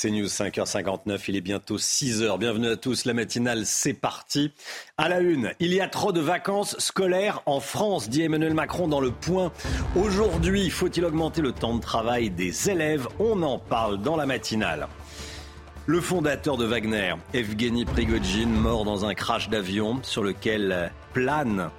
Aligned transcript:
C'est 0.00 0.12
News 0.12 0.26
5h59, 0.26 1.24
il 1.26 1.34
est 1.34 1.40
bientôt 1.40 1.76
6h. 1.76 2.38
Bienvenue 2.38 2.68
à 2.68 2.76
tous, 2.76 3.04
la 3.04 3.14
matinale, 3.14 3.66
c'est 3.66 3.94
parti. 3.94 4.52
À 4.96 5.08
la 5.08 5.18
une, 5.18 5.50
il 5.58 5.74
y 5.74 5.80
a 5.80 5.88
trop 5.88 6.12
de 6.12 6.20
vacances 6.20 6.78
scolaires 6.78 7.42
en 7.46 7.58
France, 7.58 8.08
dit 8.08 8.22
Emmanuel 8.22 8.54
Macron 8.54 8.86
dans 8.86 9.00
le 9.00 9.10
point. 9.10 9.50
Aujourd'hui, 9.96 10.70
faut-il 10.70 11.04
augmenter 11.04 11.42
le 11.42 11.50
temps 11.50 11.74
de 11.74 11.80
travail 11.80 12.30
des 12.30 12.70
élèves? 12.70 13.08
On 13.18 13.42
en 13.42 13.58
parle 13.58 14.00
dans 14.00 14.14
la 14.14 14.24
matinale. 14.24 14.86
Le 15.86 16.00
fondateur 16.00 16.56
de 16.56 16.64
Wagner, 16.64 17.14
Evgeny 17.34 17.84
Prigogine, 17.84 18.52
mort 18.52 18.84
dans 18.84 19.04
un 19.04 19.14
crash 19.14 19.48
d'avion 19.48 19.98
sur 20.04 20.22
lequel 20.22 20.92
plane 21.12 21.70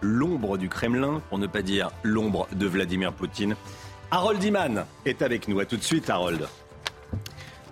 l'ombre 0.00 0.58
du 0.58 0.68
Kremlin, 0.68 1.20
pour 1.28 1.38
ne 1.38 1.48
pas 1.48 1.62
dire 1.62 1.90
l'ombre 2.04 2.46
de 2.52 2.68
Vladimir 2.68 3.12
Poutine. 3.12 3.56
Harold 4.12 4.44
Iman 4.44 4.84
est 5.06 5.22
avec 5.22 5.48
nous. 5.48 5.58
À 5.58 5.64
tout 5.64 5.76
de 5.76 5.82
suite, 5.82 6.08
Harold. 6.08 6.46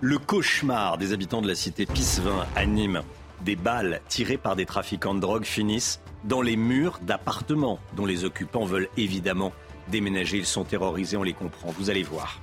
Le 0.01 0.17
cauchemar 0.17 0.97
des 0.97 1.13
habitants 1.13 1.41
de 1.41 1.47
la 1.47 1.55
cité 1.55 1.85
Pissevin 1.85 2.45
à 2.55 2.65
Nîmes. 2.65 3.01
Des 3.41 3.55
balles 3.55 4.01
tirées 4.07 4.37
par 4.37 4.55
des 4.55 4.65
trafiquants 4.65 5.15
de 5.15 5.19
drogue 5.19 5.45
finissent 5.45 5.99
dans 6.23 6.41
les 6.41 6.55
murs 6.55 6.99
d'appartements 7.01 7.79
dont 7.95 8.05
les 8.05 8.23
occupants 8.25 8.65
veulent 8.65 8.89
évidemment 8.97 9.51
déménager. 9.89 10.37
Ils 10.37 10.45
sont 10.45 10.63
terrorisés, 10.63 11.17
on 11.17 11.23
les 11.23 11.33
comprend. 11.33 11.71
Vous 11.77 11.89
allez 11.89 12.03
voir. 12.03 12.39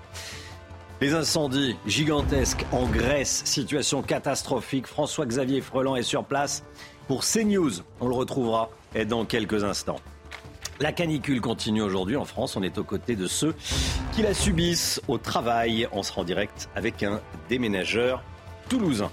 Les 1.00 1.14
incendies 1.14 1.76
gigantesques 1.86 2.66
en 2.72 2.86
Grèce, 2.86 3.42
situation 3.46 4.02
catastrophique. 4.02 4.86
François-Xavier 4.86 5.62
Freland 5.62 5.96
est 5.96 6.02
sur 6.02 6.24
place 6.24 6.64
pour 7.08 7.24
CNews. 7.24 7.72
On 8.00 8.08
le 8.08 8.14
retrouvera 8.14 8.70
dans 9.06 9.24
quelques 9.24 9.64
instants. 9.64 10.00
La 10.82 10.92
canicule 10.92 11.42
continue 11.42 11.82
aujourd'hui 11.82 12.16
en 12.16 12.24
France. 12.24 12.56
On 12.56 12.62
est 12.62 12.78
aux 12.78 12.84
côtés 12.84 13.14
de 13.14 13.26
ceux 13.26 13.54
qui 14.14 14.22
la 14.22 14.32
subissent 14.32 14.98
au 15.08 15.18
travail. 15.18 15.86
On 15.92 16.02
sera 16.02 16.22
en 16.22 16.24
direct 16.24 16.70
avec 16.74 17.02
un 17.02 17.20
déménageur 17.50 18.24
toulousain. 18.70 19.10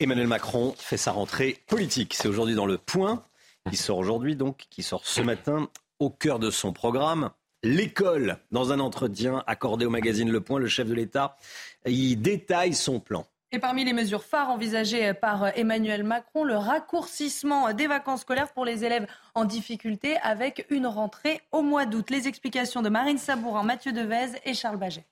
Emmanuel 0.00 0.26
Macron 0.26 0.74
fait 0.76 0.98
sa 0.98 1.12
rentrée 1.12 1.56
politique. 1.66 2.12
C'est 2.12 2.28
aujourd'hui 2.28 2.54
dans 2.54 2.66
le 2.66 2.76
point 2.76 3.24
qui 3.70 3.76
sort 3.78 3.96
aujourd'hui 3.96 4.36
donc, 4.36 4.66
qui 4.68 4.82
sort 4.82 5.06
ce 5.06 5.22
matin 5.22 5.70
au 5.98 6.10
cœur 6.10 6.38
de 6.38 6.50
son 6.50 6.74
programme. 6.74 7.30
L'école, 7.62 8.36
dans 8.52 8.70
un 8.70 8.80
entretien 8.80 9.42
accordé 9.46 9.86
au 9.86 9.90
magazine 9.90 10.30
Le 10.30 10.42
Point, 10.42 10.58
le 10.58 10.68
chef 10.68 10.88
de 10.88 10.94
l'État 10.94 11.38
y 11.86 12.16
détaille 12.16 12.74
son 12.74 13.00
plan. 13.00 13.26
Et 13.50 13.58
parmi 13.58 13.82
les 13.82 13.94
mesures 13.94 14.24
phares 14.24 14.50
envisagées 14.50 15.14
par 15.14 15.56
Emmanuel 15.56 16.04
Macron, 16.04 16.44
le 16.44 16.56
raccourcissement 16.56 17.72
des 17.72 17.86
vacances 17.86 18.20
scolaires 18.20 18.52
pour 18.52 18.66
les 18.66 18.84
élèves 18.84 19.06
en 19.34 19.46
difficulté 19.46 20.18
avec 20.18 20.66
une 20.68 20.86
rentrée 20.86 21.40
au 21.50 21.62
mois 21.62 21.86
d'août. 21.86 22.10
Les 22.10 22.28
explications 22.28 22.82
de 22.82 22.90
Marine 22.90 23.16
Sabourin, 23.16 23.62
Mathieu 23.62 23.92
Devez 23.92 24.38
et 24.44 24.52
Charles 24.52 24.76
Baget. 24.76 25.06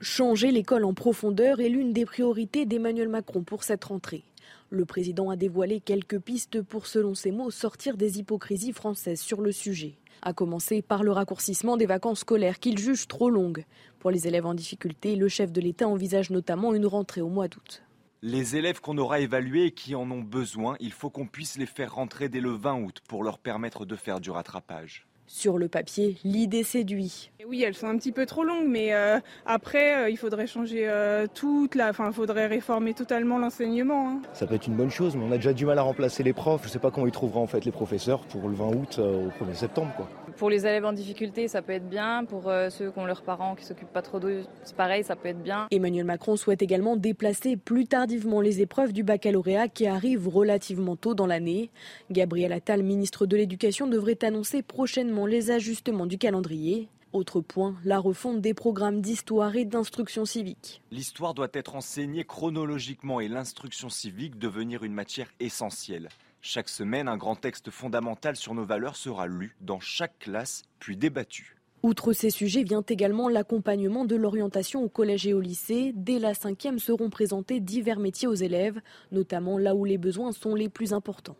Changer 0.00 0.52
l'école 0.52 0.84
en 0.84 0.94
profondeur 0.94 1.60
est 1.60 1.68
l'une 1.68 1.92
des 1.92 2.06
priorités 2.06 2.64
d'Emmanuel 2.64 3.08
Macron 3.08 3.42
pour 3.42 3.64
cette 3.64 3.84
rentrée. 3.84 4.22
Le 4.70 4.84
président 4.84 5.30
a 5.30 5.36
dévoilé 5.36 5.80
quelques 5.80 6.20
pistes 6.20 6.62
pour, 6.62 6.86
selon 6.86 7.16
ses 7.16 7.32
mots, 7.32 7.50
sortir 7.50 7.96
des 7.96 8.20
hypocrisies 8.20 8.72
françaises 8.72 9.20
sur 9.20 9.40
le 9.40 9.50
sujet. 9.50 9.98
A 10.22 10.32
commencer 10.32 10.80
par 10.80 11.02
le 11.02 11.10
raccourcissement 11.10 11.76
des 11.76 11.86
vacances 11.86 12.20
scolaires 12.20 12.60
qu'il 12.60 12.78
juge 12.78 13.08
trop 13.08 13.30
longues. 13.30 13.64
Pour 14.00 14.10
les 14.10 14.26
élèves 14.26 14.46
en 14.46 14.54
difficulté, 14.54 15.14
le 15.14 15.28
chef 15.28 15.52
de 15.52 15.60
l'État 15.60 15.86
envisage 15.86 16.30
notamment 16.30 16.74
une 16.74 16.86
rentrée 16.86 17.20
au 17.20 17.28
mois 17.28 17.48
d'août. 17.48 17.82
Les 18.22 18.56
élèves 18.56 18.80
qu'on 18.80 18.96
aura 18.96 19.20
évalués 19.20 19.66
et 19.66 19.72
qui 19.72 19.94
en 19.94 20.10
ont 20.10 20.22
besoin, 20.22 20.76
il 20.80 20.92
faut 20.92 21.10
qu'on 21.10 21.26
puisse 21.26 21.58
les 21.58 21.66
faire 21.66 21.94
rentrer 21.94 22.30
dès 22.30 22.40
le 22.40 22.52
20 22.52 22.82
août 22.82 23.02
pour 23.06 23.22
leur 23.22 23.38
permettre 23.38 23.84
de 23.84 23.96
faire 23.96 24.20
du 24.20 24.30
rattrapage. 24.30 25.06
Sur 25.32 25.58
le 25.58 25.68
papier, 25.68 26.16
l'idée 26.24 26.64
séduit. 26.64 27.30
Oui, 27.48 27.62
elles 27.62 27.74
sont 27.74 27.86
un 27.86 27.96
petit 27.96 28.10
peu 28.10 28.26
trop 28.26 28.42
longues, 28.42 28.66
mais 28.66 28.92
euh, 28.92 29.20
après, 29.46 29.96
euh, 29.96 30.10
il 30.10 30.16
faudrait 30.16 30.48
changer 30.48 30.88
euh, 30.88 31.26
toute 31.32 31.76
la. 31.76 31.90
Enfin, 31.90 32.08
il 32.08 32.12
faudrait 32.12 32.48
réformer 32.48 32.94
totalement 32.94 33.38
l'enseignement. 33.38 34.08
Hein. 34.08 34.22
Ça 34.32 34.48
peut 34.48 34.56
être 34.56 34.66
une 34.66 34.74
bonne 34.74 34.90
chose, 34.90 35.14
mais 35.14 35.24
on 35.24 35.30
a 35.30 35.36
déjà 35.36 35.52
du 35.52 35.66
mal 35.66 35.78
à 35.78 35.82
remplacer 35.82 36.24
les 36.24 36.32
profs. 36.32 36.62
Je 36.62 36.66
ne 36.66 36.72
sais 36.72 36.78
pas 36.80 36.90
comment 36.90 37.06
ils 37.06 37.12
trouveront 37.12 37.42
en 37.42 37.46
fait 37.46 37.64
les 37.64 37.70
professeurs 37.70 38.26
pour 38.26 38.48
le 38.48 38.56
20 38.56 38.66
août 38.74 38.98
au 38.98 39.44
1er 39.44 39.54
septembre. 39.54 39.92
Quoi. 39.96 40.08
Pour 40.36 40.50
les 40.50 40.66
élèves 40.66 40.84
en 40.84 40.92
difficulté, 40.92 41.46
ça 41.46 41.62
peut 41.62 41.72
être 41.72 41.88
bien. 41.88 42.24
Pour 42.24 42.50
ceux 42.70 42.90
qui 42.90 42.98
ont 42.98 43.04
leurs 43.04 43.22
parents 43.22 43.54
qui 43.54 43.64
s'occupent 43.64 43.92
pas 43.92 44.02
trop 44.02 44.18
d'eux, 44.18 44.42
c'est 44.64 44.76
pareil, 44.76 45.04
ça 45.04 45.16
peut 45.16 45.28
être 45.28 45.42
bien. 45.42 45.66
Emmanuel 45.70 46.04
Macron 46.04 46.36
souhaite 46.36 46.62
également 46.62 46.96
déplacer 46.96 47.56
plus 47.56 47.86
tardivement 47.86 48.40
les 48.40 48.60
épreuves 48.60 48.92
du 48.92 49.02
baccalauréat 49.02 49.68
qui 49.68 49.86
arrivent 49.86 50.28
relativement 50.28 50.96
tôt 50.96 51.14
dans 51.14 51.26
l'année. 51.26 51.70
Gabriel 52.10 52.52
Attal, 52.52 52.82
ministre 52.82 53.26
de 53.26 53.36
l'Éducation, 53.36 53.86
devrait 53.86 54.18
annoncer 54.24 54.62
prochainement 54.62 55.19
les 55.26 55.50
ajustements 55.50 56.06
du 56.06 56.18
calendrier. 56.18 56.88
Autre 57.12 57.40
point, 57.40 57.74
la 57.84 57.98
refonte 57.98 58.40
des 58.40 58.54
programmes 58.54 59.00
d'histoire 59.00 59.56
et 59.56 59.64
d'instruction 59.64 60.24
civique. 60.24 60.80
L'histoire 60.92 61.34
doit 61.34 61.48
être 61.52 61.74
enseignée 61.74 62.24
chronologiquement 62.24 63.18
et 63.18 63.26
l'instruction 63.26 63.88
civique 63.88 64.38
devenir 64.38 64.84
une 64.84 64.94
matière 64.94 65.28
essentielle. 65.40 66.08
Chaque 66.40 66.68
semaine, 66.68 67.08
un 67.08 67.16
grand 67.16 67.34
texte 67.34 67.70
fondamental 67.70 68.36
sur 68.36 68.54
nos 68.54 68.64
valeurs 68.64 68.96
sera 68.96 69.26
lu 69.26 69.56
dans 69.60 69.80
chaque 69.80 70.20
classe, 70.20 70.62
puis 70.78 70.96
débattu. 70.96 71.56
Outre 71.82 72.12
ces 72.12 72.30
sujets 72.30 72.62
vient 72.62 72.84
également 72.86 73.28
l'accompagnement 73.28 74.04
de 74.04 74.14
l'orientation 74.14 74.84
au 74.84 74.88
collège 74.88 75.26
et 75.26 75.34
au 75.34 75.40
lycée. 75.40 75.92
Dès 75.94 76.18
la 76.18 76.34
cinquième 76.34 76.78
seront 76.78 77.10
présentés 77.10 77.58
divers 77.58 77.98
métiers 77.98 78.28
aux 78.28 78.34
élèves, 78.34 78.80
notamment 79.12 79.58
là 79.58 79.74
où 79.74 79.84
les 79.84 79.98
besoins 79.98 80.32
sont 80.32 80.54
les 80.54 80.68
plus 80.68 80.92
importants. 80.92 81.36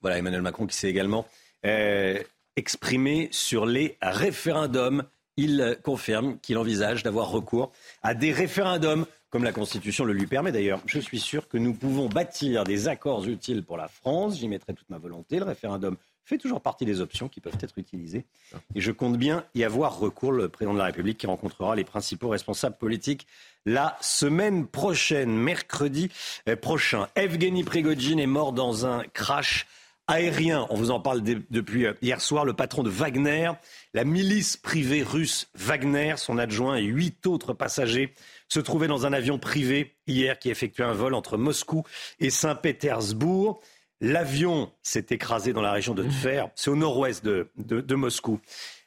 Voilà 0.00 0.18
Emmanuel 0.18 0.42
Macron 0.42 0.66
qui 0.66 0.76
s'est 0.76 0.90
également 0.90 1.26
euh, 1.66 2.22
exprimé 2.56 3.28
sur 3.32 3.66
les 3.66 3.96
référendums. 4.02 5.04
Il 5.36 5.78
confirme 5.84 6.38
qu'il 6.40 6.58
envisage 6.58 7.02
d'avoir 7.04 7.30
recours 7.30 7.70
à 8.02 8.14
des 8.14 8.32
référendums, 8.32 9.06
comme 9.30 9.44
la 9.44 9.52
Constitution 9.52 10.04
le 10.04 10.12
lui 10.12 10.26
permet 10.26 10.50
d'ailleurs. 10.50 10.80
Je 10.86 10.98
suis 10.98 11.20
sûr 11.20 11.48
que 11.48 11.58
nous 11.58 11.74
pouvons 11.74 12.08
bâtir 12.08 12.64
des 12.64 12.88
accords 12.88 13.24
utiles 13.26 13.62
pour 13.62 13.76
la 13.76 13.86
France. 13.86 14.38
J'y 14.38 14.48
mettrai 14.48 14.74
toute 14.74 14.90
ma 14.90 14.98
volonté. 14.98 15.38
Le 15.38 15.44
référendum 15.44 15.96
fait 16.24 16.38
toujours 16.38 16.60
partie 16.60 16.84
des 16.84 17.00
options 17.00 17.28
qui 17.28 17.40
peuvent 17.40 17.56
être 17.60 17.78
utilisées. 17.78 18.26
Et 18.74 18.80
je 18.80 18.92
compte 18.92 19.16
bien 19.16 19.44
y 19.54 19.64
avoir 19.64 19.98
recours. 19.98 20.32
Le 20.32 20.48
président 20.48 20.74
de 20.74 20.78
la 20.78 20.86
République 20.86 21.18
qui 21.18 21.26
rencontrera 21.26 21.74
les 21.74 21.84
principaux 21.84 22.28
responsables 22.28 22.76
politiques 22.76 23.26
la 23.64 23.96
semaine 24.00 24.66
prochaine, 24.66 25.30
mercredi 25.30 26.10
euh, 26.48 26.56
prochain. 26.56 27.08
Evgeny 27.14 27.64
Prigogine 27.64 28.18
est 28.18 28.26
mort 28.26 28.52
dans 28.52 28.86
un 28.86 29.02
crash 29.12 29.66
aérien. 30.08 30.66
On 30.70 30.74
vous 30.74 30.90
en 30.90 30.98
parle 30.98 31.22
depuis 31.22 31.86
euh, 31.86 31.92
hier 32.02 32.20
soir. 32.20 32.44
Le 32.44 32.54
patron 32.54 32.82
de 32.82 32.90
Wagner, 32.90 33.52
la 33.94 34.04
milice 34.04 34.56
privée 34.56 35.02
russe 35.02 35.48
Wagner, 35.54 36.14
son 36.16 36.38
adjoint 36.38 36.76
et 36.76 36.84
huit 36.84 37.26
autres 37.26 37.52
passagers 37.52 38.14
se 38.48 38.58
trouvaient 38.58 38.88
dans 38.88 39.06
un 39.06 39.12
avion 39.12 39.38
privé 39.38 39.94
hier 40.06 40.38
qui 40.38 40.50
effectuait 40.50 40.84
un 40.84 40.92
vol 40.92 41.14
entre 41.14 41.36
Moscou 41.36 41.84
et 42.18 42.30
Saint-Pétersbourg. 42.30 43.60
L'avion 44.00 44.72
s'est 44.82 45.06
écrasé 45.10 45.52
dans 45.52 45.60
la 45.60 45.72
région 45.72 45.94
de 45.94 46.04
Tver, 46.04 46.46
c'est 46.54 46.70
au 46.70 46.76
nord-ouest 46.76 47.24
de, 47.24 47.94
Moscou. 47.94 48.40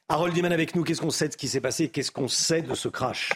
Harold 0.07 0.33
Diman 0.33 0.51
avec 0.51 0.75
nous, 0.75 0.83
qu'est-ce 0.83 1.01
qu'on 1.01 1.09
sait 1.09 1.27
de 1.27 1.33
ce 1.33 1.37
qui 1.37 1.47
s'est 1.47 1.61
passé? 1.61 1.89
Qu'est-ce 1.89 2.11
qu'on 2.11 2.27
sait 2.27 2.61
de 2.61 2.73
ce 2.75 2.87
crash? 2.87 3.33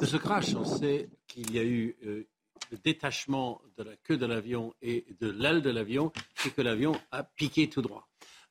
De 0.00 0.06
ce 0.06 0.16
crash, 0.16 0.54
on 0.54 0.64
sait 0.64 1.08
qu'il 1.26 1.54
y 1.54 1.58
a 1.58 1.62
eu 1.62 1.96
euh, 2.06 2.26
le 2.70 2.78
détachement 2.78 3.60
de 3.76 3.82
la 3.82 3.96
queue 4.04 4.16
de 4.16 4.26
l'avion 4.26 4.74
et 4.82 5.04
de 5.20 5.30
l'aile 5.30 5.62
de 5.62 5.70
l'avion 5.70 6.12
et 6.46 6.50
que 6.50 6.62
l'avion 6.62 7.00
a 7.10 7.24
piqué 7.24 7.68
tout 7.68 7.82
droit. 7.82 8.06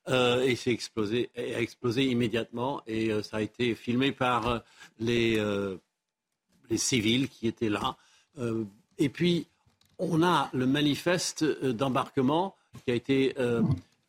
Euh, 0.08 0.42
et 0.42 0.56
s'est 0.56 0.72
explosé, 0.72 1.30
a 1.38 1.62
explosé 1.62 2.04
immédiatement 2.06 2.82
et 2.88 3.12
euh, 3.12 3.22
ça 3.22 3.38
a 3.38 3.42
été 3.42 3.76
filmé 3.76 4.12
par 4.12 4.48
euh, 4.48 4.60
les, 5.00 5.38
les 6.70 6.78
civils 6.78 7.30
qui 7.30 7.48
étaient 7.48 7.70
là. 7.70 7.96
et 8.98 9.10
puis, 9.10 9.48
on 9.98 10.24
a 10.24 10.50
le 10.54 10.66
manifeste 10.66 11.44
d'embarquement 11.44 12.56
qui 12.86 12.92
a 12.92 12.96
été 12.96 13.36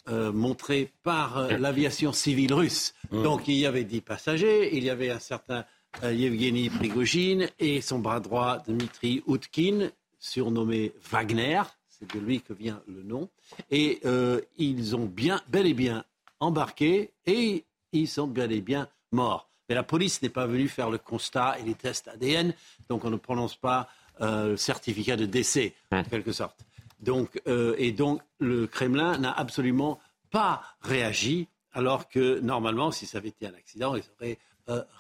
montré 0.07 0.91
par 1.03 1.49
l'aviation 1.59 2.13
civile 2.13 2.55
russe. 2.55 2.95
Mmh. 3.11 3.23
Donc, 3.23 3.49
il 3.49 3.57
y 3.57 3.67
avait 3.67 3.85
dix 3.85 4.01
passagers, 4.01 4.77
il 4.77 4.85
y 4.85 4.91
avait 4.91 5.11
un 5.11 5.19
certain 5.19 5.65
Yevgeny 6.03 6.71
Prigogine 6.71 7.49
et 7.59 7.81
son 7.81 7.99
bras 7.99 8.21
droit 8.21 8.63
Dmitri 8.67 9.23
Utkin 9.27 9.91
surnommé 10.21 10.93
Wagner, 11.11 11.63
c'est 11.89 12.15
de 12.15 12.21
lui 12.21 12.41
que 12.41 12.53
vient 12.53 12.81
le 12.87 13.03
nom, 13.03 13.29
et 13.71 14.01
euh, 14.05 14.41
ils 14.59 14.95
ont 14.95 15.07
bien, 15.07 15.43
bel 15.49 15.67
et 15.67 15.75
bien 15.75 16.05
embarqué 16.39 17.11
et 17.27 17.65
ils 17.93 18.09
sont 18.09 18.29
bel 18.29 18.53
et 18.53 18.61
bien 18.61 18.89
morts. 19.11 19.49
Mais 19.69 19.75
la 19.75 19.83
police 19.83 20.23
n'est 20.23 20.29
pas 20.29 20.47
venue 20.47 20.69
faire 20.69 20.91
le 20.91 20.99
constat 20.99 21.59
et 21.59 21.63
les 21.63 21.75
tests 21.75 22.09
ADN, 22.09 22.55
donc 22.89 23.05
on 23.05 23.11
ne 23.11 23.17
prononce 23.17 23.57
pas 23.57 23.89
euh, 24.21 24.51
le 24.51 24.57
certificat 24.57 25.17
de 25.17 25.27
décès, 25.27 25.75
en 25.91 26.05
quelque 26.05 26.33
sorte. 26.33 26.61
Donc, 27.01 27.41
euh, 27.49 27.75
et 27.79 27.93
donc 27.93 28.21
le 28.39 28.67
Kremlin 28.67 29.19
n'a 29.19 29.33
absolument 29.33 29.99
pas 30.31 30.63
réagi, 30.83 31.49
alors 31.73 32.09
que 32.09 32.41
normalement, 32.41 32.91
si 32.91 33.07
ça 33.07 33.19
avait 33.19 33.29
été 33.29 33.47
un 33.47 33.55
accident, 33.55 33.97
ils 33.97 34.05
auraient 34.19 34.39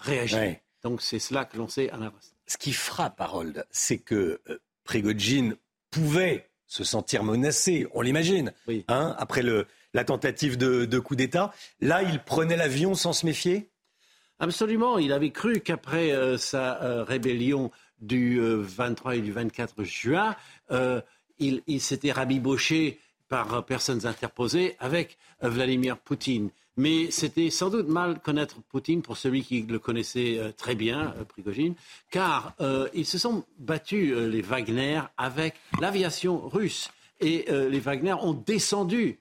réagi. 0.01 0.57
Donc 0.83 1.03
c'est 1.03 1.19
cela 1.19 1.45
que 1.45 1.57
l'on 1.57 1.69
sait 1.69 1.91
à 1.91 1.99
l'avance. 1.99 2.35
Ce 2.47 2.57
qui 2.57 2.73
frappe, 2.73 3.21
Harold, 3.21 3.67
c'est 3.71 3.99
que 3.99 4.41
Prigogine 4.91 5.55
pouvait 5.93 6.51
se 6.67 6.83
sentir 6.83 7.23
menacé, 7.23 7.87
on 7.95 8.01
l'imagine, 8.01 8.53
hein, 8.89 9.15
après 9.19 9.43
le, 9.43 9.69
la 9.95 10.03
tentative 10.03 10.57
de, 10.57 10.99
coup 10.99 11.15
d'État. 11.15 11.53
Là, 11.81 12.03
il 12.03 12.19
prenait 12.19 12.57
l'avion 12.57 12.97
sans 12.97 13.13
se 13.13 13.25
méfier? 13.25 13.71
Absolument. 14.41 14.99
Il 14.99 15.13
avait 15.13 15.31
cru 15.31 15.61
qu'après 15.61 16.11
euh, 16.11 16.39
sa 16.39 16.83
euh, 16.83 17.05
rébellion 17.05 17.71
du 18.01 18.41
23 18.41 19.15
et 19.15 19.21
du 19.21 19.31
24 19.31 19.85
juin, 19.85 20.35
il, 21.39 21.63
il 21.69 21.81
s'était 21.81 22.11
rabiboché 22.11 22.99
par 23.29 23.65
personnes 23.65 24.07
interposées 24.07 24.75
avec 24.81 25.19
Vladimir 25.41 25.99
Poutine. 25.99 26.51
Mais 26.77 27.11
c'était 27.11 27.51
sans 27.51 27.69
doute 27.69 27.89
mal 27.89 28.21
connaître 28.21 28.57
Poutine 28.69 29.03
pour 29.03 29.17
celui 29.17 29.43
qui 29.43 29.63
le 29.63 29.79
connaissait 29.79 30.39
euh, 30.39 30.53
très 30.53 30.75
bien, 30.75 31.15
euh, 31.19 31.25
Prigogine, 31.25 31.75
car 32.11 32.55
euh, 32.61 32.89
ils 32.95 33.07
se 33.07 33.19
sont 33.19 33.45
battus, 33.59 34.15
les 34.15 34.43
Wagner, 34.43 35.03
avec 35.19 35.55
l'aviation 35.81 36.49
russe. 36.49 36.91
Et 37.23 37.45
les 37.51 37.81
Wagner 37.81 38.15
ont 38.15 38.33
descendu 38.33 39.19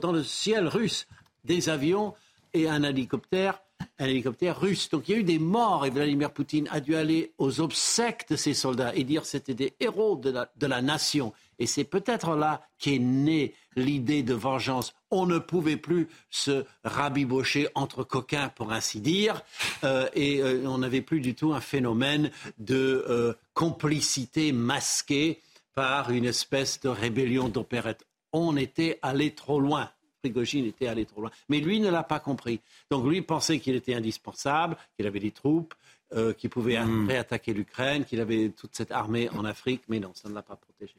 dans 0.00 0.12
le 0.12 0.24
ciel 0.24 0.66
russe 0.66 1.06
des 1.44 1.68
avions 1.68 2.14
et 2.54 2.66
un 2.66 2.82
hélicoptère 2.82 3.60
un 3.98 4.06
hélicoptère 4.06 4.60
russe. 4.60 4.88
Donc 4.90 5.08
il 5.08 5.12
y 5.12 5.14
a 5.14 5.18
eu 5.18 5.24
des 5.24 5.38
morts 5.38 5.84
et 5.84 5.90
Vladimir 5.90 6.32
Poutine 6.32 6.68
a 6.70 6.80
dû 6.80 6.96
aller 6.96 7.32
aux 7.38 7.60
obsèques 7.60 8.26
de 8.30 8.36
ces 8.36 8.54
soldats 8.54 8.94
et 8.94 9.04
dire 9.04 9.24
c'était 9.26 9.54
des 9.54 9.74
héros 9.80 10.16
de 10.16 10.66
la 10.66 10.82
nation. 10.82 11.32
Et 11.62 11.66
c'est 11.66 11.84
peut-être 11.84 12.34
là 12.34 12.66
qu'est 12.80 12.98
née 12.98 13.54
l'idée 13.76 14.24
de 14.24 14.34
vengeance. 14.34 14.96
On 15.12 15.26
ne 15.26 15.38
pouvait 15.38 15.76
plus 15.76 16.08
se 16.28 16.64
rabibocher 16.82 17.68
entre 17.76 18.02
coquins, 18.02 18.48
pour 18.48 18.72
ainsi 18.72 19.00
dire, 19.00 19.42
euh, 19.84 20.08
et 20.12 20.42
euh, 20.42 20.64
on 20.66 20.78
n'avait 20.78 21.02
plus 21.02 21.20
du 21.20 21.36
tout 21.36 21.52
un 21.54 21.60
phénomène 21.60 22.32
de 22.58 23.04
euh, 23.08 23.34
complicité 23.54 24.50
masquée 24.50 25.40
par 25.72 26.10
une 26.10 26.24
espèce 26.24 26.80
de 26.80 26.88
rébellion 26.88 27.48
d'opérette. 27.48 28.04
On 28.32 28.56
était 28.56 28.98
allé 29.00 29.30
trop 29.30 29.60
loin. 29.60 29.88
Prigogine 30.20 30.64
était 30.64 30.88
allé 30.88 31.06
trop 31.06 31.20
loin. 31.20 31.30
Mais 31.48 31.60
lui 31.60 31.78
ne 31.78 31.90
l'a 31.90 32.02
pas 32.02 32.18
compris. 32.18 32.58
Donc 32.90 33.06
lui 33.06 33.22
pensait 33.22 33.60
qu'il 33.60 33.76
était 33.76 33.94
indispensable, 33.94 34.76
qu'il 34.96 35.06
avait 35.06 35.20
des 35.20 35.30
troupes, 35.30 35.74
qu'il 36.36 36.50
pouvait 36.50 36.78
hmm. 36.78 37.08
réattaquer 37.08 37.54
l'Ukraine, 37.54 38.04
qu'il 38.04 38.20
avait 38.20 38.50
toute 38.50 38.74
cette 38.74 38.90
armée 38.90 39.30
en 39.30 39.46
Afrique, 39.46 39.82
mais 39.88 39.98
non, 39.98 40.10
ça 40.12 40.28
ne 40.28 40.34
l'a 40.34 40.42
pas 40.42 40.56
protégé. 40.56 40.92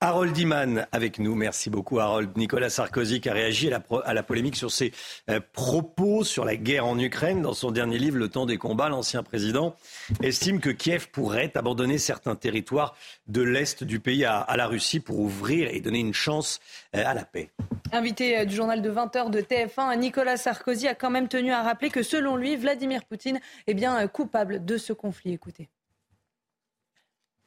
Harold 0.00 0.38
Iman 0.38 0.86
avec 0.92 1.18
nous. 1.18 1.34
Merci 1.34 1.70
beaucoup, 1.70 1.98
Harold. 1.98 2.36
Nicolas 2.36 2.70
Sarkozy 2.70 3.20
qui 3.20 3.28
a 3.28 3.32
réagi 3.32 3.68
à 3.72 4.14
la, 4.14 4.22
polémique 4.22 4.54
sur 4.54 4.70
ses 4.70 4.92
euh, 5.28 5.40
propos 5.52 6.22
sur 6.22 6.44
la 6.44 6.54
guerre 6.54 6.86
en 6.86 6.96
Ukraine. 7.00 7.42
Dans 7.42 7.52
son 7.52 7.72
dernier 7.72 7.98
livre, 7.98 8.16
Le 8.16 8.28
temps 8.28 8.46
des 8.46 8.58
combats, 8.58 8.88
l'ancien 8.88 9.24
président 9.24 9.74
estime 10.22 10.60
que 10.60 10.70
Kiev 10.70 11.08
pourrait 11.10 11.50
abandonner 11.56 11.98
certains 11.98 12.36
territoires 12.36 12.94
de 13.26 13.42
l'Est 13.42 13.82
du 13.82 13.98
pays 13.98 14.24
à, 14.24 14.46
la 14.56 14.68
Russie 14.68 15.00
pour 15.00 15.18
ouvrir 15.18 15.68
et 15.68 15.80
donner 15.80 15.98
une 15.98 16.14
chance 16.14 16.60
euh, 16.94 17.02
à 17.04 17.12
la 17.12 17.24
paix. 17.24 17.50
Invité 17.90 18.38
euh, 18.38 18.44
du 18.44 18.54
journal 18.54 18.80
de 18.82 18.90
20h 18.92 19.30
de 19.30 19.40
TF1, 19.40 19.98
Nicolas 19.98 20.36
Sarkozy 20.36 20.86
a 20.86 20.94
quand 20.94 21.10
même 21.10 21.26
tenu 21.26 21.50
à 21.50 21.64
rappeler 21.64 21.90
que 21.90 22.04
selon 22.04 22.36
lui, 22.36 22.54
Vladimir 22.54 23.04
Poutine 23.04 23.40
est 23.66 23.74
bien 23.74 24.06
coupable 24.06 24.64
de 24.64 24.78
ce 24.78 24.92
conflit. 24.92 25.32
Écoutez. 25.32 25.68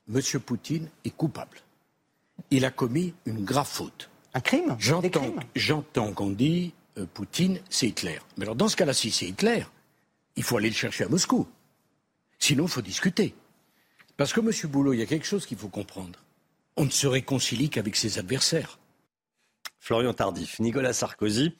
Monsieur 0.05 0.39
Poutine 0.39 0.89
est 1.05 1.15
coupable 1.15 1.61
il 2.51 2.65
a 2.65 2.71
commis 2.71 3.13
une 3.25 3.43
grave 3.43 3.67
faute. 3.67 4.09
Un 4.33 4.41
crime 4.41 4.77
J'entends 5.55 6.13
qu'on 6.13 6.29
dit 6.29 6.73
euh, 6.97 7.05
Poutine, 7.11 7.59
c'est 7.69 7.87
Hitler. 7.87 8.19
Mais 8.37 8.43
alors, 8.43 8.55
dans 8.55 8.67
ce 8.67 8.75
cas-là, 8.75 8.93
si 8.93 9.11
c'est 9.11 9.25
Hitler, 9.25 9.63
il 10.35 10.43
faut 10.43 10.57
aller 10.57 10.69
le 10.69 10.75
chercher 10.75 11.05
à 11.05 11.09
Moscou. 11.09 11.47
Sinon, 12.37 12.65
il 12.65 12.69
faut 12.69 12.81
discuter. 12.81 13.33
Parce 14.17 14.33
que, 14.33 14.41
Monsieur 14.41 14.67
Boulot, 14.67 14.93
il 14.93 14.99
y 14.99 15.03
a 15.03 15.05
quelque 15.05 15.25
chose 15.25 15.45
qu'il 15.45 15.57
faut 15.57 15.69
comprendre. 15.69 16.19
On 16.77 16.85
ne 16.85 16.89
se 16.89 17.07
réconcilie 17.07 17.69
qu'avec 17.69 17.95
ses 17.95 18.19
adversaires. 18.19 18.79
Florian 19.79 20.13
Tardif, 20.13 20.59
Nicolas 20.59 20.93
Sarkozy 20.93 21.55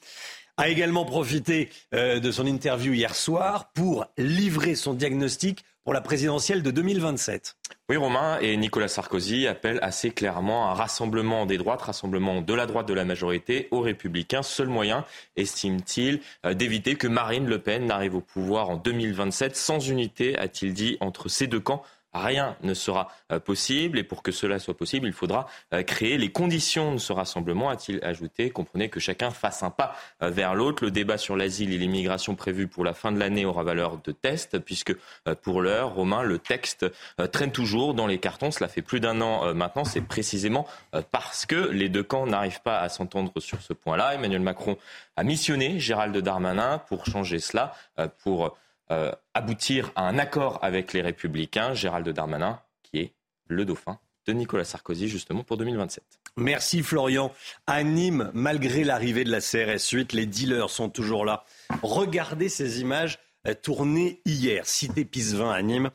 a 0.56 0.68
également 0.68 1.04
profité 1.04 1.70
euh, 1.94 2.20
de 2.20 2.30
son 2.30 2.46
interview 2.46 2.92
hier 2.92 3.14
soir 3.14 3.72
pour 3.72 4.06
livrer 4.16 4.74
son 4.74 4.94
diagnostic 4.94 5.64
pour 5.84 5.92
la 5.92 6.00
présidentielle 6.00 6.62
de 6.62 6.70
2027. 6.70 7.56
Oui, 7.88 7.96
Romain 7.96 8.38
et 8.40 8.56
Nicolas 8.56 8.88
Sarkozy 8.88 9.46
appellent 9.46 9.80
assez 9.82 10.10
clairement 10.10 10.70
un 10.70 10.74
rassemblement 10.74 11.46
des 11.46 11.58
droites, 11.58 11.82
rassemblement 11.82 12.40
de 12.40 12.54
la 12.54 12.66
droite 12.66 12.86
de 12.86 12.94
la 12.94 13.04
majorité 13.04 13.68
aux 13.70 13.80
républicains. 13.80 14.42
Seul 14.42 14.68
moyen, 14.68 15.04
estime-t-il, 15.36 16.20
euh, 16.46 16.54
d'éviter 16.54 16.94
que 16.94 17.08
Marine 17.08 17.46
Le 17.46 17.58
Pen 17.58 17.86
n'arrive 17.86 18.14
au 18.14 18.20
pouvoir 18.20 18.70
en 18.70 18.76
2027 18.76 19.56
sans 19.56 19.88
unité, 19.88 20.38
a-t-il 20.38 20.72
dit, 20.72 20.96
entre 21.00 21.28
ces 21.28 21.48
deux 21.48 21.60
camps 21.60 21.82
rien 22.12 22.56
ne 22.62 22.74
sera 22.74 23.08
euh, 23.30 23.38
possible. 23.38 23.98
Et 23.98 24.04
pour 24.04 24.22
que 24.22 24.32
cela 24.32 24.58
soit 24.58 24.76
possible, 24.76 25.06
il 25.06 25.12
faudra 25.12 25.46
euh, 25.72 25.82
créer 25.82 26.18
les 26.18 26.30
conditions 26.30 26.92
de 26.92 26.98
ce 26.98 27.12
rassemblement, 27.12 27.70
a-t-il 27.70 28.02
ajouté. 28.04 28.50
Comprenez 28.50 28.88
que 28.88 29.00
chacun 29.00 29.30
fasse 29.30 29.62
un 29.62 29.70
pas 29.70 29.94
euh, 30.22 30.30
vers 30.30 30.54
l'autre. 30.54 30.84
Le 30.84 30.90
débat 30.90 31.18
sur 31.18 31.36
l'asile 31.36 31.72
et 31.72 31.78
l'immigration 31.78 32.34
prévu 32.34 32.68
pour 32.68 32.84
la 32.84 32.92
fin 32.92 33.12
de 33.12 33.18
l'année 33.18 33.44
aura 33.44 33.62
valeur 33.62 33.98
de 34.02 34.12
test, 34.12 34.58
puisque 34.58 34.94
pour 35.42 35.62
l'heure, 35.62 35.94
Romain, 35.94 36.22
le 36.22 36.38
texte 36.38 36.86
traîne 37.32 37.52
toujours 37.52 37.94
dans 37.94 38.06
les 38.06 38.18
cartons. 38.18 38.50
Cela 38.50 38.68
fait 38.68 38.82
plus 38.82 39.00
d'un 39.00 39.20
an 39.20 39.54
maintenant. 39.54 39.84
C'est 39.84 40.00
précisément 40.00 40.66
parce 41.10 41.46
que 41.46 41.54
les 41.70 41.88
deux 41.88 42.02
camps 42.02 42.26
n'arrivent 42.26 42.62
pas 42.62 42.80
à 42.80 42.88
s'entendre 42.88 43.32
sur 43.38 43.60
ce 43.62 43.72
point-là. 43.72 44.14
Emmanuel 44.14 44.40
Macron 44.40 44.76
a 45.16 45.24
missionné 45.24 45.78
Gérald 45.78 46.16
Darmanin 46.16 46.78
pour 46.78 47.06
changer 47.06 47.38
cela, 47.38 47.74
pour 48.22 48.56
euh, 48.92 49.12
aboutir 49.34 49.90
à 49.96 50.06
un 50.08 50.18
accord 50.18 50.58
avec 50.62 50.92
les 50.92 51.02
Républicains, 51.02 51.74
Gérald 51.74 52.08
Darmanin, 52.08 52.60
qui 52.82 52.98
est 52.98 53.14
le 53.48 53.64
dauphin 53.64 53.98
de 54.26 54.32
Nicolas 54.32 54.64
Sarkozy, 54.64 55.08
justement, 55.08 55.42
pour 55.42 55.56
2027. 55.56 56.04
Merci 56.36 56.82
Florian. 56.82 57.32
À 57.66 57.82
Nîmes, 57.82 58.30
malgré 58.34 58.84
l'arrivée 58.84 59.24
de 59.24 59.30
la 59.30 59.40
CRS 59.40 59.90
8, 59.90 60.12
les 60.12 60.26
dealers 60.26 60.70
sont 60.70 60.88
toujours 60.88 61.24
là. 61.24 61.44
Regardez 61.82 62.48
ces 62.48 62.80
images 62.80 63.18
euh, 63.46 63.54
tournées 63.54 64.20
hier, 64.24 64.66
cité 64.66 65.04
Pisevin 65.04 65.50
à 65.50 65.60
Nîmes. 65.62 65.90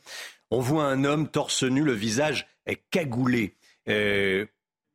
On 0.52 0.60
voit 0.60 0.86
un 0.86 1.04
homme 1.04 1.30
torse 1.30 1.64
nu, 1.64 1.84
le 1.84 1.94
visage 1.94 2.48
est 2.66 2.82
cagoulé. 2.92 3.56
Euh, 3.90 4.46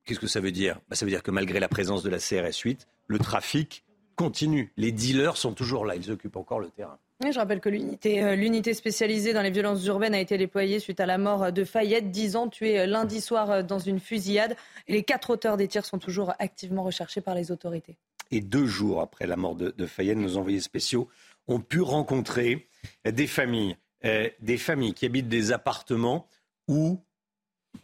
qu'est-ce 0.04 0.20
que 0.20 0.26
ça 0.26 0.40
veut 0.40 0.52
dire? 0.52 0.78
Bah, 0.88 0.96
Ça 0.96 1.04
veut 1.04 1.10
dire 1.10 1.22
que 1.22 1.30
malgré 1.30 1.60
la 1.60 1.68
présence 1.68 2.02
de 2.02 2.10
la 2.10 2.18
CRS 2.18 2.58
8, 2.64 2.86
le 3.06 3.18
trafic 3.18 3.84
continue. 4.16 4.72
Les 4.76 4.92
dealers 4.92 5.36
sont 5.36 5.52
toujours 5.52 5.84
là, 5.84 5.96
ils 5.96 6.10
occupent 6.10 6.36
encore 6.36 6.60
le 6.60 6.68
terrain 6.70 6.98
je 7.30 7.38
rappelle 7.38 7.60
que 7.60 7.68
euh, 7.68 8.34
l'unité 8.34 8.74
spécialisée 8.74 9.32
dans 9.32 9.42
les 9.42 9.50
violences 9.50 9.84
urbaines 9.86 10.14
a 10.14 10.20
été 10.20 10.36
déployée 10.38 10.80
suite 10.80 10.98
à 10.98 11.06
la 11.06 11.18
mort 11.18 11.52
de 11.52 11.64
Fayette, 11.64 12.10
10 12.10 12.36
ans, 12.36 12.48
tué 12.48 12.80
euh, 12.80 12.86
lundi 12.86 13.20
soir 13.20 13.50
euh, 13.50 13.62
dans 13.62 13.78
une 13.78 14.00
fusillade. 14.00 14.56
Et 14.88 14.92
les 14.92 15.04
quatre 15.04 15.30
auteurs 15.30 15.56
des 15.56 15.68
tirs 15.68 15.84
sont 15.84 15.98
toujours 15.98 16.32
activement 16.38 16.82
recherchés 16.82 17.20
par 17.20 17.34
les 17.34 17.52
autorités. 17.52 17.96
Et 18.30 18.40
deux 18.40 18.66
jours 18.66 19.00
après 19.00 19.26
la 19.26 19.36
mort 19.36 19.54
de, 19.54 19.86
Fayette, 19.86 20.16
nos 20.16 20.38
envoyés 20.38 20.60
spéciaux 20.60 21.08
ont 21.48 21.60
pu 21.60 21.82
rencontrer 21.82 22.66
des 23.04 23.26
familles, 23.26 23.76
des 24.02 24.56
familles 24.56 24.94
qui 24.94 25.04
habitent 25.04 25.28
des 25.28 25.52
appartements 25.52 26.26
où 26.66 26.98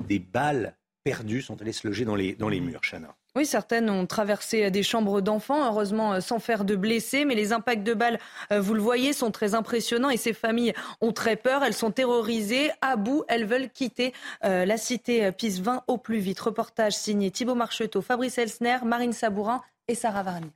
des 0.06 0.18
balles 0.18 0.74
perdues 1.04 1.42
sont 1.42 1.60
allées 1.60 1.72
se 1.72 1.86
loger 1.86 2.06
dans 2.06 2.16
les, 2.16 2.34
dans 2.34 2.48
les 2.48 2.60
murs, 2.60 2.80
Chana. 2.80 3.14
Oui, 3.36 3.44
certaines 3.44 3.90
ont 3.90 4.06
traversé 4.06 4.70
des 4.70 4.82
chambres 4.82 5.20
d'enfants, 5.20 5.66
heureusement 5.66 6.14
euh, 6.14 6.20
sans 6.20 6.38
faire 6.38 6.64
de 6.64 6.74
blessés, 6.76 7.24
mais 7.24 7.34
les 7.34 7.52
impacts 7.52 7.82
de 7.82 7.94
balles, 7.94 8.18
euh, 8.52 8.60
vous 8.60 8.74
le 8.74 8.80
voyez, 8.80 9.12
sont 9.12 9.30
très 9.30 9.54
impressionnants 9.54 10.10
et 10.10 10.16
ces 10.16 10.32
familles 10.32 10.72
ont 11.00 11.12
très 11.12 11.36
peur, 11.36 11.62
elles 11.62 11.74
sont 11.74 11.90
terrorisées, 11.90 12.70
à 12.80 12.96
bout, 12.96 13.24
elles 13.28 13.44
veulent 13.44 13.70
quitter 13.70 14.14
euh, 14.44 14.64
la 14.64 14.76
cité 14.76 15.30
Pise 15.32 15.60
20 15.60 15.84
au 15.88 15.98
plus 15.98 16.18
vite. 16.18 16.40
Reportage 16.40 16.94
signé 16.94 17.30
Thibault 17.30 17.54
Marcheteau, 17.54 18.00
Fabrice 18.00 18.38
Elsner, 18.38 18.78
Marine 18.84 19.12
Sabourin 19.12 19.62
et 19.88 19.94
Sarah 19.94 20.22
Varni. 20.22 20.50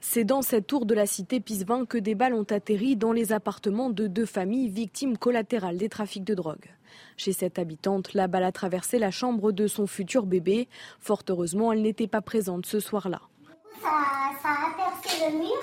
C'est 0.00 0.24
dans 0.24 0.42
cette 0.42 0.66
tour 0.66 0.86
de 0.86 0.94
la 0.94 1.06
cité 1.06 1.40
Pisevin 1.40 1.84
que 1.84 1.98
des 1.98 2.14
balles 2.14 2.34
ont 2.34 2.44
atterri 2.44 2.96
dans 2.96 3.12
les 3.12 3.32
appartements 3.32 3.90
de 3.90 4.06
deux 4.06 4.26
familles 4.26 4.68
victimes 4.68 5.18
collatérales 5.18 5.76
des 5.76 5.88
trafics 5.88 6.24
de 6.24 6.34
drogue. 6.34 6.70
Chez 7.16 7.32
cette 7.32 7.58
habitante, 7.58 8.14
la 8.14 8.28
balle 8.28 8.44
a 8.44 8.52
traversé 8.52 8.98
la 8.98 9.10
chambre 9.10 9.50
de 9.50 9.66
son 9.66 9.86
futur 9.86 10.24
bébé. 10.24 10.68
Fort 11.00 11.22
heureusement, 11.28 11.72
elle 11.72 11.82
n'était 11.82 12.06
pas 12.06 12.20
présente 12.20 12.64
ce 12.66 12.78
soir-là. 12.78 13.20
Ça, 13.82 13.88
a 14.44 14.70
percé 14.76 15.30
le 15.30 15.38
mur, 15.38 15.62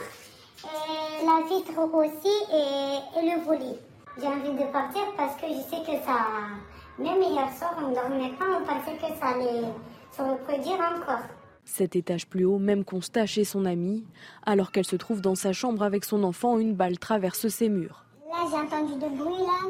et 0.64 1.26
la 1.26 1.48
vitre 1.48 1.80
aussi 1.94 2.28
et, 2.54 3.22
le 3.22 3.44
volet. 3.46 3.80
J'ai 4.20 4.28
envie 4.28 4.52
de 4.52 4.72
partir 4.72 5.02
parce 5.18 5.36
que 5.36 5.48
je 5.48 5.62
sais 5.70 5.82
que 5.82 5.98
ça. 6.06 6.28
Même 7.00 7.22
hier 7.22 7.50
soir, 7.58 7.76
on 7.82 7.90
ne 7.90 7.96
dormait 7.96 8.36
pas, 8.38 8.46
on 8.60 8.66
pensait 8.66 8.98
que 8.98 9.20
ça 9.20 9.28
allait 9.28 9.68
se 10.12 10.22
reproduire 10.22 10.80
encore. 10.80 11.24
Cet 11.66 11.96
étage 11.96 12.28
plus 12.28 12.46
haut, 12.46 12.60
même 12.60 12.86
constat 12.86 13.26
chez 13.26 13.44
son 13.44 13.66
amie. 13.66 14.06
Alors 14.46 14.72
qu'elle 14.72 14.86
se 14.86 14.96
trouve 14.96 15.20
dans 15.20 15.36
sa 15.36 15.52
chambre 15.52 15.82
avec 15.84 16.06
son 16.06 16.24
enfant, 16.24 16.60
une 16.60 16.76
balle 16.76 17.00
traverse 17.00 17.48
ses 17.48 17.70
murs. 17.70 18.06
Là, 18.30 18.46
j'ai 18.50 18.58
entendu 18.58 18.94
de 18.94 19.18
bruit 19.18 19.40
là. 19.40 19.70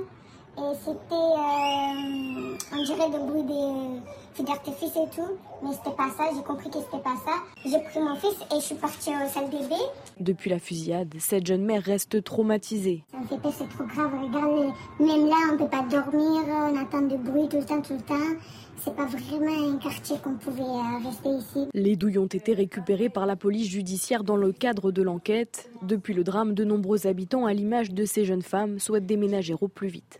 Et 0.58 0.76
c'était, 0.80 1.16
euh, 1.16 2.56
on 2.74 2.84
dirait 2.84 3.10
le 3.10 3.26
bruit 3.26 3.44
des 3.44 4.02
feux 4.34 4.44
d'artifice 4.44 4.96
et 4.96 5.10
tout. 5.14 5.38
Mais 5.62 5.72
c'était 5.74 5.96
pas 5.96 6.10
ça, 6.18 6.30
j'ai 6.34 6.44
compris 6.44 6.70
que 6.70 6.78
c'était 6.80 7.04
pas 7.04 7.16
ça. 7.26 7.44
J'ai 7.66 7.80
pris 7.84 8.00
mon 8.00 8.16
fils 8.16 8.38
et 8.52 8.56
je 8.56 8.66
suis 8.66 8.76
partie 8.76 9.10
au 9.10 9.28
salle 9.28 9.50
bébé. 9.50 9.76
Depuis 10.20 10.50
la 10.50 10.60
fusillade, 10.60 11.14
cette 11.20 11.46
jeune 11.46 11.66
mère 11.66 11.84
reste 11.84 12.24
traumatisée. 12.24 13.04
Ça 13.12 13.18
me 13.20 13.26
fait 13.26 13.38
peur, 13.38 13.54
c'est 13.58 13.68
trop 13.70 13.84
grave. 13.84 14.12
Regarde, 14.24 14.74
même 15.00 15.28
là, 15.28 15.36
on 15.52 15.58
peut 15.58 15.68
pas 15.68 15.84
dormir, 15.84 16.44
on 16.48 16.78
attend 16.78 17.02
du 17.02 17.18
bruit 17.18 17.50
tout 17.50 17.58
le 17.58 17.66
temps, 17.66 17.82
tout 17.82 17.94
le 17.94 18.02
temps. 18.02 18.40
C'est 18.78 18.96
pas 18.96 19.06
vraiment 19.06 19.74
un 19.74 19.78
quartier 19.78 20.18
qu'on 20.24 20.36
pouvait 20.36 20.62
euh, 20.62 21.08
rester 21.08 21.30
ici. 21.30 21.68
Les 21.74 21.96
douilles 21.96 22.20
ont 22.20 22.28
été 22.28 22.54
récupérées 22.54 23.10
par 23.10 23.26
la 23.26 23.36
police 23.36 23.68
judiciaire 23.68 24.24
dans 24.24 24.38
le 24.38 24.52
cadre 24.52 24.92
de 24.92 25.02
l'enquête. 25.02 25.70
Depuis 25.82 26.14
le 26.14 26.24
drame, 26.24 26.54
de 26.54 26.64
nombreux 26.64 27.08
habitants, 27.08 27.46
à 27.46 27.54
l'image 27.54 27.92
de 27.92 28.06
ces 28.06 28.26
jeunes 28.26 28.42
femmes, 28.44 28.80
souhaitent 28.80 29.08
déménager 29.08 29.56
au 29.60 29.68
plus 29.68 29.88
vite. 29.88 30.20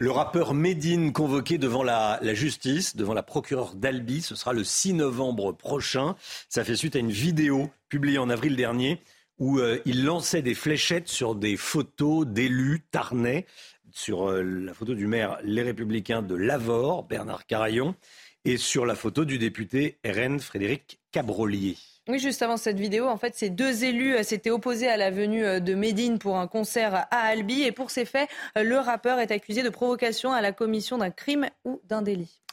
Le 0.00 0.10
rappeur 0.10 0.54
Medine 0.54 1.12
convoqué 1.12 1.56
devant 1.56 1.84
la, 1.84 2.18
la 2.20 2.34
justice, 2.34 2.96
devant 2.96 3.14
la 3.14 3.22
procureure 3.22 3.76
d'Albi, 3.76 4.22
ce 4.22 4.34
sera 4.34 4.52
le 4.52 4.64
6 4.64 4.94
novembre 4.94 5.52
prochain. 5.52 6.16
Ça 6.48 6.64
fait 6.64 6.74
suite 6.74 6.96
à 6.96 6.98
une 6.98 7.12
vidéo 7.12 7.70
publiée 7.88 8.18
en 8.18 8.28
avril 8.28 8.56
dernier 8.56 9.00
où 9.38 9.58
euh, 9.58 9.78
il 9.84 10.04
lançait 10.04 10.42
des 10.42 10.54
fléchettes 10.54 11.08
sur 11.08 11.36
des 11.36 11.56
photos 11.56 12.26
d'élus 12.26 12.82
tarnais, 12.90 13.46
sur 13.92 14.30
euh, 14.30 14.42
la 14.42 14.74
photo 14.74 14.94
du 14.94 15.06
maire 15.06 15.38
Les 15.44 15.62
Républicains 15.62 16.22
de 16.22 16.34
Lavore, 16.34 17.04
Bernard 17.04 17.46
Carayon, 17.46 17.94
et 18.44 18.56
sur 18.56 18.86
la 18.86 18.96
photo 18.96 19.24
du 19.24 19.38
député 19.38 19.98
RN 20.04 20.40
Frédéric 20.40 20.98
Cabrolier. 21.12 21.76
Oui, 22.06 22.18
juste 22.18 22.42
avant 22.42 22.58
cette 22.58 22.78
vidéo, 22.78 23.08
en 23.08 23.16
fait, 23.16 23.34
ces 23.34 23.48
deux 23.48 23.82
élus 23.82 24.16
euh, 24.16 24.22
s'étaient 24.22 24.50
opposés 24.50 24.88
à 24.88 24.98
la 24.98 25.10
venue 25.10 25.42
euh, 25.42 25.58
de 25.58 25.72
Médine 25.72 26.18
pour 26.18 26.36
un 26.36 26.46
concert 26.46 27.06
à 27.10 27.16
Albi. 27.16 27.62
Et 27.62 27.72
pour 27.72 27.90
ces 27.90 28.04
faits, 28.04 28.28
euh, 28.58 28.62
le 28.62 28.76
rappeur 28.76 29.20
est 29.20 29.30
accusé 29.30 29.62
de 29.62 29.70
provocation 29.70 30.30
à 30.30 30.42
la 30.42 30.52
commission 30.52 30.98
d'un 30.98 31.10
crime 31.10 31.48
ou 31.64 31.80
d'un 31.88 32.02
délit. 32.02 32.43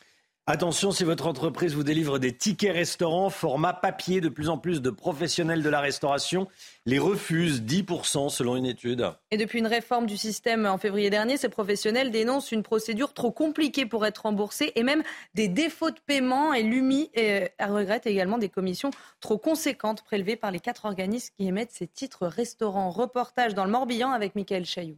Attention, 0.47 0.91
si 0.91 1.03
votre 1.03 1.27
entreprise 1.27 1.75
vous 1.75 1.83
délivre 1.83 2.17
des 2.17 2.35
tickets 2.35 2.73
restaurants 2.73 3.29
format 3.29 3.73
papier, 3.73 4.21
de 4.21 4.27
plus 4.27 4.49
en 4.49 4.57
plus 4.57 4.81
de 4.81 4.89
professionnels 4.89 5.61
de 5.61 5.69
la 5.69 5.79
restauration 5.79 6.47
les 6.87 6.97
refusent 6.97 7.61
10% 7.61 8.29
selon 8.29 8.55
une 8.55 8.65
étude. 8.65 9.07
Et 9.29 9.37
depuis 9.37 9.59
une 9.59 9.67
réforme 9.67 10.07
du 10.07 10.17
système 10.17 10.65
en 10.65 10.79
février 10.79 11.11
dernier, 11.11 11.37
ces 11.37 11.47
professionnels 11.47 12.09
dénoncent 12.09 12.51
une 12.51 12.63
procédure 12.63 13.13
trop 13.13 13.31
compliquée 13.31 13.85
pour 13.85 14.03
être 14.03 14.23
remboursés 14.23 14.71
et 14.73 14.81
même 14.81 15.03
des 15.35 15.47
défauts 15.47 15.91
de 15.91 15.99
paiement. 16.07 16.55
Et 16.55 16.63
l'UMI 16.63 17.11
euh, 17.19 17.47
regrette 17.59 18.07
également 18.07 18.39
des 18.39 18.49
commissions 18.49 18.89
trop 19.19 19.37
conséquentes 19.37 20.01
prélevées 20.01 20.37
par 20.37 20.49
les 20.49 20.59
quatre 20.59 20.85
organismes 20.85 21.35
qui 21.37 21.47
émettent 21.47 21.71
ces 21.71 21.87
titres 21.87 22.25
restaurants. 22.25 22.89
Reportage 22.89 23.53
dans 23.53 23.65
le 23.65 23.71
Morbihan 23.71 24.09
avec 24.09 24.33
Michael 24.33 24.65
Chailloux. 24.65 24.97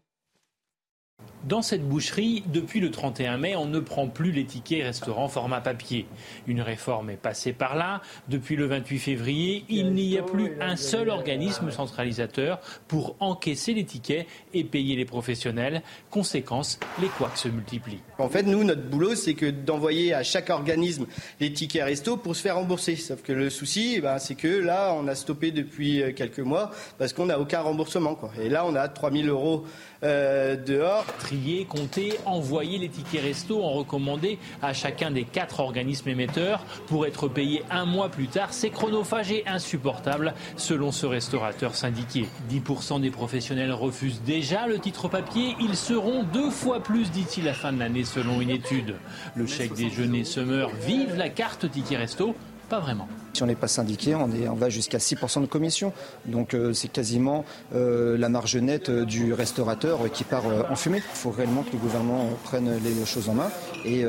Dans 1.44 1.62
cette 1.62 1.86
boucherie, 1.86 2.42
depuis 2.54 2.80
le 2.80 2.90
31 2.90 3.38
mai, 3.38 3.58
on 3.58 3.66
ne 3.66 3.82
prend 3.82 4.08
plus 4.08 4.32
les 4.32 4.46
tickets 4.46 4.82
restaurants 4.82 5.28
format 5.28 5.60
papier. 5.60 6.06
Une 6.48 6.62
réforme 6.62 7.10
est 7.10 7.18
passée 7.18 7.52
par 7.52 7.76
là. 7.76 8.02
Depuis 8.30 8.56
le 8.56 8.66
28 8.66 8.98
février, 9.00 9.66
il 9.68 9.92
n'y 9.92 10.18
a 10.18 10.24
plus 10.24 10.54
un 10.62 10.78
seul 10.78 11.10
organisme 11.10 11.70
centralisateur 11.70 12.62
pour 12.88 13.18
encaisser 13.20 13.74
les 13.74 13.84
tickets 13.84 14.26
et 14.54 14.64
payer 14.64 14.96
les 14.96 15.04
professionnels. 15.04 15.82
Conséquence, 16.10 16.80
les 17.02 17.10
couacs 17.10 17.38
se 17.38 17.50
multiplient. 17.50 18.00
En 18.20 18.30
fait, 18.30 18.44
nous, 18.44 18.64
notre 18.64 18.84
boulot, 18.84 19.16
c'est 19.16 19.34
que 19.34 19.48
d'envoyer 19.50 20.14
à 20.14 20.24
chaque 20.24 20.50
organisme 20.50 21.08
les 21.42 21.52
tickets 21.52 21.84
resto 21.84 22.16
pour 22.16 22.38
se 22.38 22.42
faire 22.42 22.56
rembourser. 22.56 22.96
Sauf 22.96 23.22
que 23.22 23.34
le 23.34 23.50
souci, 23.50 23.96
eh 23.98 24.02
ben, 24.02 24.18
c'est 24.18 24.36
que 24.36 24.48
là, 24.48 24.96
on 24.98 25.10
a 25.10 25.16
stoppé 25.16 25.52
depuis 25.52 26.04
quelques 26.16 26.40
mois 26.40 26.72
parce 26.98 27.12
qu'on 27.12 27.26
n'a 27.26 27.38
aucun 27.38 27.60
remboursement. 27.60 28.18
Et 28.42 28.48
là, 28.48 28.66
on 28.66 28.76
a 28.76 28.88
3000 28.88 29.28
euros 29.28 29.66
euh, 30.04 30.56
dehors. 30.56 31.06
Trier, 31.20 31.66
compter, 31.66 32.14
envoyer 32.26 32.78
les 32.78 32.90
tickets 32.90 33.22
resto 33.22 33.64
en 33.64 33.72
recommandé 33.72 34.38
à 34.62 34.74
chacun 34.74 35.12
des 35.12 35.24
quatre 35.24 35.60
organismes 35.60 36.10
émetteurs 36.10 36.66
pour 36.88 37.06
être 37.06 37.28
payé 37.28 37.64
un 37.70 37.86
mois 37.86 38.10
plus 38.10 38.28
tard, 38.28 38.50
c'est 38.52 38.70
chronophage 38.70 39.32
et 39.32 39.46
insupportable 39.48 40.34
selon 40.56 40.92
ce 40.92 41.06
restaurateur 41.06 41.76
syndiqué. 41.76 42.26
10% 42.52 43.02
des 43.02 43.12
professionnels 43.12 43.72
refusent 43.72 44.22
déjà 44.22 44.68
le 44.68 44.80
titre 44.80 45.08
papier, 45.08 45.56
ils 45.60 45.76
seront 45.76 46.24
deux 46.24 46.50
fois 46.50 46.82
plus 46.82 47.12
d'ici 47.12 47.42
la 47.42 47.54
fin 47.54 47.72
de 47.72 47.80
l'année 47.80 48.04
selon 48.04 48.42
une 48.42 48.50
étude. 48.50 48.96
Le 49.36 49.48
chèque 49.48 49.74
déjeuner 49.74 50.24
Summer 50.24 50.70
vive 50.86 51.16
la 51.16 51.30
carte 51.30 51.70
ticket 51.70 51.98
resto 51.98 52.36
pas 52.74 52.80
vraiment. 52.80 53.08
Si 53.34 53.44
on 53.44 53.46
n'est 53.46 53.54
pas 53.54 53.68
syndiqué, 53.68 54.16
on, 54.16 54.32
est, 54.32 54.48
on 54.48 54.56
va 54.56 54.70
jusqu'à 54.70 54.98
6% 54.98 55.42
de 55.42 55.46
commission. 55.46 55.94
Donc 56.26 56.56
euh, 56.56 56.74
c'est 56.74 56.88
quasiment 56.88 57.46
euh, 57.76 58.18
la 58.18 58.30
marge 58.30 58.56
nette 58.56 58.90
euh, 58.90 59.06
du 59.06 59.32
restaurateur 59.32 60.12
qui 60.12 60.24
part 60.24 60.48
euh, 60.48 60.64
en 60.72 60.76
fumée. 60.76 60.98
Il 60.98 61.18
faut 61.18 61.30
réellement 61.30 61.62
que 61.62 61.72
le 61.74 61.78
gouvernement 61.78 62.30
prenne 62.44 62.80
les 62.84 63.06
choses 63.06 63.30
en 63.30 63.36
main 63.36 63.52
et, 63.86 64.04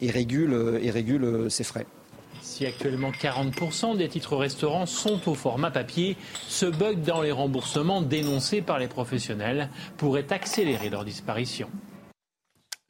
et 0.00 0.10
régule, 0.10 0.80
et 0.82 0.90
régule 0.90 1.48
ses 1.48 1.62
frais. 1.62 1.86
Si 2.40 2.66
actuellement 2.66 3.12
40% 3.12 3.96
des 3.96 4.08
titres 4.08 4.36
restaurants 4.36 4.86
sont 4.86 5.28
au 5.28 5.34
format 5.34 5.70
papier, 5.70 6.16
ce 6.48 6.66
bug 6.66 7.02
dans 7.02 7.22
les 7.22 7.30
remboursements 7.30 8.02
dénoncé 8.02 8.62
par 8.62 8.80
les 8.80 8.88
professionnels 8.88 9.68
pourrait 9.96 10.32
accélérer 10.32 10.90
leur 10.90 11.04
disparition. 11.04 11.68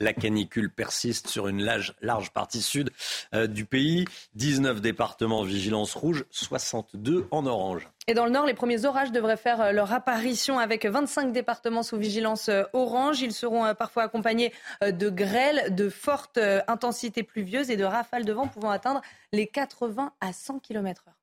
La 0.02 0.12
canicule 0.12 0.68
persiste 0.68 1.28
sur 1.28 1.46
une 1.46 1.62
large, 1.62 2.32
partie 2.32 2.60
sud 2.60 2.90
euh, 3.34 3.46
du 3.46 3.64
pays. 3.64 4.04
19 4.34 4.80
départements 4.80 5.44
vigilance 5.44 5.94
rouge, 5.94 6.24
62 6.30 7.28
en 7.30 7.46
orange. 7.46 7.88
Et 8.08 8.14
dans 8.14 8.24
le 8.24 8.32
nord, 8.32 8.44
les 8.44 8.54
premiers 8.54 8.84
orages 8.84 9.12
devraient 9.12 9.36
faire 9.36 9.60
euh, 9.60 9.70
leur 9.70 9.92
apparition 9.92 10.58
avec 10.58 10.86
25 10.86 11.32
départements 11.32 11.84
sous 11.84 11.98
vigilance 11.98 12.48
euh, 12.48 12.64
orange. 12.72 13.20
Ils 13.20 13.32
seront 13.32 13.72
parfois 13.76 14.02
accompagnés 14.02 14.52
de 14.84 15.08
grêles, 15.08 15.72
de 15.72 15.88
fortes 15.88 16.40
intensités 16.66 17.22
pluvieuses 17.22 17.70
et 17.70 17.76
de 17.76 17.84
rafales 17.84 18.24
de 18.24 18.32
vent 18.32 18.48
pouvant 18.48 18.70
atteindre 18.70 19.02
les 19.32 19.46
80 19.46 20.12
à 20.20 20.32
100 20.32 20.58
km/h. 20.58 21.21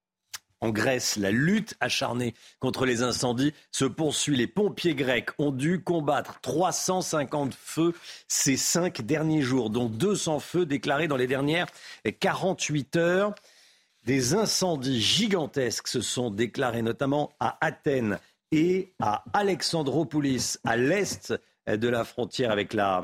En 0.61 0.69
Grèce, 0.69 1.15
la 1.15 1.31
lutte 1.31 1.75
acharnée 1.79 2.33
contre 2.59 2.85
les 2.85 3.01
incendies 3.01 3.53
se 3.71 3.85
poursuit. 3.85 4.35
Les 4.35 4.47
pompiers 4.47 4.95
grecs 4.95 5.29
ont 5.37 5.51
dû 5.51 5.81
combattre 5.81 6.41
350 6.41 7.53
feux 7.53 7.93
ces 8.27 8.57
cinq 8.57 9.01
derniers 9.01 9.41
jours, 9.41 9.69
dont 9.69 9.87
200 9.87 10.39
feux 10.39 10.65
déclarés 10.65 11.07
dans 11.07 11.15
les 11.15 11.27
dernières 11.27 11.67
48 12.19 12.95
heures. 12.97 13.35
Des 14.05 14.33
incendies 14.33 15.01
gigantesques 15.01 15.87
se 15.87 16.01
sont 16.01 16.29
déclarés 16.29 16.81
notamment 16.81 17.31
à 17.39 17.57
Athènes 17.65 18.19
et 18.51 18.93
à 18.99 19.23
Alexandropolis, 19.33 20.59
à 20.65 20.75
l'est 20.75 21.33
de 21.67 21.87
la 21.87 22.03
frontière 22.03 22.51
avec 22.51 22.73
la, 22.73 23.03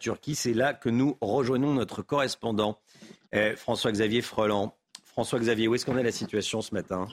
Turquie. 0.00 0.34
C'est 0.34 0.54
là 0.54 0.72
que 0.74 0.88
nous 0.88 1.16
rejoignons 1.20 1.74
notre 1.74 2.02
correspondant, 2.02 2.78
eh, 3.32 3.54
François-Xavier 3.54 4.22
Freland. 4.22 4.75
François-Xavier, 5.16 5.66
où 5.66 5.74
est-ce 5.74 5.86
qu'on 5.86 5.96
est 5.96 6.02
la 6.02 6.12
situation 6.12 6.60
ce 6.60 6.74
matin? 6.74 7.08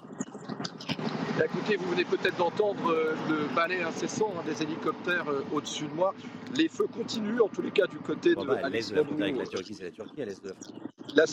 Écoutez, 1.42 1.78
vous 1.78 1.90
venez 1.90 2.06
peut-être 2.06 2.38
d'entendre 2.38 2.92
euh, 2.92 3.16
le 3.28 3.56
balai 3.56 3.82
incessant 3.82 4.32
hein, 4.38 4.44
des 4.46 4.62
hélicoptères 4.62 5.28
euh, 5.28 5.42
au-dessus 5.52 5.86
de 5.86 5.94
moi. 5.94 6.13
Les 6.56 6.68
feux 6.68 6.86
continuent, 6.86 7.42
en 7.42 7.48
tous 7.48 7.63
les 7.63 7.72
cas, 7.72 7.88
du 7.88 7.98
côté 7.98 8.36
bon, 8.36 8.44
de 8.44 8.50
bah, 8.50 8.60
à 8.62 8.70
l'est 8.70 8.92
de 8.92 8.96
la 8.96 9.04
frontière 9.04 9.25
avec 9.25 9.38
la 9.40 9.48
Turquie, 9.48 9.74
c'est 9.74 9.86
la 9.86 9.90
Turquie 9.90 10.22
à 10.22 10.25
l'est 10.25 10.44
de 10.44 10.50
la 10.50 10.54
frontière. 10.54 10.82
La, 11.16 11.25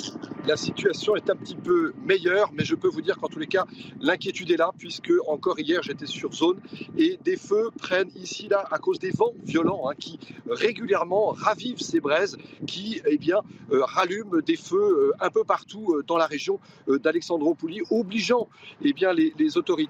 la, 0.46 0.56
situation 0.56 1.16
est 1.16 1.28
un 1.28 1.36
petit 1.36 1.54
peu 1.54 1.92
meilleure, 2.02 2.50
mais 2.54 2.64
je 2.64 2.74
peux 2.74 2.88
vous 2.88 3.02
dire 3.02 3.18
qu'en 3.18 3.28
tous 3.28 3.38
les 3.38 3.46
cas, 3.46 3.66
l'inquiétude 4.00 4.50
est 4.50 4.56
là, 4.56 4.72
puisque 4.78 5.12
encore 5.28 5.60
hier, 5.60 5.82
j'étais 5.82 6.06
sur 6.06 6.32
zone 6.32 6.60
et 6.96 7.18
des 7.22 7.36
feux 7.36 7.68
prennent 7.78 8.10
ici, 8.16 8.48
là, 8.48 8.64
à 8.70 8.78
cause 8.78 8.98
des 8.98 9.10
vents 9.10 9.34
violents 9.44 9.88
hein, 9.88 9.94
qui 9.98 10.18
régulièrement 10.48 11.28
ravivent 11.28 11.80
ces 11.80 12.00
braises, 12.00 12.38
qui 12.66 13.02
eh 13.06 13.18
bien, 13.18 13.40
euh, 13.70 13.84
rallument 13.84 14.40
des 14.44 14.56
feux 14.56 15.12
un 15.20 15.28
peu 15.30 15.44
partout 15.44 16.02
dans 16.06 16.16
la 16.16 16.26
région 16.26 16.58
d'Alexandropouli, 16.88 17.82
obligeant 17.90 18.48
eh 18.82 18.94
bien, 18.94 19.12
les, 19.12 19.34
les 19.38 19.58
autorités 19.58 19.89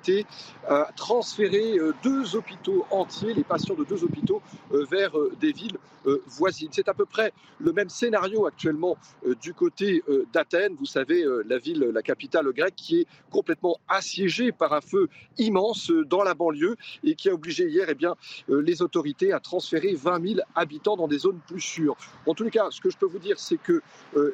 à 0.69 0.88
transférer 0.97 1.78
euh, 1.78 1.92
deux 2.02 2.37
hôpitaux 2.37 2.87
entiers, 2.90 3.35
les 3.35 3.45
patients 3.45 3.75
de 3.75 3.85
deux 3.85 4.02
hôpitaux, 4.04 4.40
euh, 4.73 4.85
vers 4.90 5.12
des 5.40 5.52
villes 5.52 5.78
voisines. 6.26 6.69
C'est 6.73 6.88
à 6.88 6.95
peu 6.95 7.07
près 7.07 7.33
le 7.59 7.73
même 7.73 7.88
scénario 7.88 8.47
actuellement 8.47 8.97
du 9.40 9.54
côté 9.54 10.02
d'Athènes. 10.33 10.76
Vous 10.78 10.87
savez, 10.87 11.25
la 11.47 11.59
ville, 11.59 11.80
la 11.80 12.02
capitale 12.02 12.50
grecque, 12.52 12.76
qui 12.76 13.00
est 13.00 13.07
complètement 13.30 13.78
assiégée 13.88 14.52
par 14.52 14.73
un 14.73 14.80
feu 14.80 15.09
immense 15.38 15.90
dans 15.90 16.23
la 16.23 16.35
banlieue 16.35 16.76
et 17.04 17.14
qui 17.14 17.28
a 17.28 17.35
obligé 17.35 17.69
hier 17.69 17.87
eh 17.88 17.95
bien, 17.95 18.14
les 18.49 18.83
autorités 18.83 19.33
à 19.33 19.40
transférer 19.40 19.95
20 19.95 20.28
000 20.28 20.40
habitants 20.54 20.97
dans 20.97 21.09
des 21.09 21.19
zones 21.19 21.40
plus 21.47 21.61
sûres. 21.61 21.97
En 22.26 22.35
tous 22.35 22.45
les 22.45 22.50
cas, 22.50 22.69
ce 22.71 22.80
que 22.80 22.90
je 22.90 22.97
peux 22.97 23.07
vous 23.07 23.19
dire, 23.19 23.38
c'est 23.38 23.59
que 23.59 23.83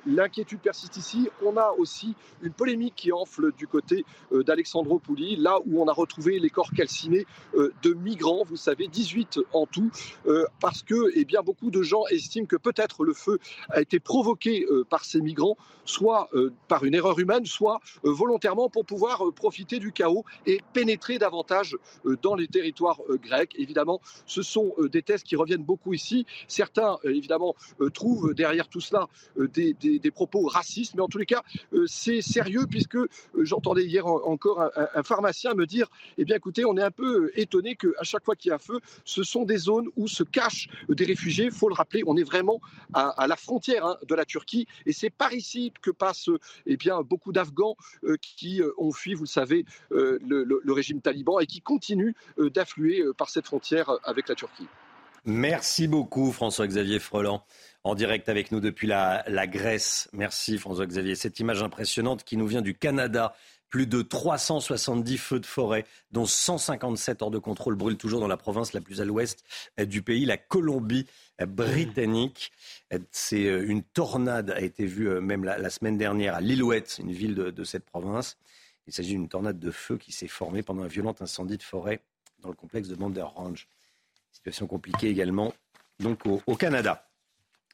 l'inquiétude 0.07 0.61
persiste 0.61 0.97
ici. 0.97 1.29
On 1.45 1.57
a 1.57 1.73
aussi 1.79 2.15
une 2.43 2.53
polémique 2.53 2.95
qui 2.97 3.13
enfle 3.13 3.53
du 3.53 3.67
côté 3.67 4.05
d'Alexandropouli, 4.31 5.37
là 5.37 5.59
où 5.67 5.83
on 5.83 5.89
a 5.89 5.93
retrouvé 5.93 6.39
les 6.39 6.51
corps 6.51 6.71
calcinés 6.71 7.27
de 7.55 7.95
migrants, 7.95 8.45
vous 8.45 8.57
savez, 8.57 8.89
18 8.89 9.41
en 9.53 9.67
tout, 9.67 9.91
parce 10.61 10.83
que 10.83 11.11
eh 11.15 11.25
bien, 11.25 11.43
beaucoup 11.43 11.56
de 11.63 11.83
gens 11.83 12.07
estiment 12.11 12.47
que 12.47 12.57
peut-être 12.57 13.05
le 13.05 13.15
feu 13.15 13.39
a 13.71 13.81
été 13.81 14.01
provoqué 14.01 14.67
par 14.89 15.05
ces 15.05 15.21
migrants, 15.21 15.57
soit 15.85 16.31
par 16.69 16.85
une 16.85 16.95
erreur 16.95 17.19
humaine, 17.19 17.47
soit 17.47 17.81
volontairement 18.03 18.69
pour 18.69 18.85
pouvoir 18.85 19.23
profiter 19.35 19.79
du 19.79 19.93
chaos 19.93 20.25
et 20.47 20.61
pénétrer 20.73 21.19
davantage 21.19 21.77
dans 22.23 22.35
les 22.35 22.49
territoires 22.49 23.01
grecs. 23.23 23.55
Évidemment, 23.57 24.01
ce 24.27 24.43
sont 24.43 24.75
des 24.91 25.03
tests 25.03 25.27
qui 25.27 25.37
reviennent 25.37 25.65
beaucoup 25.65 25.95
ici. 25.95 26.27
Certains, 26.49 26.99
évidemment, 27.05 27.55
trouvent 27.95 28.35
derrière 28.35 28.69
tout 28.69 28.81
cela 28.81 29.09
des, 29.37 29.75
des, 29.75 30.11
propos 30.11 30.47
racistes, 30.47 30.95
mais 30.95 31.03
en 31.03 31.09
tous 31.09 31.19
les 31.19 31.27
cas, 31.27 31.43
c'est 31.87 32.23
sérieux 32.23 32.67
puisque 32.69 32.99
j'entendais 33.39 33.85
hier 33.85 34.07
encore 34.07 34.63
un, 34.63 34.71
un, 34.95 35.03
pharmacien 35.03 35.55
me 35.55 35.67
dire, 35.67 35.89
eh 36.19 36.25
bien 36.25 36.37
écoutez, 36.37 36.65
on 36.65 36.77
est 36.77 36.83
un 36.83 36.91
peu 36.91 37.31
étonné 37.35 37.77
qu'à 37.77 38.03
chaque 38.03 38.25
fois 38.25 38.35
qu'il 38.35 38.51
y 38.51 38.53
a 38.53 38.57
un 38.57 38.59
feu, 38.59 38.81
ce 39.05 39.23
sont 39.23 39.45
des 39.45 39.59
zones 39.59 39.89
où 39.97 40.09
se 40.09 40.23
cachent 40.23 40.69
des 40.89 41.05
réfugiés. 41.05 41.46
Il 41.47 41.53
faut 41.53 41.69
le 41.69 41.75
rappeler, 41.75 42.03
on 42.07 42.17
est 42.17 42.25
vraiment 42.25 42.61
à, 42.93 43.27
la 43.27 43.37
frontière 43.37 43.87
hein, 43.87 43.97
de 44.07 44.15
la 44.15 44.25
Turquie 44.25 44.67
et 44.85 44.93
c'est 44.93 45.11
par 45.11 45.33
ici 45.33 45.73
que 45.83 45.91
passent 45.91 46.31
eh 46.67 46.77
beaucoup 47.05 47.33
d'Afghans 47.33 47.77
euh, 48.05 48.17
qui 48.21 48.61
euh, 48.61 48.73
ont 48.79 48.93
fui, 48.93 49.15
vous 49.15 49.25
le 49.25 49.29
savez, 49.29 49.65
euh, 49.93 50.19
le, 50.27 50.73
régime 50.73 51.01
taliban 51.01 51.39
et 51.39 51.47
qui 51.47 51.63
continuent 51.63 52.13
d'affluer 52.39 53.03
par 53.17 53.31
cette 53.31 53.47
frontière 53.47 53.91
avec 54.05 54.29
la 54.29 54.35
Turquie. 54.35 54.67
Merci 55.25 55.89
beaucoup 55.89 56.33
François-Xavier 56.33 56.99
Freland 56.99 57.43
en 57.83 57.95
direct 57.95 58.29
avec 58.29 58.53
nous 58.53 58.61
depuis 58.61 58.87
la, 58.87 59.25
la 59.27 59.47
Grèce. 59.47 60.09
Merci 60.13 60.59
François-Xavier. 60.59 61.15
Cette 61.15 61.41
image 61.41 61.63
impressionnante 61.63 62.25
qui 62.25 62.37
nous 62.37 62.47
vient 62.47 62.63
du 62.63 62.75
Canada 62.75 63.35
plus 63.77 63.87
de 63.87 64.01
370 64.01 65.19
feux 65.19 65.39
de 65.39 65.45
forêt, 65.45 65.85
dont 66.11 66.25
157 66.25 67.21
hors 67.21 67.31
de 67.31 67.37
contrôle, 67.37 67.75
brûlent 67.75 67.99
toujours 67.99 68.21
dans 68.21 68.27
la 68.27 68.39
province 68.39 68.73
la 68.73 68.81
plus 68.81 69.03
à 69.03 69.05
l'ouest 69.05 69.45
du 69.79 70.01
pays, 70.01 70.25
la 70.25 70.39
Colombie-Britannique. 70.39 72.53
C'est 73.11 73.45
euh, 73.45 73.69
une 73.69 73.83
tornade 73.83 74.51
a 74.51 74.63
été 74.63 74.87
vue 74.87 75.11
euh, 75.11 75.21
même 75.21 75.45
la, 75.45 75.69
semaine 75.69 75.99
dernière 75.99 76.37
à 76.37 76.41
Lillooet, 76.41 76.85
une 77.01 77.13
ville 77.13 77.35
de, 77.35 77.65
cette 77.65 77.85
province. 77.85 78.39
Il 78.87 78.95
s'agit 78.95 79.13
d'une 79.13 79.29
tornade 79.29 79.59
de 79.59 79.71
feu 79.71 79.99
qui 79.99 80.11
s'est 80.11 80.27
formée 80.27 80.63
pendant 80.63 80.85
un 80.85 80.89
violent 80.89 81.15
incendie 81.21 81.59
de 81.59 81.63
forêt 81.63 82.01
dans 82.41 82.49
le 82.49 82.55
complexe 82.55 82.89
de 82.89 82.95
Bonder 82.95 83.21
Range. 83.21 83.69
Situation 84.33 84.67
compliquée 84.67 85.11
également 85.11 85.53
donc 86.01 86.23
au 86.25 86.57
Canada. 86.57 87.07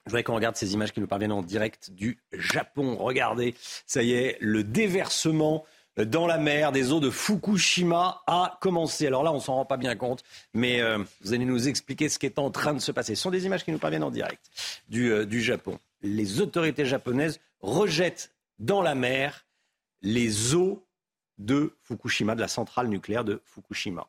Je 0.04 0.10
voudrais 0.10 0.24
qu'on 0.24 0.34
regarde 0.34 0.56
ces 0.56 0.74
images 0.74 0.92
qui 0.92 0.98
nous 0.98 1.06
parviennent 1.06 1.30
en 1.30 1.42
direct 1.42 1.92
du 1.92 2.18
Japon. 2.32 2.96
Regardez, 2.96 3.54
ça 3.86 4.02
y 4.02 4.14
est, 4.14 4.36
le 4.40 4.64
déversement 4.64 5.64
dans 5.96 6.26
la 6.26 6.38
mer 6.38 6.72
des 6.72 6.92
eaux 6.92 7.00
de 7.00 7.10
Fukushima 7.10 8.22
a 8.26 8.58
commencé. 8.60 9.06
Alors 9.06 9.22
là, 9.22 9.32
on 9.32 9.40
s'en 9.40 9.54
rend 9.54 9.64
pas 9.64 9.76
bien 9.76 9.94
compte, 9.94 10.22
mais 10.54 10.80
euh, 10.80 10.98
vous 11.20 11.32
allez 11.34 11.44
nous 11.44 11.68
expliquer 11.68 12.08
ce 12.08 12.18
qui 12.18 12.26
est 12.26 12.38
en 12.38 12.50
train 12.50 12.74
de 12.74 12.78
se 12.78 12.92
passer. 12.92 13.14
Ce 13.14 13.22
sont 13.22 13.30
des 13.30 13.44
images 13.44 13.64
qui 13.64 13.72
nous 13.72 13.78
parviennent 13.78 14.04
en 14.04 14.10
direct 14.10 14.50
du, 14.88 15.12
euh, 15.12 15.26
du 15.26 15.42
Japon. 15.42 15.78
Les 16.02 16.40
autorités 16.40 16.86
japonaises 16.86 17.40
rejettent 17.60 18.32
dans 18.58 18.82
la 18.82 18.94
mer 18.94 19.44
les 20.00 20.54
eaux 20.54 20.84
de 21.38 21.76
Fukushima, 21.82 22.34
de 22.34 22.40
la 22.40 22.48
centrale 22.48 22.88
nucléaire 22.88 23.24
de 23.24 23.42
Fukushima. 23.44 24.08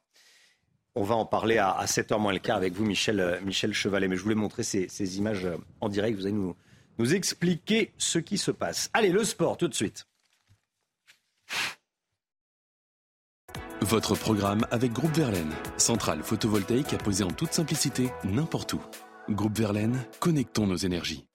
On 0.95 1.03
va 1.03 1.15
en 1.15 1.25
parler 1.25 1.57
à, 1.57 1.83
7h 1.85 2.19
moins 2.19 2.33
le 2.33 2.39
quart 2.39 2.57
avec 2.57 2.73
vous, 2.73 2.85
Michel, 2.85 3.19
euh, 3.19 3.41
Michel 3.41 3.73
Chevalet. 3.73 4.07
Mais 4.07 4.15
je 4.15 4.23
voulais 4.23 4.35
montrer 4.35 4.63
ces, 4.63 4.87
ces 4.87 5.17
images 5.17 5.47
en 5.81 5.89
direct. 5.89 6.17
Vous 6.17 6.25
allez 6.25 6.33
nous, 6.33 6.55
nous 6.97 7.13
expliquer 7.13 7.91
ce 7.97 8.19
qui 8.19 8.37
se 8.37 8.51
passe. 8.51 8.89
Allez, 8.93 9.09
le 9.09 9.23
sport, 9.23 9.57
tout 9.57 9.67
de 9.67 9.73
suite. 9.73 10.05
Votre 13.81 14.15
programme 14.15 14.65
avec 14.71 14.93
Groupe 14.93 15.13
Verlaine, 15.13 15.53
centrale 15.77 16.23
photovoltaïque 16.23 16.93
à 16.93 16.97
poser 16.97 17.23
en 17.23 17.31
toute 17.31 17.53
simplicité 17.53 18.09
n'importe 18.23 18.73
où. 18.73 18.81
Groupe 19.29 19.57
Verlaine, 19.57 19.99
connectons 20.19 20.67
nos 20.67 20.77
énergies. 20.77 21.25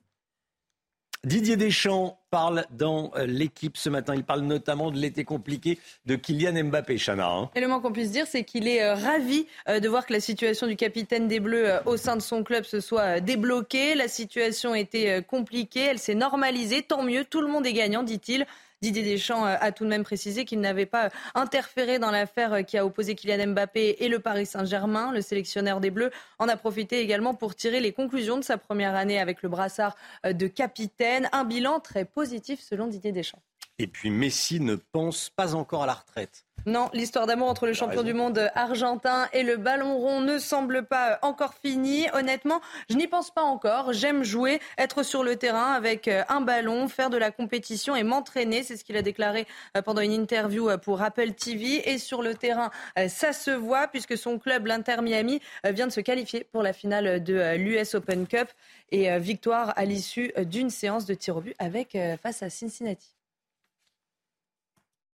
Didier 1.25 1.57
Deschamps 1.57 2.17
parle 2.31 2.65
dans 2.71 3.11
euh, 3.17 3.27
l'équipe 3.27 3.77
ce 3.77 3.91
matin. 3.91 4.15
Il 4.15 4.23
parle 4.23 4.43
notamment 4.43 4.93
de 4.93 4.99
l'été 4.99 5.25
compliqué 5.25 5.79
de 6.07 6.15
Kylian 6.15 6.65
Mbappé, 6.65 6.97
Chana. 6.97 7.29
Hein. 7.29 7.51
Et 7.57 7.61
le 7.61 7.67
moins 7.67 7.81
qu'on 7.81 7.93
puisse 7.93 8.13
dire, 8.13 8.27
c'est 8.29 8.45
qu'il 8.45 8.69
est 8.69 8.85
euh, 8.85 8.95
ravi 8.95 9.47
euh, 9.69 9.81
de 9.81 9.89
voir 9.89 10.07
que 10.07 10.13
la 10.13 10.21
situation 10.21 10.69
du 10.69 10.77
capitaine 10.77 11.27
des 11.27 11.41
Bleus 11.41 11.81
au 11.87 11.97
sein 11.97 12.15
de 12.15 12.23
son 12.23 12.45
club 12.45 12.65
se 12.65 12.81
soit 12.81 13.19
débloquée. 13.19 13.97
La 13.97 14.07
situation 14.07 14.77
était 14.77 15.23
compliquée, 15.23 15.87
elle 15.91 15.99
s'est 15.99 16.15
normalisée. 16.15 16.83
Tant 16.83 17.03
mieux, 17.03 17.25
tout 17.25 17.41
le 17.41 17.49
monde 17.49 17.67
est 17.67 17.73
gagnant, 17.73 18.05
dit-il. 18.05 18.47
Didier 18.81 19.03
Deschamps 19.03 19.45
euh, 19.45 19.57
a 19.61 19.73
tout 19.73 19.83
de 19.85 19.89
même 19.89 20.05
précisé 20.05 20.45
qu'il 20.45 20.61
n'avait 20.61 20.87
pas 20.87 21.07
euh, 21.07 21.11
interféré 21.35 21.99
dans 21.99 22.13
l'affaire 22.13 22.53
euh, 22.53 22.63
qui 22.63 22.79
a 22.79 22.87
opposé 22.87 23.17
Kylian 23.17 23.49
Mbappé 23.49 23.97
et 23.99 24.09
le 24.09 24.21
Paris 24.21 24.47
Saint-Germain. 24.47 25.11
Le 25.13 25.21
sélectionneur 25.21 25.81
des 25.81 25.91
Bleus 25.91 26.13
en 26.39 26.49
a 26.49 26.57
profité 26.57 27.01
également 27.01 27.35
pour 27.35 27.57
tirer 27.57 27.81
les 27.81 27.93
conclusions 27.93 28.37
de 28.37 28.45
sa 28.45 28.57
première 28.57 28.95
année 28.95 29.19
avec 29.19 29.43
le 29.43 29.49
brassard 29.49 29.97
de 30.25 30.47
capitaine. 30.47 31.29
Un 31.33 31.45
bilan 31.45 31.81
très 31.81 32.05
positif 32.05 32.61
selon 32.61 32.87
Didier 32.87 33.11
Deschamps. 33.11 33.43
Et 33.79 33.87
puis 33.87 34.11
Messi 34.11 34.61
ne 34.61 34.75
pense 34.75 35.31
pas 35.31 35.55
encore 35.55 35.85
à 35.85 35.87
la 35.87 35.95
retraite. 35.95 36.45
Non, 36.67 36.91
l'histoire 36.93 37.27
d'amour 37.27 37.49
entre 37.49 37.67
le 37.67 37.73
champion 37.73 38.03
du 38.03 38.13
monde 38.13 38.51
argentin 38.55 39.29
et 39.33 39.43
le 39.43 39.57
ballon 39.57 39.97
rond 39.97 40.21
ne 40.21 40.39
semble 40.39 40.85
pas 40.85 41.19
encore 41.23 41.55
finie. 41.55 42.07
Honnêtement, 42.13 42.61
je 42.91 42.97
n'y 42.97 43.07
pense 43.07 43.31
pas 43.31 43.43
encore. 43.43 43.93
J'aime 43.93 44.25
jouer, 44.25 44.61
être 44.77 45.03
sur 45.03 45.23
le 45.23 45.37
terrain 45.37 45.73
avec 45.73 46.09
euh, 46.09 46.25
un 46.29 46.41
ballon, 46.41 46.89
faire 46.89 47.11
de 47.11 47.17
la 47.17 47.31
compétition 47.31 47.95
et 47.97 48.03
m'entraîner. 48.03 48.65
C'est 48.65 48.77
ce 48.77 48.85
qu'il 48.85 48.97
a 48.97 49.03
déclaré 49.03 49.47
euh, 49.77 49.83
pendant 49.83 50.03
une 50.03 50.13
interview 50.13 50.69
euh, 50.69 50.77
pour 50.77 51.01
Apple 51.01 51.33
TV. 51.33 51.89
Et 51.91 51.97
sur 51.97 52.23
le 52.23 52.35
terrain, 52.35 52.71
ça 53.09 53.33
se 53.33 53.51
voit 53.51 53.87
puisque 53.89 54.19
son 54.19 54.39
club, 54.39 54.67
l'Inter 54.67 55.01
Miami, 55.01 55.41
vient 55.65 55.87
de 55.87 55.93
se 55.93 56.01
qualifier 56.01 56.45
pour 56.45 56.63
la 56.63 56.73
finale 56.73 57.23
de 57.23 57.57
l'US 57.57 57.95
Open 57.95 58.27
Cup 58.27 58.49
et 58.91 59.19
victoire 59.19 59.73
à 59.77 59.85
l'issue 59.85 60.33
d'une 60.39 60.71
séance 60.71 61.07
de 61.07 61.15
tir 61.15 61.37
au 61.37 61.41
but 61.41 61.55
avec 61.59 61.97
face 62.23 62.43
à 62.43 62.51
Cincinnati. 62.51 63.18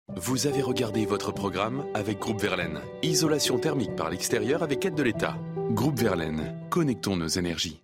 Vous 0.09 0.47
avez 0.47 0.61
regardé 0.61 1.05
votre 1.05 1.31
programme 1.31 1.85
avec 1.93 2.19
Groupe 2.19 2.41
Verlaine. 2.41 2.81
Isolation 3.03 3.57
thermique 3.57 3.95
par 3.95 4.09
l'extérieur 4.09 4.61
avec 4.61 4.83
aide 4.83 4.95
de 4.95 5.03
l'État. 5.03 5.37
Groupe 5.71 5.97
Verlaine, 5.97 6.53
connectons 6.69 7.15
nos 7.15 7.29
énergies. 7.29 7.79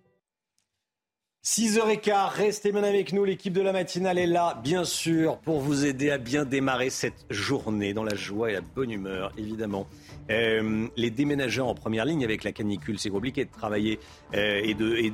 6h15, 1.42 2.34
restez 2.34 2.72
bien 2.72 2.84
avec 2.84 3.14
nous. 3.14 3.24
L'équipe 3.24 3.54
de 3.54 3.62
la 3.62 3.72
matinale 3.72 4.18
est 4.18 4.26
là, 4.26 4.60
bien 4.62 4.84
sûr, 4.84 5.38
pour 5.38 5.60
vous 5.60 5.86
aider 5.86 6.10
à 6.10 6.18
bien 6.18 6.44
démarrer 6.44 6.90
cette 6.90 7.24
journée 7.30 7.94
dans 7.94 8.04
la 8.04 8.14
joie 8.14 8.50
et 8.50 8.52
la 8.52 8.60
bonne 8.60 8.90
humeur, 8.90 9.32
évidemment. 9.38 9.86
Euh, 10.30 10.88
les 10.98 11.10
déménageurs 11.10 11.68
en 11.68 11.74
première 11.74 12.04
ligne 12.04 12.22
avec 12.22 12.44
la 12.44 12.52
canicule, 12.52 12.98
c'est 12.98 13.08
compliqué 13.08 13.46
de 13.46 13.50
travailler 13.50 13.98
euh, 14.34 14.60
et 14.62 14.74
de. 14.74 15.10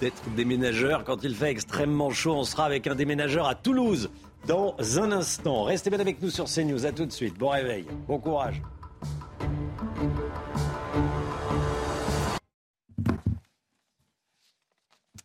d'être 0.00 0.22
déménageur 0.36 1.02
quand 1.02 1.24
il 1.24 1.34
fait 1.34 1.50
extrêmement 1.50 2.10
chaud. 2.10 2.34
On 2.34 2.44
sera 2.44 2.64
avec 2.64 2.86
un 2.86 2.94
déménageur 2.94 3.48
à 3.48 3.56
Toulouse 3.56 4.08
dans 4.46 4.76
un 4.98 5.12
instant. 5.12 5.64
Restez 5.64 5.90
bien 5.90 6.00
avec 6.00 6.20
nous 6.20 6.30
sur 6.30 6.46
CNews. 6.46 6.86
À 6.86 6.92
tout 6.92 7.06
de 7.06 7.12
suite. 7.12 7.38
Bon 7.38 7.48
réveil. 7.48 7.86
Bon 8.06 8.18
courage. 8.18 8.62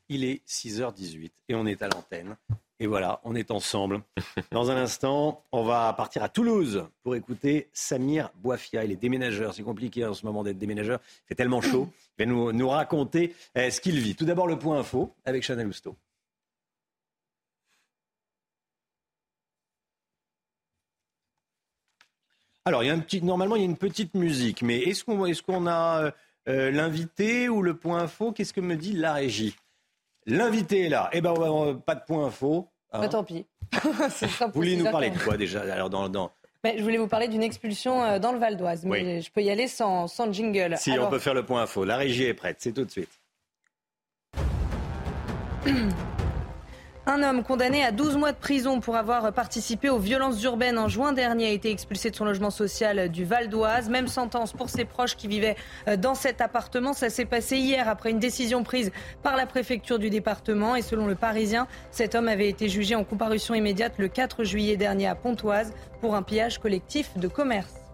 Il 0.09 0.23
est 0.23 0.41
6h18 0.47 1.31
et 1.49 1.55
on 1.55 1.65
est 1.65 1.81
à 1.81 1.89
l'antenne. 1.89 2.37
Et 2.79 2.85
voilà, 2.85 3.19
on 3.23 3.35
est 3.35 3.49
ensemble. 3.51 4.03
Dans 4.51 4.69
un 4.69 4.77
instant, 4.77 5.43
on 5.51 5.63
va 5.63 5.91
partir 5.93 6.23
à 6.23 6.29
Toulouse 6.29 6.85
pour 7.03 7.15
écouter 7.15 7.69
Samir 7.73 8.29
Boifia. 8.35 8.85
Il 8.85 8.91
est 8.91 8.97
déménageur. 8.97 9.53
C'est 9.53 9.63
compliqué 9.63 10.05
en 10.05 10.13
ce 10.13 10.25
moment 10.25 10.43
d'être 10.43 10.59
déménageur. 10.59 10.99
Il 11.25 11.27
fait 11.29 11.35
tellement 11.35 11.61
chaud. 11.61 11.89
Il 12.17 12.25
va 12.25 12.31
nous, 12.31 12.53
nous 12.53 12.69
raconter 12.69 13.33
eh, 13.55 13.71
ce 13.71 13.81
qu'il 13.81 13.99
vit. 13.99 14.15
Tout 14.15 14.25
d'abord, 14.25 14.47
le 14.47 14.59
point 14.59 14.79
info 14.79 15.13
avec 15.25 15.43
Chanel 15.43 15.67
Housteau. 15.67 15.97
Alors, 22.67 22.83
il 22.83 22.87
y 22.87 22.89
a 22.89 22.93
un 22.93 22.99
petit, 22.99 23.21
normalement, 23.21 23.55
il 23.55 23.59
y 23.59 23.61
a 23.61 23.65
une 23.65 23.77
petite 23.77 24.13
musique, 24.13 24.61
mais 24.61 24.79
est-ce 24.79 25.05
qu'on 25.05 25.25
est 25.25 25.41
qu'on 25.41 25.67
a 25.67 26.03
euh, 26.03 26.11
euh, 26.49 26.69
l'invité 26.69 27.47
ou 27.47 27.61
le 27.61 27.77
point 27.77 27.99
info? 27.99 28.33
Qu'est-ce 28.33 28.51
que 28.51 28.59
me 28.59 28.75
dit 28.75 28.91
la 28.91 29.13
régie? 29.13 29.55
L'invité 30.25 30.87
est 30.87 30.89
là. 30.89 31.09
Eh 31.13 31.21
ben, 31.21 31.33
pas 31.85 31.95
de 31.95 32.01
point 32.05 32.25
info. 32.25 32.67
Hein. 32.91 32.99
Bah, 32.99 33.07
tant 33.07 33.23
pis. 33.23 33.45
vous 33.83 34.51
vouliez 34.53 34.75
nous 34.75 34.91
parler 34.91 35.11
de 35.11 35.17
quoi 35.17 35.37
déjà? 35.37 35.61
Alors, 35.61 35.89
dans, 35.89 36.09
dans... 36.09 36.29
je 36.65 36.83
voulais 36.83 36.97
vous 36.97 37.07
parler 37.07 37.29
d'une 37.29 37.43
expulsion 37.43 38.03
euh, 38.03 38.19
dans 38.19 38.33
le 38.33 38.37
Val 38.37 38.57
d'Oise, 38.57 38.83
mais 38.83 39.21
je 39.21 39.31
peux 39.31 39.41
y 39.41 39.49
aller 39.49 39.69
sans, 39.69 40.07
sans 40.07 40.29
jingle. 40.33 40.75
Si, 40.77 40.91
on 40.99 41.09
peut 41.09 41.19
faire 41.19 41.35
le 41.35 41.45
point 41.45 41.61
info. 41.61 41.85
La 41.85 41.95
régie 41.95 42.25
est 42.25 42.33
prête, 42.33 42.57
c'est 42.59 42.73
tout 42.73 42.83
de 42.83 42.91
suite. 42.91 43.21
Un 47.09 47.23
homme 47.23 47.41
condamné 47.41 47.85
à 47.85 47.93
12 47.93 48.17
mois 48.17 48.33
de 48.33 48.37
prison 48.37 48.81
pour 48.81 48.97
avoir 48.97 49.31
participé 49.31 49.89
aux 49.89 49.97
violences 49.97 50.43
urbaines 50.43 50.77
en 50.77 50.89
juin 50.89 51.13
dernier 51.13 51.47
a 51.47 51.51
été 51.51 51.71
expulsé 51.71 52.11
de 52.11 52.17
son 52.17 52.25
logement 52.25 52.49
social 52.49 53.07
du 53.09 53.23
Val 53.23 53.47
d'Oise. 53.47 53.87
Même 53.87 54.09
sentence 54.09 54.51
pour 54.51 54.69
ses 54.69 54.83
proches 54.83 55.15
qui 55.15 55.29
vivaient 55.29 55.55
euh, 55.87 55.95
dans 55.95 56.15
cet 56.15 56.41
appartement. 56.41 56.91
Ça 56.91 57.09
s'est 57.09 57.23
passé 57.23 57.55
hier 57.55 57.87
après 57.87 58.11
une 58.11 58.19
décision 58.19 58.61
prise 58.63 58.91
par 59.23 59.37
la 59.37 59.45
préfecture 59.45 59.99
du 59.99 60.09
département. 60.09 60.75
Et 60.75 60.81
selon 60.81 61.07
le 61.07 61.15
Parisien, 61.15 61.69
cet 61.91 62.13
homme 62.13 62.27
avait 62.27 62.49
été 62.49 62.67
jugé 62.67 62.93
en 62.93 63.05
comparution 63.05 63.55
immédiate 63.55 63.93
le 63.99 64.09
4 64.09 64.43
juillet 64.43 64.75
dernier 64.75 65.07
à 65.07 65.15
Pontoise 65.15 65.73
pour 66.01 66.13
un 66.13 66.23
pillage 66.23 66.59
collectif 66.59 67.17
de 67.17 67.29
commerce. 67.29 67.86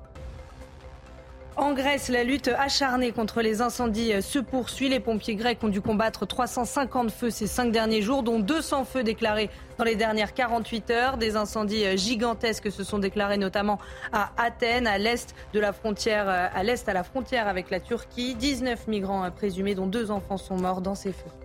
En 1.55 1.73
Grèce, 1.73 2.09
la 2.09 2.23
lutte 2.23 2.47
acharnée 2.47 3.11
contre 3.11 3.41
les 3.41 3.61
incendies 3.61 4.23
se 4.23 4.39
poursuit. 4.39 4.89
Les 4.89 4.99
pompiers 4.99 5.35
grecs 5.35 5.63
ont 5.63 5.67
dû 5.67 5.81
combattre 5.81 6.25
350 6.25 7.11
feux 7.11 7.29
ces 7.29 7.45
cinq 7.45 7.71
derniers 7.71 8.01
jours, 8.01 8.23
dont 8.23 8.39
200 8.39 8.85
feux 8.85 9.03
déclarés 9.03 9.51
dans 9.77 9.83
les 9.83 9.95
dernières 9.95 10.33
48 10.33 10.89
heures. 10.89 11.17
Des 11.17 11.35
incendies 11.35 11.95
gigantesques 11.95 12.71
se 12.71 12.83
sont 12.83 12.97
déclarés 12.97 13.37
notamment 13.37 13.77
à 14.11 14.31
Athènes, 14.37 14.87
à 14.87 14.97
l'est 14.97 15.35
de 15.53 15.59
la 15.59 15.73
frontière, 15.73 16.27
à 16.27 16.63
l'est 16.63 16.89
à 16.89 16.93
la 16.93 17.03
frontière 17.03 17.47
avec 17.47 17.69
la 17.69 17.79
Turquie. 17.79 18.33
19 18.33 18.87
migrants 18.87 19.29
présumés, 19.29 19.75
dont 19.75 19.87
deux 19.87 20.09
enfants, 20.09 20.37
sont 20.37 20.57
morts 20.57 20.81
dans 20.81 20.95
ces 20.95 21.11
feux. 21.11 21.42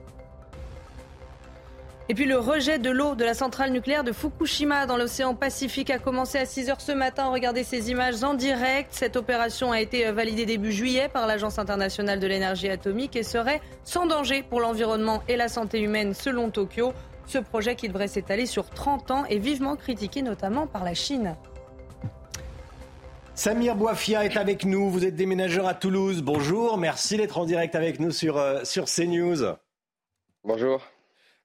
Et 2.11 2.15
puis 2.15 2.25
le 2.25 2.39
rejet 2.39 2.79
de 2.79 2.89
l'eau 2.89 3.15
de 3.15 3.25
la 3.25 3.35
centrale 3.35 3.71
nucléaire 3.71 4.03
de 4.03 4.13
Fukushima 4.13 4.87
dans 4.87 4.97
l'océan 4.97 5.35
Pacifique 5.35 5.91
a 5.91 5.99
commencé 5.99 6.39
à 6.39 6.47
6 6.47 6.71
heures 6.71 6.81
ce 6.81 6.93
matin. 6.93 7.29
Regardez 7.29 7.65
ces 7.65 7.91
images 7.91 8.25
en 8.25 8.33
direct. 8.33 8.89
Cette 8.93 9.17
opération 9.17 9.73
a 9.73 9.81
été 9.83 10.11
validée 10.11 10.47
début 10.47 10.73
juillet 10.73 11.11
par 11.11 11.27
l'Agence 11.27 11.59
internationale 11.59 12.19
de 12.19 12.27
l'énergie 12.27 12.71
atomique 12.71 13.15
et 13.15 13.23
serait 13.23 13.61
sans 13.85 14.07
danger 14.07 14.43
pour 14.43 14.61
l'environnement 14.61 15.23
et 15.29 15.37
la 15.37 15.49
santé 15.49 15.83
humaine 15.83 16.15
selon 16.15 16.51
Tokyo. 16.51 16.95
Ce 17.27 17.37
projet 17.37 17.77
qui 17.77 17.89
devrait 17.89 18.09
s'étaler 18.09 18.47
sur 18.47 18.71
30 18.71 19.11
ans 19.11 19.25
est 19.27 19.37
vivement 19.37 19.77
critiqué 19.77 20.23
notamment 20.23 20.67
par 20.67 20.85
la 20.85 20.95
Chine. 20.95 21.37
Samir 23.35 23.77
Boifia 23.77 24.25
est 24.25 24.39
avec 24.39 24.65
nous. 24.65 24.89
Vous 24.89 25.05
êtes 25.05 25.15
déménageur 25.15 25.67
à 25.67 25.75
Toulouse. 25.75 26.23
Bonjour. 26.23 26.79
Merci 26.79 27.19
d'être 27.19 27.37
en 27.37 27.45
direct 27.45 27.75
avec 27.75 28.01
nous 28.01 28.13
sur, 28.13 28.39
euh, 28.39 28.65
sur 28.65 28.87
CNews. 28.87 29.57
Bonjour. 30.43 30.81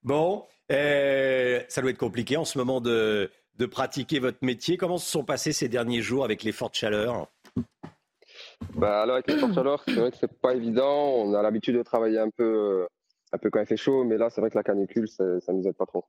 Bon, 0.03 0.45
euh, 0.73 1.61
ça 1.67 1.81
doit 1.81 1.91
être 1.91 1.97
compliqué 1.97 2.37
en 2.37 2.45
ce 2.45 2.57
moment 2.57 2.81
de, 2.81 3.31
de, 3.57 3.65
pratiquer 3.65 4.19
votre 4.19 4.39
métier. 4.41 4.77
Comment 4.77 4.97
se 4.97 5.09
sont 5.09 5.23
passés 5.23 5.53
ces 5.53 5.69
derniers 5.69 6.01
jours 6.01 6.25
avec 6.25 6.43
les 6.43 6.51
fortes 6.51 6.75
chaleurs? 6.75 7.27
Bah, 8.75 9.01
alors 9.01 9.15
avec 9.15 9.27
les 9.27 9.37
fortes 9.37 9.53
chaleurs, 9.53 9.83
c'est 9.85 9.95
vrai 9.95 10.11
que 10.11 10.17
c'est 10.17 10.39
pas 10.39 10.55
évident. 10.55 11.13
On 11.15 11.33
a 11.33 11.41
l'habitude 11.41 11.75
de 11.75 11.83
travailler 11.83 12.19
un 12.19 12.29
peu, 12.29 12.87
un 13.31 13.37
peu 13.37 13.49
quand 13.49 13.59
il 13.59 13.65
fait 13.65 13.77
chaud, 13.77 14.03
mais 14.03 14.17
là, 14.17 14.29
c'est 14.29 14.41
vrai 14.41 14.49
que 14.49 14.57
la 14.57 14.63
canicule, 14.63 15.07
ça, 15.07 15.39
ça 15.41 15.53
nous 15.53 15.67
aide 15.67 15.75
pas 15.75 15.85
trop. 15.85 16.05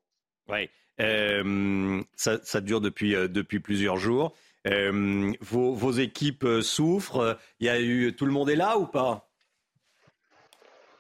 Oui, 0.49 0.69
euh, 1.01 2.03
ça, 2.15 2.39
ça, 2.45 2.61
dure 2.61 2.81
depuis, 2.81 3.15
euh, 3.15 3.29
depuis 3.29 3.61
plusieurs 3.61 3.97
jours. 3.97 4.35
Euh, 4.67 5.33
vos, 5.41 5.75
vos, 5.75 5.93
équipes 5.93 6.47
souffrent. 6.63 7.39
Il 7.61 7.67
y 7.67 7.69
a 7.69 7.81
eu 7.81 8.15
tout 8.15 8.27
le 8.27 8.33
monde 8.33 8.49
est 8.49 8.57
là 8.57 8.79
ou 8.79 8.87
pas? 8.87 9.29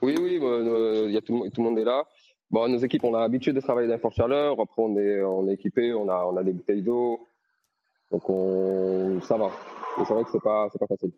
Oui, 0.03 0.16
oui, 0.20 0.38
il 0.38 1.12
y 1.12 1.16
a 1.16 1.22
tout, 1.22 1.48
tout 1.55 1.62
le 1.62 1.68
monde 1.68 1.79
est 1.79 1.85
là. 1.85 2.05
Bon, 2.50 2.68
nos 2.68 2.78
équipes, 2.78 3.04
on 3.04 3.14
a 3.14 3.20
l'habitude 3.20 3.57
de 3.57 3.61
travailler 3.61 3.88
dans 3.88 3.94
les 3.94 4.00
fortes 4.00 4.16
chaleurs. 4.16 4.61
Après, 4.61 4.80
on 4.83 4.96
est, 4.96 5.22
on 5.22 5.48
est 5.48 5.54
équipé, 5.54 5.92
on 5.92 6.09
a, 6.09 6.24
on 6.24 6.37
a 6.37 6.44
des 6.44 6.52
bouteilles 6.52 6.83
d'eau. 6.83 7.26
Donc, 8.11 8.28
on, 8.30 9.20
ça 9.22 9.37
va. 9.37 9.50
Mais 9.98 10.04
c'est 10.04 10.14
vrai 10.14 10.24
que 10.24 10.30
c'est 10.30 10.42
pas, 10.42 10.68
c'est 10.70 10.78
pas 10.78 10.87
facile. 10.87 11.12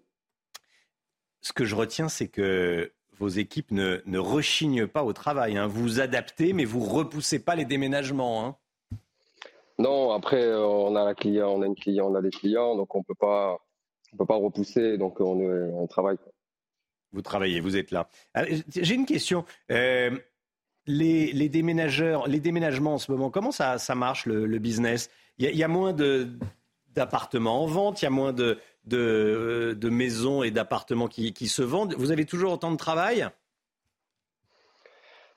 Ce 1.42 1.52
que 1.52 1.64
je 1.64 1.74
retiens, 1.74 2.08
c'est 2.08 2.28
que 2.28 2.92
vos 3.18 3.28
équipes 3.28 3.70
ne, 3.70 4.00
ne 4.06 4.18
rechignent 4.18 4.86
pas 4.86 5.04
au 5.04 5.12
travail. 5.12 5.56
Hein. 5.56 5.66
Vous 5.66 6.00
adaptez, 6.00 6.52
mais 6.52 6.64
vous 6.64 6.80
repoussez 6.80 7.38
pas 7.38 7.54
les 7.54 7.64
déménagements. 7.64 8.46
Hein. 8.46 8.56
Non, 9.78 10.12
après, 10.12 10.54
on 10.54 10.96
a 10.96 11.04
la 11.04 11.14
client, 11.14 11.50
on 11.50 11.62
a 11.62 11.66
une 11.66 11.74
client, 11.74 12.10
on 12.10 12.14
a 12.14 12.22
des 12.22 12.30
clients, 12.30 12.76
donc 12.76 12.94
on 12.94 13.02
peut 13.02 13.14
pas, 13.14 13.58
on 14.12 14.16
peut 14.16 14.26
pas 14.26 14.36
repousser. 14.36 14.96
Donc, 14.96 15.20
on, 15.20 15.38
on 15.38 15.86
travaille. 15.86 16.16
Vous 17.12 17.22
travaillez, 17.22 17.60
vous 17.60 17.76
êtes 17.76 17.90
là. 17.90 18.08
J'ai 18.68 18.94
une 18.94 19.06
question. 19.06 19.44
Euh, 19.70 20.10
les, 20.86 21.32
les, 21.32 21.48
déménageurs, 21.48 22.28
les 22.28 22.40
déménagements 22.40 22.94
en 22.94 22.98
ce 22.98 23.10
moment, 23.10 23.30
comment 23.30 23.50
ça, 23.50 23.78
ça 23.78 23.94
marche 23.94 24.26
le, 24.26 24.46
le 24.46 24.58
business? 24.58 25.10
Il 25.38 25.50
y, 25.50 25.56
y, 25.56 25.64
a 25.64 25.68
moins 25.68 25.92
d'appartements 26.94 27.62
en 27.62 27.66
vente, 27.66 28.02
il 28.02 28.04
y 28.04 28.08
a 28.08 28.10
moins 28.10 28.32
de, 28.32 28.58
de, 28.84 29.76
de 29.78 29.90
maisons 29.90 30.42
et 30.42 30.50
d'appartements 30.50 31.08
qui, 31.08 31.32
qui, 31.32 31.48
se 31.48 31.62
vendent. 31.62 31.94
Vous 31.98 32.12
avez 32.12 32.24
toujours 32.24 32.52
autant 32.52 32.70
de 32.70 32.76
travail? 32.76 33.28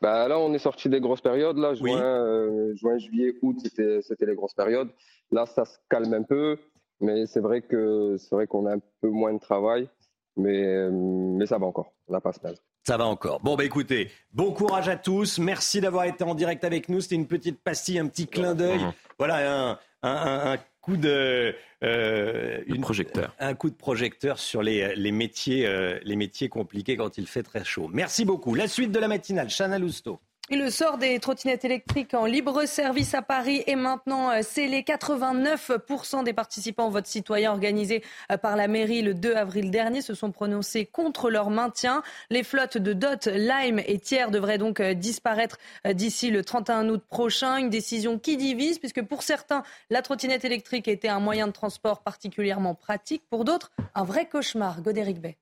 Bah 0.02 0.28
Là, 0.28 0.40
on 0.40 0.54
est 0.54 0.60
sorti 0.60 0.88
des 0.88 1.02
grosses 1.02 1.22
périodes. 1.22 1.58
Là, 1.58 1.74
juin, 1.74 1.84
oui. 1.84 2.02
euh, 2.02 2.76
juin 2.76 2.98
juillet, 2.98 3.34
août, 3.42 3.58
c'était 3.62 4.26
les 4.26 4.36
grosses 4.36 4.54
périodes. 4.54 4.90
Là, 5.32 5.46
ça 5.46 5.66
se 5.66 5.78
calme 5.90 6.14
un 6.14 6.24
peu, 6.24 6.58
mais 7.02 7.26
c'est 7.26 7.42
vrai 7.42 7.62
que 7.62 8.16
c'est 8.18 8.34
vrai 8.34 8.48
qu'on 8.48 8.66
a 8.66 8.76
un 8.76 8.82
peu 9.02 9.10
moins 9.10 9.34
de 9.34 9.40
travail, 9.40 9.90
mais, 10.38 10.90
mais 10.90 11.46
ça 11.46 11.58
va 11.58 11.66
encore. 11.66 11.92
On 12.08 12.14
n'a 12.14 12.22
pas 12.22 12.32
se 12.32 12.40
plaindre. 12.40 12.60
Ça 12.84 12.98
va 12.98 13.06
encore. 13.06 13.40
Bon, 13.42 13.56
bah 13.56 13.66
écoutez, 13.66 14.10
bon 14.34 14.52
courage 14.52 14.90
à 14.90 14.96
tous. 14.96 15.38
Merci 15.38 15.82
d'avoir 15.82 16.06
été 16.06 16.24
en 16.24 16.34
direct 16.34 16.64
avec 16.64 16.90
nous. 16.90 17.02
C'était 17.02 17.16
une 17.16 17.28
petite 17.28 17.62
pastille, 17.62 18.00
un 18.00 18.08
petit 18.08 18.28
clin 18.28 18.56
d'œil. 18.56 18.80
Mmh. 18.80 18.94
Voilà, 19.18 19.70
un, 19.70 19.80
un, 20.04 20.54
un, 20.54 20.58
coup 20.82 20.98
de. 20.98 21.56
Euh, 21.84 22.62
une, 22.68 22.82
projecteur. 22.82 23.36
Un 23.40 23.54
coup 23.54 23.70
de 23.70 23.76
projecteur 23.76 24.40
sur 24.40 24.64
les, 24.64 24.96
les, 24.96 25.12
métiers, 25.12 25.66
euh, 25.68 26.00
les 26.04 26.16
métiers 26.16 26.50
compliqués 26.50 26.98
quand 26.98 27.18
il 27.18 27.28
fait 27.28 27.44
très 27.44 27.64
chaud. 27.64 27.90
Merci 27.92 28.26
beaucoup. 28.26 28.56
La 28.56 28.68
suite 28.68 28.92
de 28.92 29.00
la 29.00 29.08
matinale, 29.08 29.50
Chana 29.50 29.78
Lousteau. 29.80 30.20
Le 30.52 30.72
sort 30.72 30.98
des 30.98 31.20
trottinettes 31.20 31.64
électriques 31.64 32.16
en 32.16 32.26
libre 32.26 32.66
service 32.66 33.14
à 33.14 33.22
Paris 33.22 33.64
est 33.68 33.76
maintenant 33.76 34.32
scellé. 34.42 34.82
89% 34.82 36.24
des 36.24 36.34
participants 36.34 36.88
au 36.88 36.90
vote 36.90 37.06
citoyen 37.06 37.52
organisé 37.52 38.04
par 38.42 38.56
la 38.56 38.68
mairie 38.68 39.04
le 39.04 39.14
2 39.14 39.36
avril 39.36 39.70
dernier 39.70 40.02
se 40.02 40.16
sont 40.16 40.32
prononcés 40.32 40.86
contre 40.86 41.30
leur 41.30 41.52
maintien. 41.52 42.02
Les 42.32 42.44
flottes 42.44 42.80
de 42.80 42.94
Dot, 42.94 43.28
Lime 43.28 43.80
et 43.86 44.00
Thiers 44.00 44.32
devraient 44.32 44.58
donc 44.58 44.82
disparaître 44.82 45.60
d'ici 45.88 46.32
le 46.32 46.44
31 46.44 46.90
août 46.90 47.04
prochain. 47.08 47.58
Une 47.58 47.70
décision 47.70 48.18
qui 48.18 48.36
divise 48.36 48.80
puisque 48.80 49.04
pour 49.04 49.22
certains, 49.22 49.62
la 49.92 50.02
trottinette 50.02 50.46
électrique 50.46 50.88
était 50.88 51.10
un 51.10 51.20
moyen 51.20 51.46
de 51.46 51.54
transport 51.54 52.02
particulièrement 52.02 52.74
pratique. 52.74 53.22
Pour 53.30 53.46
d'autres, 53.46 53.72
un 53.94 54.04
vrai 54.04 54.28
cauchemar. 54.28 54.82
Godéric 54.82 55.22
Bay. 55.22 55.38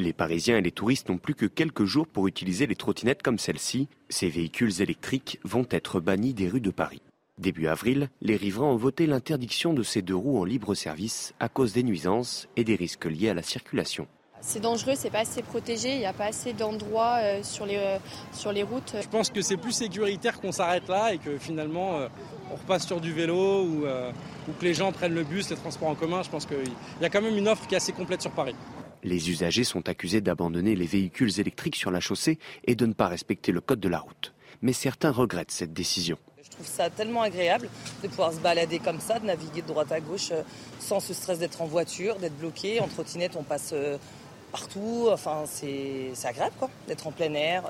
Les 0.00 0.12
Parisiens 0.12 0.58
et 0.58 0.62
les 0.62 0.70
touristes 0.70 1.08
n'ont 1.08 1.18
plus 1.18 1.34
que 1.34 1.46
quelques 1.46 1.84
jours 1.84 2.06
pour 2.06 2.28
utiliser 2.28 2.68
les 2.68 2.76
trottinettes 2.76 3.24
comme 3.24 3.40
celle-ci. 3.40 3.88
Ces 4.08 4.28
véhicules 4.28 4.80
électriques 4.80 5.40
vont 5.42 5.66
être 5.70 5.98
bannis 5.98 6.34
des 6.34 6.48
rues 6.48 6.60
de 6.60 6.70
Paris. 6.70 7.02
Début 7.36 7.66
avril, 7.66 8.08
les 8.20 8.36
riverains 8.36 8.66
ont 8.66 8.76
voté 8.76 9.08
l'interdiction 9.08 9.74
de 9.74 9.82
ces 9.82 10.00
deux 10.00 10.14
roues 10.14 10.38
en 10.38 10.44
libre 10.44 10.76
service 10.76 11.34
à 11.40 11.48
cause 11.48 11.72
des 11.72 11.82
nuisances 11.82 12.46
et 12.54 12.62
des 12.62 12.76
risques 12.76 13.06
liés 13.06 13.30
à 13.30 13.34
la 13.34 13.42
circulation. 13.42 14.06
C'est 14.40 14.60
dangereux, 14.60 14.92
c'est 14.94 15.10
pas 15.10 15.22
assez 15.22 15.42
protégé, 15.42 15.94
il 15.94 15.98
n'y 15.98 16.06
a 16.06 16.12
pas 16.12 16.26
assez 16.26 16.52
d'endroits 16.52 17.18
euh, 17.20 17.42
sur, 17.42 17.66
les, 17.66 17.78
euh, 17.78 17.98
sur 18.32 18.52
les 18.52 18.62
routes. 18.62 18.94
Je 19.02 19.08
pense 19.08 19.30
que 19.30 19.42
c'est 19.42 19.56
plus 19.56 19.72
sécuritaire 19.72 20.40
qu'on 20.40 20.52
s'arrête 20.52 20.86
là 20.86 21.12
et 21.12 21.18
que 21.18 21.38
finalement 21.38 21.96
euh, 21.96 22.08
on 22.52 22.54
repasse 22.54 22.86
sur 22.86 23.00
du 23.00 23.12
vélo 23.12 23.64
ou, 23.64 23.82
ou 23.82 24.52
que 24.60 24.64
les 24.64 24.74
gens 24.74 24.92
prennent 24.92 25.14
le 25.14 25.24
bus, 25.24 25.50
les 25.50 25.56
transports 25.56 25.88
en 25.88 25.96
commun. 25.96 26.22
Je 26.22 26.30
pense 26.30 26.46
qu'il 26.46 26.70
y 27.00 27.04
a 27.04 27.10
quand 27.10 27.20
même 27.20 27.36
une 27.36 27.48
offre 27.48 27.66
qui 27.66 27.74
est 27.74 27.78
assez 27.78 27.92
complète 27.92 28.22
sur 28.22 28.30
Paris. 28.30 28.54
Les 29.02 29.30
usagers 29.30 29.64
sont 29.64 29.88
accusés 29.88 30.20
d'abandonner 30.20 30.74
les 30.74 30.86
véhicules 30.86 31.40
électriques 31.40 31.76
sur 31.76 31.90
la 31.90 32.00
chaussée 32.00 32.38
et 32.64 32.74
de 32.74 32.86
ne 32.86 32.92
pas 32.92 33.08
respecter 33.08 33.52
le 33.52 33.60
code 33.60 33.80
de 33.80 33.88
la 33.88 33.98
route. 33.98 34.34
Mais 34.62 34.72
certains 34.72 35.10
regrettent 35.10 35.50
cette 35.50 35.72
décision. 35.72 36.18
Je 36.42 36.50
trouve 36.50 36.66
ça 36.66 36.90
tellement 36.90 37.22
agréable 37.22 37.68
de 38.02 38.08
pouvoir 38.08 38.32
se 38.32 38.40
balader 38.40 38.78
comme 38.78 39.00
ça, 39.00 39.18
de 39.18 39.26
naviguer 39.26 39.62
de 39.62 39.66
droite 39.66 39.92
à 39.92 40.00
gauche 40.00 40.32
sans 40.80 40.98
ce 40.98 41.14
stress 41.14 41.38
d'être 41.38 41.62
en 41.62 41.66
voiture, 41.66 42.16
d'être 42.16 42.36
bloqué. 42.36 42.80
En 42.80 42.88
trottinette, 42.88 43.36
on 43.36 43.42
passe 43.42 43.74
partout. 44.50 45.08
Enfin, 45.12 45.44
c'est 45.46 46.12
agréable 46.24 46.54
quoi, 46.58 46.70
d'être 46.88 47.06
en 47.06 47.12
plein 47.12 47.32
air. 47.34 47.62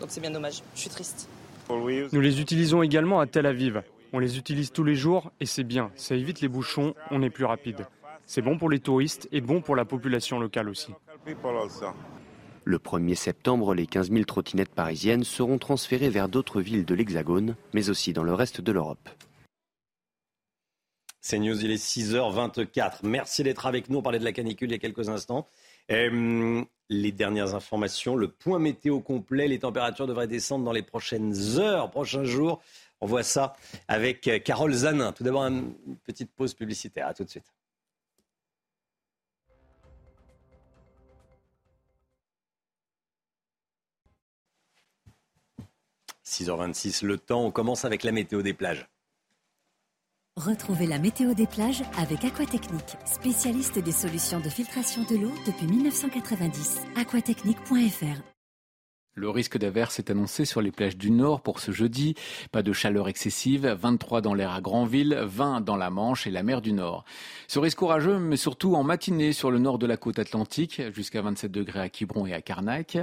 Donc 0.00 0.08
c'est 0.10 0.20
bien 0.20 0.30
dommage. 0.30 0.62
Je 0.74 0.80
suis 0.80 0.90
triste. 0.90 1.28
Nous 1.68 2.20
les 2.20 2.40
utilisons 2.40 2.82
également 2.82 3.20
à 3.20 3.26
Tel 3.26 3.46
Aviv. 3.46 3.82
On 4.12 4.18
les 4.18 4.38
utilise 4.38 4.72
tous 4.72 4.82
les 4.82 4.96
jours 4.96 5.30
et 5.38 5.46
c'est 5.46 5.62
bien. 5.62 5.92
Ça 5.94 6.16
évite 6.16 6.40
les 6.40 6.48
bouchons, 6.48 6.94
on 7.12 7.22
est 7.22 7.30
plus 7.30 7.44
rapide. 7.44 7.86
C'est 8.32 8.42
bon 8.42 8.56
pour 8.56 8.70
les 8.70 8.78
touristes 8.78 9.28
et 9.32 9.40
bon 9.40 9.60
pour 9.60 9.74
la 9.74 9.84
population 9.84 10.38
locale 10.38 10.68
aussi. 10.68 10.94
Le 12.64 12.78
1er 12.78 13.16
septembre, 13.16 13.74
les 13.74 13.88
15 13.88 14.12
000 14.12 14.22
trottinettes 14.22 14.70
parisiennes 14.72 15.24
seront 15.24 15.58
transférées 15.58 16.10
vers 16.10 16.28
d'autres 16.28 16.60
villes 16.60 16.84
de 16.84 16.94
l'Hexagone, 16.94 17.56
mais 17.74 17.90
aussi 17.90 18.12
dans 18.12 18.22
le 18.22 18.32
reste 18.32 18.60
de 18.60 18.70
l'Europe. 18.70 19.08
C'est 21.20 21.40
News, 21.40 21.60
il 21.64 21.72
est 21.72 21.84
6h24. 21.84 22.98
Merci 23.02 23.42
d'être 23.42 23.66
avec 23.66 23.90
nous. 23.90 23.98
On 23.98 24.02
parlait 24.02 24.20
de 24.20 24.24
la 24.24 24.32
canicule 24.32 24.68
il 24.68 24.74
y 24.74 24.76
a 24.76 24.78
quelques 24.78 25.08
instants. 25.08 25.48
Euh, 25.90 26.62
les 26.88 27.10
dernières 27.10 27.56
informations, 27.56 28.14
le 28.14 28.28
point 28.28 28.60
météo 28.60 29.00
complet, 29.00 29.48
les 29.48 29.58
températures 29.58 30.06
devraient 30.06 30.28
descendre 30.28 30.64
dans 30.64 30.70
les 30.70 30.82
prochaines 30.82 31.34
heures, 31.58 31.90
prochains 31.90 32.22
jours. 32.22 32.62
On 33.00 33.06
voit 33.06 33.24
ça 33.24 33.54
avec 33.88 34.30
Carole 34.44 34.72
Zanin. 34.72 35.10
Tout 35.10 35.24
d'abord, 35.24 35.42
une 35.42 35.74
petite 36.04 36.30
pause 36.30 36.54
publicitaire. 36.54 37.08
À 37.08 37.14
tout 37.14 37.24
de 37.24 37.28
suite. 37.28 37.50
6h26, 46.30 47.04
le 47.04 47.18
temps, 47.18 47.44
on 47.44 47.50
commence 47.50 47.84
avec 47.84 48.04
la 48.04 48.12
météo 48.12 48.42
des 48.42 48.54
plages. 48.54 48.86
Retrouvez 50.36 50.86
la 50.86 50.98
météo 50.98 51.34
des 51.34 51.46
plages 51.46 51.82
avec 51.98 52.24
Aquatechnique, 52.24 52.96
spécialiste 53.04 53.78
des 53.78 53.92
solutions 53.92 54.40
de 54.40 54.48
filtration 54.48 55.02
de 55.02 55.16
l'eau 55.16 55.32
depuis 55.44 55.66
1990. 55.66 56.82
aquatechnique.fr 56.96 58.29
Le 59.14 59.28
risque 59.28 59.58
d'averse 59.58 59.98
est 59.98 60.08
annoncé 60.08 60.44
sur 60.44 60.60
les 60.60 60.70
plages 60.70 60.96
du 60.96 61.10
Nord 61.10 61.40
pour 61.40 61.58
ce 61.58 61.72
jeudi. 61.72 62.14
Pas 62.52 62.62
de 62.62 62.72
chaleur 62.72 63.08
excessive, 63.08 63.66
23 63.66 64.20
dans 64.20 64.34
l'air 64.34 64.52
à 64.52 64.60
Granville, 64.60 65.20
20 65.24 65.62
dans 65.62 65.74
la 65.74 65.90
Manche 65.90 66.28
et 66.28 66.30
la 66.30 66.44
mer 66.44 66.60
du 66.60 66.72
Nord. 66.72 67.04
Ce 67.48 67.58
risque 67.58 67.82
orageux, 67.82 68.20
mais 68.20 68.36
surtout 68.36 68.76
en 68.76 68.84
matinée 68.84 69.32
sur 69.32 69.50
le 69.50 69.58
nord 69.58 69.78
de 69.80 69.86
la 69.88 69.96
côte 69.96 70.20
atlantique, 70.20 70.80
jusqu'à 70.94 71.22
27 71.22 71.50
degrés 71.50 71.80
à 71.80 71.88
Quiberon 71.88 72.24
et 72.24 72.34
à 72.34 72.40
Carnac. 72.40 72.98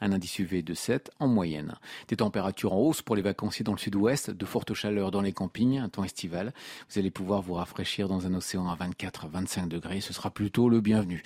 Un 0.00 0.10
indice 0.10 0.40
UV 0.40 0.62
de 0.62 0.74
7 0.74 1.12
en 1.20 1.28
moyenne. 1.28 1.76
Des 2.08 2.16
températures 2.16 2.72
en 2.72 2.80
hausse 2.80 3.00
pour 3.00 3.14
les 3.14 3.22
vacanciers 3.22 3.62
dans 3.62 3.72
le 3.72 3.78
sud-ouest, 3.78 4.32
de 4.32 4.44
fortes 4.44 4.74
chaleurs 4.74 5.12
dans 5.12 5.22
les 5.22 5.32
campings, 5.32 5.78
un 5.78 5.88
temps 5.88 6.02
estival. 6.02 6.52
Vous 6.90 6.98
allez 6.98 7.12
pouvoir 7.12 7.40
vous 7.40 7.54
rafraîchir 7.54 8.08
dans 8.08 8.26
un 8.26 8.34
océan 8.34 8.68
à 8.68 8.74
24-25 8.74 9.68
degrés, 9.68 10.00
ce 10.00 10.12
sera 10.12 10.30
plutôt 10.30 10.68
le 10.68 10.80
bienvenu. 10.80 11.22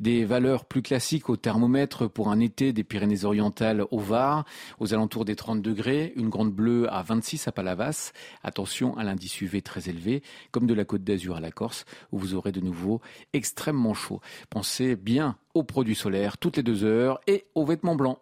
Des 0.00 0.24
valeurs 0.24 0.64
plus 0.64 0.80
classiques 0.80 1.28
au 1.28 1.36
thermomètre 1.36 2.08
pour 2.08 2.30
un 2.30 2.40
été 2.40 2.72
des 2.72 2.82
Pyrénées-Orientales 2.82 3.73
au 3.90 3.98
Var, 3.98 4.44
aux 4.78 4.94
alentours 4.94 5.24
des 5.24 5.36
30 5.36 5.62
degrés, 5.62 6.12
une 6.16 6.28
grande 6.28 6.52
bleue 6.52 6.92
à 6.92 7.02
26 7.02 7.48
à 7.48 7.52
Palavas. 7.52 8.12
Attention 8.42 8.96
à 8.96 9.04
l'indice 9.04 9.40
UV 9.40 9.62
très 9.62 9.88
élevé, 9.88 10.22
comme 10.50 10.66
de 10.66 10.74
la 10.74 10.84
Côte 10.84 11.04
d'Azur 11.04 11.36
à 11.36 11.40
la 11.40 11.50
Corse, 11.50 11.84
où 12.12 12.18
vous 12.18 12.34
aurez 12.34 12.52
de 12.52 12.60
nouveau 12.60 13.00
extrêmement 13.32 13.94
chaud. 13.94 14.20
Pensez 14.50 14.96
bien 14.96 15.36
aux 15.54 15.64
produits 15.64 15.94
solaires 15.94 16.38
toutes 16.38 16.56
les 16.56 16.62
deux 16.62 16.84
heures 16.84 17.20
et 17.26 17.46
aux 17.54 17.64
vêtements 17.64 17.96
blancs. 17.96 18.18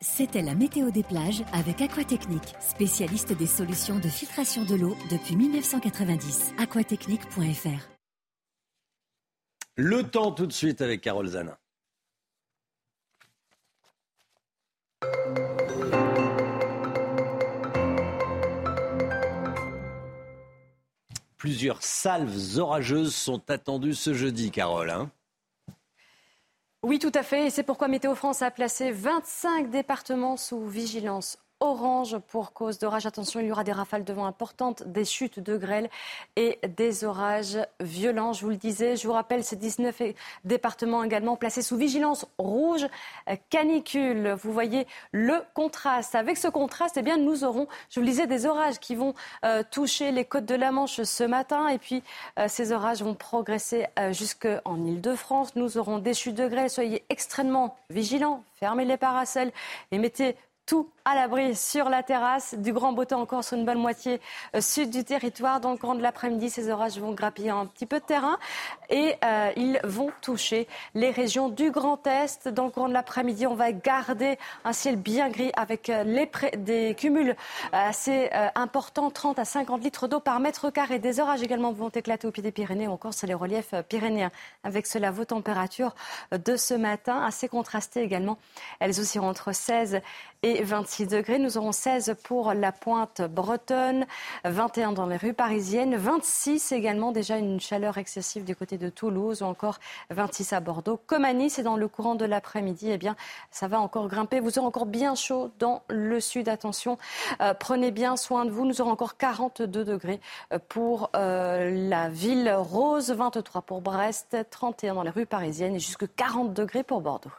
C'était 0.00 0.42
la 0.42 0.54
météo 0.54 0.92
des 0.92 1.02
plages 1.02 1.42
avec 1.52 1.80
Aquatechnique, 1.80 2.54
spécialiste 2.60 3.36
des 3.36 3.48
solutions 3.48 3.98
de 3.98 4.08
filtration 4.08 4.64
de 4.64 4.76
l'eau 4.76 4.96
depuis 5.10 5.34
1990. 5.34 6.52
aquatechnique.fr. 6.56 7.98
Le 9.74 10.02
temps 10.04 10.32
tout 10.32 10.46
de 10.46 10.52
suite 10.52 10.82
avec 10.82 11.00
Carole 11.00 11.28
Zanin. 11.28 11.56
Plusieurs 21.38 21.82
salves 21.84 22.58
orageuses 22.58 23.14
sont 23.14 23.48
attendues 23.48 23.94
ce 23.94 24.12
jeudi, 24.12 24.50
Carole. 24.50 24.90
Hein 24.90 25.10
oui, 26.82 26.98
tout 26.98 27.12
à 27.14 27.22
fait. 27.22 27.46
Et 27.46 27.50
c'est 27.50 27.62
pourquoi 27.62 27.86
Météo 27.86 28.14
France 28.14 28.42
a 28.42 28.50
placé 28.50 28.90
25 28.90 29.70
départements 29.70 30.36
sous 30.36 30.66
vigilance 30.66 31.38
orange 31.60 32.18
pour 32.18 32.52
cause 32.52 32.78
d'orage. 32.78 33.06
Attention, 33.06 33.40
il 33.40 33.46
y 33.46 33.52
aura 33.52 33.64
des 33.64 33.72
rafales 33.72 34.04
de 34.04 34.12
vent 34.12 34.26
importantes, 34.26 34.82
des 34.86 35.04
chutes 35.04 35.40
de 35.40 35.56
grêle 35.56 35.88
et 36.36 36.58
des 36.68 37.04
orages 37.04 37.58
violents. 37.80 38.32
Je 38.32 38.42
vous 38.44 38.50
le 38.50 38.56
disais, 38.56 38.96
je 38.96 39.06
vous 39.06 39.12
rappelle 39.12 39.44
ces 39.44 39.56
19 39.56 40.02
départements 40.44 41.02
également 41.02 41.36
placés 41.36 41.62
sous 41.62 41.76
vigilance 41.76 42.26
rouge 42.38 42.86
canicule. 43.50 44.36
Vous 44.40 44.52
voyez 44.52 44.86
le 45.12 45.34
contraste. 45.54 46.14
Avec 46.14 46.36
ce 46.36 46.48
contraste, 46.48 46.96
eh 46.96 47.02
bien, 47.02 47.16
nous 47.16 47.44
aurons, 47.44 47.66
je 47.90 48.00
vous 48.00 48.04
le 48.04 48.10
disais, 48.10 48.26
des 48.26 48.46
orages 48.46 48.78
qui 48.78 48.94
vont 48.94 49.14
euh, 49.44 49.62
toucher 49.70 50.12
les 50.12 50.24
côtes 50.24 50.46
de 50.46 50.54
la 50.54 50.70
Manche 50.70 51.02
ce 51.02 51.24
matin 51.24 51.68
et 51.68 51.78
puis 51.78 52.02
euh, 52.38 52.46
ces 52.48 52.72
orages 52.72 53.02
vont 53.02 53.14
progresser 53.14 53.86
euh, 53.98 54.12
jusqu'en 54.12 54.84
Ile-de-France. 54.84 55.56
Nous 55.56 55.78
aurons 55.78 55.98
des 55.98 56.14
chutes 56.14 56.36
de 56.36 56.48
grêle. 56.48 56.70
Soyez 56.70 57.04
extrêmement 57.08 57.76
vigilants. 57.90 58.44
Fermez 58.54 58.84
les 58.84 58.96
parasols 58.96 59.50
et 59.90 59.98
mettez 59.98 60.36
tout 60.66 60.90
à 61.08 61.14
l'abri 61.14 61.56
sur 61.56 61.88
la 61.88 62.02
terrasse. 62.02 62.54
Du 62.58 62.74
grand 62.74 62.92
beau 62.92 63.06
temps 63.06 63.22
encore 63.22 63.42
sur 63.42 63.56
une 63.56 63.64
bonne 63.64 63.78
moitié 63.78 64.20
euh, 64.54 64.60
sud 64.60 64.90
du 64.90 65.04
territoire. 65.04 65.58
Dans 65.58 65.70
le 65.70 65.78
courant 65.78 65.94
de 65.94 66.02
l'après-midi, 66.02 66.50
ces 66.50 66.68
orages 66.68 66.98
vont 66.98 67.12
grappiller 67.12 67.48
un 67.48 67.64
petit 67.64 67.86
peu 67.86 67.98
de 67.98 68.04
terrain 68.04 68.38
et 68.90 69.14
euh, 69.24 69.50
ils 69.56 69.80
vont 69.84 70.10
toucher 70.20 70.68
les 70.94 71.10
régions 71.10 71.48
du 71.48 71.70
Grand 71.70 72.06
Est. 72.06 72.48
Dans 72.48 72.64
le 72.64 72.70
courant 72.70 72.88
de 72.88 72.92
l'après-midi, 72.92 73.46
on 73.46 73.54
va 73.54 73.72
garder 73.72 74.38
un 74.66 74.74
ciel 74.74 74.96
bien 74.96 75.30
gris 75.30 75.50
avec 75.56 75.88
euh, 75.88 76.26
des 76.58 76.94
cumuls 76.94 77.36
assez 77.72 78.30
importants, 78.54 79.10
30 79.10 79.38
à 79.38 79.44
50 79.44 79.82
litres 79.82 80.08
d'eau 80.08 80.20
par 80.20 80.40
mètre 80.40 80.70
carré. 80.70 80.98
Des 80.98 81.20
orages 81.20 81.42
également 81.42 81.72
vont 81.72 81.88
éclater 81.88 82.26
au 82.26 82.30
pied 82.30 82.42
des 82.42 82.52
Pyrénées, 82.52 82.88
encore 82.88 83.14
sur 83.14 83.26
les 83.26 83.34
reliefs 83.34 83.74
pyrénéens. 83.88 84.30
Avec 84.62 84.86
cela, 84.86 85.10
vos 85.10 85.24
températures 85.24 85.94
de 86.32 86.56
ce 86.56 86.74
matin 86.74 87.22
assez 87.24 87.48
contrastées 87.48 88.02
également. 88.02 88.36
Elles 88.80 89.00
oscilleront 89.00 89.28
entre 89.28 89.52
16 89.52 90.00
et 90.42 90.62
26 90.62 90.97
degrés. 91.06 91.38
Nous 91.38 91.58
aurons 91.58 91.72
16 91.72 92.16
pour 92.22 92.52
la 92.54 92.72
pointe 92.72 93.22
bretonne, 93.22 94.06
21 94.44 94.92
dans 94.92 95.06
les 95.06 95.16
rues 95.16 95.34
parisiennes, 95.34 95.96
26 95.96 96.72
également 96.72 97.12
déjà 97.12 97.38
une 97.38 97.60
chaleur 97.60 97.98
excessive 97.98 98.44
du 98.44 98.56
côté 98.56 98.78
de 98.78 98.88
Toulouse 98.88 99.42
ou 99.42 99.44
encore 99.44 99.78
26 100.10 100.52
à 100.52 100.60
Bordeaux. 100.60 101.00
Comme 101.06 101.24
à 101.24 101.32
Nice 101.32 101.58
et 101.58 101.62
dans 101.62 101.76
le 101.76 101.88
courant 101.88 102.14
de 102.14 102.24
l'après-midi, 102.24 102.90
eh 102.90 102.98
bien, 102.98 103.16
ça 103.50 103.68
va 103.68 103.80
encore 103.80 104.08
grimper. 104.08 104.40
Vous 104.40 104.58
aurez 104.58 104.66
encore 104.66 104.86
bien 104.86 105.14
chaud 105.14 105.50
dans 105.58 105.82
le 105.88 106.20
sud. 106.20 106.48
Attention, 106.48 106.98
euh, 107.40 107.54
prenez 107.54 107.90
bien 107.90 108.16
soin 108.16 108.44
de 108.44 108.50
vous. 108.50 108.64
Nous 108.64 108.80
aurons 108.80 108.90
encore 108.90 109.16
42 109.16 109.84
degrés 109.84 110.20
euh, 110.52 110.58
pour 110.68 111.10
euh, 111.14 111.70
la 111.88 112.08
ville 112.08 112.52
rose, 112.56 113.10
23 113.10 113.62
pour 113.62 113.80
Brest, 113.80 114.36
31 114.50 114.94
dans 114.94 115.02
les 115.02 115.10
rues 115.10 115.26
parisiennes 115.26 115.74
et 115.74 115.80
jusque 115.80 116.06
40 116.14 116.52
degrés 116.54 116.82
pour 116.82 117.00
Bordeaux. 117.00 117.30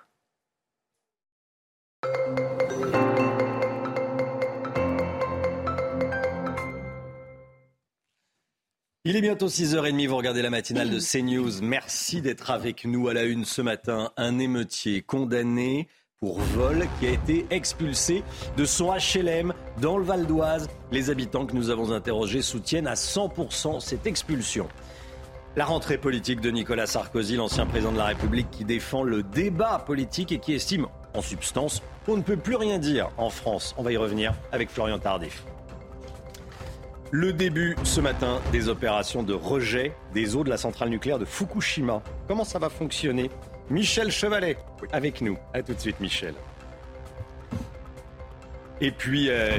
Il 9.06 9.16
est 9.16 9.22
bientôt 9.22 9.48
6h30, 9.48 10.10
vous 10.10 10.18
regardez 10.18 10.42
la 10.42 10.50
matinale 10.50 10.90
de 10.90 11.00
CNews. 11.00 11.62
Merci 11.62 12.22
d'être 12.22 12.52
avec 12.52 12.84
nous 12.84 13.08
à 13.08 13.14
la 13.14 13.24
une 13.24 13.46
ce 13.46 13.62
matin. 13.62 14.12
Un 14.18 14.40
émeutier 14.40 15.04
condamné 15.04 15.88
pour 16.20 16.42
vol 16.42 16.86
qui 17.00 17.08
a 17.08 17.12
été 17.12 17.48
expulsé 17.50 18.26
de 18.58 18.66
son 18.66 18.92
HLM 18.92 19.54
dans 19.80 19.98
le 19.98 20.04
Val 20.04 20.28
d'Oise. 20.28 20.68
Les 20.92 21.10
habitants 21.10 21.46
que 21.46 21.56
nous 21.56 21.70
avons 21.70 21.94
interrogés 21.94 22.42
soutiennent 22.42 22.88
à 22.88 22.96
100% 22.96 23.80
cette 23.80 24.06
expulsion. 24.06 24.68
La 25.56 25.64
rentrée 25.64 25.98
politique 25.98 26.42
de 26.42 26.52
Nicolas 26.52 26.86
Sarkozy, 26.86 27.38
l'ancien 27.38 27.68
président 27.68 27.94
de 27.94 27.98
la 27.98 28.08
République 28.08 28.52
qui 28.52 28.66
défend 28.66 29.04
le 29.04 29.24
débat 29.24 29.80
politique 29.80 30.34
et 30.34 30.40
qui 30.40 30.52
estime, 30.52 30.88
en 31.14 31.22
substance, 31.22 31.82
qu'on 32.06 32.18
ne 32.18 32.22
peut 32.22 32.36
plus 32.36 32.58
rien 32.58 32.80
dire 32.80 33.12
en 33.16 33.30
France. 33.30 33.74
On 33.78 33.84
va 33.84 33.94
y 33.94 33.98
revenir 33.98 34.34
avec 34.52 34.70
Florian 34.70 35.00
Tardif. 35.00 35.46
Le 37.12 37.34
début 37.34 37.76
ce 37.84 38.02
matin 38.02 38.40
des 38.52 38.70
opérations 38.70 39.24
de 39.24 39.34
rejet 39.34 39.94
des 40.14 40.36
eaux 40.36 40.44
de 40.44 40.50
la 40.50 40.58
centrale 40.58 40.90
nucléaire 40.90 41.18
de 41.18 41.26
Fukushima. 41.26 42.04
Comment 42.28 42.44
ça 42.44 42.60
va 42.60 42.70
fonctionner? 42.70 43.32
Michel 43.72 44.12
Chevalet 44.12 44.58
avec 44.92 45.22
nous. 45.22 45.36
A 45.56 45.64
tout 45.64 45.74
de 45.74 45.80
suite 45.80 46.00
Michel. 46.00 46.36
Et 48.80 48.92
puis 48.92 49.30
euh, 49.30 49.58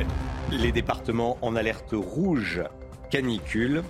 les 0.52 0.70
départements 0.70 1.38
en 1.42 1.56
alerte 1.56 1.92
rouge 1.92 2.62
canicule 3.10 3.82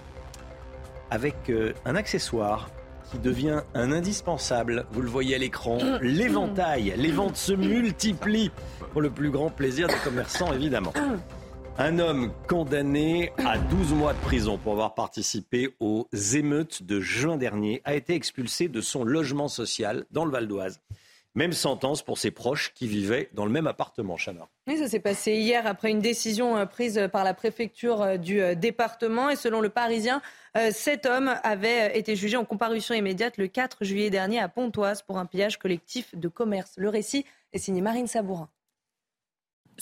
avec 1.11 1.51
euh, 1.51 1.75
un 1.85 1.97
accessoire 1.97 2.71
qui 3.11 3.19
devient 3.19 3.61
un 3.75 3.93
indispensable. 3.93 4.87
Vous 4.93 5.03
le 5.03 5.09
voyez 5.09 5.35
à 5.35 5.39
l'écran, 5.39 5.77
l'éventail. 6.01 6.95
Les 6.97 7.13
ventes 7.13 7.37
se 7.37 7.53
multiplient 7.53 8.53
pour 8.93 9.03
le 9.03 9.11
plus 9.11 9.31
grand 9.31 9.51
plaisir 9.51 9.87
des 9.87 10.01
commerçants 10.03 10.55
évidemment. 10.55 10.95
Un 11.79 11.99
homme 11.99 12.33
condamné 12.49 13.33
à 13.39 13.57
12 13.59 13.95
mois 13.95 14.13
de 14.13 14.19
prison 14.19 14.59
pour 14.59 14.73
avoir 14.73 14.95
participé 14.95 15.75
aux 15.81 16.09
émeutes 16.35 16.83
de 16.83 17.01
juin 17.01 17.37
dernier 17.37 17.81
a 17.85 17.95
été 17.95 18.15
expulsé 18.15 18.69
de 18.69 18.81
son 18.81 19.05
logement 19.05 19.49
social 19.49 20.05
dans 20.11 20.25
le 20.25 20.31
Val 20.31 20.47
d'Oise. 20.47 20.81
Même 21.37 21.53
sentence 21.53 22.03
pour 22.03 22.19
ses 22.19 22.33
proches 22.33 22.73
qui 22.75 22.89
vivaient 22.89 23.31
dans 23.35 23.45
le 23.45 23.53
même 23.53 23.69
appartement, 23.69 24.17
Chana. 24.17 24.49
Oui, 24.67 24.79
ça 24.79 24.89
s'est 24.89 25.01
passé 25.01 25.35
hier 25.35 25.65
après 25.65 25.91
une 25.91 26.01
décision 26.01 26.57
euh, 26.57 26.67
prise 26.67 27.09
par 27.13 27.23
la 27.23 27.35
préfecture 27.35 28.03
euh, 28.03 28.17
du 28.17 28.43
euh, 28.43 28.57
département. 28.57 29.31
Et 29.31 29.37
selon 29.37 29.61
le 29.61 29.69
Parisien, 29.69 30.23
cet 30.73 31.07
homme 31.07 31.33
avait 31.45 31.97
été 31.97 32.17
jugé 32.17 32.37
en 32.37 32.45
comparution 32.45 32.93
immédiate 32.93 33.39
le 33.39 33.47
4 33.47 33.85
juillet 33.85 34.11
dernier 34.11 34.41
à 34.41 34.49
Pontoise 34.49 35.03
pour 35.03 35.19
un 35.19 35.27
pillage 35.27 35.61
collectif 35.61 36.13
de 36.17 36.27
commerce. 36.27 36.73
Le 36.77 36.89
récit 36.89 37.25
est 37.53 37.59
signé 37.59 37.81
Marine 37.81 38.09
Sabourin. 38.09 38.49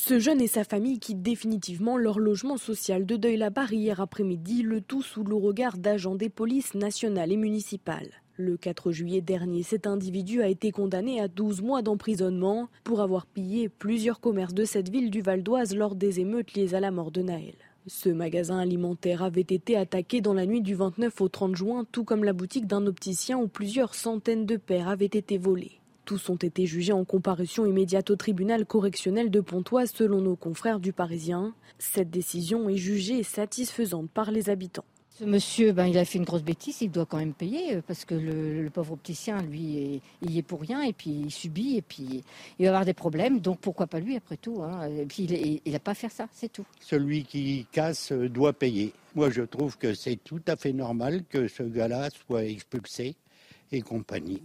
Ce 0.01 0.21
jeune 0.21 0.41
et 0.41 0.47
sa 0.47 0.63
famille 0.63 1.01
quittent 1.01 1.23
définitivement 1.25 1.97
leur 1.97 2.21
logement 2.21 2.57
social 2.57 3.05
de 3.05 3.17
Deuil-la-Barre 3.17 3.73
hier 3.73 4.01
après-midi, 4.01 4.63
le 4.63 4.81
tout 4.81 5.03
sous 5.03 5.25
le 5.25 5.35
regard 5.35 5.77
d'agents 5.77 6.15
des 6.15 6.29
polices 6.29 6.75
nationales 6.75 7.33
et 7.33 7.37
municipales. 7.37 8.13
Le 8.37 8.57
4 8.57 8.93
juillet 8.93 9.23
dernier, 9.23 9.65
cet 9.65 9.89
individu 9.89 10.41
a 10.41 10.47
été 10.47 10.71
condamné 10.71 11.21
à 11.21 11.27
12 11.27 11.63
mois 11.63 11.83
d'emprisonnement 11.83 12.69
pour 12.85 13.01
avoir 13.01 13.27
pillé 13.27 13.69
plusieurs 13.69 14.21
commerces 14.21 14.55
de 14.55 14.65
cette 14.65 14.89
ville 14.89 15.11
du 15.11 15.21
Val 15.21 15.43
d'Oise 15.43 15.75
lors 15.75 15.97
des 15.97 16.21
émeutes 16.21 16.55
liées 16.55 16.75
à 16.75 16.81
la 16.81 16.93
mort 16.93 17.11
de 17.11 17.23
Naël. 17.23 17.57
Ce 17.89 18.09
magasin 18.09 18.61
alimentaire 18.61 19.25
avait 19.25 19.41
été 19.41 19.77
attaqué 19.77 20.21
dans 20.21 20.35
la 20.35 20.47
nuit 20.47 20.63
du 20.63 20.77
29 20.77 21.21
au 21.21 21.29
30 21.29 21.57
juin, 21.57 21.85
tout 21.91 22.05
comme 22.05 22.23
la 22.23 22.33
boutique 22.33 22.69
d'un 22.69 22.87
opticien 22.87 23.37
où 23.37 23.49
plusieurs 23.49 23.97
centaines 23.97 24.47
de 24.47 24.59
paires 24.59 24.89
avaient 24.89 25.07
été 25.07 25.39
volées. 25.39 25.81
Tous 26.09 26.31
ont 26.31 26.37
été 26.37 26.65
jugés 26.65 26.95
en 26.95 27.05
comparution 27.05 27.67
immédiate 27.67 28.09
au 28.09 28.17
tribunal 28.17 28.65
correctionnel 28.65 29.31
de 29.31 29.41
Pontoise 29.43 29.93
selon 29.95 30.23
nos 30.23 30.37
confrères 30.37 30.81
du 30.81 30.95
Parisien. 30.95 31.53
Cette 31.79 32.09
décision 32.09 32.71
est 32.71 32.79
jugée 32.79 33.23
satisfaisante 33.23 34.09
par 34.09 34.31
les 34.31 34.49
habitants. 34.49 34.87
Ce 35.11 35.25
monsieur, 35.25 35.73
ben, 35.73 35.85
il 35.85 35.99
a 35.99 36.07
fait 36.07 36.17
une 36.17 36.25
grosse 36.25 36.43
bêtise, 36.43 36.81
il 36.81 36.91
doit 36.91 37.05
quand 37.05 37.19
même 37.19 37.35
payer 37.35 37.75
euh, 37.75 37.83
parce 37.87 38.07
que 38.07 38.15
le, 38.15 38.71
pauvre 38.71 38.95
opticien, 38.95 39.43
lui, 39.43 40.01
il 40.23 40.31
y 40.31 40.39
est 40.39 40.43
pour 40.43 40.63
rien 40.63 40.81
et 40.81 40.95
puis 40.95 41.11
il 41.11 41.31
subit 41.31 41.77
et 41.77 41.83
puis 41.83 42.25
il 42.59 42.65
va 42.65 42.71
avoir 42.71 42.87
des 42.87 42.95
problèmes. 42.95 43.41
Donc 43.41 43.59
pourquoi 43.61 43.87
pas 43.87 44.01
lui 44.01 44.17
après 44.17 44.39
tout 44.39 44.63
hein. 44.63 44.89
Et 44.89 45.05
puis 45.05 45.25
il 45.63 45.73
n'a 45.73 45.79
pas 45.79 45.91
à 45.91 45.95
faire 45.95 46.11
ça, 46.11 46.27
c'est 46.33 46.51
tout. 46.51 46.65
Celui 46.81 47.25
qui 47.25 47.67
casse 47.71 48.13
euh, 48.13 48.31
doit 48.31 48.55
payer. 48.55 48.95
Moi, 49.15 49.29
je 49.29 49.43
trouve 49.43 49.77
que 49.77 49.93
c'est 49.93 50.17
tout 50.17 50.41
à 50.47 50.57
fait 50.57 50.73
normal 50.73 51.25
que 51.29 51.49
ce 51.49 51.65
gars-là 51.65 52.09
soit 52.27 52.45
expulsé 52.45 53.15
et 53.73 53.83
compagnie. 53.83 54.41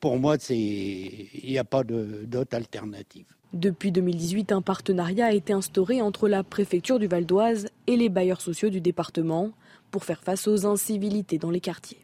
Pour 0.00 0.18
moi, 0.18 0.36
il 0.50 1.28
n'y 1.44 1.58
a 1.58 1.64
pas 1.64 1.82
d'autre 1.82 2.56
alternative. 2.56 3.26
Depuis 3.52 3.92
2018, 3.92 4.52
un 4.52 4.62
partenariat 4.62 5.26
a 5.26 5.32
été 5.32 5.52
instauré 5.52 6.02
entre 6.02 6.28
la 6.28 6.44
préfecture 6.44 6.98
du 6.98 7.06
Val 7.06 7.24
d'Oise 7.24 7.68
et 7.86 7.96
les 7.96 8.08
bailleurs 8.08 8.42
sociaux 8.42 8.68
du 8.68 8.80
département 8.80 9.52
pour 9.90 10.04
faire 10.04 10.22
face 10.22 10.46
aux 10.46 10.66
incivilités 10.66 11.38
dans 11.38 11.50
les 11.50 11.60
quartiers. 11.60 11.98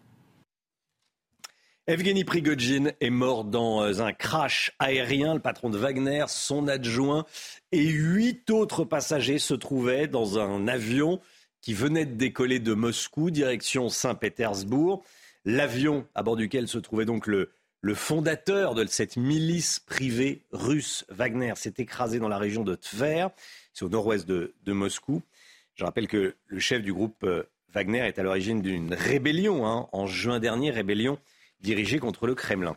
Evgeny 1.87 2.24
Prigogine 2.24 2.94
est 3.02 3.11
mort 3.11 3.44
dans 3.44 4.00
un 4.00 4.14
crash 4.14 4.72
aérien. 4.78 5.35
Le 5.35 5.40
patron 5.40 5.68
de 5.68 5.76
Wagner, 5.76 6.24
son 6.28 6.66
adjoint 6.66 7.26
et 7.72 7.85
huit 7.85 8.50
autres 8.50 8.85
passagers 8.85 9.38
se 9.38 9.52
trouvaient 9.52 10.09
dans 10.09 10.38
un 10.38 10.66
avion 10.66 11.20
qui 11.61 11.74
venait 11.74 12.07
de 12.07 12.14
décoller 12.14 12.59
de 12.59 12.72
Moscou, 12.72 13.30
direction 13.30 13.90
Saint-Pétersbourg. 13.90 15.04
L'avion 15.44 16.07
à 16.14 16.22
bord 16.22 16.37
duquel 16.37 16.68
se 16.68 16.78
trouvait 16.78 17.04
donc 17.04 17.26
le, 17.26 17.50
le 17.85 17.94
fondateur 17.94 18.75
de 18.75 18.87
cette 18.87 19.18
milice 19.18 19.79
privée 19.79 20.40
russe, 20.53 21.05
Wagner, 21.11 21.53
s'est 21.55 21.75
écrasé 21.77 22.18
dans 22.18 22.31
la 22.31 22.38
région 22.38 22.64
de 22.64 22.75
Tver, 22.75 23.29
c'est 23.75 23.85
au 23.85 23.90
nord-ouest 23.90 24.27
de, 24.27 24.55
Moscou. 24.66 25.20
Je 25.75 25.85
rappelle 25.85 26.09
que 26.09 26.35
le 26.47 26.59
chef 26.61 26.81
du 26.81 26.94
groupe 26.94 27.23
euh, 27.25 27.42
Wagner 27.75 27.99
est 27.99 28.18
à 28.18 28.23
l'origine 28.23 28.62
d'une 28.62 28.94
rébellion, 28.94 29.66
hein, 29.66 29.87
en 29.92 30.07
juin 30.07 30.40
dernier, 30.40 30.70
rébellion 30.70 31.18
dirigée 31.61 31.99
contre 31.99 32.27
le 32.27 32.35
Kremlin. 32.35 32.75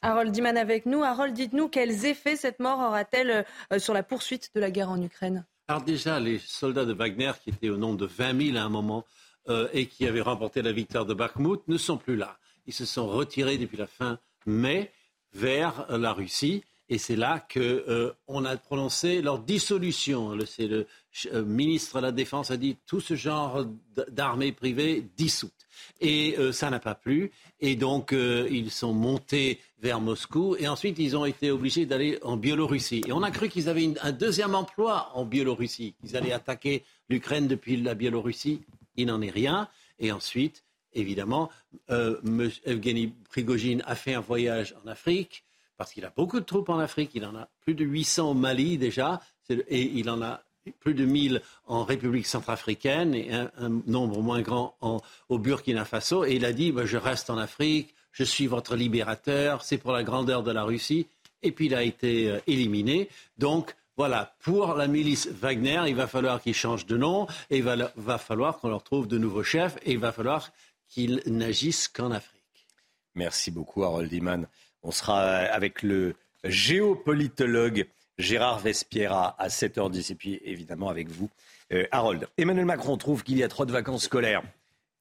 Harold 0.00 0.32
Diman 0.32 0.56
avec 0.56 0.86
nous. 0.86 1.02
Harold, 1.02 1.34
dites-nous 1.34 1.68
quels 1.68 2.06
effets 2.06 2.36
cette 2.36 2.58
mort 2.58 2.78
aura-t-elle 2.78 3.44
euh, 3.74 3.78
sur 3.78 3.92
la 3.92 4.02
poursuite 4.02 4.50
de 4.54 4.60
la 4.60 4.70
guerre 4.70 4.88
en 4.88 5.02
Ukraine? 5.02 5.44
Alors 5.68 5.82
déjà, 5.82 6.20
les 6.20 6.38
soldats 6.38 6.86
de 6.86 6.94
Wagner, 6.94 7.32
qui 7.44 7.50
étaient 7.50 7.68
au 7.68 7.76
nombre 7.76 7.98
de 7.98 8.06
20 8.06 8.46
000 8.52 8.56
à 8.56 8.62
un 8.62 8.70
moment, 8.70 9.04
euh, 9.50 9.68
et 9.74 9.84
qui 9.84 10.06
avaient 10.06 10.22
remporté 10.22 10.62
la 10.62 10.72
victoire 10.72 11.04
de 11.04 11.12
Bakhmut, 11.12 11.60
ne 11.68 11.76
sont 11.76 11.98
plus 11.98 12.16
là. 12.16 12.38
Ils 12.66 12.72
se 12.72 12.86
sont 12.86 13.06
retirés 13.06 13.58
depuis 13.58 13.76
la 13.76 13.86
fin 13.86 14.18
mais 14.48 14.90
vers 15.34 15.86
la 15.90 16.12
Russie. 16.12 16.64
Et 16.90 16.96
c'est 16.96 17.16
là 17.16 17.46
qu'on 17.52 17.60
euh, 17.60 18.14
a 18.28 18.56
prononcé 18.56 19.20
leur 19.20 19.40
dissolution. 19.40 20.30
Le, 20.34 20.86
euh, 21.32 21.44
ministre 21.44 21.98
de 21.98 22.02
la 22.02 22.12
Défense 22.12 22.50
a 22.50 22.56
dit 22.56 22.78
tout 22.86 23.00
ce 23.00 23.14
genre 23.14 23.66
d'armée 24.08 24.52
privée 24.52 25.04
dissoute. 25.16 25.52
Et 26.00 26.34
euh, 26.38 26.50
ça 26.50 26.70
n'a 26.70 26.80
pas 26.80 26.94
plu. 26.94 27.30
Et 27.60 27.76
donc, 27.76 28.12
ils 28.12 28.70
sont 28.70 28.94
montés 28.94 29.60
vers 29.80 30.00
Moscou. 30.00 30.56
Et 30.58 30.66
ensuite, 30.66 30.98
ils 30.98 31.14
ont 31.14 31.26
été 31.26 31.50
obligés 31.50 31.84
d'aller 31.84 32.18
en 32.22 32.38
Biélorussie. 32.38 33.02
Et 33.06 33.12
on 33.12 33.22
a 33.22 33.30
cru 33.30 33.50
qu'ils 33.50 33.68
avaient 33.68 33.92
un 34.00 34.12
deuxième 34.12 34.54
emploi 34.54 35.10
en 35.14 35.26
Biélorussie. 35.26 35.94
Ils 36.04 36.16
allaient 36.16 36.32
attaquer 36.32 36.84
l'Ukraine 37.10 37.48
depuis 37.48 37.76
la 37.76 37.94
Biélorussie. 37.94 38.62
Il 38.96 39.08
n'en 39.08 39.20
est 39.20 39.30
rien. 39.30 39.68
Et 39.98 40.10
ensuite, 40.10 40.64
évidemment, 40.92 41.50
euh, 41.90 42.20
Evgeny 42.64 43.08
Prigogine 43.30 43.82
a 43.86 43.94
fait 43.94 44.14
un 44.14 44.20
voyage 44.20 44.74
en 44.84 44.88
Afrique, 44.88 45.44
parce 45.76 45.92
qu'il 45.92 46.04
a 46.04 46.12
beaucoup 46.14 46.40
de 46.40 46.44
troupes 46.44 46.68
en 46.68 46.78
Afrique. 46.78 47.12
Il 47.14 47.24
en 47.24 47.36
a 47.36 47.48
plus 47.60 47.74
de 47.74 47.84
800 47.84 48.30
au 48.30 48.34
Mali 48.34 48.78
déjà, 48.78 49.20
et 49.50 49.82
il 49.82 50.10
en 50.10 50.20
a 50.22 50.42
plus 50.80 50.94
de 50.94 51.04
1000 51.04 51.40
en 51.66 51.84
République 51.84 52.26
centrafricaine 52.26 53.14
et 53.14 53.32
un, 53.32 53.50
nombre 53.86 54.20
moins 54.20 54.42
grand 54.42 54.76
au 55.28 55.38
Burkina 55.38 55.84
Faso. 55.84 56.24
Et 56.24 56.34
il 56.34 56.44
a 56.44 56.52
dit, 56.52 56.74
je 56.84 56.96
reste 56.96 57.30
en 57.30 57.38
Afrique, 57.38 57.94
je 58.12 58.24
suis 58.24 58.46
votre 58.46 58.76
libérateur, 58.76 59.62
c'est 59.62 59.78
pour 59.78 59.92
la 59.92 60.02
grandeur 60.02 60.42
de 60.42 60.50
la 60.50 60.64
Russie. 60.64 61.06
Et 61.42 61.52
puis 61.52 61.66
il 61.66 61.74
a 61.74 61.84
été 61.84 62.30
euh, 62.30 62.40
éliminé. 62.48 63.08
Donc, 63.38 63.76
voilà, 63.96 64.34
pour 64.42 64.74
la 64.74 64.88
milice 64.88 65.28
Wagner, 65.28 65.82
il 65.86 65.94
va 65.94 66.06
falloir 66.06 66.40
qu'il 66.40 66.54
change 66.54 66.86
de 66.86 66.96
nom 66.96 67.26
et 67.50 67.58
il 67.58 67.62
va, 67.62 67.76
va 67.96 68.18
falloir 68.18 68.58
qu'on 68.58 68.68
leur 68.68 68.82
trouve 68.82 69.06
de 69.08 69.18
nouveaux 69.18 69.42
chefs 69.42 69.76
et 69.84 69.92
il 69.92 69.98
va 69.98 70.12
falloir 70.12 70.50
qu'ils 70.88 71.22
n'agissent 71.26 71.88
qu'en 71.88 72.10
Afrique. 72.10 72.66
Merci 73.14 73.50
beaucoup, 73.50 73.84
Harold 73.84 74.12
Iman. 74.12 74.46
On 74.82 74.90
sera 74.90 75.20
avec 75.20 75.82
le 75.82 76.14
géopolitologue 76.44 77.86
Gérard 78.18 78.58
Vespiera 78.58 79.36
à 79.38 79.48
7h10 79.48 80.12
et 80.12 80.14
puis 80.14 80.40
évidemment 80.44 80.88
avec 80.88 81.08
vous, 81.08 81.30
euh, 81.72 81.86
Harold. 81.92 82.26
Emmanuel 82.36 82.64
Macron 82.64 82.96
trouve 82.96 83.22
qu'il 83.22 83.38
y 83.38 83.44
a 83.44 83.48
trop 83.48 83.64
de 83.64 83.72
vacances 83.72 84.04
scolaires. 84.04 84.42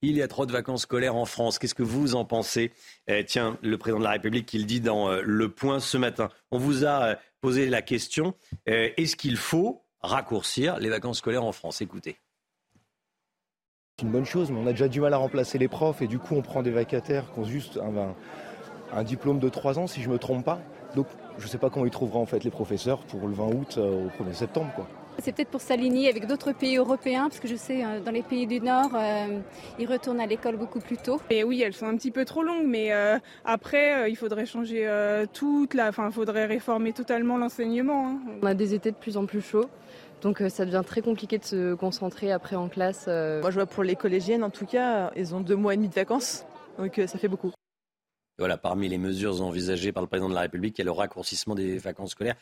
Il 0.03 0.15
y 0.15 0.21
a 0.21 0.27
trop 0.27 0.45
de 0.45 0.51
vacances 0.51 0.83
scolaires 0.83 1.15
en 1.15 1.25
France. 1.25 1.57
Qu'est-ce 1.57 1.73
que 1.73 1.83
vous 1.83 2.13
en 2.13 2.25
pensez? 2.25 2.71
Euh, 3.09 3.23
Tiens, 3.25 3.57
le 3.63 3.77
président 3.79 3.97
de 3.97 4.03
la 4.03 4.11
République 4.11 4.53
le 4.53 4.63
dit 4.63 4.81
dans 4.81 5.09
euh, 5.09 5.21
Le 5.23 5.49
Point 5.49 5.79
ce 5.79 5.97
matin. 5.97 6.29
On 6.51 6.59
vous 6.59 6.85
a 6.85 7.15
posé 7.41 7.69
la 7.69 7.81
question 7.81 8.35
est-ce 8.65 9.15
qu'il 9.15 9.37
faut 9.37 9.83
raccourcir 10.01 10.77
les 10.79 10.89
vacances 10.89 11.19
scolaires 11.19 11.43
en 11.43 11.51
France? 11.51 11.81
Écoutez. 11.81 12.17
C'est 13.99 14.05
une 14.05 14.11
bonne 14.11 14.25
chose, 14.25 14.51
mais 14.51 14.59
on 14.63 14.67
a 14.67 14.73
déjà 14.73 14.87
du 14.87 15.01
mal 15.01 15.11
à 15.15 15.17
remplacer 15.17 15.57
les 15.57 15.67
profs 15.67 16.03
et 16.03 16.07
du 16.07 16.19
coup 16.19 16.35
on 16.35 16.43
prend 16.43 16.61
des 16.61 16.69
vacataires 16.69 17.23
qui 17.33 17.39
ont 17.39 17.43
juste 17.43 17.79
un, 18.93 19.03
diplôme 19.03 19.39
de 19.39 19.49
3 19.49 19.79
ans 19.79 19.87
si 19.87 20.03
je 20.03 20.07
ne 20.07 20.13
me 20.13 20.19
trompe 20.19 20.45
pas. 20.45 20.59
Donc 20.95 21.07
je 21.39 21.45
ne 21.45 21.49
sais 21.49 21.57
pas 21.57 21.71
comment 21.71 21.83
ils 21.83 21.91
trouveront 21.91 22.21
en 22.21 22.27
fait 22.27 22.43
les 22.43 22.51
professeurs 22.51 22.99
pour 22.99 23.27
le 23.27 23.33
20 23.33 23.45
août 23.47 23.75
euh, 23.79 24.05
au 24.05 24.23
1er 24.23 24.35
septembre. 24.35 24.71
Quoi. 24.75 24.87
C'est 25.17 25.31
peut-être 25.31 25.49
pour 25.49 25.61
s'aligner 25.61 26.09
avec 26.09 26.27
d'autres 26.27 26.51
pays 26.51 26.77
européens, 26.77 27.23
parce 27.23 27.39
que 27.39 27.47
je 27.47 27.55
sais, 27.55 27.83
euh, 27.83 27.99
dans 27.99 28.11
les 28.11 28.21
pays 28.21 28.45
du 28.45 28.59
Nord, 28.59 28.91
euh, 28.93 29.39
ils 29.79 29.91
retournent 29.91 30.21
à 30.21 30.27
l'école 30.27 30.57
beaucoup 30.57 30.79
plus 30.79 30.97
tôt. 30.97 31.19
Et 31.31 31.43
oui, 31.43 31.63
elles 31.63 31.73
sont 31.73 31.87
un 31.87 31.97
petit 31.97 32.11
peu 32.11 32.23
trop 32.23 32.43
longues, 32.43 32.67
mais 32.67 32.91
après, 33.45 34.11
il 34.11 34.15
faudrait 34.15 34.45
changer 34.45 34.87
toute 35.33 35.73
la... 35.73 35.89
Enfin, 35.89 36.05
il 36.09 36.13
faudrait 36.13 36.45
réformer 36.45 36.93
totalement 36.93 37.35
l'enseignement. 37.39 38.09
Hein. 38.09 38.19
On 38.43 38.45
a 38.45 38.53
des 38.53 38.75
étés 38.75 38.91
de 38.91 38.95
plus 38.95 39.17
en 39.17 39.25
plus 39.25 39.41
chauds. 39.41 39.65
Donc 40.21 40.41
euh, 40.41 40.49
ça 40.49 40.65
devient 40.65 40.83
très 40.85 41.01
compliqué 41.01 41.37
de 41.37 41.43
se 41.43 41.73
concentrer 41.75 42.31
après 42.31 42.55
en 42.55 42.69
classe. 42.69 43.05
Euh. 43.07 43.41
Moi 43.41 43.51
je 43.51 43.55
vois 43.55 43.65
pour 43.65 43.83
les 43.83 43.95
collégiennes 43.95 44.43
en 44.43 44.49
tout 44.49 44.65
cas, 44.65 45.11
ils 45.15 45.35
ont 45.35 45.41
deux 45.41 45.55
mois 45.55 45.73
et 45.73 45.77
demi 45.77 45.89
de 45.89 45.93
vacances, 45.93 46.45
donc 46.77 46.97
euh, 46.99 47.07
ça 47.07 47.17
fait 47.17 47.27
beaucoup. 47.27 47.51
Voilà, 48.39 48.57
parmi 48.57 48.87
les 48.87 48.97
mesures 48.97 49.41
envisagées 49.41 49.91
par 49.91 50.03
le 50.03 50.07
président 50.07 50.29
de 50.29 50.35
la 50.35 50.41
République, 50.41 50.77
il 50.77 50.81
y 50.81 50.83
a 50.83 50.85
le 50.85 50.91
raccourcissement 50.91 51.55
des 51.55 51.77
vacances 51.77 52.11
scolaires. 52.11 52.35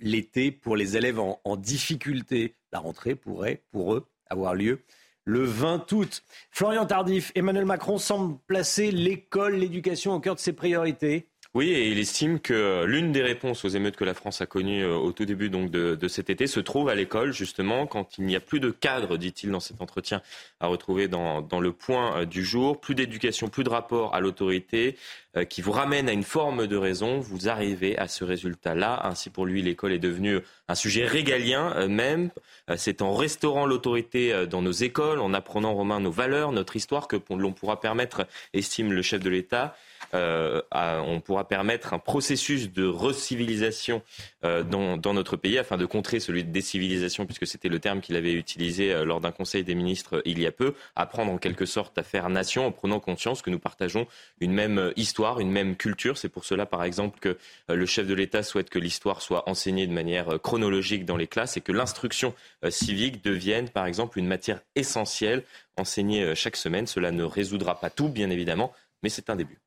L'été, 0.00 0.52
pour 0.52 0.76
les 0.76 0.98
élèves 0.98 1.18
en, 1.18 1.40
en, 1.44 1.56
difficulté, 1.56 2.54
la 2.70 2.80
rentrée 2.80 3.14
pourrait, 3.14 3.62
pour 3.70 3.94
eux, 3.94 4.06
avoir 4.28 4.54
lieu 4.54 4.82
le 5.24 5.44
20 5.44 5.90
août. 5.92 6.22
Florian 6.50 6.84
Tardif, 6.84 7.32
Emmanuel 7.34 7.64
Macron 7.64 7.96
semble 7.96 8.38
placer 8.46 8.90
l'école, 8.90 9.54
l'éducation 9.54 10.12
au 10.12 10.20
cœur 10.20 10.34
de 10.34 10.40
ses 10.40 10.52
priorités. 10.52 11.28
Oui, 11.54 11.68
et 11.68 11.88
il 11.90 11.98
estime 11.98 12.40
que 12.40 12.84
l'une 12.86 13.12
des 13.12 13.20
réponses 13.20 13.62
aux 13.66 13.68
émeutes 13.68 13.96
que 13.96 14.04
la 14.04 14.14
France 14.14 14.40
a 14.40 14.46
connues 14.46 14.84
euh, 14.84 14.94
au 14.94 15.12
tout 15.12 15.26
début 15.26 15.50
donc 15.50 15.70
de, 15.70 16.08
cet 16.08 16.30
été 16.30 16.46
se 16.46 16.60
trouve 16.60 16.88
à 16.88 16.94
l'école, 16.94 17.34
justement, 17.34 17.86
quand 17.86 18.16
il 18.16 18.24
n'y 18.24 18.36
a 18.36 18.40
plus 18.40 18.58
de 18.58 18.70
cadre, 18.70 19.18
dit-il 19.18 19.50
dans 19.50 19.60
cet 19.60 19.82
entretien, 19.82 20.22
à 20.60 20.66
retrouver 20.66 21.08
dans, 21.08 21.42
dans 21.42 21.60
le 21.60 21.72
point 21.72 22.16
euh, 22.20 22.24
du 22.24 22.42
jour, 22.42 22.80
plus 22.80 22.94
d'éducation, 22.94 23.48
plus 23.48 23.64
de 23.64 23.68
rapport 23.68 24.14
à 24.14 24.20
l'autorité, 24.20 24.96
euh, 25.36 25.44
qui 25.44 25.60
vous 25.60 25.72
ramène 25.72 26.08
à 26.08 26.12
une 26.12 26.22
forme 26.22 26.66
de 26.66 26.76
raison, 26.76 27.20
vous 27.20 27.50
arrivez 27.50 27.98
à 27.98 28.08
ce 28.08 28.24
résultat-là. 28.24 29.04
Ainsi, 29.04 29.28
pour 29.28 29.44
lui, 29.44 29.60
l'école 29.60 29.92
est 29.92 29.98
devenue 29.98 30.38
un 30.68 30.74
sujet 30.74 31.04
régalien 31.04 31.86
même. 31.86 32.30
C'est 32.76 33.02
en 33.02 33.14
restaurant 33.14 33.66
l'autorité 33.66 34.46
dans 34.46 34.62
nos 34.62 34.72
écoles, 34.72 35.20
en 35.20 35.34
apprenant, 35.34 35.74
Romain, 35.74 36.00
nos 36.00 36.10
valeurs, 36.10 36.52
notre 36.52 36.76
histoire, 36.76 37.08
que 37.08 37.16
l'on 37.28 37.52
pourra 37.52 37.78
permettre, 37.78 38.26
estime 38.54 38.92
le 38.92 39.02
chef 39.02 39.20
de 39.20 39.28
l'État, 39.28 39.76
euh, 40.14 40.60
on 40.72 41.20
pourra 41.20 41.48
permettre 41.48 41.94
un 41.94 41.98
processus 41.98 42.70
de 42.70 42.84
recivilisation 42.86 44.02
euh, 44.44 44.62
dans, 44.62 44.96
dans, 44.96 45.14
notre 45.14 45.36
pays 45.36 45.58
afin 45.58 45.76
de 45.76 45.86
contrer 45.86 46.20
celui 46.20 46.44
de 46.44 46.50
décivilisation, 46.50 47.24
puisque 47.26 47.46
c'était 47.46 47.68
le 47.68 47.78
terme 47.78 48.00
qu'il 48.00 48.16
avait 48.16 48.34
utilisé 48.34 48.92
euh, 48.92 49.04
lors 49.04 49.20
d'un 49.20 49.32
conseil 49.32 49.64
des 49.64 49.74
ministres 49.74 50.22
il 50.24 50.38
y 50.38 50.46
a 50.46 50.52
peu, 50.52 50.74
apprendre 50.96 51.32
en 51.32 51.38
quelque 51.38 51.64
sorte 51.64 51.96
à 51.98 52.02
faire 52.02 52.28
nation 52.28 52.66
en 52.66 52.72
prenant 52.72 53.00
conscience 53.00 53.42
que 53.42 53.50
nous 53.50 53.58
partageons 53.58 54.06
une 54.40 54.52
même 54.52 54.92
histoire, 54.96 55.40
une 55.40 55.50
même 55.50 55.76
culture. 55.76 56.18
C'est 56.18 56.28
pour 56.28 56.44
cela, 56.44 56.66
par 56.66 56.84
exemple, 56.84 57.18
que 57.20 57.38
le 57.68 57.86
chef 57.86 58.06
de 58.06 58.14
l'État 58.14 58.42
souhaite 58.42 58.70
que 58.70 58.78
l'histoire 58.78 59.22
soit 59.22 59.48
enseignée 59.48 59.86
de 59.86 59.92
manière 59.92 60.40
chronologique 60.42 61.04
dans 61.04 61.16
les 61.16 61.26
classes 61.26 61.56
et 61.56 61.60
que 61.60 61.72
l'instruction 61.72 62.34
civique 62.68 63.24
devienne, 63.24 63.68
par 63.68 63.86
exemple, 63.86 64.18
une 64.18 64.26
matière 64.26 64.60
essentielle 64.74 65.44
enseignée 65.76 66.34
chaque 66.34 66.56
semaine. 66.56 66.86
Cela 66.86 67.12
ne 67.12 67.24
résoudra 67.24 67.78
pas 67.78 67.90
tout, 67.90 68.08
bien 68.08 68.30
évidemment, 68.30 68.72
mais 69.02 69.08
c'est 69.08 69.30
un 69.30 69.36
début. 69.36 69.61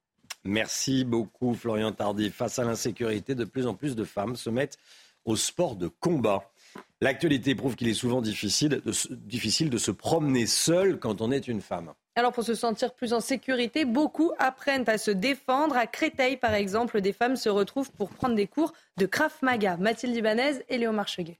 Merci 0.45 1.03
beaucoup, 1.03 1.53
Florian 1.55 1.91
Tardif. 1.91 2.35
Face 2.35 2.59
à 2.59 2.63
l'insécurité, 2.63 3.35
de 3.35 3.45
plus 3.45 3.67
en 3.67 3.73
plus 3.73 3.95
de 3.95 4.03
femmes 4.03 4.35
se 4.35 4.49
mettent 4.49 4.77
au 5.25 5.35
sport 5.35 5.75
de 5.75 5.87
combat. 5.87 6.51
L'actualité 7.01 7.55
prouve 7.55 7.75
qu'il 7.75 7.87
est 7.87 7.93
souvent 7.93 8.21
difficile 8.21 8.81
de, 8.85 9.15
difficile 9.15 9.69
de 9.69 9.77
se 9.77 9.91
promener 9.91 10.45
seul 10.45 10.99
quand 10.99 11.21
on 11.21 11.31
est 11.31 11.47
une 11.47 11.61
femme. 11.61 11.93
Alors 12.15 12.31
pour 12.31 12.43
se 12.43 12.53
sentir 12.53 12.93
plus 12.93 13.11
en 13.11 13.19
sécurité, 13.19 13.85
beaucoup 13.85 14.31
apprennent 14.39 14.87
à 14.87 14.97
se 14.97 15.11
défendre. 15.11 15.75
À 15.75 15.87
Créteil, 15.87 16.37
par 16.37 16.53
exemple, 16.53 17.01
des 17.01 17.11
femmes 17.11 17.35
se 17.35 17.49
retrouvent 17.49 17.91
pour 17.91 18.09
prendre 18.09 18.35
des 18.35 18.47
cours 18.47 18.71
de 18.97 19.05
Krav 19.05 19.33
Maga. 19.41 19.77
Mathilde 19.77 20.15
Ibanez 20.15 20.63
et 20.69 20.77
Léo 20.77 20.91
Marcheguet. 20.91 21.39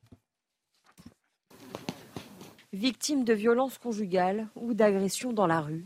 victimes 2.76 3.24
de 3.24 3.34
violences 3.34 3.78
conjugales 3.78 4.48
ou 4.56 4.74
d'agressions 4.74 5.34
dans 5.34 5.48
la 5.48 5.62
rue. 5.62 5.86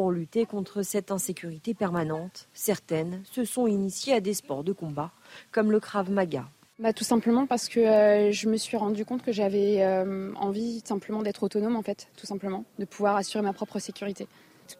Pour 0.00 0.12
lutter 0.12 0.46
contre 0.46 0.80
cette 0.80 1.10
insécurité 1.10 1.74
permanente, 1.74 2.48
certaines 2.54 3.22
se 3.30 3.44
sont 3.44 3.66
initiées 3.66 4.14
à 4.14 4.20
des 4.20 4.32
sports 4.32 4.64
de 4.64 4.72
combat, 4.72 5.10
comme 5.52 5.70
le 5.70 5.78
Krav 5.78 6.10
Maga. 6.10 6.48
Bah, 6.78 6.94
tout 6.94 7.04
simplement 7.04 7.46
parce 7.46 7.68
que 7.68 7.80
euh, 7.80 8.32
je 8.32 8.48
me 8.48 8.56
suis 8.56 8.78
rendu 8.78 9.04
compte 9.04 9.22
que 9.22 9.30
j'avais 9.30 9.82
euh, 9.82 10.32
envie 10.36 10.80
simplement 10.86 11.20
d'être 11.20 11.42
autonome 11.42 11.76
en 11.76 11.82
fait, 11.82 12.08
tout 12.16 12.24
simplement, 12.24 12.64
de 12.78 12.86
pouvoir 12.86 13.16
assurer 13.16 13.44
ma 13.44 13.52
propre 13.52 13.78
sécurité. 13.78 14.26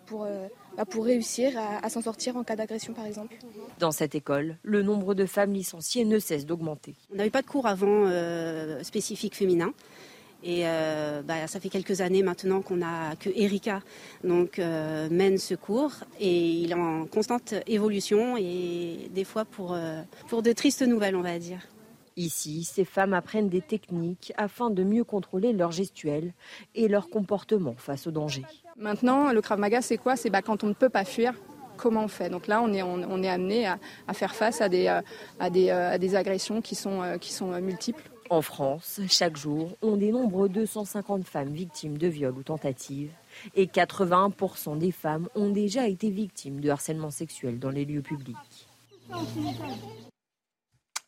Pour, 0.07 0.25
euh, 0.25 0.47
bah, 0.79 0.87
pour 0.87 1.05
réussir 1.05 1.53
à, 1.59 1.85
à 1.85 1.91
s'en 1.91 2.01
sortir 2.01 2.39
en 2.39 2.43
cas 2.43 2.57
d'agression 2.57 2.95
par 2.95 3.05
exemple. 3.05 3.37
Dans 3.79 3.93
cette 3.93 4.15
école, 4.15 4.57
le 4.63 4.81
nombre 4.81 5.13
de 5.13 5.27
femmes 5.27 5.53
licenciées 5.53 6.07
ne 6.07 6.19
cesse 6.19 6.47
d'augmenter. 6.47 6.95
On 7.13 7.17
n'avait 7.17 7.29
pas 7.29 7.43
de 7.43 7.47
cours 7.47 7.67
avant 7.67 8.07
euh, 8.07 8.83
spécifique 8.85 9.37
féminin. 9.37 9.75
Et 10.43 10.63
euh, 10.65 11.23
bah, 11.23 11.47
ça 11.47 11.61
fait 11.61 11.69
quelques 11.69 12.01
années 12.01 12.23
maintenant 12.23 12.63
qu'on 12.63 12.81
a 12.81 13.15
que 13.17 13.29
Erika 13.35 13.83
donc 14.25 14.59
euh, 14.59 15.09
mène 15.11 15.37
ce 15.37 15.55
cours 15.55 15.93
et 16.19 16.35
il 16.63 16.71
est 16.71 16.75
en 16.75 17.05
constante 17.05 17.53
évolution 17.67 18.39
et 18.39 19.11
des 19.13 19.25
fois 19.25 19.45
pour 19.45 19.75
euh, 19.75 20.01
pour 20.29 20.43
de 20.43 20.53
tristes 20.53 20.81
nouvelles 20.83 21.17
on 21.17 21.21
va 21.21 21.39
dire. 21.39 21.61
Ici, 22.17 22.65
ces 22.65 22.85
femmes 22.85 23.15
apprennent 23.15 23.49
des 23.49 23.61
techniques 23.61 24.33
afin 24.37 24.71
de 24.71 24.83
mieux 24.83 25.05
contrôler 25.05 25.53
leur 25.53 25.73
gestuelle 25.73 26.33
et 26.75 26.89
leur 26.89 27.09
comportement 27.09 27.75
face 27.79 28.07
au 28.07 28.11
danger. 28.11 28.45
Maintenant, 28.77 29.33
le 29.33 29.41
Krav 29.41 29.59
Maga, 29.59 29.81
c'est 29.81 29.97
quoi? 29.97 30.17
C'est 30.17 30.29
bah, 30.29 30.43
quand 30.43 30.65
on 30.65 30.67
ne 30.67 30.75
peut 30.75 30.89
pas 30.89 31.05
fuir, 31.05 31.35
comment 31.77 32.05
on 32.05 32.09
fait? 32.09 32.29
Donc 32.29 32.47
là, 32.47 32.61
on 32.63 32.73
est, 32.73 32.83
on, 32.83 32.95
on 33.09 33.23
est 33.23 33.29
amené 33.29 33.67
à, 33.67 33.79
à, 34.09 34.13
faire 34.13 34.35
face 34.35 34.61
à 34.61 34.69
des, 34.69 34.89
à 35.39 35.51
des, 35.51 35.71
à 35.71 35.97
des 35.99 36.15
agressions 36.15 36.61
qui 36.61 36.75
sont, 36.75 37.17
qui 37.21 37.33
sont 37.33 37.59
multiples. 37.61 38.11
En 38.31 38.43
France, 38.43 39.01
chaque 39.09 39.37
jour, 39.37 39.77
on 39.83 39.97
dénombre 39.97 40.49
250 40.49 41.27
femmes 41.27 41.53
victimes 41.53 41.99
de 41.99 42.07
viols 42.07 42.39
ou 42.39 42.45
tentatives 42.45 43.11
et 43.57 43.67
81% 43.67 44.79
des 44.79 44.93
femmes 44.93 45.29
ont 45.35 45.51
déjà 45.51 45.89
été 45.89 46.11
victimes 46.11 46.61
de 46.61 46.71
harcèlement 46.71 47.11
sexuel 47.11 47.59
dans 47.59 47.71
les 47.71 47.85
lieux 47.85 48.03
publics. 48.03 48.37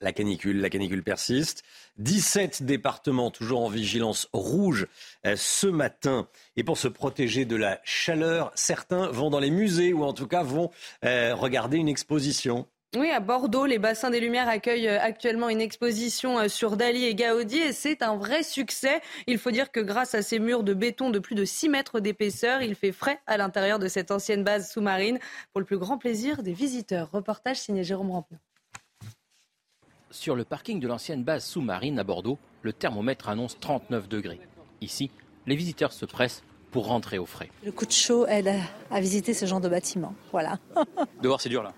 La 0.01 0.13
canicule, 0.13 0.61
la 0.61 0.69
canicule 0.69 1.05
persiste. 1.05 1.63
17 1.99 2.65
départements 2.65 3.31
toujours 3.31 3.63
en 3.63 3.69
vigilance 3.69 4.29
rouge 4.33 4.89
euh, 5.25 5.37
ce 5.37 5.69
matin. 5.69 6.27
Et 6.57 6.65
pour 6.65 6.77
se 6.77 6.89
protéger 6.89 7.45
de 7.45 7.55
la 7.55 7.81
chaleur, 7.85 8.51
certains 8.57 9.07
vont 9.13 9.31
dans 9.31 9.39
les 9.39 9.53
musées 9.53 9.93
ou 9.93 10.03
en 10.03 10.13
tout 10.13 10.27
cas 10.27 10.43
vont 10.43 10.73
euh, 11.05 11.37
regarder 11.37 11.77
une 11.77 11.89
exposition. 11.89 12.67
Oui, 12.95 13.11
à 13.11 13.21
Bordeaux, 13.21 13.65
les 13.65 13.79
bassins 13.79 14.11
des 14.11 14.21
Lumières 14.21 14.49
accueillent 14.49 14.89
euh, 14.89 15.01
actuellement 15.01 15.49
une 15.49 15.63
exposition 15.63 16.47
sur 16.51 16.77
Dali 16.77 17.07
et 17.07 17.15
Gaudi 17.15 17.57
et 17.57 17.73
c'est 17.73 18.03
un 18.03 18.17
vrai 18.17 18.43
succès. 18.43 19.01
Il 19.27 19.39
faut 19.39 19.51
dire 19.51 19.73
que 19.73 19.81
grâce 19.81 20.15
à 20.15 20.21
ces 20.21 20.39
murs 20.39 20.63
de 20.63 20.75
béton 20.75 21.09
de 21.09 21.19
plus 21.19 21.35
de 21.35 21.47
6 21.47 21.71
mètres 21.71 22.01
d'épaisseur, 22.01 22.61
il 22.61 22.75
fait 22.75 22.93
frais 22.93 23.19
à 23.27 23.39
l'intérieur 23.39 23.79
de 23.79 23.89
cette 23.89 24.11
ancienne 24.11 24.45
base 24.45 24.71
sous-marine 24.71 25.19
pour 25.55 25.61
le 25.61 25.65
plus 25.65 25.79
grand 25.79 25.97
plaisir 25.97 26.43
des 26.43 26.53
visiteurs. 26.53 27.11
Reportage 27.11 27.61
signé 27.61 27.83
Jérôme 27.83 28.11
Rampenou. 28.11 28.39
Sur 30.11 30.37
le 30.37 30.45
parking 30.45 30.79
de 30.79 30.87
l'ancienne 30.87 31.25
base 31.25 31.47
sous-marine 31.47 31.99
à 31.99 32.05
Bordeaux, 32.05 32.39
le 32.61 32.75
thermomètre 32.75 33.31
annonce 33.31 33.59
39 33.59 34.07
degrés. 34.07 34.41
Ici, 34.83 35.11
les 35.47 35.57
visiteurs 35.57 35.95
se 35.95 36.05
pressent 36.05 36.43
pour 36.71 36.89
rentrer 36.89 37.19
au 37.19 37.25
frais. 37.25 37.49
Le 37.65 37.73
coup 37.73 37.87
de 37.87 37.93
chaud 37.93 38.27
aide 38.27 38.53
à 38.91 39.01
visiter 39.01 39.33
ce 39.33 39.47
genre 39.47 39.63
de 39.63 39.71
bâtiment. 39.71 40.15
Voilà. 40.31 40.59
Dehors, 41.23 41.41
c'est 41.41 41.49
dur 41.49 41.63
là 41.63 41.73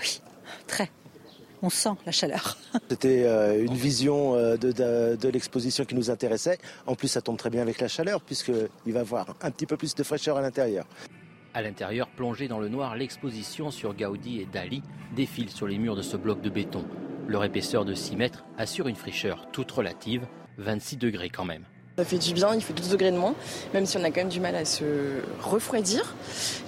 Oui, 0.00 0.22
très. 0.66 0.90
On 1.60 1.70
sent 1.70 1.90
la 2.06 2.12
chaleur. 2.12 2.56
C'était 2.88 3.24
euh, 3.24 3.64
une 3.64 3.74
vision 3.74 4.34
euh, 4.34 4.56
de, 4.56 4.70
de, 4.70 5.16
de 5.16 5.28
l'exposition 5.28 5.84
qui 5.84 5.96
nous 5.96 6.10
intéressait. 6.10 6.58
En 6.86 6.94
plus, 6.94 7.08
ça 7.08 7.20
tombe 7.20 7.36
très 7.36 7.50
bien 7.50 7.62
avec 7.62 7.80
la 7.80 7.88
chaleur 7.88 8.20
puisqu'il 8.22 8.92
va 8.92 9.00
y 9.00 9.02
avoir 9.02 9.34
un 9.42 9.50
petit 9.50 9.66
peu 9.66 9.76
plus 9.76 9.94
de 9.94 10.02
fraîcheur 10.02 10.36
à 10.36 10.40
l'intérieur. 10.40 10.86
À 11.54 11.62
l'intérieur, 11.62 12.08
plongée 12.08 12.46
dans 12.46 12.60
le 12.60 12.68
noir, 12.68 12.94
l'exposition 12.94 13.70
sur 13.70 13.94
Gaudi 13.94 14.40
et 14.40 14.46
Dali 14.46 14.82
défile 15.16 15.50
sur 15.50 15.66
les 15.66 15.78
murs 15.78 15.96
de 15.96 16.02
ce 16.02 16.16
bloc 16.16 16.40
de 16.40 16.50
béton. 16.50 16.84
Leur 17.26 17.42
épaisseur 17.42 17.84
de 17.84 17.94
6 17.94 18.16
mètres 18.16 18.44
assure 18.56 18.86
une 18.86 18.96
fraîcheur 18.96 19.48
toute 19.50 19.70
relative, 19.72 20.26
26 20.58 20.96
degrés 20.98 21.30
quand 21.30 21.44
même. 21.44 21.64
Ça 21.98 22.04
fait 22.04 22.18
du 22.18 22.32
bien, 22.32 22.54
il 22.54 22.62
fait 22.62 22.74
12 22.74 22.90
degrés 22.90 23.10
de 23.10 23.16
moins, 23.16 23.34
même 23.74 23.84
si 23.84 23.96
on 23.96 24.04
a 24.04 24.10
quand 24.12 24.20
même 24.20 24.28
du 24.28 24.38
mal 24.38 24.54
à 24.54 24.64
se 24.64 24.84
refroidir. 25.42 26.14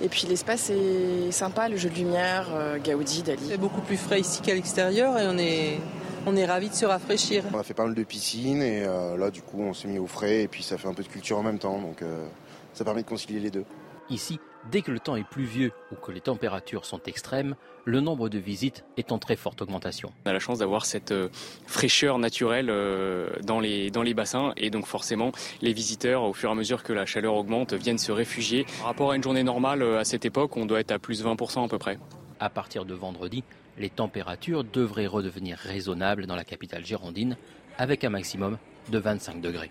Et 0.03 0.09
puis 0.09 0.26
l'espace 0.28 0.70
est 0.70 1.31
sympa, 1.31 1.68
le 1.68 1.76
jeu 1.76 1.89
de 1.89 1.95
lumière, 1.95 2.49
euh, 2.53 2.78
Gaudi, 2.78 3.22
Dali. 3.22 3.41
C'est 3.49 3.57
beaucoup 3.57 3.81
plus 3.81 3.97
frais 3.97 4.18
ici 4.18 4.43
qu'à 4.43 4.55
l'extérieur 4.55 5.16
et 5.20 5.28
on 5.28 5.39
est, 5.39 5.78
on 6.26 6.35
est 6.35 6.47
ravis 6.47 6.68
de 6.68 6.74
se 6.74 6.85
rafraîchir. 6.85 7.45
On 7.55 7.61
a 7.61 7.62
fait 7.62 7.74
pas 7.74 7.85
mal 7.85 7.95
de 7.95 8.03
piscines 8.03 8.61
et 8.61 8.83
euh, 8.85 9.16
là 9.16 9.31
du 9.31 9.41
coup 9.41 9.62
on 9.62 9.72
s'est 9.72 9.87
mis 9.87 10.01
au 10.01 10.09
frais 10.09 10.43
et 10.43 10.49
puis 10.49 10.64
ça 10.64 10.76
fait 10.78 10.89
un 10.89 10.95
peu 10.95 11.05
de 11.05 11.09
culture 11.09 11.39
en 11.39 11.45
même 11.45 11.61
temps, 11.61 11.78
donc 11.78 12.03
euh, 12.03 12.26
ça 12.74 12.85
permet 12.85 13.05
de 13.05 13.09
concilier 13.09 13.39
les 13.39 13.53
deux. 13.53 13.64
Ici, 14.11 14.41
dès 14.71 14.83
que 14.83 14.91
le 14.91 15.01
temps 15.01 15.16
est 15.16 15.29
pluvieux 15.29 15.73
ou 15.93 15.97
que 15.97 16.12
les 16.12 16.21
températures 16.21 16.85
sont 16.85 17.01
extrêmes, 17.07 17.57
le 17.85 18.01
nombre 18.01 18.29
de 18.29 18.39
visites 18.39 18.85
est 18.97 19.12
en 19.12 19.18
très 19.18 19.37
forte 19.37 19.62
augmentation. 19.62 20.12
On 20.25 20.31
a 20.31 20.33
la 20.33 20.39
chance 20.39 20.59
d'avoir 20.59 20.87
cette 20.87 21.12
euh, 21.12 21.29
fraîcheur 21.66 22.18
naturelle 22.18 22.68
euh, 22.71 23.31
dans, 23.43 23.61
les, 23.61 23.91
dans 23.91 24.03
les 24.03 24.14
bassins 24.14 24.53
et 24.57 24.71
donc 24.71 24.87
forcément 24.87 25.33
les 25.61 25.73
visiteurs, 25.73 26.23
au 26.23 26.33
fur 26.33 26.49
et 26.49 26.53
à 26.53 26.55
mesure 26.55 26.83
que 26.83 26.93
la 26.93 27.07
chaleur 27.07 27.35
augmente, 27.35 27.73
viennent 27.75 27.99
se 27.99 28.12
réfugier. 28.12 28.64
Par 28.79 28.87
rapport 28.87 29.11
à 29.11 29.16
une 29.16 29.23
journée 29.23 29.43
normale, 29.43 29.83
euh, 29.83 29.99
à 29.99 30.05
cette 30.05 30.25
époque, 30.25 30.57
on 30.57 30.66
doit 30.66 30.81
être 30.81 30.93
à 30.93 30.99
plus 30.99 31.25
20% 31.25 31.64
à 31.64 31.68
peu 31.68 31.79
près. 31.79 31.99
À 32.39 32.49
partir 32.49 32.85
de 32.85 32.95
vendredi, 32.95 33.43
les 33.77 33.91
températures 33.91 34.64
devraient 34.64 35.07
redevenir 35.07 35.59
raisonnables 35.59 36.27
dans 36.27 36.37
la 36.37 36.45
capitale 36.45 36.85
girondine 36.85 37.37
avec 37.77 38.05
un 38.05 38.11
maximum 38.11 38.59
de 38.91 38.99
25 38.99 39.41
degrés. 39.41 39.71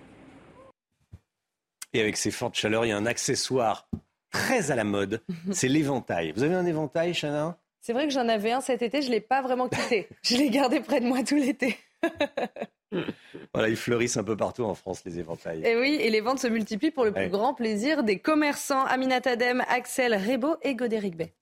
Et 1.94 2.02
avec 2.02 2.18
ces 2.18 2.32
fortes 2.32 2.56
chaleurs, 2.56 2.86
il 2.86 2.90
y 2.90 2.92
a 2.92 2.98
un 2.98 3.08
accessoire 3.08 3.88
très 4.32 4.72
à 4.72 4.76
la 4.76 4.84
mode, 4.84 5.22
c'est 5.52 5.68
l'éventail. 5.68 6.32
Vous 6.36 6.44
avez 6.44 6.56
un 6.56 6.66
éventail, 6.66 7.14
Chana? 7.14 7.58
C'est 7.82 7.94
vrai 7.94 8.08
que 8.08 8.14
j'en 8.14 8.28
avais 8.28 8.52
un 8.52 8.62
cet 8.62 8.82
été, 8.82 9.02
je 9.02 9.08
ne 9.08 9.14
l'ai 9.14 9.22
pas 9.22 9.42
vraiment 9.42 9.70
quitté. 9.70 10.10
je 10.22 10.36
l'ai 10.36 10.50
gardé 10.50 10.80
près 10.82 11.00
de 11.00 11.06
moi 11.06 11.24
tout 11.24 11.36
l'été. 11.36 11.78
voilà, 13.54 13.70
ils 13.70 13.78
fleurissent 13.78 14.18
un 14.18 14.24
peu 14.24 14.36
partout 14.36 14.64
en 14.64 14.76
France, 14.76 15.04
les 15.06 15.20
éventails. 15.20 15.66
Et 15.66 15.76
oui, 15.76 15.98
et 16.02 16.10
les 16.10 16.22
ventes 16.22 16.40
se 16.40 16.48
multiplient 16.48 16.92
pour 16.92 17.06
le 17.06 17.12
plus 17.12 17.24
ouais. 17.24 17.30
grand 17.30 17.54
plaisir 17.54 18.04
des 18.04 18.20
commerçants 18.20 18.84
Aminat 18.86 19.22
Adem, 19.26 19.64
Axel 19.70 20.14
Rebaud 20.14 20.58
et 20.62 20.76
Godéric 20.76 21.16
Bay. 21.16 21.34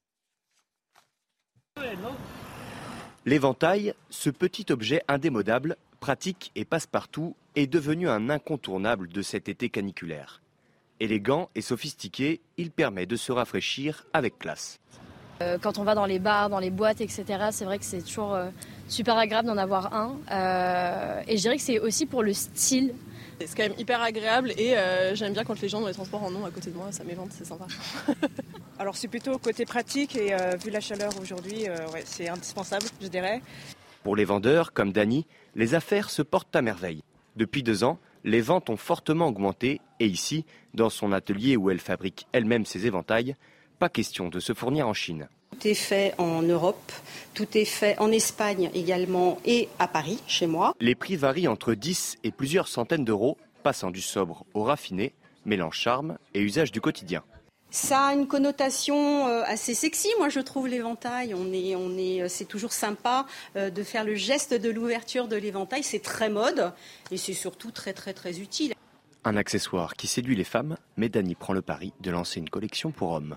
L'éventail, 3.25 3.93
ce 4.09 4.29
petit 4.29 4.65
objet 4.71 5.01
indémodable, 5.07 5.75
pratique 5.99 6.51
et 6.55 6.65
passe-partout, 6.65 7.35
est 7.55 7.67
devenu 7.67 8.09
un 8.09 8.29
incontournable 8.29 9.09
de 9.09 9.21
cet 9.21 9.49
été 9.49 9.69
caniculaire. 9.69 10.41
Élégant 10.99 11.49
et 11.55 11.61
sophistiqué, 11.61 12.41
il 12.57 12.71
permet 12.71 13.05
de 13.05 13.15
se 13.15 13.31
rafraîchir 13.31 14.05
avec 14.13 14.39
classe. 14.39 14.79
Euh, 15.41 15.57
quand 15.61 15.77
on 15.77 15.83
va 15.83 15.93
dans 15.93 16.05
les 16.05 16.19
bars, 16.19 16.49
dans 16.49 16.59
les 16.59 16.71
boîtes, 16.71 17.01
etc., 17.01 17.25
c'est 17.51 17.65
vrai 17.65 17.77
que 17.77 17.85
c'est 17.85 18.01
toujours 18.01 18.33
euh, 18.33 18.49
super 18.87 19.17
agréable 19.17 19.47
d'en 19.47 19.57
avoir 19.57 19.93
un. 19.93 20.17
Euh, 20.31 21.21
et 21.27 21.37
je 21.37 21.41
dirais 21.41 21.57
que 21.57 21.61
c'est 21.61 21.79
aussi 21.79 22.05
pour 22.05 22.23
le 22.23 22.33
style. 22.33 22.93
C'est 23.39 23.55
quand 23.55 23.69
même 23.69 23.77
hyper 23.77 24.01
agréable 24.01 24.51
et 24.57 24.73
j'aime 25.13 25.33
bien 25.33 25.43
quand 25.43 25.61
les 25.61 25.69
gens 25.69 25.79
dans 25.79 25.87
les 25.87 25.93
transports 25.93 26.23
en 26.23 26.33
ont 26.33 26.43
à 26.43 26.49
côté 26.49 26.71
de 26.71 26.75
moi, 26.75 26.91
ça 26.91 27.03
m'évente, 27.03 27.31
c'est 27.31 27.45
sympa. 27.45 27.67
Alors 28.79 28.95
c'est 28.95 29.07
plutôt 29.07 29.37
côté 29.37 29.63
pratique 29.63 30.15
et 30.15 30.35
vu 30.59 30.71
la 30.71 30.79
chaleur 30.79 31.11
aujourd'hui, 31.21 31.69
ouais, 31.93 32.01
c'est 32.03 32.29
indispensable, 32.29 32.87
je 32.99 33.07
dirais. 33.07 33.43
Pour 34.01 34.15
les 34.15 34.25
vendeurs, 34.25 34.73
comme 34.73 34.91
Dany, 34.91 35.27
les 35.53 35.75
affaires 35.75 36.09
se 36.09 36.23
portent 36.23 36.55
à 36.55 36.63
merveille. 36.63 37.03
Depuis 37.35 37.61
deux 37.61 37.83
ans, 37.83 37.99
les 38.27 38.41
ventes 38.41 38.69
ont 38.69 38.77
fortement 38.77 39.27
augmenté 39.27 39.79
et 40.01 40.05
ici, 40.05 40.45
dans 40.73 40.89
son 40.89 41.13
atelier 41.13 41.55
où 41.55 41.69
elle 41.69 41.79
fabrique 41.79 42.27
elle-même 42.33 42.65
ses 42.65 42.85
éventails, 42.85 43.37
pas 43.79 43.87
question 43.87 44.27
de 44.27 44.41
se 44.41 44.53
fournir 44.53 44.85
en 44.85 44.93
Chine. 44.93 45.29
Tout 45.51 45.65
est 45.65 45.73
fait 45.73 46.13
en 46.17 46.41
Europe, 46.41 46.91
tout 47.33 47.47
est 47.57 47.65
fait 47.65 47.97
en 47.99 48.11
Espagne 48.11 48.69
également 48.73 49.39
et 49.45 49.69
à 49.79 49.87
Paris, 49.87 50.19
chez 50.27 50.45
moi. 50.45 50.75
Les 50.81 50.93
prix 50.93 51.15
varient 51.15 51.47
entre 51.47 51.73
10 51.73 52.17
et 52.25 52.31
plusieurs 52.31 52.67
centaines 52.67 53.05
d'euros, 53.05 53.37
passant 53.63 53.91
du 53.91 54.01
sobre 54.01 54.45
au 54.53 54.63
raffiné, 54.63 55.13
mélange 55.45 55.77
charme 55.77 56.17
et 56.33 56.41
usage 56.41 56.73
du 56.73 56.81
quotidien. 56.81 57.23
Ça 57.69 58.07
a 58.07 58.13
une 58.13 58.27
connotation 58.27 59.27
assez 59.43 59.73
sexy, 59.73 60.07
moi 60.17 60.29
je 60.29 60.39
trouve 60.39 60.67
l'éventail. 60.67 61.33
On 61.33 61.51
est, 61.51 61.75
on 61.75 61.97
est, 61.97 62.27
c'est 62.29 62.45
toujours 62.45 62.71
sympa 62.71 63.25
de 63.55 63.83
faire 63.83 64.03
le 64.03 64.15
geste 64.15 64.53
de 64.53 64.69
l'ouverture 64.69 65.27
de 65.27 65.35
l'éventail. 65.35 65.83
C'est 65.83 66.01
très 66.01 66.29
mode 66.29 66.73
et 67.11 67.17
c'est 67.17 67.33
surtout 67.33 67.71
très 67.71 67.93
très 67.93 68.13
très 68.13 68.39
utile. 68.39 68.73
Un 69.25 69.35
accessoire 69.35 69.95
qui 69.95 70.07
séduit 70.07 70.35
les 70.35 70.45
femmes, 70.45 70.77
mais 70.95 71.09
Dany 71.09 71.35
prend 71.35 71.53
le 71.53 71.61
pari 71.61 71.91
de 71.99 72.09
lancer 72.09 72.39
une 72.39 72.49
collection 72.49 72.91
pour 72.91 73.11
hommes. 73.11 73.35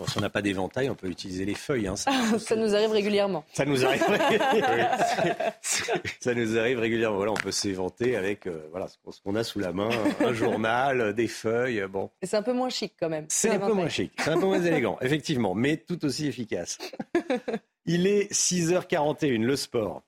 Bon, 0.00 0.06
si 0.06 0.16
on 0.16 0.22
n'a 0.22 0.30
pas 0.30 0.40
d'éventail, 0.40 0.88
on 0.88 0.94
peut 0.94 1.08
utiliser 1.08 1.44
les 1.44 1.54
feuilles. 1.54 1.86
Hein, 1.86 1.94
ça, 1.94 2.10
ça 2.38 2.56
nous 2.56 2.74
arrive 2.74 2.90
régulièrement. 2.90 3.44
Ça 3.52 3.66
nous 3.66 3.84
arrive. 3.84 4.02
ça 6.20 6.34
nous 6.34 6.56
arrive 6.56 6.78
régulièrement. 6.78 7.18
Voilà, 7.18 7.32
on 7.32 7.34
peut 7.34 7.52
s'éventer 7.52 8.16
avec 8.16 8.46
euh, 8.46 8.66
voilà 8.70 8.88
ce 8.88 9.20
qu'on 9.20 9.34
a 9.34 9.44
sous 9.44 9.58
la 9.58 9.74
main, 9.74 9.90
un 10.20 10.32
journal, 10.32 11.12
des 11.12 11.28
feuilles. 11.28 11.84
Bon. 11.86 12.08
C'est 12.22 12.38
un 12.38 12.42
peu 12.42 12.54
moins 12.54 12.70
chic 12.70 12.94
quand 12.98 13.10
même. 13.10 13.26
C'est 13.28 13.50
un 13.50 13.58
peu 13.58 13.74
moins 13.74 13.90
chic, 13.90 14.10
c'est 14.18 14.30
un 14.30 14.40
peu 14.40 14.46
moins 14.46 14.62
élégant, 14.62 14.96
effectivement, 15.02 15.54
mais 15.54 15.76
tout 15.76 16.02
aussi 16.06 16.26
efficace. 16.26 16.78
Il 17.84 18.06
est 18.06 18.32
6h41, 18.32 19.42
le 19.42 19.56
sport. 19.56 20.02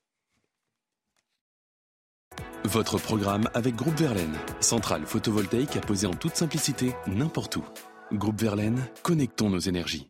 Votre 2.64 2.96
programme 2.96 3.50
avec 3.52 3.74
Groupe 3.74 3.98
Verlaine, 3.98 4.38
centrale 4.60 5.04
photovoltaïque 5.04 5.76
à 5.76 5.80
poser 5.80 6.06
en 6.06 6.14
toute 6.14 6.36
simplicité 6.36 6.94
n'importe 7.06 7.56
où. 7.56 7.64
Groupe 8.10 8.40
Verlaine, 8.40 8.84
connectons 9.02 9.50
nos 9.50 9.58
énergies. 9.58 10.08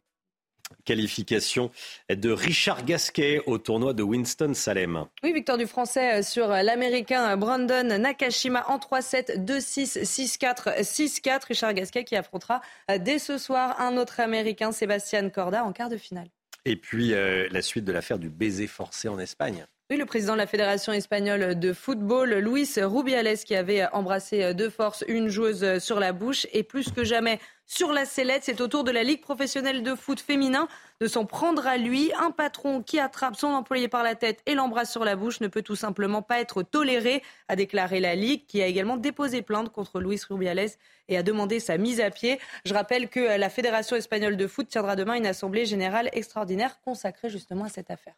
Qualification 0.85 1.71
de 2.09 2.31
Richard 2.31 2.85
Gasquet 2.85 3.41
au 3.47 3.59
tournoi 3.59 3.93
de 3.93 4.03
Winston-Salem. 4.03 5.07
Oui, 5.23 5.33
victoire 5.33 5.59
du 5.59 5.67
Français 5.67 6.23
sur 6.23 6.49
l'Américain 6.49 7.37
Brandon 7.37 7.99
Nakashima 7.99 8.65
en 8.69 8.79
3-7, 8.79 9.45
2-6, 9.45 10.03
6-4, 10.39 10.81
6-4. 10.81 11.47
Richard 11.49 11.75
Gasquet 11.75 12.05
qui 12.05 12.17
affrontera 12.17 12.63
dès 12.99 13.19
ce 13.19 13.39
soir 13.39 13.81
un 13.81 13.97
autre 13.97 14.21
Américain, 14.21 14.73
Sébastien 14.73 15.29
Corda, 15.29 15.65
en 15.65 15.73
quart 15.73 15.89
de 15.89 15.99
finale. 15.99 16.29
Et 16.65 16.77
puis 16.77 17.13
euh, 17.13 17.49
la 17.51 17.63
suite 17.63 17.85
de 17.85 17.93
l'affaire 17.93 18.19
du 18.19 18.31
baiser 18.31 18.67
forcé 18.67 19.09
en 19.09 19.19
Espagne. 19.19 19.67
Le 19.99 20.07
président 20.07 20.33
de 20.33 20.39
la 20.39 20.47
Fédération 20.47 20.93
espagnole 20.95 21.59
de 21.59 21.73
football, 21.75 22.33
Luis 22.35 22.69
Rubiales, 22.77 23.37
qui 23.37 23.55
avait 23.55 23.87
embrassé 23.93 24.55
de 24.55 24.69
force 24.71 25.05
une 25.07 25.29
joueuse 25.29 25.79
sur 25.81 26.01
la 26.01 26.13
bouche, 26.13 26.47
et 26.53 26.63
plus 26.63 26.91
que 26.91 27.05
jamais 27.05 27.39
sur 27.67 27.93
la 27.93 28.07
sellette. 28.07 28.43
C'est 28.45 28.63
au 28.63 28.69
tour 28.69 28.85
de 28.85 28.91
la 28.91 29.03
Ligue 29.03 29.21
professionnelle 29.21 29.83
de 29.83 29.95
foot 29.95 30.19
féminin 30.19 30.67
de 31.01 31.07
s'en 31.07 31.27
prendre 31.27 31.67
à 31.67 31.77
lui. 31.77 32.11
Un 32.19 32.31
patron 32.31 32.83
qui 32.83 32.99
attrape 32.99 33.37
son 33.37 33.49
employé 33.49 33.87
par 33.87 34.03
la 34.03 34.15
tête 34.15 34.41
et 34.47 34.55
l'embrasse 34.55 34.91
sur 34.91 35.05
la 35.05 35.15
bouche 35.15 35.41
ne 35.41 35.49
peut 35.49 35.63
tout 35.63 35.77
simplement 35.77 36.23
pas 36.23 36.41
être 36.41 36.63
toléré, 36.63 37.23
a 37.49 37.55
déclaré 37.55 38.01
la 38.01 38.15
Ligue, 38.15 38.47
qui 38.47 38.63
a 38.63 38.67
également 38.67 38.97
déposé 38.97 39.43
plainte 39.43 39.71
contre 39.71 40.01
Luis 40.01 40.21
Rubiales 40.29 40.71
et 41.09 41.19
a 41.19 41.23
demandé 41.23 41.61
sa 41.61 41.77
mise 41.77 42.01
à 42.01 42.11
pied. 42.11 42.41
Je 42.65 42.73
rappelle 42.73 43.09
que 43.11 43.39
la 43.39 43.51
Fédération 43.51 43.95
espagnole 43.95 44.39
de 44.39 44.47
foot 44.47 44.69
tiendra 44.69 44.97
demain 44.97 45.15
une 45.15 45.27
assemblée 45.27 45.67
générale 45.67 46.09
extraordinaire 46.13 46.81
consacrée 46.81 47.29
justement 47.29 47.65
à 47.65 47.69
cette 47.69 47.91
affaire. 47.91 48.15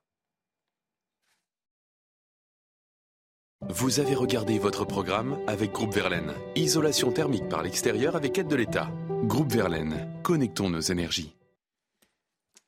Vous 3.71 3.99
avez 3.99 4.15
regardé 4.15 4.59
votre 4.59 4.85
programme 4.85 5.39
avec 5.47 5.73
Groupe 5.73 5.95
Verlaine. 5.95 6.33
Isolation 6.55 7.11
thermique 7.11 7.49
par 7.49 7.63
l'extérieur 7.63 8.15
avec 8.15 8.39
aide 8.39 8.47
de 8.47 8.57
l'État. 8.57 8.91
Groupe 9.25 9.53
Verlaine, 9.53 10.07
connectons 10.23 10.69
nos 10.69 10.81
énergies. 10.81 11.35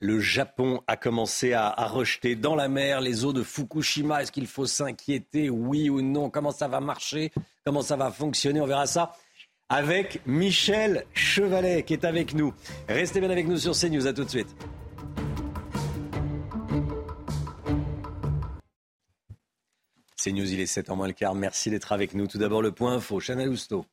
Le 0.01 0.21
Japon 0.21 0.81
a 0.87 0.97
commencé 0.97 1.53
à, 1.53 1.73
rejeter 1.87 2.35
dans 2.35 2.55
la 2.55 2.69
mer 2.69 3.01
les 3.01 3.25
eaux 3.25 3.33
de 3.33 3.43
Fukushima. 3.43 4.23
Est-ce 4.23 4.33
qu'il 4.33 4.47
faut 4.47 4.67
s'inquiéter, 4.67 5.51
oui 5.51 5.91
ou 5.91 6.03
non? 6.03 6.31
Comment 6.31 6.51
ça 6.51 6.69
va 6.69 6.81
marcher? 6.81 7.31
Comment 7.65 7.83
ça 7.83 7.97
va 7.97 8.11
fonctionner? 8.11 8.61
On 8.61 8.67
verra 8.67 8.87
ça 8.87 9.13
avec 9.69 10.23
Michel 10.27 11.05
Chevalet 11.13 11.83
qui 11.83 11.93
est 11.95 12.05
avec 12.05 12.35
nous. 12.35 12.55
Restez 12.89 13.21
bien 13.21 13.31
avec 13.31 13.47
nous 13.47 13.59
sur 13.59 13.73
CNews. 13.73 14.07
À 14.07 14.13
tout 14.13 14.25
de 14.25 14.31
suite. 14.31 14.55
C'est 20.17 20.33
News, 20.33 20.51
il 20.51 20.61
est 20.61 20.67
7 20.67 20.91
en 20.91 20.97
moins 20.97 21.07
le 21.07 21.13
quart. 21.13 21.35
Merci 21.35 21.71
d'être 21.71 21.93
avec 21.93 22.15
nous. 22.15 22.27
Tout 22.27 22.39
d'abord, 22.39 22.63
le 22.63 22.73
point 22.73 22.95
info. 22.95 23.21
Chanel 23.21 23.51
Housteau. 23.51 23.85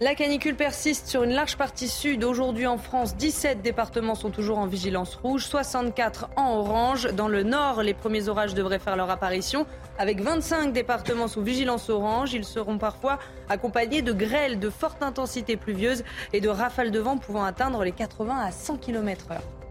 La 0.00 0.16
canicule 0.16 0.56
persiste 0.56 1.06
sur 1.06 1.22
une 1.22 1.30
large 1.30 1.56
partie 1.56 1.88
sud. 1.88 2.24
Aujourd'hui 2.24 2.66
en 2.66 2.78
France, 2.78 3.16
17 3.16 3.62
départements 3.62 4.16
sont 4.16 4.30
toujours 4.30 4.58
en 4.58 4.66
vigilance 4.66 5.14
rouge, 5.14 5.46
64 5.46 6.30
en 6.36 6.56
orange. 6.56 7.12
Dans 7.12 7.28
le 7.28 7.44
nord, 7.44 7.82
les 7.82 7.94
premiers 7.94 8.28
orages 8.28 8.54
devraient 8.54 8.80
faire 8.80 8.96
leur 8.96 9.10
apparition. 9.10 9.64
Avec 9.98 10.20
25 10.20 10.72
départements 10.72 11.28
sous 11.28 11.42
vigilance 11.42 11.88
orange, 11.88 12.32
ils 12.32 12.44
seront 12.44 12.78
parfois 12.78 13.20
accompagnés 13.48 14.02
de 14.02 14.12
grêles 14.12 14.58
de 14.58 14.70
forte 14.70 15.04
intensité 15.04 15.56
pluvieuse 15.56 16.02
et 16.32 16.40
de 16.40 16.48
rafales 16.48 16.90
de 16.90 16.98
vent 16.98 17.16
pouvant 17.16 17.44
atteindre 17.44 17.84
les 17.84 17.92
80 17.92 18.38
à 18.38 18.50
100 18.50 18.78
km/h. 18.78 19.61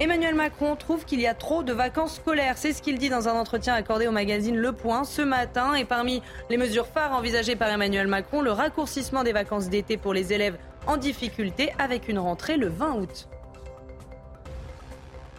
Emmanuel 0.00 0.34
Macron 0.34 0.74
trouve 0.74 1.04
qu'il 1.04 1.20
y 1.20 1.26
a 1.26 1.34
trop 1.34 1.62
de 1.62 1.72
vacances 1.72 2.16
scolaires. 2.16 2.54
C'est 2.56 2.72
ce 2.72 2.82
qu'il 2.82 2.98
dit 2.98 3.08
dans 3.08 3.28
un 3.28 3.34
entretien 3.34 3.74
accordé 3.74 4.06
au 4.06 4.10
magazine 4.10 4.56
Le 4.56 4.72
Point 4.72 5.04
ce 5.04 5.22
matin. 5.22 5.74
Et 5.74 5.84
parmi 5.84 6.22
les 6.50 6.56
mesures 6.56 6.86
phares 6.86 7.12
envisagées 7.12 7.56
par 7.56 7.68
Emmanuel 7.68 8.06
Macron, 8.06 8.40
le 8.40 8.52
raccourcissement 8.52 9.22
des 9.22 9.32
vacances 9.32 9.68
d'été 9.68 9.96
pour 9.96 10.14
les 10.14 10.32
élèves 10.32 10.56
en 10.86 10.96
difficulté 10.96 11.72
avec 11.78 12.08
une 12.08 12.18
rentrée 12.18 12.56
le 12.56 12.68
20 12.68 12.94
août. 12.94 13.28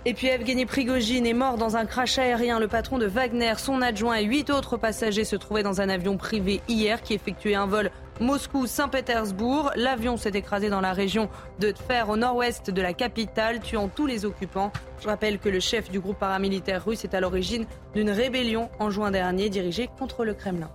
Et 0.06 0.14
puis 0.14 0.28
Evgeny 0.28 0.66
Prigogine 0.66 1.26
est 1.26 1.34
mort 1.34 1.56
dans 1.56 1.78
un 1.78 1.86
crash 1.86 2.18
aérien. 2.18 2.60
Le 2.60 2.68
patron 2.68 2.98
de 2.98 3.06
Wagner, 3.06 3.54
son 3.58 3.82
adjoint 3.82 4.16
et 4.16 4.26
huit 4.26 4.50
autres 4.50 4.76
passagers 4.76 5.24
se 5.24 5.38
trouvaient 5.38 5.64
dans 5.64 5.80
un 5.80 5.88
avion 5.88 6.18
privé 6.18 6.60
hier 6.68 7.02
qui 7.02 7.14
effectuait 7.14 7.56
un 7.56 7.68
vol 7.68 7.90
Moscou-Saint-Pétersbourg. 8.20 9.72
L'avion 9.78 10.18
s'est 10.18 10.32
écrasé 10.32 10.70
dans 10.70 10.82
la 10.82 10.92
région 10.92 11.30
de 11.60 11.72
Tver 11.72 12.10
au 12.10 12.18
nord-ouest 12.18 12.70
de 12.70 12.82
la 12.82 12.92
capitale, 12.92 13.62
tuant 13.62 13.88
tous 13.88 14.06
les 14.06 14.26
occupants. 14.26 14.74
Je 15.02 15.08
rappelle 15.08 15.40
que 15.40 15.48
le 15.48 15.62
chef 15.62 15.90
du 15.90 16.02
groupe 16.02 16.20
paramilitaire 16.20 16.84
russe 16.84 17.06
est 17.06 17.14
à 17.14 17.22
l'origine 17.22 17.66
d'une 17.96 18.10
rébellion 18.10 18.70
en 18.80 18.90
juin 18.90 19.10
dernier 19.10 19.50
dirigée 19.50 19.90
contre 19.98 20.26
le 20.26 20.34
Kremlin. 20.34 20.70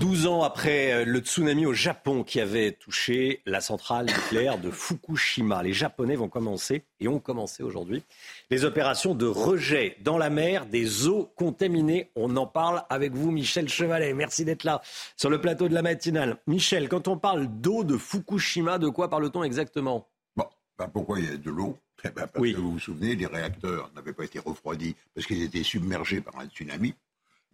12 0.00 0.26
ans 0.26 0.42
après 0.42 1.04
le 1.04 1.20
tsunami 1.20 1.64
au 1.64 1.72
Japon 1.72 2.24
qui 2.24 2.40
avait 2.40 2.72
touché 2.72 3.40
la 3.46 3.60
centrale 3.60 4.06
nucléaire 4.06 4.58
de 4.58 4.70
Fukushima, 4.70 5.62
les 5.62 5.72
Japonais 5.72 6.16
vont 6.16 6.28
commencer, 6.28 6.82
et 7.00 7.08
ont 7.08 7.20
commencé 7.20 7.62
aujourd'hui, 7.62 8.02
les 8.50 8.64
opérations 8.64 9.14
de 9.14 9.26
rejet 9.26 9.96
dans 10.00 10.18
la 10.18 10.28
mer 10.28 10.66
des 10.66 11.06
eaux 11.06 11.30
contaminées. 11.36 12.10
On 12.16 12.36
en 12.36 12.46
parle 12.46 12.82
avec 12.90 13.12
vous, 13.12 13.30
Michel 13.30 13.68
Chevalet. 13.68 14.12
Merci 14.12 14.44
d'être 14.44 14.64
là 14.64 14.82
sur 15.16 15.30
le 15.30 15.40
plateau 15.40 15.68
de 15.68 15.74
la 15.74 15.82
matinale. 15.82 16.36
Michel, 16.46 16.88
quand 16.88 17.08
on 17.08 17.16
parle 17.16 17.46
d'eau 17.46 17.84
de 17.84 17.96
Fukushima, 17.96 18.78
de 18.78 18.88
quoi 18.88 19.08
parle-t-on 19.08 19.42
exactement? 19.42 20.08
Bon, 20.36 20.46
ben 20.78 20.88
pourquoi 20.88 21.18
il 21.20 21.30
y 21.30 21.32
a 21.32 21.36
de 21.36 21.50
l'eau? 21.50 21.78
Eh 22.04 22.08
ben 22.08 22.26
Parce 22.26 22.40
oui. 22.40 22.52
que 22.52 22.58
vous 22.58 22.72
vous 22.72 22.78
souvenez, 22.78 23.14
les 23.14 23.26
réacteurs 23.26 23.90
n'avaient 23.94 24.12
pas 24.12 24.24
été 24.24 24.38
refroidis 24.38 24.96
parce 25.14 25.26
qu'ils 25.26 25.42
étaient 25.42 25.62
submergés 25.62 26.20
par 26.20 26.38
un 26.40 26.46
tsunami. 26.46 26.94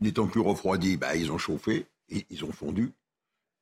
N'étant 0.00 0.26
plus 0.26 0.40
refroidis, 0.40 0.96
ben, 0.96 1.12
ils 1.14 1.30
ont 1.30 1.38
chauffé 1.38 1.84
et 2.10 2.26
ils 2.30 2.44
ont 2.44 2.52
fondu. 2.52 2.92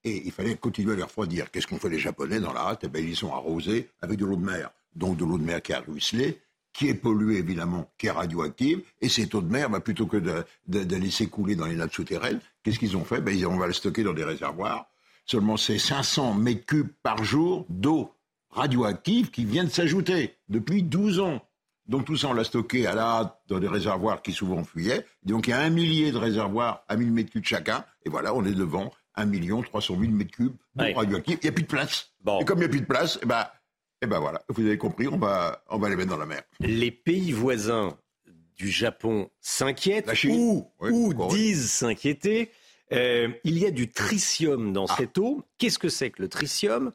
Et 0.04 0.22
il 0.24 0.32
fallait 0.32 0.54
continuer 0.56 0.92
à 0.92 0.96
les 0.96 1.02
refroidir. 1.02 1.50
Qu'est-ce 1.50 1.66
qu'ont 1.66 1.78
fait 1.78 1.88
les 1.88 1.98
Japonais 1.98 2.38
dans 2.38 2.52
la 2.52 2.60
hâte? 2.60 2.82
Eh 2.84 2.88
ben, 2.88 3.04
Ils 3.04 3.16
sont 3.16 3.32
arrosés 3.32 3.88
avec 4.00 4.18
de 4.18 4.24
l'eau 4.24 4.36
de 4.36 4.44
mer. 4.44 4.70
Donc 4.94 5.16
de 5.16 5.24
l'eau 5.24 5.38
de 5.38 5.44
mer 5.44 5.60
qui 5.62 5.72
a 5.72 5.80
ruisselé, 5.80 6.40
qui 6.72 6.88
est 6.88 6.94
polluée 6.94 7.38
évidemment, 7.38 7.90
qui 7.98 8.06
est 8.06 8.10
radioactive. 8.10 8.82
Et 9.00 9.08
cette 9.08 9.34
eau 9.34 9.42
de 9.42 9.50
mer, 9.50 9.68
ben, 9.68 9.80
plutôt 9.80 10.06
que 10.06 10.16
de, 10.16 10.44
de, 10.68 10.96
laisser 10.96 11.26
couler 11.26 11.56
dans 11.56 11.66
les 11.66 11.76
nappes 11.76 11.92
souterraines, 11.92 12.40
qu'est-ce 12.62 12.78
qu'ils 12.78 12.96
ont 12.96 13.04
fait? 13.04 13.20
Ben, 13.20 13.36
ils, 13.36 13.46
On 13.46 13.56
va 13.56 13.66
le 13.66 13.72
stocker 13.72 14.04
dans 14.04 14.12
des 14.12 14.24
réservoirs. 14.24 14.86
Seulement 15.24 15.56
c'est 15.56 15.78
500 15.78 16.34
mètres 16.34 16.66
cubes 16.66 16.92
par 17.02 17.24
jour 17.24 17.66
d'eau 17.68 18.12
radioactive 18.50 19.30
qui 19.30 19.44
vient 19.44 19.64
de 19.64 19.70
s'ajouter 19.70 20.36
depuis 20.48 20.82
12 20.82 21.20
ans. 21.20 21.42
Donc 21.88 22.04
tout 22.04 22.16
ça, 22.16 22.28
on 22.28 22.32
l'a 22.32 22.44
stocké 22.44 22.86
à 22.86 22.94
la 22.94 23.02
hâte 23.04 23.38
dans 23.48 23.58
des 23.58 23.68
réservoirs 23.68 24.22
qui 24.22 24.32
souvent 24.32 24.64
fuyaient. 24.64 25.06
Donc 25.24 25.46
il 25.46 25.50
y 25.50 25.52
a 25.52 25.60
un 25.60 25.70
millier 25.70 26.10
de 26.12 26.18
réservoirs 26.18 26.84
à 26.88 26.96
1000 26.96 27.12
mètres 27.12 27.30
cubes 27.30 27.44
chacun. 27.44 27.84
Et 28.04 28.10
voilà, 28.10 28.34
on 28.34 28.44
est 28.44 28.52
devant 28.54 28.92
1 29.14 29.26
million 29.26 29.62
300 29.62 29.96
000 30.00 30.12
mètres 30.12 30.32
cubes 30.32 30.56
d'eau 30.74 30.84
Ouais. 30.84 30.92
radioactive. 30.94 31.38
Il 31.42 31.44
n'y 31.44 31.48
a 31.50 31.52
plus 31.52 31.62
de 31.62 31.68
place. 31.68 32.12
Et 32.40 32.44
comme 32.44 32.58
il 32.58 32.62
n'y 32.62 32.66
a 32.66 32.68
plus 32.70 32.80
de 32.80 32.86
place, 32.86 33.18
eh 33.22 33.26
ben, 33.26 33.46
eh 34.02 34.06
ben 34.06 34.18
voilà, 34.18 34.42
vous 34.48 34.62
avez 34.66 34.76
compris, 34.78 35.08
on 35.08 35.16
va, 35.16 35.62
on 35.70 35.78
va 35.78 35.88
les 35.88 35.96
mettre 35.96 36.10
dans 36.10 36.16
la 36.18 36.26
mer. 36.26 36.42
Les 36.60 36.90
pays 36.90 37.32
voisins 37.32 37.96
du 38.56 38.68
Japon 38.68 39.30
s'inquiètent 39.40 40.10
ou, 40.28 40.70
Oui, 40.80 40.90
ou 40.92 41.28
disent 41.28 41.70
s'inquiéter. 41.70 42.50
Euh, 42.92 43.28
il 43.44 43.58
y 43.58 43.66
a 43.66 43.70
du 43.70 43.90
tritium 43.90 44.72
dans 44.72 44.86
Ah. 44.86 44.94
cette 44.98 45.18
eau. 45.18 45.42
Qu'est-ce 45.58 45.78
que 45.78 45.88
c'est 45.88 46.10
que 46.10 46.22
le 46.22 46.28
tritium? 46.28 46.92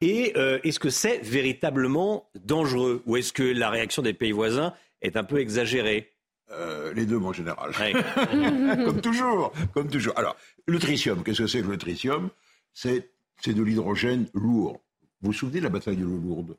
Et 0.00 0.32
euh, 0.36 0.58
est-ce 0.62 0.78
que 0.78 0.90
c'est 0.90 1.18
véritablement 1.18 2.28
dangereux 2.34 3.02
Ou 3.06 3.16
est-ce 3.16 3.32
que 3.32 3.42
la 3.42 3.70
réaction 3.70 4.02
des 4.02 4.12
pays 4.12 4.32
voisins 4.32 4.74
est 5.00 5.16
un 5.16 5.24
peu 5.24 5.40
exagérée? 5.40 6.12
Euh, 6.50 6.92
les 6.92 7.06
deux, 7.06 7.18
en 7.18 7.32
général. 7.32 7.72
Ouais. 7.80 7.92
comme 8.84 9.00
toujours, 9.00 9.52
comme 9.72 9.88
toujours. 9.88 10.16
Alors, 10.16 10.36
le 10.66 10.78
tritium, 10.78 11.24
qu'est-ce 11.24 11.42
que 11.42 11.46
c'est 11.46 11.62
que 11.62 11.68
le 11.68 11.78
tritium? 11.78 12.30
C'est 12.72 13.10
c'est 13.42 13.54
de 13.54 13.62
l'hydrogène 13.62 14.28
lourd. 14.34 14.80
Vous 15.20 15.28
vous 15.28 15.32
souvenez 15.32 15.58
de 15.58 15.64
la 15.64 15.70
bataille 15.70 15.96
de 15.96 16.04
l'eau 16.04 16.18
lourde 16.18 16.56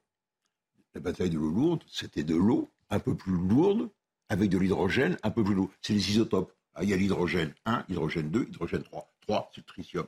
La 0.96 1.02
bataille 1.02 1.30
de 1.30 1.38
l'eau 1.38 1.50
lourde, 1.50 1.84
c'était 1.88 2.24
de 2.24 2.36
l'eau 2.36 2.70
un 2.90 3.00
peu 3.00 3.16
plus 3.16 3.34
lourde 3.34 3.90
avec 4.30 4.50
de 4.50 4.58
l'hydrogène 4.58 5.18
un 5.24 5.32
peu 5.32 5.44
plus 5.44 5.56
lourd. 5.56 5.70
C'est 5.82 5.94
les 5.94 6.12
isotopes. 6.12 6.54
Ah, 6.76 6.84
il 6.84 6.90
y 6.90 6.94
a 6.94 6.98
l'hydrogène 6.98 7.54
1, 7.66 7.86
hydrogène 7.90 8.30
2, 8.30 8.44
hydrogène 8.50 8.84
3. 8.84 9.12
3, 9.22 9.52
c'est 9.54 9.62
le 9.62 9.66
tritium. 9.66 10.06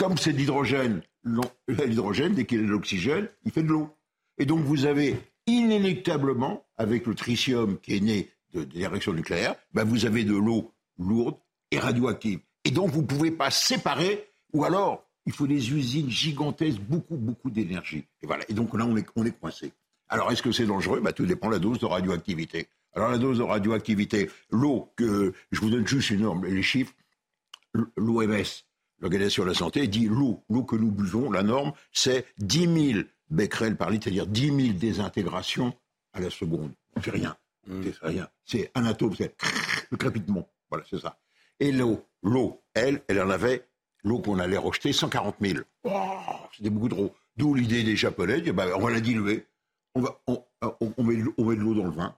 Comme 0.00 0.16
c'est 0.16 0.32
de 0.32 0.38
l'hydrogène, 0.38 1.02
l'on- 1.22 1.42
l'hydrogène, 1.68 2.32
dès 2.34 2.46
qu'il 2.46 2.60
a 2.60 2.62
de 2.62 2.68
l'oxygène, 2.68 3.28
il 3.44 3.52
fait 3.52 3.62
de 3.62 3.68
l'eau. 3.68 3.90
Et 4.38 4.46
donc 4.46 4.60
vous 4.64 4.86
avez 4.86 5.14
inéluctablement, 5.46 6.64
avec 6.76 7.06
le 7.06 7.14
tritium 7.14 7.78
qui 7.78 7.96
est 7.96 8.00
né 8.00 8.30
de, 8.54 8.64
des 8.64 8.86
réactions 8.86 9.12
nucléaires, 9.12 9.54
ben 9.74 9.84
vous 9.84 10.06
avez 10.06 10.24
de 10.24 10.34
l'eau 10.34 10.72
lourde 10.98 11.36
et 11.70 11.78
radioactive. 11.78 12.40
Et 12.64 12.70
donc 12.70 12.90
vous 12.90 13.02
ne 13.02 13.06
pouvez 13.06 13.30
pas 13.30 13.50
séparer, 13.50 14.26
ou 14.54 14.64
alors 14.64 15.04
il 15.26 15.32
faut 15.32 15.46
des 15.46 15.70
usines 15.72 16.10
gigantesques, 16.10 16.80
beaucoup, 16.80 17.16
beaucoup 17.16 17.50
d'énergie. 17.50 18.04
Et 18.22 18.26
voilà. 18.26 18.44
Et 18.48 18.54
donc 18.54 18.76
là, 18.76 18.86
on 18.86 18.96
est, 18.96 19.06
on 19.16 19.24
est 19.26 19.38
coincé. 19.38 19.72
Alors 20.08 20.32
est-ce 20.32 20.42
que 20.42 20.50
c'est 20.50 20.66
dangereux? 20.66 21.00
Ben, 21.00 21.12
Tout 21.12 21.26
dépend 21.26 21.48
de 21.48 21.52
la 21.52 21.58
dose 21.58 21.78
de 21.78 21.86
radioactivité. 21.86 22.66
Alors 22.94 23.10
la 23.10 23.18
dose 23.18 23.38
de 23.38 23.42
radioactivité, 23.44 24.30
l'eau, 24.50 24.88
que 24.96 25.32
je 25.52 25.60
vous 25.60 25.70
donne 25.70 25.86
juste 25.86 26.10
une 26.10 26.22
norme, 26.22 26.46
les 26.46 26.62
chiffres, 26.62 26.94
l'OMS, 27.96 28.42
l'Organisation 29.00 29.42
de 29.44 29.48
la 29.48 29.54
Santé, 29.54 29.86
dit 29.88 30.06
l'eau, 30.06 30.42
l'eau 30.48 30.64
que 30.64 30.76
nous 30.76 30.90
buvons, 30.90 31.30
la 31.30 31.42
norme, 31.42 31.72
c'est 31.92 32.26
10 32.38 32.92
000 32.92 33.00
becquerels 33.30 33.76
par 33.76 33.90
litre, 33.90 34.04
c'est-à-dire 34.04 34.26
10 34.26 34.46
000 34.46 34.78
désintégrations 34.78 35.74
à 36.12 36.20
la 36.20 36.30
seconde. 36.30 36.72
C'est 37.02 37.10
rien. 37.10 37.36
C'est 37.66 38.06
rien. 38.06 38.28
C'est 38.44 38.70
un 38.74 38.84
atome, 38.86 39.14
c'est 39.16 39.34
le 39.90 39.96
crépitement. 39.96 40.48
Voilà, 40.70 40.84
c'est 40.88 40.98
ça. 41.00 41.18
Et 41.60 41.72
l'eau, 41.72 42.04
l'eau, 42.22 42.62
elle, 42.74 43.02
elle 43.08 43.20
en 43.20 43.30
avait, 43.30 43.66
l'eau 44.02 44.18
qu'on 44.20 44.38
allait 44.38 44.56
rejeter, 44.56 44.92
140 44.92 45.36
000. 45.40 45.58
Oh, 45.84 45.90
C'était 46.56 46.70
beaucoup 46.70 46.88
trop. 46.88 47.14
D'où 47.36 47.54
l'idée 47.54 47.82
des 47.82 47.96
Japonais, 47.96 48.40
de 48.40 48.50
bah, 48.52 48.66
on 48.76 48.80
va 48.80 48.90
la 48.90 49.00
diluer. 49.00 49.46
On, 49.94 50.00
va, 50.00 50.20
on, 50.26 50.42
on- 50.62 50.92
on 50.96 51.02
met, 51.04 51.16
de 51.16 51.22
l'eau- 51.22 51.34
on 51.38 51.44
met 51.44 51.56
de 51.56 51.60
l'eau 51.60 51.74
dans 51.74 51.84
le 51.84 51.90
vin. 51.90 52.16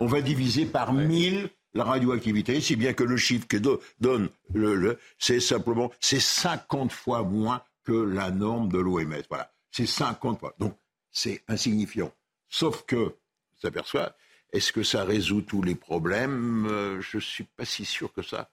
on 0.00 0.06
va 0.06 0.20
diviser 0.20 0.66
par 0.66 0.92
1000 0.92 1.48
la 1.74 1.84
radioactivité, 1.84 2.60
si 2.60 2.76
bien 2.76 2.92
que 2.92 3.04
le 3.04 3.16
chiffre 3.16 3.46
que 3.46 3.56
do- 3.56 3.80
donne 4.00 4.28
le, 4.52 4.98
c'est 5.18 5.40
simplement, 5.40 5.92
c'est 6.00 6.20
50 6.20 6.92
fois 6.92 7.22
moins 7.22 7.62
que 7.84 7.92
la 7.92 8.30
norme 8.30 8.68
de 8.68 8.78
l'OMS. 8.78 9.22
Voilà. 9.28 9.52
C'est 9.70 9.86
50 9.86 10.38
fois. 10.40 10.54
Donc, 10.58 10.76
c'est 11.10 11.42
insignifiant. 11.48 12.12
Sauf 12.48 12.84
que, 12.86 12.96
on 12.96 13.60
s'aperçoit, 13.60 14.14
est-ce 14.52 14.72
que 14.72 14.82
ça 14.82 15.04
résout 15.04 15.42
tous 15.42 15.62
les 15.62 15.74
problèmes? 15.74 16.66
Euh, 16.70 17.00
Je 17.00 17.16
ne 17.16 17.22
suis 17.22 17.44
pas 17.44 17.64
si 17.64 17.84
sûr 17.84 18.12
que 18.12 18.22
ça. 18.22 18.50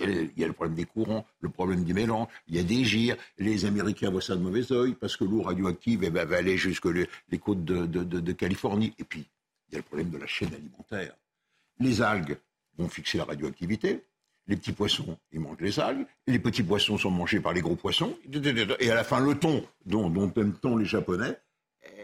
Il 0.00 0.30
y, 0.36 0.44
a, 0.44 0.46
le 0.46 0.52
problème 0.52 0.74
des 0.74 0.84
courants, 0.84 1.26
le 1.40 1.48
problème 1.48 1.84
des 1.84 1.92
mélanges, 1.94 2.28
il 2.48 2.56
y 2.56 2.58
a 2.58 2.62
des 2.62 2.84
gires. 2.84 3.16
Les 3.38 3.64
Américains 3.64 4.10
voient 4.10 4.20
ça 4.20 4.36
de 4.36 4.42
mauvais 4.42 4.70
oeil 4.72 4.94
parce 4.94 5.16
que 5.16 5.24
l'eau 5.24 5.42
radioactive 5.42 6.04
va 6.08 6.36
aller 6.36 6.56
jusque 6.58 6.86
les, 6.86 7.38
côtes 7.38 7.64
de 7.64 8.32
Californie. 8.32 8.92
Et 8.98 9.04
puis, 9.04 9.26
il 9.68 9.72
y 9.72 9.76
a 9.76 9.78
le 9.78 9.84
problème 9.84 10.10
de 10.10 10.18
la 10.18 10.26
chaîne 10.26 10.52
alimentaire. 10.52 11.14
Les 11.78 12.02
algues 12.02 12.36
vont 12.78 12.88
fixer 12.88 13.18
la 13.18 13.24
radioactivité. 13.24 14.04
Les 14.46 14.56
petits 14.56 14.72
poissons, 14.72 15.16
ils 15.32 15.40
mangent 15.40 15.60
les 15.60 15.78
algues. 15.78 16.06
Les 16.26 16.38
petits 16.38 16.62
poissons 16.62 16.98
sont 16.98 17.10
mangés 17.10 17.40
par 17.40 17.52
les 17.52 17.60
gros 17.60 17.76
poissons. 17.76 18.16
Et 18.80 18.90
à 18.90 18.94
la 18.94 19.04
fin, 19.04 19.20
le 19.20 19.34
thon, 19.38 19.64
dont, 19.86 20.10
dont 20.10 20.32
aiment 20.36 20.54
tant 20.54 20.76
les 20.76 20.86
Japonais, 20.86 21.36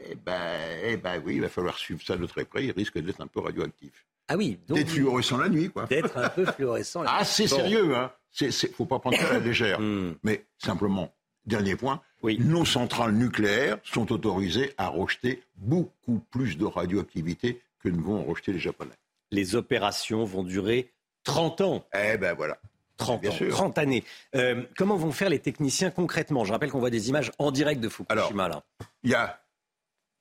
eh 0.08 0.14
ben, 0.14 0.40
eh 0.84 0.96
ben 0.96 1.20
oui, 1.24 1.36
il 1.36 1.40
va 1.40 1.48
falloir 1.48 1.76
suivre 1.78 2.00
ça 2.02 2.16
de 2.16 2.26
très 2.26 2.44
près. 2.44 2.64
Il 2.64 2.70
risque 2.72 2.98
d'être 2.98 3.20
un 3.20 3.26
peu 3.26 3.40
radioactif. 3.40 4.06
Ah 4.28 4.36
oui, 4.36 4.58
donc 4.68 4.78
D'être 4.78 4.90
fluorescent 4.90 5.38
la 5.38 5.48
nuit, 5.48 5.70
quoi. 5.70 5.86
d'être 5.86 6.16
un 6.16 6.28
peu 6.28 6.44
fluorescent. 6.46 7.02
Ah, 7.06 7.24
c'est 7.24 7.48
Bon. 7.48 7.56
sérieux, 7.56 7.96
hein. 7.96 8.12
C'est, 8.30 8.50
c'est, 8.50 8.72
faut 8.74 8.84
pas 8.84 8.98
prendre 8.98 9.16
ça 9.16 9.28
à 9.30 9.32
la 9.34 9.38
légère. 9.40 9.80
Hmm. 9.80 10.14
Mais 10.22 10.44
simplement, 10.58 11.12
dernier 11.46 11.74
point, 11.76 12.00
nos 12.22 12.64
centrales 12.64 13.12
nucléaires 13.14 13.78
sont 13.84 14.12
autorisées 14.12 14.72
à 14.78 14.88
rejeter 14.88 15.42
beaucoup 15.56 16.18
plus 16.30 16.58
de 16.58 16.64
radioactivité 16.64 17.60
que 17.82 17.88
ne 17.88 18.00
vont 18.00 18.20
en 18.20 18.24
rejeter 18.24 18.52
les 18.52 18.58
Japonais. 18.58 18.94
Les 19.36 19.54
opérations 19.54 20.24
vont 20.24 20.42
durer 20.42 20.94
30 21.24 21.60
ans. 21.60 21.86
Eh 21.92 22.16
ben 22.16 22.34
voilà. 22.34 22.58
30 22.96 23.20
Bien 23.20 23.30
ans, 23.30 23.34
sûr. 23.34 23.50
30 23.50 23.76
années. 23.76 24.02
Euh, 24.34 24.62
comment 24.78 24.96
vont 24.96 25.12
faire 25.12 25.28
les 25.28 25.40
techniciens 25.40 25.90
concrètement? 25.90 26.46
Je 26.46 26.52
rappelle 26.52 26.70
qu'on 26.70 26.78
voit 26.78 26.88
des 26.88 27.10
images 27.10 27.30
en 27.38 27.50
direct 27.50 27.82
de 27.82 27.90
Fukushima. 27.90 28.48
là. 28.48 28.64
Il 29.02 29.10
y 29.10 29.14
a 29.14 29.38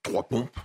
trois 0.03 0.23
pompes, 0.23 0.57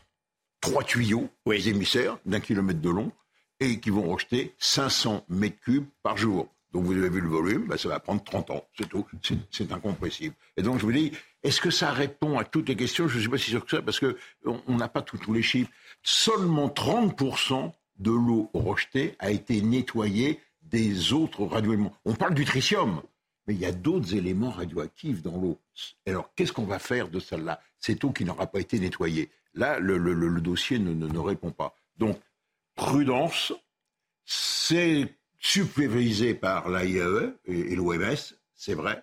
trois 0.60 0.82
tuyaux, 0.82 1.28
des 1.46 1.68
émissaires 1.68 2.18
d'un 2.26 2.40
kilomètre 2.40 2.80
de 2.80 2.90
long, 2.90 3.12
et 3.60 3.78
qui 3.78 3.90
vont 3.90 4.10
rejeter 4.10 4.52
500 4.58 5.24
mètres 5.28 5.60
cubes 5.60 5.86
par 6.02 6.16
jour. 6.16 6.48
Donc 6.72 6.86
vous 6.86 6.96
avez 6.96 7.08
vu 7.08 7.20
le 7.20 7.28
volume, 7.28 7.68
ben, 7.68 7.76
ça 7.76 7.88
va 7.88 8.00
prendre 8.00 8.24
30 8.24 8.50
ans, 8.50 8.64
c'est 8.76 8.88
tout, 8.88 9.06
c'est, 9.50 9.72
incompressible. 9.72 10.34
Et 10.56 10.62
donc 10.62 10.78
je 10.80 10.84
vous 10.86 10.92
dis, 10.92 11.12
est-ce 11.44 11.60
que 11.60 11.70
ça 11.70 11.92
répond 11.92 12.36
à 12.36 12.44
toutes 12.44 12.68
les 12.68 12.76
questions? 12.76 13.06
Je 13.06 13.16
ne 13.16 13.20
suis 13.20 13.28
pas 13.28 13.38
si 13.38 13.50
sûr 13.50 13.64
que 13.64 13.70
ça, 13.70 13.82
parce 13.82 14.00
que 14.00 14.16
on 14.44 14.60
on 14.66 14.76
n'a 14.76 14.88
pas 14.88 15.02
tous 15.02 15.32
les 15.32 15.42
chiffres. 15.42 15.70
Seulement 16.02 16.68
30% 16.68 17.72
de 18.00 18.10
l'eau 18.10 18.50
rejetée 18.52 19.14
a 19.18 19.30
été 19.30 19.62
nettoyée 19.62 20.40
des 20.62 21.12
autres 21.12 21.44
radioéléments. 21.44 21.94
On 22.04 22.14
parle 22.14 22.34
du 22.34 22.44
tritium, 22.44 23.02
mais 23.46 23.54
il 23.54 23.60
y 23.60 23.66
a 23.66 23.72
d'autres 23.72 24.14
éléments 24.14 24.50
radioactifs 24.50 25.22
dans 25.22 25.36
l'eau. 25.36 25.58
Alors, 26.06 26.30
qu'est-ce 26.34 26.52
qu'on 26.52 26.64
va 26.64 26.78
faire 26.78 27.08
de 27.08 27.20
celle-là? 27.20 27.60
Cette 27.78 28.04
eau 28.04 28.10
qui 28.10 28.24
n'aura 28.24 28.46
pas 28.46 28.60
été 28.60 28.78
nettoyée. 28.78 29.30
Là, 29.54 29.78
le, 29.78 30.40
dossier 30.40 30.78
ne, 30.78 30.92
ne- 30.92 31.18
répond 31.18 31.50
pas. 31.50 31.74
Donc, 31.96 32.18
prudence, 32.74 33.52
c'est 34.24 35.14
supervisé 35.38 36.34
par 36.34 36.68
l'AIE 36.68 37.32
et, 37.46 37.72
et 37.72 37.76
l'OMS, 37.76 38.14
c'est 38.54 38.74
vrai, 38.74 39.02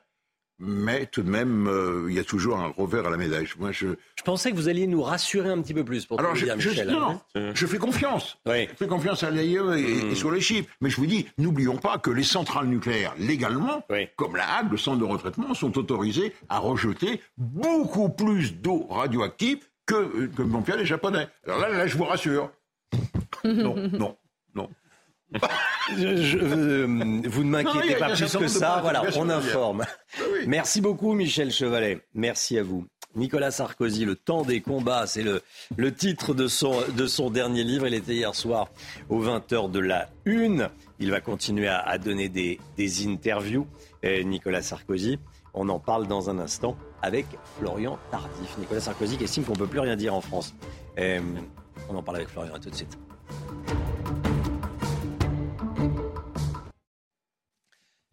mais 0.59 1.05
tout 1.05 1.21
de 1.21 1.29
même, 1.29 1.67
euh, 1.67 2.07
il 2.09 2.15
y 2.15 2.19
a 2.19 2.23
toujours 2.23 2.57
un 2.57 2.67
revers 2.67 3.05
à 3.05 3.09
la 3.09 3.17
médaille. 3.17 3.47
Moi, 3.59 3.71
je, 3.71 3.87
Je 4.15 4.23
pensais 4.23 4.51
que 4.51 4.55
vous 4.55 4.67
alliez 4.69 4.87
nous 4.87 5.01
rassurer 5.03 5.49
un 5.49 5.61
petit 5.61 5.73
peu 5.73 5.83
plus 5.85 6.05
pour 6.05 6.19
alors, 6.19 6.35
je, 6.35 6.45
dire, 6.45 6.59
je- 6.59 6.69
Michel. 6.69 6.89
non, 6.89 7.19
non, 7.35 7.51
je 7.53 7.65
fais 7.67 7.77
confiance. 7.77 8.37
Je 8.45 8.65
fais 8.75 8.87
confiance 8.87 9.23
à 9.23 9.29
l'AIE 9.31 9.57
et, 9.77 10.11
et 10.11 10.15
sur 10.15 10.31
les 10.31 10.41
chiffres. 10.41 10.67
Mais 10.81 10.89
je 10.89 10.95
vous 10.97 11.05
dis, 11.05 11.27
n'oublions 11.37 11.77
pas 11.77 11.97
que 11.99 12.09
les 12.09 12.23
centrales 12.23 12.67
nucléaires, 12.67 13.13
légalement, 13.19 13.83
comme 14.15 14.35
la 14.35 14.57
Hague, 14.57 14.71
le 14.71 14.77
centre 14.77 14.97
de 14.99 15.05
retraitement, 15.05 15.53
sont 15.53 15.77
autorisées 15.77 16.33
à 16.49 16.59
rejeter 16.59 17.21
beaucoup 17.37 18.09
plus 18.09 18.53
d'eau 18.55 18.87
radioactive 18.89 19.59
que, 19.85 20.25
que 20.27 20.41
vont 20.41 20.63
faire 20.63 20.77
les 20.77 20.85
Japonais. 20.85 21.27
Alors 21.45 21.59
là, 21.59 21.69
là, 21.69 21.87
je 21.87 21.97
vous 21.97 22.03
rassure. 22.03 22.51
Non, 23.45 23.75
non, 23.93 24.17
non. 24.55 24.69
Je- 25.97 26.17
je- 26.17 26.37
euh, 26.37 26.85
vous 27.25 27.43
ne 27.43 27.49
m'inquiétez 27.49 27.95
pas 27.95 28.09
plus 28.15 28.35
que 28.37 28.47
ça. 28.47 28.79
Voilà, 28.81 29.03
on 29.17 29.29
informe. 29.29 29.79
Bah 29.79 30.23
oui. 30.33 30.39
Merci 30.47 30.81
beaucoup, 30.81 31.13
Michel 31.13 31.51
Chevalet. 31.51 32.01
Merci 32.13 32.57
à 32.57 32.63
vous. 32.63 32.85
Nicolas 33.15 33.51
Sarkozy, 33.51 34.05
Le 34.05 34.15
temps 34.15 34.43
des 34.43 34.61
combats, 34.61 35.07
c'est 35.07 35.23
le, 35.23 35.41
le 35.75 35.93
titre 35.93 36.33
de 36.33 36.47
son, 36.47 36.75
de 36.95 37.07
son 37.07 37.29
dernier 37.31 37.63
livre. 37.63 37.87
Il 37.87 37.93
était 37.93 38.13
hier 38.13 38.35
soir 38.35 38.67
aux 39.09 39.23
20h 39.23 39.71
de 39.71 39.79
la 39.79 40.09
Une. 40.25 40.69
Il 40.99 41.09
va 41.11 41.19
continuer 41.19 41.67
à, 41.67 41.79
à 41.79 41.97
donner 41.97 42.29
des, 42.29 42.59
des 42.77 43.07
interviews. 43.07 43.65
Et 44.03 44.23
Nicolas 44.23 44.61
Sarkozy, 44.61 45.17
on 45.53 45.67
en 45.69 45.79
parle 45.79 46.07
dans 46.07 46.29
un 46.29 46.37
instant 46.37 46.77
avec 47.01 47.25
Florian 47.59 47.97
Tardif. 48.11 48.57
Nicolas 48.59 48.81
Sarkozy 48.81 49.17
qui 49.17 49.23
estime 49.23 49.43
qu'on 49.45 49.53
ne 49.53 49.57
peut 49.59 49.67
plus 49.67 49.79
rien 49.79 49.95
dire 49.95 50.13
en 50.13 50.21
France. 50.21 50.53
On 50.97 51.95
en 51.95 52.03
parle 52.03 52.17
avec 52.17 52.29
Florian, 52.29 52.53
à 52.53 52.59
tout 52.59 52.69
de 52.69 52.75
suite. 52.75 52.97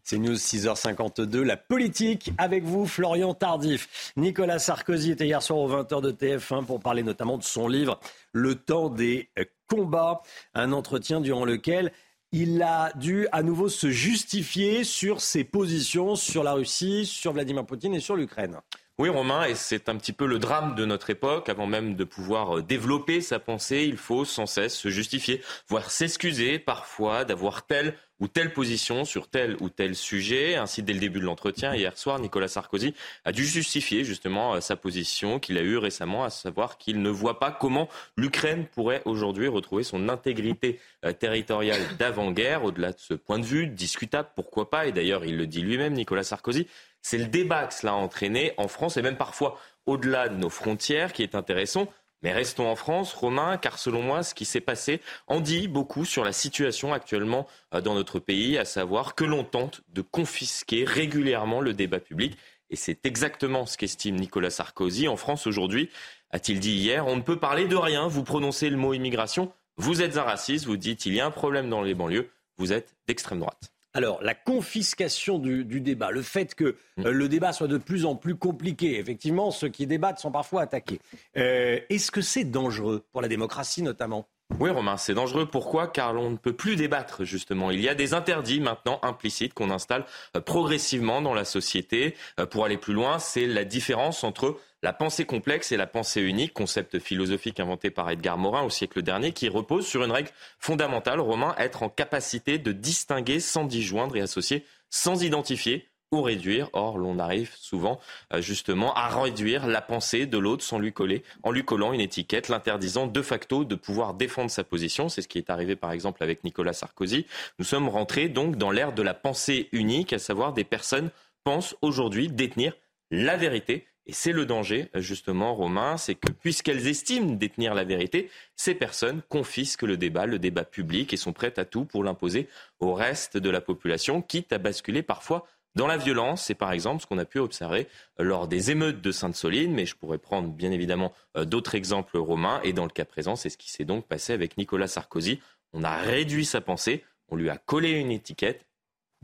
C'est 0.07 0.19
News 0.19 0.35
6h52, 0.35 1.41
la 1.41 1.57
politique 1.57 2.31
avec 2.37 2.63
vous, 2.63 2.85
Florian 2.85 3.33
Tardif. 3.33 4.13
Nicolas 4.19 4.59
Sarkozy 4.59 5.13
était 5.13 5.25
hier 5.25 5.43
soir 5.43 5.61
aux 5.61 5.71
20h 5.71 6.03
de 6.03 6.13
TF1 6.13 6.67
pour 6.67 6.79
parler 6.81 7.03
notamment 7.03 7.39
de 7.39 7.43
son 7.43 7.69
livre 7.69 7.99
Le 8.35 8.55
temps 8.55 8.91
des 8.91 9.31
combats, 9.67 10.21
un 10.53 10.73
entretien 10.73 11.23
durant 11.23 11.47
lequel 11.47 11.91
il 12.33 12.61
a 12.61 12.93
dû 12.97 13.29
à 13.33 13.43
nouveau 13.43 13.71
se 13.71 13.89
justifier 13.89 14.85
sur 14.85 15.23
ses 15.23 15.43
positions 15.43 16.17
sur 16.17 16.43
la 16.43 16.53
Russie, 16.53 17.07
sur 17.07 17.33
Vladimir 17.33 17.65
Poutine 17.65 17.95
et 17.95 18.01
sur 18.01 18.15
l'Ukraine. 18.15 18.61
Oui, 18.97 19.09
Romain, 19.09 19.47
et 19.47 19.57
c'est 19.57 19.89
un 19.89 19.97
petit 19.97 20.13
peu 20.13 20.25
le 20.25 20.39
drame 20.39 20.77
de 20.77 20.85
notre 20.85 21.11
époque. 21.11 21.49
Avant 21.49 21.67
même 21.67 21.97
de 21.97 22.05
pouvoir 22.05 22.59
euh, 22.59 22.63
développer 22.63 23.21
sa 23.21 23.41
pensée, 23.41 23.87
il 23.89 23.97
faut 23.97 24.25
sans 24.25 24.47
cesse 24.47 24.75
se 24.75 24.89
justifier, 24.89 25.43
voire 25.67 25.91
s'excuser 25.91 26.61
parfois 26.61 27.25
d'avoir 27.25 27.67
telle 27.67 27.97
ou 28.25 28.29
telle 28.29 28.55
position 28.55 29.05
sur 29.05 29.29
tel 29.29 29.55
ou 29.61 29.68
tel 29.68 29.95
sujet. 29.95 30.57
Ainsi, 30.57 30.83
dès 30.83 30.95
le 30.95 30.99
début 30.99 31.20
de 31.20 31.27
l'entretien, 31.27 31.75
hier 31.75 31.99
soir, 31.99 32.18
Nicolas 32.18 32.49
Sarkozy 32.49 32.95
a 33.27 33.33
dû 33.33 33.45
justifier 33.45 34.03
justement 34.03 34.55
euh, 34.55 34.61
sa 34.61 34.77
position 34.77 35.39
qu'il 35.39 35.59
a 35.59 35.61
eue 35.61 35.77
récemment, 35.77 36.25
à 36.25 36.31
savoir 36.31 36.79
qu'il 36.79 37.03
ne 37.03 37.11
voit 37.11 37.39
pas 37.39 37.51
comment 37.51 37.87
l'Ukraine 38.16 38.64
pourrait 38.64 39.03
aujourd'hui 39.05 39.47
retrouver 39.47 39.85
son 39.85 40.09
intégrité 40.09 40.81
euh, 41.05 41.12
territoriale 41.12 41.83
d'avant-guerre. 41.99 42.64
Au-delà 42.64 42.93
de 42.93 42.99
ce 42.99 43.12
point 43.12 43.39
de 43.39 43.45
vue, 43.45 43.66
discutable, 43.66 44.31
pourquoi 44.35 44.70
pas, 44.70 44.87
et 44.87 44.93
d'ailleurs 44.93 45.27
il 45.27 45.37
le 45.37 45.47
dit 45.47 45.61
lui-même, 45.61 45.93
Nicolas 45.93 46.25
Sarkozy, 46.25 46.66
c'est 47.03 47.18
le 47.18 47.27
débat 47.27 47.66
que 47.66 47.75
cela 47.75 47.93
a 47.93 47.97
entraîné 47.97 48.55
en 48.57 48.68
France 48.68 48.97
et 48.97 49.03
même 49.03 49.18
parfois 49.18 49.61
au-delà 49.85 50.31
de 50.31 50.37
nos 50.37 50.49
frontières 50.49 51.12
qui 51.12 51.22
est 51.22 51.35
intéressant. 51.35 51.89
Mais 52.25 52.33
restons 52.33 52.66
en 52.66 52.75
France, 52.75 53.12
Romain, 53.12 53.59
car 53.59 53.79
selon 53.79 54.01
moi, 54.01 54.22
ce 54.22 54.35
qui 54.35 54.47
s'est 54.47 54.62
passé 54.62 55.03
en 55.27 55.41
dit 55.41 55.68
beaucoup 55.68 56.07
sur 56.07 56.25
la 56.25 56.33
situation 56.33 56.95
actuellement 56.95 57.47
euh, 57.75 57.83
dans 57.83 57.95
notre 57.95 58.18
pays, 58.18 58.57
à 58.57 58.64
savoir 58.64 59.14
que 59.14 59.25
l'on 59.25 59.45
tente 59.45 59.83
de 59.91 60.01
confisquer 60.01 60.85
régulièrement 60.85 61.61
le 61.61 61.75
débat 61.75 62.01
public. 62.01 62.39
Et 62.70 62.77
c'est 62.77 63.05
exactement 63.05 63.66
ce 63.66 63.77
qu'estime 63.77 64.16
Nicolas 64.16 64.49
Sarkozy. 64.49 65.07
En 65.07 65.16
France 65.16 65.47
aujourd'hui, 65.47 65.91
a-t-il 66.31 66.61
dit 66.61 66.72
hier, 66.72 67.07
on 67.07 67.16
ne 67.16 67.20
peut 67.20 67.39
parler 67.39 67.68
de 67.68 67.77
rien. 67.77 68.09
Vous 68.09 68.25
prononcez 68.25 68.70
le 68.70 68.79
mot 68.79 68.95
immigration, 68.95 69.53
vous 69.77 70.01
êtes 70.01 70.16
un 70.16 70.22
raciste, 70.22 70.64
vous 70.64 70.79
dites 70.79 71.05
il 71.05 71.14
y 71.14 71.20
a 71.20 71.27
un 71.27 71.31
problème 71.31 71.68
dans 71.68 71.83
les 71.83 71.95
banlieues, 71.95 72.31
vous 72.57 72.72
êtes 72.72 72.97
d'extrême 73.07 73.41
droite. 73.41 73.74
Alors, 73.97 74.21
la 74.23 74.35
confiscation 74.35 75.39
du, 75.39 75.65
du 75.65 75.81
débat, 75.81 76.11
le 76.11 76.23
fait 76.23 76.57
que 76.57 76.75
euh, 76.99 77.13
le 77.13 77.29
débat 77.29 77.53
soit 77.53 77.69
de 77.69 77.79
plus 77.79 78.05
en 78.07 78.17
plus 78.17 78.35
compliqué, 78.35 78.99
effectivement, 78.99 79.53
ceux 79.53 79.69
qui 79.69 79.87
débattent 79.87 80.19
sont 80.19 80.33
parfois 80.33 80.63
attaqués. 80.63 80.99
Euh, 81.37 81.79
Est-ce 81.89 82.11
que 82.11 82.21
c'est 82.21 82.43
dangereux 82.43 83.05
pour 83.13 83.23
la 83.23 83.29
démocratie 83.29 83.83
notamment? 83.83 84.27
Oui, 84.59 84.69
Romain, 84.69 84.97
c'est 84.97 85.15
dangereux. 85.15 85.47
Pourquoi? 85.47 85.87
Car 85.87 86.13
l'on 86.13 86.31
ne 86.31 86.37
peut 86.37 86.53
plus 86.53 86.75
débattre, 86.75 87.25
justement. 87.25 87.71
Il 87.71 87.81
y 87.81 87.89
a 87.89 87.95
des 87.95 88.15
interdits 88.15 88.61
maintenant 88.61 88.99
implicites 89.03 89.55
qu'on 89.55 89.71
installe 89.71 90.05
euh, 90.37 90.41
progressivement 90.41 91.23
dans 91.23 91.33
la 91.33 91.45
société. 91.45 92.17
Pour 92.51 92.65
aller 92.65 92.77
plus 92.77 92.95
loin, 92.95 93.21
c'est 93.21 93.47
la 93.47 93.65
différence 93.65 94.25
entre 94.25 94.59
la 94.85 94.93
pensée 94.93 95.24
complexe 95.24 95.72
et 95.72 95.78
la 95.78 95.87
pensée 95.87 96.20
unique, 96.20 96.53
concept 96.53 96.99
philosophique 96.99 97.59
inventé 97.59 97.91
par 97.91 98.11
Edgar 98.11 98.37
Morin 98.37 98.64
au 98.64 98.68
siècle 98.68 99.01
dernier, 99.01 99.32
qui 99.32 99.49
repose 99.49 99.87
sur 99.87 100.05
une 100.05 100.12
règle 100.12 100.28
fondamentale, 100.59 101.20
Romain, 101.20 101.55
être 101.57 101.82
en 101.82 101.89
capacité 101.89 102.59
de 102.59 102.70
distinguer 102.70 103.41
sans 103.41 103.64
disjoindre 103.64 104.14
et 104.18 104.20
associer, 104.20 104.66
sans 104.91 105.24
identifier 105.24 105.89
ou 106.12 106.20
réduire. 106.20 106.68
Or, 106.74 106.99
l'on 106.99 107.18
arrive 107.18 107.55
souvent 107.57 107.99
euh, 108.35 108.43
justement 108.43 108.93
à 108.93 109.09
réduire 109.09 109.66
la 109.66 109.80
pensée 109.80 110.26
de 110.26 110.37
l'autre 110.37 110.62
sans 110.62 110.78
lui 110.78 110.93
coller, 110.93 111.24
en 111.45 111.51
lui 111.51 111.64
collant 111.64 111.95
une 111.95 112.03
étiquette, 112.03 112.51
l'interdisant 112.51 113.07
de 113.07 113.22
facto 113.22 113.64
de 113.64 113.76
pouvoir 113.76 114.12
défendre 114.12 114.51
sa 114.51 114.64
position. 114.64 115.09
C'est 115.09 115.22
ce 115.22 115.28
qui 115.28 115.39
est 115.39 115.49
arrivé 115.49 115.76
par 115.76 115.93
exemple 115.93 116.22
avec 116.22 116.45
Nicolas 116.45 116.74
Sarkozy. 116.74 117.24
Nous 117.59 117.64
sommes 117.64 117.89
rentrés 117.89 118.28
donc 118.28 118.57
dans 118.57 118.70
l'ère 118.70 118.93
de 118.93 119.01
la 119.01 119.14
pensée 119.14 119.70
unique, 119.72 120.12
à 120.12 120.18
savoir 120.18 120.53
des 120.53 120.64
personnes 120.64 121.09
pensent 121.43 121.74
aujourd'hui 121.80 122.28
détenir 122.28 122.74
la 123.11 123.39
vérité. 123.39 123.87
Et 124.07 124.13
c'est 124.13 124.33
le 124.33 124.45
danger, 124.45 124.91
justement, 124.95 125.55
Romain, 125.55 125.97
c'est 125.97 126.15
que 126.15 126.31
puisqu'elles 126.31 126.87
estiment 126.87 127.33
détenir 127.33 127.75
la 127.75 127.85
vérité, 127.85 128.31
ces 128.55 128.75
personnes 128.75 129.23
confisquent 129.31 129.83
le 129.83 129.97
débat, 129.97 130.27
le 130.27 130.39
débat 130.39 130.65
public, 130.65 131.13
et 131.13 131.17
sont 131.17 131.33
prêtes 131.33 131.59
à 131.59 131.65
tout 131.65 131.87
pour 131.87 132.05
l'imposer 132.05 132.49
au 132.81 132.93
reste 132.93 133.39
de 133.39 133.49
la 133.49 133.63
population, 133.63 134.21
quitte 134.21 134.53
à 134.53 134.59
basculer 134.59 135.03
parfois 135.03 135.47
dans 135.75 135.87
la 135.87 135.97
violence. 135.97 136.45
C'est 136.45 136.55
par 136.55 136.73
exemple 136.73 137.03
ce 137.03 137.07
qu'on 137.07 137.19
a 137.19 137.25
pu 137.25 137.39
observer 137.39 137.89
lors 138.19 138.47
des 138.47 138.71
émeutes 138.71 139.01
de 139.01 139.11
Sainte-Soline, 139.11 139.73
mais 139.73 139.87
je 139.87 139.95
pourrais 139.95 140.19
prendre 140.19 140.49
bien 140.49 140.71
évidemment 140.71 141.13
euh, 141.37 141.47
d'autres 141.47 141.75
exemples 141.75 142.19
romains. 142.19 142.61
Et 142.63 142.75
dans 142.75 142.85
le 142.85 142.91
cas 142.91 143.07
présent, 143.07 143.37
c'est 143.37 143.49
ce 143.49 143.57
qui 143.57 143.71
s'est 143.71 143.87
donc 143.87 144.07
passé 144.07 144.35
avec 144.35 144.59
Nicolas 144.59 144.89
Sarkozy. 144.89 145.41
On 145.73 145.83
a 145.83 145.97
réduit 145.97 146.45
sa 146.45 146.61
pensée, 146.61 147.05
on 147.29 147.37
lui 147.37 147.49
a 147.49 147.57
collé 147.57 147.93
une 147.93 148.11
étiquette 148.11 148.67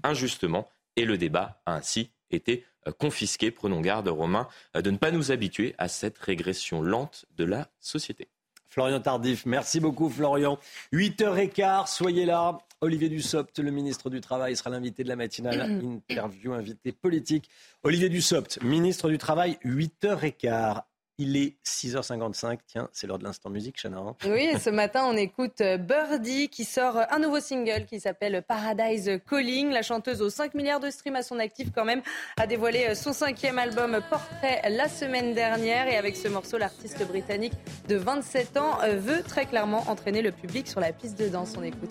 injustement, 0.03 0.71
et 0.97 1.05
le 1.05 1.19
débat 1.19 1.61
a 1.67 1.75
ainsi 1.75 2.11
été 2.31 2.65
euh, 2.87 2.93
confisqué. 2.93 3.51
Prenons 3.51 3.81
garde, 3.81 4.09
Romain, 4.09 4.49
euh, 4.77 4.83
de 4.83 4.91
ne 4.91 4.97
pas 4.97 5.11
nous 5.11 5.33
habituer 5.33 5.75
à 5.79 5.89
cette 5.89 6.19
régression 6.19 6.83
lente 6.83 7.27
de 7.37 7.45
la 7.45 7.69
société. 7.81 8.29
Florian 8.67 9.01
Tardif, 9.01 9.47
merci 9.47 9.81
beaucoup 9.81 10.09
Florian. 10.09 10.59
8h15, 10.93 11.93
soyez 11.93 12.25
là. 12.25 12.59
Olivier 12.83 13.09
Dussopt, 13.09 13.59
le 13.59 13.71
ministre 13.73 14.09
du 14.09 14.21
Travail, 14.21 14.57
sera 14.57 14.71
l'invité 14.71 15.03
de 15.03 15.09
la 15.09 15.17
matinale. 15.17 15.61
Interview 16.11 16.53
invité 16.53 16.93
politique. 16.93 17.51
Olivier 17.83 18.09
Dussopt, 18.09 18.63
ministre 18.63 19.11
du 19.11 19.19
Travail, 19.19 19.59
8h15. 19.65 20.83
Il 21.23 21.37
est 21.37 21.59
6h55. 21.67 22.61
Tiens, 22.67 22.89
c'est 22.95 23.07
l'heure 23.07 23.19
de 23.19 23.25
l'instant 23.25 23.51
musique, 23.51 23.77
Chana. 23.79 23.99
Hein. 23.99 24.17
Oui, 24.25 24.49
et 24.55 24.59
ce 24.59 24.71
matin, 24.71 25.05
on 25.05 25.15
écoute 25.19 25.61
euh, 25.61 25.77
Birdie 25.77 26.49
qui 26.49 26.65
sort 26.65 26.97
un 27.11 27.19
nouveau 27.19 27.41
single 27.41 27.85
qui 27.85 28.01
s'appelle 28.01 28.43
Paradise 28.49 29.21
Calling. 29.29 29.69
La 29.69 29.83
chanteuse 29.83 30.23
aux 30.23 30.31
5 30.31 30.55
milliards 30.55 30.81
de 30.81 30.89
streams 30.89 31.17
à 31.17 31.23
son 31.23 31.39
actif, 31.39 31.73
quand 31.75 31.85
même, 31.85 32.01
a 32.39 32.47
dévoilé 32.47 32.87
euh, 32.89 32.95
son 32.95 33.13
cinquième 33.13 33.59
album 33.59 34.01
Portrait 34.09 34.63
la 34.71 34.89
semaine 34.89 35.35
dernière. 35.35 35.89
Et 35.89 35.99
avec 35.99 36.17
ce 36.17 36.27
morceau, 36.29 36.57
l'artiste 36.57 37.07
britannique 37.07 37.53
de 37.87 37.97
27 37.97 38.57
ans 38.57 38.79
euh, 38.83 38.97
veut 38.97 39.23
très 39.23 39.45
clairement 39.45 39.85
entraîner 39.91 40.23
le 40.23 40.33
public 40.33 40.69
sur 40.69 40.81
la 40.81 40.91
piste 40.91 41.19
de 41.19 41.29
danse. 41.29 41.53
On 41.59 41.63
écoute. 41.63 41.91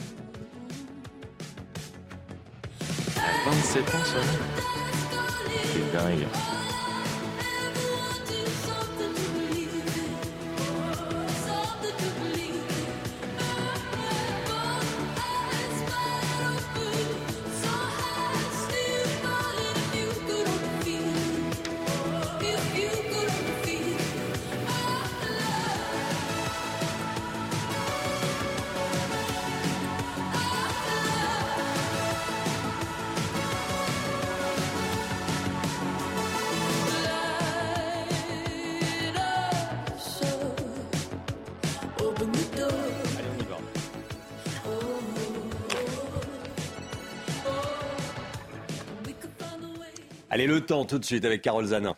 27 3.46 3.84
ans 3.94 4.06
seulement 4.06 4.26
C'est 5.72 5.92
dingue. 5.96 6.28
Allez, 50.40 50.48
le 50.48 50.66
temps 50.66 50.86
tout 50.86 50.98
de 51.00 51.04
suite 51.04 51.26
avec 51.26 51.42
Carole 51.42 51.66
Zanin. 51.66 51.98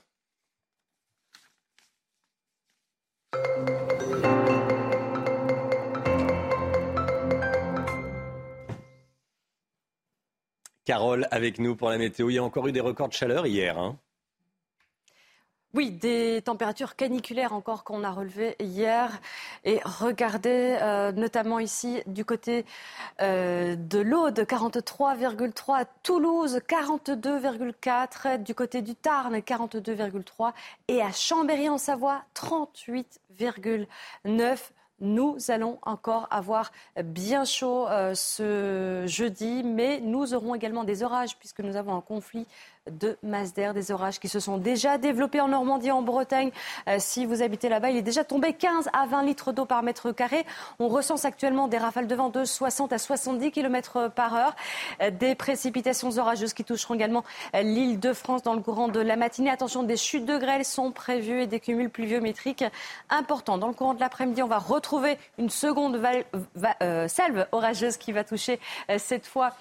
Carole 10.86 11.28
avec 11.30 11.60
nous 11.60 11.76
pour 11.76 11.92
la 11.92 12.00
météo. 12.00 12.32
Il 12.32 12.34
y 12.34 12.38
a 12.40 12.44
encore 12.44 12.68
eu 12.68 12.72
des 12.72 12.80
records 12.80 13.10
de 13.10 13.14
chaleur 13.14 13.46
hier. 13.46 13.78
Hein 13.78 14.00
oui, 15.74 15.92
des 15.92 16.42
températures 16.44 16.98
caniculaires 16.98 17.54
encore 17.54 17.86
qu'on 17.86 18.04
a 18.04 18.12
relevées 18.12 18.58
hier. 18.60 19.22
Et 19.64 19.80
regardez, 19.86 20.78
euh, 20.82 21.14
notamment 21.14 21.60
ici 21.60 22.02
du 22.08 22.26
côté 22.26 22.66
euh, 23.22 23.78
de 23.78 24.00
l'Aude, 24.00 24.40
43,3, 24.40 25.86
Toulouse, 26.04 26.60
42,4, 26.68 28.44
du 28.44 28.54
côté 28.54 28.82
du 28.82 28.96
Tarn, 28.96 29.34
42,3, 29.38 30.52
et 30.90 31.02
à 31.02 31.12
Chambéry 31.12 31.70
en 31.70 31.78
Savoie, 31.78 32.22
38,9 32.36 34.58
nous 35.02 35.38
allons 35.50 35.80
encore 35.82 36.28
avoir 36.30 36.72
bien 37.04 37.44
chaud 37.44 37.88
euh, 37.90 38.14
ce 38.14 39.04
jeudi, 39.08 39.64
mais 39.64 40.00
nous 40.00 40.36
aurons 40.36 40.54
également 40.54 40.84
des 40.84 41.02
orages 41.02 41.38
puisque 41.38 41.60
nous 41.60 41.76
avons 41.76 41.96
un 41.96 42.02
conflit 42.02 42.46
de 42.90 43.16
masse 43.22 43.54
d'air, 43.54 43.76
des 43.76 43.92
orages 43.92 44.20
qui 44.20 44.28
se 44.28 44.40
sont 44.40 44.58
déjà 44.58 44.98
développés 44.98 45.40
en 45.40 45.50
Normandie, 45.50 45.92
en 45.92 46.02
Bretagne. 46.02 46.50
Euh, 46.88 46.96
si 46.98 47.28
vous 47.28 47.44
habitez 47.44 47.70
là-bas, 47.70 47.92
il 47.92 47.98
est 47.98 48.02
déjà 48.02 48.24
tombé 48.24 48.54
15 48.54 48.90
à 48.92 49.06
20 49.06 49.24
litres 49.24 49.52
d'eau 49.52 49.66
par 49.66 49.84
mètre 49.84 50.12
carré. 50.12 50.46
On 50.80 50.88
recense 50.88 51.24
actuellement 51.24 51.68
des 51.68 51.78
rafales 51.78 52.08
de 52.08 52.16
vent 52.16 52.30
de 52.30 52.44
60 52.44 52.92
à 52.92 52.98
70 52.98 53.52
km 53.52 54.10
par 54.10 54.36
heure. 54.36 54.56
Euh, 55.02 55.12
des 55.12 55.36
précipitations 55.36 56.18
orageuses 56.18 56.54
qui 56.54 56.64
toucheront 56.64 56.96
également 56.96 57.24
euh, 57.56 57.62
l'île 57.62 58.00
de 58.00 58.14
France 58.14 58.42
dans 58.42 58.56
le 58.56 58.62
courant 58.62 58.88
de 58.88 59.00
la 59.00 59.16
matinée. 59.16 59.52
Attention, 59.52 59.84
des 59.84 59.98
chutes 59.98 60.26
de 60.26 60.38
grêle 60.40 60.66
sont 60.66 60.92
prévues 60.92 61.44
et 61.44 61.48
des 61.48 61.60
cumuls 61.60 61.92
pluviométriques 61.92 62.66
importants. 63.12 63.60
Dans 63.60 63.68
le 63.68 63.74
courant 63.74 63.94
de 63.94 64.00
l'après-midi, 64.00 64.42
on 64.42 64.48
va 64.48 64.58
retrouver 64.58 65.20
une 65.38 65.52
seconde 65.52 66.02
salve 67.08 67.48
orageuse 67.52 67.98
qui 67.98 68.12
va 68.12 68.24
toucher 68.24 68.60
cette 68.98 69.28
fois 69.28 69.52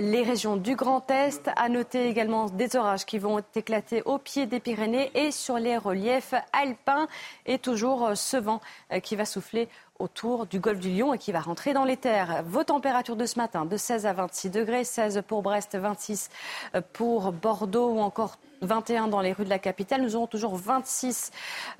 les 0.00 0.22
régions 0.22 0.56
du 0.56 0.76
Grand 0.76 1.10
Est. 1.10 1.50
À 1.56 1.68
noter 1.68 2.08
également 2.08 2.46
des 2.46 2.76
orages 2.76 3.04
qui 3.04 3.18
vont 3.18 3.42
éclater 3.54 4.02
au 4.04 4.18
pied 4.18 4.46
des 4.46 4.60
Pyrénées 4.60 5.10
et 5.14 5.30
sur 5.30 5.58
les 5.58 5.76
reliefs 5.76 6.34
alpins. 6.52 7.06
Et 7.46 7.58
toujours 7.58 8.12
ce 8.14 8.36
vent 8.36 8.60
euh, 8.92 9.00
qui 9.00 9.16
va 9.16 9.24
souffler 9.24 9.68
autour 9.98 10.46
du 10.46 10.58
golfe 10.58 10.80
du 10.80 10.90
Lion 10.90 11.14
et 11.14 11.18
qui 11.18 11.32
va 11.32 11.40
rentrer 11.40 11.72
dans 11.72 11.84
les 11.84 11.96
terres. 11.96 12.42
Vos 12.46 12.64
températures 12.64 13.16
de 13.16 13.26
ce 13.26 13.38
matin, 13.38 13.64
de 13.64 13.76
16 13.76 14.06
à 14.06 14.12
26 14.12 14.50
degrés, 14.50 14.84
16 14.84 15.22
pour 15.26 15.42
Brest, 15.42 15.76
26 15.76 16.30
euh, 16.74 16.80
pour 16.92 17.32
Bordeaux 17.32 17.90
ou 17.90 18.00
encore 18.00 18.38
21 18.64 19.08
dans 19.08 19.20
les 19.20 19.32
rues 19.32 19.44
de 19.44 19.50
la 19.50 19.58
capitale. 19.58 20.02
Nous 20.02 20.16
aurons 20.16 20.26
toujours 20.26 20.56
26 20.56 21.30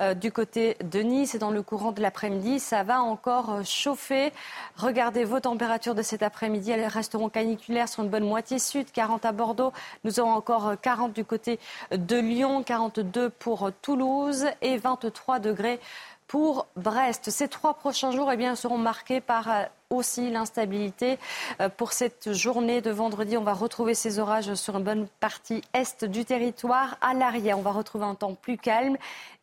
euh, 0.00 0.14
du 0.14 0.30
côté 0.30 0.76
de 0.84 1.00
Nice 1.00 1.34
et 1.34 1.38
dans 1.38 1.50
le 1.50 1.62
courant 1.62 1.92
de 1.92 2.00
l'après-midi, 2.00 2.60
ça 2.60 2.82
va 2.82 3.02
encore 3.02 3.64
chauffer. 3.64 4.32
Regardez 4.76 5.24
vos 5.24 5.40
températures 5.40 5.94
de 5.94 6.02
cet 6.02 6.22
après-midi. 6.22 6.70
Elles 6.70 6.86
resteront 6.86 7.28
caniculaires 7.28 7.88
sur 7.88 8.02
une 8.02 8.10
bonne 8.10 8.26
moitié 8.26 8.58
sud, 8.58 8.90
40 8.92 9.24
à 9.24 9.32
Bordeaux. 9.32 9.72
Nous 10.04 10.20
aurons 10.20 10.32
encore 10.32 10.74
40 10.80 11.12
du 11.12 11.24
côté 11.24 11.58
de 11.90 12.16
Lyon, 12.16 12.62
42 12.62 13.30
pour 13.30 13.70
Toulouse 13.82 14.46
et 14.62 14.76
23 14.76 15.38
degrés 15.38 15.80
pour 16.26 16.66
Brest. 16.76 17.30
Ces 17.30 17.48
trois 17.48 17.74
prochains 17.74 18.10
jours 18.10 18.30
eh 18.32 18.36
bien, 18.36 18.54
seront 18.54 18.78
marqués 18.78 19.20
par 19.20 19.50
euh, 19.50 19.64
aussi 19.90 20.30
l'instabilité. 20.30 21.18
Euh, 21.60 21.68
pour 21.68 21.92
cette 21.92 22.32
journée 22.32 22.80
de 22.80 22.90
vendredi, 22.90 23.36
on 23.36 23.42
va 23.42 23.52
retrouver 23.52 23.94
ces 23.94 24.18
orages 24.18 24.54
sur 24.54 24.76
une 24.76 24.84
bonne 24.84 25.06
partie 25.20 25.62
est 25.72 26.04
du 26.04 26.24
territoire. 26.24 26.96
À 27.00 27.14
l'arrière, 27.14 27.58
on 27.58 27.62
va 27.62 27.72
retrouver 27.72 28.04
un 28.04 28.14
temps 28.14 28.34
plus 28.34 28.56
calme 28.56 28.96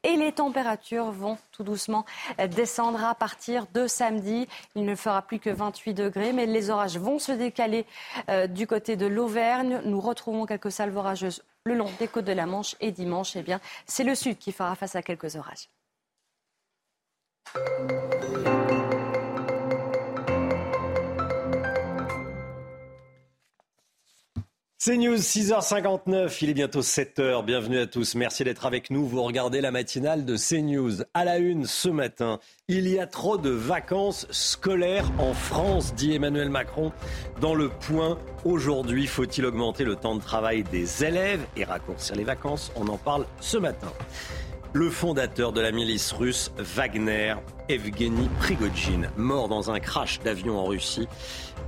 et 0.04 0.16
les 0.16 0.32
températures 0.32 1.12
vont 1.12 1.38
tout 1.52 1.64
doucement 1.64 2.06
euh, 2.40 2.48
descendre 2.48 3.04
à 3.04 3.16
partir 3.16 3.68
de 3.74 3.88
samedi. 3.88 4.48
Il 4.76 4.86
ne 4.86 4.96
fera 4.96 5.22
plus 5.22 5.40
que 5.40 5.50
28 5.50 5.94
degrés, 5.94 6.34
mais 6.34 6.46
les 6.46 6.70
orages 6.70 6.98
vont 6.98 7.20
se 7.20 7.32
décaler 7.32 7.86
du 8.50 8.68
côté 8.68 8.96
de 8.96 9.06
l'Auvergne. 9.06 9.82
Nous 9.86 10.00
retrouvons 10.00 10.46
quelques 10.46 10.72
salves 10.72 10.96
orageuses 10.98 11.44
le 11.66 11.76
long 11.76 11.90
des 12.00 12.08
côtes 12.08 12.26
de 12.26 12.32
la 12.32 12.46
Manche 12.46 12.76
et 12.80 12.92
dimanche, 12.92 13.36
eh 13.36 13.44
bien, 13.44 13.60
c'est 13.86 14.04
le 14.04 14.16
sud 14.16 14.38
qui 14.38 14.52
fera 14.52 14.76
face 14.76 14.96
à 14.96 15.04
quelques 15.04 15.36
orages. 15.36 15.70
C'est 24.84 24.98
News 24.98 25.18
6h59, 25.18 26.40
il 26.42 26.50
est 26.50 26.54
bientôt 26.56 26.82
7h. 26.82 27.46
Bienvenue 27.46 27.78
à 27.78 27.86
tous. 27.86 28.16
Merci 28.16 28.44
d'être 28.44 28.66
avec 28.66 28.90
nous. 28.90 29.06
Vous 29.06 29.22
regardez 29.22 29.62
la 29.62 29.70
matinale 29.70 30.26
de 30.26 30.36
CNews. 30.36 31.04
À 31.14 31.24
la 31.24 31.38
une 31.38 31.68
ce 31.68 31.88
matin, 31.88 32.40
il 32.68 32.88
y 32.88 32.98
a 32.98 33.06
trop 33.06 33.38
de 33.38 33.52
vacances 33.52 34.26
scolaires 34.32 35.06
en 35.20 35.36
France, 35.36 35.94
dit 35.94 36.16
Emmanuel 36.16 36.50
Macron 36.50 36.92
dans 37.42 37.54
le 37.54 37.70
point. 37.70 38.18
Aujourd'hui, 38.44 39.06
faut-il 39.06 39.46
augmenter 39.46 39.84
le 39.84 39.96
temps 39.96 40.16
de 40.16 40.22
travail 40.22 40.64
des 40.64 41.06
élèves 41.06 41.46
et 41.56 41.64
raccourcir 41.64 42.16
les 42.16 42.24
vacances? 42.24 42.72
On 42.76 42.88
en 42.88 42.98
parle 42.98 43.28
ce 43.40 43.58
matin. 43.58 43.94
Le 44.74 44.90
fondateur 44.90 45.52
de 45.52 45.60
la 45.60 45.74
milice 45.74 46.14
russe 46.14 46.54
Wagner, 46.58 47.36
Evgeny 47.68 48.30
Prigogine, 48.40 49.10
mort 49.18 49.50
dans 49.50 49.70
un 49.70 49.82
crash 49.82 50.22
d'avion 50.22 50.58
en 50.58 50.64
Russie. 50.64 51.10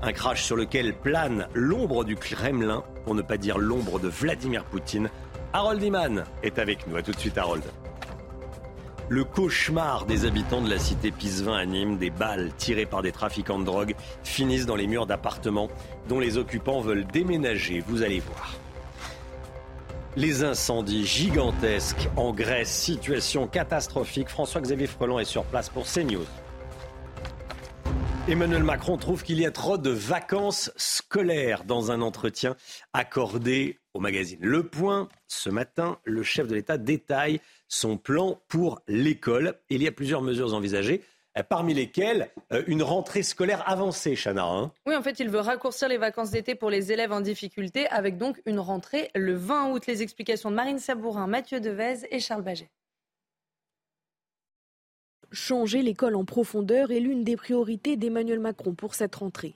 Un 0.01 0.14
crash 0.14 0.41
sur 0.41 0.56
lequel 0.56 0.93
plane 0.93 1.49
l'ombre 1.54 2.06
du 2.06 2.16
Kremlin, 2.16 2.82
pour 3.04 3.14
ne 3.14 3.22
pas 3.22 3.36
dire 3.36 3.58
l'ombre 3.58 3.99
de 3.99 4.08
Vladimir 4.08 4.64
Poutine. 4.64 5.10
Harold 5.51 5.84
Iman 5.84 6.24
est 6.43 6.60
avec 6.60 6.88
nous. 6.88 6.95
A 6.95 7.01
tout 7.01 7.12
de 7.12 7.20
suite, 7.20 7.38
Harold. 7.38 7.64
Le 9.10 9.26
cauchemar 9.26 10.06
des 10.06 10.24
habitants 10.24 10.62
de 10.62 10.70
la 10.70 10.80
cité 10.80 11.12
Pisevin 11.12 11.58
à 11.58 11.66
Nîmes, 11.66 11.97
des 11.97 12.10
balles 12.10 12.54
tirées 12.56 12.86
par 12.86 13.01
des 13.01 13.12
trafiquants 13.12 13.60
de 13.60 13.66
drogue 13.66 13.95
finissent 14.24 14.66
dans 14.66 14.78
les 14.78 14.88
murs 14.88 15.08
d'appartements 15.08 15.68
dont 16.08 16.22
les 16.22 16.38
occupants 16.38 16.80
veulent 16.80 17.06
déménager. 17.06 17.84
Vous 17.86 18.01
allez 18.01 18.22
voir. 18.22 18.54
Les 20.16 20.43
incendies 20.43 21.07
gigantesques 21.07 22.07
en 22.16 22.34
Grèce, 22.34 22.72
situation 22.72 23.47
catastrophique. 23.47 24.30
François-Xavier 24.30 24.86
Freland 24.86 25.18
est 25.18 25.26
sur 25.26 25.43
place 25.43 25.70
pour 25.70 25.88
CNews. 25.88 26.28
Emmanuel 28.28 28.64
Macron 28.64 28.97
trouve 28.97 29.24
qu'il 29.24 29.39
y 29.39 29.45
a 29.47 29.49
trop 29.49 29.80
de 29.80 29.89
vacances 29.89 30.72
scolaires 30.76 31.64
dans 31.64 31.91
un 31.91 32.01
entretien 32.01 32.55
accordé 32.93 33.80
au 33.95 33.99
magazine 33.99 34.38
Le 34.39 34.61
Point. 34.61 35.09
Ce 35.28 35.49
matin, 35.49 35.97
le 36.03 36.22
chef 36.22 36.47
de 36.47 36.53
l'État 36.53 36.78
détaille 36.78 37.41
son 37.68 37.97
plan 37.97 38.39
pour 38.47 38.82
l'école. 38.88 39.55
Il 39.72 39.82
y 39.82 39.88
a 39.88 39.91
plusieurs 39.91 40.22
mesures 40.22 40.53
envisagées 40.53 41.01
parmi 41.42 41.74
lesquelles 41.74 42.30
euh, 42.52 42.64
une 42.68 42.84
rentrée 42.84 43.24
scolaire 43.24 43.68
avancée, 43.68 44.16
Chana. 44.16 44.46
Hein. 44.46 44.72
oui, 44.86 44.96
en 44.96 45.02
fait, 45.02 45.20
il 45.20 45.30
veut 45.30 45.40
raccourcir 45.40 45.88
les 45.88 45.98
vacances 45.98 46.30
d'été 46.30 46.54
pour 46.54 46.70
les 46.70 46.92
élèves 46.92 47.12
en 47.12 47.22
difficulté 47.22 47.88
avec 47.88 48.18
donc 48.18 48.40
une 48.46 48.60
rentrée 48.60 49.10
le 49.16 49.34
20 49.34 49.72
août. 49.72 49.88
Les 49.88 50.04
explications 50.04 50.52
de 50.52 50.56
Marine 50.56 50.78
Sabourin, 50.78 51.26
Mathieu 51.26 51.60
Devez 51.60 52.06
et 52.12 52.20
Charles 52.20 52.44
Baget. 52.44 52.70
Changer 55.32 55.82
l'école 55.82 56.16
en 56.16 56.26
profondeur 56.26 56.92
est 56.92 57.00
l'une 57.00 57.24
des 57.24 57.36
priorités 57.36 57.98
d'Emmanuel 57.98 58.40
Macron 58.40 58.76
pour 58.76 58.94
cette 58.94 59.16
rentrée. 59.16 59.56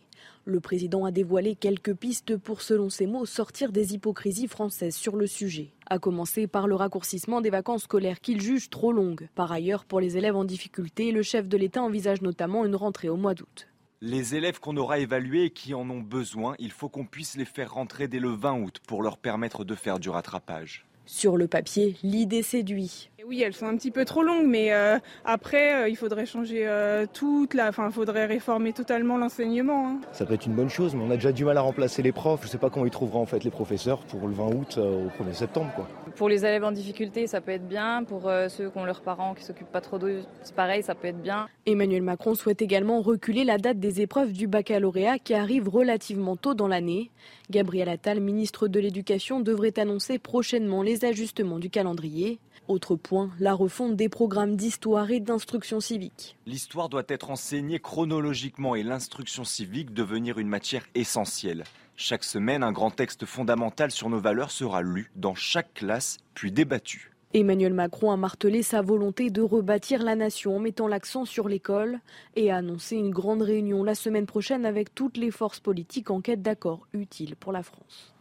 Le 0.49 0.61
président 0.61 1.03
a 1.03 1.11
dévoilé 1.11 1.55
quelques 1.55 1.93
pistes 1.93 2.37
pour, 2.37 2.61
selon 2.61 2.89
ses 2.89 3.05
mots, 3.05 3.25
sortir 3.25 3.73
des 3.73 3.93
hypocrisies 3.93 4.47
françaises 4.47 4.95
sur 4.95 5.17
le 5.17 5.27
sujet. 5.27 5.73
À 5.89 5.99
commencer 5.99 6.47
par 6.47 6.67
le 6.67 6.75
raccourcissement 6.75 7.41
des 7.41 7.49
vacances 7.49 7.83
scolaires 7.83 8.21
qu'il 8.21 8.39
juge 8.39 8.69
trop 8.69 8.93
longues. 8.93 9.27
Par 9.35 9.51
ailleurs, 9.51 9.83
pour 9.83 9.99
les 9.99 10.15
élèves 10.15 10.37
en 10.37 10.45
difficulté, 10.45 11.11
le 11.11 11.21
chef 11.21 11.49
de 11.49 11.57
l'État 11.57 11.83
envisage 11.83 12.21
notamment 12.21 12.63
une 12.63 12.77
rentrée 12.77 13.09
au 13.09 13.17
mois 13.17 13.33
d'août. 13.33 13.67
Les 13.99 14.35
élèves 14.35 14.61
qu'on 14.61 14.77
aura 14.77 14.99
évalués 14.99 15.43
et 15.43 15.49
qui 15.49 15.73
en 15.73 15.89
ont 15.89 15.99
besoin, 15.99 16.55
il 16.59 16.71
faut 16.71 16.87
qu'on 16.87 17.05
puisse 17.05 17.35
les 17.35 17.43
faire 17.43 17.73
rentrer 17.73 18.07
dès 18.07 18.19
le 18.19 18.29
20 18.29 18.61
août 18.61 18.77
pour 18.87 19.03
leur 19.03 19.17
permettre 19.17 19.65
de 19.65 19.75
faire 19.75 19.99
du 19.99 20.09
rattrapage. 20.09 20.85
Sur 21.05 21.35
le 21.35 21.49
papier, 21.49 21.97
l'idée 22.03 22.41
séduit. 22.41 23.09
Oui, 23.25 23.41
elles 23.41 23.53
sont 23.53 23.65
un 23.65 23.75
petit 23.75 23.89
peu 23.89 24.05
trop 24.05 24.21
longues, 24.21 24.45
mais 24.45 24.71
euh, 24.71 24.99
après, 25.25 25.73
euh, 25.73 25.89
il 25.89 25.95
faudrait 25.95 26.27
changer 26.27 26.67
euh, 26.67 27.07
toute 27.11 27.55
la. 27.55 27.69
Enfin, 27.69 27.87
il 27.87 27.91
faudrait 27.91 28.27
réformer 28.27 28.73
totalement 28.73 29.17
l'enseignement. 29.17 29.87
Hein. 29.87 30.01
Ça 30.11 30.23
peut 30.23 30.35
être 30.35 30.45
une 30.45 30.53
bonne 30.53 30.69
chose, 30.69 30.93
mais 30.93 31.01
on 31.03 31.09
a 31.09 31.15
déjà 31.15 31.31
du 31.31 31.43
mal 31.43 31.57
à 31.57 31.61
remplacer 31.61 32.03
les 32.03 32.11
profs. 32.11 32.41
Je 32.41 32.45
ne 32.45 32.51
sais 32.51 32.57
pas 32.59 32.69
comment 32.69 32.85
ils 32.85 32.91
trouveront 32.91 33.21
en 33.21 33.25
fait 33.25 33.43
les 33.43 33.49
professeurs 33.49 34.01
pour 34.05 34.27
le 34.27 34.35
20 34.35 34.45
août 34.53 34.77
au 34.77 35.23
1er 35.23 35.33
septembre. 35.33 35.71
Quoi. 35.75 35.87
Pour 36.15 36.29
les 36.29 36.45
élèves 36.45 36.63
en 36.63 36.71
difficulté, 36.71 37.25
ça 37.25 37.41
peut 37.41 37.53
être 37.53 37.67
bien. 37.67 38.03
Pour 38.03 38.29
ceux 38.49 38.69
qui 38.69 38.77
ont 38.77 38.85
leurs 38.85 39.01
parents 39.01 39.33
qui 39.33 39.43
s'occupent 39.43 39.71
pas 39.71 39.81
trop 39.81 39.97
d'eux, 39.97 40.21
c'est 40.43 40.55
pareil, 40.55 40.83
ça 40.83 40.93
peut 40.93 41.07
être 41.07 41.21
bien. 41.21 41.47
Emmanuel 41.65 42.03
Macron 42.03 42.35
souhaite 42.35 42.61
également 42.61 43.01
reculer 43.01 43.45
la 43.45 43.57
date 43.57 43.79
des 43.79 44.01
épreuves 44.01 44.31
du 44.31 44.45
baccalauréat 44.45 45.17
qui 45.17 45.33
arrive 45.33 45.69
relativement 45.69 46.35
tôt 46.35 46.53
dans 46.53 46.67
l'année. 46.67 47.09
Gabriel 47.49 47.89
Attal, 47.89 48.19
ministre 48.19 48.67
de 48.67 48.79
l'Éducation, 48.79 49.39
devrait 49.39 49.79
annoncer 49.79 50.19
prochainement 50.19 50.83
les 50.83 51.03
ajustements 51.03 51.59
du 51.59 51.71
calendrier. 51.71 52.39
Autre 52.67 52.97
point, 52.97 53.29
la 53.39 53.53
refonte 53.53 53.95
des 53.95 54.09
programmes 54.09 54.57
d'histoire 54.57 55.09
et 55.09 55.21
d'instruction 55.21 55.79
civique. 55.79 56.35
L'histoire 56.45 56.89
doit 56.89 57.05
être 57.07 57.31
enseignée 57.31 57.79
chronologiquement 57.79 58.75
et 58.75 58.83
l'instruction 58.83 59.45
civique 59.45 59.93
devenir 59.93 60.37
une 60.37 60.49
matière 60.49 60.85
essentielle. 60.93 61.63
Chaque 61.95 62.25
semaine, 62.25 62.63
un 62.63 62.73
grand 62.73 62.91
texte 62.91 63.25
fondamental 63.25 63.89
sur 63.89 64.09
nos 64.09 64.19
valeurs 64.19 64.51
sera 64.51 64.81
lu 64.81 65.11
dans 65.15 65.33
chaque 65.33 65.75
classe, 65.75 66.17
puis 66.33 66.51
débattu. 66.51 67.13
Emmanuel 67.33 67.73
Macron 67.73 68.11
a 68.11 68.17
martelé 68.17 68.63
sa 68.63 68.81
volonté 68.81 69.29
de 69.29 69.41
rebâtir 69.41 70.03
la 70.03 70.15
nation 70.15 70.57
en 70.57 70.59
mettant 70.59 70.89
l'accent 70.89 71.23
sur 71.23 71.47
l'école 71.47 71.99
et 72.35 72.51
a 72.51 72.57
annoncé 72.57 72.97
une 72.97 73.11
grande 73.11 73.43
réunion 73.43 73.85
la 73.85 73.95
semaine 73.95 74.25
prochaine 74.25 74.65
avec 74.65 74.93
toutes 74.93 75.15
les 75.15 75.31
forces 75.31 75.61
politiques 75.61 76.11
en 76.11 76.19
quête 76.19 76.41
d'accord 76.41 76.85
utile 76.91 77.37
pour 77.37 77.53
la 77.53 77.63
France. 77.63 78.13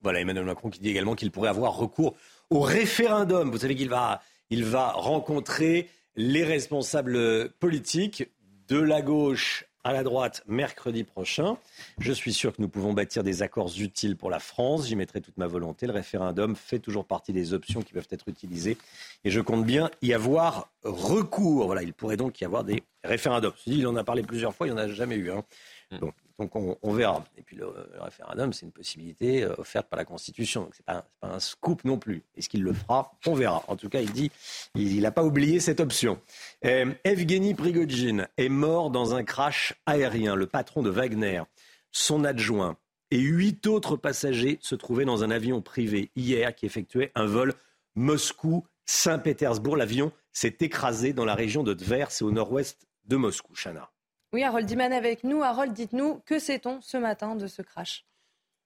Voilà 0.00 0.20
Emmanuel 0.20 0.44
Macron 0.44 0.70
qui 0.70 0.78
dit 0.78 0.90
également 0.90 1.16
qu'il 1.16 1.32
pourrait 1.32 1.48
avoir 1.48 1.76
recours 1.76 2.14
au 2.50 2.60
référendum. 2.60 3.50
Vous 3.50 3.58
savez 3.58 3.74
qu'il 3.74 3.88
va, 3.88 4.22
il 4.50 4.64
va 4.64 4.92
rencontrer 4.92 5.88
les 6.16 6.44
responsables 6.44 7.50
politiques 7.60 8.28
de 8.68 8.78
la 8.78 9.02
gauche 9.02 9.64
à 9.84 9.92
la 9.92 10.02
droite 10.02 10.42
mercredi 10.46 11.04
prochain. 11.04 11.56
Je 11.98 12.12
suis 12.12 12.32
sûr 12.32 12.54
que 12.54 12.60
nous 12.60 12.68
pouvons 12.68 12.92
bâtir 12.92 13.22
des 13.22 13.42
accords 13.42 13.72
utiles 13.78 14.16
pour 14.16 14.28
la 14.28 14.38
France. 14.38 14.88
J'y 14.88 14.96
mettrai 14.96 15.20
toute 15.20 15.38
ma 15.38 15.46
volonté. 15.46 15.86
Le 15.86 15.92
référendum 15.92 16.56
fait 16.56 16.78
toujours 16.78 17.06
partie 17.06 17.32
des 17.32 17.54
options 17.54 17.80
qui 17.80 17.92
peuvent 17.92 18.08
être 18.10 18.28
utilisées. 18.28 18.76
Et 19.24 19.30
je 19.30 19.40
compte 19.40 19.64
bien 19.64 19.90
y 20.02 20.12
avoir 20.12 20.68
recours. 20.82 21.66
Voilà, 21.66 21.82
il 21.82 21.94
pourrait 21.94 22.16
donc 22.16 22.40
y 22.40 22.44
avoir 22.44 22.64
des 22.64 22.82
référendums. 23.04 23.54
Il 23.66 23.86
en 23.86 23.96
a 23.96 24.04
parlé 24.04 24.22
plusieurs 24.22 24.54
fois, 24.54 24.66
il 24.66 24.74
n'y 24.74 24.78
en 24.78 24.82
a 24.82 24.88
jamais 24.88 25.16
eu. 25.16 25.30
Hein. 25.30 25.42
Hmm. 25.90 26.08
Donc 26.38 26.54
on, 26.54 26.92
verra. 26.92 27.24
Et 27.36 27.42
puis 27.42 27.56
le, 27.56 27.66
référendum, 27.98 28.52
c'est 28.52 28.64
une 28.64 28.72
possibilité 28.72 29.42
euh, 29.42 29.54
offerte 29.58 29.88
par 29.88 29.96
la 29.98 30.04
Constitution. 30.04 30.62
Donc 30.62 30.74
c'est 30.76 30.86
pas, 30.86 31.04
pas 31.20 31.28
un 31.28 31.40
scoop 31.40 31.84
non 31.84 31.98
plus. 31.98 32.22
Est-ce 32.36 32.48
qu'il 32.48 32.62
le 32.62 32.72
fera? 32.72 33.12
On 33.26 33.34
verra. 33.34 33.64
En 33.66 33.74
tout 33.74 33.88
cas, 33.88 34.00
il 34.00 34.12
dit, 34.12 34.30
il 34.76 35.00
n'a 35.00 35.10
pas 35.10 35.24
oublié 35.24 35.58
cette 35.58 35.80
option. 35.80 36.20
Euh, 36.64 36.92
Evgeny 37.02 37.54
Prigogine 37.54 38.28
est 38.36 38.48
mort 38.48 38.90
dans 38.90 39.14
un 39.14 39.24
crash 39.24 39.74
aérien. 39.86 40.36
Le 40.36 40.46
patron 40.46 40.82
de 40.82 40.90
Wagner, 40.90 41.42
son 41.90 42.24
adjoint 42.24 42.76
et 43.10 43.18
huit 43.18 43.66
autres 43.66 43.96
passagers 43.96 44.58
se 44.60 44.74
trouvaient 44.74 45.04
dans 45.04 45.24
un 45.24 45.30
avion 45.30 45.62
privé 45.62 46.10
hier 46.14 46.54
qui 46.54 46.66
effectuait 46.66 47.10
un 47.14 47.26
vol 47.26 47.54
Moscou-Saint-Pétersbourg. 47.96 49.76
L'avion 49.76 50.12
s'est 50.32 50.58
écrasé 50.60 51.12
dans 51.12 51.24
la 51.24 51.34
région 51.34 51.62
de 51.62 51.74
Tver, 51.74 52.06
c'est 52.10 52.24
au 52.24 52.30
nord-ouest 52.30 52.86
de 53.06 53.16
Moscou. 53.16 53.54
Chana. 53.54 53.90
Oui, 54.34 54.42
Harold 54.42 54.66
Diman 54.66 54.92
avec 54.92 55.24
nous. 55.24 55.42
Harold, 55.42 55.72
dites-nous, 55.72 56.20
que 56.26 56.38
sait-on 56.38 56.82
ce 56.82 56.98
matin 56.98 57.34
de 57.34 57.46
ce 57.46 57.62
crash? 57.62 58.04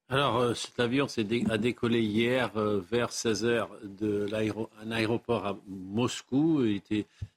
Alors, 0.08 0.38
euh, 0.38 0.54
cet 0.54 0.80
avion 0.80 1.06
a 1.50 1.56
décollé 1.58 2.00
hier 2.00 2.50
euh, 2.56 2.80
vers 2.90 3.10
16h 3.10 3.68
d'un 3.84 4.90
aéroport 4.90 5.46
à 5.46 5.56
Moscou. 5.68 6.64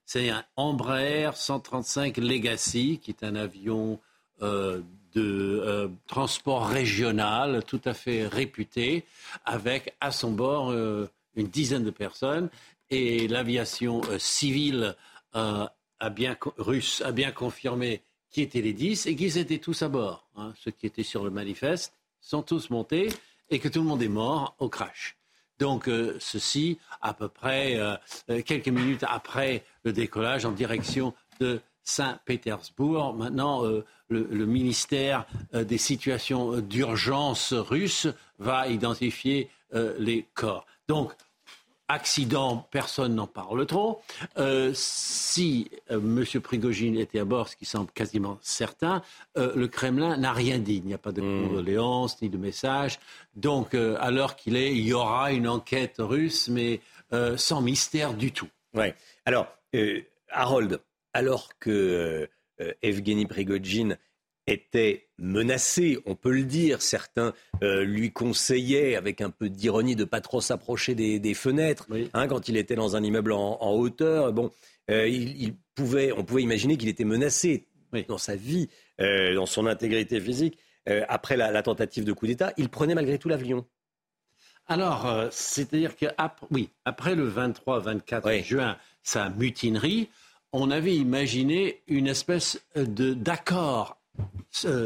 C'est 0.05 0.29
un 0.29 0.43
Embraer 0.55 1.29
135 1.35 2.17
Legacy, 2.17 2.99
qui 3.01 3.11
est 3.11 3.23
un 3.23 3.35
avion 3.35 3.99
euh, 4.41 4.81
de 5.13 5.89
transport 6.07 6.67
régional 6.67 7.63
tout 7.63 7.79
à 7.85 7.93
fait 7.93 8.27
réputé, 8.27 9.05
avec 9.45 9.95
à 10.01 10.11
son 10.11 10.31
bord 10.31 10.73
une 10.73 11.47
dizaine 11.47 11.85
de 11.85 11.91
personnes. 11.91 12.49
Et 12.89 13.29
l'aviation 13.29 14.01
civile 14.17 14.97
russe 16.57 17.01
a 17.05 17.11
bien 17.13 17.31
confirmé 17.31 18.01
qui 18.35 18.41
étaient 18.41 18.59
les 18.59 18.73
10 18.73 19.05
et 19.05 19.15
qu'ils 19.15 19.37
étaient 19.37 19.59
tous 19.59 19.81
à 19.81 19.87
bord. 19.87 20.27
Hein. 20.35 20.51
Ceux 20.59 20.71
qui 20.71 20.85
étaient 20.85 21.03
sur 21.03 21.23
le 21.23 21.29
manifeste 21.29 21.93
sont 22.19 22.41
tous 22.41 22.69
montés 22.69 23.07
et 23.49 23.59
que 23.59 23.69
tout 23.69 23.79
le 23.79 23.85
monde 23.85 24.03
est 24.03 24.09
mort 24.09 24.57
au 24.59 24.67
crash. 24.67 25.15
Donc 25.57 25.87
euh, 25.87 26.17
ceci 26.19 26.77
à 27.01 27.13
peu 27.13 27.29
près 27.29 27.77
euh, 27.77 27.95
euh, 28.29 28.41
quelques 28.41 28.67
minutes 28.67 29.05
après 29.07 29.63
le 29.85 29.93
décollage 29.93 30.43
en 30.43 30.51
direction 30.51 31.13
de 31.39 31.61
Saint-Pétersbourg. 31.83 33.13
Maintenant, 33.13 33.63
le, 34.09 34.45
ministère 34.45 35.25
des 35.53 35.77
situations 35.77 36.59
d'urgence 36.59 37.53
russe 37.53 38.07
va 38.39 38.67
identifier 38.67 39.49
les 39.99 40.25
corps. 40.33 40.65
Donc 40.89 41.13
Accident, 41.87 42.67
personne 42.71 43.13
n'en 43.13 43.27
parle 43.27 43.65
trop. 43.67 44.01
Euh, 44.37 44.71
si 44.73 45.69
euh, 45.91 45.99
M. 45.99 46.41
Prigogine 46.41 46.97
était 46.97 47.19
à 47.19 47.25
bord, 47.25 47.47
ce 47.47 47.55
qui 47.55 47.65
semble 47.65 47.91
quasiment 47.91 48.39
certain, 48.41 49.03
euh, 49.37 49.53
le 49.55 49.67
Kremlin 49.67 50.17
n'a 50.17 50.33
rien 50.33 50.57
dit. 50.57 50.77
Il 50.77 50.85
n'y 50.85 50.95
a 50.95 50.97
pas 50.97 51.11
de 51.11 51.21
mmh. 51.21 51.47
condoléances 51.47 52.21
ni 52.23 52.29
de 52.29 52.37
message. 52.37 52.99
Donc, 53.35 53.75
à 53.75 54.09
l'heure 54.09 54.35
qu'il 54.35 54.55
est, 54.55 54.71
il 54.75 54.87
y 54.87 54.93
aura 54.93 55.31
une 55.31 55.47
enquête 55.47 55.97
russe, 55.99 56.47
mais 56.47 56.79
sans 57.35 57.61
mystère 57.61 58.13
du 58.13 58.31
tout. 58.31 58.49
Ouais. 58.73 58.95
Alors, 59.25 59.47
Harold, 60.29 60.79
alors 61.13 61.49
que 61.59 62.29
Evgeny 62.81 63.25
Prigogine 63.25 63.97
était 64.47 65.07
menacé, 65.17 65.97
on 66.05 66.15
peut 66.15 66.31
le 66.31 66.43
dire. 66.43 66.81
Certains 66.81 67.33
euh, 67.63 67.83
lui 67.83 68.11
conseillaient, 68.11 68.95
avec 68.95 69.21
un 69.21 69.29
peu 69.29 69.49
d'ironie, 69.49 69.95
de 69.95 70.03
pas 70.03 70.21
trop 70.21 70.41
s'approcher 70.41 70.95
des, 70.95 71.33
fenêtres, 71.33 71.87
hein, 72.13 72.27
quand 72.27 72.47
il 72.47 72.57
était 72.57 72.75
dans 72.75 72.95
un 72.95 73.03
immeuble 73.03 73.31
en, 73.31 73.73
hauteur. 73.73 74.33
Bon, 74.33 74.51
euh, 74.91 75.07
il, 75.07 75.55
pouvait, 75.73 76.11
on 76.11 76.23
pouvait 76.23 76.43
imaginer 76.43 76.77
qu'il 76.77 76.89
était 76.89 77.05
menacé 77.05 77.67
dans 78.07 78.17
sa 78.17 78.35
vie, 78.35 78.69
euh, 79.01 79.33
dans 79.35 79.45
son 79.45 79.65
intégrité 79.65 80.19
physique. 80.19 80.57
après 81.07 81.37
la, 81.37 81.63
tentative 81.63 82.03
de 82.03 82.13
coup 82.13 82.27
d'État, 82.27 82.53
il 82.57 82.69
prenait 82.69 82.95
malgré 82.95 83.17
tout 83.17 83.29
l'avion. 83.29 83.65
Alors, 84.67 85.27
c'est-à-dire 85.31 85.95
que 85.95 86.07
oui, 86.49 86.69
après 86.85 87.15
le 87.15 87.29
23-24 87.29 88.43
juin, 88.43 88.77
sa 89.03 89.29
mutinerie, 89.29 90.09
on 90.53 90.71
avait 90.71 90.95
imaginé 90.95 91.83
une 91.87 92.07
espèce 92.07 92.59
d'accord 92.75 93.99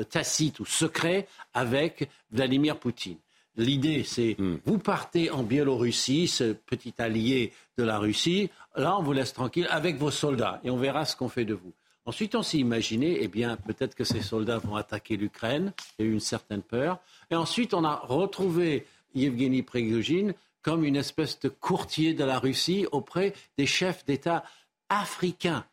tacite 0.09 0.59
ou 0.59 0.65
secret 0.65 1.27
avec 1.53 2.09
Vladimir 2.31 2.79
Poutine. 2.79 3.17
L'idée, 3.55 4.03
c'est 4.03 4.35
hmm. 4.37 4.59
vous 4.65 4.77
partez 4.77 5.31
en 5.31 5.43
Biélorussie, 5.43 6.27
ce 6.27 6.53
petit 6.53 6.93
allié 6.97 7.51
de 7.77 7.83
la 7.83 7.99
Russie, 7.99 8.49
là 8.75 8.97
on 8.97 9.03
vous 9.03 9.13
laisse 9.13 9.33
tranquille 9.33 9.67
avec 9.69 9.97
vos 9.97 10.11
soldats 10.11 10.61
et 10.63 10.69
on 10.69 10.77
verra 10.77 11.05
ce 11.05 11.15
qu'on 11.15 11.29
fait 11.29 11.45
de 11.45 11.53
vous. 11.53 11.73
Ensuite, 12.05 12.33
on 12.33 12.41
s'est 12.41 12.57
imaginé, 12.57 13.19
eh 13.21 13.27
bien, 13.27 13.55
peut-être 13.55 13.93
que 13.93 14.03
ces 14.03 14.21
soldats 14.21 14.57
vont 14.57 14.75
attaquer 14.75 15.15
l'Ukraine. 15.15 15.73
Il 15.99 16.05
y 16.05 16.07
a 16.07 16.11
eu 16.11 16.13
une 16.13 16.19
certaine 16.19 16.63
peur. 16.63 16.97
Et 17.29 17.35
ensuite, 17.35 17.75
on 17.75 17.83
a 17.83 17.97
retrouvé 17.97 18.87
Yevgeny 19.13 19.61
Prigogine 19.61 20.33
comme 20.63 20.83
une 20.83 20.95
espèce 20.95 21.39
de 21.39 21.49
courtier 21.49 22.15
de 22.15 22.23
la 22.23 22.39
Russie 22.39 22.87
auprès 22.91 23.33
des 23.59 23.67
chefs 23.67 24.05
d'État 24.05 24.43
africains. 24.89 25.65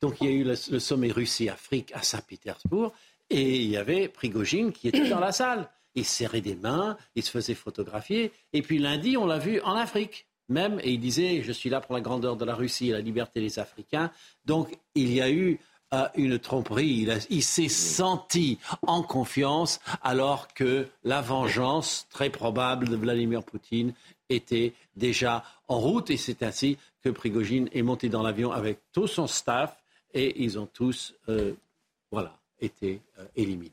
Donc 0.00 0.16
il 0.20 0.26
y 0.26 0.30
a 0.30 0.32
eu 0.32 0.44
le, 0.44 0.54
sommet 0.54 1.10
Russie-Afrique 1.10 1.92
à 1.94 2.02
Saint-Pétersbourg 2.02 2.92
et 3.30 3.56
il 3.56 3.70
y 3.70 3.76
avait 3.76 4.08
Prigogine 4.08 4.72
qui 4.72 4.88
était 4.88 5.08
dans 5.08 5.20
la 5.20 5.32
salle. 5.32 5.68
Il 5.94 6.04
serrait 6.04 6.42
des 6.42 6.56
mains, 6.56 6.96
il 7.14 7.22
se 7.22 7.30
faisait 7.30 7.54
photographier. 7.54 8.30
Et 8.52 8.62
puis 8.62 8.78
lundi, 8.78 9.16
on 9.16 9.26
l'a 9.26 9.38
vu 9.38 9.60
en 9.62 9.74
Afrique 9.74 10.26
même, 10.48 10.78
et 10.82 10.92
il 10.92 11.00
disait 11.00 11.42
Je 11.42 11.52
suis 11.52 11.70
là 11.70 11.80
pour 11.80 11.94
la 11.94 12.00
grandeur 12.00 12.36
de 12.36 12.44
la 12.44 12.54
Russie 12.54 12.90
et 12.90 12.92
la 12.92 13.00
liberté 13.00 13.40
des 13.40 13.58
Africains. 13.58 14.10
Donc 14.44 14.78
il 14.94 15.12
y 15.12 15.20
a 15.20 15.30
eu 15.30 15.58
euh, 15.94 16.08
une 16.14 16.38
tromperie. 16.38 17.08
il 17.30 17.42
s'est 17.42 17.68
senti 17.68 18.58
en 18.82 19.02
confiance 19.02 19.80
alors 20.02 20.48
que 20.54 20.88
la 21.04 21.20
vengeance 21.20 22.06
très 22.10 22.30
probable 22.30 22.88
de 22.88 22.96
Vladimir 22.96 23.44
Poutine 23.44 23.92
était 24.28 24.74
déjà 24.96 25.44
en 25.68 25.78
route. 25.78 26.10
Et 26.10 26.16
c'est 26.16 26.42
ainsi 26.42 26.78
que 27.02 27.10
Prigogine 27.10 27.68
est 27.72 27.82
monté 27.82 28.08
dans 28.08 28.22
l'avion 28.22 28.52
avec 28.52 28.80
tout 28.92 29.06
son 29.06 29.26
staff 29.26 29.76
et 30.16 30.42
ils 30.42 30.58
ont 30.58 30.66
tous 30.66 31.14
euh, 31.28 31.52
voilà, 32.10 32.40
été 32.58 33.02
euh, 33.18 33.24
éliminés. 33.36 33.70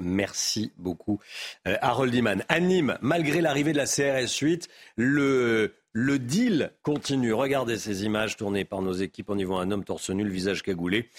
Merci 0.00 0.70
beaucoup, 0.76 1.18
euh, 1.66 1.76
Harold 1.80 2.14
Iman. 2.14 2.44
Anime, 2.48 2.98
malgré 3.00 3.40
l'arrivée 3.40 3.72
de 3.72 3.78
la 3.78 3.86
CRS 3.86 4.38
8, 4.40 4.68
le, 4.96 5.72
deal 5.94 6.72
continue. 6.82 7.32
Regardez 7.32 7.78
ces 7.78 8.04
images 8.04 8.36
tournées 8.36 8.64
par 8.64 8.82
nos 8.82 8.92
équipes. 8.92 9.30
On 9.30 9.38
y 9.38 9.42
voit 9.42 9.60
un 9.60 9.72
homme 9.72 9.82
torse 9.82 10.10
nu, 10.10 10.22
le 10.22 10.30
visage 10.30 10.62
cagoulé. 10.62 11.10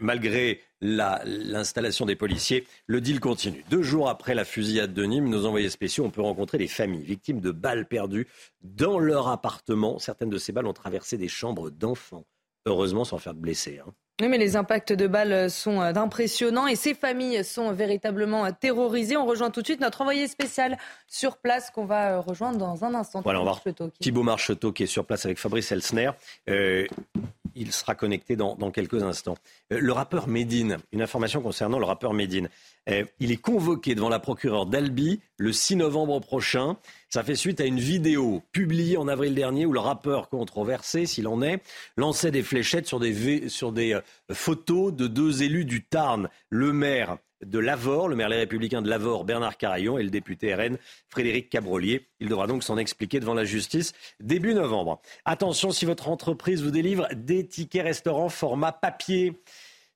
malgré 0.00 0.62
l'installation 0.80 2.06
des 2.06 2.16
policiers, 2.16 2.66
le 2.86 3.02
deal 3.02 3.20
continue. 3.20 3.64
Deux 3.68 3.82
jours 3.82 4.08
après 4.08 4.34
la 4.34 4.46
fusillade 4.46 4.94
de 4.94 5.04
Nîmes, 5.04 5.28
nos 5.28 5.44
envoyés 5.44 5.68
spéciaux, 5.68 6.04
on 6.04 6.10
peut 6.10 6.22
rencontrer 6.22 6.56
des 6.56 6.68
familles 6.68 7.02
victimes 7.02 7.40
de 7.40 7.50
balles 7.50 7.86
perdues 7.86 8.28
dans 8.62 8.98
leur 8.98 9.28
appartement. 9.28 9.98
Certaines 9.98 10.30
de 10.30 10.38
ces 10.38 10.52
balles 10.52 10.66
ont 10.66 10.72
traversé 10.72 11.18
des 11.18 11.28
chambres 11.28 11.68
d'enfants 11.68 12.24
heureusement 12.66 13.04
sans 13.04 13.18
faire 13.18 13.34
de 13.34 13.40
blessés. 13.40 13.80
Hein. 13.84 13.90
Oui, 14.22 14.28
mais 14.28 14.38
les 14.38 14.56
impacts 14.56 14.94
de 14.94 15.06
balles 15.06 15.50
sont 15.50 15.82
euh, 15.82 15.92
impressionnants 15.94 16.66
et 16.66 16.74
ces 16.74 16.94
familles 16.94 17.44
sont 17.44 17.72
véritablement 17.72 18.46
euh, 18.46 18.50
terrorisées. 18.58 19.14
On 19.14 19.26
rejoint 19.26 19.50
tout 19.50 19.60
de 19.60 19.66
suite 19.66 19.80
notre 19.80 20.00
envoyé 20.00 20.26
spécial 20.26 20.78
sur 21.06 21.36
place 21.36 21.70
qu'on 21.70 21.84
va 21.84 22.12
euh, 22.12 22.20
rejoindre 22.20 22.56
dans 22.56 22.82
un 22.82 22.94
instant. 22.94 23.20
Voilà, 23.20 23.42
on 23.42 23.44
va 23.44 23.60
Thibaut 24.00 24.22
Marcheteau 24.22 24.72
qui 24.72 24.84
est 24.84 24.86
sur 24.86 25.04
place 25.04 25.26
avec 25.26 25.38
Fabrice 25.38 25.70
Elsner. 25.70 26.12
il 26.46 27.72
sera 27.72 27.94
connecté 27.94 28.36
dans, 28.36 28.54
dans 28.56 28.70
quelques 28.70 29.02
instants. 29.02 29.36
le 29.68 29.92
rappeur 29.92 30.28
Médine, 30.28 30.78
une 30.92 31.02
information 31.02 31.42
concernant 31.42 31.78
le 31.78 31.84
rappeur 31.84 32.14
Médine. 32.14 32.48
Il 32.86 33.32
est 33.32 33.36
convoqué 33.36 33.94
devant 33.94 34.08
la 34.08 34.18
procureure 34.18 34.66
d'Albi 34.66 35.20
le 35.38 35.52
6 35.52 35.76
novembre 35.76 36.20
prochain. 36.20 36.76
Ça 37.08 37.24
fait 37.24 37.34
suite 37.34 37.60
à 37.60 37.64
une 37.64 37.80
vidéo 37.80 38.42
publiée 38.52 38.96
en 38.96 39.08
avril 39.08 39.34
dernier 39.34 39.66
où 39.66 39.72
le 39.72 39.80
rappeur 39.80 40.28
controversé, 40.28 41.06
s'il 41.06 41.28
en 41.28 41.42
est, 41.42 41.62
lançait 41.96 42.30
des 42.30 42.42
fléchettes 42.42 42.86
sur 42.86 43.00
des, 43.00 43.48
sur 43.48 43.72
des 43.72 43.94
euh, 43.94 44.00
photos 44.32 44.92
de 44.92 45.06
deux 45.06 45.42
élus 45.42 45.64
du 45.64 45.84
Tarn, 45.84 46.28
le 46.50 46.72
maire 46.72 47.18
de 47.44 47.58
Lavore, 47.58 48.08
le 48.08 48.16
maire 48.16 48.28
Les 48.28 48.38
Républicains 48.38 48.82
de 48.82 48.88
Lavore, 48.88 49.24
Bernard 49.24 49.56
Carayon, 49.56 49.98
et 49.98 50.02
le 50.02 50.10
député 50.10 50.54
RN, 50.54 50.78
Frédéric 51.08 51.50
Cabrolier. 51.50 52.08
Il 52.20 52.28
devra 52.28 52.46
donc 52.46 52.62
s'en 52.62 52.78
expliquer 52.78 53.20
devant 53.20 53.34
la 53.34 53.44
justice 53.44 53.92
début 54.20 54.54
novembre. 54.54 55.00
Attention, 55.24 55.70
si 55.70 55.84
votre 55.84 56.08
entreprise 56.08 56.62
vous 56.62 56.70
délivre 56.70 57.06
des 57.14 57.46
tickets 57.46 57.84
restaurants 57.84 58.30
format 58.30 58.72
papier, 58.72 59.34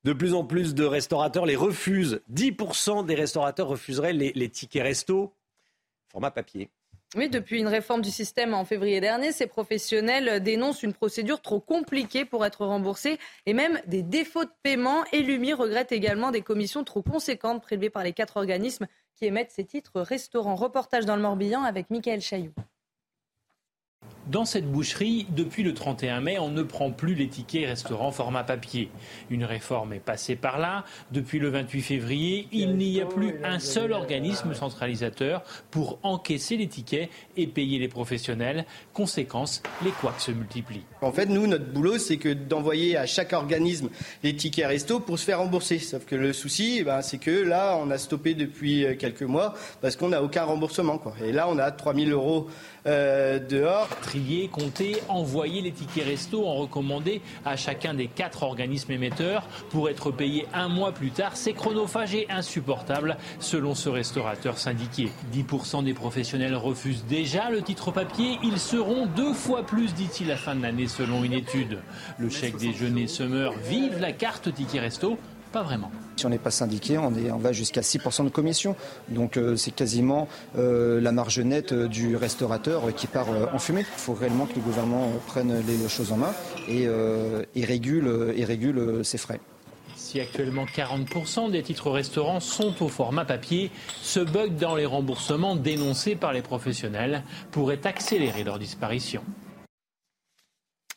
de 0.05 0.13
plus 0.13 0.35
en 0.35 0.45
plus 0.45 0.75
de 0.75 0.85
restaurateurs 0.85 1.47
les 1.47 1.57
refusent. 1.57 2.21
10% 2.33 3.07
des 3.07 3.15
restaurateurs 3.15 3.69
refuseraient 3.69 4.13
les, 4.13 4.49
tickets 4.49 4.83
resto 4.83 5.33
format 6.09 6.31
papier. 6.31 6.69
Oui, 7.17 7.29
depuis 7.29 7.59
une 7.59 7.67
réforme 7.67 8.03
du 8.03 8.11
système 8.11 8.55
en 8.55 8.65
février 8.65 9.01
dernier, 9.01 9.33
ces 9.33 9.49
professionnels 9.49 10.41
dénoncent 10.43 10.85
une 10.85 10.93
procédure 10.93 11.41
trop 11.41 11.59
compliquée 11.59 12.25
pour 12.25 12.47
être 12.47 12.65
remboursés 12.65 13.19
et 13.47 13.53
même 13.53 13.81
des 13.87 14.03
défauts 14.03 14.45
de 14.45 14.51
paiement. 14.63 15.05
Et 15.13 15.23
l'UMI 15.23 15.53
regrette 15.53 15.91
également 15.91 16.31
des 16.31 16.43
commissions 16.43 16.85
trop 16.85 17.03
conséquentes 17.03 17.63
prélevées 17.63 17.91
par 17.91 18.05
les 18.05 18.13
quatre 18.13 18.37
organismes 18.37 18.87
qui 19.17 19.27
émettent 19.27 19.51
ces 19.51 19.65
titres 19.65 20.01
restaurants. 20.01 20.55
Reportage 20.55 21.05
dans 21.05 21.17
le 21.17 21.23
Morbihan 21.23 21.63
avec 21.63 21.91
Michael 21.91 22.21
Chailloux. 22.21 22.55
Dans 24.31 24.45
cette 24.45 24.71
boucherie, 24.71 25.27
depuis 25.31 25.65
le 25.65 25.75
31 25.75 26.21
mai, 26.21 26.39
on 26.39 26.51
ne 26.51 26.63
prend 26.63 26.93
plus 26.93 27.17
les 27.17 27.27
tickets 27.27 27.67
restaurants 27.67 28.13
format 28.13 28.45
papier. 28.45 28.89
Une 29.29 29.43
réforme 29.43 29.93
est 29.93 29.99
passée 29.99 30.37
par 30.37 30.61
là. 30.61 30.85
Depuis 31.11 31.41
le 31.41 31.49
28 31.49 31.83
février, 31.83 32.47
il 32.53 32.77
n'y 32.77 33.01
a 33.01 33.07
plus 33.07 33.35
un 33.43 33.59
seul 33.59 33.91
organisme 33.91 34.55
centralisateur 34.55 35.43
pour 35.73 35.99
encaisser 36.05 36.57
les 36.57 36.69
tickets 36.69 37.11
et 37.37 37.49
payer 37.49 37.81
les 37.81 37.89
professionnels. 37.89 38.67
Conséquence, 38.93 39.65
les 39.85 39.91
couacs 39.91 40.21
se 40.21 40.31
multiplient. 40.31 40.85
En 41.03 41.11
fait, 41.11 41.27
nous, 41.27 41.49
notre 41.49 41.67
boulot, 41.67 41.99
c'est 41.99 42.19
que 42.19 42.33
d'envoyer 42.33 42.97
à 42.97 43.07
chaque 43.07 43.33
organisme 43.33 43.89
les 44.23 44.37
tickets 44.37 44.69
resto 44.69 45.01
pour 45.01 45.19
se 45.19 45.25
faire 45.25 45.41
rembourser. 45.41 45.81
Sauf 45.81 46.05
que 46.05 46.15
le 46.15 46.33
souci, 46.33 46.77
eh 46.79 46.85
ben, 46.85 47.03
c'est 47.03 47.19
que 47.19 47.33
là, 47.33 47.77
on 47.83 47.91
a 47.91 47.99
stoppé 47.99 48.35
depuis 48.35 48.85
euh, 48.85 48.95
quelques 48.95 49.23
mois 49.23 49.55
parce 49.81 49.97
qu'on 49.97 50.11
n'a 50.11 50.23
aucun 50.23 50.45
remboursement. 50.45 51.03
Et 51.21 51.33
là, 51.33 51.49
on 51.49 51.59
a 51.59 51.73
3000 51.73 52.13
euros 52.13 52.47
euh, 52.87 53.41
dehors. 53.41 53.89
Compter, 54.53 54.97
envoyer 55.09 55.63
les 55.63 55.73
tickets 55.73 56.05
resto 56.05 56.47
en 56.47 56.55
recommandé 56.55 57.23
à 57.45 57.57
chacun 57.57 57.95
des 57.95 58.07
quatre 58.07 58.43
organismes 58.43 58.93
émetteurs 58.93 59.47
pour 59.71 59.89
être 59.89 60.11
payé 60.11 60.47
un 60.53 60.69
mois 60.69 60.93
plus 60.93 61.11
tard, 61.11 61.37
c'est 61.37 61.53
chronophage 61.53 62.15
et 62.15 62.27
insupportable 62.31 63.17
selon 63.39 63.75
ce 63.75 63.89
restaurateur 63.89 64.59
syndiqué. 64.59 65.11
10% 65.35 65.85
des 65.85 65.95
professionnels 65.95 66.55
refusent 66.55 67.05
déjà 67.07 67.51
le 67.51 67.63
titre 67.63 67.93
papier, 67.93 68.39
ils 68.43 68.59
seront 68.59 69.07
deux 69.07 69.33
fois 69.33 69.65
plus 69.65 69.95
d'ici 69.95 70.25
la 70.25 70.37
fin 70.37 70.55
de 70.55 70.63
l'année 70.63 70.89
selon 70.89 71.25
une 71.25 71.33
étude. 71.33 71.79
Le 72.19 72.29
chèque 72.29 72.57
déjeuner 72.57 73.07
Summer 73.07 73.53
vive 73.69 73.99
la 73.99 74.13
carte 74.13 74.53
ticket 74.53 74.81
resto 74.81 75.19
pas 75.51 75.63
vraiment. 75.63 75.91
Si 76.17 76.27
on 76.27 76.29
n'est 76.29 76.39
pas 76.39 76.51
syndiqué, 76.51 76.99
on, 76.99 77.15
est, 77.15 77.31
on 77.31 77.39
va 77.39 77.53
jusqu'à 77.53 77.81
6% 77.81 78.25
de 78.25 78.31
commission. 78.31 78.77
Donc 79.09 79.37
euh, 79.37 79.57
c'est 79.57 79.71
quasiment 79.71 80.29
euh, 80.57 81.01
la 81.01 81.13
marge 81.13 81.39
nette 81.41 81.73
euh, 81.73 81.89
du 81.89 82.17
restaurateur 82.17 82.95
qui 82.95 83.07
part 83.07 83.29
en 83.53 83.59
fumée. 83.59 83.81
Il 83.81 84.01
faut 84.01 84.15
réellement 84.15 84.47
que 84.47 84.55
le 84.55 84.61
gouvernement 84.61 85.09
prenne 85.27 85.63
les 85.67 85.89
choses 85.89 86.13
en 86.13 86.17
main 86.17 86.33
et, 86.69 86.87
et 87.55 87.65
régule, 87.65 88.33
et 88.37 88.45
régule 88.45 89.05
ses 89.05 89.19
frais. 89.19 89.41
Si 89.97 90.21
actuellement 90.21 90.65
40% 90.65 91.51
des 91.51 91.63
titres 91.63 91.91
restaurants 91.91 92.41
sont 92.41 92.83
au 92.83 92.89
format 92.89 93.25
papier, 93.25 93.71
ce 94.03 94.21
bug 94.21 94.57
dans 94.57 94.75
les 94.75 94.87
remboursements 94.87 95.57
dénoncé 95.57 96.17
par 96.17 96.33
les 96.33 96.43
professionnels 96.43 97.23
pourrait 97.51 97.87
accélérer 97.87 98.45
leur 98.45 98.59
disparition. 98.59 99.23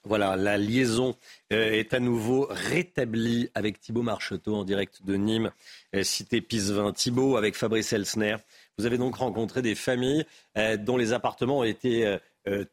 Voilà, 0.06 0.36
la 0.36 0.58
liaison 0.58 1.16
euh, 1.54 1.72
est 1.72 1.94
à 1.94 2.02
nouveau 2.02 2.46
rétablie 2.50 3.50
avec 3.56 3.80
Thibaut 3.80 4.02
Marcheteau 4.02 4.54
en 4.54 4.66
direct 4.66 5.06
de 5.06 5.16
Nîmes, 5.16 5.52
euh, 5.96 6.04
cité 6.04 6.42
Pisevin. 6.42 6.92
Thibaut 6.92 7.38
avec 7.38 7.56
Fabrice 7.56 7.94
Elsner. 7.94 8.36
Vous 8.78 8.86
avez 8.86 8.98
donc 8.98 9.16
rencontré 9.16 9.62
des 9.62 9.76
familles 9.76 10.26
euh, 10.58 10.76
dont 10.76 10.98
les 10.98 11.14
appartements 11.14 11.60
ont 11.60 11.64
été 11.64 12.18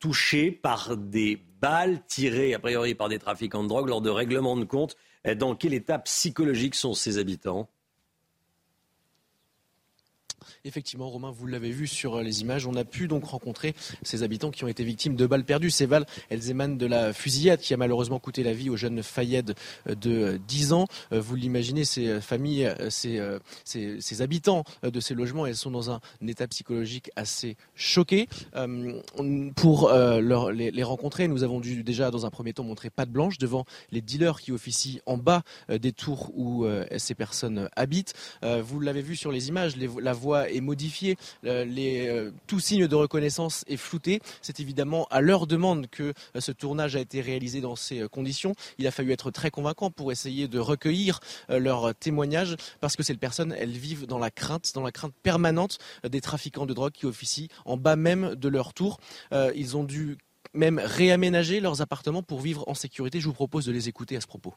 touchés 0.00 0.50
par 0.50 0.96
des 0.96 1.40
balles 1.60 2.02
tirées 2.08 2.54
a 2.54 2.58
priori 2.58 2.96
par 2.96 3.08
des 3.08 3.20
trafiquants 3.20 3.62
de 3.62 3.68
drogue 3.68 3.88
lors 3.88 4.00
de 4.00 4.10
règlements 4.10 4.56
de 4.56 4.64
compte. 4.64 4.96
Dans 5.36 5.54
quel 5.54 5.74
état 5.74 6.00
psychologique 6.00 6.74
sont 6.74 6.92
ces 6.92 7.18
habitants? 7.18 7.68
Effectivement, 10.64 11.08
Romain, 11.08 11.30
vous 11.30 11.46
l'avez 11.46 11.70
vu 11.70 11.86
sur 11.86 12.20
les 12.20 12.40
images, 12.42 12.66
on 12.66 12.74
a 12.74 12.84
pu 12.84 13.08
donc 13.08 13.24
rencontrer 13.24 13.74
ces 14.02 14.22
habitants 14.22 14.50
qui 14.50 14.64
ont 14.64 14.68
été 14.68 14.84
victimes 14.84 15.16
de 15.16 15.26
balles 15.26 15.44
perdues. 15.44 15.70
Ces 15.70 15.86
balles, 15.86 16.06
elles 16.28 16.50
émanent 16.50 16.76
de 16.76 16.86
la 16.86 17.12
fusillade 17.12 17.60
qui 17.60 17.74
a 17.74 17.76
malheureusement 17.76 18.18
coûté 18.18 18.42
la 18.42 18.52
vie 18.52 18.70
au 18.70 18.76
jeune 18.76 19.02
Fayed 19.02 19.54
de 19.86 20.40
10 20.46 20.72
ans. 20.72 20.86
Vous 21.10 21.34
l'imaginez, 21.34 21.84
ces 21.84 22.20
familles, 22.20 22.72
ces, 22.88 23.20
ces, 23.64 24.22
habitants 24.22 24.64
de 24.82 25.00
ces 25.00 25.14
logements, 25.14 25.46
elles 25.46 25.56
sont 25.56 25.70
dans 25.70 25.90
un 25.90 26.00
état 26.26 26.46
psychologique 26.48 27.10
assez 27.16 27.56
choqué. 27.74 28.28
Pour 29.56 29.92
les, 29.92 30.82
rencontrer, 30.82 31.28
nous 31.28 31.42
avons 31.42 31.60
dû 31.60 31.82
déjà 31.82 32.10
dans 32.10 32.26
un 32.26 32.30
premier 32.30 32.52
temps 32.52 32.64
montrer 32.64 32.90
patte 32.90 33.10
blanche 33.10 33.38
devant 33.38 33.64
les 33.90 34.00
dealers 34.00 34.40
qui 34.40 34.52
officient 34.52 35.00
en 35.06 35.16
bas 35.16 35.42
des 35.68 35.92
tours 35.92 36.30
où 36.34 36.66
ces 36.96 37.14
personnes 37.14 37.68
habitent. 37.76 38.14
Vous 38.42 38.80
l'avez 38.80 39.02
vu 39.02 39.16
sur 39.16 39.32
les 39.32 39.48
images, 39.48 39.74
la 39.76 40.12
est 40.34 40.60
euh, 41.44 41.64
euh, 41.70 42.30
tout 42.46 42.60
signe 42.60 42.86
de 42.86 42.94
reconnaissance 42.94 43.64
est 43.68 43.76
flouté. 43.76 44.20
C'est 44.42 44.60
évidemment 44.60 45.06
à 45.10 45.20
leur 45.20 45.46
demande 45.46 45.88
que 45.88 46.12
euh, 46.36 46.40
ce 46.40 46.52
tournage 46.52 46.96
a 46.96 47.00
été 47.00 47.20
réalisé 47.20 47.60
dans 47.60 47.76
ces 47.76 48.08
conditions. 48.08 48.54
Il 48.78 48.86
a 48.86 48.90
fallu 48.90 49.12
être 49.12 49.30
très 49.30 49.50
convaincant 49.50 49.90
pour 49.90 50.12
essayer 50.12 50.48
de 50.48 50.58
recueillir 50.58 51.20
leurs 51.48 51.94
témoignages 51.94 52.56
parce 52.80 52.96
que 52.96 53.02
ces 53.02 53.14
personnes, 53.14 53.54
elles 53.58 53.70
vivent 53.70 54.06
dans 54.06 54.18
la 54.18 54.30
crainte, 54.30 54.72
dans 54.74 54.82
la 54.82 54.92
crainte 54.92 55.14
permanente 55.22 55.78
des 56.08 56.20
trafiquants 56.20 56.66
de 56.66 56.74
drogue 56.74 56.92
qui 56.92 57.06
officient 57.06 57.48
en 57.64 57.76
bas 57.76 57.96
même 57.96 58.34
de 58.34 58.48
leur 58.48 58.74
tour. 58.74 58.98
Ils 59.32 59.76
ont 59.76 59.84
dû 59.84 60.18
même 60.54 60.80
réaménager 60.82 61.60
leurs 61.60 61.82
appartements 61.82 62.22
pour 62.22 62.40
vivre 62.40 62.64
en 62.68 62.74
sécurité. 62.74 63.20
Je 63.20 63.26
vous 63.26 63.34
propose 63.34 63.66
de 63.66 63.72
les 63.72 63.88
écouter 63.88 64.16
à 64.16 64.20
ce 64.20 64.26
propos. 64.26 64.54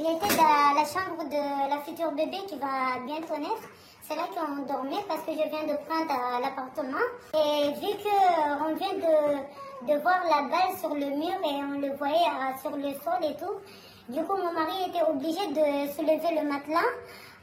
Il 0.00 0.06
était 0.16 0.34
dans 0.34 0.72
la 0.80 0.86
chambre 0.86 1.28
de 1.28 1.68
la 1.68 1.78
future 1.82 2.10
bébé 2.12 2.38
qui 2.48 2.58
va 2.58 2.98
bientôt 3.04 3.36
naître. 3.36 3.68
C'est 4.02 4.16
là 4.16 4.22
qu'on 4.34 4.62
dormait 4.62 5.04
parce 5.06 5.20
que 5.20 5.32
je 5.32 5.46
viens 5.46 5.64
de 5.68 5.76
prendre 5.84 6.10
euh, 6.10 6.40
l'appartement. 6.40 7.06
Et 7.34 7.72
vu 7.74 7.92
qu'on 8.02 8.74
vient 8.76 8.94
de, 8.96 9.92
de, 9.92 10.00
voir 10.00 10.22
la 10.24 10.48
balle 10.48 10.74
sur 10.80 10.94
le 10.94 11.04
mur 11.04 11.36
et 11.44 11.62
on 11.62 11.80
le 11.80 11.94
voyait 11.96 12.14
euh, 12.14 12.58
sur 12.62 12.70
le 12.70 12.94
sol 13.04 13.20
et 13.22 13.36
tout, 13.36 13.60
du 14.08 14.24
coup 14.24 14.36
mon 14.38 14.52
mari 14.52 14.88
était 14.88 15.02
obligé 15.02 15.46
de 15.48 15.92
soulever 15.92 16.40
le 16.40 16.48
matelas 16.48 16.90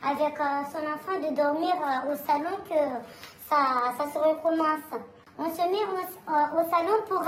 avec 0.04 0.40
euh, 0.40 0.64
son 0.72 0.82
enfant 0.96 1.20
de 1.30 1.36
dormir 1.36 1.76
au 2.12 2.16
salon 2.16 2.58
que 2.68 2.82
ça, 3.48 3.94
ça 4.00 4.12
se 4.12 4.18
recommence. 4.18 4.90
On 5.38 5.50
se 5.52 5.62
met 5.62 5.86
au, 5.86 6.60
au 6.60 6.70
salon 6.72 6.98
pour, 7.08 7.24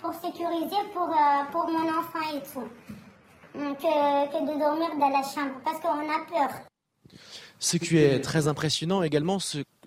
pour 0.00 0.14
sécuriser 0.14 0.82
pour, 0.94 1.10
pour 1.52 1.68
mon 1.68 1.88
enfant 1.90 2.34
et 2.34 2.40
tout 2.40 2.66
que, 3.52 4.52
de 4.52 4.58
dormir 4.58 4.88
dans 4.98 5.08
la 5.08 5.22
chambre 5.22 5.60
parce 5.64 5.80
qu'on 5.80 5.88
a 5.88 6.24
peur. 6.28 6.60
Ce 7.58 7.76
qui 7.76 7.98
est 7.98 8.20
très 8.20 8.48
impressionnant 8.48 9.02
également, 9.02 9.38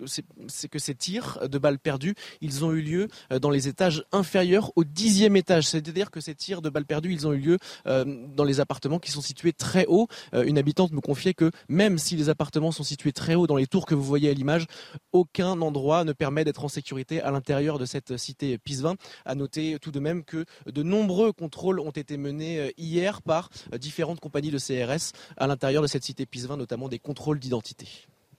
c'est 0.06 0.68
que 0.68 0.78
ces 0.78 0.94
tirs 0.94 1.48
de 1.48 1.58
balles 1.58 1.78
perdues, 1.78 2.14
ils 2.40 2.64
ont 2.64 2.72
eu 2.72 2.80
lieu 2.80 3.08
euh, 3.32 3.38
dans 3.38 3.50
les 3.50 3.68
étages 3.68 4.04
inférieurs 4.12 4.72
au 4.76 4.84
dixième 4.84 5.36
étage. 5.36 5.66
C'est-à-dire 5.66 6.10
que 6.10 6.20
ces 6.20 6.34
tirs 6.34 6.62
de 6.62 6.70
balles 6.70 6.86
perdues, 6.86 7.12
ils 7.12 7.26
ont 7.26 7.32
eu 7.32 7.38
lieu 7.38 7.58
euh, 7.86 8.04
dans 8.34 8.44
les 8.44 8.60
appartements 8.60 8.98
qui 8.98 9.10
sont 9.10 9.20
situés 9.20 9.52
très 9.52 9.86
haut. 9.86 10.08
Euh, 10.34 10.44
une 10.44 10.58
habitante 10.58 10.92
me 10.92 11.00
confiait 11.00 11.34
que 11.34 11.50
même 11.68 11.98
si 11.98 12.16
les 12.16 12.28
appartements 12.28 12.72
sont 12.72 12.82
situés 12.82 13.12
très 13.12 13.34
haut 13.34 13.46
dans 13.46 13.56
les 13.56 13.66
tours 13.66 13.86
que 13.86 13.94
vous 13.94 14.02
voyez 14.02 14.30
à 14.30 14.34
l'image, 14.34 14.66
aucun 15.12 15.60
endroit 15.60 16.04
ne 16.04 16.12
permet 16.12 16.44
d'être 16.44 16.64
en 16.64 16.68
sécurité 16.68 17.20
à 17.20 17.30
l'intérieur 17.30 17.78
de 17.78 17.84
cette 17.84 18.16
cité 18.16 18.58
Pisevin. 18.58 18.96
À 19.24 19.34
noter 19.34 19.78
tout 19.80 19.90
de 19.90 20.00
même 20.00 20.24
que 20.24 20.44
de 20.66 20.82
nombreux 20.82 21.32
contrôles 21.32 21.80
ont 21.80 21.90
été 21.90 22.16
menés 22.16 22.72
hier 22.76 23.22
par 23.22 23.50
différentes 23.78 24.20
compagnies 24.20 24.50
de 24.50 24.58
CRS 24.58 25.12
à 25.36 25.46
l'intérieur 25.46 25.82
de 25.82 25.86
cette 25.86 26.04
cité 26.04 26.26
Pisevin, 26.26 26.56
notamment 26.56 26.88
des 26.88 26.98
contrôles 26.98 27.38
d'identité. 27.38 27.88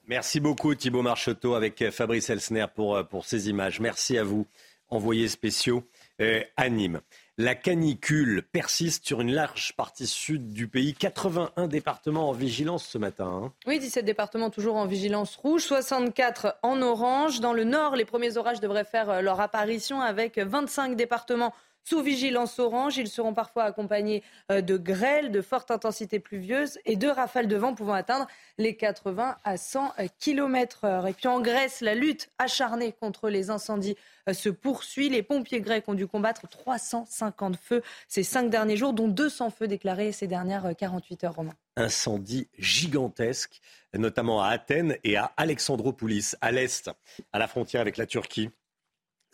Merci 0.07 0.39
beaucoup 0.39 0.75
Thibault 0.75 1.01
Marcheteau 1.01 1.55
avec 1.55 1.89
Fabrice 1.89 2.29
Elsner 2.29 2.67
pour, 2.73 2.95
euh, 2.95 3.03
pour 3.03 3.25
ces 3.25 3.49
images. 3.49 3.79
Merci 3.79 4.19
à 4.19 4.23
vous, 4.23 4.45
envoyés 4.89 5.27
spéciaux 5.27 5.83
euh, 6.21 6.41
à 6.57 6.69
Nîmes. 6.69 7.01
La 7.37 7.55
canicule 7.55 8.43
persiste 8.51 9.05
sur 9.05 9.19
une 9.19 9.33
large 9.33 9.73
partie 9.75 10.05
sud 10.05 10.51
du 10.51 10.67
pays. 10.67 10.93
81 10.93 11.67
départements 11.67 12.29
en 12.29 12.33
vigilance 12.33 12.85
ce 12.85 12.99
matin. 12.99 13.25
Hein. 13.45 13.53
Oui, 13.65 13.79
17 13.79 14.05
départements 14.05 14.51
toujours 14.51 14.75
en 14.75 14.85
vigilance 14.85 15.35
rouge, 15.37 15.63
64 15.63 16.59
en 16.61 16.81
orange. 16.83 17.41
Dans 17.41 17.53
le 17.53 17.63
nord, 17.63 17.95
les 17.95 18.05
premiers 18.05 18.37
orages 18.37 18.59
devraient 18.59 18.85
faire 18.85 19.09
euh, 19.09 19.21
leur 19.21 19.41
apparition 19.41 20.01
avec 20.01 20.37
25 20.37 20.95
départements 20.95 21.53
sous 21.87 22.01
vigilance 22.01 22.57
orange, 22.57 22.97
ils 22.97 23.07
seront 23.07 23.35
parfois 23.35 23.63
accompagnés 23.65 24.23
euh, 24.51 24.61
de 24.61 24.75
grêles, 24.75 25.31
de 25.31 25.41
fortes 25.41 25.69
intensités 25.69 26.19
pluvieuses 26.19 26.79
et 26.85 26.95
de 26.95 27.07
rafales 27.07 27.47
de 27.47 27.55
vent 27.55 27.75
pouvant 27.75 27.93
atteindre 27.93 28.27
les 28.57 28.75
80 28.75 29.37
à 29.43 29.57
100 29.57 29.93
km 30.19 30.85
heure. 30.85 31.05
Et 31.05 31.13
puis 31.13 31.27
en 31.27 31.41
Grèce, 31.41 31.81
la 31.81 31.93
lutte 31.93 32.31
acharnée 32.39 32.91
contre 32.91 33.29
les 33.29 33.51
incendies 33.51 33.95
euh, 34.27 34.33
se 34.33 34.49
poursuit. 34.49 35.09
Les 35.09 35.21
pompiers 35.21 35.61
grecs 35.61 35.87
ont 35.87 35.93
dû 35.93 36.07
combattre 36.07 36.47
350 36.47 37.55
feux 37.55 37.83
ces 38.07 38.23
cinq 38.23 38.49
derniers 38.49 38.77
jours, 38.77 38.93
dont 38.93 39.07
200 39.07 39.51
feux 39.51 39.67
déclarés 39.67 40.11
ces 40.11 40.25
dernières 40.25 40.75
48 40.75 41.23
euh, 41.23 41.27
heures, 41.27 41.35
Romain. 41.35 41.53
Incendie 41.77 42.47
gigantesque, 42.57 43.61
notamment 43.93 44.41
à 44.41 44.47
Athènes 44.47 44.97
et 45.03 45.17
à 45.17 45.33
Alexandroupolis, 45.37 46.35
à 46.41 46.51
l'est, 46.51 46.89
à 47.31 47.37
la 47.37 47.47
frontière 47.47 47.81
avec 47.81 47.97
la 47.97 48.07
Turquie. 48.07 48.49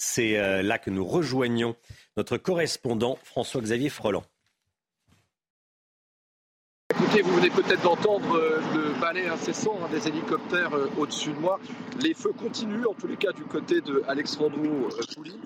C'est 0.04 0.40
euh, 0.40 0.64
là 0.64 0.80
que 0.80 0.90
nous 0.90 1.06
rejoignons 1.06 1.76
notre 2.18 2.36
correspondant 2.38 3.20
François-Xavier 3.24 3.90
Freland. 3.90 4.24
Écoutez, 6.90 7.22
vous 7.22 7.36
venez 7.36 7.52
peut-être 7.52 7.84
d'entendre 7.84 8.36
euh, 8.36 8.60
le 8.74 9.00
balai 9.00 9.28
incessant 9.28 9.78
hein, 9.84 9.90
des 9.92 10.08
hélicoptères 10.08 10.74
euh, 10.74 10.90
au-dessus 10.98 11.34
de 11.34 11.40
moi. 11.40 11.60
Les 12.02 12.16
feux 12.16 12.34
continuent, 12.34 12.88
en 12.88 12.96
tous 12.96 13.06
les 13.06 13.16
cas, 13.16 13.32
du 13.32 13.44
côté 13.44 13.80
de 13.82 14.04
Alexandro 14.08 14.90
Pouli 15.14 15.40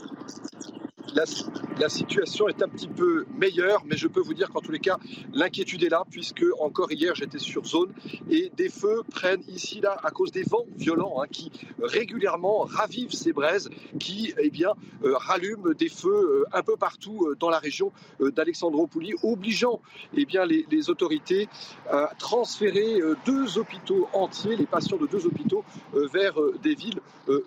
la, 1.15 1.89
situation 1.89 2.47
est 2.47 2.61
un 2.61 2.67
petit 2.67 2.87
peu 2.87 3.25
meilleure, 3.37 3.83
mais 3.85 3.95
je 3.95 4.07
peux 4.07 4.19
vous 4.19 4.33
dire 4.33 4.49
qu'en 4.49 4.59
tous 4.59 4.71
les 4.71 4.79
cas, 4.79 4.97
l'inquiétude 5.33 5.83
est 5.83 5.89
là, 5.89 6.03
puisque 6.09 6.43
encore 6.59 6.91
hier, 6.91 7.15
j'étais 7.15 7.39
sur 7.39 7.65
zone 7.65 7.93
et 8.29 8.51
des 8.55 8.69
feux 8.69 9.01
prennent 9.09 9.43
ici, 9.47 9.79
là, 9.81 9.97
à 10.03 10.11
cause 10.11 10.31
des 10.31 10.43
vents 10.43 10.65
violents 10.75 11.21
hein, 11.21 11.27
qui 11.31 11.51
régulièrement 11.81 12.59
ravivent 12.59 13.13
ces 13.13 13.33
braises, 13.33 13.69
qui 13.99 14.33
eh 14.37 14.49
bien, 14.49 14.73
euh, 15.03 15.15
rallument 15.15 15.73
des 15.77 15.89
feux 15.89 16.09
euh, 16.09 16.45
un 16.57 16.63
peu 16.63 16.75
partout 16.75 17.27
euh, 17.27 17.35
dans 17.35 17.49
la 17.49 17.59
région 17.59 17.91
d'Alexandropouli, 18.19 19.13
obligeant 19.23 19.81
eh 20.15 20.25
bien, 20.25 20.45
les, 20.45 20.89
autorités 20.89 21.47
à 21.89 22.11
transférer 22.19 22.99
deux 23.25 23.57
hôpitaux 23.57 24.07
entiers, 24.13 24.55
les 24.55 24.65
patients 24.65 24.97
de 24.97 25.07
deux 25.07 25.25
hôpitaux, 25.25 25.63
vers 25.93 26.35
des 26.61 26.75
villes 26.75 26.99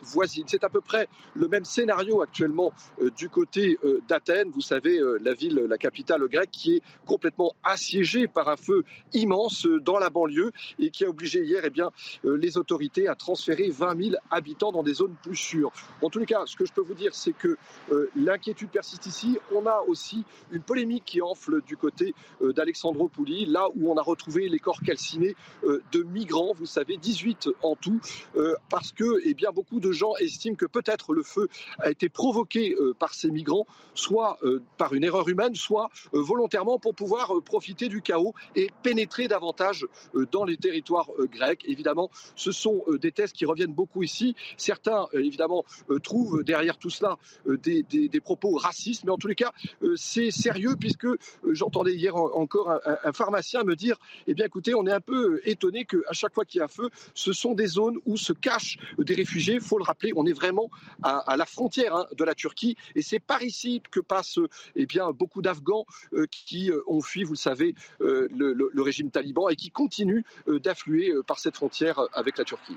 voisines. 0.02 0.44
C'est 0.48 0.64
à 0.64 0.68
peu 0.68 0.80
près 0.80 1.08
le 1.34 1.46
même 1.46 1.64
scénario 1.64 2.20
actuellement 2.20 2.72
du 3.16 3.28
côté 3.28 3.57
euh, 3.58 4.00
d'Athènes, 4.08 4.50
vous 4.50 4.60
savez, 4.60 4.98
euh, 4.98 5.18
la 5.22 5.34
ville, 5.34 5.66
la 5.68 5.78
capitale 5.78 6.26
grecque, 6.28 6.50
qui 6.50 6.76
est 6.76 6.82
complètement 7.06 7.54
assiégée 7.64 8.28
par 8.28 8.48
un 8.48 8.56
feu 8.56 8.84
immense 9.12 9.66
euh, 9.66 9.80
dans 9.80 9.98
la 9.98 10.10
banlieue 10.10 10.52
et 10.78 10.90
qui 10.90 11.04
a 11.04 11.08
obligé 11.08 11.42
hier 11.44 11.62
eh 11.64 11.70
bien, 11.70 11.90
les 12.24 12.56
autorités 12.56 13.08
à 13.08 13.14
transférer 13.14 13.70
20 13.70 14.02
000 14.10 14.16
habitants 14.30 14.72
dans 14.72 14.82
des 14.82 14.94
zones 14.94 15.14
plus 15.22 15.36
sûres. 15.36 15.72
En 16.02 16.10
tous 16.10 16.18
les 16.18 16.26
cas, 16.26 16.42
ce 16.46 16.56
que 16.56 16.64
je 16.64 16.72
peux 16.72 16.80
vous 16.80 16.94
dire, 16.94 17.14
c'est 17.14 17.32
que 17.32 17.56
l'inquiétude 18.16 18.70
persiste 18.70 19.06
ici. 19.06 19.38
On 19.54 19.66
a 19.66 19.82
aussi 19.86 20.24
une 20.50 20.62
polémique 20.62 21.04
qui 21.04 21.22
enfle 21.22 21.62
du 21.62 21.76
côté 21.76 22.14
d'Alexandropouli, 22.40 23.46
là 23.46 23.68
où 23.74 23.90
on 23.90 23.96
a 23.96 24.02
retrouvé 24.02 24.48
les 24.48 24.58
corps 24.58 24.80
calcinés 24.80 25.36
de 25.64 26.02
migrants, 26.02 26.52
vous 26.54 26.66
savez, 26.66 26.96
18 26.96 27.50
en 27.62 27.76
tout, 27.76 28.00
parce 28.70 28.92
que 28.92 29.20
eh 29.24 29.34
bien, 29.34 29.50
beaucoup 29.52 29.80
de 29.80 29.92
gens 29.92 30.14
estiment 30.16 30.56
que 30.56 30.66
peut-être 30.66 31.12
le 31.12 31.22
feu 31.22 31.48
a 31.78 31.90
été 31.90 32.08
provoqué 32.08 32.76
par 32.98 33.14
ces 33.14 33.30
migrants 33.30 33.37
soit 33.94 34.38
euh, 34.42 34.62
par 34.76 34.94
une 34.94 35.04
erreur 35.04 35.28
humaine, 35.28 35.54
soit 35.54 35.90
euh, 36.14 36.22
volontairement 36.22 36.78
pour 36.78 36.94
pouvoir 36.94 37.36
euh, 37.36 37.40
profiter 37.40 37.88
du 37.88 38.00
chaos 38.00 38.34
et 38.54 38.70
pénétrer 38.82 39.28
davantage 39.28 39.86
dans 40.32 40.44
les 40.44 40.56
territoires 40.56 41.08
grecs. 41.32 41.64
Évidemment, 41.66 42.10
ce 42.34 42.52
sont 42.52 42.84
des 43.00 43.12
tests 43.12 43.34
qui 43.34 43.44
reviennent 43.44 43.72
beaucoup 43.72 44.02
ici. 44.02 44.34
Certains, 44.56 45.06
évidemment, 45.12 45.64
trouvent 46.02 46.44
derrière 46.44 46.78
tout 46.78 46.90
cela 46.90 47.16
des, 47.46 48.20
propos 48.20 48.56
racistes, 48.56 49.04
mais 49.04 49.10
en 49.10 49.16
tous 49.16 49.28
les 49.28 49.34
cas, 49.34 49.52
c'est 49.96 50.30
sérieux 50.30 50.76
puisque 50.78 51.06
j'entendais 51.50 51.94
hier 51.94 52.16
encore 52.16 52.80
un, 53.04 53.12
pharmacien 53.12 53.64
me 53.64 53.76
dire, 53.76 53.96
eh 54.26 54.34
bien 54.34 54.46
écoutez, 54.46 54.74
on 54.74 54.86
est 54.86 54.92
un 54.92 55.00
peu 55.00 55.40
étonné 55.44 55.84
qu'à 55.84 56.12
chaque 56.12 56.34
fois 56.34 56.44
qu'il 56.44 56.60
y 56.60 56.62
a 56.62 56.68
feu, 56.68 56.90
ce 57.14 57.32
sont 57.32 57.54
des 57.54 57.66
zones 57.66 57.98
où 58.06 58.16
se 58.16 58.32
cachent 58.32 58.78
des 58.98 59.14
réfugiés. 59.14 59.54
Il 59.54 59.60
faut 59.60 59.78
le 59.78 59.84
rappeler, 59.84 60.12
on 60.16 60.26
est 60.26 60.32
vraiment 60.32 60.70
à, 61.02 61.36
la 61.36 61.46
frontière 61.46 61.94
hein, 61.94 62.06
de 62.16 62.24
la 62.24 62.34
Turquie 62.34 62.76
et 62.94 63.02
c'est 63.02 63.20
par 63.28 63.42
ici 63.44 63.80
que 63.92 64.00
passent 64.00 64.40
eh 64.74 64.86
bien, 64.86 65.12
beaucoup 65.12 65.42
d'Afghans 65.42 65.86
euh, 66.14 66.26
qui 66.30 66.72
euh, 66.72 66.82
ont 66.88 67.00
fui, 67.00 67.22
vous 67.22 67.34
le 67.34 67.38
savez, 67.38 67.76
euh, 68.00 68.26
le, 68.32 68.82
régime 68.82 69.10
taliban 69.10 69.48
et 69.48 69.56
qui 69.56 69.70
continuent 69.70 70.22
d'affluer 70.46 71.12
par 71.26 71.38
cette 71.38 71.56
frontière 71.56 72.00
avec 72.14 72.38
la 72.38 72.44
Turquie. 72.44 72.76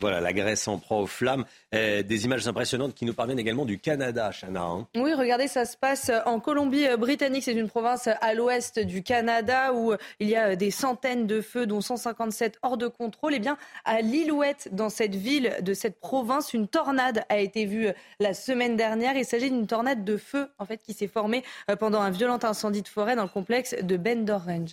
Voilà, 0.00 0.20
la 0.20 0.32
Grèce 0.32 0.66
en 0.66 0.78
proie 0.78 0.98
aux 0.98 1.06
flammes. 1.06 1.44
Euh, 1.74 2.02
des 2.02 2.24
images 2.24 2.48
impressionnantes 2.48 2.94
qui 2.94 3.04
nous 3.04 3.12
parviennent 3.12 3.38
également 3.38 3.66
du 3.66 3.78
Canada, 3.78 4.30
Chana. 4.32 4.62
Hein. 4.62 4.88
Oui, 4.96 5.12
regardez, 5.12 5.46
ça 5.46 5.66
se 5.66 5.76
passe 5.76 6.10
en 6.24 6.40
Colombie-Britannique. 6.40 7.44
C'est 7.44 7.52
une 7.52 7.68
province 7.68 8.08
à 8.08 8.34
l'ouest 8.34 8.78
du 8.78 9.02
Canada 9.02 9.74
où 9.74 9.92
il 10.18 10.28
y 10.28 10.36
a 10.36 10.56
des 10.56 10.70
centaines 10.70 11.26
de 11.26 11.40
feux, 11.40 11.66
dont 11.66 11.80
157 11.80 12.58
hors 12.62 12.78
de 12.78 12.88
contrôle. 12.88 13.34
Eh 13.34 13.38
bien, 13.38 13.58
à 13.84 14.00
l'Ilouette, 14.00 14.68
dans 14.72 14.88
cette 14.88 15.14
ville 15.14 15.54
de 15.60 15.74
cette 15.74 16.00
province, 16.00 16.54
une 16.54 16.66
tornade 16.66 17.24
a 17.28 17.38
été 17.38 17.66
vue 17.66 17.88
la 18.20 18.32
semaine 18.32 18.76
dernière. 18.76 19.16
Il 19.16 19.24
s'agit 19.24 19.50
d'une 19.50 19.66
tornade 19.66 20.04
de 20.04 20.16
feu, 20.16 20.48
en 20.58 20.64
fait, 20.64 20.78
qui 20.82 20.94
s'est 20.94 21.08
formée 21.08 21.44
euh, 21.70 21.76
pendant 21.76 22.00
un 22.00 22.10
violent 22.10 22.38
incendie 22.42 22.82
de 22.82 22.88
forêt 22.88 23.16
dans 23.16 23.24
le 23.24 23.28
complexe 23.28 23.74
de 23.82 23.96
Bendor 23.96 24.44
Range. 24.44 24.70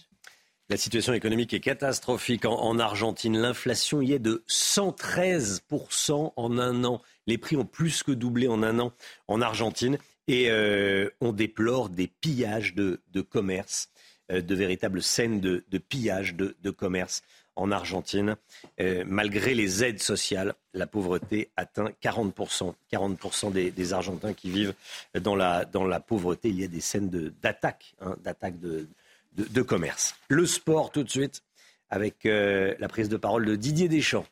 La 0.69 0.75
situation 0.75 1.13
économique 1.13 1.53
est 1.53 1.61
catastrophique 1.61 2.43
en, 2.43 2.77
Argentine. 2.77 3.37
L'inflation 3.37 4.01
y 4.01 4.11
est 4.11 4.19
de 4.19 4.43
113% 4.49 6.33
en 6.35 6.57
un 6.57 6.83
an. 6.83 7.01
Les 7.25 7.37
prix 7.37 7.55
ont 7.55 7.63
plus 7.63 8.03
que 8.03 8.11
doublé 8.11 8.49
en 8.49 8.61
un 8.63 8.77
an 8.79 8.91
en 9.29 9.39
Argentine. 9.39 9.97
Et 10.27 10.51
euh, 10.51 11.09
on 11.21 11.31
déplore 11.31 11.87
des 11.87 12.07
pillages 12.07 12.75
de, 12.75 12.99
commerce, 13.21 13.89
euh, 14.29 14.41
de 14.41 14.55
véritables 14.55 15.01
scènes 15.01 15.39
de, 15.39 15.63
pillage 15.77 16.35
de, 16.35 16.69
commerce 16.69 17.23
en 17.55 17.71
Argentine. 17.71 18.35
Euh, 18.81 19.05
malgré 19.07 19.55
les 19.55 19.85
aides 19.85 20.01
sociales, 20.01 20.53
la 20.73 20.85
pauvreté 20.85 21.49
atteint 21.55 21.91
40%. 22.03 22.73
40% 22.91 23.71
des, 23.71 23.93
Argentins 23.93 24.33
qui 24.33 24.49
vivent 24.49 24.73
dans 25.15 25.37
la, 25.37 25.65
pauvreté. 26.05 26.49
Il 26.49 26.59
y 26.59 26.65
a 26.65 26.67
des 26.67 26.81
scènes 26.81 27.09
d'attaque, 27.41 27.95
hein, 28.01 28.17
d'attaque 28.21 28.59
de 28.59 28.89
de, 29.37 29.61
commerce. 29.61 30.15
Le 30.29 30.45
sport 30.45 30.91
tout 30.91 31.03
de 31.03 31.09
suite 31.09 31.43
avec 31.89 32.25
euh, 32.25 32.75
la 32.79 32.87
prise 32.87 33.09
de 33.09 33.17
parole 33.17 33.45
de 33.45 33.55
Didier 33.55 33.87
Deschamps. 33.87 34.25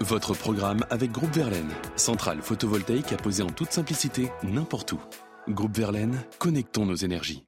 Votre 0.00 0.34
programme 0.34 0.84
avec 0.90 1.10
Groupe 1.10 1.34
Verlaine, 1.34 1.70
centrale 1.96 2.40
photovoltaïque 2.40 3.12
à 3.12 3.16
poser 3.16 3.42
en 3.42 3.50
toute 3.50 3.72
simplicité 3.72 4.30
n'importe 4.42 4.92
où. 4.92 5.00
Groupe 5.48 5.76
Verlaine, 5.76 6.22
connectons 6.38 6.86
nos 6.86 6.94
énergies. 6.94 7.44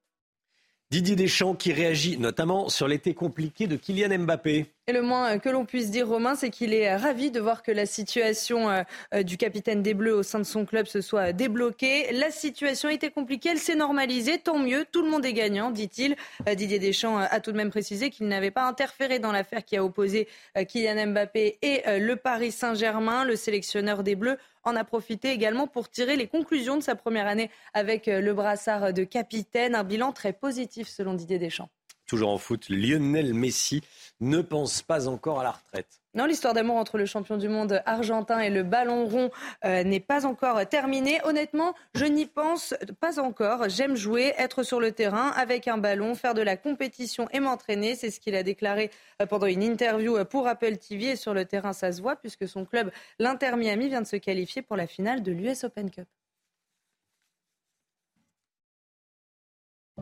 Didier 0.91 1.15
Deschamps 1.15 1.55
qui 1.55 1.73
réagit 1.73 2.19
notamment 2.19 2.69
sur 2.69 2.89
l'été 2.89 3.15
compliqué 3.15 3.69
de 3.69 3.77
Kylian 3.77 4.19
Mbappé. 4.25 4.67
Et 4.91 4.93
le 4.93 5.03
moins 5.03 5.39
que 5.39 5.49
l'on 5.49 5.65
puisse 5.65 5.93
dire, 5.93 6.09
Romain, 6.09 6.35
c'est 6.35 6.51
qu'il 6.51 6.75
est 6.75 6.97
ravi 6.97 7.31
de 7.31 7.39
voir 7.39 7.63
que 7.63 7.71
la 7.71 7.87
situation 7.87 8.69
euh, 8.69 8.83
euh, 9.15 9.23
du 9.23 9.37
capitaine 9.37 9.85
des 9.85 9.95
Bleus 9.95 10.17
au 10.17 10.25
sein 10.25 10.41
de 10.41 10.45
son 10.45 10.67
club 10.67 10.87
se 10.87 11.01
soit 11.01 11.33
débloquée. 11.33 12.11
La 12.11 12.33
situation 12.33 12.89
été 12.89 13.09
compliquée, 13.11 13.51
elle 13.53 13.61
s'est 13.61 13.77
normalisée, 13.77 14.39
tant 14.39 14.59
mieux, 14.59 14.85
tout 14.91 15.03
le 15.03 15.09
monde 15.09 15.25
est 15.25 15.33
gagnant, 15.33 15.71
dit-il. 15.71 16.17
Euh, 16.49 16.57
Didier 16.57 16.81
Deschamps 16.81 17.19
a 17.19 17.39
tout 17.39 17.53
de 17.53 17.57
même 17.57 17.71
précisé 17.71 18.11
qu'il 18.11 18.27
n'avait 18.27 18.51
pas 18.51 18.67
interféré 18.67 19.21
dans 19.21 19.31
l'affaire 19.31 19.65
qui 19.65 19.77
a 19.77 19.85
opposé 19.85 20.27
Kylian 20.57 21.07
Mbappé 21.13 21.59
et 21.63 21.83
le 22.01 22.17
Paris 22.17 22.51
Saint-Germain. 22.51 23.25
Le 23.25 23.37
sélectionneur 23.37 24.03
des 24.03 24.17
Bleus 24.17 24.39
en 24.65 24.75
a 24.75 24.83
profité 24.83 25.31
également 25.31 25.69
pour 25.69 25.89
tirer 25.89 26.17
les 26.17 26.27
conclusions 26.27 26.77
de 26.77 26.83
sa 26.83 26.97
première 26.97 27.29
année 27.29 27.49
avec 27.75 28.07
le 28.07 28.35
brassard 28.35 28.93
de 28.93 29.05
capitaine. 29.05 29.77
Un 29.77 29.85
bilan 29.85 30.11
très 30.11 30.33
positif 30.33 30.89
selon 30.89 31.15
Didier 31.15 31.39
Deschamps. 31.39 31.71
Toujours 32.11 32.31
en 32.31 32.39
foot, 32.39 32.69
Lionel 32.69 33.35
Messi 33.35 33.83
ne 34.19 34.41
pense 34.41 34.83
pas 34.83 35.07
encore 35.07 35.39
à 35.39 35.45
la 35.45 35.53
retraite. 35.53 36.01
Non, 36.15 36.27
l'histoire 36.27 36.55
d'amour 36.55 36.75
entre 36.75 36.99
le 36.99 37.07
champion 37.07 37.37
du 37.37 37.49
monde 37.49 37.81
argentin 37.87 38.41
et 38.41 38.51
le 38.51 38.65
ballon 38.65 39.07
rond 39.07 39.31
euh, 39.65 39.85
n'est 39.85 40.01
pas 40.01 40.27
encore 40.27 40.69
terminée. 40.69 41.21
Honnêtement, 41.23 41.73
je 41.95 42.07
n'y 42.07 42.27
pense 42.27 42.75
pas 42.99 43.21
encore. 43.21 43.69
J'aime 43.69 43.95
jouer, 43.95 44.35
être 44.39 44.65
sur 44.65 44.81
le 44.81 44.91
terrain 44.91 45.29
avec 45.37 45.69
un 45.69 45.79
ballon, 45.79 46.17
faire 46.17 46.35
de 46.35 46.43
la 46.43 46.57
compétition 46.57 47.29
et 47.33 47.39
m'entraîner. 47.39 47.95
C'est 47.95 48.11
ce 48.11 48.19
qu'il 48.19 48.35
a 48.35 48.43
déclaré 48.43 48.91
euh, 49.23 49.27
pendant 49.27 49.47
une 49.47 49.63
interview 49.63 50.25
pour 50.25 50.49
Apple 50.49 50.79
TV. 50.79 51.11
Et 51.11 51.17
sur 51.17 51.33
le 51.33 51.45
terrain, 51.45 51.73
ça 51.73 51.93
se 51.93 52.03
voit 52.03 52.17
puisque 52.17 52.49
son 52.49 52.65
club, 52.65 52.91
l'Inter 53.21 53.55
Miami, 53.57 53.87
vient 53.87 54.03
de 54.03 54.09
se 54.09 54.17
qualifier 54.17 54.63
pour 54.63 54.77
la 54.77 54.89
finale 54.89 55.23
de 55.23 55.31
l'US 55.31 55.63
Open 55.63 55.93
Cup. 55.93 56.09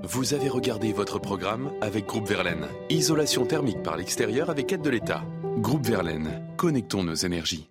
Vous 0.04 0.32
avez 0.32 0.48
regardé 0.48 0.92
votre 0.92 1.18
programme 1.18 1.72
avec 1.80 2.06
Groupe 2.06 2.28
Verlaine. 2.28 2.66
Isolation 2.88 3.44
thermique 3.44 3.82
par 3.82 3.96
l'extérieur 3.96 4.48
avec 4.48 4.72
aide 4.72 4.82
de 4.82 4.90
l'État. 4.90 5.24
Groupe 5.56 5.84
Verlaine, 5.86 6.40
connectons 6.56 7.02
nos 7.02 7.14
énergies. 7.14 7.68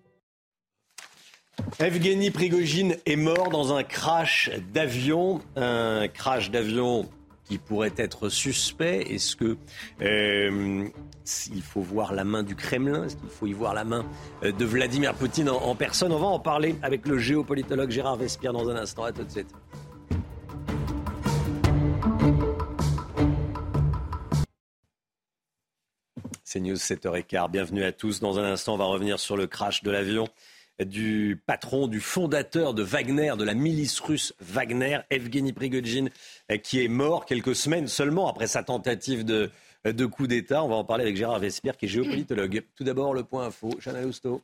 Evgeny 1.78 2.30
Prigogine 2.30 2.96
est 3.06 3.16
mort 3.16 3.48
dans 3.48 3.72
un 3.74 3.82
crash 3.82 4.50
d'avion. 4.72 5.40
Un 5.56 6.06
crash 6.08 6.50
d'avion 6.50 7.08
qui 7.46 7.56
pourrait 7.56 7.94
être 7.96 8.28
suspect. 8.28 9.06
Est-ce 9.08 9.34
que 9.34 9.56
euh, 10.02 10.86
il 11.52 11.62
faut 11.62 11.80
voir 11.80 12.12
la 12.12 12.24
main 12.24 12.42
du 12.42 12.54
Kremlin? 12.54 13.04
Est-ce 13.04 13.16
qu'il 13.16 13.30
faut 13.30 13.46
y 13.46 13.54
voir 13.54 13.72
la 13.72 13.84
main 13.84 14.04
euh, 14.44 14.52
de 14.52 14.64
Vladimir 14.66 15.14
Poutine 15.14 15.48
en, 15.48 15.74
personne? 15.74 16.12
On 16.12 16.18
va 16.18 16.26
en 16.26 16.40
parler 16.40 16.76
avec 16.82 17.08
le 17.08 17.16
géopolitologue 17.16 17.90
Gérard 17.90 18.16
Vespierre 18.16 18.52
dans 18.52 18.68
un 18.68 18.76
instant. 18.76 19.04
À 19.04 19.12
tout 19.12 19.24
de 19.24 19.30
suite. 19.30 19.48
C'est 26.50 26.60
News 26.60 26.76
7h15. 26.76 27.50
Bienvenue 27.50 27.84
à 27.84 27.92
tous. 27.92 28.20
Dans 28.20 28.38
un 28.38 28.44
instant, 28.44 28.72
on 28.72 28.78
va 28.78 28.86
revenir 28.86 29.20
sur 29.20 29.36
le 29.36 29.46
crash 29.46 29.82
de 29.82 29.90
l'avion 29.90 30.26
du 30.82 31.38
patron, 31.44 31.88
du 31.88 32.00
fondateur 32.00 32.72
de 32.72 32.82
Wagner, 32.82 33.34
de 33.36 33.44
la 33.44 33.52
milice 33.52 34.00
russe 34.00 34.32
Wagner, 34.40 35.00
Evgeny 35.10 35.52
Prigogine, 35.52 36.08
qui 36.62 36.82
est 36.82 36.88
mort 36.88 37.26
quelques 37.26 37.54
semaines 37.54 37.86
seulement 37.86 38.30
après 38.30 38.46
sa 38.46 38.62
tentative 38.62 39.26
de, 39.26 39.50
coup 40.06 40.26
d'État. 40.26 40.64
On 40.64 40.68
va 40.68 40.76
en 40.76 40.84
parler 40.84 41.04
avec 41.04 41.18
Gérard 41.18 41.38
Vespierre, 41.38 41.76
qui 41.76 41.84
est 41.84 41.88
géopolitologue. 41.88 42.62
Tout 42.76 42.84
d'abord, 42.84 43.12
le 43.12 43.24
point 43.24 43.44
info. 43.44 43.68
Chana 43.84 44.00
Lousteau. 44.00 44.40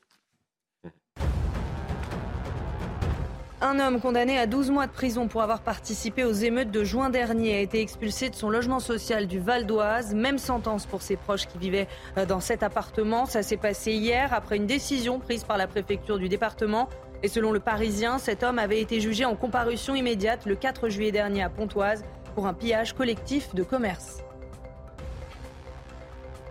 Un 3.66 3.80
homme 3.80 3.98
condamné 3.98 4.38
à 4.38 4.46
12 4.46 4.70
mois 4.70 4.86
de 4.86 4.92
prison 4.92 5.26
pour 5.26 5.40
avoir 5.40 5.62
participé 5.62 6.22
aux 6.22 6.34
émeutes 6.34 6.70
de 6.70 6.84
juin 6.84 7.08
dernier 7.08 7.54
a 7.54 7.60
été 7.60 7.80
expulsé 7.80 8.28
de 8.28 8.34
son 8.34 8.50
logement 8.50 8.78
social 8.78 9.26
du 9.26 9.38
Val 9.38 9.64
d'Oise. 9.64 10.14
Même 10.14 10.36
sentence 10.36 10.84
pour 10.84 11.00
ses 11.00 11.16
proches 11.16 11.46
qui 11.46 11.56
vivaient 11.56 11.88
euh, 12.18 12.26
dans 12.26 12.40
cet 12.40 12.62
appartement. 12.62 13.24
Ça 13.24 13.42
s'est 13.42 13.56
passé 13.56 13.92
hier 13.92 14.34
après 14.34 14.58
une 14.58 14.66
décision 14.66 15.18
prise 15.18 15.44
par 15.44 15.56
la 15.56 15.66
préfecture 15.66 16.18
du 16.18 16.28
département. 16.28 16.90
Et 17.22 17.28
selon 17.28 17.52
le 17.52 17.58
Parisien, 17.58 18.18
cet 18.18 18.42
homme 18.42 18.58
avait 18.58 18.82
été 18.82 19.00
jugé 19.00 19.24
en 19.24 19.34
comparution 19.34 19.94
immédiate 19.94 20.44
le 20.44 20.56
4 20.56 20.90
juillet 20.90 21.10
dernier 21.10 21.42
à 21.42 21.48
Pontoise 21.48 22.04
pour 22.34 22.46
un 22.46 22.52
pillage 22.52 22.92
collectif 22.92 23.54
de 23.54 23.62
commerce. 23.62 24.23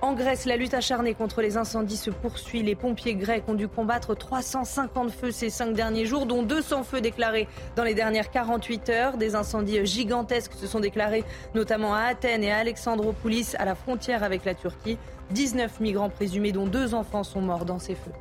En 0.04 0.12
Grèce, 0.12 0.44
la 0.44 0.58
lutte 0.58 0.74
acharnée 0.74 1.14
contre 1.14 1.42
les 1.42 1.56
incendies 1.56 1.96
se 1.96 2.10
poursuit. 2.10 2.62
Les 2.62 2.76
pompiers 2.76 3.16
grecs 3.16 3.46
ont 3.48 3.54
dû 3.54 3.70
combattre 3.70 4.16
350 4.16 5.10
feux 5.10 5.32
ces 5.32 5.50
cinq 5.50 5.72
derniers 5.72 6.06
jours, 6.06 6.26
dont 6.26 6.44
200 6.44 6.84
feux 6.84 7.00
déclarés 7.00 7.48
dans 7.78 7.86
les 7.86 7.94
dernières 7.94 8.30
48 8.30 8.90
heures. 8.90 9.16
Des 9.16 9.36
incendies 9.36 9.86
gigantesques 9.86 10.56
se 10.56 10.68
sont 10.68 10.82
déclarés 10.82 11.24
notamment 11.56 11.96
à 11.96 12.02
Athènes 12.02 12.44
et 12.44 12.52
à 12.52 12.58
Alexandropolis, 12.58 13.56
à 13.58 13.64
la 13.64 13.76
frontière 13.76 14.24
avec 14.24 14.44
la 14.44 14.56
Turquie. 14.56 14.98
19 15.32 15.80
migrants 15.80 16.10
présumés, 16.10 16.52
dont 16.52 16.68
deux 16.68 16.96
enfants, 16.96 17.24
sont 17.24 17.40
morts 17.40 17.64
dans 17.64 17.80
ces 17.80 17.96
feux. 17.96 18.12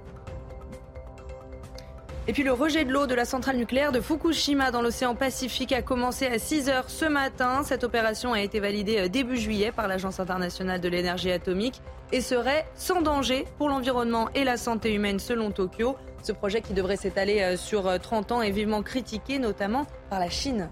Et 2.29 2.33
puis 2.33 2.45
le 2.45 2.53
rejet 2.53 2.85
de 2.85 2.93
l'eau 2.93 3.09
de 3.09 3.15
la 3.15 3.25
centrale 3.25 3.57
nucléaire 3.57 3.91
de 3.91 4.01
Fukushima 4.01 4.71
dans 4.71 4.81
l'océan 4.81 5.17
Pacifique 5.17 5.73
a 5.73 5.83
commencé 5.83 6.27
à 6.27 6.39
6 6.39 6.69
heures 6.69 6.89
ce 6.89 7.05
matin. 7.05 7.65
Cette 7.65 7.83
opération 7.83 8.33
a 8.33 8.41
été 8.41 8.61
validée 8.61 8.99
euh, 8.99 9.09
début 9.09 9.37
juillet 9.37 9.73
par 9.73 9.89
l'Agence 9.89 10.21
internationale 10.21 10.81
de 10.81 10.89
l'énergie 10.89 11.33
atomique 11.33 11.83
et 12.13 12.21
serait 12.21 12.65
sans 12.77 13.03
danger 13.03 13.45
pour 13.59 13.69
l'environnement 13.69 14.29
et 14.37 14.45
la 14.45 14.57
santé 14.57 14.95
humaine 14.95 15.19
selon 15.19 15.51
Tokyo. 15.51 15.97
Ce 16.23 16.31
projet 16.31 16.61
qui 16.61 16.75
devrait 16.75 16.97
s'étaler 16.97 17.41
euh, 17.41 17.57
sur 17.57 18.01
30 18.01 18.31
euh, 18.31 18.35
ans 18.37 18.43
est 18.43 18.53
vivement 18.53 18.83
critiqué 18.83 19.41
notamment 19.41 19.85
par 20.09 20.21
la 20.21 20.31
Chine. 20.31 20.71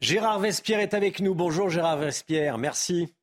Gérard 0.00 0.38
Vespierre 0.38 0.80
est 0.80 0.94
avec 0.94 1.20
nous. 1.20 1.34
Bonjour 1.34 1.68
Gérard 1.68 1.98
Vespierre, 1.98 2.56
merci 2.56 3.14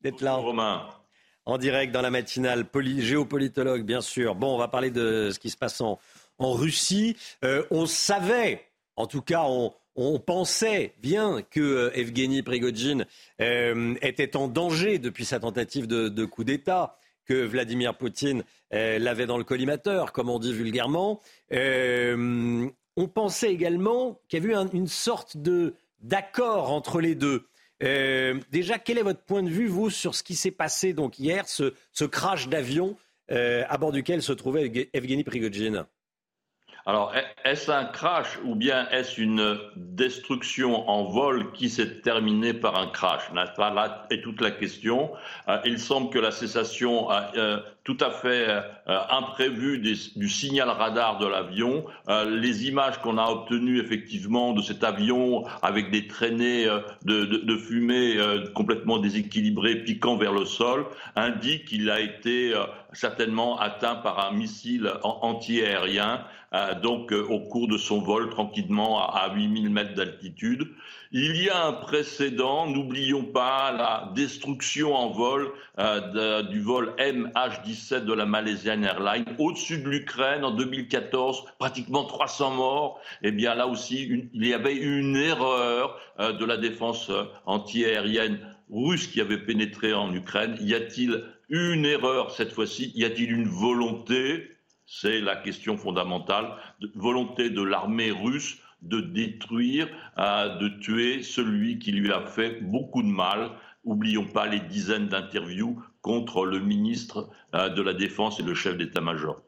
d'être 0.00 0.22
là. 0.22 0.36
Bonjour 0.36 0.46
Romain 0.46 1.01
en 1.44 1.58
direct 1.58 1.92
dans 1.92 2.02
la 2.02 2.10
matinale, 2.10 2.66
géopolitologue 2.98 3.84
bien 3.84 4.00
sûr. 4.00 4.34
Bon, 4.34 4.54
on 4.54 4.58
va 4.58 4.68
parler 4.68 4.90
de 4.90 5.30
ce 5.32 5.38
qui 5.38 5.50
se 5.50 5.56
passe 5.56 5.80
en, 5.80 5.98
Russie. 6.38 7.16
Euh, 7.44 7.64
on 7.70 7.86
savait, 7.86 8.64
en 8.96 9.06
tout 9.06 9.22
cas, 9.22 9.44
on, 9.44 9.72
pensait 10.18 10.94
bien 11.00 11.42
que 11.42 11.60
euh, 11.60 11.96
Evgeny 11.96 12.42
Prigogine 12.42 13.06
euh, 13.40 13.94
était 14.02 14.36
en 14.36 14.48
danger 14.48 14.98
depuis 14.98 15.24
sa 15.24 15.38
tentative 15.38 15.86
de, 15.86 16.24
coup 16.24 16.42
d'État, 16.42 16.98
que 17.26 17.44
Vladimir 17.44 17.96
Poutine 17.96 18.42
l'avait 18.72 19.26
dans 19.26 19.38
le 19.38 19.44
collimateur, 19.44 20.12
comme 20.12 20.28
on 20.28 20.40
dit 20.40 20.52
vulgairement. 20.52 21.20
on 21.52 23.08
pensait 23.14 23.52
également 23.52 24.18
qu'il 24.28 24.42
y 24.42 24.44
avait 24.44 24.54
eu 24.54 24.68
une 24.76 24.88
sorte 24.88 25.36
de 25.36 25.74
d'accord 26.00 26.72
entre 26.72 27.00
les 27.00 27.14
deux. 27.14 27.46
Euh, 27.82 28.38
déjà, 28.50 28.78
quel 28.78 28.98
est 28.98 29.02
votre 29.02 29.22
point 29.22 29.42
de 29.42 29.48
vue, 29.48 29.66
vous, 29.66 29.90
sur 29.90 30.14
ce 30.14 30.22
qui 30.22 30.34
s'est 30.34 30.50
passé 30.50 30.92
donc 30.92 31.18
hier, 31.18 31.48
ce, 31.48 31.72
crash 32.04 32.48
d'avion 32.48 32.96
euh, 33.30 33.64
à 33.68 33.78
bord 33.78 33.92
duquel 33.92 34.22
se 34.22 34.32
trouvait 34.32 34.90
Evgeny 34.92 35.24
Prigogine? 35.24 35.84
Alors, 36.84 37.12
est-ce 37.44 37.70
un 37.70 37.84
crash 37.84 38.38
ou 38.44 38.56
bien 38.56 38.88
est-ce 38.90 39.20
une 39.20 39.56
destruction 39.76 40.88
en 40.90 41.04
vol 41.04 41.52
qui 41.52 41.70
s'est 41.70 42.00
terminée 42.00 42.54
par 42.54 42.76
un 42.76 42.88
crash? 42.88 43.22
Là 43.32 44.06
est 44.10 44.20
toute 44.20 44.40
la 44.40 44.50
question. 44.50 45.12
Euh, 45.48 45.58
il 45.64 45.78
semble 45.78 46.10
que 46.10 46.18
la 46.18 46.32
cessation 46.32 47.08
euh, 47.12 47.58
tout 47.84 47.96
à 48.00 48.10
fait 48.10 48.46
euh, 48.48 48.60
imprévue 49.10 49.78
du 49.78 50.28
signal 50.28 50.70
radar 50.70 51.18
de 51.18 51.26
l'avion, 51.26 51.84
les 52.08 52.66
images 52.66 52.98
qu'on 52.98 53.18
a 53.18 53.26
obtenues 53.26 53.80
effectivement 53.80 54.52
de 54.52 54.62
cet 54.62 54.84
avion 54.84 55.44
avec 55.62 55.90
des 55.90 56.06
traînées 56.06 56.66
de, 57.04 57.56
fumée 57.56 58.16
complètement 58.54 58.98
déséquilibrées, 58.98 59.76
piquant 59.76 60.16
vers 60.16 60.32
le 60.32 60.44
sol, 60.44 60.86
indiquent 61.16 61.64
qu'il 61.64 61.90
a 61.90 62.00
été 62.00 62.54
certainement 62.92 63.58
atteint 63.58 63.96
par 63.96 64.26
un 64.26 64.32
missile 64.32 64.92
anti-aérien. 65.02 66.24
Euh, 66.54 66.78
donc 66.78 67.12
euh, 67.12 67.22
au 67.30 67.40
cours 67.40 67.66
de 67.66 67.78
son 67.78 68.02
vol 68.02 68.28
tranquillement 68.28 69.00
à, 69.00 69.32
8000 69.34 69.70
mètres 69.70 69.94
d'altitude. 69.94 70.68
Il 71.10 71.42
y 71.42 71.48
a 71.48 71.66
un 71.66 71.72
précédent, 71.72 72.66
n'oublions 72.66 73.24
pas 73.24 73.72
la 73.72 74.12
destruction 74.14 74.94
en 74.94 75.10
vol 75.10 75.50
euh, 75.78 76.42
du 76.42 76.60
vol 76.60 76.94
MH17 76.98 78.04
de 78.04 78.12
la 78.12 78.26
Malaysian 78.26 78.82
Airlines 78.82 79.24
au-dessus 79.38 79.78
de 79.78 79.88
l'Ukraine 79.88 80.44
en 80.44 80.50
2014, 80.50 81.44
pratiquement 81.58 82.04
300 82.04 82.50
morts. 82.50 83.00
Eh 83.22 83.32
bien 83.32 83.54
là 83.54 83.66
aussi, 83.66 84.28
il 84.34 84.46
y 84.46 84.52
avait 84.52 84.76
une 84.76 85.16
erreur 85.16 85.98
de 86.18 86.44
la 86.44 86.58
défense 86.58 87.10
antiaérienne 87.46 88.38
russe 88.70 89.06
qui 89.06 89.20
avait 89.20 89.38
pénétré 89.38 89.94
en 89.94 90.12
Ukraine. 90.14 90.56
Y 90.60 90.74
a-t-il 90.74 91.24
une 91.52 91.84
erreur 91.84 92.32
cette 92.32 92.52
fois-ci 92.52 92.90
Y 92.96 93.04
a-t-il 93.04 93.30
une 93.30 93.46
volonté 93.46 94.48
c'est 94.86 95.20
la 95.20 95.36
question 95.36 95.78
fondamentale, 95.78 96.54
volonté 96.94 97.48
de 97.48 97.62
l'armée 97.62 98.10
russe 98.10 98.58
de 98.82 99.00
détruire, 99.00 99.88
euh, 100.18 100.58
de 100.58 100.68
tuer 100.80 101.22
celui 101.22 101.78
qui 101.78 101.92
lui 101.92 102.12
a 102.12 102.26
fait 102.26 102.60
beaucoup 102.60 103.02
de 103.02 103.08
mal? 103.08 103.52
Oublions 103.84 104.26
pas 104.26 104.46
les 104.46 104.60
dizaines 104.60 105.08
d'interviews 105.08 105.82
contre 106.02 106.44
le 106.44 106.60
ministre 106.60 107.30
euh, 107.54 107.70
de 107.70 107.80
la 107.80 107.94
Défense 107.94 108.38
et 108.38 108.42
le 108.42 108.54
chef 108.54 108.76
d'état-major. 108.76 109.40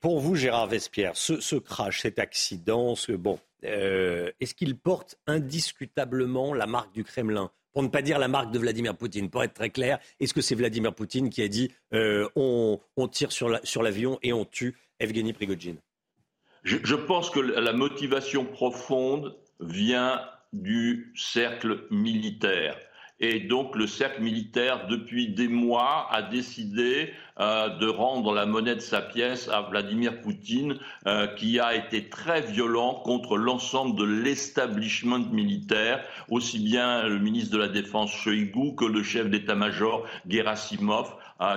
Pour 0.00 0.18
vous, 0.18 0.34
Gérard 0.34 0.66
Vespierre, 0.66 1.16
ce, 1.16 1.56
crash, 1.56 2.00
cet 2.02 2.18
accident, 2.18 2.94
ce, 2.94 3.12
bon, 3.12 3.38
euh, 3.64 4.32
est-ce 4.40 4.54
qu'il 4.54 4.76
porte 4.76 5.16
indiscutablement 5.26 6.54
la 6.54 6.66
marque 6.66 6.92
du 6.92 7.04
Kremlin? 7.04 7.50
Pour 7.72 7.82
ne 7.82 7.88
pas 7.88 8.02
dire 8.02 8.18
la 8.18 8.28
marque 8.28 8.50
de 8.50 8.58
Vladimir 8.58 8.96
Poutine. 8.96 9.30
Pour 9.30 9.42
être 9.42 9.54
très 9.54 9.70
clair, 9.70 9.98
est-ce 10.20 10.34
que 10.34 10.40
c'est 10.40 10.54
Vladimir 10.54 10.94
Poutine 10.94 11.30
qui 11.30 11.42
a 11.42 11.48
dit 11.48 11.70
on, 11.92 12.80
tire 13.10 13.32
sur 13.32 13.82
l'avion 13.82 14.18
et 14.22 14.32
on 14.32 14.44
tue 14.44 14.76
Evgeny 15.00 15.32
Prigogine? 15.32 15.78
Je, 16.64 16.94
pense 16.94 17.30
que 17.30 17.40
la 17.40 17.72
motivation 17.72 18.44
profonde 18.44 19.36
vient 19.60 20.20
du 20.52 21.12
cercle 21.16 21.86
militaire. 21.90 22.76
Et 23.20 23.40
donc 23.40 23.74
le 23.74 23.86
cercle 23.86 24.22
militaire, 24.22 24.86
depuis 24.86 25.28
des 25.28 25.48
mois, 25.48 26.06
a 26.10 26.22
décidé 26.22 27.12
euh, 27.40 27.68
de 27.78 27.86
rendre 27.88 28.32
la 28.32 28.46
monnaie 28.46 28.76
de 28.76 28.80
sa 28.80 29.00
pièce 29.00 29.48
à 29.48 29.62
Vladimir 29.62 30.20
Poutine, 30.20 30.78
euh, 31.06 31.26
qui 31.26 31.58
a 31.58 31.74
été 31.74 32.08
très 32.08 32.42
violent 32.42 32.94
contre 32.94 33.36
l'ensemble 33.36 33.98
de 33.98 34.04
l'establishment 34.04 35.30
militaire, 35.32 36.04
aussi 36.30 36.58
bien 36.60 37.08
le 37.08 37.18
ministre 37.18 37.52
de 37.52 37.58
la 37.58 37.68
Défense 37.68 38.12
Shoigu 38.12 38.74
que 38.76 38.84
le 38.84 39.02
chef 39.02 39.28
d'état-major 39.28 40.06
Gerasimov 40.28 41.14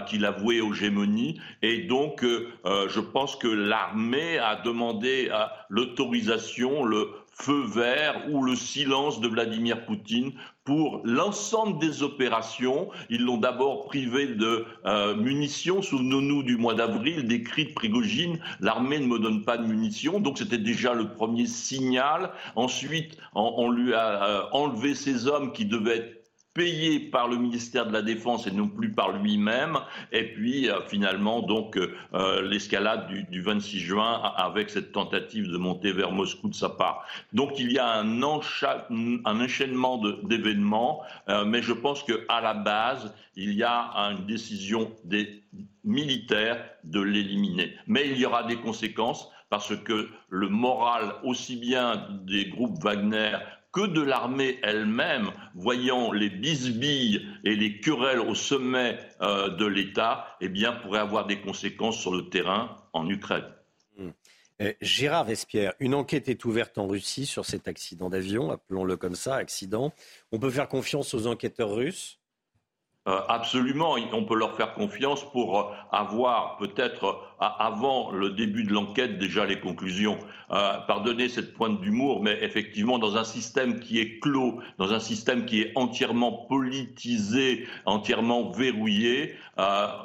qu'il 0.07 0.25
a 0.25 0.31
voué 0.31 0.61
aux 0.61 0.73
gémonies. 0.73 1.39
Et 1.61 1.79
donc, 1.79 2.23
euh, 2.23 2.49
euh, 2.65 2.87
je 2.89 2.99
pense 2.99 3.35
que 3.35 3.47
l'armée 3.47 4.37
a 4.37 4.55
demandé 4.55 5.31
l'autorisation, 5.69 6.83
le 6.83 7.09
feu 7.33 7.63
vert 7.65 8.25
ou 8.29 8.43
le 8.43 8.55
silence 8.55 9.19
de 9.19 9.27
Vladimir 9.27 9.85
Poutine 9.85 10.33
pour 10.71 11.01
l'ensemble 11.03 11.79
des 11.79 12.01
opérations. 12.01 12.87
Ils 13.09 13.25
l'ont 13.25 13.35
d'abord 13.35 13.87
privé 13.87 14.27
de 14.27 14.63
euh, 14.85 15.17
munitions. 15.17 15.81
Souvenons-nous 15.81 16.43
du 16.43 16.55
mois 16.55 16.75
d'avril, 16.75 17.27
des 17.27 17.43
cris 17.43 17.65
de 17.65 17.73
Prigogine, 17.73 18.39
l'armée 18.61 18.99
ne 18.99 19.05
me 19.05 19.19
donne 19.19 19.43
pas 19.43 19.57
de 19.57 19.67
munitions. 19.67 20.21
Donc 20.21 20.37
c'était 20.37 20.57
déjà 20.57 20.93
le 20.93 21.09
premier 21.09 21.45
signal. 21.45 22.31
Ensuite, 22.55 23.17
on, 23.35 23.69
lui 23.69 23.93
a 23.93 24.47
enlevé 24.53 24.95
ses 24.95 25.27
hommes 25.27 25.51
qui 25.51 25.65
devaient 25.65 25.97
être 25.97 26.20
payé 26.53 26.99
par 26.99 27.27
le 27.27 27.37
ministère 27.37 27.87
de 27.87 27.93
la 27.93 28.01
Défense 28.01 28.47
et 28.47 28.51
non 28.51 28.67
plus 28.67 28.91
par 28.91 29.11
lui-même. 29.11 29.79
Et 30.11 30.33
puis 30.33 30.69
euh, 30.69 30.81
finalement, 30.87 31.41
donc 31.41 31.77
euh, 31.77 32.41
l'escalade 32.41 33.07
du, 33.29 33.41
26 33.41 33.79
juin 33.79 34.21
avec 34.35 34.69
cette 34.69 34.91
tentative 34.91 35.49
de 35.49 35.57
monter 35.57 35.91
vers 35.93 36.11
Moscou 36.11 36.49
de 36.49 36.55
sa 36.55 36.69
part. 36.69 37.05
Donc 37.33 37.59
il 37.59 37.71
y 37.71 37.79
a 37.79 37.99
un, 37.99 38.21
un 38.21 39.39
enchaînement 39.39 39.97
d'événements, 40.23 41.03
euh, 41.29 41.45
mais 41.45 41.61
je 41.61 41.73
pense 41.73 42.03
qu'à 42.03 42.41
la 42.41 42.53
base, 42.53 43.13
il 43.35 43.53
y 43.53 43.63
a 43.63 43.91
une 44.11 44.25
décision 44.25 44.91
des 45.05 45.43
militaires 45.83 46.63
de 46.83 47.01
l'éliminer. 47.01 47.73
Mais 47.87 48.09
il 48.09 48.17
y 48.17 48.25
aura 48.25 48.43
des 48.43 48.57
conséquences 48.57 49.31
parce 49.49 49.75
que 49.75 50.09
le 50.29 50.47
moral 50.47 51.13
aussi 51.23 51.55
bien 51.57 52.07
des 52.25 52.45
groupes 52.45 52.81
Wagner 52.81 53.37
que 53.71 53.87
de 53.87 54.01
l'armée 54.01 54.59
elle-même, 54.63 55.31
voyant 55.55 56.11
les 56.11 56.29
bisbilles 56.29 57.25
et 57.43 57.55
les 57.55 57.79
querelles 57.79 58.19
au 58.19 58.35
sommet 58.35 58.97
euh, 59.21 59.49
de 59.49 59.65
l'État, 59.65 60.37
eh 60.41 60.49
bien, 60.49 60.73
pourrait 60.73 60.99
avoir 60.99 61.25
des 61.25 61.39
conséquences 61.41 61.99
sur 61.99 62.13
le 62.13 62.29
terrain 62.29 62.75
en 62.93 63.09
Ukraine. 63.09 63.45
Hmm. 63.97 64.09
Euh, 64.61 64.73
Gérard 64.81 65.25
Vespierre, 65.25 65.73
une 65.79 65.95
enquête 65.95 66.29
est 66.29 66.45
ouverte 66.45 66.77
en 66.77 66.87
Russie 66.87 67.25
sur 67.25 67.45
cet 67.45 67.67
accident 67.67 68.09
d'avion, 68.09 68.51
appelons-le 68.51 68.95
comme 68.95 69.15
ça, 69.15 69.35
accident. 69.35 69.91
On 70.31 70.39
peut 70.39 70.51
faire 70.51 70.67
confiance 70.67 71.13
aux 71.13 71.25
enquêteurs 71.25 71.73
russes? 71.73 72.20
Absolument, 73.05 73.95
on 74.13 74.25
peut 74.25 74.37
leur 74.37 74.55
faire 74.55 74.75
confiance 74.75 75.29
pour 75.31 75.59
euh, 75.59 75.73
avoir 75.91 76.57
peut-être 76.57 77.05
euh, 77.41 77.45
avant 77.57 78.11
le 78.11 78.29
début 78.29 78.63
de 78.63 78.71
l'enquête 78.71 79.17
déjà 79.17 79.45
les 79.45 79.59
conclusions. 79.59 80.19
pardonnez 80.49 81.27
cette 81.27 81.53
pointe 81.53 81.81
d'humour, 81.81 82.21
mais 82.21 82.37
effectivement, 82.43 82.99
dans 82.99 83.17
un 83.17 83.23
système 83.23 83.79
qui 83.79 83.99
est 83.99 84.19
clos, 84.19 84.61
dans 84.77 84.93
un 84.93 84.99
système 84.99 85.45
qui 85.45 85.61
est 85.61 85.71
entièrement 85.75 86.45
politisé, 86.47 87.65
entièrement 87.85 88.51
verrouillé, 88.51 89.35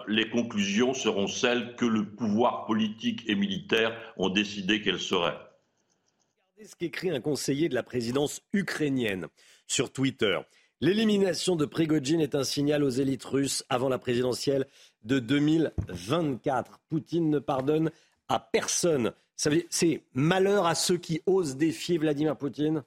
les 0.07 0.31
conclusions 0.31 0.95
seront 0.95 1.27
celles 1.27 1.75
que 1.77 1.85
le 1.85 2.05
pouvoir 2.05 2.65
politique 2.65 3.25
et 3.27 3.35
militaire 3.35 3.95
ont 4.17 4.31
décidé 4.31 4.81
qu'elles 4.81 5.01
seraient. 5.01 5.37
Regardez 6.57 6.71
ce 6.71 6.77
qu'écrit 6.77 7.11
un 7.11 7.21
conseiller 7.21 7.69
de 7.69 7.75
la 7.75 7.83
présidence 7.83 8.41
ukrainienne 8.55 9.27
sur 9.67 9.93
Twitter. 9.93 10.39
L'élimination 10.83 11.57
de 11.57 11.65
Prigogine 11.65 12.21
est 12.21 12.35
un 12.35 12.45
signal 12.45 12.85
aux 12.85 12.91
élites 12.91 13.25
russes 13.25 13.65
avant 13.71 13.89
la 13.89 13.99
présidentielle 13.99 14.67
de 15.05 15.19
2024. 15.19 16.81
Poutine 16.91 17.31
ne 17.31 17.39
pardonne 17.39 17.91
à 18.29 18.41
personne. 18.41 19.13
C'est 19.37 20.03
malheur 20.13 20.67
à 20.67 20.75
ceux 20.75 20.99
qui 20.99 21.23
osent 21.25 21.57
défier 21.57 21.97
Vladimir 21.97 22.37
Poutine 22.37 22.83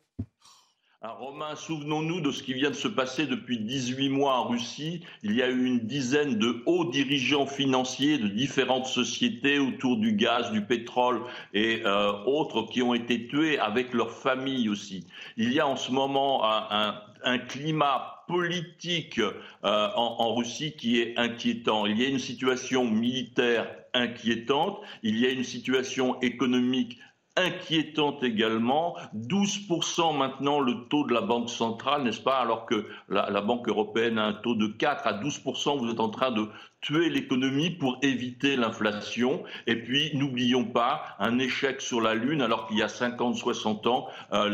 Romain, 1.02 1.56
souvenons-nous 1.56 2.20
de 2.20 2.30
ce 2.30 2.44
qui 2.44 2.54
vient 2.54 2.72
de 2.72 2.76
se 2.76 2.90
passer 2.90 3.26
depuis 3.26 3.58
18 3.58 4.10
mois 4.10 4.34
en 4.34 4.50
Russie. 4.50 5.02
Il 5.24 5.34
y 5.34 5.42
a 5.42 5.48
eu 5.48 5.64
une 5.64 5.80
dizaine 5.80 6.38
de 6.38 6.62
hauts 6.66 6.92
dirigeants 6.92 7.48
financiers 7.48 8.18
de 8.18 8.28
différentes 8.28 8.86
sociétés 8.86 9.60
autour 9.60 9.96
du 9.96 10.12
gaz, 10.12 10.52
du 10.52 10.62
pétrole 10.62 11.22
et 11.54 11.84
euh, 11.86 12.12
autres 12.26 12.64
qui 12.64 12.82
ont 12.82 12.94
été 12.94 13.28
tués 13.28 13.58
avec 13.58 13.94
leurs 13.94 14.12
familles 14.12 14.68
aussi. 14.68 15.08
Il 15.38 15.54
y 15.54 15.62
a 15.62 15.68
en 15.68 15.78
ce 15.78 15.94
moment 15.94 16.44
un, 16.44 17.02
climat 17.48 18.20
politique 18.30 19.20
euh, 19.20 19.88
en, 19.96 20.36
Russie 20.36 20.74
qui 20.74 21.00
est 21.02 21.18
inquiétant. 21.18 21.88
Il 21.88 22.00
y 22.00 22.06
a 22.06 22.10
une 22.10 22.20
situation 22.20 22.86
militaire 22.86 23.68
inquiétante, 23.94 24.80
il 25.02 25.18
y 25.18 25.26
a 25.26 25.32
une 25.32 25.44
situation 25.44 26.22
économique 26.22 27.00
inquiétante 27.36 28.24
également. 28.24 28.96
12% 29.16 30.16
maintenant 30.16 30.60
le 30.60 30.88
taux 30.90 31.06
de 31.06 31.14
la 31.14 31.22
Banque 31.22 31.50
centrale, 31.50 32.04
n'est-ce 32.04 32.22
pas 32.22 32.38
Alors 32.38 32.68
que 32.68 32.86
la, 33.08 33.42
Banque 33.42 33.68
européenne 33.68 34.20
a 34.20 34.26
un 34.26 34.34
taux 34.34 34.56
de 34.56 34.68
4 34.68 35.08
à 35.08 35.14
12%, 35.14 35.80
vous 35.80 35.92
êtes 35.92 36.00
en 36.00 36.10
train 36.10 36.32
de 36.32 36.48
tuer 36.82 37.10
l'économie 37.10 37.72
pour 37.72 37.98
éviter 38.04 38.58
l'inflation. 38.58 39.44
Et 39.66 39.82
puis, 39.82 40.12
n'oublions 40.16 40.66
pas 40.66 41.16
un 41.20 41.40
échec 41.40 41.82
sur 41.82 42.02
la 42.02 42.14
Lune, 42.14 42.42
alors 42.42 42.68
qu'il 42.68 42.78
y 42.78 42.84
a 42.84 42.88
50-60 42.88 43.88
ans, 43.88 44.08
euh, 44.34 44.50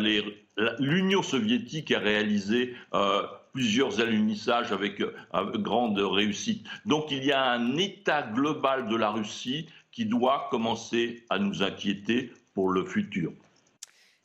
l'Union 0.79 1.21
soviétique 1.21 1.91
a 1.91 1.99
réalisé 1.99 2.73
euh, 2.93 3.23
plusieurs 3.53 3.99
alunissages 3.99 4.71
avec 4.71 5.01
euh, 5.01 5.13
grande 5.57 5.97
réussite. 5.97 6.65
Donc 6.85 7.11
il 7.11 7.23
y 7.23 7.31
a 7.31 7.43
un 7.51 7.77
état 7.77 8.21
global 8.21 8.87
de 8.87 8.95
la 8.95 9.09
Russie 9.09 9.67
qui 9.91 10.05
doit 10.05 10.47
commencer 10.51 11.23
à 11.29 11.39
nous 11.39 11.63
inquiéter 11.63 12.31
pour 12.53 12.69
le 12.69 12.85
futur. 12.85 13.31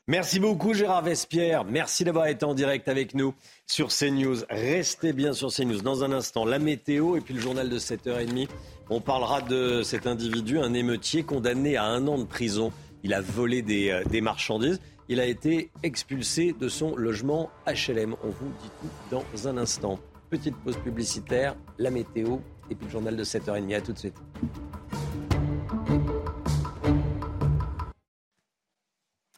Merci 0.08 0.40
beaucoup 0.40 0.74
Gérard 0.74 1.02
Vespierre. 1.02 1.64
Merci 1.64 2.02
d'avoir 2.02 2.26
été 2.26 2.44
en 2.44 2.54
direct 2.54 2.88
avec 2.88 3.14
nous 3.14 3.32
sur 3.68 3.88
CNews. 3.88 4.38
Restez 4.50 5.12
bien 5.12 5.32
sur 5.32 5.52
CNews. 5.52 5.82
Dans 5.82 6.02
un 6.02 6.10
instant, 6.10 6.44
la 6.44 6.58
météo 6.58 7.16
et 7.16 7.20
puis 7.20 7.34
le 7.34 7.40
journal 7.40 7.68
de 7.68 7.78
7h30. 7.78 8.48
On 8.88 9.00
parlera 9.00 9.40
de 9.40 9.84
cet 9.84 10.08
individu, 10.08 10.58
un 10.58 10.74
émeutier 10.74 11.22
condamné 11.22 11.76
à 11.76 11.84
un 11.84 12.08
an 12.08 12.18
de 12.18 12.24
prison 12.24 12.72
Il 13.02 13.14
a 13.14 13.20
volé 13.20 13.62
des, 13.62 14.02
des 14.10 14.20
marchandises. 14.20 14.80
Il 15.08 15.20
a 15.20 15.26
été 15.26 15.70
expulsé 15.82 16.52
de 16.52 16.68
son 16.68 16.94
logement 16.96 17.50
HLM. 17.66 18.14
On 18.22 18.28
vous 18.28 18.52
dit 18.62 18.70
tout 18.80 18.90
dans 19.10 19.48
un 19.48 19.56
instant. 19.56 19.98
Petite 20.28 20.56
pause 20.56 20.76
publicitaire, 20.76 21.56
la 21.78 21.90
météo 21.90 22.38
et 22.70 22.74
puis 22.74 22.86
le 22.86 22.92
journal 22.92 23.16
de 23.16 23.24
7h30. 23.24 23.74
À 23.74 23.80
tout 23.80 23.92
de 23.92 23.98
suite. 23.98 24.16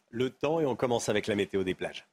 Le 0.09 0.29
temps 0.29 0.59
et 0.59 0.65
on 0.65 0.75
commence 0.75 1.09
avec 1.09 1.25
la 1.25 1.35
météo 1.35 1.63
des 1.63 1.73
plages. 1.73 2.07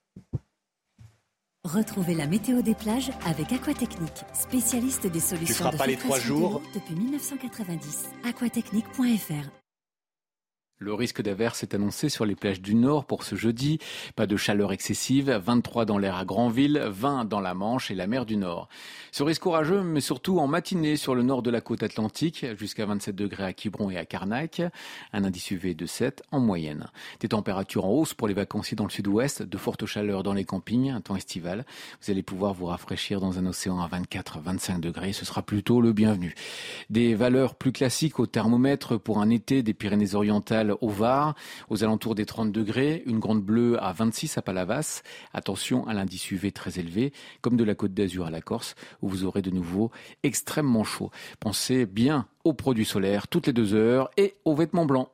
Retrouvez 1.65 2.15
la 2.15 2.27
météo 2.27 2.63
des 2.63 2.75
plages 2.75 3.11
avec 3.27 3.53
Aquatechnique, 3.53 4.25
spécialiste 4.33 5.07
des 5.07 5.21
solutions 5.21 5.47
tu 5.47 5.53
feras 5.53 5.73
de 5.73 5.77
pas 5.77 5.87
les 5.87 5.99
trois 5.99 6.19
jours 6.19 6.63
depuis 6.75 6.95
1990. 6.95 8.09
Aquatechnique.fr 8.25 9.60
Le 10.83 10.95
risque 10.95 11.21
d'averse 11.21 11.63
est 11.63 11.75
annoncé 11.75 12.09
sur 12.09 12.25
les 12.25 12.35
plages 12.35 12.63
du 12.63 12.75
Nord 12.75 13.05
pour 13.05 13.25
ce 13.25 13.35
jeudi. 13.35 13.79
Pas 14.17 14.27
de 14.27 14.39
chaleur 14.39 14.73
excessive, 14.73 15.31
23 15.31 15.85
dans 15.85 15.99
l'air 15.99 16.17
à 16.17 16.25
Granville, 16.25 16.83
20 16.89 17.27
dans 17.27 17.41
la 17.41 17.53
Manche 17.53 17.91
et 17.91 17.95
la 17.95 18.07
mer 18.07 18.25
du 18.25 18.39
Nord. 18.39 18.67
Ce 19.13 19.23
risque 19.23 19.45
orageux, 19.45 19.83
mais 19.83 20.01
surtout 20.01 20.39
en 20.39 20.47
matinée 20.47 20.97
sur 20.97 21.15
le 21.15 21.23
nord 21.23 21.43
de 21.43 21.51
la 21.51 21.61
côte 21.61 21.83
atlantique, 21.83 22.47
jusqu'à 22.59 22.87
27 22.87 23.15
degrés 23.15 23.45
à 23.45 23.53
Quiberon 23.53 23.91
et 23.91 23.99
à 23.99 24.07
Carnac, 24.07 24.63
un 25.13 25.25
indice 25.25 25.51
UV 25.51 25.75
de 25.75 25.85
7 25.85 26.23
en 26.31 26.41
moyenne. 26.41 26.87
Des 27.21 27.29
températures 27.29 27.85
en 27.85 27.91
hausse 27.91 28.15
pour 28.15 28.27
les 28.27 28.33
vacanciers 28.33 28.75
dans 28.75 28.85
le 28.85 28.91
sud-ouest, 28.91 29.43
de 29.43 29.59
fortes 29.59 29.85
chaleurs 29.85 30.23
dans 30.23 30.33
les 30.33 30.45
campings, 30.45 30.89
un 30.89 31.03
temps 31.03 31.17
estival. 31.17 31.67
Vous 32.01 32.11
allez 32.11 32.23
pouvoir 32.23 32.55
vous 32.55 32.65
rafraîchir 32.65 33.21
dans 33.21 33.39
un 33.39 33.45
océan 33.45 33.83
à 33.83 33.89
24-25 33.89 34.81
degrés, 34.81 35.13
ce 35.13 35.27
sera 35.27 35.43
plutôt 35.43 35.83
le 35.83 35.93
bienvenu. 35.93 36.35
Des 36.89 37.15
valeurs 37.15 37.55
plus 37.55 37.73
classiques 37.73 38.19
au 38.19 38.25
thermomètre 38.25 38.99
pour 38.99 39.21
un 39.21 39.29
été 39.29 39.63
des 39.63 39.75
Pyrénées-Orientales 39.75 40.70
au 40.81 40.89
Var, 40.89 41.35
aux 41.69 41.85
alentours 41.85 42.15
des 42.15 42.27
30 42.27 42.53
degrés, 42.53 43.03
une 43.07 43.19
grande 43.19 43.43
bleue 43.43 43.83
à 43.83 43.93
26 43.93 44.39
à 44.39 44.43
Palavas. 44.43 45.03
Attention 45.33 45.87
à 45.87 45.95
l'indice 45.95 46.31
UV 46.31 46.53
très 46.53 46.79
élevé, 46.79 47.13
comme 47.41 47.57
de 47.57 47.65
la 47.65 47.75
Côte 47.75 47.95
d'Azur 47.95 48.27
à 48.27 48.31
la 48.31 48.41
Corse, 48.41 48.75
où 49.03 49.09
vous 49.09 49.25
aurez 49.25 49.43
de 49.43 49.51
nouveau 49.51 49.91
extrêmement 50.23 50.85
chaud. 50.85 51.11
Pensez 51.39 51.87
bien 51.87 52.27
aux 52.45 52.55
produits 52.55 52.85
solaires 52.85 53.29
toutes 53.29 53.47
les 53.47 53.53
deux 53.53 53.75
heures 53.75 54.11
et 54.17 54.35
aux 54.45 54.55
vêtements 54.55 54.87
blancs. 54.87 55.09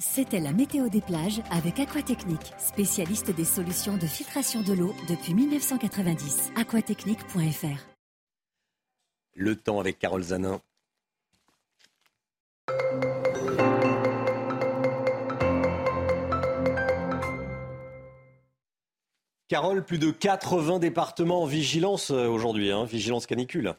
C'était 0.00 0.40
la 0.40 0.52
météo 0.52 0.88
des 0.88 1.02
plages 1.02 1.42
avec 1.50 1.78
Aquatechnique, 1.78 2.54
spécialiste 2.58 3.30
des 3.36 3.44
solutions 3.44 3.98
de 3.98 4.06
filtration 4.06 4.62
de 4.62 4.72
l'eau 4.72 4.94
depuis 5.10 5.34
1990. 5.34 6.52
Aquatechnique.fr 6.56 7.86
Le 9.34 9.56
temps 9.56 9.78
avec 9.78 9.98
Carole 9.98 10.22
Zanin. 10.22 10.62
Carole, 19.50 19.84
plus 19.84 19.98
de 19.98 20.12
80 20.12 20.78
départements 20.78 21.42
en 21.42 21.44
vigilance 21.44 22.12
euh, 22.12 22.28
aujourd'hui, 22.28 22.70
hein, 22.70 22.84
vigilance 22.84 23.26
canicule. 23.26 23.74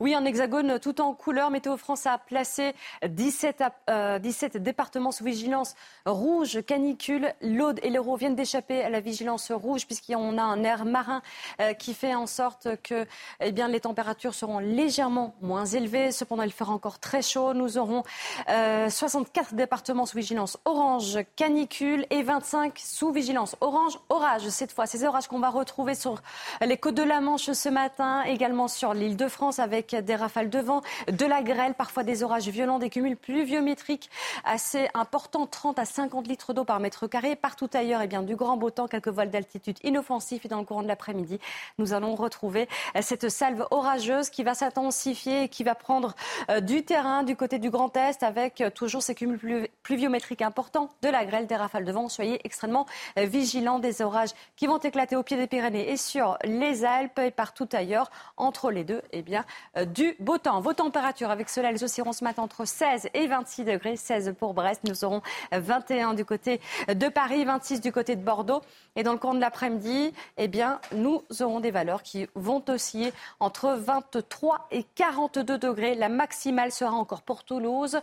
Oui, 0.00 0.14
en 0.14 0.24
hexagone, 0.24 0.78
tout 0.78 1.00
en 1.00 1.12
couleur, 1.12 1.50
Météo 1.50 1.76
France 1.76 2.06
a 2.06 2.18
placé 2.18 2.72
17, 3.04 3.64
euh, 3.90 4.20
17 4.20 4.56
départements 4.58 5.10
sous 5.10 5.24
vigilance 5.24 5.74
rouge, 6.06 6.62
canicule. 6.64 7.34
L'Aude 7.40 7.80
et 7.82 7.90
l'Hérault 7.90 8.14
viennent 8.14 8.36
d'échapper 8.36 8.80
à 8.84 8.90
la 8.90 9.00
vigilance 9.00 9.50
rouge 9.50 9.86
puisqu'on 9.86 10.38
a 10.38 10.42
un 10.42 10.62
air 10.62 10.84
marin 10.84 11.20
euh, 11.60 11.72
qui 11.72 11.94
fait 11.94 12.14
en 12.14 12.28
sorte 12.28 12.68
que 12.84 13.08
eh 13.40 13.50
les 13.50 13.80
températures 13.80 14.34
seront 14.34 14.60
légèrement 14.60 15.34
moins 15.42 15.64
élevées. 15.64 16.12
Cependant, 16.12 16.44
il 16.44 16.52
fera 16.52 16.72
encore 16.72 17.00
très 17.00 17.20
chaud. 17.20 17.52
Nous 17.52 17.76
aurons 17.76 18.04
euh, 18.50 18.88
64 18.88 19.54
départements 19.54 20.06
sous 20.06 20.16
vigilance 20.16 20.58
orange, 20.64 21.18
canicule 21.34 22.06
et 22.10 22.22
25 22.22 22.78
sous 22.78 23.10
vigilance 23.10 23.56
orange, 23.60 23.98
orage. 24.10 24.48
Cette 24.50 24.70
fois, 24.70 24.86
ces 24.86 25.02
orages 25.02 25.26
qu'on 25.26 25.40
va 25.40 25.50
retrouver 25.50 25.96
sur 25.96 26.22
les 26.60 26.76
côtes 26.76 26.94
de 26.94 27.02
la 27.02 27.20
Manche 27.20 27.50
ce 27.50 27.68
matin, 27.68 28.22
également 28.22 28.68
sur 28.68 28.94
l'île 28.94 29.16
de 29.16 29.26
France 29.26 29.58
avec 29.58 29.87
des 29.94 30.14
rafales 30.16 30.50
de 30.50 30.58
vent, 30.58 30.82
de 31.10 31.26
la 31.26 31.42
grêle, 31.42 31.74
parfois 31.74 32.02
des 32.04 32.22
orages 32.22 32.48
violents, 32.48 32.78
des 32.78 32.90
cumuls 32.90 33.16
pluviométriques 33.16 34.10
assez 34.44 34.88
importants, 34.94 35.46
30 35.46 35.78
à 35.78 35.84
50 35.84 36.26
litres 36.26 36.52
d'eau 36.52 36.64
par 36.64 36.80
mètre 36.80 37.06
carré. 37.06 37.36
Partout 37.36 37.70
ailleurs, 37.74 38.02
eh 38.02 38.06
bien, 38.06 38.22
du 38.22 38.36
grand 38.36 38.56
beau 38.56 38.70
temps, 38.70 38.88
quelques 38.88 39.08
vols 39.08 39.30
d'altitude 39.30 39.78
inoffensifs. 39.84 40.44
Et 40.44 40.48
dans 40.48 40.58
le 40.58 40.64
courant 40.64 40.82
de 40.82 40.88
l'après-midi, 40.88 41.38
nous 41.78 41.92
allons 41.92 42.14
retrouver 42.14 42.68
cette 43.00 43.28
salve 43.28 43.66
orageuse 43.70 44.30
qui 44.30 44.42
va 44.44 44.54
s'intensifier 44.54 45.44
et 45.44 45.48
qui 45.48 45.64
va 45.64 45.74
prendre 45.74 46.14
euh, 46.50 46.60
du 46.60 46.84
terrain 46.84 47.22
du 47.22 47.36
côté 47.36 47.58
du 47.58 47.70
Grand 47.70 47.96
Est 47.96 48.22
avec 48.22 48.60
euh, 48.60 48.70
toujours 48.70 49.02
ces 49.02 49.14
cumuls 49.14 49.38
pluvi- 49.38 49.68
pluviométriques 49.82 50.42
importants, 50.42 50.90
de 51.02 51.08
la 51.08 51.24
grêle, 51.24 51.46
des 51.46 51.56
rafales 51.56 51.84
de 51.84 51.92
vent. 51.92 52.08
Soyez 52.08 52.40
extrêmement 52.44 52.86
euh, 53.18 53.24
vigilants 53.24 53.78
des 53.78 54.02
orages 54.02 54.30
qui 54.56 54.66
vont 54.66 54.78
éclater 54.78 55.16
au 55.16 55.22
pied 55.22 55.36
des 55.36 55.46
Pyrénées 55.46 55.90
et 55.90 55.96
sur 55.96 56.38
les 56.44 56.84
Alpes 56.84 57.18
et 57.18 57.30
partout 57.30 57.68
ailleurs. 57.72 58.10
Entre 58.36 58.70
les 58.70 58.84
deux, 58.84 59.02
eh 59.12 59.22
bien, 59.22 59.44
euh, 59.76 59.77
du 59.86 60.16
beau 60.18 60.38
temps. 60.38 60.60
Vos 60.60 60.72
températures 60.72 61.30
avec 61.30 61.48
cela, 61.48 61.70
elles 61.70 61.82
oscilleront 61.82 62.12
ce 62.12 62.24
matin 62.24 62.42
entre 62.42 62.64
16 62.64 63.08
et 63.14 63.26
26 63.26 63.64
degrés. 63.64 63.96
16 63.96 64.34
pour 64.38 64.54
Brest. 64.54 64.82
Nous 64.84 65.04
aurons 65.04 65.22
21 65.52 66.14
du 66.14 66.24
côté 66.24 66.60
de 66.88 67.08
Paris, 67.08 67.44
26 67.44 67.80
du 67.80 67.92
côté 67.92 68.16
de 68.16 68.22
Bordeaux. 68.22 68.62
Et 68.96 69.02
dans 69.02 69.12
le 69.12 69.18
courant 69.18 69.34
de 69.34 69.40
l'après-midi, 69.40 70.12
eh 70.36 70.50
nous 70.92 71.22
aurons 71.40 71.60
des 71.60 71.70
valeurs 71.70 72.02
qui 72.02 72.26
vont 72.34 72.62
osciller 72.68 73.12
entre 73.40 73.70
23 73.70 74.68
et 74.70 74.84
42 74.94 75.58
degrés. 75.58 75.94
La 75.94 76.08
maximale 76.08 76.72
sera 76.72 76.92
encore 76.92 77.22
pour 77.22 77.44
Toulouse 77.44 78.00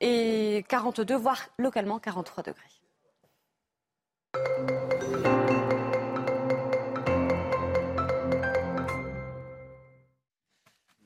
et 0.00 0.64
42, 0.68 1.14
voire 1.16 1.40
localement 1.58 1.98
43 1.98 2.44
degrés. 2.44 2.70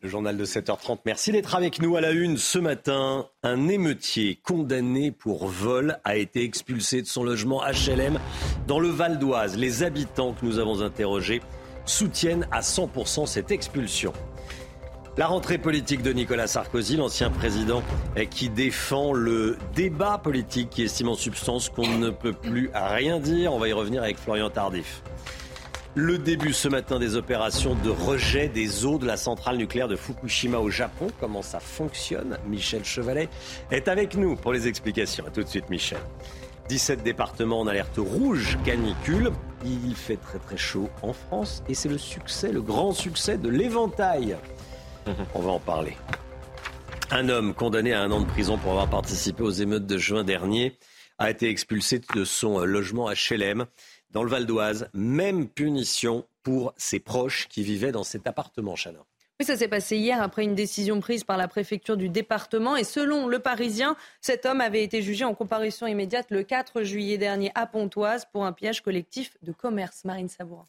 Le 0.04 0.10
journal 0.10 0.36
de 0.36 0.44
7h30. 0.44 0.98
Merci 1.06 1.32
d'être 1.32 1.54
avec 1.54 1.80
nous 1.80 1.96
à 1.96 2.02
la 2.02 2.10
une 2.10 2.36
ce 2.36 2.58
matin. 2.58 3.26
Un 3.42 3.68
émeutier 3.68 4.38
condamné 4.44 5.10
pour 5.10 5.46
vol 5.48 5.96
a 6.04 6.16
été 6.16 6.44
expulsé 6.44 7.00
de 7.00 7.06
son 7.06 7.24
logement 7.24 7.62
HLM 7.62 8.20
dans 8.66 8.80
le 8.80 8.88
Val 8.88 9.18
d'Oise. 9.18 9.56
Les 9.56 9.82
habitants 9.82 10.34
que 10.34 10.44
nous 10.44 10.58
avons 10.58 10.82
interrogés 10.82 11.40
soutiennent 11.86 12.46
à 12.52 12.60
100% 12.60 13.24
cette 13.24 13.50
expulsion. 13.50 14.12
La 15.16 15.26
rentrée 15.26 15.56
politique 15.56 16.02
de 16.02 16.12
Nicolas 16.12 16.48
Sarkozy, 16.48 16.98
l'ancien 16.98 17.30
président 17.30 17.82
qui 18.28 18.50
défend 18.50 19.14
le 19.14 19.56
débat 19.74 20.18
politique, 20.18 20.68
qui 20.68 20.82
estime 20.82 21.08
en 21.08 21.14
substance 21.14 21.70
qu'on 21.70 21.88
ne 21.88 22.10
peut 22.10 22.34
plus 22.34 22.68
rien 22.74 23.20
dire. 23.20 23.54
On 23.54 23.58
va 23.58 23.68
y 23.68 23.72
revenir 23.72 24.02
avec 24.02 24.18
Florian 24.18 24.50
Tardif. 24.50 25.02
Le 25.96 26.18
début 26.18 26.52
ce 26.52 26.66
matin 26.66 26.98
des 26.98 27.14
opérations 27.14 27.76
de 27.76 27.88
rejet 27.88 28.48
des 28.48 28.84
eaux 28.84 28.98
de 28.98 29.06
la 29.06 29.16
centrale 29.16 29.56
nucléaire 29.56 29.86
de 29.86 29.94
Fukushima 29.94 30.58
au 30.58 30.68
Japon. 30.68 31.06
Comment 31.20 31.40
ça 31.40 31.60
fonctionne? 31.60 32.36
Michel 32.48 32.84
Chevalet 32.84 33.28
est 33.70 33.86
avec 33.86 34.16
nous 34.16 34.34
pour 34.34 34.52
les 34.52 34.66
explications. 34.66 35.24
A 35.24 35.30
tout 35.30 35.44
de 35.44 35.48
suite, 35.48 35.70
Michel. 35.70 36.00
17 36.68 37.04
départements 37.04 37.60
en 37.60 37.68
alerte 37.68 37.98
rouge 37.98 38.58
canicule. 38.64 39.30
Il 39.64 39.94
fait 39.94 40.16
très 40.16 40.40
très 40.40 40.56
chaud 40.56 40.90
en 41.02 41.12
France 41.12 41.62
et 41.68 41.74
c'est 41.74 41.88
le 41.88 41.98
succès, 41.98 42.50
le 42.50 42.60
grand 42.60 42.92
succès 42.92 43.38
de 43.38 43.48
l'éventail. 43.48 44.36
On 45.32 45.42
va 45.42 45.52
en 45.52 45.60
parler. 45.60 45.96
Un 47.12 47.28
homme 47.28 47.54
condamné 47.54 47.92
à 47.92 48.02
un 48.02 48.10
an 48.10 48.20
de 48.20 48.26
prison 48.26 48.58
pour 48.58 48.72
avoir 48.72 48.90
participé 48.90 49.44
aux 49.44 49.50
émeutes 49.50 49.86
de 49.86 49.98
juin 49.98 50.24
dernier 50.24 50.76
a 51.18 51.30
été 51.30 51.48
expulsé 51.48 52.00
de 52.16 52.24
son 52.24 52.58
logement 52.64 53.08
HLM 53.08 53.66
dans 54.14 54.22
le 54.22 54.30
Val 54.30 54.46
d'Oise. 54.46 54.88
Même 54.94 55.48
punition 55.48 56.24
pour 56.42 56.72
ses 56.76 57.00
proches 57.00 57.48
qui 57.48 57.62
vivaient 57.62 57.92
dans 57.92 58.04
cet 58.04 58.26
appartement, 58.26 58.74
Chana. 58.76 59.04
Oui, 59.40 59.46
ça 59.46 59.56
s'est 59.56 59.68
passé 59.68 59.96
hier 59.96 60.22
après 60.22 60.44
une 60.44 60.54
décision 60.54 61.00
prise 61.00 61.24
par 61.24 61.36
la 61.36 61.48
préfecture 61.48 61.96
du 61.96 62.08
département. 62.08 62.76
Et 62.76 62.84
selon 62.84 63.26
le 63.26 63.40
Parisien, 63.40 63.96
cet 64.20 64.46
homme 64.46 64.60
avait 64.60 64.84
été 64.84 65.02
jugé 65.02 65.24
en 65.24 65.34
comparution 65.34 65.88
immédiate 65.88 66.30
le 66.30 66.44
4 66.44 66.84
juillet 66.84 67.18
dernier 67.18 67.50
à 67.56 67.66
Pontoise 67.66 68.26
pour 68.32 68.44
un 68.44 68.52
piège 68.52 68.80
collectif 68.80 69.36
de 69.42 69.50
commerce. 69.50 70.04
Marine 70.04 70.28
Sabourin. 70.28 70.66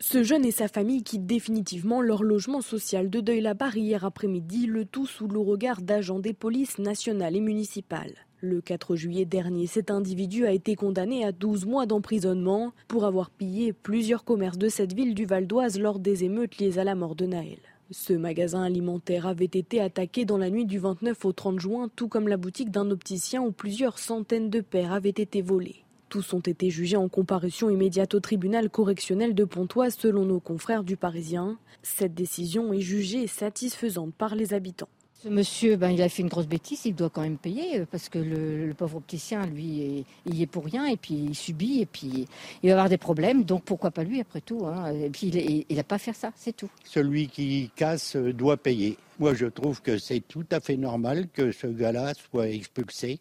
Ce 0.00 0.22
jeune 0.22 0.44
et 0.44 0.52
sa 0.52 0.68
famille 0.68 1.02
quittent 1.02 1.26
définitivement 1.26 2.00
leur 2.00 2.24
logement 2.24 2.60
social 2.60 3.10
de 3.10 3.20
Deuil-la-Barre 3.20 3.76
hier 3.76 4.04
après-midi, 4.04 4.66
le 4.66 4.84
tout 4.84 5.06
sous 5.06 5.28
le 5.28 5.40
regard 5.40 5.80
d'agents 5.80 6.20
des 6.20 6.34
polices 6.34 6.78
nationales 6.78 7.36
et 7.36 7.40
municipales. 7.40 8.27
Le 8.40 8.60
4 8.60 8.94
juillet 8.94 9.24
dernier, 9.24 9.66
cet 9.66 9.90
individu 9.90 10.46
a 10.46 10.52
été 10.52 10.76
condamné 10.76 11.24
à 11.24 11.32
12 11.32 11.66
mois 11.66 11.86
d'emprisonnement 11.86 12.72
pour 12.86 13.04
avoir 13.04 13.30
pillé 13.30 13.72
plusieurs 13.72 14.22
commerces 14.22 14.58
de 14.58 14.68
cette 14.68 14.92
ville 14.92 15.16
du 15.16 15.26
Val 15.26 15.48
d'Oise 15.48 15.80
lors 15.80 15.98
des 15.98 16.22
émeutes 16.22 16.58
liées 16.58 16.78
à 16.78 16.84
la 16.84 16.94
mort 16.94 17.16
de 17.16 17.26
Naël. 17.26 17.58
Ce 17.90 18.12
magasin 18.12 18.62
alimentaire 18.62 19.26
avait 19.26 19.44
été 19.46 19.80
attaqué 19.80 20.24
dans 20.24 20.38
la 20.38 20.50
nuit 20.50 20.66
du 20.66 20.78
29 20.78 21.24
au 21.24 21.32
30 21.32 21.58
juin, 21.58 21.90
tout 21.96 22.06
comme 22.06 22.28
la 22.28 22.36
boutique 22.36 22.70
d'un 22.70 22.92
opticien 22.92 23.42
où 23.42 23.50
plusieurs 23.50 23.98
centaines 23.98 24.50
de 24.50 24.60
paires 24.60 24.92
avaient 24.92 25.08
été 25.08 25.42
volées. 25.42 25.82
Tous 26.08 26.32
ont 26.32 26.38
été 26.38 26.70
jugés 26.70 26.96
en 26.96 27.08
comparution 27.08 27.70
immédiate 27.70 28.14
au 28.14 28.20
tribunal 28.20 28.70
correctionnel 28.70 29.34
de 29.34 29.44
Pontoise 29.44 29.96
selon 29.98 30.24
nos 30.24 30.38
confrères 30.38 30.84
du 30.84 30.96
Parisien. 30.96 31.58
Cette 31.82 32.14
décision 32.14 32.72
est 32.72 32.82
jugée 32.82 33.26
satisfaisante 33.26 34.14
par 34.14 34.36
les 34.36 34.54
habitants. 34.54 34.88
Ce 35.20 35.28
monsieur, 35.28 35.74
ben, 35.74 35.90
il 35.90 36.00
a 36.00 36.08
fait 36.08 36.22
une 36.22 36.28
grosse 36.28 36.46
bêtise, 36.46 36.84
il 36.84 36.94
doit 36.94 37.10
quand 37.10 37.22
même 37.22 37.38
payer, 37.38 37.80
euh, 37.80 37.86
parce 37.90 38.08
que 38.08 38.20
le, 38.20 38.72
pauvre 38.72 38.98
opticien, 38.98 39.46
lui, 39.46 40.04
il 40.26 40.34
y 40.36 40.42
est 40.42 40.46
pour 40.46 40.64
rien, 40.64 40.86
et 40.86 40.96
puis 40.96 41.14
il 41.14 41.34
subit, 41.34 41.80
et 41.80 41.86
puis 41.86 42.28
il 42.62 42.68
va 42.68 42.74
avoir 42.74 42.88
des 42.88 42.98
problèmes, 42.98 43.42
donc 43.42 43.64
pourquoi 43.64 43.90
pas 43.90 44.04
lui, 44.04 44.20
après 44.20 44.40
tout. 44.40 44.64
Hein. 44.66 44.92
Et 44.94 45.10
puis 45.10 45.26
il 45.68 45.76
n'a 45.76 45.82
pas 45.82 45.96
à 45.96 45.98
faire 45.98 46.14
ça, 46.14 46.30
c'est 46.36 46.56
tout. 46.56 46.70
Celui 46.84 47.26
qui 47.26 47.68
casse 47.74 48.14
doit 48.14 48.56
payer. 48.56 48.96
Moi, 49.18 49.34
je 49.34 49.46
trouve 49.46 49.82
que 49.82 49.98
c'est 49.98 50.20
tout 50.20 50.46
à 50.52 50.60
fait 50.60 50.76
normal 50.76 51.26
que 51.32 51.50
ce 51.50 51.66
gars-là 51.66 52.12
soit 52.14 52.48
expulsé 52.50 53.18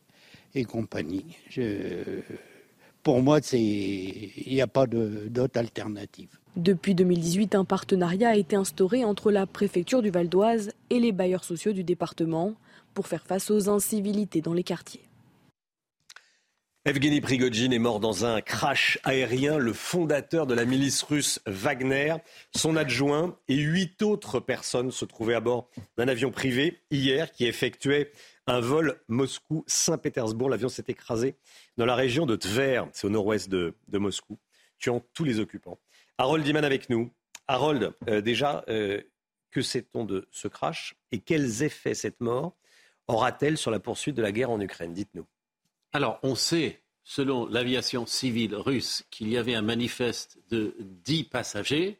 et 0.53 0.65
compagnie. 0.65 1.25
Pour 3.07 3.21
moi, 3.21 3.39
il 3.53 4.31
n'y 4.47 4.59
a 4.59 4.67
pas 4.67 4.85
d'autre 4.85 5.57
alternative. 5.57 6.27
Depuis 6.57 6.93
2018, 6.93 7.55
un 7.55 7.63
partenariat 7.63 8.31
a 8.31 8.35
été 8.35 8.57
instauré 8.57 9.05
entre 9.05 9.31
la 9.31 9.47
préfecture 9.47 10.01
du 10.01 10.09
Val 10.09 10.27
d'Oise 10.27 10.71
et 10.89 10.99
les 10.99 11.13
bailleurs 11.13 11.45
sociaux 11.45 11.71
du 11.71 11.85
département 11.85 12.51
pour 12.93 13.07
faire 13.07 13.23
face 13.25 13.49
aux 13.49 13.69
incivilités 13.69 14.41
dans 14.41 14.51
les 14.51 14.63
quartiers. 14.63 15.06
Evgeny 16.87 17.19
Prigogine 17.19 17.73
est 17.73 17.79
mort 17.79 17.99
dans 17.99 18.23
un 18.23 18.39
crash 18.39 18.97
aérien. 19.03 19.57
Le 19.57 19.73
fondateur 19.73 20.47
de 20.47 20.53
la 20.53 20.63
milice 20.63 21.03
russe 21.03 21.41
Wagner, 21.45 22.15
son 22.55 22.77
adjoint 22.77 23.37
et 23.49 23.57
huit 23.57 24.01
autres 24.01 24.39
personnes 24.39 24.91
se 24.91 25.03
trouvaient 25.03 25.33
à 25.33 25.41
bord 25.41 25.69
d'un 25.97 26.07
avion 26.07 26.31
privé 26.31 26.79
hier 26.89 27.33
qui 27.33 27.45
effectuait 27.45 28.13
un 28.47 28.61
vol 28.61 29.01
Moscou-Saint-Pétersbourg. 29.09 30.49
L'avion 30.49 30.69
s'est 30.69 30.85
écrasé 30.87 31.35
dans 31.75 31.85
la 31.85 31.93
région 31.93 32.25
de 32.25 32.37
Tver, 32.37 32.85
c'est 32.93 33.05
au 33.05 33.09
nord-ouest 33.09 33.49
de, 33.49 33.75
Moscou, 33.91 34.39
tuant 34.79 35.03
tous 35.13 35.25
les 35.25 35.41
occupants. 35.41 35.79
Harold 36.17 36.45
Diman 36.45 36.63
avec 36.63 36.89
nous. 36.89 37.11
Harold, 37.49 37.91
euh, 38.07 38.21
déjà, 38.21 38.63
euh, 38.69 39.01
que 39.51 39.61
sait-on 39.61 40.05
de 40.05 40.25
ce 40.31 40.47
crash 40.47 40.95
et 41.11 41.19
quels 41.19 41.63
effets 41.63 41.95
cette 41.95 42.21
mort 42.21 42.55
aura-t-elle 43.09 43.57
sur 43.57 43.71
la 43.71 43.81
poursuite 43.81 44.15
de 44.15 44.21
la 44.21 44.31
guerre 44.31 44.51
en 44.51 44.61
Ukraine? 44.61 44.93
Dites-nous. 44.93 45.27
Alors, 45.97 46.19
on 46.21 46.35
sait, 46.35 46.79
selon 47.03 47.47
l'aviation 47.47 48.05
civile 48.05 48.53
russe, 48.53 49.03
qu'il 49.09 49.29
y 49.29 49.35
avait 49.35 49.55
un 49.55 49.63
manifeste 49.63 50.37
de 50.51 50.75
10 50.79 51.23
passagers 51.23 51.97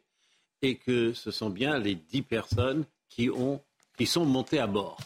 et 0.62 0.76
que 0.76 1.12
ce 1.14 1.32
sont 1.32 1.50
bien 1.50 1.80
les 1.80 1.96
10 1.96 2.22
personnes 2.22 2.84
qui, 3.08 3.28
ont, 3.28 3.60
qui 3.96 4.06
sont 4.06 4.24
montées 4.24 4.60
à 4.60 4.68
bord. 4.68 4.98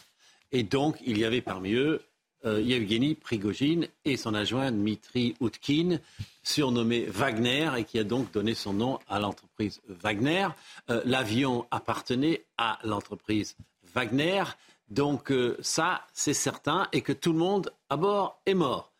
Et 0.51 0.61
donc, 0.61 0.97
il 1.03 1.17
y 1.17 1.25
avait 1.25 1.41
parmi 1.41 1.73
eux 1.73 2.03
euh, 2.45 2.61
Yevgeny 2.61 3.15
Prigogine 3.15 3.87
et 4.05 4.15
son 4.15 4.35
adjoint 4.35 4.71
Dmitri 4.71 5.35
Utkin, 5.41 5.97
surnommé 6.43 7.05
Wagner 7.07 7.71
et 7.79 7.85
qui 7.85 7.97
a 7.97 8.03
donc 8.03 8.31
donné 8.31 8.53
son 8.53 8.73
nom 8.73 8.99
à 9.09 9.19
l'entreprise 9.19 9.81
Wagner. 9.87 10.49
Euh, 10.91 11.01
l'avion 11.05 11.65
appartenait 11.71 12.43
à 12.59 12.77
l'entreprise 12.83 13.55
Wagner. 13.95 14.43
Donc 14.89 15.31
euh, 15.31 15.57
ça, 15.61 16.01
c'est 16.13 16.33
certain, 16.33 16.87
et 16.91 17.01
que 17.01 17.13
tout 17.13 17.33
le 17.33 17.39
monde 17.39 17.71
à 17.89 17.97
bord 17.97 18.39
est 18.45 18.53
mort. 18.53 18.91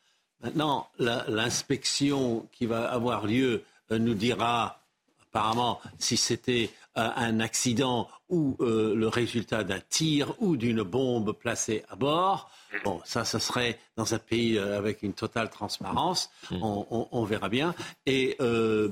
Maintenant, 0.42 0.90
l'inspection 1.00 2.48
qui 2.52 2.66
va 2.66 2.92
avoir 2.92 3.26
lieu 3.26 3.64
nous 3.90 4.14
dira 4.14 4.82
apparemment 5.30 5.80
si 6.00 6.18
c'était 6.18 6.70
un 6.96 7.40
accident 7.40 8.10
ou 8.28 8.58
le 8.60 9.08
résultat 9.08 9.64
d'un 9.64 9.80
tir 9.80 10.36
ou 10.40 10.58
d'une 10.58 10.84
bombe 10.84 11.32
placée 11.32 11.86
à 11.90 11.96
bord. 11.96 12.50
Bon, 12.84 13.02
ça, 13.06 13.26
ce 13.26 13.40
serait 13.40 13.80
dans 13.96 14.14
un 14.14 14.20
pays 14.20 14.58
euh, 14.58 14.78
avec 14.78 15.04
une 15.04 15.14
totale 15.14 15.50
transparence. 15.50 16.30
Mm. 16.52 16.58
On, 16.62 17.24
verra 17.24 17.50
bien. 17.50 17.76
Et 18.06 18.36
euh, 18.42 18.90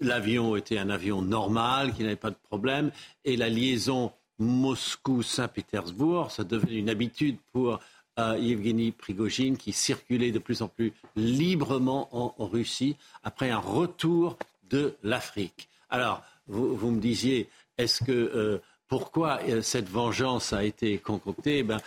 l'avion 0.00 0.56
était 0.56 0.78
un 0.78 0.90
avion 0.90 1.22
normal, 1.22 1.92
qui 1.94 2.02
n'avait 2.02 2.16
pas 2.16 2.30
de 2.30 2.36
problème. 2.48 2.90
Et 3.24 3.36
la 3.36 3.48
liaison 3.48 4.12
Moscou-Saint-Pétersbourg, 4.38 6.30
ça 6.30 6.44
devenait 6.44 6.78
une 6.78 6.90
habitude 6.90 7.36
pour 7.52 7.80
euh, 8.18 8.36
Yevgeny 8.38 8.92
Prigogine, 8.92 9.56
qui 9.56 9.72
circulait 9.72 10.32
de 10.32 10.38
plus 10.38 10.62
en 10.62 10.68
plus 10.68 10.92
librement 11.16 12.08
en, 12.12 12.46
Russie 12.46 12.96
après 13.22 13.50
un 13.50 13.58
retour 13.58 14.38
de 14.70 14.94
l'Afrique. 15.02 15.68
Alors, 15.90 16.22
vous, 16.46 16.90
me 16.90 17.00
disiez, 17.00 17.48
est-ce 17.78 18.04
que 18.04 18.60
pourquoi 18.88 19.40
cette 19.62 19.88
vengeance 19.88 20.52
a 20.52 20.62
été 20.62 20.98
concoctée? 20.98 21.62
Ben, 21.62 21.78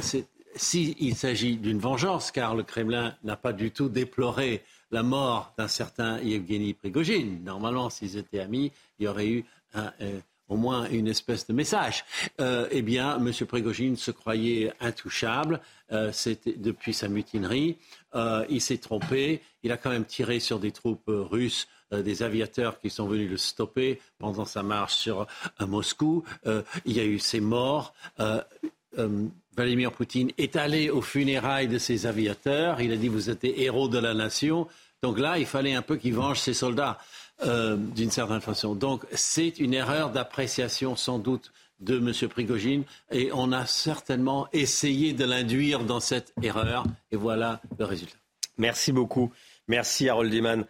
c'est 0.00 0.26
s'il 0.56 1.14
s'agit 1.14 1.56
d'une 1.56 1.78
vengeance, 1.78 2.30
car 2.30 2.54
le 2.54 2.62
Kremlin 2.62 3.14
n'a 3.24 3.36
pas 3.36 3.52
du 3.52 3.70
tout 3.70 3.88
déploré 3.88 4.62
la 4.90 5.02
mort 5.02 5.52
d'un 5.58 5.68
certain 5.68 6.20
Yevgeny 6.20 6.74
Prigogine. 6.74 7.44
Normalement, 7.44 7.90
s'ils 7.90 8.16
étaient 8.16 8.40
amis, 8.40 8.72
il 8.98 9.04
y 9.04 9.08
aurait 9.08 9.28
eu 9.28 9.44
euh, 9.76 10.20
au 10.48 10.56
moins 10.56 10.88
une 10.90 11.08
espèce 11.08 11.46
de 11.46 11.52
message. 11.52 12.04
Euh, 12.40 12.68
eh 12.70 12.82
bien, 12.82 13.18
M. 13.18 13.32
Prigogine 13.46 13.96
se 13.96 14.10
croyait 14.10 14.72
intouchable 14.80 15.60
euh, 15.92 16.12
depuis 16.56 16.94
sa 16.94 17.08
mutinerie. 17.08 17.76
il 18.48 18.60
s'est 18.60 18.78
trompé. 18.78 19.42
Il 19.62 19.72
a 19.72 19.76
quand 19.76 19.90
même 19.90 20.04
tiré 20.04 20.40
sur 20.40 20.58
des 20.58 20.72
troupes 20.72 21.04
russes 21.08 21.68
des 21.92 22.24
aviateurs 22.24 22.80
qui 22.80 22.90
sont 22.90 23.06
venus 23.06 23.30
le 23.30 23.36
stopper 23.36 24.00
pendant 24.18 24.44
sa 24.44 24.64
marche 24.64 24.94
sur 24.94 25.26
Moscou. 25.60 26.24
il 26.84 26.92
y 26.92 27.00
a 27.00 27.04
eu 27.04 27.18
ses 27.18 27.40
morts. 27.40 27.94
Vladimir 29.56 29.92
Poutine 29.92 30.32
est 30.36 30.56
allé 30.56 30.90
aux 30.90 31.00
funérailles 31.00 31.68
de 31.68 31.78
ses 31.78 32.06
aviateurs. 32.06 32.80
Il 32.80 32.92
a 32.92 32.96
dit 32.96 33.08
vous 33.08 33.30
êtes 33.30 33.44
héros 33.44 33.88
de 33.88 33.98
la 33.98 34.14
nation. 34.14 34.68
Donc 35.02 35.18
là, 35.18 35.38
il 35.38 35.46
fallait 35.46 35.74
un 35.74 35.82
peu 35.82 35.96
qu'il 35.96 36.14
venge 36.14 36.40
ses 36.40 36.54
soldats 36.54 36.98
euh, 37.44 37.76
d'une 37.76 38.10
certaine 38.10 38.40
façon. 38.40 38.74
Donc 38.74 39.04
c'est 39.12 39.58
une 39.58 39.74
erreur 39.74 40.10
d'appréciation 40.10 40.96
sans 40.96 41.18
doute 41.18 41.52
de 41.80 41.98
M. 41.98 42.28
Prigogine 42.30 42.84
et 43.10 43.30
on 43.32 43.52
a 43.52 43.66
certainement 43.66 44.48
essayé 44.52 45.12
de 45.12 45.24
l'induire 45.24 45.84
dans 45.84 46.00
cette 46.00 46.32
erreur 46.42 46.84
et 47.10 47.16
voilà 47.16 47.60
le 47.78 47.84
résultat. 47.84 48.16
Merci 48.56 48.92
beaucoup. 48.92 49.32
Merci 49.68 50.08
Harold 50.08 50.30
Diman. 50.30 50.64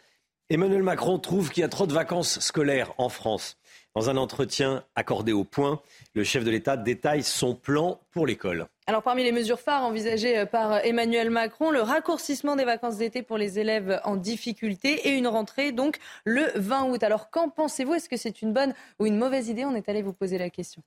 Emmanuel 0.48 0.82
Macron 0.82 1.18
trouve 1.18 1.51
qu'il 1.51 1.60
y 1.60 1.64
a 1.64 1.68
trop 1.68 1.86
de 1.86 1.93
vacances 1.93 2.40
scolaires 2.40 2.93
en 2.98 3.09
France. 3.09 3.56
Dans 3.97 4.10
un 4.10 4.18
entretien 4.18 4.85
accordé 4.94 5.32
au 5.32 5.43
point, 5.43 5.81
le 6.12 6.23
chef 6.23 6.44
de 6.44 6.51
l'État 6.51 6.77
détaille 6.77 7.23
son 7.23 7.55
plan 7.55 7.98
pour 8.10 8.27
l'école. 8.27 8.66
Alors 8.86 9.02
parmi 9.02 9.24
les 9.24 9.32
mesures 9.32 9.59
phares 9.59 9.85
envisagées 9.85 10.44
par 10.44 10.85
Emmanuel 10.85 11.31
Macron, 11.31 11.70
le 11.70 11.81
raccourcissement 11.81 12.56
des 12.56 12.66
vacances 12.66 12.98
d'été 12.98 13.23
pour 13.23 13.39
les 13.39 13.59
élèves 13.59 14.02
en 14.05 14.16
difficulté 14.16 15.09
et 15.09 15.16
une 15.16 15.27
rentrée 15.27 15.73
donc 15.73 15.97
le 16.27 16.43
20 16.56 16.90
août. 16.90 17.02
Alors 17.05 17.31
qu'en 17.31 17.48
pensez-vous? 17.48 17.94
Est-ce 17.94 18.10
que 18.10 18.18
c'est 18.18 18.43
une 18.43 18.52
bonne 18.52 18.74
ou 18.98 19.06
une 19.06 19.16
mauvaise 19.16 19.48
idée? 19.48 19.64
On 19.64 19.74
est 19.74 19.89
allé 19.89 20.02
vous 20.02 20.12
poser 20.12 20.36
la 20.36 20.51
question. 20.51 20.82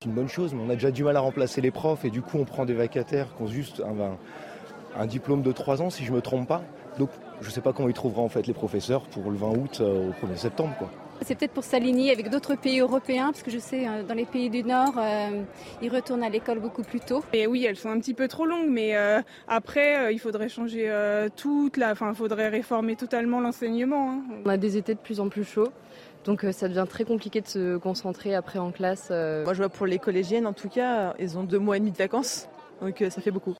C'est 0.00 0.08
une 0.08 0.14
bonne 0.14 0.28
chose, 0.28 0.54
mais 0.54 0.62
on 0.62 0.70
a 0.70 0.74
déjà 0.74 0.92
du 0.92 1.02
mal 1.02 1.16
à 1.16 1.20
remplacer 1.20 1.60
les 1.60 1.72
profs 1.72 2.04
et 2.04 2.10
du 2.10 2.22
coup 2.22 2.38
on 2.38 2.44
prend 2.44 2.64
des 2.64 2.74
vacataires 2.74 3.34
qui 3.36 3.42
ont 3.42 3.48
juste 3.48 3.80
un, 3.80 4.16
un 4.96 5.06
diplôme 5.06 5.42
de 5.42 5.50
3 5.50 5.82
ans 5.82 5.90
si 5.90 6.04
je 6.04 6.12
ne 6.12 6.16
me 6.18 6.22
trompe 6.22 6.46
pas. 6.46 6.62
Donc 6.96 7.10
je 7.40 7.48
ne 7.48 7.52
sais 7.52 7.60
pas 7.60 7.72
comment 7.72 7.88
ils 7.88 7.94
trouveront 7.94 8.24
en 8.24 8.28
fait 8.28 8.46
les 8.46 8.54
professeurs 8.54 9.02
pour 9.08 9.32
le 9.32 9.36
20 9.36 9.48
août 9.48 9.78
euh, 9.80 10.10
au 10.10 10.26
1er 10.26 10.36
septembre. 10.36 10.76
Quoi. 10.78 10.92
C'est 11.24 11.36
peut-être 11.36 11.52
pour 11.52 11.64
s'aligner 11.64 12.12
avec 12.12 12.28
d'autres 12.28 12.54
pays 12.54 12.80
européens, 12.80 13.32
parce 13.32 13.42
que 13.42 13.50
je 13.50 13.58
sais, 13.58 13.88
euh, 13.88 14.02
dans 14.02 14.12
les 14.12 14.26
pays 14.26 14.50
du 14.50 14.62
Nord, 14.62 14.92
euh, 14.98 15.42
ils 15.80 15.88
retournent 15.88 16.22
à 16.22 16.28
l'école 16.28 16.58
beaucoup 16.58 16.82
plus 16.82 17.00
tôt. 17.00 17.24
Et 17.32 17.46
oui, 17.46 17.64
elles 17.64 17.76
sont 17.76 17.88
un 17.88 17.98
petit 17.98 18.12
peu 18.12 18.28
trop 18.28 18.44
longues, 18.44 18.68
mais 18.68 18.94
euh, 18.94 19.22
après, 19.48 20.12
il 20.12 20.18
faudrait 20.18 20.50
changer 20.50 20.90
toute 21.36 21.78
la... 21.78 21.92
Enfin, 21.92 22.10
il 22.10 22.14
faudrait 22.14 22.48
réformer 22.48 22.94
totalement 22.94 23.40
l'enseignement. 23.40 24.10
Hein. 24.10 24.22
On 24.44 24.50
a 24.50 24.58
des 24.58 24.76
étés 24.76 24.94
de 24.94 25.00
plus 25.00 25.18
en 25.18 25.30
plus 25.30 25.44
chauds. 25.44 25.72
Donc 26.24 26.44
ça 26.52 26.68
devient 26.68 26.86
très 26.88 27.04
compliqué 27.04 27.40
de 27.42 27.46
se 27.46 27.76
concentrer 27.76 28.34
après 28.34 28.58
en 28.58 28.70
classe. 28.70 29.10
Moi 29.10 29.52
je 29.52 29.58
vois 29.58 29.68
pour 29.68 29.86
les 29.86 29.98
collégiennes 29.98 30.46
en 30.46 30.54
tout 30.54 30.70
cas, 30.70 31.14
ils 31.18 31.36
ont 31.36 31.44
deux 31.44 31.58
mois 31.58 31.76
et 31.76 31.80
demi 31.80 31.90
de 31.92 31.98
vacances, 31.98 32.48
donc 32.80 33.04
ça 33.10 33.20
fait 33.20 33.30
beaucoup. 33.30 33.54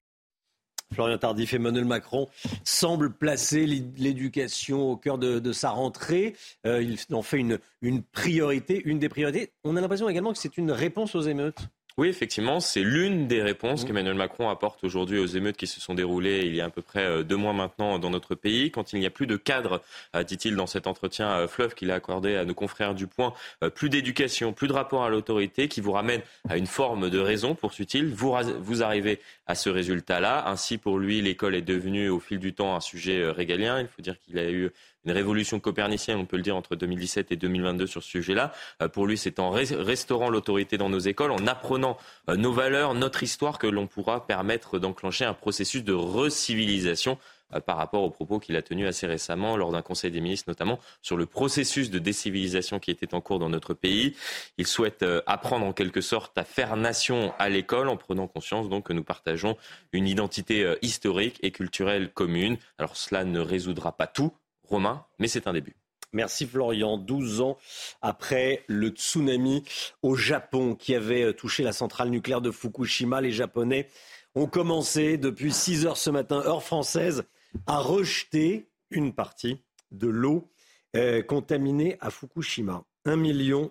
Florian 0.94 1.18
Tardif, 1.18 1.52
Emmanuel 1.52 1.84
Macron 1.84 2.28
semble 2.64 3.12
placer 3.12 3.66
l'éducation 3.66 4.90
au 4.90 4.96
cœur 4.96 5.18
de, 5.18 5.52
sa 5.52 5.70
rentrée. 5.70 6.34
Euh, 6.66 6.82
il 6.82 6.98
en 7.14 7.22
fait 7.22 7.38
une, 7.38 7.58
une 7.82 8.02
priorité, 8.02 8.82
une 8.84 8.98
des 8.98 9.08
priorités. 9.08 9.52
On 9.64 9.76
a 9.76 9.80
l'impression 9.80 10.08
également 10.08 10.32
que 10.32 10.38
c'est 10.38 10.56
une 10.56 10.70
réponse 10.70 11.14
aux 11.14 11.22
émeutes. 11.22 11.68
Oui, 11.96 12.08
effectivement, 12.08 12.58
c'est 12.58 12.82
l'une 12.82 13.28
des 13.28 13.40
réponses 13.40 13.84
mmh. 13.84 13.86
qu'Emmanuel 13.86 14.14
Macron 14.14 14.50
apporte 14.50 14.82
aujourd'hui 14.82 15.20
aux 15.20 15.26
émeutes 15.26 15.56
qui 15.56 15.68
se 15.68 15.80
sont 15.80 15.94
déroulées 15.94 16.40
il 16.44 16.56
y 16.56 16.60
a 16.60 16.64
à 16.64 16.70
peu 16.70 16.82
près 16.82 17.04
euh, 17.04 17.22
deux 17.22 17.36
mois 17.36 17.52
maintenant 17.52 18.00
dans 18.00 18.10
notre 18.10 18.34
pays. 18.34 18.72
Quand 18.72 18.92
il 18.92 18.98
n'y 18.98 19.06
a 19.06 19.10
plus 19.10 19.28
de 19.28 19.36
cadre, 19.36 19.80
euh, 20.16 20.24
dit-il 20.24 20.56
dans 20.56 20.66
cet 20.66 20.88
entretien 20.88 21.28
euh, 21.28 21.46
fleuve 21.46 21.74
qu'il 21.74 21.92
a 21.92 21.94
accordé 21.94 22.34
à 22.34 22.44
nos 22.44 22.54
confrères 22.54 22.96
du 22.96 23.06
Point, 23.06 23.32
plus 23.76 23.90
d'éducation, 23.90 24.52
plus 24.52 24.66
de 24.66 24.72
rapport 24.72 25.04
à 25.04 25.08
l'autorité 25.08 25.68
qui 25.68 25.80
vous 25.80 25.92
ramène 25.92 26.22
à 26.48 26.56
une 26.56 26.66
forme 26.66 27.10
de 27.10 27.18
raison, 27.20 27.54
poursuit-il. 27.54 28.12
Vous, 28.12 28.34
vous 28.58 28.82
arrivez 28.82 29.20
à 29.46 29.54
ce 29.54 29.70
résultat-là. 29.70 30.48
Ainsi, 30.48 30.78
pour 30.78 30.98
lui, 30.98 31.20
l'école 31.20 31.54
est 31.54 31.62
devenue 31.62 32.08
au 32.08 32.18
fil 32.18 32.38
du 32.38 32.54
temps 32.54 32.74
un 32.74 32.80
sujet 32.80 33.30
régalien. 33.30 33.80
Il 33.80 33.86
faut 33.86 34.02
dire 34.02 34.16
qu'il 34.20 34.38
a 34.38 34.50
eu 34.50 34.70
une 35.05 35.12
révolution 35.12 35.60
copernicienne, 35.60 36.18
on 36.18 36.26
peut 36.26 36.36
le 36.36 36.43
dire, 36.43 36.56
entre 36.56 36.76
2017 36.76 37.32
et 37.32 37.36
2022 37.36 37.86
sur 37.86 38.02
ce 38.02 38.09
sujet-là. 38.09 38.52
Euh, 38.82 38.89
pour 38.89 39.06
lui, 39.06 39.18
c'est 39.18 39.39
en 39.39 39.51
restaurant 39.51 40.31
l'autorité 40.31 40.78
dans 40.78 40.89
nos 40.89 40.98
écoles, 40.98 41.31
en 41.31 41.47
apprenant 41.47 41.97
euh, 42.28 42.36
nos 42.36 42.52
valeurs, 42.52 42.94
notre 42.94 43.22
histoire, 43.22 43.59
que 43.59 43.66
l'on 43.66 43.86
pourra 43.86 44.26
permettre 44.26 44.78
d'enclencher 44.78 45.24
un 45.24 45.35
processus 45.35 45.85
de 45.85 45.93
recivilisation 45.93 47.18
euh, 47.55 47.60
par 47.60 47.76
rapport 47.76 48.02
aux 48.02 48.10
propos 48.10 48.39
qu'il 48.39 48.56
a 48.56 48.62
tenus 48.62 48.89
assez 48.89 49.06
récemment 49.06 49.56
lors 49.59 49.72
d'un 49.72 49.82
Conseil 49.82 50.10
des 50.10 50.20
ministres, 50.22 50.48
notamment 50.48 50.78
sur 51.02 51.16
le 51.16 51.26
processus 51.26 51.90
de 51.90 51.98
décivilisation 51.98 52.78
qui 52.78 52.90
était 52.90 53.14
en 53.14 53.20
cours 53.20 53.39
dans 53.39 53.51
notre 53.51 53.74
pays. 53.74 54.16
Il 54.56 54.66
souhaite 54.66 55.05
apprendre 55.26 55.66
en 55.66 55.72
quelque 55.72 56.01
sorte 56.01 56.36
à 56.39 56.44
faire 56.44 56.76
nation 56.76 57.35
à 57.39 57.48
l'école 57.51 57.89
en 57.89 57.97
prenant 57.97 58.26
conscience 58.26 58.68
donc 58.68 58.86
que 58.86 58.93
nous 58.93 59.05
partageons 59.05 59.56
une 59.93 60.09
identité 60.09 60.74
historique 60.81 61.39
et 61.43 61.51
culturelle 61.51 62.10
commune. 62.10 62.56
Alors 62.78 62.97
cela 62.97 63.24
ne 63.24 63.40
résoudra 63.40 63.93
pas 63.93 64.06
tout, 64.06 64.32
Romain, 64.68 65.04
mais 65.18 65.28
c'est 65.28 65.46
un 65.46 65.52
début. 65.52 65.76
Merci 66.12 66.46
Florian. 66.46 66.96
12 66.96 67.40
ans 67.40 67.58
après 68.00 68.64
le 68.68 68.88
tsunami 68.88 69.64
au 70.02 70.14
Japon 70.14 70.76
qui 70.76 70.94
avait 70.94 71.34
touché 71.34 71.64
la 71.64 71.72
centrale 71.72 72.08
nucléaire 72.08 72.40
de 72.40 72.52
Fukushima, 72.52 73.20
les 73.20 73.32
Japonais 73.32 73.88
ont 74.36 74.46
commencé 74.46 75.18
depuis 75.18 75.52
6 75.52 75.86
heures 75.86 75.96
ce 75.96 76.10
matin, 76.10 76.36
heure 76.44 76.62
française, 76.62 77.24
à 77.66 77.78
rejeter 77.78 78.68
une 78.90 79.12
partie 79.12 79.62
de 79.90 80.08
l'eau 80.08 80.50
euh, 80.96 81.22
contaminée 81.22 81.96
à 82.00 82.10
Fukushima. 82.10 82.84
1 83.06 83.22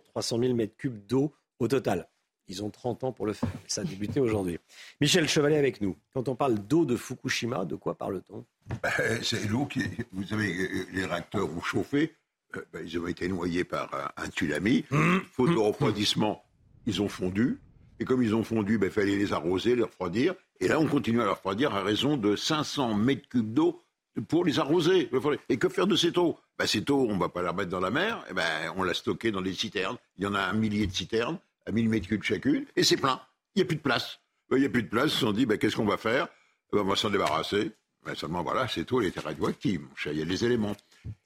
300 0.09 0.39
000 0.39 0.53
mètres 0.53 0.75
cubes 0.77 1.05
d'eau 1.05 1.33
au 1.59 1.67
total. 1.67 2.09
Ils 2.47 2.63
ont 2.63 2.69
30 2.69 3.03
ans 3.05 3.11
pour 3.11 3.25
le 3.25 3.33
faire. 3.33 3.49
Ça 3.67 3.81
a 3.81 3.83
débuté 3.83 4.19
aujourd'hui. 4.19 4.59
Michel 4.99 5.27
Chevalet 5.27 5.57
avec 5.57 5.81
nous. 5.81 5.95
Quand 6.13 6.27
on 6.27 6.35
parle 6.35 6.55
d'eau 6.55 6.85
de 6.85 6.95
Fukushima, 6.95 7.65
de 7.65 7.75
quoi 7.75 7.95
parle-t-on? 7.95 8.45
Ben, 8.81 9.21
C'est 9.21 9.47
l'eau 9.47 9.65
qui. 9.65 9.83
Vous 10.11 10.23
savez, 10.23 10.85
les 10.91 11.05
réacteurs 11.05 11.49
ont 11.49 11.61
chauffé. 11.61 12.15
Euh, 12.55 12.61
ben, 12.73 12.85
ils 12.85 12.99
ont 12.99 13.07
été 13.07 13.27
noyés 13.27 13.63
par 13.63 14.13
un, 14.17 14.27
tsunami. 14.27 14.85
Mmh. 14.91 15.19
Faute 15.31 15.51
de 15.51 15.57
refroidissement, 15.57 16.43
ils 16.85 17.01
ont 17.01 17.09
fondu. 17.09 17.59
Et 17.99 18.05
comme 18.05 18.21
ils 18.21 18.35
ont 18.35 18.43
fondu, 18.43 18.77
ben, 18.77 18.87
il 18.87 18.91
fallait 18.91 19.15
les 19.15 19.33
arroser, 19.33 19.75
les 19.75 19.83
refroidir. 19.83 20.35
Et 20.59 20.67
là, 20.67 20.79
on 20.79 20.87
continue 20.87 21.21
à 21.21 21.25
leur 21.25 21.35
refroidir 21.35 21.73
à 21.73 21.81
raison 21.81 22.17
de 22.17 22.35
500 22.35 22.93
mètres 22.95 23.27
cubes 23.29 23.53
d'eau 23.53 23.81
pour 24.27 24.45
les 24.45 24.59
arroser. 24.59 25.09
Et 25.49 25.57
que 25.57 25.69
faire 25.69 25.87
de 25.87 25.95
cette 25.95 26.17
eau? 26.17 26.37
Ben, 26.57 26.67
Cette 26.67 26.89
eau, 26.89 27.07
on 27.09 27.15
ne 27.15 27.19
va 27.19 27.29
pas 27.29 27.41
la 27.41 27.51
remettre 27.51 27.69
dans 27.69 27.79
la 27.79 27.89
mer, 27.89 28.23
et 28.27 28.31
eh 28.31 28.33
ben, 28.33 28.73
on 28.75 28.83
l'a 28.83 28.93
stockée 28.93 29.31
dans 29.31 29.41
des 29.41 29.53
citernes. 29.53 29.97
Il 30.17 30.23
y 30.23 30.27
en 30.27 30.35
a 30.35 30.41
un 30.41 30.53
millier 30.53 30.85
de 30.85 30.93
citernes, 30.93 31.39
à 31.65 31.71
1000 31.71 31.89
mètres 31.89 32.07
cubes 32.07 32.23
chacune, 32.23 32.65
et 32.75 32.83
c'est 32.83 32.97
plein. 32.97 33.21
Il 33.55 33.59
n'y 33.59 33.63
a 33.63 33.65
plus 33.65 33.77
de 33.77 33.81
place. 33.81 34.19
Ben, 34.49 34.57
il 34.57 34.61
n'y 34.61 34.65
a 34.65 34.69
plus 34.69 34.83
de 34.83 34.89
place, 34.89 35.05
ils 35.05 35.11
se 35.11 35.19
sont 35.19 35.31
dit, 35.31 35.45
ben, 35.45 35.57
qu'est-ce 35.57 35.75
qu'on 35.75 35.85
va 35.85 35.97
faire? 35.97 36.27
Ben, 36.71 36.79
On 36.79 36.85
va 36.85 36.95
s'en 36.95 37.09
débarrasser. 37.09 37.71
seulement, 38.15 38.43
voilà, 38.43 38.67
cette 38.67 38.91
eau, 38.91 39.01
elle 39.01 39.07
était 39.07 39.19
radioactive. 39.19 39.81
Il 40.05 40.17
y 40.17 40.21
a 40.21 40.25
des 40.25 40.45
éléments. 40.45 40.75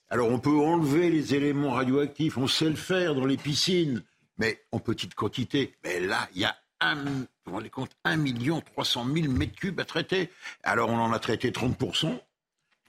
Alors, 0.10 0.30
on 0.30 0.40
peut 0.40 0.58
enlever 0.58 1.10
les 1.10 1.36
éléments 1.36 1.72
radioactifs, 1.72 2.38
on 2.38 2.48
sait 2.48 2.70
le 2.70 2.76
faire 2.76 3.14
dans 3.16 3.26
les 3.26 3.38
piscines, 3.38 4.04
mais 4.38 4.64
en 4.72 4.80
petite 4.80 5.16
quantité. 5.16 5.76
Mais 5.84 6.00
là, 6.00 6.30
il 6.34 6.42
y 6.42 6.46
a 6.46 6.56
un, 6.80 7.26
vous 7.46 7.70
compte, 7.70 7.92
1 8.06 8.24
300 8.62 9.06
000 9.14 9.32
mètres 9.32 9.56
cubes 9.56 9.80
à 9.80 9.86
traiter. 9.86 10.30
Alors 10.64 10.90
on 10.90 10.98
en 10.98 11.12
a 11.12 11.20
traité 11.20 11.52
30%, 11.52 12.20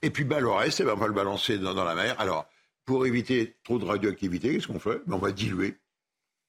et 0.01 0.09
puis 0.09 0.23
bah, 0.23 0.39
le 0.39 0.49
reste, 0.49 0.79
eh 0.79 0.83
ben, 0.83 0.93
on 0.93 0.97
va 0.97 1.07
le 1.07 1.13
balancer 1.13 1.57
dans, 1.57 1.73
la 1.73 1.95
mer. 1.95 2.19
Alors, 2.19 2.47
pour 2.85 3.05
éviter 3.05 3.57
trop 3.63 3.79
de 3.79 3.85
radioactivité, 3.85 4.53
qu'est-ce 4.53 4.67
qu'on 4.67 4.79
fait? 4.79 5.01
Ben, 5.05 5.15
On 5.15 5.19
va 5.19 5.31
diluer. 5.31 5.75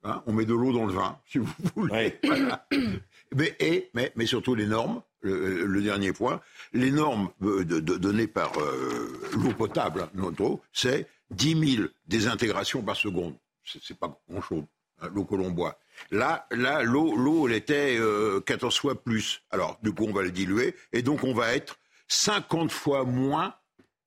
Hein. 0.03 0.23
on 0.27 0.33
met 0.33 0.45
de 0.45 0.55
l'eau 0.55 0.73
dans 0.73 0.87
le 0.87 0.93
vin, 0.93 1.19
si 1.27 1.39
vous 1.39 1.53
voulez. 1.77 2.19
mais, 3.35 3.57
et, 3.61 3.91
mais, 3.95 4.13
mais, 4.17 4.27
surtout 4.27 4.55
les 4.55 4.67
normes, 4.67 5.03
le, 5.23 5.83
dernier 5.83 6.13
point, 6.13 6.41
les 6.73 6.91
normes 6.91 7.31
euh, 7.43 7.65
données 7.65 8.27
par 8.27 8.59
euh, 8.59 9.21
l'eau 9.35 9.53
potable, 9.53 10.03
hein, 10.03 10.11
notre 10.15 10.43
eau, 10.43 10.63
c'est 10.73 11.07
10 11.31 11.77
000 11.77 11.89
désintégrations 12.07 12.83
par 12.83 12.97
seconde. 12.97 13.35
C'est 13.65 13.99
pas 13.99 14.19
grand-chose, 14.29 14.65
hein, 15.01 15.11
l'eau 15.15 15.25
que 15.25 15.35
l'on 15.35 15.51
boit. 15.51 15.79
Là, 16.11 16.47
là, 16.51 16.83
l'eau, 16.83 17.15
l'eau, 17.15 17.47
elle 17.47 17.55
était 17.55 17.99
14 18.47 18.75
euh, 18.75 18.81
fois 18.81 19.03
plus. 19.03 19.43
Alors, 19.51 19.79
du 19.83 19.93
coup, 19.93 20.05
on 20.05 20.13
va 20.13 20.23
le 20.23 20.31
diluer, 20.31 20.75
et 20.93 21.03
donc 21.03 21.25
on 21.25 21.35
va 21.35 21.55
être 21.55 21.79
50 22.09 22.73
fois 22.73 23.05
moins 23.05 23.55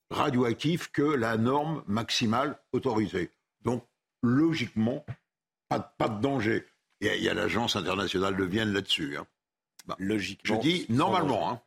radioactif 0.09 0.91
que 0.91 1.03
la 1.03 1.37
norme 1.37 1.83
maximale 1.87 2.59
autorisée. 2.71 3.31
Donc, 3.61 3.85
logiquement, 4.21 5.05
pas, 5.79 6.09
de 6.09 6.21
danger. 6.21 6.65
Il 7.01 7.07
y 7.07 7.29
a, 7.29 7.33
l'agence 7.33 7.75
internationale 7.75 8.35
de 8.35 8.43
Vienne 8.43 8.73
là-dessus. 8.73 9.17
Hein. 9.17 9.27
Bah, 9.85 9.95
logiquement. 9.99 10.55
Je 10.55 10.61
dis 10.61 10.85
normalement. 10.89 11.49
Hein. 11.49 11.61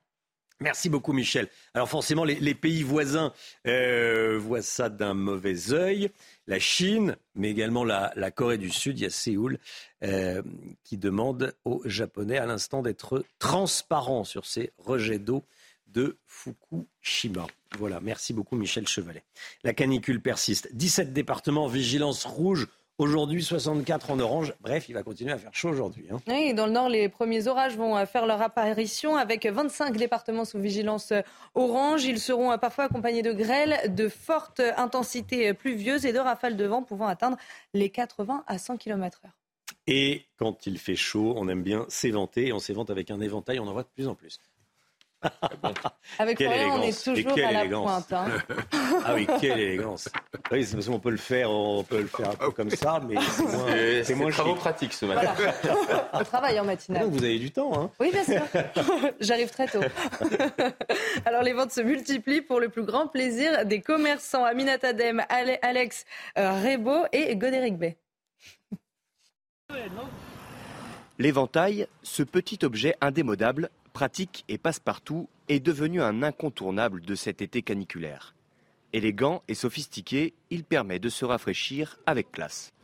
Merci 0.61 0.89
beaucoup, 0.89 1.13
Michel. 1.13 1.49
Alors 1.75 1.89
forcément, 1.89 2.25
les, 2.25 2.55
pays 2.55 2.83
voisins 2.83 3.35
euh, 3.67 4.39
voient 4.39 4.63
ça 4.63 4.89
d'un 4.89 5.13
mauvais 5.13 5.73
œil. 5.73 6.11
La 6.47 6.59
Chine, 6.59 7.17
mais 7.35 7.51
également 7.51 7.85
la, 7.85 8.31
Corée 8.31 8.57
du 8.57 8.71
Sud, 8.71 8.99
il 8.99 9.03
y 9.03 9.07
a 9.07 9.11
Séoul, 9.11 9.59
euh, 10.03 10.43
qui 10.83 10.97
demande 10.97 11.55
aux 11.67 11.83
Japonais 11.85 12.39
à 12.39 12.47
l'instant 12.47 12.81
d'être 12.81 13.23
transparents 13.39 14.25
sur 14.25 14.47
ces 14.47 14.73
rejets 14.79 15.19
d'eau 15.19 15.45
de 15.89 16.17
Fukushima. 16.27 17.47
Voilà, 17.79 18.01
merci 18.01 18.33
beaucoup 18.33 18.57
Michel 18.57 18.89
Chevalet. 18.89 19.25
La 19.63 19.75
canicule 19.75 20.23
persiste. 20.23 20.71
17 20.73 21.13
départements, 21.13 21.67
vigilance 21.67 22.25
rouge 22.25 22.67
Aujourd'hui, 22.99 23.43
64 23.43 24.11
en 24.11 24.19
orange. 24.21 24.55
Bref, 24.63 24.89
il 24.89 24.95
va 24.95 25.03
continuer 25.03 25.31
à 25.31 25.37
faire 25.37 25.53
chaud 25.53 25.69
aujourd'hui. 25.69 26.07
Hein. 26.11 26.17
Oui, 26.29 26.55
dans 26.55 26.65
le 26.65 26.73
nord, 26.73 26.89
les 26.89 27.11
premiers 27.11 27.47
orages 27.47 27.77
vont 27.77 27.95
euh, 27.95 28.07
faire 28.07 28.25
leur 28.25 28.41
apparition 28.41 29.17
avec 29.17 29.45
25 29.45 29.99
départements 29.99 30.47
sous 30.47 30.59
vigilance 30.59 31.13
euh, 31.13 31.21
orange. 31.55 32.05
Ils 32.05 32.19
seront 32.19 32.53
euh, 32.53 32.57
parfois 32.57 32.85
accompagnés 32.85 33.21
de 33.21 33.35
grêles, 33.35 33.95
de 33.95 34.09
fortes 34.09 34.63
intensités 34.79 35.53
pluvieuses 35.53 36.07
et 36.07 36.15
de 36.15 36.19
rafales 36.19 36.57
de 36.57 36.65
vent 36.65 36.83
pouvant 36.83 37.07
atteindre 37.07 37.37
les 37.75 37.91
80 37.91 38.45
à 38.47 38.57
100 38.57 38.79
km/h. 38.79 39.29
Et 39.87 40.25
quand 40.39 40.67
il 40.67 40.79
fait 40.79 40.97
chaud, 40.97 41.35
on 41.37 41.49
aime 41.49 41.63
bien 41.63 41.85
s'éventer. 41.91 42.47
Et 42.47 42.53
on 42.55 42.59
s'évente 42.59 42.89
avec 42.89 43.11
un 43.11 43.21
éventail, 43.21 43.61
on 43.61 43.67
en 43.67 43.75
voit 43.75 43.83
de 43.83 43.89
plus 43.95 44.09
en 44.09 44.15
plus. 44.15 44.41
Avec 46.19 46.39
Florian, 46.39 46.79
on 46.79 46.83
est 46.83 47.05
toujours 47.05 47.39
à 47.47 47.53
la 47.53 47.65
pointe. 47.67 48.13
Hein. 48.13 48.27
ah 49.05 49.15
oui, 49.15 49.27
quelle 49.41 49.59
élégance. 49.59 50.09
Oui, 50.51 50.65
c'est 50.65 50.89
on 50.89 50.99
peut 50.99 51.11
le 51.11 51.17
faire, 51.17 51.51
on 51.51 51.83
peut 51.83 52.01
le 52.01 52.07
faire 52.07 52.31
un 52.31 52.35
peu 52.35 52.51
comme 52.51 52.71
ça, 52.71 53.01
mais 53.07 53.17
c'est 54.05 54.15
moins, 54.15 54.31
c'est 54.31 54.55
pratique 54.55 54.93
ce 54.93 55.07
matin. 55.07 55.35
on 56.13 56.25
travaille 56.25 56.59
en 56.61 56.65
matinale. 56.65 57.07
Vous 57.09 57.25
avez 57.25 57.39
du 57.39 57.51
temps, 57.51 57.73
hein 57.79 57.91
Oui, 57.99 58.11
bien 58.13 58.25
sûr. 58.25 58.43
J'arrive 59.21 59.51
très 59.51 59.67
tôt. 59.67 59.81
Alors 61.25 61.43
les 61.43 61.53
ventes 61.53 61.73
se 61.73 61.81
multiplient 61.81 62.43
pour 62.43 62.61
le 62.61 62.69
plus 62.69 62.85
grand 62.85 63.09
plaisir 63.09 63.65
des 63.65 63.81
commerçants 63.81 64.45
Aminata 64.45 64.93
Dem, 64.93 65.23
Alex 65.29 66.05
euh, 66.39 66.51
Rebo 66.53 67.07
et 67.13 67.35
Godéric 67.37 67.79
Bay. 67.79 67.97
L'éventail, 71.19 71.87
ce 72.03 72.23
petit 72.23 72.59
objet 72.63 72.95
indémodable 73.01 73.71
pratique 73.97 74.45
et 74.51 74.59
passe-partout, 74.59 75.27
est 75.49 75.59
devenu 75.59 76.03
un 76.03 76.23
incontournable 76.23 77.01
de 77.01 77.15
cet 77.15 77.41
été 77.41 77.63
caniculaire. 77.63 78.35
Élégant 78.93 79.43
et 79.49 79.55
sophistiqué, 79.55 80.35
il 80.51 80.65
permet 80.65 80.99
de 80.99 81.09
se 81.09 81.25
rafraîchir 81.25 81.99
avec 82.05 82.31
classe. 82.31 82.75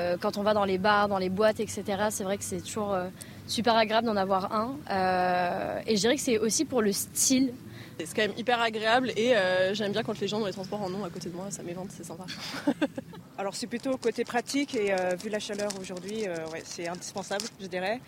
Euh, 0.00 0.16
quand 0.20 0.36
on 0.36 0.44
va 0.44 0.54
dans 0.54 0.64
les 0.64 0.78
bars, 0.78 1.08
dans 1.08 1.18
les 1.18 1.30
boîtes, 1.30 1.58
etc., 1.58 1.82
c'est 2.10 2.22
vrai 2.22 2.38
que 2.38 2.44
c'est 2.44 2.60
toujours 2.60 2.92
euh, 2.92 3.08
super 3.48 3.74
agréable 3.74 4.06
d'en 4.06 4.14
avoir 4.14 4.54
un. 4.54 4.76
Euh, 4.88 5.80
et 5.84 5.96
je 5.96 6.02
dirais 6.02 6.14
que 6.14 6.20
c'est 6.20 6.38
aussi 6.38 6.64
pour 6.64 6.80
le 6.80 6.92
style. 6.92 7.52
C'est 7.98 8.14
quand 8.14 8.22
même 8.22 8.38
hyper 8.38 8.60
agréable 8.60 9.10
et 9.16 9.34
j'aime 9.74 9.90
bien 9.90 10.04
quand 10.04 10.18
les 10.20 10.28
gens 10.28 10.38
dans 10.40 10.46
les 10.46 10.52
transports 10.52 10.82
en 10.82 10.94
ont 10.94 11.04
à 11.04 11.10
côté 11.10 11.28
de 11.28 11.34
moi, 11.34 11.50
ça 11.50 11.62
m'évente, 11.64 11.90
c'est 11.90 12.04
sympa. 12.04 12.24
Alors 13.38 13.54
c'est 13.54 13.66
plutôt 13.66 13.96
côté 13.96 14.24
pratique 14.24 14.74
et 14.74 14.94
vu 15.22 15.28
la 15.28 15.38
chaleur 15.38 15.70
aujourd'hui, 15.80 16.24
c'est 16.64 16.88
indispensable, 16.88 17.44
je 17.60 17.66
dirais. 17.66 18.00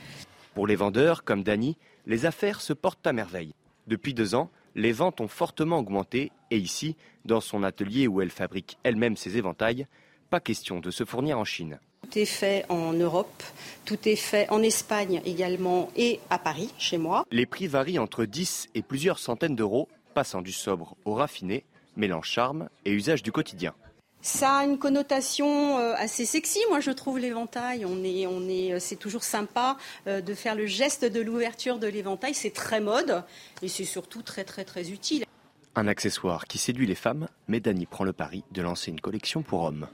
Pour 0.55 0.67
les 0.67 0.75
vendeurs, 0.75 1.23
comme 1.23 1.43
Dany, 1.43 1.77
les 2.07 2.27
affaires 2.27 2.61
se 2.61 2.73
portent 2.73 3.07
à 3.07 3.13
merveille. 3.13 3.55
Depuis 3.87 4.15
deux 4.15 4.35
ans, 4.35 4.51
les 4.75 4.93
ventes 4.93 5.21
ont 5.21 5.29
fortement 5.29 5.79
augmenté 5.79 6.33
et 6.51 6.59
ici, 6.59 6.97
dans 7.25 7.41
son 7.41 7.63
atelier 7.63 8.07
où 8.07 8.21
elle 8.21 8.31
fabrique 8.31 8.79
elle-même 8.83 9.17
ses 9.17 9.37
éventails, 9.37 9.87
pas 10.31 10.41
question 10.41 10.81
de 10.81 10.91
se 10.91 11.05
fournir 11.05 11.39
en 11.39 11.45
Chine. 11.45 11.79
Tout 12.03 12.19
est 12.19 12.25
fait 12.25 12.65
en 12.69 12.93
Europe, 12.93 13.43
tout 13.85 14.09
est 14.09 14.17
fait 14.17 14.49
en 14.51 14.63
Espagne 14.63 15.23
également 15.25 15.91
et 15.97 16.21
à 16.31 16.39
Paris, 16.39 16.71
chez 16.79 16.99
moi. 16.99 17.25
Les 17.31 17.47
prix 17.47 17.67
varient 17.67 17.99
entre 17.99 18.25
10 18.25 18.69
et 18.75 18.83
plusieurs 18.83 19.19
centaines 19.19 19.57
d'euros, 19.57 19.89
passant 20.13 20.43
du 20.43 20.53
sobre 20.53 20.97
au 21.05 21.15
raffiné, 21.15 21.65
mélange 21.97 22.29
charme 22.29 22.69
et 22.85 22.93
usage 22.93 23.23
du 23.23 23.33
quotidien. 23.33 23.75
Ça 24.27 24.61
a 24.61 24.65
une 24.65 24.79
connotation 24.79 25.79
euh, 25.79 25.93
assez 25.99 26.25
sexy, 26.25 26.59
moi 26.71 26.81
je 26.81 26.91
trouve 26.91 27.19
l'éventail. 27.19 27.85
On 27.85 28.03
est, 28.03 28.27
on 28.27 28.49
est, 28.49 28.73
euh, 28.73 28.79
c'est 28.81 28.97
toujours 28.97 29.23
sympa 29.23 29.77
euh, 30.07 30.23
de 30.23 30.33
faire 30.33 30.55
le 30.55 30.65
geste 30.65 31.05
de 31.05 31.21
l'ouverture 31.21 31.79
de 31.79 31.87
l'éventail. 31.87 32.33
C'est 32.33 32.55
très 32.55 32.81
mode 32.81 33.23
et 33.61 33.69
c'est 33.69 33.85
surtout 33.85 34.23
très 34.23 34.45
très 34.45 34.65
très 34.65 34.91
utile. 34.91 35.27
Un 35.75 35.87
accessoire 35.89 36.47
qui 36.47 36.57
séduit 36.57 36.87
les 36.87 36.95
femmes, 36.95 37.29
mais 37.49 37.61
Dany 37.61 37.85
prend 37.85 38.05
le 38.05 38.15
pari 38.15 38.45
de 38.51 38.63
lancer 38.63 38.91
une 38.91 39.01
collection 39.01 39.43
pour 39.43 39.65
hommes. 39.65 39.89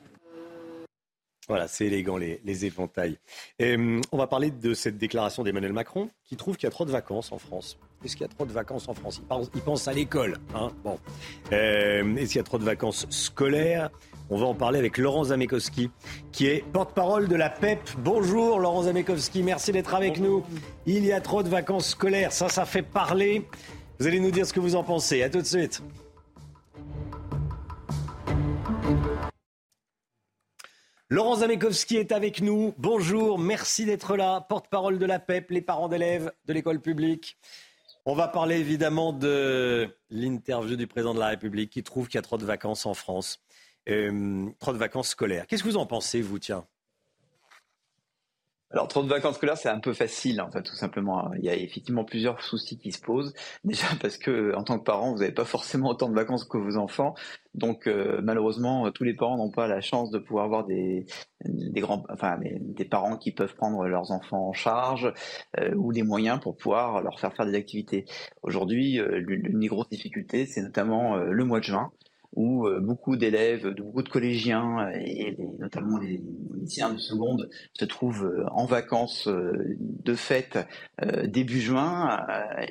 Voilà, 1.49 1.67
c'est 1.67 1.87
élégant 1.87 2.17
les, 2.17 2.41
les 2.45 2.65
éventails. 2.65 3.19
Euh, 3.61 4.01
on 4.13 4.17
va 4.17 4.29
parler 4.29 4.53
de 4.53 4.75
cette 4.75 4.97
déclaration 4.97 5.43
d'Emmanuel 5.43 5.73
Macron 5.73 6.09
qui 6.25 6.37
trouve 6.37 6.57
qu'il 6.57 6.69
y 6.69 6.69
a 6.69 6.71
trop 6.71 6.85
de 6.85 6.93
vacances 6.93 7.33
en 7.33 7.39
France. 7.39 7.77
Est-ce 8.05 8.15
qu'il 8.15 8.23
y 8.23 8.31
a 8.31 8.33
trop 8.33 8.47
de 8.47 8.53
vacances 8.53 8.89
en 8.89 8.95
France? 8.95 9.21
Il 9.55 9.61
pense, 9.61 9.89
à 9.89 9.93
l'école. 9.93 10.39
Hein 10.55 10.71
bon. 10.85 11.01
Euh, 11.53 12.15
est-ce 12.15 12.29
qu'il 12.29 12.37
y 12.37 12.41
a 12.41 12.45
trop 12.45 12.59
de 12.59 12.65
vacances 12.65 13.07
scolaires? 13.11 13.91
On 14.33 14.37
va 14.37 14.47
en 14.47 14.55
parler 14.55 14.79
avec 14.79 14.97
Laurent 14.97 15.25
Zamekowski, 15.25 15.91
qui 16.31 16.47
est 16.47 16.65
porte-parole 16.73 17.27
de 17.27 17.35
la 17.35 17.51
PEP. 17.51 17.81
Bonjour 17.99 18.61
Laurent 18.61 18.85
Zamekowski, 18.85 19.43
merci 19.43 19.73
d'être 19.73 19.93
avec 19.93 20.21
nous. 20.21 20.45
Il 20.87 21.05
y 21.05 21.11
a 21.11 21.21
trop 21.21 21.43
de 21.43 21.49
vacances 21.49 21.89
scolaires, 21.89 22.31
ça, 22.31 22.49
ça 22.49 22.65
fait 22.65 22.83
parler. 22.83 23.49
Vous 23.99 24.07
allez 24.07 24.21
nous 24.21 24.31
dire 24.31 24.47
ce 24.47 24.53
que 24.53 24.61
vous 24.61 24.77
en 24.77 24.85
pensez. 24.85 25.25
À 25.25 25.31
tout 25.31 25.41
de 25.41 25.47
suite. 25.47 25.83
Laurent 31.09 31.35
Zamekowski 31.35 31.97
est 31.97 32.13
avec 32.13 32.41
nous. 32.41 32.73
Bonjour, 32.79 33.37
merci 33.37 33.85
d'être 33.85 34.17
là. 34.17 34.47
Porte-parole 34.49 35.01
de 35.01 35.07
la 35.07 35.19
PEP, 35.19 35.51
les 35.51 35.61
parents 35.61 35.89
d'élèves 35.89 36.31
de 36.47 36.53
l'école 36.53 36.81
publique. 36.81 37.37
On 38.07 38.15
va 38.15 38.29
parler 38.29 38.61
évidemment 38.61 39.13
de 39.13 39.89
l'interview 40.09 40.77
du 40.77 40.87
président 40.87 41.15
de 41.15 41.19
la 41.19 41.29
République 41.29 41.71
qui 41.71 41.83
trouve 41.83 42.07
qu'il 42.07 42.15
y 42.15 42.19
a 42.19 42.23
trop 42.23 42.39
de 42.39 42.45
vacances 42.47 42.87
en 42.87 42.95
France, 42.95 43.41
euh, 43.89 44.49
trop 44.59 44.73
de 44.73 44.79
vacances 44.79 45.09
scolaires. 45.09 45.47
Qu'est-ce 45.47 45.63
que 45.63 45.69
vous 45.69 45.77
en 45.77 45.87
pensez, 45.87 46.21
vous, 46.21 46.39
tiens? 46.39 46.67
Alors, 48.73 48.87
trop 48.87 49.03
de 49.03 49.09
vacances 49.09 49.35
scolaires, 49.35 49.57
c'est 49.57 49.69
un 49.69 49.81
peu 49.81 49.93
facile, 49.93 50.41
en 50.41 50.49
fait, 50.49 50.63
tout 50.63 50.77
simplement. 50.77 51.33
Il 51.35 51.45
y 51.45 51.49
a 51.49 51.57
effectivement 51.57 52.05
plusieurs 52.05 52.41
soucis 52.41 52.79
qui 52.79 52.93
se 52.93 53.01
posent. 53.01 53.35
Déjà 53.65 53.89
parce 54.01 54.17
que, 54.17 54.55
en 54.55 54.63
tant 54.63 54.79
que 54.79 54.85
parent, 54.85 55.13
vous 55.13 55.19
n'avez 55.19 55.33
pas 55.33 55.45
forcément 55.45 55.89
autant 55.89 56.09
de 56.09 56.15
vacances 56.15 56.45
que 56.45 56.57
vos 56.57 56.77
enfants. 56.77 57.15
Donc, 57.55 57.89
euh, 57.89 58.21
malheureusement, 58.23 58.93
tous 58.93 59.03
les 59.03 59.15
parents 59.15 59.37
n'ont 59.39 59.51
pas 59.51 59.67
la 59.67 59.81
chance 59.81 60.13
de 60.13 60.21
pouvoir 60.21 60.45
avoir 60.45 60.67
des, 60.67 61.05
grands, 61.81 62.05
enfin, 62.11 62.39
des, 62.39 62.85
parents 62.85 63.17
qui 63.17 63.33
peuvent 63.33 63.57
prendre 63.57 63.85
leurs 63.89 64.13
enfants 64.13 64.49
en 64.49 64.53
charge 64.53 65.13
euh, 65.59 65.75
ou 65.75 65.93
des 65.93 66.05
moyens 66.05 66.39
pour 66.39 66.57
pouvoir 66.57 67.03
leur 67.03 67.19
faire 67.19 67.35
faire 67.35 67.47
des 67.47 67.57
activités. 67.57 68.05
Aujourd'hui, 68.43 69.01
euh, 69.01 69.19
l'une 69.19 69.59
des 69.59 69.67
grosses 69.67 69.89
difficultés, 69.89 70.47
c'est 70.47 70.63
notamment 70.63 71.17
le 71.17 71.45
mois 71.45 71.59
de 71.59 71.65
juin 71.65 71.91
où 72.35 72.67
euh, 72.67 72.81
beaucoup 72.81 73.17
d'élèves, 73.17 73.67
beaucoup 73.75 74.03
de 74.03 74.09
collégiens 74.09 74.87
euh, 74.87 74.93
et 74.95 75.37
notamment 75.59 75.99
les 75.99 76.23
lycéens 76.61 76.93
de 76.93 76.99
seconde 76.99 77.51
se 77.75 77.85
trouvent 77.85 78.25
euh, 78.25 78.47
en 78.51 78.67
vacances 78.67 79.29
de 79.29 80.15
fête 80.15 80.59
début 81.25 81.61
juin 81.61 82.25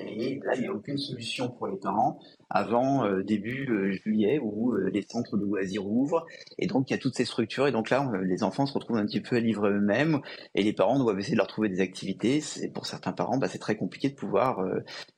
et 0.07 0.39
là 0.43 0.55
il 0.55 0.61
n'y 0.61 0.67
a 0.67 0.73
aucune 0.73 0.97
solution 0.97 1.49
pour 1.49 1.67
les 1.67 1.77
parents 1.77 2.19
avant 2.49 3.05
euh, 3.05 3.23
début 3.23 3.67
euh, 3.69 3.91
juillet 3.91 4.39
où 4.41 4.73
euh, 4.73 4.89
les 4.91 5.03
centres 5.03 5.37
de 5.37 5.43
loisirs 5.43 5.85
ouvrent. 5.85 6.25
Et 6.57 6.67
donc 6.67 6.89
il 6.89 6.93
y 6.93 6.95
a 6.95 6.99
toutes 6.99 7.15
ces 7.15 7.25
structures. 7.25 7.67
Et 7.67 7.71
donc 7.71 7.89
là, 7.89 8.11
les 8.23 8.43
enfants 8.43 8.65
se 8.65 8.73
retrouvent 8.73 8.97
un 8.97 9.05
petit 9.05 9.21
peu 9.21 9.35
à 9.35 9.39
livrer 9.39 9.69
eux-mêmes 9.69 10.19
et 10.55 10.63
les 10.63 10.73
parents 10.73 10.99
doivent 10.99 11.19
essayer 11.19 11.33
de 11.33 11.37
leur 11.37 11.47
trouver 11.47 11.69
des 11.69 11.81
activités. 11.81 12.41
Pour 12.73 12.85
certains 12.85 13.13
parents, 13.13 13.37
bah, 13.37 13.47
c'est 13.47 13.59
très 13.59 13.75
compliqué 13.75 14.09
de 14.09 14.15
pouvoir 14.15 14.63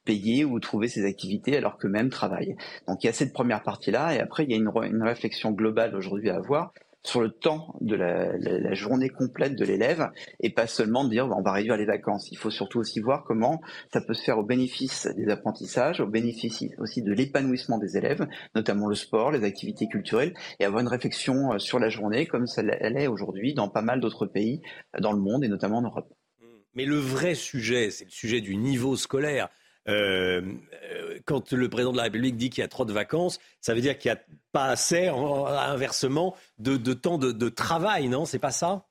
payer 0.06 0.46
ou 0.46 0.60
trouver 0.60 0.88
ces 0.88 1.06
activités 1.06 1.56
alors 1.58 1.78
qu'eux-mêmes 1.78 2.10
travaillent. 2.10 2.56
Donc 2.88 3.04
il 3.04 3.08
y 3.08 3.10
a 3.10 3.14
cette 3.14 3.34
première 3.34 3.64
partie-là. 3.64 4.16
Et 4.16 4.20
après, 4.20 4.44
il 4.44 4.52
y 4.52 4.54
a 4.54 4.58
une, 4.58 4.72
une 4.84 5.04
réflexion 5.04 5.52
globale 5.52 5.96
aujourd'hui 5.96 6.30
à 6.30 6.36
avoir 6.36 6.74
sur 7.04 7.22
le 7.22 7.32
temps 7.32 7.76
de 7.82 7.96
la, 7.96 8.74
journée 8.74 9.10
complète 9.10 9.56
de 9.56 9.66
l'élève 9.66 10.10
et 10.40 10.50
pas 10.50 10.68
seulement 10.68 11.04
dire 11.04 11.28
on 11.28 11.42
va 11.42 11.52
réduire 11.52 11.78
les 11.78 11.86
vacances. 11.86 12.32
Il 12.32 12.38
faut 12.38 12.50
surtout 12.50 12.80
aussi 12.80 13.00
voir 13.00 13.24
comment 13.24 13.62
ça 13.92 14.02
peut 14.02 14.14
se 14.14 14.24
faire 14.24 14.38
au 14.38 14.44
bénéfice 14.44 15.08
des 15.16 15.30
apprentissages, 15.30 16.00
au 16.00 16.08
bénéfice 16.08 16.64
aussi 16.78 17.02
de 17.02 17.12
l'épanouissement 17.12 17.78
des 17.78 17.98
élèves, 17.98 18.28
notamment 18.56 18.88
le 18.88 18.96
sport, 18.96 19.32
les 19.32 19.44
activités 19.44 19.88
culturelles, 19.88 20.34
et 20.60 20.66
avoir 20.66 20.82
une 20.82 20.88
réflexion 20.88 21.54
euh, 21.54 21.60
sur 21.60 21.80
la 21.80 21.90
journée 21.90 22.26
comme 22.26 22.48
ça 22.48 22.62
elle 22.62 22.98
est 22.98 23.08
aujourd'hui 23.08 23.54
dans 23.54 23.70
pas 23.70 23.82
mal 23.82 24.00
d'autres 24.00 24.26
pays 24.26 24.62
dans 25.00 25.14
le 25.14 25.20
monde 25.20 25.44
et 25.44 25.48
notamment 25.48 25.80
en 25.80 25.84
Europe. 25.84 26.14
Mais 26.74 26.86
le 26.86 26.98
vrai 26.98 27.36
sujet, 27.36 27.92
c'est 27.92 28.06
le 28.06 28.12
sujet 28.12 28.40
du 28.40 28.56
niveau 28.56 28.96
scolaire. 28.96 29.50
Euh, 29.88 30.42
quand 31.26 31.52
le 31.54 31.70
président 31.70 31.92
de 31.92 31.98
la 31.98 32.04
République 32.04 32.38
dit 32.38 32.50
qu'il 32.50 32.62
y 32.62 32.66
a 32.66 32.68
trop 32.68 32.86
de 32.86 32.94
vacances, 32.94 33.40
ça 33.62 33.74
veut 33.74 33.82
dire 33.82 33.98
qu'il 33.98 34.12
n'y 34.12 34.18
a 34.18 34.22
pas 34.52 34.66
assez, 34.66 35.08
inversement, 35.08 36.36
de, 36.60 36.76
temps 36.94 37.18
de, 37.18 37.50
travail, 37.50 38.08
non? 38.08 38.26
C'est 38.26 38.40
pas 38.40 38.52
ça? 38.52 38.86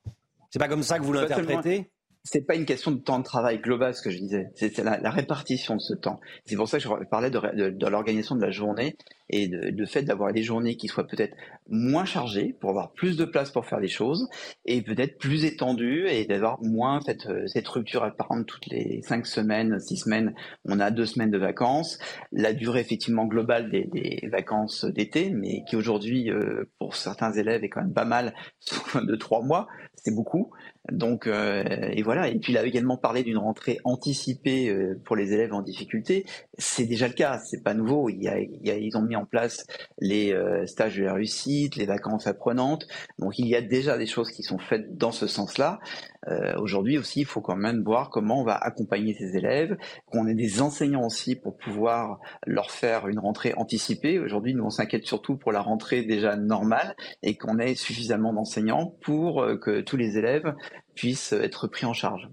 C'est 0.49 0.59
pas 0.59 0.67
comme 0.67 0.83
ça 0.83 0.99
que 0.99 1.03
vous 1.03 1.13
l'interprétez? 1.13 1.90
C'est 2.23 2.45
pas 2.45 2.55
une 2.55 2.65
question 2.65 2.91
de 2.91 2.99
temps 2.99 3.17
de 3.17 3.23
travail 3.23 3.59
global, 3.59 3.95
ce 3.95 4.01
que 4.01 4.11
je 4.11 4.19
disais. 4.19 4.51
C'est 4.55 4.77
la, 4.83 5.09
répartition 5.09 5.75
de 5.75 5.81
ce 5.81 5.93
temps. 5.93 6.19
C'est 6.45 6.55
pour 6.55 6.67
ça 6.67 6.77
que 6.77 6.83
je 6.83 6.89
parlais 7.09 7.31
de, 7.31 7.87
l'organisation 7.87 8.35
de 8.35 8.41
la 8.41 8.51
journée 8.51 8.95
et 9.29 9.47
de, 9.47 9.85
fait 9.85 10.03
d'avoir 10.03 10.31
des 10.31 10.43
journées 10.43 10.75
qui 10.75 10.87
soient 10.87 11.07
peut-être 11.07 11.35
moins 11.67 12.05
chargées 12.05 12.55
pour 12.59 12.69
avoir 12.69 12.91
plus 12.91 13.17
de 13.17 13.25
place 13.25 13.49
pour 13.49 13.65
faire 13.65 13.79
des 13.79 13.87
choses 13.87 14.27
et 14.65 14.81
peut-être 14.81 15.17
plus 15.17 15.45
étendues 15.45 16.07
et 16.09 16.25
d'avoir 16.25 16.61
moins 16.61 16.99
cette, 17.01 17.27
cette 17.47 17.67
rupture. 17.67 18.01
Par 18.15 18.27
exemple, 18.31 18.45
toutes 18.45 18.67
les 18.67 19.01
cinq 19.01 19.25
semaines, 19.25 19.79
six 19.79 19.97
semaines, 19.97 20.35
on 20.65 20.79
a 20.79 20.91
deux 20.91 21.05
semaines 21.07 21.31
de 21.31 21.39
vacances. 21.39 21.97
La 22.31 22.53
durée 22.53 22.81
effectivement 22.81 23.25
globale 23.25 23.71
des, 23.71 24.19
vacances 24.31 24.85
d'été, 24.85 25.31
mais 25.31 25.63
qui 25.67 25.75
aujourd'hui, 25.75 26.29
euh, 26.29 26.69
pour 26.77 26.95
certains 26.95 27.31
élèves, 27.33 27.63
est 27.63 27.69
quand 27.69 27.81
même 27.81 27.93
pas 27.93 28.05
mal, 28.05 28.33
de 28.95 29.15
trois 29.15 29.41
mois, 29.41 29.67
c'est 29.95 30.13
beaucoup. 30.13 30.51
Donc, 30.89 31.27
euh, 31.27 31.63
et 31.91 32.01
voilà. 32.01 32.27
Et 32.27 32.39
puis, 32.39 32.53
il 32.53 32.57
a 32.57 32.65
également 32.65 32.97
parlé 32.97 33.23
d'une 33.23 33.37
rentrée 33.37 33.77
anticipée 33.83 34.69
euh, 34.69 34.99
pour 35.05 35.15
les 35.15 35.31
élèves 35.33 35.53
en 35.53 35.61
difficulté. 35.61 36.25
C'est 36.57 36.85
déjà 36.85 37.07
le 37.07 37.13
cas. 37.13 37.39
C'est 37.45 37.63
pas 37.63 37.73
nouveau. 37.73 38.09
Il 38.09 38.21
y 38.21 38.27
a, 38.27 38.39
il 38.39 38.59
y 38.63 38.71
a, 38.71 38.77
ils 38.77 38.97
ont 38.97 39.01
mis 39.01 39.15
en 39.15 39.25
place 39.25 39.65
les 39.99 40.33
euh, 40.33 40.65
stages 40.65 40.97
de 40.97 41.03
la 41.03 41.13
réussite, 41.13 41.75
les 41.75 41.85
vacances 41.85 42.25
apprenantes. 42.25 42.87
Donc, 43.19 43.37
il 43.37 43.47
y 43.47 43.55
a 43.55 43.61
déjà 43.61 43.97
des 43.97 44.07
choses 44.07 44.31
qui 44.31 44.43
sont 44.43 44.57
faites 44.57 44.97
dans 44.97 45.11
ce 45.11 45.27
sens-là. 45.27 45.79
Euh, 46.27 46.55
aujourd'hui 46.57 46.97
aussi, 46.97 47.21
il 47.21 47.25
faut 47.25 47.41
quand 47.41 47.55
même 47.55 47.83
voir 47.83 48.09
comment 48.09 48.41
on 48.41 48.43
va 48.43 48.55
accompagner 48.55 49.13
ces 49.13 49.37
élèves, 49.37 49.77
qu'on 50.05 50.27
ait 50.27 50.35
des 50.35 50.61
enseignants 50.61 51.05
aussi 51.05 51.35
pour 51.35 51.57
pouvoir 51.57 52.19
leur 52.45 52.71
faire 52.71 53.07
une 53.07 53.19
rentrée 53.19 53.53
anticipée. 53.57 54.19
Aujourd'hui, 54.19 54.53
nous 54.53 54.63
on 54.63 54.69
s'inquiète 54.69 55.05
surtout 55.05 55.37
pour 55.37 55.51
la 55.51 55.61
rentrée 55.61 56.03
déjà 56.03 56.35
normale 56.35 56.95
et 57.23 57.35
qu'on 57.35 57.59
ait 57.59 57.75
suffisamment 57.75 58.33
d'enseignants 58.33 58.95
pour 59.01 59.41
euh, 59.41 59.57
que 59.57 59.81
tous 59.81 59.97
les 59.97 60.17
élèves 60.17 60.53
puissent 60.95 61.33
être 61.33 61.67
pris 61.67 61.85
en 61.85 61.93
charge. 61.93 62.29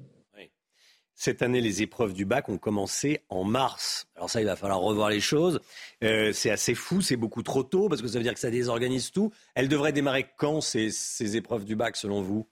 Cette 1.20 1.42
année, 1.42 1.60
les 1.60 1.82
épreuves 1.82 2.12
du 2.12 2.24
bac 2.24 2.48
ont 2.48 2.58
commencé 2.58 3.24
en 3.28 3.42
mars. 3.42 4.06
Alors 4.14 4.30
ça, 4.30 4.40
il 4.40 4.46
va 4.46 4.54
falloir 4.54 4.78
revoir 4.78 5.10
les 5.10 5.18
choses. 5.18 5.58
Euh, 6.04 6.32
c'est 6.32 6.48
assez 6.48 6.76
fou, 6.76 7.00
c'est 7.00 7.16
beaucoup 7.16 7.42
trop 7.42 7.64
tôt, 7.64 7.88
parce 7.88 8.02
que 8.02 8.06
ça 8.06 8.18
veut 8.18 8.22
dire 8.22 8.34
que 8.34 8.38
ça 8.38 8.52
désorganise 8.52 9.10
tout. 9.10 9.32
Elles 9.56 9.66
devraient 9.66 9.92
démarrer 9.92 10.28
quand, 10.36 10.60
ces, 10.60 10.92
ces 10.92 11.36
épreuves 11.36 11.64
du 11.64 11.74
bac, 11.74 11.96
selon 11.96 12.22
vous? 12.22 12.48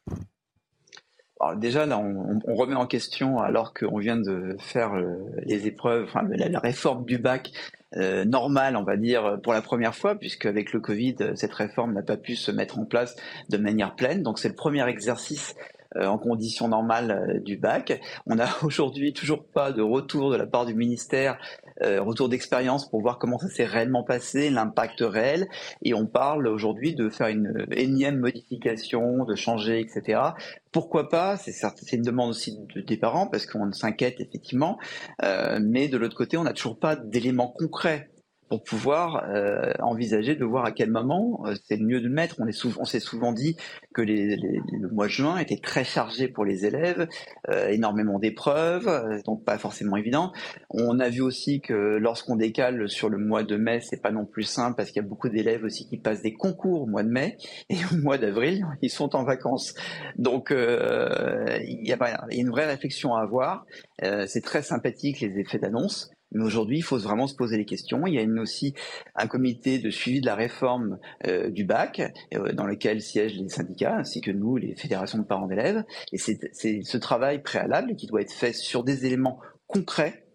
Déjà, 1.57 1.87
là, 1.87 1.99
on, 1.99 2.55
remet 2.55 2.75
en 2.75 2.87
question, 2.87 3.39
alors 3.39 3.75
qu'on 3.75 3.99
vient 3.99 4.17
de 4.17 4.57
faire 4.59 4.95
euh, 4.95 5.17
les 5.45 5.67
épreuves, 5.67 6.05
enfin, 6.05 6.23
la, 6.29 6.59
réforme 6.59 7.05
du 7.05 7.19
bac 7.19 7.53
euh, 7.97 8.25
normale, 8.25 8.77
on 8.77 8.85
va 8.85 8.97
dire, 8.97 9.39
pour 9.43 9.53
la 9.53 9.63
première 9.63 9.95
fois, 9.95 10.15
puisque 10.15 10.47
avec 10.47 10.73
le 10.73 10.81
Covid, 10.81 11.17
cette 11.35 11.53
réforme 11.53 11.93
n'a 11.93 12.03
pas 12.03 12.17
pu 12.17 12.37
se 12.37 12.51
mettre 12.51 12.79
en 12.79 12.85
place 12.85 13.17
de 13.51 13.57
manière 13.57 13.95
pleine. 13.97 14.23
Donc 14.23 14.39
c'est 14.39 14.49
le 14.49 14.55
premier 14.55 14.87
exercice 14.89 15.55
euh, 15.97 16.07
en 16.07 16.19
conditions 16.19 16.69
normales 16.69 17.11
euh, 17.11 17.41
du 17.41 17.57
bac. 17.57 18.01
On 18.27 18.35
n'a 18.35 18.49
aujourd'hui 18.63 19.13
toujours 19.13 19.45
pas 19.45 19.73
de 19.73 19.83
retour 19.83 20.31
de 20.31 20.37
la 20.37 20.47
part 20.47 20.67
du 20.67 20.75
ministère, 20.75 21.39
euh, 21.83 22.01
retour 22.03 22.29
d'expérience 22.29 22.89
pour 22.89 23.01
voir 23.01 23.19
comment 23.19 23.39
ça 23.39 23.49
s'est 23.49 23.65
réellement 23.65 24.03
passé, 24.03 24.51
l'impact 24.51 25.01
réel. 25.01 25.49
Et 25.83 25.95
on 25.95 26.07
parle 26.07 26.47
aujourd'hui 26.47 26.95
de 26.95 27.09
faire 27.09 27.29
une 27.29 27.67
énième 27.73 28.19
modification, 28.19 29.25
de 29.25 29.35
changer, 29.35 29.81
etc. 29.81 30.21
Pourquoi 30.73 31.09
pas 31.09 31.37
C'est 31.37 31.93
une 31.93 32.03
demande 32.03 32.31
aussi 32.31 32.59
des 32.75 32.97
parents 32.97 33.27
parce 33.27 33.47
qu'on 33.47 33.73
s'inquiète 33.73 34.21
effectivement, 34.21 34.79
mais 35.23 35.89
de 35.89 35.97
l'autre 35.97 36.17
côté, 36.17 36.37
on 36.37 36.45
n'a 36.45 36.53
toujours 36.53 36.79
pas 36.79 36.97
d'éléments 36.97 37.49
concrets 37.49 38.11
pour 38.49 38.63
pouvoir 38.63 39.25
euh, 39.29 39.73
envisager 39.81 40.37
de 40.37 40.45
voir 40.45 40.65
à 40.65 40.73
quel 40.73 40.91
moment 40.91 41.43
euh, 41.47 41.55
c'est 41.65 41.79
mieux 41.79 42.01
de 42.01 42.07
le 42.07 42.15
mettre. 42.15 42.37
On, 42.39 42.47
on 42.79 42.85
s'est 42.85 43.01
souvent 43.01 43.33
dit 43.33 43.57
que 43.95 44.03
les, 44.03 44.37
le 44.37 44.89
mois 44.89 45.07
de 45.07 45.13
juin 45.13 45.39
était 45.39 45.59
très 45.59 45.85
chargé 45.85 46.29
pour 46.29 46.45
les 46.45 46.65
élèves, 46.65 47.09
euh, 47.49 47.69
énormément 47.69 48.19
d'épreuves, 48.19 49.23
donc 49.25 49.45
pas 49.45 49.59
forcément 49.59 49.97
évident. 49.97 50.33
On 50.71 51.01
a 51.01 51.09
vu 51.09 51.23
aussi 51.23 51.61
que 51.61 51.73
lorsqu'on 51.73 52.37
décale 52.37 52.89
sur 52.89 53.09
le 53.09 53.19
mois 53.19 53.43
de 53.43 53.57
mai, 53.57 53.81
c'est 53.81 54.01
pas 54.01 54.13
non 54.13 54.27
plus 54.27 54.45
simple 54.45 54.77
parce 54.77 54.91
qu'il 54.91 55.03
y 55.03 55.05
a 55.05 55.09
beaucoup 55.09 55.29
d'élèves 55.29 55.65
aussi 55.65 55.89
qui 55.89 55.97
passent 55.97 56.23
des 56.23 56.35
concours 56.35 56.83
au 56.83 56.87
mois 56.87 57.03
de 57.03 57.11
mai 57.11 57.37
et 57.69 57.77
au 57.93 57.97
mois 57.97 58.19
d'avril, 58.19 58.65
ils 58.83 58.91
sont 58.91 59.17
en 59.17 59.25
vacances. 59.25 59.75
Donc 60.17 60.51
il 60.51 60.57
y, 60.57 61.93
a, 61.93 62.29
il 62.31 62.37
y 62.37 62.41
a 62.41 62.41
une 62.41 62.51
vraie 62.51 62.67
réflexion 62.67 63.15
à 63.15 63.23
avoir. 63.23 63.67
c'est 64.27 64.43
très 64.43 64.63
sympathique 64.63 65.21
les 65.21 65.39
effets 65.39 65.59
d'annonce. 65.59 66.11
Mais 66.33 66.45
aujourd'hui, 66.45 66.79
il 66.79 66.83
faut 66.83 66.99
vraiment 66.99 67.27
se 67.27 67.35
poser 67.35 67.57
les 67.57 67.65
questions. 67.65 68.07
Il 68.07 68.15
y 68.15 68.19
a 68.19 68.43
aussi 68.43 68.75
un 69.15 69.27
comité 69.27 69.79
de 69.79 69.91
suivi 69.91 70.21
de 70.21 70.27
la 70.27 70.35
réforme 70.35 70.99
euh, 71.27 71.51
du 71.51 71.65
bac, 71.65 72.03
euh, 72.35 72.53
dans 72.53 72.67
lequel 72.67 73.01
siègent 73.01 73.37
les 73.37 73.49
syndicats, 73.49 73.97
ainsi 73.97 74.21
que 74.21 74.31
nous, 74.31 74.57
les 74.57 74.75
fédérations 74.75 75.19
de 75.19 75.25
parents 75.25 75.47
d'élèves. 75.47 75.85
Et 76.13 76.19
c'est 76.19 76.39
ce 76.83 76.97
travail 76.99 77.43
préalable 77.43 77.97
qui 77.97 78.07
doit 78.07 78.21
être 78.21 78.33
fait 78.33 78.53
sur 78.53 78.83
des 78.83 79.07
éléments 79.07 79.39
concrets 79.67 80.27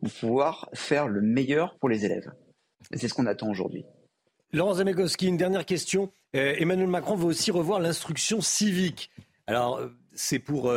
pour 0.00 0.10
pouvoir 0.12 0.68
faire 0.74 1.08
le 1.08 1.22
meilleur 1.22 1.76
pour 1.78 1.88
les 1.88 2.04
élèves. 2.04 2.30
C'est 2.92 3.08
ce 3.08 3.14
qu'on 3.14 3.26
attend 3.26 3.50
aujourd'hui. 3.50 3.84
Laurent 4.52 4.74
Zamekowski, 4.74 5.26
une 5.26 5.36
dernière 5.36 5.66
question. 5.66 6.12
Euh, 6.36 6.54
Emmanuel 6.58 6.88
Macron 6.88 7.16
veut 7.16 7.26
aussi 7.26 7.50
revoir 7.50 7.80
l'instruction 7.80 8.40
civique. 8.40 9.10
Alors, 9.46 9.80
c'est 10.12 10.38
pour 10.38 10.72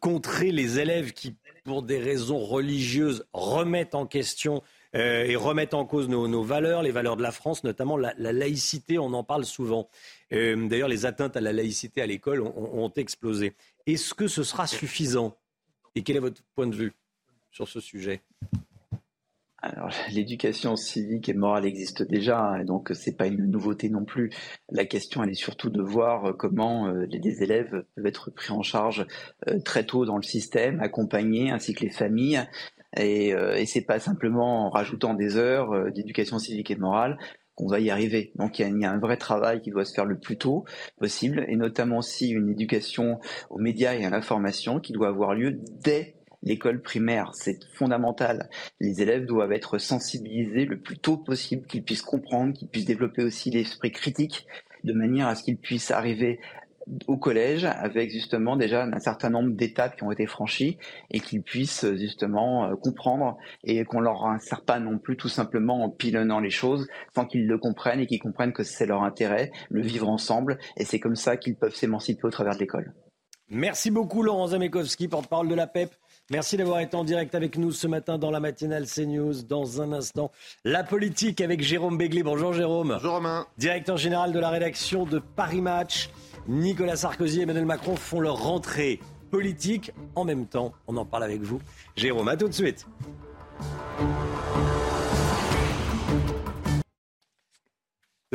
contrer 0.00 0.50
les 0.50 0.78
élèves 0.78 1.12
qui, 1.12 1.36
pour 1.66 1.82
des 1.82 1.98
raisons 1.98 2.38
religieuses, 2.38 3.26
remettent 3.32 3.96
en 3.96 4.06
question 4.06 4.62
et 4.94 5.36
remettent 5.36 5.74
en 5.74 5.84
cause 5.84 6.08
nos, 6.08 6.42
valeurs, 6.42 6.82
les 6.82 6.92
valeurs 6.92 7.18
de 7.18 7.22
la 7.22 7.32
France, 7.32 7.64
notamment 7.64 7.98
la, 7.98 8.14
laïcité, 8.16 8.98
on 8.98 9.12
en 9.12 9.24
parle 9.24 9.44
souvent. 9.44 9.90
D'ailleurs, 10.30 10.88
les 10.88 11.04
atteintes 11.04 11.36
à 11.36 11.42
la 11.42 11.52
laïcité 11.52 12.00
à 12.00 12.06
l'école 12.06 12.40
ont 12.40 12.90
explosé. 12.96 13.52
Est-ce 13.86 14.14
que 14.14 14.26
ce 14.26 14.42
sera 14.42 14.66
suffisant? 14.66 15.36
Et 15.96 16.02
quel 16.02 16.16
est 16.16 16.20
votre 16.20 16.42
point 16.54 16.66
de 16.66 16.74
vue 16.74 16.92
sur 17.50 17.68
ce 17.68 17.80
sujet? 17.80 18.22
Alors, 19.62 19.90
l'éducation 20.12 20.76
civique 20.76 21.28
et 21.28 21.34
morale 21.34 21.66
existe 21.66 22.02
déjà, 22.02 22.40
hein, 22.40 22.64
donc 22.64 22.90
c'est 22.94 23.16
pas 23.16 23.26
une 23.26 23.46
nouveauté 23.46 23.88
non 23.88 24.04
plus. 24.04 24.30
La 24.70 24.84
question, 24.84 25.22
elle 25.22 25.30
est 25.30 25.34
surtout 25.34 25.70
de 25.70 25.82
voir 25.82 26.26
euh, 26.26 26.32
comment 26.32 26.88
euh, 26.88 27.06
les 27.06 27.42
élèves 27.42 27.84
peuvent 27.94 28.06
être 28.06 28.30
pris 28.30 28.52
en 28.52 28.62
charge 28.62 29.06
euh, 29.48 29.58
très 29.60 29.84
tôt 29.84 30.04
dans 30.04 30.16
le 30.16 30.22
système, 30.22 30.80
accompagnés, 30.80 31.50
ainsi 31.50 31.74
que 31.74 31.84
les 31.84 31.90
familles. 31.90 32.46
Et, 32.96 33.30
et 33.30 33.66
c'est 33.66 33.82
pas 33.82 33.98
simplement 33.98 34.66
en 34.66 34.70
rajoutant 34.70 35.12
des 35.12 35.36
heures 35.36 35.92
d'éducation 35.92 36.38
civique 36.38 36.70
et 36.70 36.76
morale 36.76 37.18
qu'on 37.54 37.66
va 37.66 37.78
y 37.80 37.90
arriver. 37.90 38.32
Donc 38.36 38.58
il 38.58 38.78
y, 38.78 38.84
a, 38.86 38.90
un 38.90 38.98
vrai 38.98 39.18
travail 39.18 39.60
qui 39.60 39.70
doit 39.70 39.84
se 39.84 39.92
faire 39.92 40.06
le 40.06 40.18
plus 40.18 40.38
tôt 40.38 40.64
possible, 40.98 41.44
et 41.48 41.56
notamment 41.56 41.98
aussi 41.98 42.30
une 42.30 42.48
éducation 42.48 43.18
aux 43.50 43.58
médias 43.58 43.94
et 43.94 44.06
à 44.06 44.10
l'information 44.10 44.80
qui 44.80 44.94
doit 44.94 45.08
avoir 45.08 45.34
lieu 45.34 45.58
dès 45.82 46.14
l'école 46.46 46.80
primaire. 46.80 47.32
C'est 47.34 47.58
fondamental. 47.74 48.48
Les 48.80 49.02
élèves 49.02 49.26
doivent 49.26 49.52
être 49.52 49.76
sensibilisés 49.78 50.64
le 50.64 50.80
plus 50.80 50.96
tôt 50.96 51.18
possible, 51.18 51.66
qu'ils 51.66 51.82
puissent 51.82 52.02
comprendre, 52.02 52.54
qu'ils 52.54 52.68
puissent 52.68 52.86
développer 52.86 53.22
aussi 53.22 53.50
l'esprit 53.50 53.92
critique, 53.92 54.46
de 54.84 54.92
manière 54.94 55.26
à 55.26 55.34
ce 55.34 55.42
qu'ils 55.42 55.58
puissent 55.58 55.90
arriver 55.90 56.38
au 57.08 57.16
collège 57.16 57.64
avec 57.64 58.12
justement 58.12 58.56
déjà 58.56 58.84
un 58.84 59.00
certain 59.00 59.28
nombre 59.28 59.50
d'étapes 59.50 59.96
qui 59.96 60.04
ont 60.04 60.12
été 60.12 60.26
franchies 60.26 60.78
et 61.10 61.18
qu'ils 61.18 61.42
puissent 61.42 61.84
justement 61.96 62.66
euh, 62.66 62.76
comprendre 62.76 63.36
et 63.64 63.84
qu'on 63.84 63.98
leur 63.98 64.24
insère 64.26 64.62
pas 64.62 64.78
non 64.78 64.98
plus 64.98 65.16
tout 65.16 65.28
simplement 65.28 65.82
en 65.82 65.90
pilonnant 65.90 66.38
les 66.38 66.50
choses 66.50 66.86
sans 67.12 67.26
qu'ils 67.26 67.48
le 67.48 67.58
comprennent 67.58 67.98
et 67.98 68.06
qu'ils 68.06 68.20
comprennent 68.20 68.52
que 68.52 68.62
c'est 68.62 68.86
leur 68.86 69.02
intérêt, 69.02 69.50
le 69.68 69.82
vivre 69.82 70.08
ensemble 70.08 70.58
et 70.76 70.84
c'est 70.84 71.00
comme 71.00 71.16
ça 71.16 71.36
qu'ils 71.36 71.56
peuvent 71.56 71.74
s'émanciper 71.74 72.24
au 72.24 72.30
travers 72.30 72.54
de 72.54 72.60
l'école. 72.60 72.94
Merci 73.48 73.90
beaucoup 73.90 74.22
Laurent 74.22 74.48
Zamekowski, 74.48 75.08
porte-parole 75.08 75.48
de 75.48 75.54
la 75.54 75.66
PEP. 75.66 75.90
Merci 76.30 76.56
d'avoir 76.56 76.80
été 76.80 76.96
en 76.96 77.04
direct 77.04 77.36
avec 77.36 77.56
nous 77.56 77.70
ce 77.70 77.86
matin 77.86 78.18
dans 78.18 78.32
la 78.32 78.40
matinale 78.40 78.86
CNews. 78.86 79.42
Dans 79.48 79.80
un 79.80 79.92
instant, 79.92 80.32
la 80.64 80.82
politique 80.82 81.40
avec 81.40 81.62
Jérôme 81.62 81.96
Béglé. 81.96 82.24
Bonjour 82.24 82.52
Jérôme. 82.52 82.94
Bonjour 82.94 83.14
Romain. 83.14 83.46
Directeur 83.58 83.96
général 83.96 84.32
de 84.32 84.40
la 84.40 84.50
rédaction 84.50 85.04
de 85.04 85.20
Paris 85.20 85.60
Match. 85.60 86.10
Nicolas 86.48 86.96
Sarkozy 86.96 87.38
et 87.38 87.42
Emmanuel 87.44 87.64
Macron 87.64 87.94
font 87.94 88.18
leur 88.18 88.42
rentrée 88.42 88.98
politique 89.30 89.92
en 90.16 90.24
même 90.24 90.46
temps. 90.46 90.72
On 90.88 90.96
en 90.96 91.04
parle 91.04 91.22
avec 91.22 91.42
vous. 91.42 91.60
Jérôme, 91.94 92.26
à 92.26 92.36
tout 92.36 92.48
de 92.48 92.54
suite. 92.54 92.86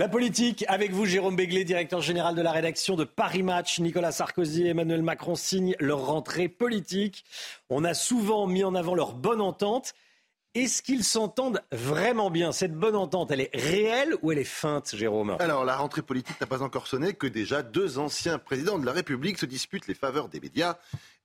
La 0.02 0.10
politique, 0.10 0.66
avec 0.68 0.94
vous, 0.94 1.06
Jérôme 1.06 1.36
Béglé, 1.36 1.64
directeur 1.64 2.02
général 2.02 2.34
de 2.34 2.42
la 2.42 2.52
rédaction 2.52 2.96
de 2.96 3.04
Paris 3.04 3.44
Match. 3.44 3.80
Nicolas 3.80 4.12
Sarkozy 4.12 4.64
et 4.64 4.70
Emmanuel 4.70 5.04
Macron 5.04 5.36
signent 5.36 5.76
leur 5.80 6.08
rentrée 6.08 6.50
politique. 6.50 7.24
On 7.70 7.84
a 7.84 7.94
souvent 7.94 8.48
mis 8.48 8.64
en 8.64 8.74
avant 8.74 8.96
leur 8.96 9.14
bonne 9.14 9.42
entente. 9.42 9.94
Est-ce 10.54 10.82
qu'ils 10.82 11.06
s'entendent 11.06 11.62
vraiment 11.72 12.30
bien? 12.30 12.52
Cette 12.52 12.74
bonne 12.74 12.98
entente, 12.98 13.32
elle 13.32 13.40
est 13.40 13.56
réelle 13.56 14.18
ou 14.22 14.34
elle 14.34 14.38
est 14.38 14.44
feinte, 14.44 14.94
Jérôme? 14.94 15.38
Alors, 15.40 15.64
la 15.64 15.78
rentrée 15.78 16.02
politique 16.02 16.42
n'a 16.42 16.48
pas 16.48 16.62
encore 16.62 16.88
sonné 16.88 17.14
que 17.14 17.26
déjà 17.26 17.64
deux 17.64 18.00
anciens 18.00 18.38
présidents 18.38 18.78
de 18.78 18.86
la 18.86 18.92
République 18.92 19.38
se 19.38 19.46
disputent 19.46 19.88
les 19.88 19.94
faveurs 19.94 20.28
des 20.28 20.42
médias 20.42 20.76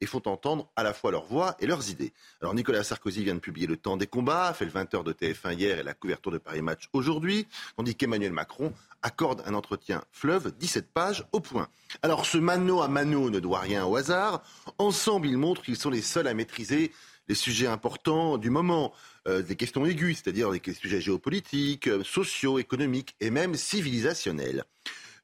et 0.01 0.07
font 0.07 0.23
entendre 0.27 0.71
à 0.77 0.85
la 0.85 0.95
fois 0.95 1.11
leur 1.11 1.25
voix 1.25 1.57
et 1.59 1.67
leurs 1.67 1.91
idées. 1.91 2.13
Alors, 2.41 2.55
Nicolas 2.55 2.85
Sarkozy 2.85 3.25
vient 3.25 3.35
de 3.35 3.41
publier 3.41 3.67
Le 3.67 3.77
Temps 3.77 3.97
des 3.97 4.07
combats, 4.07 4.55
fait 4.55 4.65
le 4.65 4.71
20h 4.71 5.03
de 5.03 5.13
TF1 5.13 5.55
hier 5.55 5.81
et 5.81 5.83
la 5.83 5.95
couverture 5.95 6.31
de 6.31 6.39
Paris 6.39 6.63
Match 6.63 6.89
aujourd'hui, 6.93 7.49
tandis 7.77 7.97
qu'Emmanuel 7.97 8.33
Macron 8.33 8.73
accorde 9.03 9.43
un 9.45 9.55
entretien 9.55 10.05
fleuve, 10.13 10.53
17 10.57 10.93
pages 10.93 11.27
au 11.33 11.41
point. 11.41 11.67
Alors, 12.03 12.27
ce 12.27 12.39
mano 12.39 12.81
à 12.81 12.87
mano 12.87 13.29
ne 13.29 13.41
doit 13.41 13.59
rien 13.59 13.87
au 13.87 13.97
hasard. 13.97 14.45
Ensemble, 14.79 15.27
ils 15.27 15.37
montrent 15.37 15.63
qu'ils 15.63 15.77
sont 15.77 15.91
les 15.91 16.03
seuls 16.03 16.29
à 16.29 16.35
maîtriser 16.35 16.93
les 17.29 17.35
sujets 17.35 17.67
importants 17.67 18.39
du 18.39 18.51
moment. 18.51 18.93
Euh, 19.27 19.43
des 19.43 19.57
questions 19.57 19.85
aiguës, 19.85 20.17
c'est-à-dire 20.23 20.51
des 20.51 20.61
sujets 20.73 21.01
géopolitiques, 21.01 21.89
euh, 21.89 22.05
sociaux, 22.05 22.59
économiques 22.59 23.17
et 23.21 23.31
même 23.31 23.55
civilisationnels. 23.55 24.65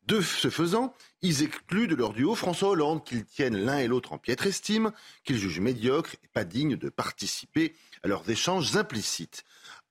De 0.07 0.20
ce 0.20 0.51
faisant, 0.51 0.95
ils 1.20 1.45
excluent 1.45 1.87
de 1.87 1.95
leur 1.95 2.12
duo 2.12 2.35
François 2.35 2.70
Hollande, 2.70 3.05
qu'ils 3.05 3.24
tiennent 3.24 3.57
l'un 3.57 3.79
et 3.79 3.87
l'autre 3.87 4.12
en 4.12 4.19
piètre 4.19 4.47
estime, 4.47 4.91
qu'ils 5.23 5.39
jugent 5.39 5.61
médiocres 5.61 6.16
et 6.24 6.29
pas 6.33 6.43
dignes 6.43 6.77
de 6.77 6.89
participer 6.89 7.77
à 8.03 8.09
leurs 8.09 8.29
échanges 8.29 8.77
implicites. 8.77 9.45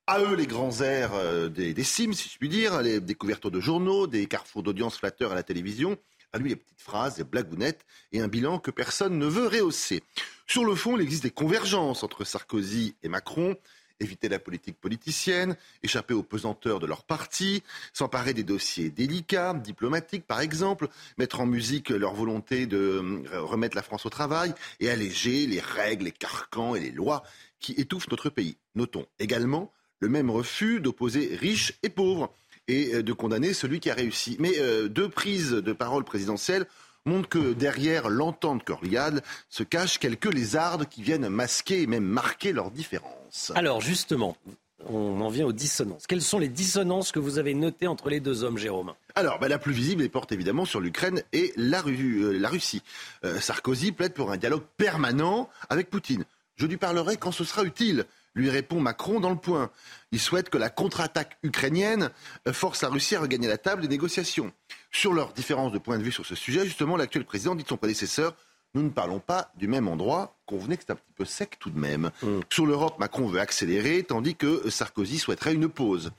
À 0.06 0.20
eux 0.20 0.34
les 0.34 0.46
grands 0.46 0.80
airs 0.82 1.14
euh, 1.14 1.48
des, 1.48 1.72
des 1.72 1.84
cimes, 1.84 2.12
si 2.12 2.28
je 2.28 2.36
puis 2.36 2.50
dire, 2.50 2.82
les, 2.82 3.00
des 3.00 3.14
couvertures 3.14 3.50
de 3.50 3.60
journaux, 3.60 4.06
des 4.06 4.26
carrefours 4.26 4.62
d'audience 4.62 4.98
flatteurs 4.98 5.32
à 5.32 5.34
la 5.34 5.42
télévision. 5.42 5.96
À 6.32 6.38
lui, 6.38 6.50
les 6.50 6.56
petites 6.56 6.80
phrases, 6.80 7.18
les 7.18 7.24
blagounettes 7.24 7.84
et 8.12 8.20
un 8.20 8.28
bilan 8.28 8.58
que 8.58 8.70
personne 8.70 9.18
ne 9.18 9.26
veut 9.26 9.48
rehausser. 9.48 10.02
Sur 10.46 10.64
le 10.64 10.74
fond, 10.74 10.96
il 10.96 11.02
existe 11.02 11.24
des 11.24 11.30
convergences 11.30 12.02
entre 12.02 12.24
Sarkozy 12.24 12.94
et 13.02 13.08
Macron 13.08 13.56
éviter 14.02 14.28
la 14.28 14.38
politique 14.38 14.78
politicienne, 14.80 15.56
échapper 15.82 16.14
aux 16.14 16.22
pesanteurs 16.22 16.80
de 16.80 16.86
leur 16.86 17.04
parti, 17.04 17.62
s'emparer 17.92 18.34
des 18.34 18.42
dossiers 18.42 18.90
délicats, 18.90 19.54
diplomatiques 19.54 20.26
par 20.26 20.40
exemple, 20.40 20.88
mettre 21.18 21.40
en 21.40 21.46
musique 21.46 21.90
leur 21.90 22.14
volonté 22.14 22.66
de 22.66 23.22
euh, 23.32 23.40
remettre 23.40 23.76
la 23.76 23.82
France 23.82 24.06
au 24.06 24.10
travail 24.10 24.54
et 24.80 24.90
alléger 24.90 25.46
les 25.46 25.60
règles, 25.60 26.06
les 26.06 26.12
carcans 26.12 26.74
et 26.74 26.80
les 26.80 26.90
lois 26.90 27.22
qui 27.60 27.72
étouffent 27.72 28.10
notre 28.10 28.28
pays. 28.28 28.56
Notons 28.74 29.06
également 29.18 29.72
le 30.00 30.08
même 30.08 30.30
refus 30.30 30.80
d'opposer 30.80 31.36
riches 31.36 31.74
et 31.82 31.88
pauvres 31.88 32.34
et 32.68 32.94
euh, 32.94 33.02
de 33.02 33.12
condamner 33.12 33.54
celui 33.54 33.80
qui 33.80 33.90
a 33.90 33.94
réussi. 33.94 34.36
Mais 34.38 34.52
euh, 34.58 34.88
deux 34.88 35.08
prises 35.08 35.52
de 35.52 35.72
parole 35.72 36.04
présidentielles 36.04 36.66
montrent 37.04 37.28
que 37.28 37.52
derrière 37.52 38.08
l'entente 38.08 38.64
cordiale 38.64 39.22
se 39.48 39.62
cachent 39.62 39.98
quelques 39.98 40.32
lézardes 40.32 40.86
qui 40.88 41.02
viennent 41.02 41.28
masquer 41.28 41.82
et 41.82 41.86
même 41.86 42.04
marquer 42.04 42.52
leurs 42.52 42.70
différences. 42.70 43.52
Alors 43.54 43.80
justement, 43.80 44.36
on 44.88 45.20
en 45.20 45.28
vient 45.28 45.46
aux 45.46 45.52
dissonances. 45.52 46.06
Quelles 46.06 46.22
sont 46.22 46.38
les 46.38 46.48
dissonances 46.48 47.12
que 47.12 47.18
vous 47.18 47.38
avez 47.38 47.54
notées 47.54 47.86
entre 47.86 48.08
les 48.08 48.20
deux 48.20 48.44
hommes, 48.44 48.58
Jérôme? 48.58 48.92
Alors, 49.14 49.38
bah, 49.38 49.48
la 49.48 49.58
plus 49.58 49.72
visible, 49.72 50.08
porte 50.08 50.32
évidemment 50.32 50.64
sur 50.64 50.80
l'Ukraine 50.80 51.22
et 51.32 51.52
la, 51.56 51.82
euh, 51.86 52.40
Russie. 52.44 52.82
Euh, 53.24 53.40
Sarkozy 53.40 53.92
plaide 53.92 54.14
pour 54.14 54.30
un 54.30 54.36
dialogue 54.36 54.64
permanent 54.76 55.48
avec 55.68 55.90
Poutine. 55.90 56.24
Je 56.56 56.66
lui 56.66 56.76
parlerai 56.76 57.16
quand 57.16 57.32
ce 57.32 57.44
sera 57.44 57.64
utile 57.64 58.04
lui 58.34 58.50
répond 58.50 58.80
Macron 58.80 59.20
dans 59.20 59.30
le 59.30 59.36
point. 59.36 59.70
Il 60.10 60.20
souhaite 60.20 60.50
que 60.50 60.58
la 60.58 60.70
contre-attaque 60.70 61.38
ukrainienne 61.42 62.10
force 62.52 62.82
la 62.82 62.88
Russie 62.88 63.16
à 63.16 63.20
regagner 63.20 63.48
la 63.48 63.58
table 63.58 63.82
des 63.82 63.88
négociations. 63.88 64.52
Sur 64.90 65.12
leurs 65.12 65.32
différences 65.32 65.72
de 65.72 65.78
point 65.78 65.98
de 65.98 66.02
vue 66.02 66.12
sur 66.12 66.26
ce 66.26 66.34
sujet, 66.34 66.64
justement, 66.64 66.96
l'actuel 66.96 67.24
président 67.24 67.54
dit 67.54 67.64
de 67.64 67.68
son 67.68 67.76
prédécesseur 67.76 68.34
nous 68.74 68.82
ne 68.82 68.88
parlons 68.88 69.18
pas 69.18 69.52
du 69.56 69.68
même 69.68 69.88
endroit. 69.88 70.36
Convenez 70.46 70.76
que 70.76 70.84
c'est 70.86 70.92
un 70.92 70.96
petit 70.96 71.12
peu 71.14 71.24
sec 71.24 71.58
tout 71.58 71.70
de 71.70 71.78
même. 71.78 72.10
Mm. 72.22 72.40
Sur 72.50 72.66
l'Europe, 72.66 72.98
Macron 72.98 73.26
veut 73.26 73.40
accélérer, 73.40 74.02
tandis 74.02 74.34
que 74.34 74.70
Sarkozy 74.70 75.18
souhaiterait 75.18 75.54
une 75.54 75.68
pause. 75.68 76.12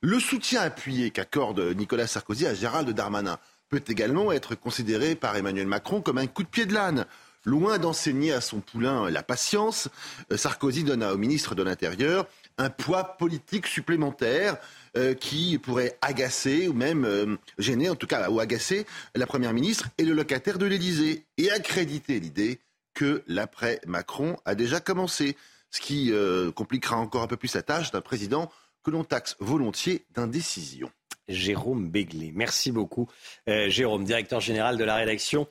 Le 0.00 0.18
soutien 0.18 0.62
appuyé 0.62 1.10
qu'accorde 1.10 1.60
Nicolas 1.76 2.08
Sarkozy 2.08 2.46
à 2.46 2.54
Gérald 2.54 2.90
Darmanin 2.90 3.38
peut 3.68 3.82
également 3.86 4.32
être 4.32 4.56
considéré 4.56 5.14
par 5.14 5.36
Emmanuel 5.36 5.66
Macron 5.66 6.00
comme 6.00 6.18
un 6.18 6.26
coup 6.26 6.42
de 6.42 6.48
pied 6.48 6.66
de 6.66 6.74
l'âne. 6.74 7.06
Loin 7.44 7.78
d'enseigner 7.78 8.32
à 8.32 8.40
son 8.40 8.60
poulain 8.60 9.10
la 9.10 9.24
patience, 9.24 9.88
euh, 10.30 10.36
Sarkozy 10.36 10.84
donne 10.84 11.02
au 11.02 11.18
ministre 11.18 11.56
de 11.56 11.64
l'Intérieur 11.64 12.28
un 12.56 12.70
poids 12.70 13.16
politique 13.16 13.66
supplémentaire 13.66 14.58
euh, 14.96 15.14
qui 15.14 15.58
pourrait 15.58 15.98
agacer 16.02 16.68
ou 16.68 16.72
même 16.72 17.04
euh, 17.04 17.36
gêner, 17.58 17.88
en 17.90 17.96
tout 17.96 18.06
cas, 18.06 18.30
ou 18.30 18.38
agacer 18.38 18.86
la 19.16 19.26
Première 19.26 19.52
ministre 19.54 19.88
et 19.98 20.04
le 20.04 20.12
locataire 20.12 20.58
de 20.58 20.66
l'Élysée 20.66 21.24
et 21.36 21.50
accréditer 21.50 22.20
l'idée 22.20 22.60
que 22.94 23.24
l'après-Macron 23.26 24.36
a 24.44 24.54
déjà 24.54 24.78
commencé, 24.78 25.36
ce 25.70 25.80
qui 25.80 26.12
compliquera 26.54 26.98
encore 26.98 27.22
un 27.22 27.26
peu 27.26 27.38
plus 27.38 27.54
la 27.54 27.62
tâche 27.62 27.90
d'un 27.90 28.02
président 28.02 28.52
que 28.84 28.90
l'on 28.90 29.02
taxe 29.02 29.34
volontiers 29.40 30.04
d'indécision. 30.14 30.90
Jérôme 31.26 31.88
Béglé, 31.88 32.32
merci 32.34 32.70
beaucoup. 32.70 33.08
Jérôme, 33.46 34.04
directeur 34.04 34.42
général 34.42 34.76
de 34.76 34.84
la 34.84 34.96
rédaction 34.96 35.48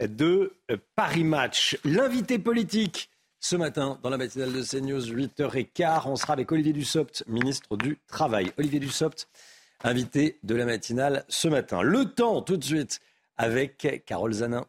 de 0.00 0.52
Paris 0.94 1.24
Match. 1.24 1.78
L'invité 1.84 2.38
politique 2.38 3.10
ce 3.40 3.56
matin 3.56 3.98
dans 4.02 4.10
la 4.10 4.18
matinale 4.18 4.52
de 4.52 4.62
CNews, 4.62 5.00
8h15, 5.00 6.02
on 6.06 6.16
sera 6.16 6.32
avec 6.32 6.50
Olivier 6.52 6.72
Dussopt, 6.72 7.24
ministre 7.26 7.76
du 7.76 7.98
Travail. 8.06 8.52
Olivier 8.56 8.78
Dussopt, 8.78 9.28
invité 9.82 10.38
de 10.44 10.54
la 10.54 10.64
matinale 10.64 11.24
ce 11.28 11.48
matin. 11.48 11.82
Le 11.82 12.04
temps 12.04 12.40
tout 12.42 12.56
de 12.56 12.64
suite 12.64 13.00
avec 13.36 14.04
Carole 14.06 14.32
Zanin. 14.32 14.66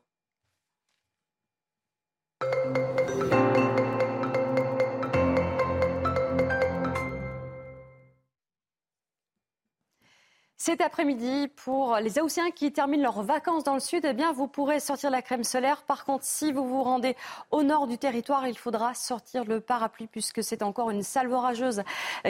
Cet 10.66 10.80
après-midi, 10.80 11.50
pour 11.58 11.98
les 11.98 12.22
Haussiens 12.22 12.50
qui 12.50 12.72
terminent 12.72 13.04
leurs 13.04 13.22
vacances 13.22 13.66
dans 13.66 13.74
le 13.74 13.82
sud, 13.82 14.06
eh 14.06 14.14
bien, 14.14 14.32
vous 14.32 14.48
pourrez 14.48 14.80
sortir 14.80 15.10
la 15.10 15.22
crème 15.22 15.44
solaire. 15.44 15.84
Par 15.84 16.06
contre, 16.06 16.24
si 16.24 16.54
vous 16.54 16.66
vous 16.66 16.84
rendez 16.84 17.18
au 17.52 17.64
nord 17.64 17.86
du 17.86 17.98
territoire, 17.98 18.48
il 18.48 18.58
faudra 18.58 18.94
sortir 18.94 19.44
le 19.44 19.60
parapluie 19.60 20.08
puisque 20.08 20.42
c'est 20.42 20.64
encore 20.64 20.90
une 20.90 21.04
salve 21.04 21.34
orageuse 21.34 21.84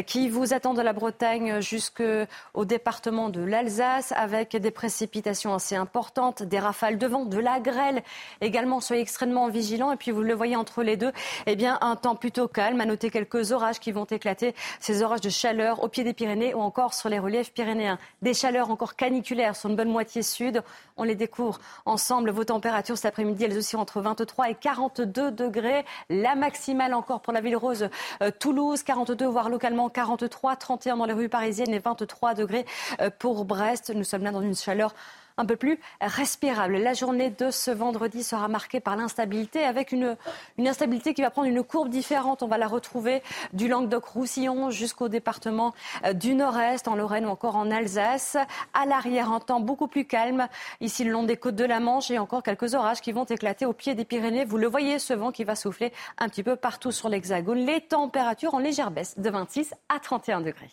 qui 0.08 0.30
vous 0.30 0.52
attend 0.56 0.74
de 0.74 0.82
la 0.82 0.94
Bretagne 0.94 1.62
jusqu'au 1.62 2.66
département 2.66 3.30
de 3.30 3.44
l'Alsace 3.44 4.14
avec 4.14 4.58
des 4.58 4.72
précipitations 4.72 5.54
assez 5.54 5.76
importantes, 5.76 6.42
des 6.42 6.58
rafales 6.58 6.98
de 6.98 7.06
vent, 7.06 7.26
de 7.26 7.38
la 7.38 7.60
grêle 7.60 8.02
également. 8.42 8.82
Soyez 8.82 9.04
extrêmement 9.04 9.48
vigilants. 9.48 9.92
Et 9.92 9.96
puis, 9.96 10.10
vous 10.10 10.24
le 10.24 10.34
voyez 10.34 10.56
entre 10.56 10.82
les 10.82 10.98
deux, 10.98 11.12
eh 11.46 11.56
bien, 11.56 11.78
un 11.82 11.96
temps 11.96 12.16
plutôt 12.16 12.48
calme. 12.48 12.82
À 12.82 12.88
noter 12.88 13.12
quelques 13.12 13.52
orages 13.52 13.80
qui 13.80 13.92
vont 13.92 14.06
éclater. 14.06 14.56
Ces 14.80 15.04
orages 15.04 15.22
de 15.22 15.30
chaleur 15.30 15.84
au 15.84 15.88
pied 15.88 16.04
des 16.04 16.16
Pyrénées 16.16 16.56
ou 16.56 16.62
encore 16.62 16.96
sur 16.96 17.10
les 17.10 17.20
reliefs 17.20 17.54
pyrénéens 17.54 18.00
des 18.24 18.34
chaleurs 18.34 18.72
encore 18.72 18.96
caniculaires 18.96 19.56
sur 19.56 19.70
une 19.70 19.76
bonne 19.76 19.90
moitié 19.90 20.24
sud. 20.24 20.64
On 20.98 21.04
les 21.04 21.16
découvre 21.16 21.60
ensemble. 21.86 22.32
Vos 22.32 22.46
températures 22.46 22.98
cet 22.98 23.06
après-midi, 23.06 23.44
elles 23.44 23.58
aussi 23.58 23.76
entre 23.76 24.02
23 24.02 24.50
et 24.50 24.56
42 24.56 25.32
degrés. 25.32 25.86
La 26.10 26.36
maximale 26.36 26.94
encore 26.94 27.22
pour 27.22 27.34
la 27.34 27.42
ville 27.42 27.58
rose 27.58 27.90
euh, 28.22 28.32
Toulouse, 28.40 28.82
42, 28.82 29.26
voire 29.26 29.50
localement 29.50 29.90
43, 29.90 30.56
31 30.56 30.98
dans 30.98 31.06
les 31.06 31.14
rues 31.14 31.30
parisiennes 31.30 31.74
et 31.74 31.80
23 31.80 32.34
degrés 32.34 32.66
euh, 33.02 33.10
pour 33.20 33.46
Brest. 33.46 33.92
Nous 33.94 34.06
sommes 34.06 34.24
là 34.24 34.32
dans 34.32 34.42
une 34.42 34.56
chaleur 34.56 34.96
un 35.38 35.46
peu 35.46 35.56
plus 35.56 35.80
respirable. 36.02 36.78
La 36.78 36.94
journée 36.94 37.30
de 37.30 37.52
ce 37.52 37.72
vendredi 37.72 38.24
sera 38.24 38.48
marquée 38.48 38.80
par 38.80 38.96
l'instabilité, 38.96 39.64
avec 39.64 39.92
une, 39.92 40.16
une, 40.58 40.68
instabilité 40.68 41.14
qui 41.14 41.22
va 41.22 41.30
prendre 41.30 41.48
une 41.48 41.64
courbe 41.64 41.90
différente. 41.90 42.44
On 42.44 42.48
va 42.48 42.58
la 42.58 42.68
retrouver 42.68 43.22
du 43.54 43.68
Languedoc-Roussillon 43.68 44.70
jusqu'au 44.70 45.10
département 45.10 45.74
euh, 46.06 46.14
du 46.14 46.36
Nord-Est, 46.36 46.88
en 46.88 46.96
Lorraine 46.96 47.26
ou 47.26 47.30
encore 47.30 47.56
en 47.56 47.72
Alsace. 47.72 48.38
À 48.74 48.86
l'arrière, 48.86 49.32
un 49.32 49.40
temps 49.40 49.60
beaucoup 49.60 49.88
plus 49.88 50.06
calme, 50.06 50.48
ici 50.82 51.04
le 51.04 51.12
long 51.12 51.24
des 51.24 51.38
côtes 51.38 51.56
de 51.56 51.66
la 51.66 51.80
Manche, 51.80 52.12
et 52.12 52.20
encore 52.20 52.44
quelques 52.44 52.74
orages 52.74 53.02
qui 53.02 53.12
vont 53.12 53.26
éclater 53.26 53.66
au 53.66 53.74
pied 53.74 53.96
des 53.96 54.06
Pyrénées. 54.06 54.46
Vous 54.46 54.58
le 54.58 54.68
voyez, 54.68 55.00
ce 55.00 55.14
vent 55.14 55.32
qui 55.32 55.44
va 55.44 55.56
souffler 55.56 55.92
un 56.18 56.30
petit 56.30 56.44
peu 56.44 56.56
partout 56.56 56.92
sur 56.92 57.10
l'Hexagone. 57.10 57.60
Les 57.60 57.82
températures 57.82 58.54
en 58.54 58.60
légère 58.60 58.92
baisse 58.92 59.18
de 59.18 59.30
26 59.30 59.74
à 59.90 60.00
31 60.00 60.42
degrés. 60.42 60.72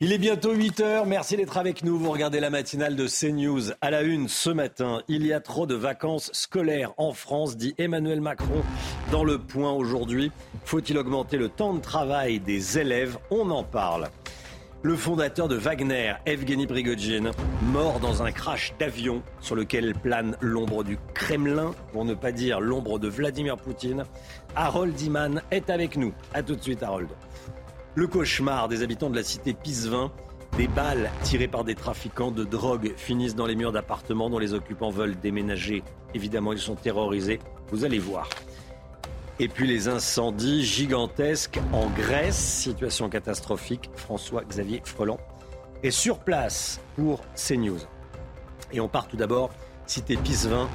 Il 0.00 0.12
est 0.12 0.18
bientôt 0.18 0.52
8 0.52 0.78
heures. 0.78 1.06
Merci 1.06 1.36
d'être 1.36 1.58
avec 1.58 1.82
nous. 1.82 1.98
Vous 1.98 2.12
regardez 2.12 2.38
la 2.38 2.50
matinale 2.50 2.94
de 2.94 3.08
CNews. 3.08 3.72
À 3.80 3.90
la 3.90 4.02
une 4.02 4.28
ce 4.28 4.48
matin, 4.48 5.02
il 5.08 5.26
y 5.26 5.32
a 5.32 5.40
trop 5.40 5.66
de 5.66 5.74
vacances 5.74 6.30
scolaires 6.32 6.92
en 6.98 7.12
France, 7.12 7.56
dit 7.56 7.74
Emmanuel 7.78 8.20
Macron 8.20 8.62
dans 9.10 9.24
le 9.24 9.40
point 9.40 9.72
aujourd'hui. 9.72 10.30
Faut-il 10.64 10.96
augmenter 10.98 11.36
le 11.36 11.48
temps 11.48 11.74
de 11.74 11.80
travail 11.80 12.38
des 12.38 12.78
élèves? 12.78 13.18
On 13.32 13.50
en 13.50 13.64
parle. 13.64 14.08
Le 14.82 14.94
fondateur 14.94 15.48
de 15.48 15.56
Wagner, 15.56 16.14
Evgeny 16.26 16.68
Prigogine, 16.68 17.32
mort 17.62 17.98
dans 17.98 18.22
un 18.22 18.30
crash 18.30 18.74
d'avion 18.78 19.24
sur 19.40 19.56
lequel 19.56 19.94
plane 19.94 20.36
l'ombre 20.40 20.84
du 20.84 20.96
Kremlin, 21.12 21.74
pour 21.92 22.04
ne 22.04 22.14
pas 22.14 22.30
dire 22.30 22.60
l'ombre 22.60 23.00
de 23.00 23.08
Vladimir 23.08 23.56
Poutine. 23.56 24.04
Harold 24.54 25.00
Iman 25.00 25.42
est 25.50 25.68
avec 25.70 25.96
nous. 25.96 26.12
A 26.34 26.44
tout 26.44 26.54
de 26.54 26.62
suite, 26.62 26.84
Harold. 26.84 27.08
Le 27.94 28.06
cauchemar 28.06 28.68
des 28.68 28.82
habitants 28.82 29.10
de 29.10 29.16
la 29.16 29.22
cité 29.22 29.54
Pisevin. 29.54 30.12
Des 30.56 30.68
balles 30.68 31.10
tirées 31.22 31.48
par 31.48 31.64
des 31.64 31.74
trafiquants 31.74 32.30
de 32.30 32.44
drogue 32.44 32.94
finissent 32.96 33.34
dans 33.34 33.46
les 33.46 33.54
murs 33.54 33.72
d'appartements 33.72 34.30
dont 34.30 34.38
les 34.38 34.54
occupants 34.54 34.90
veulent 34.90 35.18
déménager. 35.18 35.82
Évidemment, 36.14 36.52
ils 36.52 36.58
sont 36.58 36.74
terrorisés. 36.74 37.38
Vous 37.70 37.84
allez 37.84 37.98
voir. 37.98 38.28
Et 39.40 39.46
puis 39.46 39.68
les 39.68 39.88
incendies 39.88 40.64
gigantesques 40.64 41.60
en 41.72 41.88
Grèce, 41.90 42.36
situation 42.36 43.08
catastrophique. 43.08 43.90
François-Xavier 43.94 44.82
Freland 44.84 45.18
est 45.82 45.92
sur 45.92 46.18
place 46.18 46.80
pour 46.96 47.22
CNews. 47.36 47.78
Et 48.72 48.80
on 48.80 48.88
part 48.88 49.06
tout 49.06 49.16
d'abord, 49.16 49.50
cité 49.86 50.16
Pisevin, 50.16 50.68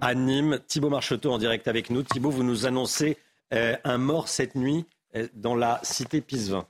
à 0.00 0.14
Nîmes. 0.14 0.60
Thibault 0.66 0.90
Marcheteau 0.90 1.30
en 1.30 1.38
direct 1.38 1.68
avec 1.68 1.90
nous. 1.90 2.02
Thibault, 2.02 2.30
vous 2.30 2.42
nous 2.42 2.66
annoncez 2.66 3.18
euh, 3.52 3.76
un 3.84 3.98
mort 3.98 4.28
cette 4.28 4.54
nuit 4.54 4.86
dans 5.34 5.54
la 5.54 5.80
cité 5.82 6.20
Pisevin. 6.20 6.66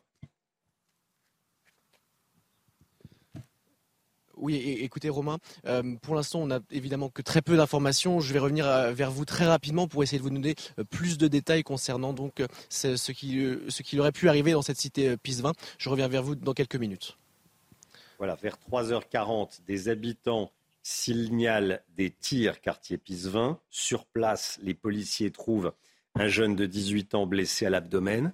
Oui, 4.39 4.57
écoutez 4.57 5.09
Romain, 5.09 5.39
euh, 5.65 5.97
pour 6.03 6.15
l'instant 6.15 6.41
on 6.41 6.47
n'a 6.47 6.61
évidemment 6.71 7.09
que 7.09 7.23
très 7.23 7.41
peu 7.41 7.57
d'informations. 7.57 8.21
Je 8.21 8.35
vais 8.35 8.39
revenir 8.39 8.67
euh, 8.67 8.93
vers 8.93 9.11
vous 9.11 9.25
très 9.25 9.47
rapidement 9.47 9.89
pour 9.89 10.03
essayer 10.03 10.19
de 10.19 10.23
vous 10.23 10.31
donner 10.31 10.55
plus 10.91 11.17
de 11.17 11.27
détails 11.27 11.63
concernant 11.63 12.13
donc 12.13 12.43
ce 12.69 13.13
qui, 13.13 13.43
ce 13.69 13.83
qui 13.83 13.99
aurait 13.99 14.13
pu 14.13 14.29
arriver 14.29 14.53
dans 14.53 14.61
cette 14.61 14.79
cité 14.79 15.17
Pisevin. 15.17 15.53
Je 15.79 15.89
reviens 15.89 16.09
vers 16.09 16.23
vous 16.23 16.35
dans 16.35 16.53
quelques 16.53 16.77
minutes. 16.77 17.17
Voilà, 18.19 18.35
vers 18.35 18.57
3h40, 18.71 19.61
des 19.67 19.89
habitants 19.89 20.53
signalent 20.83 21.83
des 21.97 22.11
tirs 22.11 22.61
quartier 22.61 22.97
Pisevin. 22.97 23.59
Sur 23.71 24.07
place, 24.07 24.59
les 24.63 24.75
policiers 24.75 25.31
trouvent 25.31 25.73
un 26.19 26.29
jeune 26.29 26.57
de 26.57 26.67
18 26.67 27.15
ans 27.15 27.27
blessé 27.27 27.67
à 27.67 27.71
l'abdomen. 27.71 28.33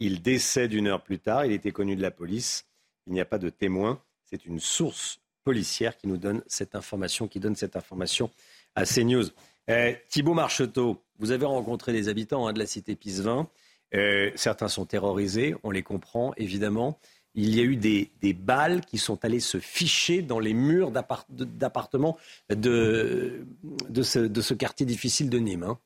Il 0.00 0.22
décède 0.22 0.72
une 0.72 0.86
heure 0.88 1.02
plus 1.02 1.18
tard. 1.18 1.46
Il 1.46 1.52
était 1.52 1.72
connu 1.72 1.96
de 1.96 2.02
la 2.02 2.10
police. 2.10 2.66
Il 3.06 3.12
n'y 3.12 3.20
a 3.20 3.24
pas 3.24 3.38
de 3.38 3.48
témoin. 3.48 4.00
C'est 4.24 4.44
une 4.44 4.60
source 4.60 5.20
policière 5.44 5.96
qui 5.96 6.08
nous 6.08 6.18
donne 6.18 6.42
cette 6.46 6.74
information, 6.74 7.28
qui 7.28 7.40
donne 7.40 7.56
cette 7.56 7.76
information 7.76 8.30
à 8.74 8.84
CNews. 8.84 9.26
Eh, 9.68 9.96
Thibault 10.08 10.34
Marcheteau, 10.34 11.02
vous 11.18 11.30
avez 11.30 11.46
rencontré 11.46 11.92
les 11.92 12.08
habitants 12.08 12.46
hein, 12.46 12.52
de 12.52 12.58
la 12.58 12.66
cité 12.66 12.94
Pisevin. 12.94 13.48
Eh, 13.92 14.32
certains 14.34 14.68
sont 14.68 14.84
terrorisés, 14.84 15.54
on 15.62 15.70
les 15.70 15.82
comprend 15.82 16.34
évidemment. 16.36 16.98
Il 17.34 17.54
y 17.54 17.60
a 17.60 17.64
eu 17.64 17.76
des, 17.76 18.10
balles 18.32 18.80
qui 18.80 18.98
sont 18.98 19.24
allées 19.24 19.40
se 19.40 19.58
ficher 19.58 20.22
dans 20.22 20.38
les 20.38 20.54
murs 20.54 20.90
d'appartements 20.90 22.16
de, 22.48 23.46
de, 23.90 24.02
ce, 24.02 24.54
quartier 24.54 24.86
difficile 24.86 25.28
de 25.28 25.38
Nîmes. 25.38 25.62
Hein. 25.64 25.78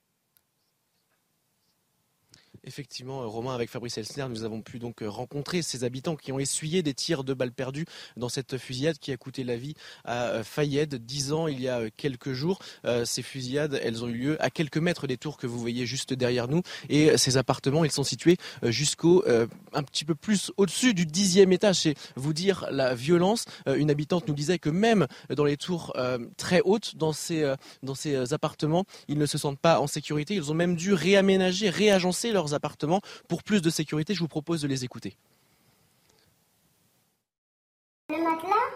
Effectivement, 2.65 3.23
euh, 3.23 3.27
Romain, 3.27 3.55
avec 3.55 3.71
Fabrice 3.71 3.97
Elsner, 3.97 4.27
nous 4.29 4.45
avons 4.45 4.61
pu 4.61 4.79
donc 4.79 5.03
euh, 5.03 5.09
rencontrer 5.09 5.63
ces 5.63 5.83
habitants 5.83 6.15
qui 6.15 6.31
ont 6.31 6.39
essuyé 6.39 6.83
des 6.83 6.93
tirs 6.93 7.25
de 7.25 7.33
balles 7.33 7.53
perdues 7.53 7.87
dans 8.19 8.29
cette 8.29 8.59
fusillade 8.59 8.99
qui 8.99 9.13
a 9.13 9.17
coûté 9.17 9.45
la 9.45 9.57
vie 9.57 9.75
à 10.05 10.25
euh, 10.25 10.45
Fayed, 10.45 10.95
dix 10.97 11.33
ans 11.33 11.49
il 11.49 11.59
y 11.61 11.69
a 11.69 11.89
quelques 11.91 12.33
jours. 12.33 12.59
Ces 13.05 13.23
fusillades, 13.23 13.81
elles 13.83 14.05
ont 14.05 14.09
eu 14.09 14.19
lieu 14.19 14.43
à 14.43 14.51
quelques 14.51 14.77
mètres 14.77 15.07
des 15.07 15.17
tours 15.17 15.37
que 15.37 15.47
vous 15.47 15.59
voyez 15.59 15.87
juste 15.87 16.13
derrière 16.13 16.49
nous. 16.49 16.63
Et 16.89 17.17
ces 17.17 17.37
appartements, 17.37 17.85
ils 17.85 17.91
sont 17.91 18.05
situés 18.05 18.37
jusqu'au 18.63 19.25
un 19.27 19.83
petit 19.83 20.05
peu 20.05 20.15
plus 20.15 20.53
au-dessus 20.57 20.95
du 20.95 21.07
dixième 21.07 21.53
étage. 21.53 21.81
C'est 21.81 21.95
vous 22.17 22.33
dire 22.33 22.67
la 22.71 22.95
violence. 22.95 23.45
Une 23.67 23.91
habitante 23.91 24.29
nous 24.29 24.35
disait 24.35 24.59
que 24.59 24.71
même 24.71 25.07
dans 25.35 25.45
les 25.45 25.57
tours 25.57 25.95
très 26.37 26.61
hautes, 26.65 26.97
dans 26.97 27.13
ces, 27.13 27.55
dans 27.83 27.95
ces 27.95 28.33
appartements, 28.33 28.85
ils 29.09 29.19
ne 29.19 29.27
se 29.27 29.39
sentent 29.39 29.61
pas 29.61 29.81
en 29.81 29.87
sécurité. 29.87 30.35
Ils 30.35 30.51
ont 30.51 30.55
même 30.55 30.77
dû 30.77 30.93
réaménager, 30.93 31.71
réagencer 31.71 32.33
leurs 32.33 32.50
appartements. 32.55 33.01
Pour 33.29 33.43
plus 33.43 33.63
de 33.63 33.71
sécurité, 33.71 34.15
je 34.15 34.21
vous 34.21 34.29
propose 34.29 34.63
de 34.63 34.69
les 34.69 34.85
écouter. 34.85 35.17
Le 38.11 38.17
matelas, 38.17 38.71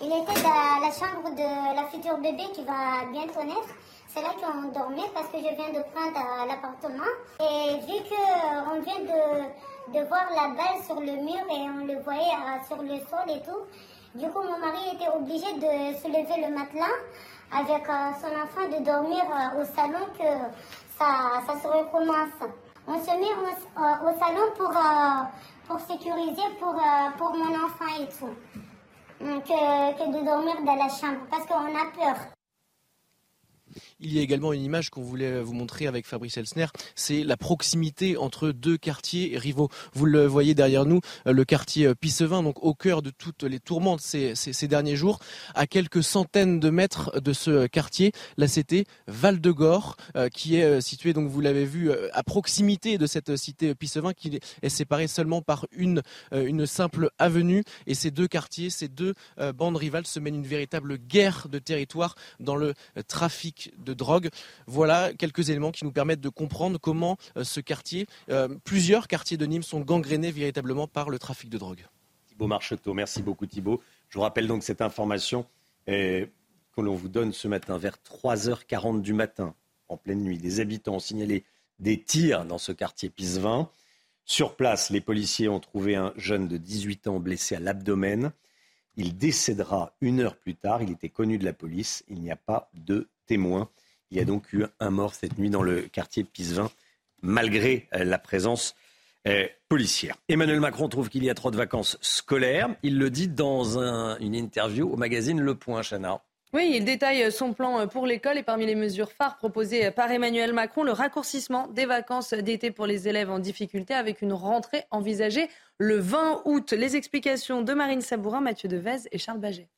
il 0.00 0.06
était 0.06 0.42
dans 0.42 0.80
la 0.80 0.92
chambre 0.92 1.34
de 1.34 1.76
la 1.76 1.88
future 1.88 2.16
bébé 2.18 2.44
qui 2.54 2.64
va 2.64 3.04
bientôt 3.12 3.44
naître. 3.44 3.74
C'est 4.08 4.22
là 4.22 4.30
qu'on 4.40 4.68
dormait 4.68 5.10
parce 5.12 5.26
que 5.28 5.38
je 5.38 5.54
viens 5.54 5.68
de 5.68 5.84
prendre 5.92 6.46
l'appartement. 6.46 7.12
Et 7.40 7.80
vu 7.80 7.98
qu'on 8.08 8.80
vient 8.80 9.00
de, 9.92 10.08
voir 10.08 10.26
la 10.34 10.48
balle 10.54 10.82
sur 10.86 11.00
le 11.00 11.12
mur 11.20 11.44
et 11.50 11.68
on 11.68 11.84
le 11.84 12.00
voyait 12.02 12.22
euh, 12.22 12.66
sur 12.66 12.82
le 12.82 12.96
sol 13.10 13.28
et 13.28 13.42
tout, 13.42 13.66
du 14.14 14.26
coup 14.30 14.40
mon 14.40 14.58
mari 14.58 14.94
était 14.94 15.10
obligé 15.14 15.52
de 15.54 15.96
se 15.98 16.08
lever 16.08 16.48
le 16.48 16.54
matelas 16.54 16.86
avec 17.52 17.88
euh, 17.88 18.10
son 18.20 18.32
enfant 18.40 18.68
de 18.68 18.84
dormir 18.84 19.24
euh, 19.24 19.60
au 19.60 19.64
salon 19.64 20.06
que 20.16 20.24
ça, 20.98 21.42
ça 21.46 21.60
se 21.60 21.68
recommence 21.68 22.48
on 22.88 22.98
se 22.98 23.10
met 23.10 23.34
au, 23.36 24.18
salon 24.18 24.50
pour, 24.56 24.70
euh, 24.70 25.24
pour 25.66 25.78
sécuriser 25.80 26.48
pour, 26.58 26.74
euh, 26.74 27.10
pour 27.18 27.34
mon 27.36 27.54
enfant 27.54 28.00
et 28.00 28.08
tout. 28.08 28.34
Que, 29.20 29.98
que 29.98 30.18
de 30.18 30.24
dormir 30.24 30.62
dans 30.64 30.76
la 30.76 30.88
chambre 30.88 31.26
parce 31.28 31.44
qu'on 31.44 31.54
a 31.56 31.90
peur. 31.92 32.37
Il 34.00 34.12
y 34.12 34.20
a 34.20 34.22
également 34.22 34.52
une 34.52 34.62
image 34.62 34.90
qu'on 34.90 35.02
voulait 35.02 35.40
vous 35.40 35.54
montrer 35.54 35.88
avec 35.88 36.06
Fabrice 36.06 36.36
Elsner, 36.36 36.66
c'est 36.94 37.24
la 37.24 37.36
proximité 37.36 38.16
entre 38.16 38.52
deux 38.52 38.76
quartiers 38.76 39.36
rivaux. 39.36 39.70
Vous 39.92 40.06
le 40.06 40.24
voyez 40.24 40.54
derrière 40.54 40.86
nous, 40.86 41.00
euh, 41.26 41.32
le 41.32 41.44
quartier 41.44 41.86
euh, 41.86 41.96
Pissevin, 41.96 42.44
donc 42.44 42.62
au 42.62 42.74
cœur 42.74 43.02
de 43.02 43.10
toutes 43.10 43.42
les 43.42 43.58
tourmentes 43.58 44.00
ces, 44.00 44.36
ces, 44.36 44.68
derniers 44.68 44.94
jours, 44.94 45.18
à 45.56 45.66
quelques 45.66 46.04
centaines 46.04 46.60
de 46.60 46.70
mètres 46.70 47.20
de 47.20 47.32
ce 47.32 47.66
quartier, 47.66 48.12
la 48.36 48.46
cité 48.46 48.84
Val-de-Gore, 49.08 49.96
euh, 50.14 50.28
qui 50.28 50.54
est 50.54 50.80
située, 50.80 51.12
donc 51.12 51.28
vous 51.28 51.40
l'avez 51.40 51.64
vu, 51.64 51.90
à 52.12 52.22
proximité 52.22 52.98
de 52.98 53.06
cette 53.08 53.34
cité 53.34 53.74
Pissevin, 53.74 54.12
qui 54.12 54.38
est 54.62 54.68
séparée 54.68 55.08
seulement 55.08 55.42
par 55.42 55.66
une, 55.72 56.02
une 56.32 56.66
simple 56.66 57.10
avenue. 57.18 57.64
Et 57.88 57.94
ces 57.94 58.12
deux 58.12 58.28
quartiers, 58.28 58.70
ces 58.70 58.86
deux 58.86 59.14
bandes 59.54 59.76
rivales 59.76 60.06
se 60.06 60.20
mènent 60.20 60.36
une 60.36 60.46
véritable 60.46 60.98
guerre 60.98 61.48
de 61.50 61.58
territoire 61.58 62.14
dans 62.38 62.56
le 62.56 62.74
trafic 63.08 63.72
de 63.88 63.94
drogue. 63.94 64.28
Voilà 64.66 65.12
quelques 65.14 65.50
éléments 65.50 65.72
qui 65.72 65.84
nous 65.84 65.92
permettent 65.92 66.20
de 66.20 66.28
comprendre 66.28 66.78
comment 66.78 67.16
ce 67.42 67.60
quartier, 67.60 68.06
plusieurs 68.64 69.08
quartiers 69.08 69.36
de 69.36 69.46
Nîmes 69.46 69.62
sont 69.62 69.80
gangrénés 69.80 70.30
véritablement 70.30 70.86
par 70.86 71.10
le 71.10 71.18
trafic 71.18 71.48
de 71.50 71.58
drogue. 71.58 71.86
Thibault 72.28 72.46
Marcheteau, 72.46 72.94
merci 72.94 73.22
beaucoup 73.22 73.46
Thibault. 73.46 73.80
Je 74.10 74.18
vous 74.18 74.22
rappelle 74.22 74.46
donc 74.46 74.62
cette 74.62 74.82
information 74.82 75.46
que 75.86 76.28
l'on 76.76 76.94
vous 76.94 77.08
donne 77.08 77.32
ce 77.32 77.48
matin 77.48 77.78
vers 77.78 77.96
3h40 77.96 79.00
du 79.00 79.12
matin, 79.12 79.54
en 79.88 79.96
pleine 79.96 80.22
nuit. 80.22 80.38
Des 80.38 80.60
habitants 80.60 80.96
ont 80.96 81.00
signalé 81.00 81.44
des 81.80 82.00
tirs 82.00 82.44
dans 82.44 82.58
ce 82.58 82.72
quartier 82.72 83.08
Pisevin. 83.08 83.68
Sur 84.24 84.56
place, 84.56 84.90
les 84.90 85.00
policiers 85.00 85.48
ont 85.48 85.60
trouvé 85.60 85.96
un 85.96 86.12
jeune 86.16 86.46
de 86.46 86.56
18 86.58 87.08
ans 87.08 87.18
blessé 87.18 87.56
à 87.56 87.60
l'abdomen. 87.60 88.32
Il 88.96 89.16
décédera 89.16 89.94
une 90.00 90.20
heure 90.20 90.36
plus 90.36 90.54
tard. 90.54 90.82
Il 90.82 90.90
était 90.90 91.08
connu 91.08 91.38
de 91.38 91.44
la 91.44 91.52
police. 91.52 92.04
Il 92.08 92.20
n'y 92.20 92.30
a 92.30 92.36
pas 92.36 92.70
de 92.74 93.08
témoins. 93.28 93.68
Il 94.10 94.18
y 94.18 94.20
a 94.20 94.24
donc 94.24 94.52
eu 94.52 94.64
un 94.80 94.90
mort 94.90 95.14
cette 95.14 95.38
nuit 95.38 95.50
dans 95.50 95.62
le 95.62 95.82
quartier 95.82 96.24
Pisevin, 96.24 96.70
malgré 97.22 97.86
euh, 97.94 98.02
la 98.02 98.18
présence 98.18 98.74
euh, 99.28 99.46
policière. 99.68 100.16
Emmanuel 100.28 100.60
Macron 100.60 100.88
trouve 100.88 101.08
qu'il 101.08 101.22
y 101.22 101.30
a 101.30 101.34
trop 101.34 101.50
de 101.50 101.56
vacances 101.56 101.98
scolaires. 102.00 102.70
Il 102.82 102.98
le 102.98 103.10
dit 103.10 103.28
dans 103.28 103.78
une 104.18 104.34
interview 104.34 104.90
au 104.90 104.96
magazine 104.96 105.40
Le 105.40 105.54
Point, 105.54 105.82
Chana. 105.82 106.22
Oui, 106.54 106.72
il 106.76 106.84
détaille 106.86 107.30
son 107.30 107.52
plan 107.52 107.86
pour 107.88 108.06
l'école 108.06 108.38
et 108.38 108.42
parmi 108.42 108.64
les 108.64 108.74
mesures 108.74 109.12
phares 109.12 109.36
proposées 109.36 109.90
par 109.90 110.10
Emmanuel 110.10 110.54
Macron, 110.54 110.82
le 110.82 110.92
raccourcissement 110.92 111.68
des 111.68 111.84
vacances 111.84 112.32
d'été 112.32 112.70
pour 112.70 112.86
les 112.86 113.06
élèves 113.06 113.30
en 113.30 113.38
difficulté 113.38 113.92
avec 113.92 114.22
une 114.22 114.32
rentrée 114.32 114.84
envisagée 114.90 115.50
le 115.76 115.98
20 115.98 116.42
août. 116.46 116.72
Les 116.72 116.96
explications 116.96 117.60
de 117.60 117.74
Marine 117.74 118.00
Sabourin, 118.00 118.40
Mathieu 118.40 118.70
Devez 118.70 119.08
et 119.12 119.18
Charles 119.18 119.40
Baget. 119.40 119.68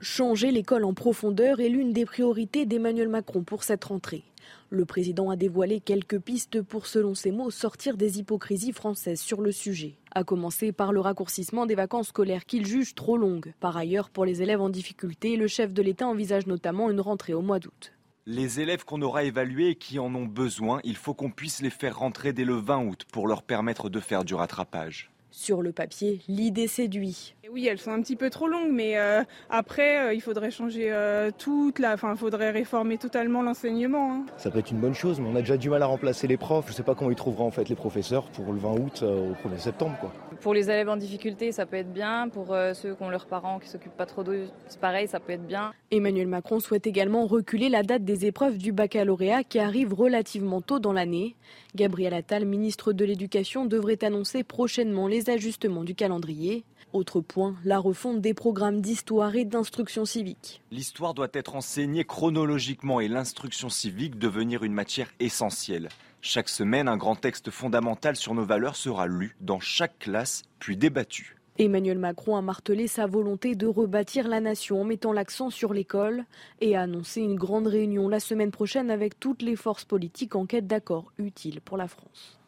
Changer 0.00 0.50
l'école 0.50 0.84
en 0.84 0.94
profondeur 0.94 1.60
est 1.60 1.68
l'une 1.68 1.92
des 1.92 2.04
priorités 2.04 2.66
d'Emmanuel 2.66 3.08
Macron 3.08 3.42
pour 3.42 3.62
cette 3.62 3.84
rentrée. 3.84 4.24
Le 4.70 4.84
président 4.84 5.30
a 5.30 5.36
dévoilé 5.36 5.80
quelques 5.80 6.18
pistes 6.18 6.62
pour, 6.62 6.86
selon 6.86 7.14
ses 7.14 7.30
mots, 7.30 7.50
sortir 7.50 7.96
des 7.96 8.18
hypocrisies 8.18 8.72
françaises 8.72 9.20
sur 9.20 9.40
le 9.40 9.52
sujet. 9.52 9.98
A 10.14 10.24
commencer 10.24 10.72
par 10.72 10.92
le 10.92 11.00
raccourcissement 11.00 11.66
des 11.66 11.74
vacances 11.74 12.08
scolaires 12.08 12.46
qu'il 12.46 12.66
juge 12.66 12.94
trop 12.94 13.16
longues. 13.16 13.52
Par 13.60 13.76
ailleurs, 13.76 14.10
pour 14.10 14.24
les 14.24 14.42
élèves 14.42 14.60
en 14.60 14.70
difficulté, 14.70 15.36
le 15.36 15.46
chef 15.46 15.72
de 15.72 15.82
l'État 15.82 16.06
envisage 16.06 16.46
notamment 16.46 16.90
une 16.90 17.00
rentrée 17.00 17.34
au 17.34 17.42
mois 17.42 17.58
d'août. 17.58 17.92
Les 18.26 18.60
élèves 18.60 18.84
qu'on 18.84 19.02
aura 19.02 19.24
évalués 19.24 19.68
et 19.68 19.74
qui 19.76 19.98
en 19.98 20.14
ont 20.14 20.26
besoin, 20.26 20.80
il 20.84 20.96
faut 20.96 21.14
qu'on 21.14 21.30
puisse 21.30 21.60
les 21.60 21.70
faire 21.70 21.98
rentrer 21.98 22.32
dès 22.32 22.44
le 22.44 22.54
20 22.54 22.86
août 22.86 23.04
pour 23.12 23.28
leur 23.28 23.42
permettre 23.42 23.90
de 23.90 24.00
faire 24.00 24.24
du 24.24 24.34
rattrapage. 24.34 25.11
Sur 25.34 25.62
le 25.62 25.72
papier, 25.72 26.20
l'idée 26.28 26.66
séduit. 26.66 27.34
Oui, 27.50 27.66
elles 27.66 27.78
sont 27.78 27.90
un 27.90 28.02
petit 28.02 28.16
peu 28.16 28.28
trop 28.28 28.48
longues, 28.48 28.70
mais 28.70 28.98
euh, 28.98 29.22
après, 29.48 29.98
euh, 29.98 30.14
il 30.14 30.20
faudrait 30.20 30.50
changer 30.50 30.92
euh, 30.92 31.30
toute 31.36 31.78
la. 31.78 31.94
Enfin, 31.94 32.12
il 32.12 32.18
faudrait 32.18 32.50
réformer 32.50 32.98
totalement 32.98 33.40
l'enseignement. 33.40 34.12
Hein. 34.12 34.26
Ça 34.36 34.50
peut 34.50 34.58
être 34.58 34.70
une 34.70 34.80
bonne 34.80 34.94
chose, 34.94 35.20
mais 35.20 35.28
on 35.32 35.34
a 35.34 35.40
déjà 35.40 35.56
du 35.56 35.70
mal 35.70 35.82
à 35.82 35.86
remplacer 35.86 36.26
les 36.26 36.36
profs. 36.36 36.66
Je 36.66 36.72
ne 36.72 36.76
sais 36.76 36.82
pas 36.82 36.94
comment 36.94 37.10
ils 37.10 37.16
trouveront 37.16 37.46
en 37.46 37.50
fait 37.50 37.70
les 37.70 37.74
professeurs 37.74 38.24
pour 38.24 38.52
le 38.52 38.58
20 38.58 38.72
août 38.72 39.04
au 39.04 39.48
1er 39.48 39.58
septembre. 39.58 39.96
Quoi. 40.00 40.12
Pour 40.42 40.54
les 40.54 40.64
élèves 40.64 40.88
en 40.88 40.96
difficulté, 40.96 41.52
ça 41.52 41.66
peut 41.66 41.76
être 41.76 41.92
bien. 41.92 42.28
Pour 42.28 42.48
ceux 42.74 42.96
qui 42.96 43.02
ont 43.02 43.10
leurs 43.10 43.26
parents 43.26 43.60
qui 43.60 43.68
s'occupent 43.68 43.96
pas 43.96 44.06
trop 44.06 44.24
d'eux, 44.24 44.48
c'est 44.66 44.80
pareil, 44.80 45.06
ça 45.06 45.20
peut 45.20 45.32
être 45.32 45.46
bien. 45.46 45.72
Emmanuel 45.92 46.26
Macron 46.26 46.58
souhaite 46.58 46.88
également 46.88 47.26
reculer 47.26 47.68
la 47.68 47.84
date 47.84 48.04
des 48.04 48.26
épreuves 48.26 48.58
du 48.58 48.72
baccalauréat 48.72 49.44
qui 49.44 49.60
arrive 49.60 49.94
relativement 49.94 50.60
tôt 50.60 50.80
dans 50.80 50.92
l'année. 50.92 51.36
Gabriel 51.76 52.12
Attal, 52.12 52.44
ministre 52.44 52.92
de 52.92 53.04
l'Éducation, 53.04 53.66
devrait 53.66 54.02
annoncer 54.02 54.42
prochainement 54.42 55.06
les 55.06 55.30
ajustements 55.30 55.84
du 55.84 55.94
calendrier. 55.94 56.64
Autre 56.92 57.20
point, 57.20 57.54
la 57.64 57.78
refonte 57.78 58.20
des 58.20 58.34
programmes 58.34 58.80
d'histoire 58.80 59.36
et 59.36 59.44
d'instruction 59.44 60.04
civique. 60.04 60.60
L'histoire 60.72 61.14
doit 61.14 61.30
être 61.32 61.54
enseignée 61.54 62.04
chronologiquement 62.04 62.98
et 62.98 63.06
l'instruction 63.06 63.68
civique 63.68 64.18
devenir 64.18 64.64
une 64.64 64.74
matière 64.74 65.08
essentielle. 65.20 65.88
Chaque 66.24 66.48
semaine, 66.48 66.86
un 66.86 66.96
grand 66.96 67.16
texte 67.16 67.50
fondamental 67.50 68.14
sur 68.14 68.32
nos 68.32 68.44
valeurs 68.44 68.76
sera 68.76 69.08
lu 69.08 69.34
dans 69.40 69.58
chaque 69.58 69.98
classe, 69.98 70.44
puis 70.60 70.76
débattu. 70.76 71.36
Emmanuel 71.58 71.98
Macron 71.98 72.36
a 72.36 72.42
martelé 72.42 72.86
sa 72.86 73.06
volonté 73.06 73.56
de 73.56 73.66
rebâtir 73.66 74.28
la 74.28 74.40
nation 74.40 74.80
en 74.80 74.84
mettant 74.84 75.12
l'accent 75.12 75.50
sur 75.50 75.74
l'école 75.74 76.24
et 76.60 76.76
a 76.76 76.82
annoncé 76.82 77.22
une 77.22 77.34
grande 77.34 77.66
réunion 77.66 78.08
la 78.08 78.20
semaine 78.20 78.52
prochaine 78.52 78.88
avec 78.88 79.18
toutes 79.18 79.42
les 79.42 79.56
forces 79.56 79.84
politiques 79.84 80.36
en 80.36 80.46
quête 80.46 80.68
d'accord 80.68 81.12
utile 81.18 81.60
pour 81.60 81.76
la 81.76 81.88
France. 81.88 82.38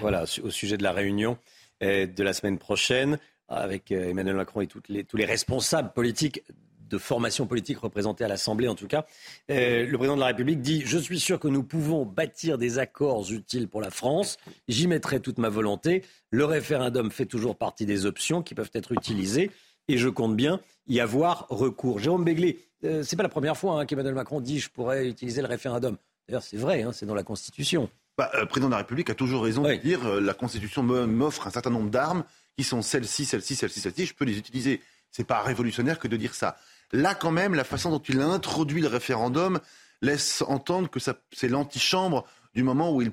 Voilà, 0.00 0.24
au 0.42 0.50
sujet 0.50 0.76
de 0.76 0.82
la 0.82 0.92
réunion 0.92 1.38
euh, 1.84 2.08
de 2.08 2.22
la 2.24 2.32
semaine 2.32 2.58
prochaine, 2.58 3.20
avec 3.46 3.92
euh, 3.92 4.10
Emmanuel 4.10 4.34
Macron 4.34 4.60
et 4.60 4.66
toutes 4.66 4.88
les, 4.88 5.04
tous 5.04 5.16
les 5.16 5.24
responsables 5.24 5.92
politiques 5.92 6.42
de 6.88 6.98
formation 6.98 7.46
politique 7.46 7.78
représentée 7.78 8.24
à 8.24 8.28
l'Assemblée 8.28 8.68
en 8.68 8.74
tout 8.74 8.86
cas. 8.86 9.06
Euh, 9.50 9.86
le 9.86 9.96
président 9.96 10.16
de 10.16 10.20
la 10.20 10.26
République 10.26 10.60
dit 10.60 10.82
Je 10.84 10.98
suis 10.98 11.20
sûr 11.20 11.38
que 11.38 11.48
nous 11.48 11.62
pouvons 11.62 12.04
bâtir 12.04 12.58
des 12.58 12.78
accords 12.78 13.30
utiles 13.30 13.68
pour 13.68 13.80
la 13.80 13.90
France. 13.90 14.36
J'y 14.68 14.86
mettrai 14.86 15.20
toute 15.20 15.38
ma 15.38 15.48
volonté. 15.48 16.04
Le 16.30 16.44
référendum 16.44 17.10
fait 17.10 17.26
toujours 17.26 17.56
partie 17.56 17.86
des 17.86 18.06
options 18.06 18.42
qui 18.42 18.54
peuvent 18.54 18.70
être 18.74 18.92
utilisées 18.92 19.50
et 19.88 19.98
je 19.98 20.08
compte 20.08 20.36
bien 20.36 20.60
y 20.86 21.00
avoir 21.00 21.46
recours. 21.48 21.98
Jérôme 21.98 22.24
Béglé, 22.24 22.58
euh, 22.84 23.02
c'est 23.02 23.16
pas 23.16 23.22
la 23.22 23.28
première 23.28 23.56
fois 23.56 23.80
hein, 23.80 23.86
qu'Emmanuel 23.86 24.14
Macron 24.14 24.40
dit 24.40 24.58
Je 24.58 24.70
pourrais 24.70 25.08
utiliser 25.08 25.42
le 25.42 25.48
référendum. 25.48 25.96
D'ailleurs, 26.28 26.42
c'est 26.42 26.58
vrai, 26.58 26.82
hein, 26.82 26.92
c'est 26.92 27.06
dans 27.06 27.14
la 27.14 27.22
Constitution. 27.22 27.88
Bah, 28.16 28.30
le 28.38 28.46
président 28.46 28.66
de 28.66 28.72
la 28.72 28.78
République 28.78 29.10
a 29.10 29.14
toujours 29.14 29.44
raison 29.44 29.62
de 29.62 29.74
dire 29.74 30.20
La 30.20 30.34
Constitution 30.34 30.82
m'offre 30.82 31.46
un 31.46 31.50
certain 31.50 31.70
nombre 31.70 31.88
d'armes 31.88 32.24
qui 32.58 32.64
sont 32.64 32.82
celles-ci, 32.82 33.24
celles-ci, 33.24 33.54
celles-ci, 33.54 33.80
celles-ci, 33.80 34.06
je 34.06 34.14
peux 34.14 34.24
les 34.24 34.36
utiliser. 34.36 34.82
C'est 35.12 35.24
pas 35.24 35.40
révolutionnaire 35.42 36.00
que 36.00 36.08
de 36.08 36.16
dire 36.16 36.34
ça. 36.34 36.56
Là, 36.92 37.14
quand 37.14 37.30
même, 37.30 37.54
la 37.54 37.64
façon 37.64 37.90
dont 37.90 38.02
il 38.08 38.20
a 38.20 38.26
introduit 38.26 38.80
le 38.80 38.88
référendum 38.88 39.60
laisse 40.00 40.42
entendre 40.46 40.88
que 40.88 41.00
c'est 41.00 41.48
l'antichambre 41.48 42.24
du 42.54 42.62
moment 42.62 42.94
où 42.94 43.02
il, 43.02 43.12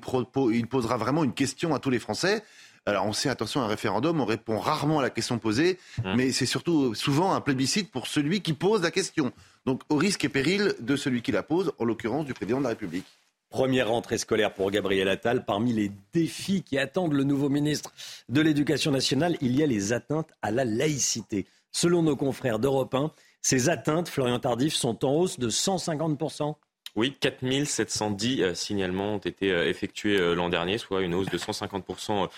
il 0.52 0.66
posera 0.66 0.96
vraiment 0.96 1.24
une 1.24 1.34
question 1.34 1.74
à 1.74 1.78
tous 1.78 1.90
les 1.90 1.98
Français. 1.98 2.42
Alors 2.86 3.04
on 3.04 3.12
sait, 3.12 3.28
attention, 3.28 3.60
un 3.60 3.66
référendum, 3.66 4.20
on 4.20 4.24
répond 4.24 4.58
rarement 4.58 5.00
à 5.00 5.02
la 5.02 5.10
question 5.10 5.38
posée, 5.38 5.78
mmh. 5.98 6.14
mais 6.16 6.32
c'est 6.32 6.46
surtout 6.46 6.94
souvent 6.94 7.34
un 7.34 7.40
plébiscite 7.40 7.90
pour 7.90 8.06
celui 8.06 8.42
qui 8.42 8.52
pose 8.52 8.82
la 8.82 8.92
question. 8.92 9.32
Donc 9.66 9.82
au 9.88 9.96
risque 9.96 10.24
et 10.24 10.28
péril 10.28 10.74
de 10.78 10.94
celui 10.94 11.20
qui 11.20 11.32
la 11.32 11.42
pose, 11.42 11.72
en 11.78 11.84
l'occurrence 11.84 12.24
du 12.24 12.32
président 12.32 12.58
de 12.58 12.62
la 12.62 12.70
République. 12.70 13.06
Première 13.48 13.88
rentrée 13.88 14.18
scolaire 14.18 14.54
pour 14.54 14.70
Gabriel 14.70 15.08
Attal. 15.08 15.44
Parmi 15.44 15.72
les 15.72 15.90
défis 16.12 16.62
qui 16.62 16.78
attendent 16.78 17.12
le 17.12 17.24
nouveau 17.24 17.48
ministre 17.48 17.92
de 18.28 18.40
l'Éducation 18.40 18.90
nationale, 18.90 19.36
il 19.40 19.56
y 19.56 19.62
a 19.62 19.66
les 19.66 19.92
atteintes 19.92 20.30
à 20.42 20.50
la 20.50 20.64
laïcité. 20.64 21.46
Selon 21.72 22.02
nos 22.02 22.16
confrères 22.16 22.58
d'Europe 22.58 22.94
1, 22.94 23.12
ces 23.46 23.68
atteintes, 23.68 24.08
Florian 24.08 24.40
Tardif, 24.40 24.74
sont 24.74 25.04
en 25.04 25.12
hausse 25.12 25.38
de 25.38 25.48
150% 25.50 26.56
oui, 26.96 27.14
4710 27.20 28.42
euh, 28.42 28.54
signalements 28.54 29.16
ont 29.16 29.18
été 29.18 29.52
euh, 29.52 29.68
effectués 29.68 30.18
euh, 30.18 30.32
l'an 30.34 30.48
dernier, 30.48 30.78
soit 30.78 31.02
une 31.02 31.14
hausse 31.14 31.28
de 31.28 31.36
150% 31.36 32.28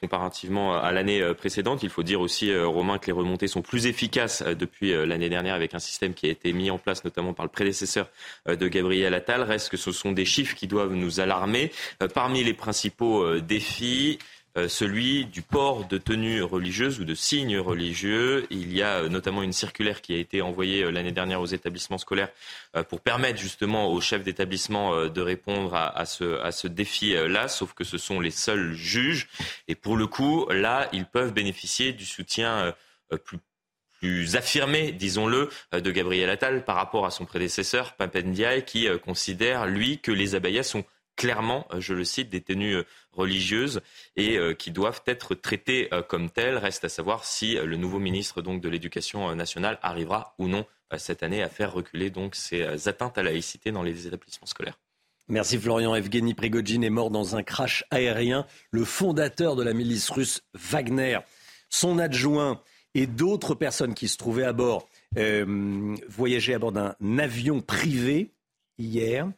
comparativement 0.00 0.78
à 0.78 0.92
l'année 0.92 1.34
précédente. 1.34 1.82
Il 1.82 1.88
faut 1.88 2.04
dire 2.04 2.20
aussi, 2.20 2.56
Romain, 2.56 2.98
que 2.98 3.06
les 3.06 3.12
remontées 3.12 3.48
sont 3.48 3.60
plus 3.60 3.86
efficaces 3.86 4.44
depuis 4.44 4.92
l'année 5.04 5.28
dernière 5.28 5.56
avec 5.56 5.74
un 5.74 5.80
système 5.80 6.14
qui 6.14 6.26
a 6.26 6.28
été 6.28 6.52
mis 6.52 6.70
en 6.70 6.78
place 6.78 7.02
notamment 7.02 7.32
par 7.32 7.44
le 7.44 7.50
prédécesseur 7.50 8.08
de 8.46 8.68
Gabriel 8.68 9.14
Attal. 9.14 9.42
Reste 9.42 9.70
que 9.70 9.76
ce 9.76 9.90
sont 9.90 10.12
des 10.12 10.24
chiffres 10.24 10.54
qui 10.54 10.68
doivent 10.68 10.94
nous 10.94 11.18
alarmer. 11.18 11.72
Parmi 12.14 12.44
les 12.44 12.54
principaux 12.54 13.40
défis, 13.40 14.20
celui 14.66 15.26
du 15.26 15.42
port 15.42 15.86
de 15.86 15.98
tenues 15.98 16.42
religieuses 16.42 16.98
ou 16.98 17.04
de 17.04 17.14
signes 17.14 17.58
religieux. 17.58 18.46
Il 18.50 18.72
y 18.74 18.82
a 18.82 19.02
euh, 19.02 19.08
notamment 19.08 19.42
une 19.42 19.52
circulaire 19.52 20.00
qui 20.00 20.14
a 20.14 20.16
été 20.16 20.40
envoyée 20.42 20.82
euh, 20.82 20.90
l'année 20.90 21.12
dernière 21.12 21.40
aux 21.40 21.46
établissements 21.46 21.98
scolaires 21.98 22.30
pour 22.88 23.00
permettre 23.00 23.38
justement 23.38 23.90
aux 23.90 24.00
chefs 24.00 24.22
d'établissement 24.22 25.06
de 25.06 25.20
répondre 25.20 25.74
à, 25.74 26.04
ce, 26.04 26.66
défi-là, 26.66 27.48
sauf 27.48 27.72
que 27.72 27.82
ce 27.82 27.96
sont 27.96 28.20
les 28.20 28.30
seuls 28.30 28.74
juges. 28.74 29.28
Et 29.68 29.74
pour 29.74 29.96
le 29.96 30.06
coup, 30.06 30.46
là, 30.50 30.88
ils 30.92 31.06
peuvent 31.06 31.32
bénéficier 31.32 31.92
du 31.92 32.04
soutien 32.04 32.74
plus 33.24 33.38
plus 34.00 34.36
affirmé, 34.36 34.92
disons-le, 34.92 35.48
de 35.72 35.90
Gabriel 35.90 36.30
Attal 36.30 36.64
par 36.64 36.76
rapport 36.76 37.04
à 37.04 37.10
son 37.10 37.24
prédécesseur, 37.24 37.94
Papendiaï, 37.94 38.64
qui 38.64 38.86
considère, 39.04 39.66
lui, 39.66 39.98
que 39.98 40.12
les 40.12 40.36
abayas 40.36 40.62
sont 40.62 40.84
clairement, 41.18 41.66
euh, 41.72 41.80
je 41.80 41.92
le 41.92 42.04
cite, 42.04 42.30
des 42.30 42.40
tenues 42.40 42.76
euh, 42.76 42.84
religieuses 43.12 43.82
et 44.16 44.38
euh, 44.38 44.54
qui 44.54 44.70
doivent 44.70 45.02
être 45.06 45.34
traitées 45.34 45.90
comme 46.08 46.30
telles. 46.30 46.56
Reste 46.56 46.84
à 46.84 46.88
savoir 46.88 47.24
si 47.24 47.56
le 47.56 47.76
nouveau 47.76 47.98
ministre 47.98 48.40
de 48.40 48.68
l'Éducation 48.68 49.34
nationale 49.34 49.78
arrivera 49.82 50.34
ou 50.38 50.46
non 50.46 50.64
cette 50.96 51.22
année 51.24 51.42
à 51.42 51.48
faire 51.48 51.72
reculer 51.72 52.10
donc 52.10 52.36
ces 52.36 52.88
atteintes 52.88 53.18
à 53.18 53.22
la 53.22 53.32
laïcité 53.32 53.72
dans 53.72 53.82
les 53.82 54.06
établissements 54.06 54.46
scolaires. 54.46 54.78
Merci 55.26 55.58
Florian. 55.58 55.94
Evgeny 55.94 56.34
Prigogine 56.34 56.84
est 56.84 56.90
mort 56.90 57.10
dans 57.10 57.34
un 57.34 57.42
crash 57.42 57.84
aérien. 57.90 58.46
Le 58.70 58.84
fondateur 58.84 59.56
de 59.56 59.64
la 59.64 59.74
milice 59.74 60.08
russe 60.10 60.42
Wagner, 60.54 61.18
son 61.68 61.98
adjoint 61.98 62.62
et 62.94 63.06
d'autres 63.06 63.56
personnes 63.56 63.94
qui 63.94 64.06
se 64.06 64.16
trouvaient 64.16 64.44
à 64.44 64.52
bord 64.52 64.88
voyageaient 66.08 66.54
à 66.54 66.58
bord 66.60 66.72
d'un 66.72 66.94
avion 67.18 67.60
privé 67.60 68.30
hier. 68.78 69.28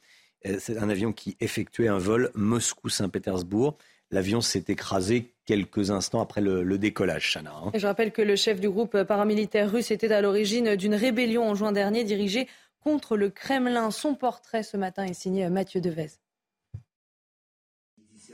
Euh, 0.46 0.56
c'est 0.58 0.78
un 0.78 0.88
avion 0.88 1.12
qui 1.12 1.36
effectuait 1.40 1.88
un 1.88 1.98
vol 1.98 2.30
Moscou-Saint-Pétersbourg. 2.34 3.76
L'avion 4.10 4.40
s'est 4.40 4.64
écrasé 4.68 5.32
quelques 5.46 5.90
instants 5.90 6.20
après 6.20 6.40
le, 6.40 6.78
décollage, 6.78 7.32
Chana. 7.32 7.52
Hein. 7.52 7.70
Je 7.74 7.86
rappelle 7.86 8.12
que 8.12 8.22
le 8.22 8.34
chef 8.36 8.60
du 8.60 8.68
groupe 8.68 9.02
paramilitaire 9.04 9.70
russe 9.70 9.90
était 9.90 10.12
à 10.12 10.20
l'origine 10.20 10.74
d'une 10.74 10.94
rébellion 10.94 11.48
en 11.48 11.54
juin 11.54 11.72
dernier 11.72 12.02
dirigée 12.02 12.48
contre 12.80 13.16
le 13.16 13.30
Kremlin. 13.30 13.90
Son 13.90 14.14
portrait 14.14 14.62
ce 14.62 14.76
matin 14.76 15.04
est 15.04 15.14
signé 15.14 15.48
Mathieu 15.48 15.80
Devez. 15.80 16.08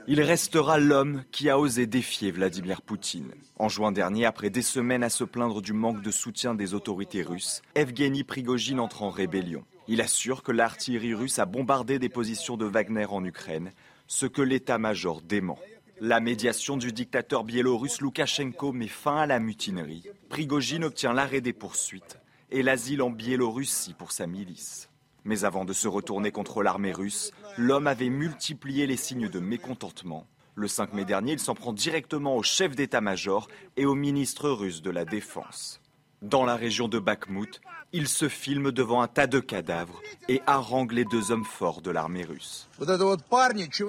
Il 0.09 0.21
restera 0.23 0.79
l'homme 0.79 1.25
qui 1.33 1.51
a 1.51 1.59
osé 1.59 1.87
défier 1.87 2.31
Vladimir 2.31 2.81
Poutine. 2.81 3.33
En 3.59 3.69
juin 3.69 3.93
dernier, 3.93 4.25
après 4.25 4.51
des 4.51 4.63
semaines 4.63 5.03
à 5.03 5.11
se 5.11 5.25
plaindre 5.25 5.61
du 5.61 5.73
manque 5.73 6.03
de 6.03 6.11
soutien 6.11 6.55
des 6.55 6.75
autorités 6.75 7.23
russes, 7.23 7.63
Evgeny 7.75 8.23
Prigogine 8.23 8.79
entre 8.79 9.03
en 9.03 9.11
rébellion. 9.11 9.65
Il 9.89 10.01
assure 10.01 10.43
que 10.43 10.53
l'artillerie 10.53 11.15
russe 11.15 11.39
a 11.39 11.47
bombardé 11.47 11.99
des 11.99 12.09
positions 12.09 12.57
de 12.57 12.65
Wagner 12.65 13.07
en 13.07 13.25
Ukraine, 13.25 13.73
ce 14.09 14.27
que 14.27 14.43
l'état-major 14.43 15.23
dément. 15.23 15.59
La 16.01 16.21
médiation 16.21 16.77
du 16.77 16.93
dictateur 16.93 17.45
biélorusse 17.45 18.01
Loukachenko 18.01 18.73
met 18.73 18.89
fin 18.89 19.17
à 19.17 19.27
la 19.27 19.39
mutinerie. 19.39 20.05
Prigogine 20.29 20.85
obtient 20.85 21.13
l'arrêt 21.13 21.41
des 21.41 21.53
poursuites 21.53 22.19
et 22.51 22.63
l'asile 22.63 23.01
en 23.01 23.11
Biélorussie 23.11 23.95
pour 23.95 24.13
sa 24.13 24.27
milice. 24.27 24.91
Mais 25.25 25.45
avant 25.45 25.65
de 25.65 25.73
se 25.73 25.89
retourner 25.89 26.33
contre 26.33 26.63
l'armée 26.63 26.93
russe, 26.93 27.33
l'homme 27.57 27.87
avait 27.87 28.11
multiplié 28.11 28.87
les 28.87 28.97
signes 28.97 29.29
de 29.29 29.41
mécontentement. 29.41 30.27
Le 30.55 30.69
5 30.69 30.95
mai 30.95 31.05
dernier, 31.05 31.33
il 31.33 31.41
s'en 31.41 31.55
prend 31.55 31.73
directement 31.73 32.37
au 32.37 32.43
chef 32.43 32.75
d'état-major 32.75 33.49
et 33.77 33.87
au 33.87 33.95
ministre 33.95 34.51
russe 34.51 34.83
de 34.83 34.91
la 34.91 35.05
Défense. 35.05 35.81
Dans 36.23 36.45
la 36.45 36.57
région 36.57 36.89
de 36.89 36.99
Bakhmut, 36.99 37.61
il 37.93 38.09
se 38.09 38.29
filme 38.29 38.73
devant 38.73 39.03
un 39.03 39.09
tas 39.09 39.27
de 39.27 39.39
cadavres 39.39 40.01
et 40.29 40.41
harangue 40.47 40.93
les 40.93 41.05
deux 41.05 41.31
hommes 41.31 41.45
forts 41.45 41.83
de 41.83 41.91
l'armée 41.91 42.25
russe. 42.25 42.69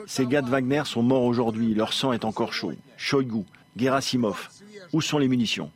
Ces 0.07 0.25
gars 0.25 0.41
de 0.41 0.49
Wagner 0.49 0.83
sont 0.85 1.03
morts 1.03 1.23
aujourd'hui, 1.23 1.73
leur 1.73 1.93
sang 1.93 2.13
est 2.13 2.25
encore 2.25 2.53
chaud. 2.53 2.73
Shoigu, 2.97 3.43
Gerasimov, 3.75 4.49
où 4.93 5.01
sont 5.01 5.17
les 5.17 5.27
munitions? 5.27 5.71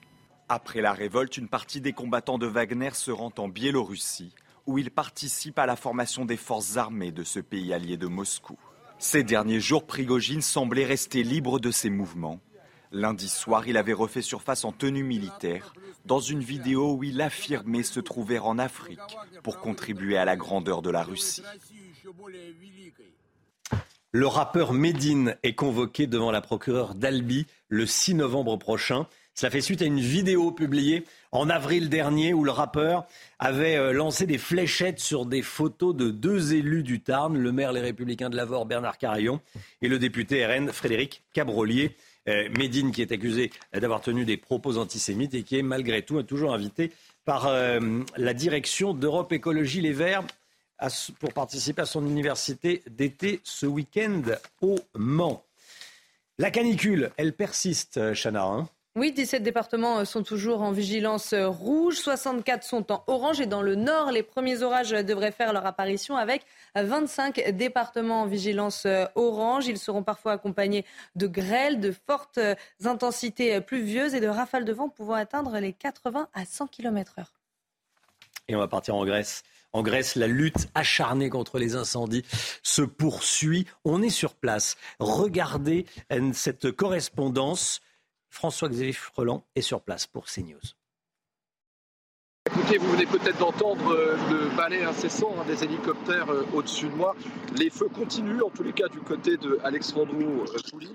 Après 0.50 0.82
la 0.82 0.92
révolte, 0.92 1.38
une 1.38 1.48
partie 1.48 1.80
des 1.80 1.94
combattants 1.94 2.38
de 2.38 2.48
Wagner 2.48 2.92
se 2.94 3.12
rend 3.12 3.32
en 3.38 3.48
Biélorussie 3.48 4.34
où 4.68 4.78
il 4.78 4.92
participe 4.92 5.58
à 5.58 5.66
la 5.66 5.76
formation 5.76 6.26
des 6.26 6.38
forces 6.38 6.78
armées 6.78 7.12
de 7.12 7.24
ce 7.24 7.40
pays 7.40 7.74
allié 7.74 7.98
de 7.98 8.08
Moscou. 8.08 8.58
Ces 9.00 9.24
derniers 9.24 9.60
jours, 9.60 9.88
Prigogine 9.88 10.42
semblait 10.42 10.86
rester 10.86 11.24
libre 11.24 11.60
de 11.60 11.72
ses 11.72 11.90
mouvements. 11.90 12.40
Lundi 12.92 13.30
soir, 13.30 13.68
il 13.68 13.78
avait 13.78 13.94
refait 13.94 14.22
surface 14.22 14.66
en 14.66 14.72
tenue 14.72 15.04
militaire 15.04 15.74
dans 16.06 16.20
une 16.20 16.42
vidéo 16.42 16.96
où 16.96 17.04
il 17.04 17.22
affirmait 17.22 17.84
se 17.84 18.00
trouver 18.00 18.40
en 18.40 18.60
Afrique 18.60 19.00
pour 19.44 19.60
contribuer 19.60 20.18
à 20.18 20.26
la 20.26 20.36
grandeur 20.36 20.82
de 20.82 20.90
la 20.90 21.04
Russie. 21.04 21.44
Le 24.14 24.28
rappeur 24.28 24.74
Medine 24.74 25.38
est 25.44 25.56
convoqué 25.56 26.06
devant 26.06 26.32
la 26.32 26.42
procureure 26.42 26.96
d'Albi 26.96 27.48
le 27.70 27.86
6 27.86 28.16
novembre 28.16 28.58
prochain. 28.58 29.08
Cela 29.36 29.50
fait 29.50 29.62
suite 29.62 29.82
à 29.82 29.86
une 29.86 30.02
vidéo 30.02 30.52
publiée 30.52 31.06
en 31.32 31.50
avril 31.50 31.88
dernier 31.88 32.34
où 32.34 32.44
le 32.44 32.52
rappeur 32.52 33.06
avait 33.40 33.78
euh, 33.78 33.94
lancé 33.94 34.26
des 34.26 34.38
fléchettes 34.38 35.00
sur 35.00 35.26
des 35.26 35.42
photos 35.42 35.96
de 35.96 36.12
deux 36.12 36.54
élus 36.54 36.84
du 36.84 37.00
Tarn, 37.00 37.38
le 37.38 37.52
maire 37.54 37.72
Les 37.72 37.80
Républicains 37.80 38.30
de 38.30 38.36
Lavore 38.36 38.66
Bernard 38.66 38.98
Carillon 38.98 39.40
et 39.82 39.88
le 39.88 39.98
député 39.98 40.46
RN 40.46 40.74
Frédéric 40.74 41.24
Cabrolier. 41.32 41.96
Euh, 42.30 42.50
Médine 42.56 42.92
qui 42.92 43.02
est 43.02 43.12
accusé 43.12 43.52
d'avoir 43.74 44.02
tenu 44.02 44.26
des 44.26 44.38
propos 44.38 44.78
antisémites 44.78 45.34
et 45.34 45.42
qui 45.42 45.58
est 45.58 45.64
malgré 45.64 46.04
tout 46.04 46.22
toujours 46.22 46.54
invité 46.54 46.92
par 47.26 47.48
euh, 47.48 47.80
la 48.16 48.34
direction 48.36 48.94
d'Europe 48.94 49.34
Écologie 49.34 49.82
Les 49.82 49.94
Verts 49.94 50.24
pour 51.20 51.34
participer 51.34 51.82
à 51.82 51.86
son 51.86 52.06
université 52.06 52.84
d'été 52.90 53.40
ce 53.44 53.66
week-end 53.66 54.22
au 54.62 54.76
Mans. 54.96 55.44
La 56.38 56.52
canicule, 56.52 57.12
elle 57.18 57.34
persiste, 57.34 58.00
Chana. 58.14 58.44
Hein 58.44 58.70
oui, 58.98 59.14
17 59.14 59.42
départements 59.42 60.00
euh, 60.00 60.06
sont 60.06 60.22
toujours 60.22 60.62
en 60.62 60.74
vigilance 60.74 61.32
euh, 61.32 61.48
rouge, 61.48 61.96
64 61.96 62.62
sont 62.64 62.92
en 62.92 63.06
orange 63.08 63.40
et 63.40 63.46
dans 63.46 63.62
le 63.62 63.76
nord, 63.76 64.12
les 64.12 64.22
premiers 64.22 64.64
orages 64.64 64.90
devraient 64.90 65.32
faire 65.32 65.54
leur 65.54 65.66
apparition 65.66 66.18
avec 66.18 66.46
25 66.76 67.52
départements 67.52 68.24
en 68.24 68.26
vigilance 68.26 68.86
euh, 68.86 69.06
orange. 69.16 69.68
Ils 69.68 69.78
seront 69.78 70.04
parfois 70.04 70.34
accompagnés 70.34 70.86
de 71.16 71.26
grêles, 71.28 71.80
de 71.80 71.94
fortes 72.06 72.38
intensités 72.84 73.62
pluvieuses 73.62 74.14
et 74.14 74.20
de 74.20 74.28
rafales 74.28 74.66
de 74.66 74.74
vent 74.74 74.90
pouvant 74.90 75.14
atteindre 75.14 75.58
les 75.60 75.72
80 75.72 76.28
à 76.34 76.44
100 76.44 76.68
km/h. 76.68 77.24
Et 78.50 78.58
on 78.58 78.60
va 78.60 78.68
partir 78.68 78.96
en 78.96 79.06
Grèce. 79.06 79.44
En 79.72 79.84
Grèce, 79.84 80.16
la 80.16 80.28
lutte 80.28 80.68
acharnée 80.76 81.30
contre 81.30 81.60
les 81.60 81.76
incendies 81.76 82.26
se 82.62 82.82
poursuit. 82.82 83.68
On 83.86 84.02
est 84.02 84.10
sur 84.10 84.36
place. 84.36 84.76
Regardez 85.00 85.86
cette 86.34 86.72
correspondance 86.72 87.80
François-Xavier 88.32 88.94
Freland 88.94 89.44
est 89.56 89.62
sur 89.62 89.82
place 89.82 90.08
pour 90.08 90.26
CNews. 90.26 90.58
Écoutez, 92.48 92.80
vous 92.80 92.92
venez 92.92 93.06
peut-être 93.06 93.38
d'entendre 93.38 93.92
euh, 93.94 94.18
le 94.30 94.56
balai 94.58 94.84
incessant 94.84 95.36
hein, 95.40 95.46
des 95.46 95.64
hélicoptères 95.64 96.30
euh, 96.32 96.44
au-dessus 96.54 96.88
de 96.88 96.96
moi. 96.96 97.16
Les 97.56 97.70
feux 97.70 97.88
continuent, 97.88 98.42
en 98.42 98.50
tous 98.50 98.64
les 98.64 98.74
cas 98.74 98.88
du 98.88 99.00
côté 99.00 99.38
de 99.38 99.60
Alexandro 99.64 100.18
euh, 100.18 100.46
Pouli 100.72 100.92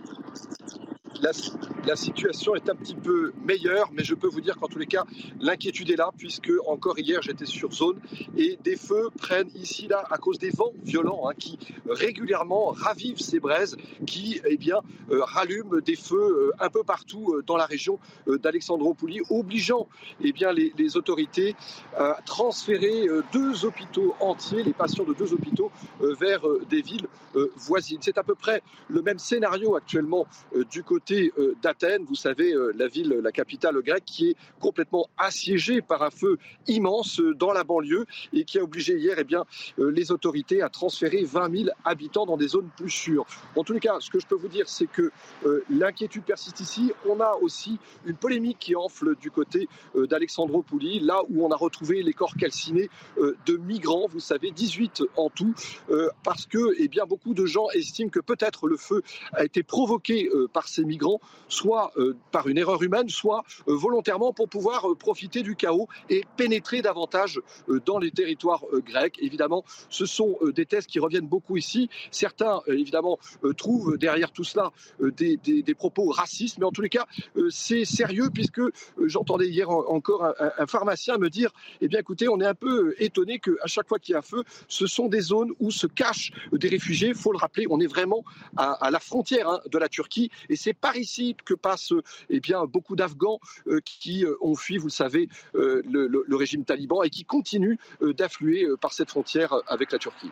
la, 1.23 1.97
situation 1.97 2.55
est 2.55 2.69
un 2.69 2.75
petit 2.75 2.95
peu 2.95 3.33
meilleure, 3.45 3.91
mais 3.93 4.05
je 4.05 4.15
peux 4.15 4.29
vous 4.29 4.41
dire 4.41 4.57
qu'en 4.57 4.69
tous 4.69 4.79
les 4.79 4.87
cas, 4.87 5.05
l'inquiétude 5.41 5.91
est 5.91 5.97
là, 5.97 6.11
puisque 6.17 6.53
encore 6.67 6.99
hier, 6.99 7.23
j'étais 7.23 7.47
sur 7.47 7.73
zone 7.73 7.99
et 8.37 8.59
des 8.63 8.77
feux 8.77 9.09
prennent 9.17 9.51
ici, 9.55 9.89
là, 9.89 10.05
à 10.11 10.19
cause 10.19 10.39
des 10.39 10.51
vents 10.51 10.73
violents 10.83 11.29
hein, 11.29 11.33
qui 11.39 11.59
régulièrement 11.89 12.67
ravivent 12.67 13.21
ces 13.21 13.41
braises, 13.41 13.77
qui 14.07 14.41
eh 14.45 14.57
bien, 14.57 14.81
euh, 15.11 15.23
rallument 15.23 15.79
des 15.85 15.97
feux 15.97 16.17
euh, 16.17 16.53
un 16.59 16.69
peu 16.69 16.83
partout 16.83 17.35
euh, 17.35 17.43
dans 17.47 17.57
la 17.57 17.67
région 17.67 17.99
d'Alexandropouli, 18.27 19.21
obligeant 19.31 19.89
eh 20.21 20.33
bien, 20.33 20.53
les, 20.53 20.73
les, 20.77 20.97
autorités 20.97 21.55
à 21.97 22.19
transférer 22.25 23.07
deux 23.33 23.65
hôpitaux 23.65 24.15
entiers, 24.21 24.63
les 24.63 24.73
patients 24.73 25.05
de 25.05 25.15
deux 25.15 25.33
hôpitaux, 25.33 25.71
vers 26.01 26.43
des 26.69 26.81
villes 26.81 27.07
voisines. 27.57 27.99
C'est 28.01 28.19
à 28.19 28.23
peu 28.23 28.35
près 28.35 28.63
le 28.89 29.03
même 29.03 29.19
scénario 29.19 29.77
actuellement 29.77 30.27
du 30.71 30.83
côté 30.83 31.06
euh, 31.13 31.55
d'Athènes, 31.63 32.05
vous 32.05 32.15
savez, 32.15 32.53
euh, 32.53 32.73
la 32.77 32.89
ville, 32.89 33.21
la 33.23 33.33
capitale 33.33 33.81
grecque, 33.83 34.05
qui 34.05 34.31
est 34.31 34.37
complètement 34.61 35.09
assiégée 35.17 35.81
par 35.81 36.03
un 36.03 36.11
feu 36.11 36.39
immense 36.67 37.21
euh, 37.21 37.35
dans 37.35 37.53
la 37.53 37.65
banlieue 37.65 38.07
et 38.33 38.45
qui 38.45 38.59
a 38.59 38.63
obligé 38.63 38.97
hier 38.97 39.17
eh 39.19 39.25
bien, 39.25 39.45
les 39.79 40.11
autorités 40.11 40.63
à 40.63 40.69
transférer 40.69 41.25
20 41.25 41.57
000 41.57 41.71
habitants 41.85 42.27
dans 42.27 42.37
des 42.37 42.49
zones 42.49 42.69
plus 42.77 42.91
sûres. 42.91 43.27
En 43.55 43.65
tous 43.65 43.73
les 43.73 43.81
cas, 43.81 43.99
ce 44.01 44.11
que 44.11 44.19
je 44.19 44.27
peux 44.27 44.35
vous 44.35 44.49
dire, 44.49 44.69
c'est 44.69 44.87
que 44.87 45.11
l'inquiétude 45.71 46.25
persiste 46.25 46.61
ici. 46.61 46.93
On 47.09 47.21
a 47.21 47.35
aussi 47.41 47.79
une 48.05 48.17
polémique 48.17 48.59
qui 48.59 48.77
enfle 48.77 49.17
du 49.17 49.31
côté 49.31 49.69
d'Alexandropouli, 49.95 51.01
là 51.01 51.23
où 51.29 51.45
on 51.45 51.51
a 51.51 51.57
retrouvé 51.57 52.03
les 52.03 52.13
corps 52.13 52.35
calcinés 52.37 52.91
de 53.19 53.57
migrants, 53.57 54.07
vous 54.09 54.21
savez, 54.21 54.51
18 54.51 55.05
en 55.17 55.31
tout, 55.31 55.55
parce 56.23 56.47
que 56.47 56.75
eh 56.79 56.89
bien, 56.89 57.05
beaucoup 57.07 57.35
de 57.35 57.47
gens 57.47 57.69
estiment 57.71 58.11
que 58.11 58.21
peut-être 58.21 58.67
le 58.67 58.77
feu 58.77 59.03
a 59.33 59.45
été 59.45 59.63
provoqué 59.63 60.31
par 60.53 60.69
ces 60.69 60.85
migrants, 60.85 60.96
soit 61.49 61.93
euh, 61.97 62.17
par 62.33 62.49
une 62.49 62.59
erreur 62.59 62.83
humaine, 62.83 63.09
soit 63.09 63.45
euh, 63.69 63.75
volontairement 63.75 64.33
pour 64.33 64.49
pouvoir 64.49 64.91
euh, 64.91 64.95
profiter 64.95 65.43
du 65.43 65.57
chaos 65.57 65.89
et 66.11 66.25
pénétrer 66.37 66.83
davantage 66.83 67.41
dans 67.85 67.99
les 67.99 68.11
territoires 68.11 68.65
grecs. 68.85 69.19
Évidemment, 69.21 69.65
ce 69.89 70.07
sont 70.07 70.39
des 70.55 70.67
thèses 70.67 70.87
qui 70.87 70.99
reviennent 70.99 71.27
beaucoup 71.27 71.57
ici. 71.57 71.89
Certains, 72.11 72.61
évidemment, 72.67 73.19
trouvent 73.57 73.97
derrière 73.99 74.33
tout 74.33 74.45
cela 74.45 74.71
des, 75.01 75.75
propos 75.75 76.11
racistes, 76.11 76.59
mais 76.59 76.65
en 76.65 76.73
tous 76.73 76.83
les 76.83 76.89
cas, 76.89 77.07
c'est 77.51 77.85
sérieux 77.85 78.31
puisque 78.33 78.61
j'entendais 79.05 79.49
hier 79.49 79.71
encore 79.71 80.25
un, 80.25 80.67
pharmacien 80.67 81.19
me 81.19 81.29
dire, 81.29 81.51
eh 81.81 81.89
bien 81.89 82.01
écoutez, 82.01 82.29
on 82.29 82.41
est 82.41 82.47
un 82.47 82.55
peu 82.55 82.95
étonné 82.99 83.39
qu'à 83.39 83.67
chaque 83.67 83.89
fois 83.89 83.99
qu'il 83.99 84.15
y 84.15 84.17
a 84.17 84.23
feu, 84.23 84.43
ce 84.69 84.87
sont 84.87 85.09
des 85.09 85.21
zones 85.21 85.53
où 85.61 85.71
se 85.71 85.87
cachent 85.87 86.33
des 86.53 86.69
réfugiés. 86.69 87.09
Il 87.09 87.15
faut 87.15 87.33
le 87.33 87.39
rappeler, 87.39 87.67
on 87.71 87.81
est 87.81 87.87
vraiment 87.87 88.25
à, 88.57 88.91
la 88.91 89.01
frontière 89.01 89.49
hein, 89.49 89.61
de 89.71 89.79
la 89.79 89.89
Turquie 89.89 90.31
et 90.49 90.57
c'est 90.57 90.75
par 90.81 90.97
ici 90.97 91.37
que 91.45 91.55
passent 91.55 91.93
eh 92.31 92.41
bien, 92.41 92.65
beaucoup 92.67 92.97
d'Afghans 92.97 93.41
euh, 93.67 93.81
qui 93.85 94.25
euh, 94.25 94.37
ont 94.41 94.55
fui, 94.55 94.79
vous 94.79 94.87
le 94.87 94.93
savez, 94.93 95.29
euh, 95.55 95.83
le, 95.85 96.37
régime 96.37 96.65
taliban 96.65 97.03
et 97.03 97.09
qui 97.09 97.25
continuent 97.25 97.77
d'affluer 98.03 98.67
par 98.81 98.93
cette 98.93 99.09
frontière 99.09 99.55
avec 99.69 99.91
la 99.91 99.99
Turquie. 99.99 100.31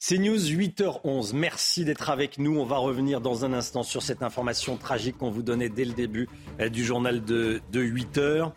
C'est 0.00 0.18
News 0.18 0.36
8h11. 0.36 1.34
Merci 1.34 1.84
d'être 1.84 2.10
avec 2.10 2.38
nous. 2.38 2.58
On 2.58 2.64
va 2.64 2.78
revenir 2.78 3.20
dans 3.20 3.44
un 3.44 3.52
instant 3.52 3.84
sur 3.84 4.02
cette 4.02 4.24
information 4.24 4.76
tragique 4.76 5.18
qu'on 5.18 5.30
vous 5.30 5.42
donnait 5.42 5.68
dès 5.68 5.84
le 5.84 5.92
début 5.92 6.28
du 6.70 6.84
journal 6.84 7.24
de 7.24 7.60
8h. 7.72 8.52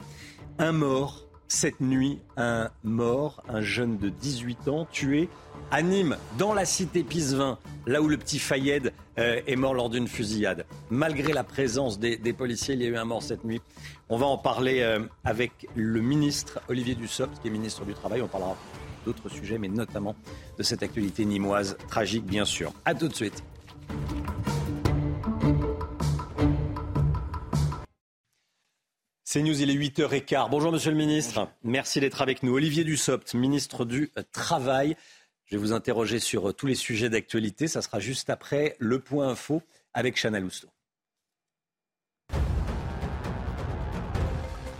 Un 0.57 0.71
mort 0.71 1.26
cette 1.47 1.79
nuit, 1.79 2.19
un 2.35 2.69
mort, 2.83 3.43
un 3.49 3.61
jeune 3.61 3.97
de 3.97 4.09
18 4.09 4.67
ans, 4.67 4.87
tué 4.91 5.29
à 5.71 5.81
Nîmes, 5.81 6.17
dans 6.37 6.53
la 6.53 6.65
cité 6.65 7.03
Pisevin, 7.03 7.57
là 7.85 8.01
où 8.01 8.07
le 8.07 8.17
petit 8.17 8.39
Fayed 8.39 8.93
euh, 9.17 9.41
est 9.47 9.55
mort 9.55 9.73
lors 9.73 9.89
d'une 9.89 10.07
fusillade. 10.07 10.65
Malgré 10.89 11.33
la 11.33 11.43
présence 11.43 11.99
des, 11.99 12.17
policiers, 12.33 12.75
il 12.75 12.81
y 12.81 12.85
a 12.85 12.89
eu 12.89 12.97
un 12.97 13.05
mort 13.05 13.21
cette 13.21 13.43
nuit. 13.43 13.61
On 14.09 14.17
va 14.17 14.25
en 14.25 14.37
parler 14.37 14.81
euh, 14.81 14.99
avec 15.25 15.67
le 15.75 15.99
ministre 16.01 16.59
Olivier 16.69 16.95
Dussopt, 16.95 17.41
qui 17.41 17.47
est 17.47 17.51
ministre 17.51 17.83
du 17.85 17.93
Travail. 17.93 18.21
On 18.21 18.27
parlera 18.27 18.55
d'autres 19.05 19.29
sujets, 19.29 19.57
mais 19.57 19.67
notamment 19.67 20.15
de 20.57 20.63
cette 20.63 20.83
actualité 20.83 21.25
nimoise, 21.25 21.77
tragique 21.89 22.25
bien 22.25 22.45
sûr. 22.45 22.71
A 22.85 22.93
tout 22.93 23.07
de 23.07 23.15
suite. 23.15 23.43
C'est 29.29 29.41
News, 29.41 29.61
il 29.61 29.69
est 29.69 29.75
8h15. 29.75 30.49
Bonjour 30.49 30.71
Monsieur 30.71 30.89
le 30.89 30.95
Ministre. 30.95 31.49
Merci 31.61 31.99
d'être 31.99 32.21
avec 32.21 32.43
nous. 32.43 32.53
Olivier 32.53 32.85
Dussopt, 32.85 33.33
ministre 33.33 33.83
du 33.83 34.09
Travail. 34.31 34.95
Je 35.43 35.57
vais 35.57 35.61
vous 35.61 35.73
interroger 35.73 36.19
sur 36.19 36.55
tous 36.55 36.65
les 36.65 36.75
sujets 36.75 37.09
d'actualité. 37.09 37.67
Ça 37.67 37.81
sera 37.81 37.99
juste 37.99 38.29
après 38.29 38.77
le 38.79 38.99
point 38.99 39.27
info 39.27 39.61
avec 39.93 40.15
Chana 40.15 40.39
Lousteau. 40.39 40.69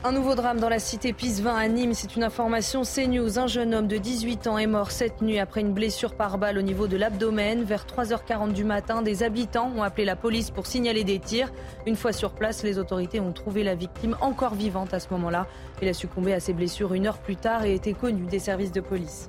Un 0.08 0.14
nouveau 0.14 0.36
drame 0.36 0.62
dans 0.62 0.70
la 0.70 0.80
cité 0.80 1.12
Pisevin 1.12 1.54
à 1.54 1.68
Nîmes. 1.68 1.94
C'est 1.94 2.16
une 2.16 2.24
information 2.24 2.84
CNews. 2.84 3.40
Un 3.40 3.48
jeune 3.48 3.76
homme 3.76 3.88
de 3.88 3.98
18 3.98 4.48
ans 4.48 4.58
est 4.58 4.66
mort 4.66 4.92
cette 4.92 5.22
nuit 5.22 5.38
après 5.38 5.60
une 5.60 5.74
blessure 5.74 6.16
par 6.16 6.38
balle 6.38 6.58
au 6.58 6.62
niveau 6.62 6.88
de 6.88 6.96
l'abdomen. 6.96 7.66
Vers 7.66 7.86
3h40 7.86 8.54
du 8.54 8.64
matin, 8.64 9.02
des 9.02 9.22
habitants 9.22 9.70
ont 9.76 9.84
appelé 9.84 10.06
la 10.06 10.16
police 10.16 10.50
pour 10.50 10.66
signaler 10.66 11.04
des 11.04 11.20
tirs. 11.20 11.52
Une 11.86 11.98
fois 11.98 12.14
sur 12.14 12.32
place, 12.32 12.64
les 12.64 12.80
autorités 12.80 13.20
ont 13.20 13.34
trouvé 13.34 13.66
la 13.66 13.76
victime 13.76 14.16
encore 14.22 14.56
vivante 14.56 14.94
à 14.94 15.02
ce 15.02 15.10
moment-là. 15.12 15.46
Il 15.82 15.90
a 15.90 15.94
succombé 15.94 16.32
à 16.32 16.40
ses 16.40 16.54
blessures 16.54 16.94
une 16.94 17.06
heure 17.06 17.18
plus 17.18 17.36
tard 17.36 17.66
et 17.66 17.76
était 17.76 17.92
connu 17.92 18.28
des 18.28 18.40
services 18.40 18.72
de 18.72 18.80
police. 18.80 19.28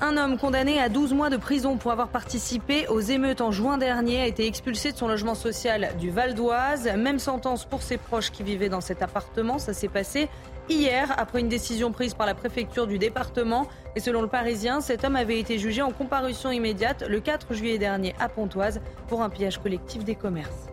Un 0.00 0.16
homme 0.16 0.38
condamné 0.38 0.80
à 0.80 0.88
12 0.88 1.12
mois 1.12 1.28
de 1.28 1.36
prison 1.36 1.76
pour 1.76 1.90
avoir 1.90 2.06
participé 2.06 2.86
aux 2.86 3.00
émeutes 3.00 3.40
en 3.40 3.50
juin 3.50 3.78
dernier 3.78 4.22
a 4.22 4.26
été 4.26 4.46
expulsé 4.46 4.92
de 4.92 4.96
son 4.96 5.08
logement 5.08 5.34
social 5.34 5.88
du 5.98 6.10
Val 6.10 6.34
d'Oise. 6.34 6.88
Même 6.96 7.18
sentence 7.18 7.64
pour 7.64 7.82
ses 7.82 7.96
proches 7.96 8.30
qui 8.30 8.44
vivaient 8.44 8.68
dans 8.68 8.80
cet 8.80 9.02
appartement. 9.02 9.58
Ça 9.58 9.72
s'est 9.72 9.88
passé 9.88 10.28
hier 10.68 11.12
après 11.18 11.40
une 11.40 11.48
décision 11.48 11.90
prise 11.90 12.14
par 12.14 12.28
la 12.28 12.34
préfecture 12.34 12.86
du 12.86 12.98
département. 12.98 13.66
Et 13.96 14.00
selon 14.00 14.22
le 14.22 14.28
Parisien, 14.28 14.80
cet 14.80 15.02
homme 15.02 15.16
avait 15.16 15.40
été 15.40 15.58
jugé 15.58 15.82
en 15.82 15.90
comparution 15.90 16.52
immédiate 16.52 17.02
le 17.08 17.18
4 17.18 17.54
juillet 17.54 17.78
dernier 17.78 18.14
à 18.20 18.28
Pontoise 18.28 18.80
pour 19.08 19.22
un 19.22 19.28
pillage 19.28 19.58
collectif 19.58 20.04
des 20.04 20.14
commerces. 20.14 20.68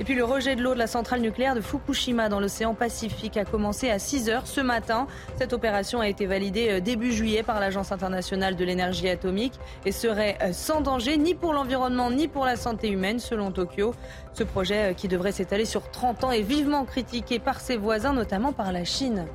Et 0.00 0.04
puis 0.04 0.16
le 0.16 0.24
rejet 0.24 0.56
de 0.56 0.62
l'eau 0.62 0.74
de 0.74 0.78
la 0.78 0.88
centrale 0.88 1.20
nucléaire 1.20 1.54
de 1.54 1.60
Fukushima 1.60 2.28
dans 2.28 2.40
l'océan 2.40 2.74
Pacifique 2.74 3.36
a 3.36 3.44
commencé 3.44 3.90
à 3.90 4.00
6 4.00 4.28
heures 4.28 4.46
ce 4.46 4.60
matin. 4.60 5.06
Cette 5.38 5.52
opération 5.52 6.00
a 6.00 6.08
été 6.08 6.26
validée 6.26 6.68
euh, 6.68 6.80
début 6.80 7.12
juillet 7.12 7.44
par 7.44 7.60
l'Agence 7.60 7.92
internationale 7.92 8.56
de 8.56 8.64
l'énergie 8.64 9.08
atomique 9.08 9.54
et 9.86 9.92
serait 9.92 10.36
euh, 10.42 10.52
sans 10.52 10.80
danger 10.80 11.16
ni 11.16 11.34
pour 11.34 11.52
l'environnement 11.52 12.10
ni 12.10 12.26
pour 12.26 12.44
la 12.44 12.56
santé 12.56 12.88
humaine 12.88 13.20
selon 13.20 13.52
Tokyo. 13.52 13.94
Ce 14.32 14.42
projet 14.42 14.90
euh, 14.90 14.94
qui 14.94 15.06
devrait 15.06 15.30
s'étaler 15.30 15.64
sur 15.64 15.88
30 15.88 16.24
ans 16.24 16.32
est 16.32 16.42
vivement 16.42 16.84
critiqué 16.84 17.38
par 17.38 17.60
ses 17.60 17.76
voisins, 17.76 18.12
notamment 18.12 18.52
par 18.52 18.72
la 18.72 18.84
Chine. 18.84 19.26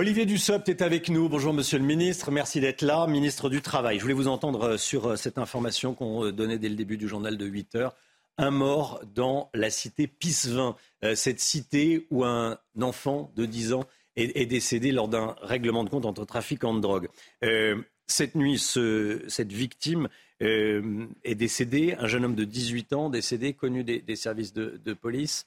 Olivier 0.00 0.24
Dussopt 0.24 0.66
est 0.70 0.80
avec 0.80 1.10
nous. 1.10 1.28
Bonjour 1.28 1.52
Monsieur 1.52 1.76
le 1.76 1.84
Ministre, 1.84 2.30
merci 2.30 2.58
d'être 2.58 2.80
là, 2.80 3.06
ministre 3.06 3.50
du 3.50 3.60
Travail. 3.60 3.98
Je 3.98 4.02
voulais 4.02 4.14
vous 4.14 4.28
entendre 4.28 4.62
euh, 4.62 4.76
sur 4.78 5.08
euh, 5.08 5.16
cette 5.16 5.36
information 5.36 5.92
qu'on 5.92 6.24
euh, 6.24 6.32
donnait 6.32 6.58
dès 6.58 6.70
le 6.70 6.74
début 6.74 6.96
du 6.96 7.06
journal 7.06 7.36
de 7.36 7.44
8 7.44 7.74
heures. 7.74 7.94
Un 8.38 8.50
mort 8.50 9.02
dans 9.14 9.50
la 9.52 9.68
cité 9.68 10.06
Pissevin, 10.06 10.74
cette 11.14 11.38
cité 11.38 12.06
où 12.08 12.24
un 12.24 12.58
enfant 12.80 13.30
de 13.36 13.44
10 13.44 13.74
ans 13.74 13.84
est, 14.16 14.46
décédé 14.46 14.90
lors 14.90 15.08
d'un 15.08 15.36
règlement 15.42 15.84
de 15.84 15.90
compte 15.90 16.06
entre 16.06 16.24
trafiquants 16.24 16.72
de 16.72 16.80
drogue. 16.80 17.08
cette 18.06 18.34
nuit, 18.36 18.58
cette 18.58 19.52
victime 19.52 20.08
est 20.40 21.34
décédée, 21.34 21.96
un 21.98 22.06
jeune 22.06 22.24
homme 22.24 22.34
de 22.34 22.44
18 22.44 22.94
ans 22.94 23.10
décédé, 23.10 23.52
connu 23.52 23.84
des, 23.84 24.16
services 24.16 24.54
de, 24.54 24.80
de, 24.82 24.94
police. 24.94 25.46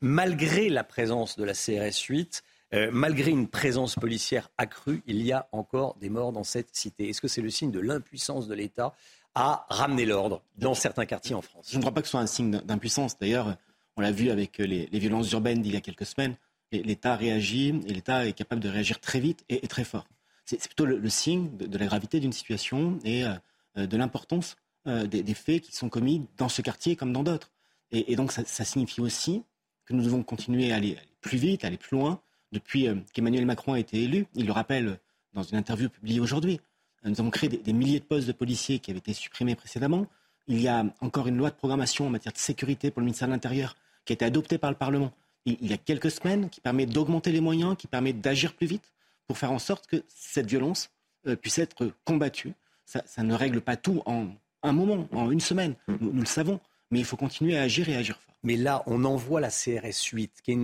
Malgré 0.00 0.70
la 0.70 0.82
présence 0.82 1.38
de 1.38 1.44
la 1.44 1.52
CRS 1.52 2.02
8, 2.08 2.42
euh, 2.74 2.90
malgré 2.92 3.30
une 3.30 3.48
présence 3.48 3.94
policière 3.94 4.50
accrue, 4.58 5.02
il 5.06 5.22
y 5.22 5.32
a 5.32 5.48
encore 5.52 5.96
des 6.00 6.10
morts 6.10 6.32
dans 6.32 6.44
cette 6.44 6.74
cité. 6.74 7.08
Est-ce 7.08 7.20
que 7.20 7.28
c'est 7.28 7.40
le 7.40 7.50
signe 7.50 7.70
de 7.70 7.80
l'impuissance 7.80 8.48
de 8.48 8.54
l'État 8.54 8.94
à 9.34 9.66
ramener 9.68 10.04
l'ordre 10.06 10.42
dans 10.58 10.74
certains 10.74 11.06
quartiers 11.06 11.34
en 11.34 11.42
France? 11.42 11.68
Je 11.70 11.76
ne 11.76 11.82
crois 11.82 11.92
pas 11.92 12.00
que 12.00 12.08
ce 12.08 12.12
soit 12.12 12.20
un 12.20 12.26
signe 12.26 12.60
d'impuissance. 12.64 13.18
D'ailleurs, 13.18 13.56
on 13.96 14.00
l'a 14.00 14.12
vu 14.12 14.30
avec 14.30 14.58
les, 14.58 14.86
violences 14.92 15.30
urbaines 15.32 15.62
d'il 15.62 15.72
y 15.72 15.76
a 15.76 15.80
quelques 15.80 16.06
semaines. 16.06 16.36
L'État 16.72 17.14
réagit 17.14 17.80
et 17.86 17.92
l'État 17.92 18.26
est 18.26 18.32
capable 18.32 18.60
de 18.60 18.68
réagir 18.68 18.98
très 18.98 19.20
vite 19.20 19.44
et, 19.48 19.66
très 19.68 19.84
fort. 19.84 20.06
C'est 20.44 20.60
plutôt 20.66 20.84
le, 20.84 21.08
signe 21.08 21.56
de, 21.56 21.78
la 21.78 21.86
gravité 21.86 22.18
d'une 22.20 22.32
situation 22.32 22.98
et 23.04 23.24
euh, 23.24 23.86
de 23.86 23.96
l'importance 23.96 24.56
euh, 24.86 25.06
des, 25.06 25.34
faits 25.34 25.62
qui 25.62 25.74
sont 25.74 25.88
commis 25.88 26.26
dans 26.36 26.50
ce 26.50 26.60
quartier 26.60 26.94
comme 26.94 27.12
dans 27.12 27.22
d'autres. 27.22 27.50
Et, 27.90 28.16
donc 28.16 28.32
ça, 28.32 28.64
signifie 28.64 29.00
aussi 29.00 29.42
que 29.86 29.94
nous 29.94 30.02
devons 30.02 30.22
continuer 30.22 30.72
à 30.72 30.76
aller 30.76 30.98
plus 31.20 31.38
vite, 31.38 31.64
à 31.64 31.68
aller 31.68 31.78
plus 31.78 31.96
loin, 31.96 32.20
depuis 32.54 32.88
euh, 32.88 32.94
qu'Emmanuel 33.12 33.44
Macron 33.44 33.74
a 33.74 33.78
été 33.78 34.02
élu. 34.02 34.26
Il 34.34 34.46
le 34.46 34.52
rappelle 34.52 34.98
dans 35.34 35.42
une 35.42 35.58
interview 35.58 35.90
publiée 35.90 36.20
aujourd'hui. 36.20 36.60
Euh, 37.04 37.10
nous 37.10 37.20
avons 37.20 37.30
créé 37.30 37.50
des, 37.50 37.72
milliers 37.74 38.00
de 38.00 38.04
postes 38.04 38.26
de 38.26 38.32
policiers 38.32 38.78
qui 38.78 38.90
avaient 38.90 38.98
été 38.98 39.12
supprimés 39.12 39.54
précédemment. 39.54 40.06
Il 40.46 40.60
y 40.60 40.68
a 40.68 40.86
encore 41.00 41.26
une 41.26 41.36
loi 41.36 41.50
de 41.50 41.56
programmation 41.56 42.06
en 42.06 42.10
matière 42.10 42.32
de 42.32 42.38
sécurité 42.38 42.90
pour 42.90 43.00
le 43.00 43.06
ministère 43.06 43.28
de 43.28 43.32
l'Intérieur 43.32 43.76
qui 44.06 44.12
a 44.12 44.14
été 44.14 44.24
adoptée 44.24 44.58
par 44.58 44.70
le 44.70 44.76
Parlement 44.76 45.12
il 45.46 45.70
y 45.70 45.72
a 45.72 45.76
quelques 45.76 46.10
semaines, 46.10 46.48
qui 46.48 46.60
permet 46.60 46.86
d'augmenter 46.86 47.32
les 47.32 47.40
moyens, 47.40 47.76
qui 47.76 47.86
permet 47.86 48.12
d'agir 48.12 48.54
plus 48.54 48.66
vite 48.66 48.92
pour 49.26 49.38
faire 49.38 49.52
en 49.52 49.58
sorte 49.58 49.86
que 49.86 50.02
cette 50.08 50.46
violence 50.46 50.90
euh, 51.26 51.36
puisse 51.36 51.58
être 51.58 51.92
combattue. 52.04 52.54
Ça, 52.86 53.22
ne 53.22 53.34
règle 53.34 53.60
pas 53.60 53.76
tout 53.76 54.02
en 54.04 54.28
un 54.62 54.72
moment, 54.72 55.08
en 55.12 55.30
une 55.30 55.40
semaine, 55.40 55.74
nous 55.88 56.20
le 56.20 56.26
savons, 56.26 56.60
mais 56.90 56.98
il 56.98 57.04
faut 57.04 57.16
continuer 57.16 57.56
à 57.56 57.62
agir 57.62 57.88
et 57.88 57.96
agir 57.96 58.18
fort. 58.18 58.33
Mais 58.44 58.56
là, 58.56 58.82
on 58.86 59.04
envoie 59.04 59.40
la 59.40 59.48
CRS 59.48 60.12
8, 60.12 60.42
qui 60.42 60.52
est 60.52 60.54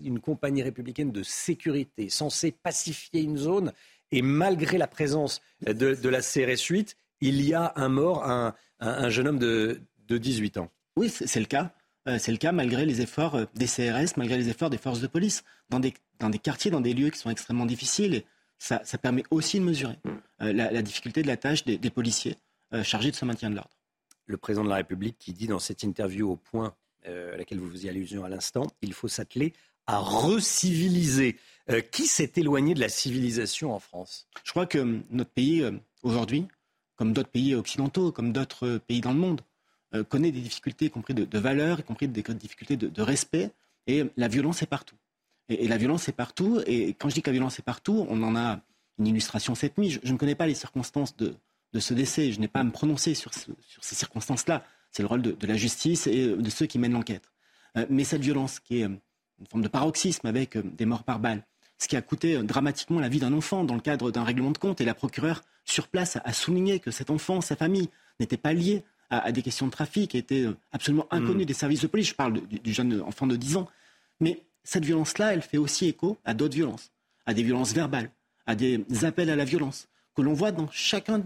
une, 0.00 0.20
compagnie 0.20 0.62
républicaine 0.62 1.12
de 1.12 1.22
sécurité, 1.22 2.08
censée 2.08 2.50
pacifier 2.50 3.20
une 3.20 3.36
zone. 3.36 3.72
Et 4.10 4.22
malgré 4.22 4.78
la 4.78 4.88
présence 4.88 5.42
de, 5.60 6.08
la 6.08 6.22
CRS 6.22 6.64
8, 6.68 6.96
il 7.20 7.42
y 7.42 7.52
a 7.52 7.74
un 7.76 7.90
mort, 7.90 8.24
un, 8.24 9.08
jeune 9.10 9.28
homme 9.28 9.38
de, 9.38 9.80
18 10.08 10.56
ans. 10.56 10.70
Oui, 10.96 11.08
c'est 11.10 11.38
le 11.38 11.46
cas. 11.46 11.72
Euh, 12.08 12.18
c'est 12.18 12.32
le 12.32 12.38
cas 12.38 12.50
malgré 12.50 12.86
les 12.86 13.02
efforts 13.02 13.34
euh, 13.34 13.44
des 13.54 13.66
CRS, 13.66 14.16
malgré 14.16 14.38
les 14.38 14.48
efforts 14.48 14.70
des 14.70 14.78
forces 14.78 15.00
de 15.00 15.06
police, 15.06 15.44
dans 15.68 15.78
des, 15.78 15.92
quartiers, 16.38 16.70
dans 16.70 16.80
des 16.80 16.94
lieux 16.94 17.10
qui 17.10 17.18
sont 17.18 17.30
extrêmement 17.30 17.66
difficiles. 17.66 18.14
Et 18.14 18.26
ça, 18.58 18.80
permet 19.00 19.22
aussi 19.30 19.60
de 19.60 19.64
mesurer 19.64 19.98
euh, 20.42 20.52
la, 20.52 20.82
difficulté 20.82 21.22
de 21.22 21.26
la 21.26 21.36
tâche 21.36 21.64
des, 21.64 21.90
policiers 21.90 22.36
chargés 22.82 23.10
de 23.10 23.16
ce 23.16 23.24
maintien 23.24 23.50
de 23.50 23.56
l'ordre. 23.56 23.76
Le 24.26 24.36
président 24.36 24.64
de 24.64 24.70
la 24.70 24.76
République 24.76 25.16
qui 25.18 25.32
dit 25.32 25.46
dans 25.46 25.58
cette 25.58 25.82
interview 25.82 26.30
au 26.30 26.36
point 26.36 26.74
euh, 27.06 27.34
à 27.34 27.36
laquelle 27.36 27.58
vous 27.58 27.70
faisiez 27.70 27.90
allusion 27.90 28.24
à 28.24 28.28
l'instant, 28.28 28.66
il 28.82 28.92
faut 28.92 29.08
s'atteler 29.08 29.52
à 29.86 29.98
reciviliser. 29.98 31.36
Euh, 31.70 31.80
qui 31.80 32.06
s'est 32.06 32.32
éloigné 32.36 32.74
de 32.74 32.80
la 32.80 32.88
civilisation 32.88 33.72
en 33.72 33.78
France? 33.78 34.28
Je 34.44 34.50
crois 34.50 34.66
que 34.66 35.00
notre 35.10 35.30
pays, 35.30 35.62
euh, 35.62 35.72
aujourd'hui, 36.02 36.46
comme 36.96 37.12
d'autres 37.12 37.30
pays 37.30 37.54
occidentaux, 37.54 38.12
comme 38.12 38.32
d'autres 38.32 38.78
pays 38.78 39.00
dans 39.00 39.12
le 39.12 39.18
monde, 39.18 39.40
connaît 40.08 40.30
des 40.30 40.40
difficultés, 40.40 40.84
y 40.84 40.90
compris 40.90 41.14
de, 41.14 41.38
valeurs, 41.38 41.80
y 41.80 41.82
compris 41.82 42.06
des 42.06 42.22
difficultés 42.22 42.76
de, 42.76 43.02
respect. 43.02 43.50
Et 43.88 44.04
la 44.16 44.28
violence 44.28 44.62
est 44.62 44.66
partout. 44.66 44.94
Et, 45.48 45.66
la 45.66 45.78
violence 45.78 46.08
est 46.08 46.12
partout. 46.12 46.60
Et 46.66 46.94
quand 46.94 47.08
je 47.08 47.14
dis 47.14 47.22
que 47.22 47.30
la 47.30 47.32
violence 47.32 47.58
est 47.58 47.64
partout, 47.64 48.06
on 48.08 48.22
en 48.22 48.36
a 48.36 48.60
une 49.00 49.08
illustration 49.08 49.56
cette 49.56 49.78
nuit. 49.78 49.98
Je, 50.02 50.12
ne 50.12 50.16
connais 50.16 50.36
pas 50.36 50.46
les 50.46 50.54
circonstances 50.54 51.16
de, 51.16 51.34
ce 51.76 51.92
décès. 51.94 52.30
Je 52.30 52.38
n'ai 52.38 52.46
pas 52.46 52.60
à 52.60 52.64
me 52.64 52.70
prononcer 52.70 53.14
sur 53.14 53.32
ces 53.34 53.94
circonstances-là. 53.96 54.64
C'est 54.90 55.02
le 55.02 55.08
rôle 55.08 55.22
de, 55.22 55.46
la 55.46 55.56
justice 55.56 56.06
et 56.06 56.26
euh, 56.26 56.36
de 56.36 56.50
ceux 56.50 56.66
qui 56.66 56.78
mènent 56.78 56.92
l'enquête. 56.92 57.30
Euh, 57.76 57.86
mais 57.88 58.04
cette 58.04 58.22
violence, 58.22 58.58
qui 58.60 58.80
est 58.80 58.84
euh, 58.84 58.96
une 59.38 59.46
forme 59.46 59.62
de 59.62 59.68
paroxysme 59.68 60.26
avec 60.26 60.58
des 60.76 60.86
morts 60.86 61.04
par 61.04 61.18
balle, 61.18 61.44
ce 61.78 61.88
qui 61.88 61.96
a 61.96 62.02
coûté 62.02 62.42
dramatiquement 62.42 63.00
la 63.00 63.08
vie 63.08 63.20
d'un 63.20 63.32
enfant 63.32 63.64
dans 63.64 63.74
le 63.74 63.80
cadre 63.80 64.10
d'un 64.10 64.24
règlement 64.24 64.50
de 64.50 64.58
compte, 64.58 64.80
et 64.80 64.84
la 64.84 64.94
procureure 64.94 65.42
sur 65.64 65.88
place 65.88 66.18
a 66.22 66.32
souligné 66.32 66.78
que 66.78 66.90
cet 66.90 67.08
enfant, 67.10 67.40
sa 67.40 67.56
famille, 67.56 67.88
n'était 68.18 68.36
pas 68.36 68.52
lié 68.52 68.84
à, 69.08 69.32
des 69.32 69.40
questions 69.40 69.66
de 69.66 69.70
trafic, 69.70 70.14
était 70.14 70.46
absolument 70.72 71.06
hmm. 71.10 71.16
inconnu 71.16 71.46
des 71.46 71.54
services 71.54 71.80
de 71.80 71.86
police. 71.86 72.08
Je 72.08 72.14
parle 72.14 72.42
du, 72.46 72.72
jeune 72.72 73.00
enfant 73.00 73.26
de 73.26 73.34
10 73.34 73.56
ans. 73.56 73.68
Mais 74.20 74.42
cette 74.62 74.84
violence-là, 74.84 75.32
elle 75.32 75.40
fait 75.40 75.56
aussi 75.56 75.86
écho 75.86 76.18
à 76.24 76.34
d'autres 76.34 76.54
violences, 76.54 76.92
à 77.24 77.32
des 77.32 77.42
violences 77.42 77.72
verbales, 77.72 78.10
à 78.46 78.54
des 78.54 78.84
appels 79.04 79.30
à 79.30 79.36
la 79.36 79.46
violence, 79.46 79.88
que 80.14 80.20
l'on 80.20 80.34
voit 80.34 80.52
dans 80.52 80.68
chacun 80.70 81.22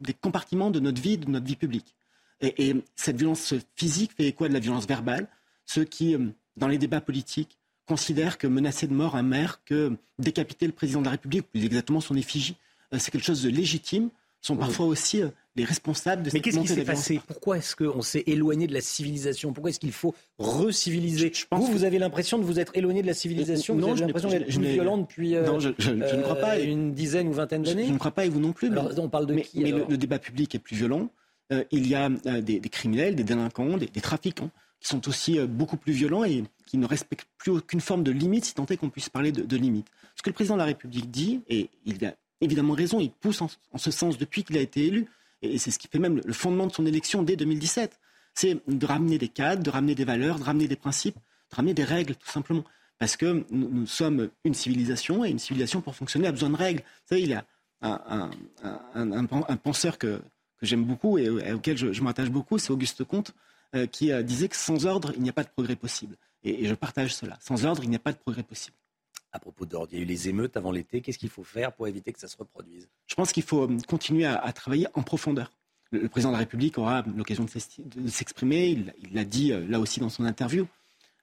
des 0.00 0.14
compartiments 0.14 0.70
de 0.70 0.78
notre 0.78 1.02
vie, 1.02 1.18
de 1.18 1.28
notre 1.28 1.46
vie 1.46 1.56
publique. 1.56 1.96
Et, 2.40 2.76
cette 2.96 3.16
violence 3.16 3.54
physique 3.74 4.12
fait 4.16 4.26
écho 4.26 4.44
à 4.44 4.48
de 4.48 4.54
la 4.54 4.60
violence 4.60 4.86
verbale. 4.86 5.26
Ceux 5.66 5.84
qui, 5.84 6.14
euh, 6.14 6.28
dans 6.56 6.68
les 6.68 6.78
débats 6.78 7.00
politiques, 7.00 7.58
considèrent 7.86 8.38
que 8.38 8.46
menacer 8.46 8.86
de 8.86 8.92
mort 8.92 9.16
un 9.16 9.22
maire, 9.22 9.60
que 9.64 9.96
décapiter 10.18 10.66
le 10.66 10.72
président 10.72 11.00
de 11.00 11.06
la 11.06 11.12
République, 11.12 11.42
ou 11.42 11.50
plus 11.52 11.64
exactement 11.64 12.00
son 12.00 12.16
effigie, 12.16 12.56
euh, 12.92 12.98
c'est 12.98 13.10
quelque 13.10 13.24
chose 13.24 13.42
de 13.42 13.48
légitime, 13.48 14.10
sont 14.40 14.56
parfois 14.56 14.86
aussi 14.86 15.20
euh, 15.20 15.28
les 15.56 15.64
responsables 15.64 16.22
de 16.22 16.30
cette 16.30 16.34
Mais 16.34 16.40
qu'est-ce 16.40 16.60
qui 16.60 16.68
s'est 16.68 16.84
passé? 16.84 17.20
Pourquoi 17.26 17.58
est-ce 17.58 17.74
qu'on 17.74 18.02
s'est 18.02 18.22
éloigné 18.26 18.68
de 18.68 18.72
la 18.72 18.80
civilisation? 18.80 19.52
Pourquoi 19.52 19.70
est-ce 19.70 19.80
qu'il 19.80 19.90
faut 19.90 20.14
reciviliser? 20.38 21.32
Vous, 21.50 21.66
vous 21.66 21.82
avez 21.82 21.98
l'impression 21.98 22.38
de 22.38 22.44
vous 22.44 22.60
être 22.60 22.76
éloigné 22.76 23.02
de 23.02 23.08
la 23.08 23.14
civilisation? 23.14 23.74
Non, 23.74 23.96
j'ai 23.96 24.04
l'impression 24.04 24.28
d'être 24.28 24.46
plus 24.46 24.60
violent 24.60 24.98
depuis 24.98 25.34
non, 25.34 25.58
je, 25.58 25.70
ne 25.90 26.22
crois 26.22 26.36
pas. 26.36 26.60
une 26.60 26.92
dizaine 26.92 27.26
ou 27.26 27.32
vingtaine 27.32 27.62
d'années? 27.62 27.86
Je, 27.88 27.92
ne 27.92 27.98
crois 27.98 28.12
pas, 28.12 28.26
et 28.26 28.28
vous 28.28 28.40
non 28.40 28.52
plus. 28.52 28.70
Alors, 28.70 28.92
on 28.98 29.08
parle 29.08 29.26
de 29.26 29.34
qui 29.40 29.60
Mais 29.60 29.72
le, 29.72 29.96
débat 29.96 30.20
public 30.20 30.54
est 30.54 30.60
plus 30.60 30.76
violent. 30.76 31.10
Euh, 31.52 31.64
il 31.70 31.86
y 31.86 31.94
a 31.94 32.10
euh, 32.26 32.40
des, 32.40 32.60
criminels, 32.60 33.14
des 33.14 33.24
délinquants, 33.24 33.78
des, 33.78 33.88
trafiquants 34.00 34.50
qui 34.80 34.88
sont 34.88 35.08
aussi 35.08 35.38
euh, 35.38 35.46
beaucoup 35.46 35.78
plus 35.78 35.92
violents 35.92 36.24
et 36.24 36.44
qui 36.66 36.76
ne 36.76 36.86
respectent 36.86 37.28
plus 37.38 37.52
aucune 37.52 37.80
forme 37.80 38.02
de 38.02 38.10
limite, 38.10 38.44
si 38.44 38.54
tant 38.54 38.66
est 38.66 38.76
qu'on 38.76 38.90
puisse 38.90 39.08
parler 39.08 39.32
de, 39.32 39.56
limite. 39.56 39.86
Ce 40.14 40.22
que 40.22 40.28
le 40.30 40.34
président 40.34 40.56
de 40.56 40.60
la 40.60 40.66
République 40.66 41.10
dit, 41.10 41.40
et 41.48 41.70
il 41.86 42.04
a 42.04 42.14
évidemment 42.40 42.74
raison, 42.74 43.00
il 43.00 43.10
pousse 43.10 43.40
en, 43.40 43.48
ce 43.76 43.90
sens 43.90 44.18
depuis 44.18 44.44
qu'il 44.44 44.58
a 44.58 44.60
été 44.60 44.86
élu, 44.86 45.06
et 45.40 45.58
c'est 45.58 45.70
ce 45.70 45.78
qui 45.78 45.88
fait 45.88 45.98
même 45.98 46.20
le 46.22 46.32
fondement 46.32 46.66
de 46.66 46.72
son 46.72 46.84
élection 46.84 47.22
dès 47.22 47.36
2017, 47.36 47.98
C'est 48.34 48.58
de 48.68 48.86
ramener 48.86 49.16
des 49.18 49.28
cadres, 49.28 49.62
de 49.62 49.70
ramener 49.70 49.94
des 49.94 50.04
valeurs, 50.04 50.38
de 50.38 50.44
ramener 50.44 50.68
des 50.68 50.76
principes, 50.76 51.16
de 51.50 51.56
ramener 51.56 51.74
des 51.74 51.84
règles, 51.84 52.14
tout 52.14 52.28
simplement. 52.28 52.64
Parce 52.98 53.16
que 53.16 53.44
nous, 53.50 53.86
sommes 53.86 54.28
une 54.44 54.54
civilisation 54.54 55.24
et 55.24 55.30
une 55.30 55.38
civilisation, 55.38 55.80
pour 55.80 55.94
fonctionner, 55.94 56.26
a 56.26 56.32
besoin 56.32 56.50
de 56.50 56.56
règles. 56.56 56.80
Vous 56.80 57.08
savez, 57.08 57.22
il 57.22 57.30
y 57.30 57.34
a 57.34 57.44
un, 57.80 58.30
un, 58.94 59.56
penseur 59.56 59.98
que, 59.98 60.20
que 60.58 60.66
j'aime 60.66 60.84
beaucoup 60.84 61.18
et 61.18 61.28
auquel 61.52 61.76
je, 61.76 61.92
je 61.92 62.02
m'attache 62.02 62.30
beaucoup, 62.30 62.58
c'est 62.58 62.70
Auguste 62.70 63.04
Comte, 63.04 63.32
euh, 63.74 63.86
qui 63.86 64.12
euh, 64.12 64.22
disait 64.22 64.48
que 64.48 64.56
sans 64.56 64.86
ordre, 64.86 65.12
il 65.14 65.22
n'y 65.22 65.28
a 65.28 65.32
pas 65.32 65.44
de 65.44 65.50
progrès 65.50 65.76
possible. 65.76 66.16
Et, 66.42 66.64
je 66.66 66.74
partage 66.74 67.14
cela. 67.14 67.36
Sans 67.38 67.66
ordre, 67.66 67.84
il 67.84 67.90
n'y 67.90 67.96
a 67.96 67.98
pas 67.98 68.12
de 68.12 68.16
progrès 68.16 68.42
possible. 68.42 68.74
À 69.30 69.38
propos 69.38 69.66
d'ordre, 69.66 69.88
il 69.92 69.98
y 69.98 70.00
a 70.00 70.04
eu 70.04 70.06
les 70.06 70.30
émeutes 70.30 70.56
avant 70.56 70.72
l'été. 70.72 71.02
Qu'est-ce 71.02 71.18
qu'il 71.18 71.28
faut 71.28 71.44
faire 71.44 71.74
pour 71.74 71.86
éviter 71.86 72.14
que 72.14 72.18
ça 72.18 72.28
se 72.28 72.36
reproduise? 72.38 72.88
Je 73.06 73.14
pense 73.14 73.30
qu'il 73.30 73.42
faut 73.42 73.64
euh, 73.64 73.76
continuer 73.86 74.24
à, 74.24 74.50
travailler 74.54 74.86
en 74.94 75.02
profondeur. 75.02 75.52
Le, 75.90 76.08
président 76.08 76.30
de 76.30 76.36
la 76.36 76.38
République 76.38 76.78
aura 76.78 77.04
l'occasion 77.14 77.44
de 77.44 78.08
s'exprimer. 78.08 78.70
Il 79.02 79.12
l'a 79.12 79.24
dit 79.24 79.52
là 79.68 79.80
aussi 79.80 80.00
dans 80.00 80.08
son 80.08 80.24
interview. 80.24 80.66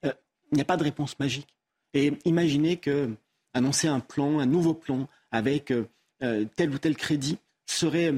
il 0.03 0.11
n'y 0.53 0.61
a 0.61 0.65
pas 0.65 0.77
de 0.77 0.83
réponse 0.83 1.17
magique. 1.17 1.47
Et 1.95 2.13
imaginez 2.25 2.77
que 2.77 3.09
annoncer 3.55 3.87
un 3.87 3.99
plan, 3.99 4.39
un 4.39 4.45
nouveau 4.45 4.75
plan 4.75 5.07
avec 5.31 5.73
tel 6.19 6.69
ou 6.71 6.77
tel 6.77 6.95
crédit 6.95 7.37
serait 7.65 8.13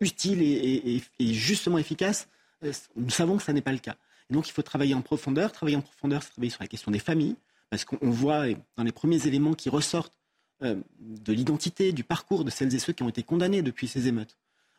utile 0.00 0.42
et, 0.42 1.02
justement 1.20 1.78
efficace 1.78 2.28
euh, 2.64 2.72
nous 2.96 3.10
savons 3.10 3.36
que 3.36 3.42
ça 3.42 3.52
n'est 3.52 3.62
pas 3.62 3.72
le 3.72 3.78
cas. 3.78 3.96
Et 4.30 4.34
donc 4.34 4.48
il 4.48 4.52
faut 4.52 4.62
travailler 4.62 4.94
en 4.94 5.02
profondeur. 5.02 5.52
Travailler 5.52 5.76
en 5.76 5.82
profondeur, 5.82 6.22
c'est 6.22 6.30
travailler 6.30 6.50
sur 6.50 6.62
la 6.62 6.68
question 6.68 6.90
des 6.90 6.98
familles, 6.98 7.36
parce 7.70 7.84
qu'on 7.84 8.10
voit 8.10 8.46
dans 8.76 8.84
les 8.84 8.92
premiers 8.92 9.26
éléments 9.26 9.54
qui 9.54 9.68
ressortent 9.68 10.16
euh, 10.62 10.76
de 11.00 11.32
l'identité, 11.32 11.92
du 11.92 12.04
parcours 12.04 12.44
de 12.44 12.50
celles 12.50 12.74
et 12.74 12.78
ceux 12.78 12.92
qui 12.92 13.02
ont 13.02 13.08
été 13.08 13.22
condamnés 13.22 13.62
depuis 13.62 13.88
ces 13.88 14.08
émeutes. 14.08 14.36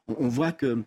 On, 0.07 0.27
voit 0.27 0.51
que 0.51 0.83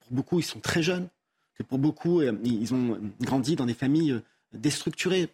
pour 0.00 0.12
beaucoup, 0.12 0.38
ils 0.38 0.44
sont 0.44 0.60
très 0.60 0.82
jeunes, 0.82 1.08
que 1.54 1.62
pour 1.62 1.78
beaucoup, 1.78 2.20
euh, 2.20 2.36
ils 2.44 2.72
ont 2.74 2.98
grandi 3.20 3.56
dans 3.56 3.66
des 3.66 3.74
familles 3.74 4.20
déstructurées, 4.52 5.28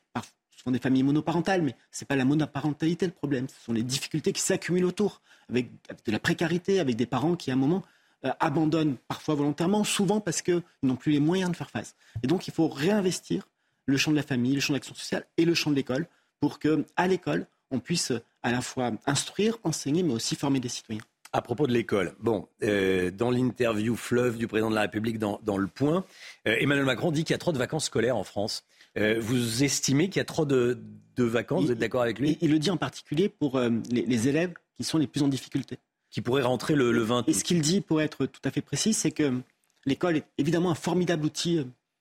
souvent 0.56 0.72
des 0.72 0.78
familles 0.78 1.02
monoparentales, 1.02 1.62
mais 1.62 1.76
ce 1.92 2.02
n'est 2.02 2.06
pas 2.06 2.16
la 2.16 2.24
monoparentalité 2.24 3.06
le 3.06 3.12
problème, 3.12 3.48
ce 3.48 3.64
sont 3.64 3.72
les 3.72 3.82
difficultés 3.82 4.32
qui 4.32 4.40
s'accumulent 4.40 4.84
autour, 4.84 5.20
avec, 5.48 5.70
de 6.04 6.12
la 6.12 6.18
précarité, 6.18 6.80
avec 6.80 6.96
des 6.96 7.06
parents 7.06 7.36
qui, 7.36 7.50
à 7.50 7.54
un 7.54 7.56
moment, 7.56 7.82
euh, 8.24 8.30
abandonnent 8.40 8.96
parfois 9.06 9.36
volontairement, 9.36 9.84
souvent 9.84 10.20
parce 10.20 10.42
qu'ils 10.42 10.62
n'ont 10.82 10.96
plus 10.96 11.12
les 11.12 11.20
moyens 11.20 11.52
de 11.52 11.56
faire 11.56 11.70
face. 11.70 11.94
Et 12.24 12.26
donc 12.26 12.48
il 12.48 12.52
faut 12.52 12.66
réinvestir 12.66 13.48
le 13.86 13.96
champ 13.96 14.10
de 14.10 14.16
la 14.16 14.24
famille, 14.24 14.54
le 14.54 14.60
champ 14.60 14.72
de 14.72 14.78
l'action 14.78 14.94
sociale 14.94 15.24
et 15.36 15.44
le 15.44 15.54
champ 15.54 15.70
de 15.70 15.76
l'école 15.76 16.08
pour 16.40 16.58
qu'à 16.58 17.06
l'école, 17.06 17.46
on 17.70 17.78
puisse 17.78 18.12
à 18.42 18.50
la 18.50 18.60
fois 18.60 18.90
instruire, 19.06 19.58
enseigner, 19.62 20.02
mais 20.02 20.14
aussi 20.14 20.34
former 20.34 20.58
des 20.58 20.68
citoyens. 20.68 21.02
À 21.32 21.42
propos 21.42 21.68
de 21.68 21.72
l'école, 21.72 22.14
bon, 22.18 22.48
euh, 22.64 23.12
dans 23.12 23.30
l'interview 23.30 23.94
fleuve 23.94 24.36
du 24.36 24.48
président 24.48 24.70
de 24.70 24.74
la 24.74 24.82
République 24.82 25.20
dans, 25.20 25.38
Le 25.56 25.68
Point, 25.68 26.04
euh, 26.48 26.56
Emmanuel 26.58 26.86
Macron 26.86 27.12
dit 27.12 27.22
qu'il 27.22 27.34
y 27.34 27.36
a 27.36 27.38
trop 27.38 27.52
de 27.52 27.58
vacances 27.58 27.84
scolaires 27.84 28.16
en 28.16 28.24
France. 28.24 28.64
vous 28.96 29.62
estimez 29.62 30.08
qu'il 30.08 30.18
y 30.18 30.22
a 30.22 30.24
trop 30.24 30.44
de, 30.44 30.80
vacances? 31.16 31.66
Vous 31.66 31.72
êtes 31.72 31.78
d'accord 31.78 32.02
avec 32.02 32.18
lui? 32.18 32.36
il, 32.40 32.50
le 32.50 32.58
dit 32.58 32.70
en 32.70 32.76
particulier 32.76 33.28
pour 33.28 33.60
les 33.60 34.28
élèves 34.28 34.54
qui 34.78 34.84
sont 34.84 34.98
les 34.98 35.06
plus 35.06 35.22
en 35.22 35.28
difficulté 35.28 35.78
qui 36.10 36.20
pourrait 36.22 36.42
rentrer 36.42 36.74
le, 36.74 36.92
le 36.92 37.02
20 37.02 37.28
Et 37.28 37.32
ce 37.32 37.44
qu'il 37.44 37.60
dit, 37.60 37.80
pour 37.80 38.00
être 38.00 38.26
tout 38.26 38.40
à 38.44 38.50
fait 38.50 38.62
précis, 38.62 38.94
c'est 38.94 39.10
que 39.10 39.40
l'école 39.84 40.16
est 40.16 40.24
évidemment 40.38 40.70
un 40.70 40.74
formidable 40.74 41.26
outil 41.26 41.60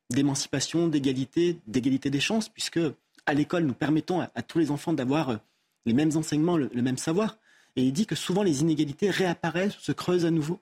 d'émancipation, 0.09 0.87
d'égalité, 0.87 1.59
d'égalité 1.67 2.09
des 2.09 2.19
chances, 2.19 2.49
puisque 2.49 2.79
à 3.25 3.33
l'école, 3.33 3.63
nous 3.63 3.73
permettons 3.73 4.21
à, 4.21 4.41
tous 4.41 4.59
les 4.59 4.71
enfants 4.71 4.93
d'avoir 4.93 5.39
les 5.85 5.93
mêmes 5.93 6.15
enseignements, 6.15 6.57
le, 6.57 6.69
même 6.81 6.97
savoir. 6.97 7.37
Et 7.75 7.83
il 7.83 7.93
dit 7.93 8.05
que 8.05 8.15
souvent 8.15 8.43
les 8.43 8.61
inégalités 8.61 9.09
réapparaissent, 9.09 9.77
se 9.79 9.91
creusent 9.91 10.25
à 10.25 10.31
nouveau 10.31 10.59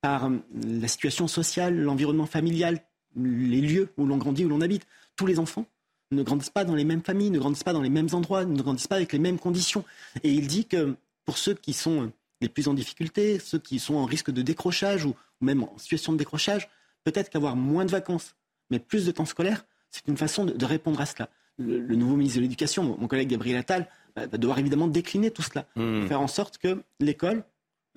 par 0.00 0.26
euh, 0.26 0.36
la 0.64 0.88
situation 0.88 1.26
sociale, 1.26 1.76
l'environnement 1.76 2.26
familial, 2.26 2.80
les 3.16 3.60
lieux 3.60 3.88
où 3.96 4.06
l'on 4.06 4.16
grandit, 4.16 4.44
où 4.44 4.48
l'on 4.48 4.60
habite. 4.60 4.86
Tous 5.16 5.26
les 5.26 5.40
enfants 5.40 5.66
ne 6.12 6.22
grandissent 6.22 6.50
pas 6.50 6.64
dans 6.64 6.76
les 6.76 6.84
mêmes 6.84 7.02
familles, 7.02 7.30
ne 7.30 7.38
grandissent 7.40 7.64
pas 7.64 7.72
dans 7.72 7.82
les 7.82 7.90
mêmes 7.90 8.08
endroits, 8.12 8.44
ne 8.44 8.62
grandissent 8.62 8.86
pas 8.86 8.96
avec 8.96 9.12
les 9.12 9.18
mêmes 9.18 9.38
conditions. 9.38 9.84
Et 10.22 10.32
il 10.32 10.46
dit 10.46 10.66
que 10.66 10.96
pour 11.28 11.36
ceux 11.36 11.52
qui 11.52 11.74
sont 11.74 12.10
les 12.40 12.48
plus 12.48 12.68
en 12.68 12.72
difficulté, 12.72 13.38
ceux 13.38 13.58
qui 13.58 13.78
sont 13.78 13.96
en 13.96 14.06
risque 14.06 14.30
de 14.30 14.40
décrochage 14.40 15.04
ou 15.04 15.14
même 15.42 15.62
en 15.62 15.76
situation 15.76 16.14
de 16.14 16.16
décrochage, 16.16 16.70
peut-être 17.04 17.28
qu'avoir 17.28 17.54
moins 17.54 17.84
de 17.84 17.90
vacances, 17.90 18.34
mais 18.70 18.78
plus 18.78 19.04
de 19.04 19.10
temps 19.10 19.26
scolaire, 19.26 19.66
c'est 19.90 20.08
une 20.08 20.16
façon 20.16 20.46
de, 20.46 20.64
répondre 20.64 20.98
à 21.02 21.04
cela. 21.04 21.28
Le, 21.58 21.96
nouveau 21.96 22.16
ministre 22.16 22.38
de 22.38 22.44
l'Éducation, 22.44 22.96
mon, 22.98 23.06
collègue 23.08 23.28
Gabriel 23.28 23.58
Attal, 23.58 23.90
va 24.16 24.26
devoir 24.26 24.58
évidemment 24.58 24.88
décliner 24.88 25.30
tout 25.30 25.42
cela, 25.42 25.66
hmm. 25.76 26.06
faire 26.06 26.22
en 26.22 26.28
sorte 26.28 26.56
que 26.56 26.82
l'école 26.98 27.44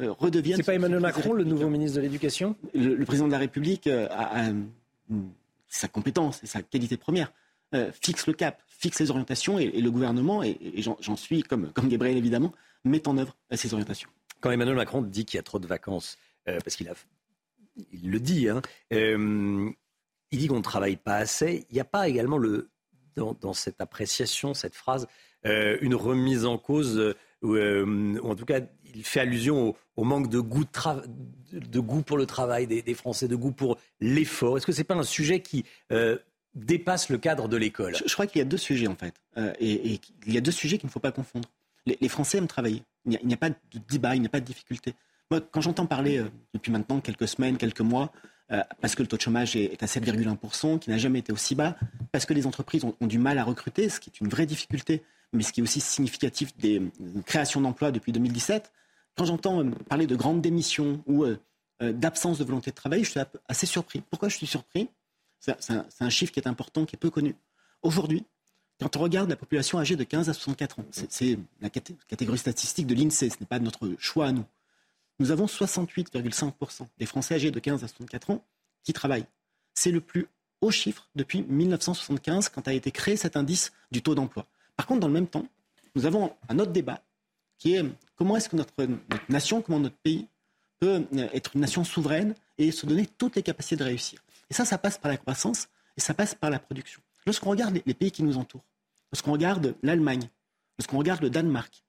euh, 0.01 0.11
redevienne. 0.11 0.57
C'est 0.57 0.63
pas 0.63 0.75
Emmanuel 0.75 0.99
Macron, 0.99 1.31
le 1.31 1.45
nouveau 1.45 1.69
ministre 1.69 1.95
de 1.95 2.01
l'Éducation? 2.01 2.57
Le, 2.73 3.01
président 3.05 3.27
de 3.27 3.31
la 3.31 3.39
République 3.39 3.87
euh, 3.87 4.09
a, 4.11 4.49
sa 5.69 5.87
compétence 5.87 6.43
et 6.43 6.47
sa 6.47 6.61
qualité 6.63 6.97
première. 6.97 7.31
Euh, 7.73 7.93
fixe 7.93 8.27
le 8.27 8.33
cap, 8.33 8.61
fixe 8.67 8.99
les 8.99 9.09
orientations 9.09 9.57
et, 9.57 9.79
le 9.79 9.89
gouvernement, 9.89 10.43
et, 10.43 10.57
j'en 10.75 11.15
suis, 11.15 11.43
comme, 11.43 11.71
comme 11.71 11.87
Gabriel 11.87 12.17
évidemment, 12.17 12.51
met 12.83 13.07
en 13.07 13.17
œuvre 13.17 13.35
ces 13.51 13.73
orientations. 13.73 14.09
Quand 14.39 14.51
Emmanuel 14.51 14.75
Macron 14.75 15.01
dit 15.01 15.25
qu'il 15.25 15.37
y 15.37 15.39
a 15.39 15.43
trop 15.43 15.59
de 15.59 15.67
vacances, 15.67 16.17
euh, 16.47 16.59
parce 16.63 16.75
qu'il 16.75 16.89
a, 16.89 16.93
il 17.91 18.09
le 18.09 18.19
dit, 18.19 18.49
hein, 18.49 18.61
euh, 18.91 19.69
il 20.31 20.39
dit 20.39 20.47
qu'on 20.47 20.57
ne 20.57 20.63
travaille 20.63 20.97
pas 20.97 21.15
assez. 21.15 21.65
Il 21.69 21.75
n'y 21.75 21.79
a 21.79 21.85
pas 21.85 22.07
également 22.07 22.37
le, 22.37 22.69
dans, 23.15 23.53
cette 23.53 23.81
appréciation, 23.81 24.53
cette 24.53 24.75
phrase, 24.75 25.07
euh, 25.45 25.77
une 25.81 25.95
remise 25.95 26.45
en 26.45 26.57
cause, 26.57 27.15
ou, 27.43 27.57
en 27.57 28.35
tout 28.35 28.45
cas, 28.45 28.61
il 28.95 29.03
fait 29.03 29.19
allusion 29.19 29.75
au, 29.95 30.03
manque 30.03 30.29
de 30.29 30.39
goût, 30.39 30.65
de, 31.51 31.79
goût 31.79 32.01
pour 32.01 32.17
le 32.17 32.25
travail 32.25 32.65
des, 32.65 32.93
Français, 32.93 33.27
de 33.27 33.35
goût 33.35 33.51
pour 33.51 33.77
l'effort. 33.99 34.57
Est-ce 34.57 34.65
que 34.65 34.71
ce 34.71 34.79
n'est 34.79 34.85
pas 34.85 34.95
un 34.95 35.03
sujet 35.03 35.41
qui 35.41 35.65
dépasse 36.55 37.09
le 37.09 37.17
cadre 37.17 37.47
de 37.47 37.57
l'école? 37.57 37.95
Je, 38.05 38.13
crois 38.13 38.25
qu'il 38.25 38.39
y 38.39 38.41
a 38.41 38.45
deux 38.45 38.57
sujets 38.57 38.87
en 38.87 38.95
fait, 38.95 39.13
et, 39.59 39.99
il 40.25 40.33
y 40.33 40.37
a 40.37 40.41
deux 40.41 40.51
sujets 40.51 40.77
qu'il 40.77 40.87
ne 40.87 40.91
faut 40.91 40.99
pas 40.99 41.11
confondre. 41.11 41.49
Les 41.85 42.09
Français 42.09 42.37
aiment 42.37 42.47
travailler. 42.47 42.83
Il 43.05 43.19
n'y 43.23 43.33
a, 43.33 43.37
pas 43.37 43.49
de 43.49 43.55
débat, 43.89 44.15
il 44.15 44.21
n'y 44.21 44.27
a 44.27 44.29
pas 44.29 44.39
de 44.39 44.45
difficulté. 44.45 44.93
Moi, 45.31 45.39
quand 45.39 45.61
j'entends 45.61 45.85
parler 45.85 46.19
euh, 46.19 46.29
depuis 46.53 46.71
maintenant 46.71 46.99
quelques 46.99 47.27
semaines, 47.27 47.57
quelques 47.57 47.81
mois, 47.81 48.11
euh, 48.51 48.61
parce 48.81 48.95
que 48.95 49.01
le 49.01 49.07
taux 49.07 49.17
de 49.17 49.21
chômage 49.21 49.55
est, 49.55 49.81
à 49.81 49.85
7,1%, 49.85 50.77
qui 50.77 50.89
n'a 50.89 50.97
jamais 50.97 51.19
été 51.19 51.31
aussi 51.31 51.55
bas, 51.55 51.77
parce 52.11 52.25
que 52.25 52.33
les 52.33 52.45
entreprises 52.45 52.83
ont, 52.83 53.07
du 53.07 53.17
mal 53.17 53.37
à 53.37 53.43
recruter, 53.43 53.89
ce 53.89 53.99
qui 53.99 54.09
est 54.09 54.19
une 54.19 54.27
vraie 54.27 54.45
difficulté, 54.45 55.03
mais 55.33 55.41
ce 55.41 55.53
qui 55.53 55.61
est 55.61 55.63
aussi 55.63 55.79
significatif 55.79 56.55
des 56.57 56.79
euh, 56.79 57.21
créations 57.25 57.61
d'emplois 57.61 57.91
depuis 57.91 58.11
2017. 58.11 58.71
Quand 59.15 59.25
j'entends 59.25 59.69
parler 59.89 60.05
de 60.05 60.15
grandes 60.15 60.41
démissions 60.41 61.03
ou 61.05 61.25
d'absence 61.81 62.37
de 62.37 62.45
volonté 62.45 62.71
de 62.71 62.75
travail, 62.75 63.03
je 63.03 63.09
suis 63.09 63.19
assez 63.49 63.65
surpris. 63.65 64.01
Pourquoi 64.09 64.29
je 64.29 64.37
suis 64.37 64.47
surpris? 64.47 64.87
C'est 65.39 65.53
un 65.99 66.09
chiffre 66.09 66.31
qui 66.31 66.39
est 66.39 66.47
important, 66.47 66.85
qui 66.85 66.95
est 66.95 66.97
peu 66.97 67.09
connu. 67.09 67.35
Aujourd'hui, 67.81 68.25
quand 68.81 68.95
on 68.97 68.99
regarde 68.99 69.29
la 69.29 69.35
population 69.35 69.77
âgée 69.77 69.95
de 69.95 70.03
15 70.03 70.29
à 70.29 70.33
64 70.33 70.79
ans, 70.79 70.85
c'est 70.91 71.37
la 71.61 71.69
catégorie 71.69 72.39
statistique 72.39 72.87
de 72.87 72.95
l'INSEE, 72.95 73.29
ce 73.29 73.35
n'est 73.39 73.45
pas 73.45 73.59
notre 73.59 73.91
choix 73.99 74.25
à 74.25 74.31
nous. 74.31 74.45
Nous 75.19 75.29
avons 75.29 75.45
68,5% 75.45 76.87
des 76.97 77.05
Français 77.05 77.35
âgés 77.35 77.51
de 77.51 77.59
15 77.59 77.83
à 77.83 77.87
64 77.87 78.31
ans 78.31 78.43
qui 78.83 78.91
travaillent. 78.91 79.27
C'est 79.75 79.91
le 79.91 80.01
plus 80.01 80.27
haut 80.61 80.71
chiffre 80.71 81.07
depuis 81.15 81.43
1975 81.43 82.49
quand 82.49 82.67
a 82.67 82.73
été 82.73 82.89
créé 82.89 83.17
cet 83.17 83.37
indice 83.37 83.71
du 83.91 84.01
taux 84.01 84.15
d'emploi. 84.15 84.47
Par 84.75 84.87
contre, 84.87 85.01
dans 85.01 85.07
le 85.07 85.13
même 85.13 85.27
temps, 85.27 85.45
nous 85.93 86.07
avons 86.07 86.33
un 86.49 86.57
autre 86.57 86.71
débat 86.71 87.03
qui 87.59 87.75
est 87.75 87.85
comment 88.15 88.35
est-ce 88.35 88.49
que 88.49 88.55
notre, 88.55 88.73
nation, 89.29 89.61
comment 89.61 89.79
notre 89.79 89.97
pays 89.97 90.27
peut 90.79 91.05
être 91.33 91.51
une 91.53 91.61
nation 91.61 91.83
souveraine 91.83 92.33
et 92.57 92.71
se 92.71 92.87
donner 92.87 93.05
toutes 93.05 93.35
les 93.35 93.43
capacités 93.43 93.75
de 93.75 93.83
réussir? 93.83 94.23
Et 94.49 94.55
ça, 94.55 94.65
ça 94.65 94.79
passe 94.79 94.97
par 94.97 95.11
la 95.11 95.17
croissance 95.17 95.67
et 95.95 96.01
ça 96.01 96.15
passe 96.15 96.33
par 96.33 96.49
la 96.49 96.57
production. 96.57 96.99
Lorsqu'on 97.27 97.51
regarde 97.51 97.79
les 97.85 97.93
pays 97.93 98.09
qui 98.09 98.23
nous 98.23 98.37
entourent, 98.37 98.63
Lorsqu'on 99.11 99.31
regarde 99.33 99.75
l'Allemagne, 99.83 100.29
lorsqu'on 100.77 100.97
regarde 100.97 101.21
le 101.21 101.29
Danemark, 101.29 101.83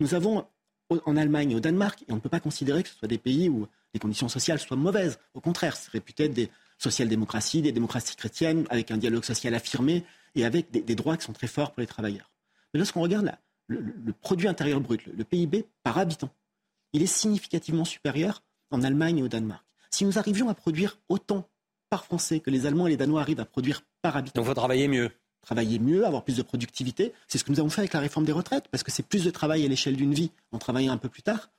nous 0.00 0.14
avons 0.14 0.46
en 0.90 1.16
Allemagne 1.16 1.52
et 1.52 1.54
au 1.54 1.60
Danemark, 1.60 2.02
et 2.08 2.12
on 2.12 2.16
ne 2.16 2.20
peut 2.20 2.28
pas 2.28 2.40
considérer 2.40 2.82
que 2.82 2.88
ce 2.88 2.94
soit 2.94 3.08
des 3.08 3.18
pays 3.18 3.48
où 3.48 3.66
les 3.94 4.00
conditions 4.00 4.28
sociales 4.28 4.58
soient 4.58 4.76
mauvaises. 4.76 5.18
Au 5.34 5.40
contraire, 5.40 5.76
c'est 5.76 5.90
réputé 5.90 6.24
être 6.24 6.34
des 6.34 6.50
social-démocraties, 6.78 7.62
des 7.62 7.72
démocraties 7.72 8.16
chrétiennes, 8.16 8.66
avec 8.70 8.90
un 8.90 8.96
dialogue 8.96 9.24
social 9.24 9.54
affirmé 9.54 10.04
et 10.34 10.44
avec 10.44 10.70
des, 10.70 10.94
droits 10.94 11.16
qui 11.16 11.24
sont 11.24 11.32
très 11.32 11.46
forts 11.46 11.72
pour 11.72 11.80
les 11.80 11.86
travailleurs. 11.86 12.30
Mais 12.72 12.78
lorsqu'on 12.78 13.00
regarde 13.00 13.32
le, 13.66 14.12
produit 14.12 14.48
intérieur 14.48 14.80
brut, 14.80 15.04
le, 15.06 15.24
PIB 15.24 15.66
par 15.82 15.98
habitant, 15.98 16.30
il 16.92 17.02
est 17.02 17.06
significativement 17.06 17.84
supérieur 17.84 18.42
en 18.70 18.82
Allemagne 18.82 19.18
et 19.18 19.22
au 19.22 19.28
Danemark. 19.28 19.64
Si 19.90 20.04
nous 20.04 20.18
arrivions 20.18 20.48
à 20.48 20.54
produire 20.54 20.98
autant 21.08 21.48
par 21.90 22.04
Français 22.04 22.40
que 22.40 22.50
les 22.50 22.66
Allemands 22.66 22.86
et 22.86 22.90
les 22.90 22.96
Danois 22.96 23.22
arrivent 23.22 23.40
à 23.40 23.46
produire 23.46 23.82
par 24.02 24.16
habitant. 24.16 24.40
Donc 24.40 24.44
il 24.44 24.48
faut 24.48 24.54
travailler 24.54 24.88
mieux 24.88 25.10
travailler 25.42 25.78
mieux, 25.78 26.06
avoir 26.06 26.24
plus 26.24 26.36
de 26.36 26.42
productivité. 26.42 27.12
C'est 27.26 27.38
ce 27.38 27.44
que 27.44 27.52
nous 27.52 27.60
avons 27.60 27.70
fait 27.70 27.80
avec 27.80 27.92
la 27.92 28.00
réforme 28.00 28.24
des 28.24 28.32
retraites, 28.32 28.68
parce 28.70 28.82
que 28.82 28.90
c'est 28.90 29.02
plus 29.02 29.24
de 29.24 29.30
travail 29.30 29.64
à 29.64 29.68
l'échelle 29.68 29.96
d'une 29.96 30.14
vie 30.14 30.30
en 30.52 30.58
travaillant 30.58 30.92
un 30.92 30.98
peu 30.98 31.08
plus 31.08 31.22
tard. 31.22 31.50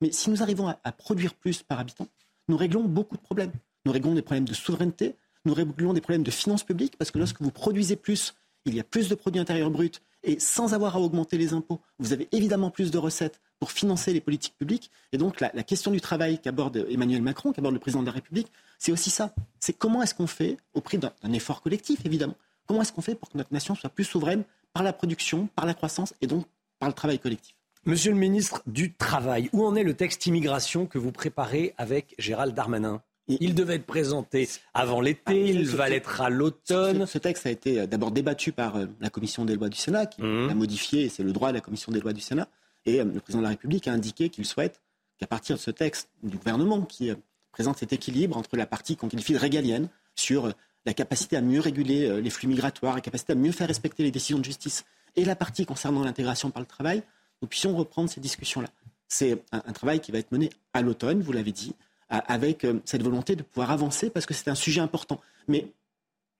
Mais 0.00 0.12
si 0.12 0.30
nous 0.30 0.42
arrivons 0.42 0.68
à, 0.68 0.92
produire 0.92 1.34
plus 1.34 1.62
par 1.62 1.78
habitant, 1.78 2.08
nous 2.48 2.56
réglons 2.56 2.84
beaucoup 2.84 3.16
de 3.16 3.22
problèmes. 3.22 3.52
Nous 3.84 3.92
réglons 3.92 4.14
des 4.14 4.22
problèmes 4.22 4.44
de 4.44 4.54
souveraineté, 4.54 5.14
nous 5.44 5.54
réglons 5.54 5.92
des 5.92 6.00
problèmes 6.00 6.22
de 6.22 6.30
finances 6.30 6.64
publiques, 6.64 6.96
parce 6.98 7.10
que 7.10 7.18
lorsque 7.18 7.40
vous 7.40 7.50
produisez 7.50 7.96
plus, 7.96 8.34
il 8.64 8.74
y 8.74 8.80
a 8.80 8.84
plus 8.84 9.08
de 9.08 9.14
produits 9.14 9.40
intérieurs 9.40 9.70
bruts, 9.70 9.92
et 10.24 10.40
sans 10.40 10.74
avoir 10.74 10.96
à 10.96 11.00
augmenter 11.00 11.38
les 11.38 11.52
impôts, 11.52 11.80
vous 11.98 12.12
avez 12.12 12.28
évidemment 12.32 12.70
plus 12.70 12.90
de 12.90 12.98
recettes 12.98 13.40
pour 13.60 13.70
financer 13.70 14.12
les 14.12 14.20
politiques 14.20 14.56
publiques. 14.58 14.90
Et 15.12 15.18
donc 15.18 15.40
la, 15.40 15.50
question 15.62 15.92
du 15.92 16.00
travail 16.00 16.40
qu'aborde 16.40 16.84
Emmanuel 16.90 17.22
Macron, 17.22 17.52
qu'aborde 17.52 17.74
le 17.74 17.80
président 17.80 18.02
de 18.02 18.06
la 18.06 18.12
République, 18.12 18.50
c'est 18.78 18.92
aussi 18.92 19.10
ça. 19.10 19.34
C'est 19.60 19.72
comment 19.72 20.02
est-ce 20.02 20.14
qu'on 20.14 20.26
fait, 20.26 20.58
au 20.74 20.80
prix 20.80 20.98
d'un 20.98 21.32
effort 21.32 21.62
collectif 21.62 22.04
évidemment, 22.04 22.36
comment 22.66 22.82
est-ce 22.82 22.92
qu'on 22.92 23.02
fait 23.02 23.14
pour 23.14 23.30
que 23.30 23.38
notre 23.38 23.52
nation 23.52 23.74
soit 23.74 23.90
plus 23.90 24.04
souveraine 24.04 24.44
par 24.72 24.82
la 24.82 24.92
production, 24.92 25.48
par 25.54 25.66
la 25.66 25.74
croissance 25.74 26.14
et 26.20 26.26
donc 26.26 26.46
par 26.78 26.88
le 26.88 26.94
travail 26.94 27.18
collectif? 27.18 27.56
Monsieur 27.84 28.10
le 28.10 28.18
ministre 28.18 28.62
du 28.66 28.94
Travail, 28.94 29.48
où 29.52 29.64
en 29.64 29.76
est 29.76 29.84
le 29.84 29.94
texte 29.94 30.26
immigration 30.26 30.86
que 30.86 30.98
vous 30.98 31.12
préparez 31.12 31.72
avec 31.78 32.16
Gérald 32.18 32.52
Darmanin? 32.52 33.00
Il 33.28 33.54
devait 33.54 33.76
être 33.76 33.86
présenté 33.86 34.48
avant 34.74 35.00
l'été, 35.00 35.20
ah, 35.26 35.32
il 35.32 35.68
va 35.68 35.88
l'être 35.88 36.20
à 36.20 36.28
l'automne. 36.28 37.06
Ce, 37.06 37.18
texte 37.18 37.46
a 37.46 37.50
été 37.50 37.80
euh, 37.80 37.86
d'abord 37.86 38.10
débattu 38.10 38.50
par 38.50 38.76
euh, 38.76 38.86
la 39.00 39.08
commission 39.08 39.44
des 39.44 39.54
lois 39.54 39.68
du 39.68 39.76
Sénat, 39.76 40.06
qui 40.06 40.22
mmh. 40.22 40.48
l'a 40.48 40.54
modifié, 40.54 41.08
c'est 41.08 41.22
le 41.22 41.32
droit 41.32 41.50
de 41.50 41.54
la 41.54 41.60
commission 41.60 41.92
des 41.92 42.00
lois 42.00 42.12
du 42.12 42.20
Sénat. 42.20 42.48
Et 42.86 43.00
euh, 43.00 43.04
le 43.04 43.20
président 43.20 43.38
de 43.38 43.44
la 43.44 43.50
République 43.50 43.86
a 43.86 43.92
indiqué 43.92 44.30
qu'il 44.30 44.44
souhaite 44.44 44.80
qu'à 45.18 45.28
partir 45.28 45.54
de 45.54 45.60
ce 45.60 45.70
texte 45.70 46.08
du 46.24 46.36
gouvernement, 46.36 46.82
qui 46.82 47.10
présente 47.52 47.78
cet 47.78 47.92
équilibre 47.92 48.36
entre 48.36 48.56
la 48.56 48.66
partie 48.66 48.96
qu'on 48.96 49.08
qualifie 49.08 49.32
de 49.32 49.38
régalienne, 49.38 49.88
sur 50.16 50.52
la 50.86 50.94
capacité 50.94 51.36
à 51.36 51.40
mieux 51.40 51.60
réguler 51.60 52.22
les 52.22 52.30
flux 52.30 52.48
migratoires, 52.48 52.94
la 52.94 53.00
capacité 53.00 53.32
à 53.32 53.36
mieux 53.36 53.52
faire 53.52 53.68
respecter 53.68 54.04
les 54.04 54.10
décisions 54.10 54.38
de 54.38 54.44
justice, 54.44 54.84
et 55.16 55.24
la 55.24 55.34
partie 55.34 55.66
concernant 55.66 56.04
l'intégration 56.04 56.50
par 56.50 56.60
le 56.60 56.66
travail, 56.66 57.02
nous 57.42 57.48
puissions 57.48 57.76
reprendre 57.76 58.08
ces 58.08 58.20
discussions-là. 58.20 58.68
C'est 59.08 59.42
un, 59.52 59.72
travail 59.72 60.00
qui 60.00 60.12
va 60.12 60.18
être 60.18 60.32
mené 60.32 60.50
à 60.72 60.82
l'automne, 60.82 61.22
vous 61.22 61.32
l'avez 61.32 61.52
dit, 61.52 61.74
avec 62.08 62.64
euh, 62.64 62.80
cette 62.84 63.02
volonté 63.02 63.36
de 63.36 63.42
pouvoir 63.42 63.70
avancer 63.70 64.10
parce 64.10 64.26
que 64.26 64.34
c'est 64.34 64.50
un 64.50 64.54
sujet 64.54 64.80
important. 64.80 65.20
Mais 65.48 65.68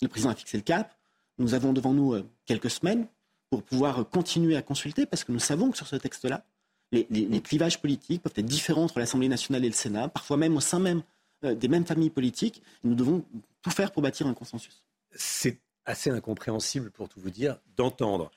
le 0.03 0.09
président 0.09 0.31
a 0.31 0.35
fixé 0.35 0.57
le 0.57 0.63
cap. 0.63 0.95
Nous 1.39 1.55
avons 1.55 1.73
devant 1.73 1.93
nous 1.93 2.15
euh, 2.15 2.29
quelques 2.45 2.71
semaines 2.71 3.07
pour 3.51 3.63
pouvoir 3.63 4.09
continuer 4.09 4.57
à 4.57 4.63
consulter 4.63 5.07
parce 5.07 5.23
que 5.23 5.33
nous 5.33 5.39
savons 5.39 5.71
que 5.71 5.77
sur 5.77 5.87
ce 5.87 5.97
texte-là, 5.97 6.45
les, 6.93 7.41
clivages 7.41 7.81
politiques 7.81 8.23
peuvent 8.23 8.33
être 8.37 8.47
différents 8.47 8.85
entre 8.85 9.01
l'Assemblée 9.01 9.29
nationale 9.29 9.65
et 9.65 9.69
le 9.69 9.75
Sénat, 9.75 10.09
parfois 10.09 10.37
même 10.37 10.57
au 10.57 10.61
sein 10.61 10.79
même 10.79 11.03
euh, 11.45 11.55
des 11.55 11.69
mêmes 11.69 11.87
familles 11.87 12.11
politiques. 12.11 12.63
Nous 12.85 12.95
devons 12.95 13.25
tout 13.67 13.75
faire 13.75 13.91
pour 13.91 14.03
bâtir 14.03 14.29
un 14.29 14.35
consensus. 14.35 14.85
C'est 15.11 15.59
assez 15.87 16.11
incompréhensible, 16.11 16.93
pour 16.93 17.09
tout 17.09 17.21
vous 17.21 17.31
dire, 17.31 17.59
d'entendre 17.77 18.31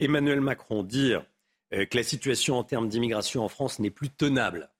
Emmanuel 0.00 0.40
Macron 0.40 0.82
dire 0.82 1.24
que 1.70 1.96
la 1.96 2.02
situation 2.02 2.56
en 2.56 2.64
termes 2.64 2.88
d'immigration 2.88 3.44
en 3.44 3.48
France 3.48 3.78
n'est 3.78 3.90
plus 3.90 4.08
tenable. 4.10 4.70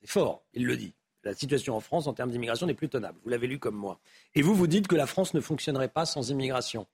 C'est 0.00 0.08
fort, 0.08 0.44
il 0.52 0.66
le 0.66 0.76
dit 0.76 0.92
la 1.24 1.34
situation 1.34 1.76
en 1.76 1.80
France 1.80 2.06
en 2.06 2.14
termes 2.14 2.30
d'immigration 2.30 2.66
n'est 2.66 2.74
plus 2.74 2.88
tenable. 2.88 3.18
Vous 3.24 3.30
l'avez 3.30 3.46
lu 3.46 3.58
comme 3.58 3.74
moi. 3.74 4.00
Et 4.34 4.42
vous, 4.42 4.54
vous 4.54 4.66
dites 4.66 4.86
que 4.86 4.96
la 4.96 5.06
France 5.06 5.34
ne 5.34 5.40
fonctionnerait 5.40 5.88
pas 5.88 6.06
sans 6.06 6.30
immigration. 6.30 6.86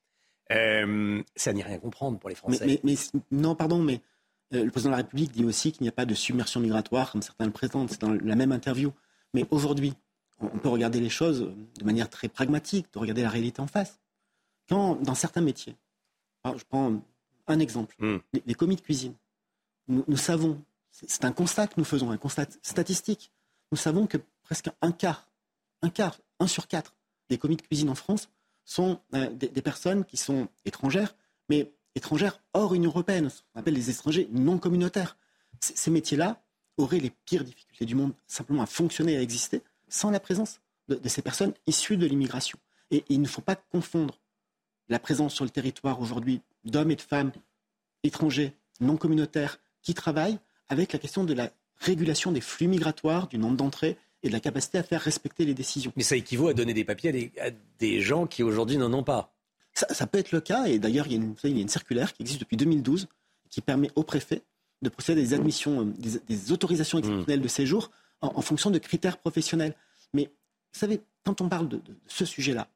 Euh, 0.50 1.22
ça 1.36 1.52
n'est 1.52 1.62
rien 1.62 1.78
comprendre 1.78 2.18
pour 2.18 2.28
les 2.28 2.34
Français. 2.34 2.80
Mais, 2.84 2.94
non, 3.30 3.54
pardon, 3.54 3.80
mais 3.80 4.00
euh, 4.54 4.64
le 4.64 4.70
président 4.70 4.90
de 4.90 4.96
la 4.96 5.02
République 5.02 5.32
dit 5.32 5.44
aussi 5.44 5.72
qu'il 5.72 5.82
n'y 5.82 5.88
a 5.88 5.92
pas 5.92 6.06
de 6.06 6.14
submersion 6.14 6.60
migratoire, 6.60 7.12
comme 7.12 7.22
certains 7.22 7.46
le 7.46 7.52
prétendent. 7.52 7.90
C'est 7.90 8.00
dans 8.00 8.12
la 8.12 8.36
même 8.36 8.52
interview. 8.52 8.92
Mais 9.34 9.44
aujourd'hui, 9.50 9.94
on, 10.40 10.58
peut 10.58 10.68
regarder 10.68 11.00
les 11.00 11.08
choses 11.08 11.50
de 11.78 11.84
manière 11.84 12.10
très 12.10 12.28
pragmatique, 12.28 12.86
de 12.92 12.98
regarder 12.98 13.22
la 13.22 13.30
réalité 13.30 13.60
en 13.60 13.66
face. 13.66 14.00
Quand, 14.68 14.96
dans 14.96 15.14
certains 15.14 15.40
métiers, 15.40 15.76
je 16.44 16.64
prends 16.68 17.00
un 17.46 17.58
exemple, 17.58 17.94
hmm. 17.98 18.18
les, 18.46 18.54
commis 18.54 18.76
de 18.76 18.80
cuisine, 18.80 19.14
nous 19.88 20.16
savons, 20.16 20.62
c'est 20.90 21.24
un 21.24 21.32
constat 21.32 21.66
que 21.66 21.74
nous 21.76 21.84
faisons, 21.84 22.10
un 22.10 22.16
constat 22.16 22.46
statistique 22.62 23.30
nous 23.74 23.78
savons 23.78 24.06
que 24.06 24.18
presque 24.44 24.70
un 24.82 24.92
quart, 24.92 25.28
un 25.82 25.90
quart, 25.90 26.20
un 26.38 26.46
sur 26.46 26.68
quatre 26.68 26.94
des 27.28 27.38
commis 27.38 27.56
de 27.56 27.62
cuisine 27.62 27.90
en 27.90 27.96
France 27.96 28.30
sont 28.64 29.00
euh, 29.14 29.28
des, 29.30 29.48
personnes 29.62 30.04
qui 30.04 30.16
sont 30.16 30.46
étrangères, 30.64 31.16
mais 31.48 31.72
étrangères 31.96 32.40
hors 32.52 32.72
Union 32.72 32.90
européenne, 32.90 33.30
ce 33.30 33.40
qu'on 33.42 33.58
appelle 33.58 33.74
les 33.74 33.90
étrangers 33.90 34.28
non 34.30 34.58
communautaires. 34.58 35.16
ces 35.58 35.90
métiers-là 35.90 36.40
auraient 36.76 37.00
les 37.00 37.10
pires 37.10 37.42
difficultés 37.42 37.84
du 37.84 37.96
monde 37.96 38.14
simplement 38.28 38.62
à 38.62 38.66
fonctionner, 38.66 39.16
à 39.16 39.22
exister, 39.22 39.60
sans 39.88 40.10
la 40.10 40.20
présence 40.20 40.60
de, 40.88 41.08
ces 41.08 41.22
personnes 41.22 41.54
issues 41.66 41.96
de 41.96 42.06
l'immigration. 42.06 42.58
et, 42.90 43.04
il 43.08 43.20
ne 43.20 43.26
faut 43.26 43.42
pas 43.42 43.56
confondre 43.56 44.18
la 44.88 44.98
présence 44.98 45.34
sur 45.34 45.44
le 45.44 45.50
territoire 45.50 46.00
aujourd'hui 46.00 46.40
d'hommes 46.64 46.90
et 46.90 46.96
de 46.96 47.00
femmes 47.00 47.32
étrangers, 48.02 48.52
non 48.80 48.96
communautaires, 48.96 49.58
qui 49.82 49.94
travaillent, 49.94 50.38
avec 50.68 50.92
la 50.92 50.98
question 50.98 51.24
de 51.24 51.34
la 51.34 51.50
régulation 51.78 52.32
des 52.32 52.40
flux 52.40 52.68
migratoires, 52.68 53.28
du 53.28 53.38
nombre 53.38 53.56
d'entrées 53.56 53.96
et 54.22 54.28
de 54.28 54.32
la 54.32 54.40
capacité 54.40 54.78
à 54.78 54.82
faire 54.82 55.00
respecter 55.00 55.44
les 55.44 55.54
décisions. 55.54 55.92
Mais 55.96 56.02
ça 56.02 56.16
équivaut 56.16 56.48
à 56.48 56.54
donner 56.54 56.72
des 56.72 56.84
papiers 56.84 57.32
à 57.40 57.50
des, 57.78 58.00
gens 58.00 58.26
qui 58.26 58.42
aujourd'hui 58.42 58.78
n'en 58.78 58.92
ont 58.92 59.04
pas. 59.04 59.34
Ça, 59.74 60.06
peut 60.06 60.18
être 60.18 60.32
le 60.32 60.40
cas, 60.40 60.66
et 60.66 60.78
d'ailleurs, 60.78 61.06
il, 61.08 61.12
y 61.12 61.16
a 61.16 61.48
une 61.48 61.68
circulaire 61.68 62.12
qui 62.12 62.22
existe 62.22 62.40
depuis 62.40 62.56
2012 62.56 63.08
qui 63.50 63.60
permet 63.60 63.90
au 63.96 64.04
préfet 64.04 64.42
de 64.82 64.88
procéder 64.88 65.20
à 65.20 65.24
des 65.24 65.34
admissions, 65.34 65.80
euh, 65.80 66.20
des, 66.28 66.52
autorisations 66.52 66.98
exceptionnelles 66.98 67.40
de 67.40 67.48
séjour 67.48 67.90
en, 68.20 68.40
fonction 68.40 68.70
de 68.70 68.78
critères 68.78 69.18
professionnels. 69.18 69.74
Mais 70.12 70.24
vous 70.24 70.80
savez, 70.80 71.00
quand 71.24 71.40
on 71.40 71.48
parle 71.48 71.68
de, 71.68 71.80
ce 72.06 72.24
sujet-là, 72.24 72.68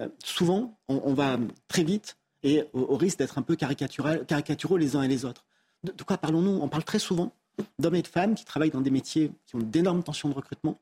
euh, 0.00 0.08
souvent, 0.24 0.78
on, 0.88 1.14
va 1.14 1.38
très 1.68 1.82
vite 1.82 2.16
et 2.42 2.64
au, 2.72 2.96
risque 2.96 3.18
d'être 3.18 3.38
un 3.38 3.42
peu 3.42 3.56
caricaturaux 3.56 4.76
les 4.76 4.96
uns 4.96 5.02
et 5.02 5.08
les 5.08 5.24
autres. 5.24 5.44
de 5.82 6.02
quoi 6.02 6.18
parlons-nous? 6.18 6.60
On 6.62 6.68
parle 6.68 6.84
très 6.84 6.98
souvent 6.98 7.32
d'hommes 7.78 7.94
et 7.94 8.02
de 8.02 8.08
femmes 8.08 8.34
qui 8.34 8.44
travaillent 8.44 8.70
dans 8.70 8.80
des 8.80 8.90
métiers 8.90 9.32
qui 9.46 9.56
ont 9.56 9.60
d'énormes 9.60 10.02
tensions 10.02 10.28
de 10.28 10.34
recrutement, 10.34 10.78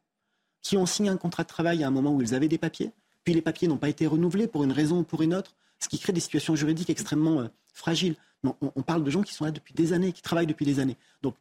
qui 0.60 0.76
ont 0.76 0.86
signé 0.86 1.10
un 1.10 1.16
contrat 1.16 1.42
de 1.42 1.48
travail 1.48 1.84
à 1.84 1.88
un 1.88 1.90
moment 1.90 2.12
où 2.12 2.22
ils 2.22 2.34
avaient 2.34 2.48
des 2.48 2.58
papiers, 2.58 2.92
puis 3.22 3.34
les 3.34 3.42
papiers 3.42 3.68
n'ont 3.68 3.78
pas 3.78 3.88
été 3.88 4.06
renouvelés 4.06 4.46
pour 4.46 4.64
une 4.64 4.72
raison 4.72 5.00
ou 5.00 5.02
pour 5.04 5.22
une 5.22 5.34
autre, 5.34 5.54
ce 5.78 5.88
qui 5.88 5.98
crée 5.98 6.12
des 6.12 6.20
situations 6.20 6.56
juridiques 6.56 6.90
extrêmement 6.90 7.40
euh, 7.40 7.48
fragiles. 7.72 8.16
on, 8.42 8.82
parle 8.82 9.04
de 9.04 9.10
gens 9.10 9.22
qui 9.22 9.34
sont 9.34 9.44
là 9.44 9.50
depuis 9.50 9.74
des 9.74 9.92
années, 9.92 10.12
qui 10.12 10.22
travaillent 10.22 10.46
depuis 10.46 10.66
des 10.66 10.80
années. 10.80 10.96
Donc, 11.22 11.34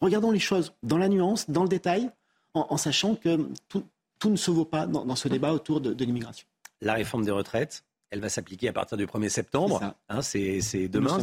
regardons 0.00 0.30
les 0.30 0.38
choses 0.38 0.72
dans 0.82 0.98
la 0.98 1.08
nuance, 1.08 1.50
dans 1.50 1.62
le 1.62 1.68
détail, 1.68 2.10
en, 2.54 2.76
sachant 2.76 3.14
que 3.14 3.48
tout, 3.68 3.84
ne 4.24 4.36
se 4.36 4.50
vaut 4.50 4.64
pas 4.64 4.86
dans, 4.86 5.16
ce 5.16 5.28
débat 5.28 5.52
autour 5.52 5.80
de, 5.80 6.04
l'immigration. 6.04 6.46
La 6.80 6.94
réforme 6.94 7.24
des 7.24 7.30
retraites, 7.30 7.84
elle 8.10 8.20
va 8.20 8.28
s'appliquer 8.28 8.68
à 8.68 8.72
partir 8.72 8.96
du 8.96 9.06
1er 9.06 9.28
septembre. 9.28 9.94
C'est 10.22 10.58
hein, 10.58 10.88
demain. 10.90 11.18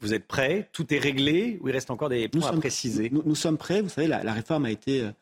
Vous 0.00 0.12
êtes 0.12 0.26
prêts? 0.26 0.68
Tout 0.72 0.92
est 0.92 0.98
réglé 0.98 1.58
ou 1.62 1.68
il 1.68 1.72
reste 1.72 1.90
encore 1.90 2.10
des 2.10 2.28
points 2.28 2.48
à 2.48 2.52
préciser? 2.52 3.10
nous, 3.10 3.34
sommes 3.34 3.56
prêts. 3.56 3.80
Vous 3.80 3.88
savez, 3.88 4.06
la, 4.06 4.32
réforme 4.32 4.66
a 4.66 4.70
été 4.70 5.02
euh, 5.02 5.12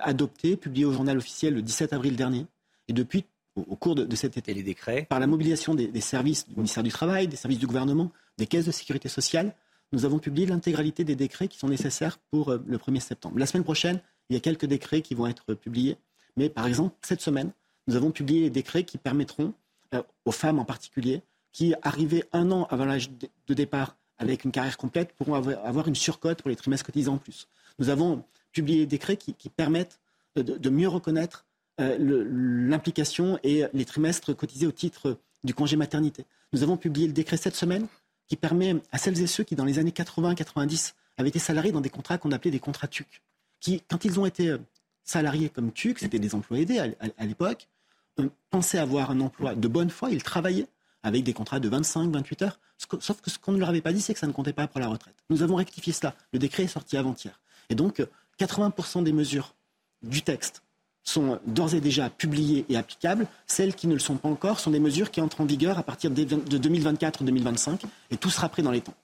adoptée, 0.00 0.56
publiée 0.56 0.84
au 0.84 0.92
journal 0.92 1.18
officiel 1.18 1.54
le 1.54 1.60
17 1.60 1.92
avril 1.92 2.16
dernier. 2.16 2.46
Et 2.88 2.92
depuis, 2.92 3.24
au, 3.56 3.76
cours 3.76 3.94
de, 3.94 4.16
cet 4.16 4.36
été, 4.36 4.54
les 4.54 4.62
décrets? 4.62 5.06
par 5.08 5.20
la 5.20 5.26
mobilisation 5.26 5.74
des, 5.74 6.00
services 6.00 6.48
du 6.48 6.54
ministère 6.56 6.82
du 6.82 6.90
Travail, 6.90 7.28
des 7.28 7.36
services 7.36 7.58
du 7.58 7.66
gouvernement, 7.66 8.10
des 8.38 8.46
caisses 8.46 8.64
de 8.64 8.70
sécurité 8.70 9.08
sociale, 9.08 9.54
nous 9.92 10.04
avons 10.04 10.18
publié 10.18 10.46
l'intégralité 10.46 11.04
des 11.04 11.16
décrets 11.16 11.48
qui 11.48 11.58
sont 11.58 11.68
nécessaires 11.68 12.18
pour 12.30 12.50
euh, 12.50 12.58
le 12.66 12.78
1er 12.78 13.00
septembre. 13.00 13.38
La 13.38 13.46
semaine 13.46 13.64
prochaine, 13.64 14.00
il 14.28 14.34
y 14.34 14.36
a 14.36 14.40
quelques 14.40 14.66
décrets 14.66 15.02
qui 15.02 15.14
vont 15.14 15.26
être 15.26 15.54
publiés. 15.54 15.96
Mais 16.36 16.48
par 16.48 16.66
exemple, 16.66 16.94
cette 17.02 17.20
semaine, 17.20 17.52
nous 17.86 17.96
avons 17.96 18.10
publié 18.10 18.40
les 18.40 18.50
décrets 18.50 18.84
qui 18.84 18.98
permettront 18.98 19.52
euh, 19.94 20.02
aux 20.24 20.32
femmes 20.32 20.58
en 20.58 20.64
particulier, 20.64 21.22
qui 21.52 21.74
arrivaient 21.82 22.24
un 22.32 22.50
an 22.50 22.66
avant 22.70 22.86
l'âge 22.86 23.10
de 23.46 23.54
départ 23.54 23.96
avec 24.18 24.44
une 24.44 24.52
carrière 24.52 24.78
complète 24.78 25.12
pourront 25.12 25.34
avoir 25.34 25.88
une 25.88 25.96
surcote 25.96 26.40
pour 26.40 26.48
les 26.48 26.56
trimestres 26.56 26.86
cotisants 26.86 27.14
en 27.14 27.18
plus. 27.18 27.48
Nous 27.78 27.88
avons 27.88 28.24
publié 28.52 28.80
des 28.80 28.86
décrets 28.86 29.16
qui, 29.16 29.34
permettent 29.48 29.98
de, 30.36 30.70
mieux 30.70 30.88
reconnaître 30.88 31.44
euh, 31.80 31.96
l'implication 31.98 33.38
et 33.42 33.64
les 33.72 33.84
trimestres 33.84 34.34
cotisés 34.36 34.66
au 34.66 34.72
titre 34.72 35.18
du 35.42 35.54
congé 35.54 35.76
maternité. 35.76 36.24
Nous 36.52 36.62
avons 36.62 36.76
publié 36.76 37.08
le 37.08 37.12
décret 37.12 37.36
cette 37.36 37.56
semaine 37.56 37.88
qui 38.28 38.36
permet 38.36 38.76
à 38.90 38.98
celles 38.98 39.20
et 39.20 39.26
ceux 39.26 39.44
qui, 39.44 39.56
dans 39.56 39.64
les 39.64 39.78
années 39.78 39.90
80-90, 39.90 40.94
avaient 41.18 41.28
été 41.28 41.38
salariés 41.38 41.72
dans 41.72 41.80
des 41.80 41.90
contrats 41.90 42.18
qu'on 42.18 42.32
appelait 42.32 42.50
des 42.50 42.60
contrats 42.60 42.88
TUC, 42.88 43.22
qui, 43.60 43.82
quand 43.88 44.04
ils 44.04 44.18
ont 44.18 44.26
été 44.26 44.48
euh, 44.48 44.58
salariés 45.04 45.48
comme 45.48 45.72
TUC, 45.72 45.98
c'était 45.98 46.18
des 46.18 46.34
emplois 46.34 46.58
aidés 46.58 46.78
à, 46.78 47.26
l'époque, 47.26 47.68
euh, 48.20 48.28
pensaient 48.50 48.78
avoir 48.78 49.10
un 49.10 49.20
emploi 49.20 49.54
de 49.54 49.68
bonne 49.68 49.90
foi, 49.90 50.10
ils 50.10 50.22
travaillaient 50.22 50.68
avec 51.02 51.24
des 51.24 51.32
contrats 51.32 51.60
de 51.60 51.68
25, 51.68 52.10
28 52.10 52.42
heures. 52.42 52.60
Sauf 53.00 53.20
que 53.20 53.30
ce 53.30 53.38
qu'on 53.38 53.52
ne 53.52 53.58
leur 53.58 53.68
avait 53.68 53.80
pas 53.80 53.92
dit, 53.92 54.00
c'est 54.00 54.14
que 54.14 54.20
ça 54.20 54.26
ne 54.26 54.32
comptait 54.32 54.52
pas 54.52 54.66
pour 54.68 54.80
la 54.80 54.88
retraite. 54.88 55.14
Nous 55.30 55.42
avons 55.42 55.56
rectifié 55.56 55.92
cela. 55.92 56.14
Le 56.32 56.38
décret 56.38 56.64
est 56.64 56.68
sorti 56.68 56.96
avant-hier. 56.96 57.40
Et 57.70 57.74
donc, 57.74 58.04
80% 58.38 59.02
des 59.02 59.12
mesures 59.12 59.54
du 60.02 60.22
texte 60.22 60.62
sont 61.04 61.40
d'ores 61.46 61.74
et 61.74 61.80
déjà 61.80 62.10
publiées 62.10 62.64
et 62.68 62.76
applicables. 62.76 63.26
Celles 63.46 63.74
qui 63.74 63.86
ne 63.86 63.94
le 63.94 64.00
sont 64.00 64.16
pas 64.16 64.28
encore 64.28 64.60
sont 64.60 64.70
des 64.70 64.80
mesures 64.80 65.10
qui 65.10 65.20
entrent 65.20 65.40
en 65.40 65.44
vigueur 65.44 65.78
à 65.78 65.82
partir 65.82 66.10
de 66.10 66.24
2024-2025 66.24 67.80
et 68.10 68.16
tout 68.16 68.30
sera 68.30 68.48
prêt 68.48 68.62
dans 68.62 68.70
les 68.70 68.80
temps. 68.80 68.94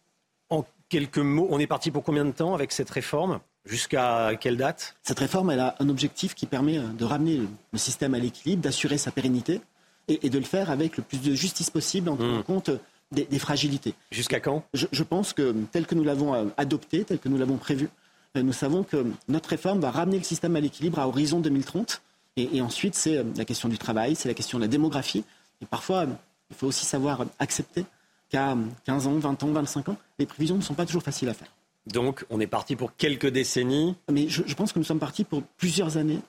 En 0.50 0.64
quelques 0.88 1.18
mots, 1.18 1.48
on 1.50 1.58
est 1.58 1.66
parti 1.66 1.90
pour 1.90 2.04
combien 2.04 2.24
de 2.24 2.30
temps 2.30 2.54
avec 2.54 2.72
cette 2.72 2.90
réforme? 2.90 3.40
Jusqu'à 3.64 4.30
quelle 4.40 4.56
date? 4.56 4.96
Cette 5.02 5.18
réforme, 5.18 5.50
elle 5.50 5.60
a 5.60 5.74
un 5.78 5.88
objectif 5.88 6.34
qui 6.34 6.46
permet 6.46 6.78
de 6.78 7.04
ramener 7.04 7.42
le 7.72 7.78
système 7.78 8.14
à 8.14 8.18
l'équilibre, 8.18 8.62
d'assurer 8.62 8.96
sa 8.96 9.10
pérennité 9.10 9.60
et, 10.08 10.30
de 10.30 10.38
le 10.38 10.44
faire 10.44 10.70
avec 10.70 10.96
le 10.96 11.02
plus 11.02 11.20
de 11.20 11.34
justice 11.34 11.68
possible 11.68 12.08
en 12.08 12.16
tenant 12.16 12.38
hmm. 12.38 12.44
compte 12.44 12.70
des, 13.12 13.38
fragilités. 13.38 13.94
Jusqu'à 14.10 14.40
quand? 14.40 14.64
Je, 14.74 15.02
pense 15.02 15.32
que 15.32 15.54
tel 15.72 15.86
que 15.86 15.94
nous 15.94 16.04
l'avons 16.04 16.34
euh, 16.34 16.44
adopté, 16.56 17.04
tel 17.04 17.18
que 17.18 17.28
nous 17.28 17.38
l'avons 17.38 17.56
prévu, 17.56 17.86
euh, 17.86 17.88
nous 18.34 18.52
savons 18.52 18.82
que 18.82 19.06
notre 19.28 19.50
réforme 19.50 19.80
va 19.80 19.90
ramener 19.90 20.18
le 20.18 20.24
système 20.24 20.54
à 20.56 20.60
l'équilibre 20.60 20.98
à 20.98 21.08
horizon 21.08 21.40
2030. 21.40 22.02
Et, 22.36 22.60
ensuite, 22.60 22.94
c'est 22.94 23.18
euh, 23.18 23.24
la 23.36 23.44
question 23.44 23.68
du 23.68 23.78
travail, 23.78 24.14
c'est 24.14 24.28
la 24.28 24.34
question 24.34 24.58
de 24.58 24.64
la 24.64 24.68
démographie. 24.68 25.24
Et 25.60 25.66
parfois, 25.66 26.06
il 26.50 26.56
faut 26.56 26.68
aussi 26.68 26.86
savoir 26.86 27.26
accepter 27.40 27.84
qu'à 28.28 28.56
15 28.84 29.06
ans, 29.08 29.18
20 29.18 29.42
ans, 29.42 29.48
25 29.48 29.88
ans, 29.88 29.96
les 30.18 30.26
prévisions 30.26 30.56
ne 30.56 30.62
sont 30.62 30.74
pas 30.74 30.86
toujours 30.86 31.02
faciles 31.02 31.28
à 31.28 31.34
faire. 31.34 31.48
Donc, 31.86 32.24
on 32.30 32.38
est 32.38 32.46
parti 32.46 32.76
pour 32.76 32.94
quelques 32.94 33.26
décennies. 33.26 33.96
Mais 34.10 34.28
je, 34.28 34.54
pense 34.54 34.72
que 34.72 34.78
nous 34.78 34.84
sommes 34.84 35.00
partis 35.00 35.24
pour 35.24 35.42
plusieurs 35.42 35.96
années. 35.96 36.20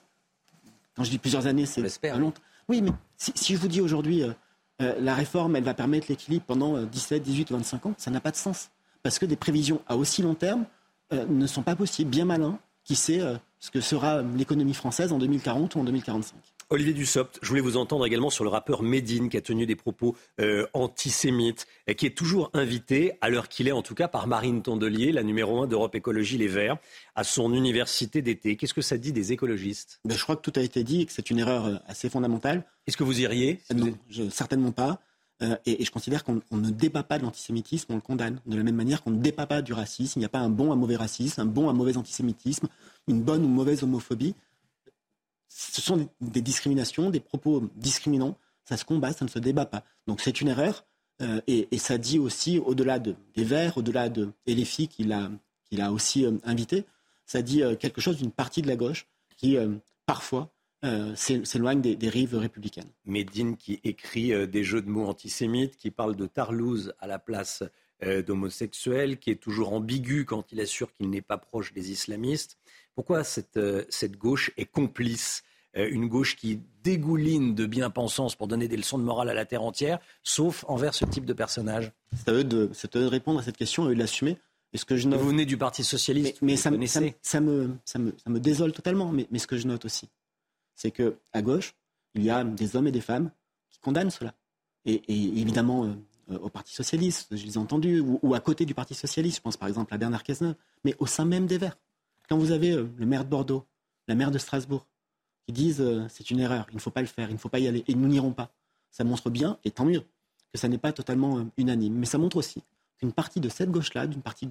Quand 0.96 1.04
je 1.04 1.10
dis 1.10 1.18
plusieurs 1.18 1.46
années, 1.46 1.66
c'est 1.66 1.82
longtemps. 2.16 2.42
Oui, 2.68 2.82
mais 2.82 2.90
si, 3.16 3.54
je 3.54 3.60
vous 3.60 3.68
dis 3.68 3.80
aujourd'hui, 3.80 4.22
euh, 4.22 4.32
euh, 4.82 4.94
la 5.00 5.14
réforme, 5.14 5.54
elle 5.54 5.64
va 5.64 5.74
permettre 5.74 6.06
l'équilibre 6.08 6.44
pendant 6.46 6.82
17, 6.82 7.22
18, 7.22 7.52
25 7.52 7.86
ans, 7.86 7.94
ça 7.98 8.10
n'a 8.10 8.20
pas 8.20 8.30
de 8.30 8.36
sens. 8.36 8.70
Parce 9.02 9.18
que 9.18 9.26
des 9.26 9.36
prévisions 9.36 9.80
à 9.86 9.96
aussi 9.96 10.22
long 10.22 10.34
terme 10.34 10.64
euh, 11.12 11.26
ne 11.28 11.46
sont 11.46 11.62
pas 11.62 11.76
possibles. 11.76 12.10
Bien 12.10 12.24
malin, 12.24 12.58
qui 12.84 12.96
sait 12.96 13.20
ce 13.60 13.70
que 13.70 13.80
sera 13.80 14.22
l'économie 14.22 14.74
française 14.74 15.12
en 15.12 15.18
2040 15.18 15.74
ou 15.76 15.80
en 15.80 15.84
2045. 15.84 16.34
Olivier 16.72 16.92
Dussopt, 16.92 17.40
je 17.42 17.48
voulais 17.48 17.60
vous 17.60 17.76
entendre 17.76 18.06
également 18.06 18.30
sur 18.30 18.44
le 18.44 18.50
rappeur 18.50 18.84
Medine 18.84 19.28
qui 19.28 19.36
a 19.36 19.40
tenu 19.40 19.66
des 19.66 19.74
propos 19.74 20.14
euh, 20.40 20.68
antisémites 20.72 21.66
et 21.88 21.96
qui 21.96 22.06
est 22.06 22.16
toujours 22.16 22.48
invité, 22.54 23.14
à 23.20 23.28
l'heure 23.28 23.48
qu'il 23.48 23.66
est 23.66 23.72
en 23.72 23.82
tout 23.82 23.96
cas, 23.96 24.06
par 24.06 24.28
Marine 24.28 24.62
Tondelier, 24.62 25.10
la 25.10 25.24
numéro 25.24 25.60
un 25.60 25.66
d'Europe 25.66 25.96
Écologie 25.96 26.38
Les 26.38 26.46
Verts, 26.46 26.76
à 27.16 27.24
son 27.24 27.52
université 27.54 28.22
d'été. 28.22 28.54
Qu'est-ce 28.54 28.72
que 28.72 28.82
ça 28.82 28.98
dit 28.98 29.12
des 29.12 29.32
écologistes? 29.32 29.98
Ben, 30.04 30.16
Je 30.16 30.22
crois 30.22 30.36
que 30.36 30.48
tout 30.48 30.52
a 30.54 30.62
été 30.62 30.84
dit 30.84 31.00
et 31.00 31.06
que 31.06 31.12
c'est 31.12 31.30
une 31.30 31.40
erreur 31.40 31.66
euh, 31.66 31.74
assez 31.88 32.08
fondamentale. 32.08 32.64
Est-ce 32.86 32.96
que 32.96 33.02
vous 33.02 33.20
iriez? 33.20 33.58
Non, 33.74 33.92
certainement 34.30 34.70
pas. 34.70 35.00
Euh, 35.42 35.56
et, 35.64 35.84
je 35.84 35.90
considère 35.90 36.24
qu'on 36.24 36.40
ne 36.52 36.70
débat 36.70 37.02
pas 37.02 37.18
de 37.18 37.24
l'antisémitisme, 37.24 37.92
on 37.92 37.96
le 37.96 38.00
condamne. 38.00 38.40
De 38.46 38.56
la 38.56 38.62
même 38.62 38.76
manière 38.76 39.02
qu'on 39.02 39.10
ne 39.10 39.20
débat 39.20 39.46
pas 39.46 39.62
du 39.62 39.72
racisme. 39.72 40.18
Il 40.18 40.20
n'y 40.20 40.26
a 40.26 40.30
pas 40.30 40.40
un 40.40 40.50
bon, 40.50 40.72
un 40.72 40.76
mauvais 40.76 40.96
racisme, 40.96 41.40
un 41.40 41.46
bon, 41.46 41.68
un 41.68 41.72
mauvais 41.72 41.96
antisémitisme, 41.96 42.68
une 43.08 43.22
bonne 43.22 43.44
ou 43.44 43.48
mauvaise 43.48 43.82
homophobie 43.82 44.34
ce 45.50 45.82
sont 45.82 46.08
des 46.20 46.42
discriminations, 46.42 47.10
des 47.10 47.20
propos 47.20 47.68
discriminants. 47.76 48.38
Ça 48.64 48.76
se 48.76 48.84
combat, 48.84 49.12
ça 49.12 49.24
ne 49.24 49.30
se 49.30 49.38
débat 49.38 49.66
pas. 49.66 49.84
Donc 50.06 50.20
c'est 50.20 50.40
une 50.40 50.48
erreur. 50.48 50.86
Euh, 51.20 51.40
et, 51.46 51.76
ça 51.76 51.98
dit 51.98 52.18
aussi, 52.18 52.58
au-delà 52.58 52.98
de, 52.98 53.14
des 53.34 53.44
Verts, 53.44 53.76
au-delà 53.76 54.08
de 54.08 54.32
et 54.46 54.56
qu'il 54.64 55.12
a, 55.12 55.30
a 55.78 55.92
aussi 55.92 56.24
euh, 56.24 56.38
invité, 56.44 56.86
ça 57.26 57.42
dit 57.42 57.62
euh, 57.62 57.76
quelque 57.76 58.00
chose 58.00 58.16
d'une 58.16 58.30
partie 58.30 58.62
de 58.62 58.68
la 58.68 58.76
gauche 58.76 59.06
qui, 59.36 59.56
parfois, 60.06 60.52
s'éloigne 61.14 61.80
des, 61.80 61.96
des, 61.96 62.08
rives 62.08 62.36
républicaines. 62.36 62.90
Médine 63.04 63.56
qui 63.56 63.80
écrit 63.84 64.48
des 64.48 64.64
jeux 64.64 64.82
de 64.82 64.88
mots 64.88 65.06
antisémites, 65.06 65.76
qui 65.76 65.90
parle 65.90 66.16
de 66.16 66.26
Tarlouse 66.26 66.94
à 67.00 67.06
la 67.06 67.18
place 67.18 67.62
d'homosexuels, 68.02 69.18
qui 69.18 69.30
est 69.30 69.40
toujours 69.40 69.74
ambigu 69.74 70.24
quand 70.24 70.52
il 70.52 70.60
assure 70.60 70.92
qu'il 70.92 71.10
n'est 71.10 71.20
pas 71.20 71.36
proche 71.36 71.74
des 71.74 71.90
islamistes. 71.90 72.58
Pourquoi 72.94 73.24
cette, 73.24 73.60
cette 73.90 74.16
gauche 74.16 74.50
est 74.56 74.64
complice 74.64 75.42
euh, 75.76 75.88
une 75.90 76.08
gauche 76.08 76.36
qui 76.36 76.60
dégouline 76.82 77.54
de 77.54 77.66
bien-pensance 77.66 78.34
pour 78.34 78.48
donner 78.48 78.66
des 78.66 78.76
leçons 78.76 78.98
de 78.98 79.04
morale 79.04 79.28
à 79.28 79.34
la 79.34 79.44
terre 79.44 79.62
entière, 79.62 80.00
sauf 80.24 80.64
envers 80.66 80.94
ce 80.94 81.04
type 81.04 81.24
de 81.24 81.32
personnage? 81.32 81.92
C'est 82.16 82.28
à 82.28 82.32
eux 82.32 82.44
de, 82.44 82.70
répondre 83.06 83.38
à 83.38 83.42
cette 83.42 83.56
question 83.56 83.88
et 83.88 83.94
de 83.94 83.98
l'assumer. 83.98 84.38
ce 84.74 84.84
que 84.84 84.96
je 84.96 85.08
Vous 85.08 85.28
venez 85.28 85.46
du 85.46 85.56
Parti 85.56 85.84
Socialiste, 85.84 86.38
mais, 86.42 86.56
ça, 86.56 86.70
me, 86.72 86.84
ça, 86.86 87.00
me, 87.40 87.70
ça, 87.84 87.98
me, 87.98 88.40
désole 88.40 88.72
totalement. 88.72 89.12
Mais, 89.12 89.38
ce 89.38 89.46
que 89.46 89.56
je 89.56 89.68
note 89.68 89.84
aussi, 89.84 90.08
c'est 90.80 90.90
qu'à 90.90 91.42
gauche, 91.42 91.74
il 92.14 92.24
y 92.24 92.30
a 92.30 92.42
des 92.42 92.74
hommes 92.74 92.86
et 92.86 92.92
des 92.92 93.02
femmes 93.02 93.30
qui 93.68 93.78
condamnent 93.80 94.10
cela. 94.10 94.34
Et, 94.86 95.02
évidemment, 95.08 95.84
euh, 95.84 96.38
au 96.38 96.48
Parti 96.48 96.72
Socialiste, 96.72 97.36
je 97.36 97.44
les 97.44 97.54
ai 97.54 97.58
entendus, 97.58 98.00
ou, 98.00 98.34
à 98.34 98.40
côté 98.40 98.64
du 98.64 98.72
Parti 98.72 98.94
Socialiste, 98.94 99.36
je 99.36 99.42
pense 99.42 99.58
par 99.58 99.68
exemple 99.68 99.92
à 99.92 99.98
Bernard 99.98 100.22
Cazeneuve, 100.22 100.54
mais 100.84 100.96
au 100.98 101.06
sein 101.06 101.26
même 101.26 101.46
des 101.46 101.58
Verts. 101.58 101.76
Quand 102.30 102.38
vous 102.38 102.50
avez 102.50 102.72
euh, 102.72 102.88
le 102.96 103.04
maire 103.04 103.24
de 103.24 103.28
Bordeaux, 103.28 103.66
la 104.08 104.14
maire 104.14 104.30
de 104.30 104.38
Strasbourg, 104.38 104.86
qui 105.44 105.52
disent 105.52 105.82
euh, 105.82 106.06
c'est 106.08 106.30
une 106.30 106.40
erreur, 106.40 106.66
il 106.70 106.76
ne 106.76 106.80
faut 106.80 106.90
pas 106.90 107.02
le 107.02 107.06
faire, 107.06 107.28
il 107.28 107.34
ne 107.34 107.38
faut 107.38 107.50
pas 107.50 107.58
y 107.58 107.68
aller, 107.68 107.84
et 107.86 107.94
nous 107.94 108.08
n'irons 108.08 108.32
pas. 108.32 108.50
Ça 108.90 109.04
montre 109.04 109.28
bien, 109.28 109.58
et 109.64 109.70
tant 109.70 109.84
mieux, 109.84 110.04
que 110.50 110.58
ça 110.58 110.68
n'est 110.68 110.78
pas 110.78 110.92
totalement 110.92 111.38
euh, 111.38 111.44
unanime. 111.58 111.94
Mais 111.94 112.06
ça 112.06 112.16
montre 112.16 112.38
aussi 112.38 112.62
qu'une 112.96 113.12
partie 113.12 113.40
de 113.40 113.50
cette 113.50 113.70
gauche-là, 113.70 114.06
d'une 114.06 114.22
partie 114.22 114.48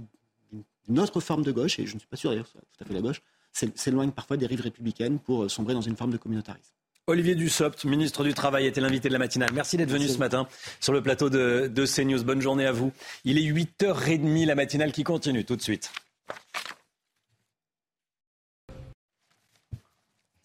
d'une 0.51 0.99
autre 0.99 1.21
forme 1.21 1.43
de 1.43 1.51
gauche, 1.51 1.79
et 1.79 1.87
je 1.87 1.95
ne 1.95 1.99
suis 1.99 2.07
pas 2.07 2.17
sûr 2.17 2.29
d'ailleurs 2.29 2.51
que 2.51 2.59
tout 2.59 2.83
à 2.83 2.85
fait 2.85 2.93
la 2.93 3.01
gauche, 3.01 3.23
s'éloigne 3.51 4.11
parfois 4.11 4.37
des 4.37 4.45
rives 4.45 4.61
républicaines 4.61 5.19
pour 5.19 5.43
euh, 5.43 5.49
sombrer 5.49 5.73
dans 5.73 5.81
une 5.81 5.95
forme 5.95 6.11
de 6.11 6.17
communautarisme. 6.17 6.73
Olivier 7.07 7.33
Dussopt, 7.33 7.85
ministre 7.85 8.23
du 8.23 8.33
Travail, 8.33 8.67
était 8.67 8.81
l'invité 8.81 9.07
de 9.07 9.13
la 9.13 9.19
matinale. 9.19 9.49
Merci 9.53 9.77
d'être 9.77 9.89
venu 9.89 10.07
ce 10.07 10.19
matin 10.19 10.47
sur 10.79 10.93
le 10.93 11.01
plateau 11.01 11.29
de, 11.29 11.67
de 11.73 11.85
CNews. 11.85 12.23
Bonne 12.23 12.41
journée 12.41 12.67
à 12.67 12.71
vous. 12.71 12.91
Il 13.25 13.39
est 13.39 13.51
8h30, 13.51 14.45
la 14.45 14.53
matinale 14.53 14.91
qui 14.91 15.03
continue 15.03 15.43
tout 15.43 15.55
de 15.55 15.61
suite. 15.61 15.91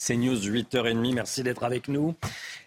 C'est 0.07 0.17
News 0.17 0.37
8h30. 0.37 1.15
Merci 1.15 1.43
d'être 1.43 1.65
avec 1.65 1.89
nous. 1.89 2.15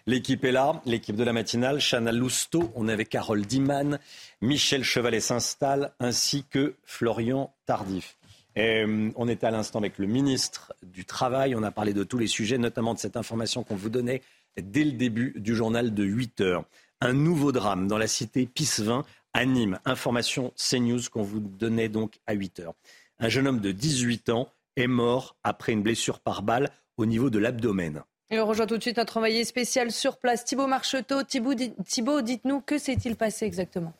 L'équipe 0.06 0.44
est 0.44 0.50
là, 0.50 0.82
l'équipe 0.86 1.14
de 1.14 1.22
la 1.22 1.32
matinale. 1.32 1.78
Chana 1.78 2.10
Lousteau, 2.10 2.72
on 2.74 2.88
est 2.88 2.92
avec 2.92 3.10
Carole 3.10 3.46
Diman, 3.46 4.00
Michel 4.40 4.82
Chevalet 4.82 5.20
s'installe, 5.20 5.92
ainsi 6.00 6.44
que 6.50 6.74
Florian 6.84 7.54
Tardif. 7.64 8.17
Euh, 8.58 9.10
on 9.14 9.28
était 9.28 9.46
à 9.46 9.50
l'instant 9.50 9.78
avec 9.78 9.98
le 9.98 10.06
ministre 10.06 10.72
du 10.82 11.04
Travail. 11.04 11.54
On 11.54 11.62
a 11.62 11.70
parlé 11.70 11.94
de 11.94 12.02
tous 12.02 12.18
les 12.18 12.26
sujets, 12.26 12.58
notamment 12.58 12.94
de 12.94 12.98
cette 12.98 13.16
information 13.16 13.62
qu'on 13.62 13.76
vous 13.76 13.90
donnait 13.90 14.22
dès 14.60 14.84
le 14.84 14.92
début 14.92 15.34
du 15.36 15.54
journal 15.54 15.94
de 15.94 16.04
8 16.04 16.40
h 16.40 16.64
Un 17.00 17.12
nouveau 17.12 17.52
drame 17.52 17.86
dans 17.86 17.98
la 17.98 18.08
cité 18.08 18.46
Pissevin 18.46 19.04
à 19.32 19.44
Nîmes. 19.44 19.78
Information 19.84 20.52
CNews 20.56 21.02
qu'on 21.12 21.22
vous 21.22 21.40
donnait 21.40 21.88
donc 21.88 22.18
à 22.26 22.32
8 22.32 22.60
h 22.60 22.72
Un 23.20 23.28
jeune 23.28 23.46
homme 23.46 23.60
de 23.60 23.70
18 23.70 24.30
ans 24.30 24.48
est 24.76 24.88
mort 24.88 25.36
après 25.44 25.72
une 25.72 25.82
blessure 25.82 26.18
par 26.18 26.42
balle 26.42 26.70
au 26.96 27.06
niveau 27.06 27.30
de 27.30 27.38
l'abdomen. 27.38 28.02
Et 28.30 28.40
on 28.40 28.46
rejoint 28.46 28.66
tout 28.66 28.76
de 28.76 28.82
suite 28.82 28.98
notre 28.98 29.16
envoyé 29.16 29.44
spécial 29.44 29.90
sur 29.90 30.18
place, 30.18 30.44
Thibaut 30.44 30.66
Marcheteau. 30.66 31.22
Thibaut, 31.22 32.20
dites-nous, 32.20 32.60
que 32.60 32.76
s'est-il 32.76 33.16
passé 33.16 33.46
exactement? 33.46 33.94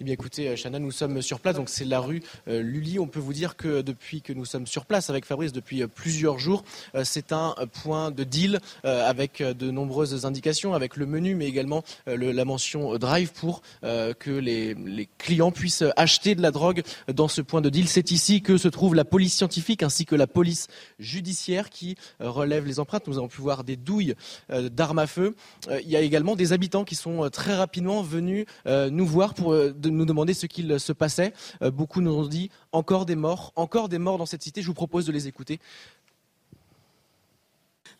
Eh 0.00 0.04
bien 0.04 0.14
écoutez, 0.14 0.48
euh, 0.48 0.56
Chana, 0.56 0.78
nous 0.78 0.90
sommes 0.90 1.22
sur 1.22 1.40
place, 1.40 1.56
donc 1.56 1.68
c'est 1.68 1.84
la 1.84 2.00
rue 2.00 2.22
euh, 2.48 2.62
Lully. 2.62 2.98
On 2.98 3.06
peut 3.06 3.20
vous 3.20 3.32
dire 3.32 3.56
que 3.56 3.82
depuis 3.82 4.22
que 4.22 4.32
nous 4.32 4.44
sommes 4.44 4.66
sur 4.66 4.86
place 4.86 5.10
avec 5.10 5.24
Fabrice 5.24 5.52
depuis 5.52 5.82
euh, 5.82 5.88
plusieurs 5.88 6.38
jours, 6.38 6.64
c'est 7.04 7.32
un 7.32 7.54
point 7.82 8.10
de 8.10 8.24
deal 8.24 8.60
avec 8.82 9.42
de 9.42 9.70
nombreuses 9.70 10.24
indications, 10.26 10.74
avec 10.74 10.96
le 10.96 11.06
menu, 11.06 11.34
mais 11.34 11.46
également 11.46 11.82
la 12.06 12.44
mention 12.44 12.96
drive 12.98 13.32
pour 13.32 13.62
que 13.82 14.30
les, 14.30 14.76
clients 15.18 15.50
puissent 15.50 15.84
acheter 15.96 16.34
de 16.34 16.42
la 16.42 16.50
drogue 16.50 16.82
dans 17.12 17.28
ce 17.28 17.40
point 17.40 17.60
de 17.60 17.70
deal. 17.70 17.88
C'est 17.88 18.10
ici 18.10 18.42
que 18.42 18.56
se 18.56 18.68
trouve 18.68 18.94
la 18.94 19.04
police 19.04 19.34
scientifique 19.34 19.82
ainsi 19.82 20.06
que 20.06 20.14
la 20.14 20.26
police 20.26 20.68
judiciaire 20.98 21.70
qui 21.70 21.96
relève 22.20 22.66
les 22.66 22.80
empreintes. 22.80 23.06
Nous 23.06 23.18
avons 23.18 23.28
pu 23.28 23.40
voir 23.40 23.64
des 23.64 23.76
douilles 23.76 24.14
d'armes 24.48 24.98
à 24.98 25.06
feu. 25.06 25.34
Il 25.70 25.88
y 25.88 25.96
a 25.96 26.00
également 26.00 26.36
des 26.36 26.52
habitants 26.52 26.84
qui 26.84 26.94
sont 26.94 27.28
très 27.30 27.54
rapidement 27.54 28.02
venus 28.02 28.46
nous 28.66 29.06
voir 29.06 29.34
pour 29.34 29.55
euh, 29.55 29.55
de 29.56 29.90
nous 29.90 30.04
demander 30.04 30.34
ce 30.34 30.46
qu'il 30.46 30.78
se 30.80 30.92
passait. 30.92 31.32
Euh, 31.62 31.70
beaucoup 31.70 32.00
nous 32.00 32.12
ont 32.12 32.26
dit 32.26 32.50
encore 32.72 33.06
des 33.06 33.16
morts, 33.16 33.52
encore 33.56 33.88
des 33.88 33.98
morts 33.98 34.18
dans 34.18 34.26
cette 34.26 34.42
cité. 34.42 34.62
Je 34.62 34.66
vous 34.66 34.74
propose 34.74 35.06
de 35.06 35.12
les 35.12 35.28
écouter. 35.28 35.60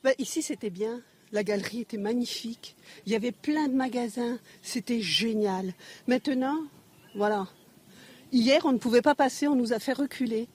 Bah, 0.03 0.11
ici, 0.19 0.43
c'était 0.43 0.71
bien. 0.71 1.01
La 1.33 1.43
galerie 1.43 1.81
était 1.81 1.99
magnifique. 1.99 2.77
Il 3.05 3.13
y 3.13 3.17
avait 3.17 3.33
plein 3.33 3.69
de 3.69 3.75
magasins. 3.75 4.39
C'était 4.63 5.01
génial. 5.01 5.75
Maintenant, 6.07 6.59
voilà. 7.17 7.49
Hier, 8.33 8.65
on 8.65 8.73
ne 8.73 8.79
pouvait 8.79 9.03
pas 9.03 9.15
passer. 9.15 9.49
On 9.49 9.57
nous 9.57 9.73
a 9.73 9.79
fait 9.79 9.93
reculer. 9.93 10.49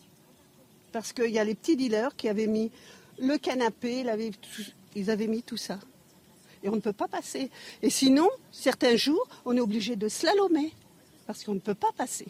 Parce 0.92 1.14
qu'il 1.14 1.32
y 1.32 1.40
a 1.40 1.44
les 1.44 1.56
petits 1.56 1.76
dealers 1.76 2.16
qui 2.16 2.30
avaient 2.30 2.48
mis 2.48 2.72
le 3.20 3.38
canapé, 3.38 4.04
ils 4.96 5.10
avaient 5.10 5.28
mis 5.28 5.44
tout 5.44 5.58
ça. 5.58 5.80
Et 6.64 6.70
on 6.70 6.76
ne 6.76 6.82
peut 6.82 6.94
pas 6.94 7.08
passer. 7.08 7.50
Et 7.82 7.90
sinon, 7.90 8.30
certains 8.52 8.96
jours, 8.96 9.28
on 9.46 9.56
est 9.56 9.62
obligé 9.62 9.96
de 9.96 10.08
slalomer 10.08 10.74
parce 11.32 11.46
qu'on 11.46 11.54
ne 11.54 11.60
peut 11.60 11.76
pas 11.76 11.94
passer, 11.96 12.28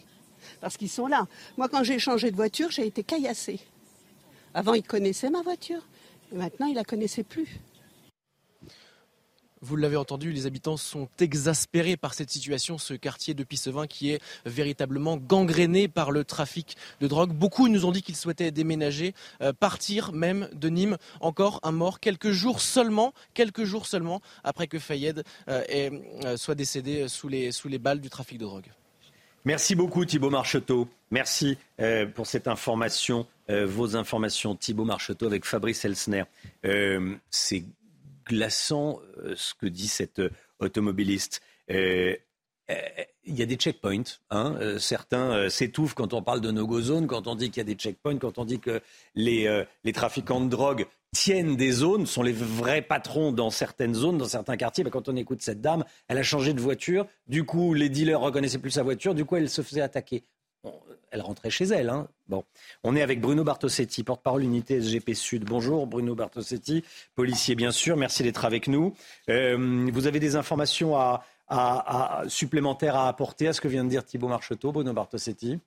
parce 0.60 0.76
qu'ils 0.76 0.88
sont 0.88 1.08
là. 1.08 1.26
Moi, 1.56 1.68
quand 1.68 1.82
j'ai 1.82 1.98
changé 1.98 2.30
de 2.30 2.36
voiture, 2.36 2.70
j'ai 2.70 2.86
été 2.86 3.02
caillassée. 3.02 3.58
Avant, 4.54 4.74
il 4.74 4.84
connaissait 4.84 5.28
ma 5.28 5.42
voiture, 5.42 5.82
et 6.32 6.36
maintenant, 6.36 6.66
il 6.66 6.74
la 6.76 6.84
connaissait 6.84 7.24
plus. 7.24 7.58
Vous 9.60 9.74
l'avez 9.74 9.96
entendu, 9.96 10.30
les 10.30 10.46
habitants 10.46 10.76
sont 10.76 11.08
exaspérés 11.18 11.96
par 11.96 12.14
cette 12.14 12.30
situation, 12.30 12.78
ce 12.78 12.94
quartier 12.94 13.34
de 13.34 13.42
Pissevin 13.42 13.88
qui 13.88 14.10
est 14.10 14.20
véritablement 14.46 15.16
gangréné 15.16 15.88
par 15.88 16.12
le 16.12 16.24
trafic 16.24 16.76
de 17.00 17.08
drogue. 17.08 17.32
Beaucoup 17.32 17.66
nous 17.68 17.84
ont 17.84 17.92
dit 17.92 18.02
qu'ils 18.02 18.16
souhaitaient 18.16 18.52
déménager, 18.52 19.14
euh, 19.40 19.52
partir 19.52 20.12
même 20.12 20.48
de 20.52 20.68
Nîmes. 20.68 20.96
Encore 21.20 21.58
un 21.64 21.72
mort 21.72 21.98
quelques 21.98 22.30
jours 22.30 22.60
seulement, 22.60 23.14
quelques 23.34 23.64
jours 23.64 23.86
seulement 23.86 24.20
après 24.44 24.68
que 24.68 24.78
Fayed 24.78 25.24
euh, 25.48 25.62
euh, 26.24 26.36
soit 26.36 26.54
décédé 26.54 27.08
sous 27.08 27.28
les, 27.28 27.50
sous 27.50 27.68
les 27.68 27.78
balles 27.78 28.00
du 28.00 28.10
trafic 28.10 28.38
de 28.38 28.44
drogue. 28.44 28.70
Merci 29.44 29.74
beaucoup 29.74 30.04
Thibault 30.04 30.30
Marcheteau. 30.30 30.86
Merci 31.10 31.58
euh, 31.80 32.06
pour 32.06 32.28
cette 32.28 32.46
information, 32.46 33.26
euh, 33.50 33.66
vos 33.66 33.96
informations. 33.96 34.54
Thibault 34.54 34.84
Marcheteau 34.84 35.26
avec 35.26 35.44
Fabrice 35.44 35.84
Elsner. 35.84 36.24
Euh, 36.64 37.16
c'est 37.28 37.64
glaçant 38.24 39.00
ce 39.34 39.52
que 39.54 39.66
dit 39.66 39.88
cet 39.88 40.22
automobiliste. 40.60 41.42
Il 41.68 42.18
y 43.26 43.42
a 43.42 43.46
des 43.46 43.56
checkpoints. 43.56 44.04
Hein. 44.30 44.78
certains 44.78 45.50
s'étouffent 45.50 45.94
quand 45.94 46.14
on 46.14 46.22
parle 46.22 46.40
de 46.40 46.52
no-go 46.52 46.80
zone, 46.80 47.08
quand 47.08 47.26
on 47.26 47.34
dit 47.34 47.50
qu'il 47.50 47.58
y 47.58 47.60
a 47.62 47.64
des 47.64 47.74
checkpoints, 47.74 48.18
quand 48.18 48.38
on 48.38 48.44
dit 48.44 48.60
que 48.60 48.80
les 49.16 49.66
trafiquants 49.92 50.40
de 50.40 50.48
drogue 50.48 50.86
tiennent 51.12 51.56
des 51.56 51.72
zones, 51.72 52.06
sont 52.06 52.22
les 52.22 52.32
vrais 52.32 52.82
patrons 52.82 53.32
dans 53.32 53.50
certaines 53.50 53.94
zones, 53.94 54.18
dans 54.18 54.28
certains 54.28 54.56
quartiers. 54.56 54.82
Ben, 54.82 54.90
quand 54.90 55.08
on 55.08 55.16
écoute 55.16 55.42
cette 55.42 55.60
dame, 55.60 55.84
elle 56.08 56.18
a 56.18 56.22
changé 56.22 56.54
de 56.54 56.60
voiture. 56.60 57.06
Du 57.26 57.44
coup, 57.44 57.74
les 57.74 57.88
dealers 57.88 58.20
reconnaissaient 58.20 58.58
plus 58.58 58.70
sa 58.70 58.82
voiture. 58.82 59.14
Du 59.14 59.24
coup, 59.24 59.36
elle 59.36 59.50
se 59.50 59.62
faisait 59.62 59.82
attaquer. 59.82 60.24
elle 61.10 61.20
rentrait 61.20 61.50
chez 61.50 61.64
elle. 61.64 61.90
Hein. 61.90 62.08
Bon. 62.28 62.44
On 62.82 62.96
est 62.96 63.02
avec 63.02 63.20
Bruno 63.20 63.44
Bartosetti, 63.44 64.02
porte-parole 64.04 64.42
unité 64.42 64.80
SGP 64.80 65.12
Sud. 65.14 65.44
Bonjour 65.44 65.86
Bruno 65.86 66.14
Bartosetti, 66.14 66.82
policier 67.14 67.54
bien 67.54 67.72
sûr. 67.72 67.96
Merci 67.96 68.22
d'être 68.22 68.46
avec 68.46 68.66
nous. 68.66 68.94
Euh, 69.28 69.90
vous 69.92 70.06
avez 70.06 70.20
des 70.20 70.36
informations 70.36 70.96
à, 70.96 71.24
supplémentaires 72.28 72.96
à 72.96 73.08
apporter 73.08 73.48
à 73.48 73.52
ce 73.52 73.60
que 73.60 73.68
vient 73.68 73.84
de 73.84 73.90
dire 73.90 74.04
Thibault 74.06 74.28
Marcheteau, 74.28 74.72
Bruno 74.72 74.94
Bartosetti? 74.94 75.60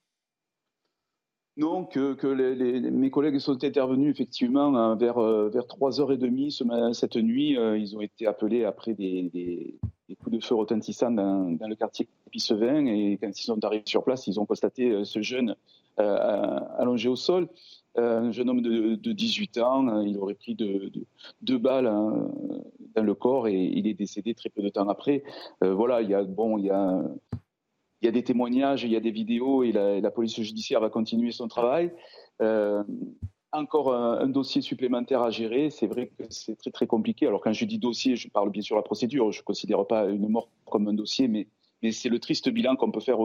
Non, 1.57 1.85
que, 1.85 2.89
mes 2.89 3.09
collègues 3.09 3.39
sont 3.39 3.63
intervenus 3.63 4.11
effectivement 4.11 4.75
euh, 4.75 4.95
vers, 4.95 5.17
euh, 5.19 5.49
vers 5.49 5.63
3h30 5.63 6.93
cette 6.93 7.15
nuit. 7.15 7.57
Euh, 7.57 7.77
ils 7.77 7.95
ont 7.95 8.01
été 8.01 8.27
appelés 8.27 8.65
après 8.65 8.93
des, 8.93 9.79
coups 10.19 10.35
de 10.35 10.43
feu 10.43 10.55
retentissants 10.55 11.11
dans, 11.11 11.57
le 11.57 11.75
quartier 11.75 12.09
Pissevin 12.29 12.87
et 12.87 13.17
quand 13.21 13.29
ils 13.29 13.43
sont 13.43 13.63
arrivés 13.63 13.83
sur 13.85 14.03
place, 14.03 14.27
ils 14.27 14.37
ont 14.39 14.45
constaté 14.45 15.05
ce 15.05 15.21
jeune 15.21 15.55
allongé 15.97 17.07
au 17.07 17.15
sol. 17.15 17.47
un 17.95 18.31
jeune 18.31 18.49
homme 18.49 18.61
de, 18.61 19.11
18 19.11 19.57
ans, 19.59 20.01
il 20.01 20.17
aurait 20.17 20.33
pris 20.33 20.55
deux 20.55 21.57
balles 21.57 21.87
hein, 21.87 22.29
dans 22.95 23.03
le 23.03 23.13
corps 23.13 23.47
et 23.47 23.55
il 23.55 23.87
est 23.87 23.93
décédé 23.93 24.33
très 24.33 24.49
peu 24.49 24.61
de 24.61 24.69
temps 24.69 24.89
après. 24.89 25.23
voilà, 25.61 26.03
bon, 26.25 26.57
il 26.57 26.65
y 26.65 26.69
a 26.69 27.01
il 28.05 28.07
y 28.07 28.09
a 28.09 28.11
des 28.11 28.23
témoignages, 28.23 28.83
il 28.83 28.91
y 28.91 28.95
a 28.95 28.99
des 28.99 29.09
vidéos 29.09 29.63
et 29.63 29.71
la, 29.71 30.11
police 30.11 30.39
judiciaire 30.39 30.79
va 30.79 30.91
continuer 30.91 31.31
son 31.31 31.47
travail. 31.47 31.91
Euh, 32.41 32.83
encore 33.51 33.93
un, 33.93 34.27
dossier 34.27 34.61
supplémentaire 34.61 35.23
à 35.23 35.31
gérer. 35.31 35.71
C'est 35.71 35.87
vrai 35.87 36.07
que 36.07 36.23
c'est 36.29 36.55
très 36.55 36.69
très 36.69 36.85
compliqué. 36.85 37.25
Alors 37.25 37.41
quand 37.41 37.53
je 37.53 37.65
dis 37.65 37.79
dossier, 37.79 38.15
je 38.15 38.29
parle 38.29 38.51
bien 38.51 38.61
sûr 38.61 38.75
de 38.75 38.79
la 38.79 38.83
procédure. 38.83 39.31
Je 39.31 39.39
ne 39.39 39.43
considère 39.43 39.87
pas 39.87 40.05
une 40.05 40.29
mort 40.29 40.49
comme 40.69 40.87
un 40.87 40.93
dossier, 40.93 41.27
mais, 41.27 41.47
c'est 41.91 42.09
le 42.09 42.17
triste 42.17 42.49
bilan 42.49 42.75
qu'on 42.75 42.89
peut 42.89 42.99
faire 42.99 43.19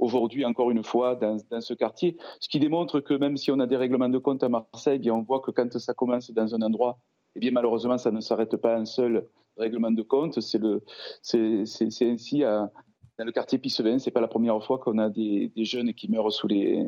aujourd'hui 0.00 0.44
encore 0.44 0.72
une 0.72 0.82
fois 0.82 1.14
dans, 1.14 1.38
ce 1.60 1.74
quartier. 1.74 2.16
Ce 2.40 2.48
qui 2.48 2.58
démontre 2.58 2.98
que 2.98 3.14
même 3.14 3.36
si 3.36 3.52
on 3.52 3.60
a 3.60 3.68
des 3.68 3.76
règlements 3.76 4.08
de 4.08 4.18
compte 4.18 4.42
à 4.42 4.48
Marseille, 4.48 4.98
bien 4.98 5.14
on 5.14 5.22
voit 5.22 5.38
que 5.38 5.52
quand 5.52 5.78
ça 5.78 5.94
commence 5.94 6.32
dans 6.32 6.52
un 6.52 6.62
endroit, 6.62 6.98
eh 7.36 7.40
bien 7.40 7.52
malheureusement 7.52 7.98
ça 7.98 8.10
ne 8.10 8.20
s'arrête 8.20 8.56
pas 8.56 8.74
à 8.74 8.78
un 8.78 8.84
seul 8.84 9.28
règlement 9.56 9.92
de 9.92 10.02
compte. 10.02 10.40
C'est 10.40 12.02
ainsi 12.02 12.42
à, 12.42 12.72
dans 13.20 13.26
le 13.26 13.32
quartier 13.32 13.58
Pissevin, 13.58 13.98
c'est 13.98 14.10
pas 14.10 14.22
la 14.22 14.28
première 14.28 14.64
fois 14.64 14.78
qu'on 14.78 14.96
a 14.96 15.10
des, 15.10 15.52
jeunes 15.58 15.92
qui 15.92 16.10
meurent 16.10 16.32
sous 16.32 16.48
les, 16.48 16.82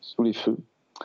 sous 0.00 0.24
les 0.24 0.32
feux. 0.32 0.56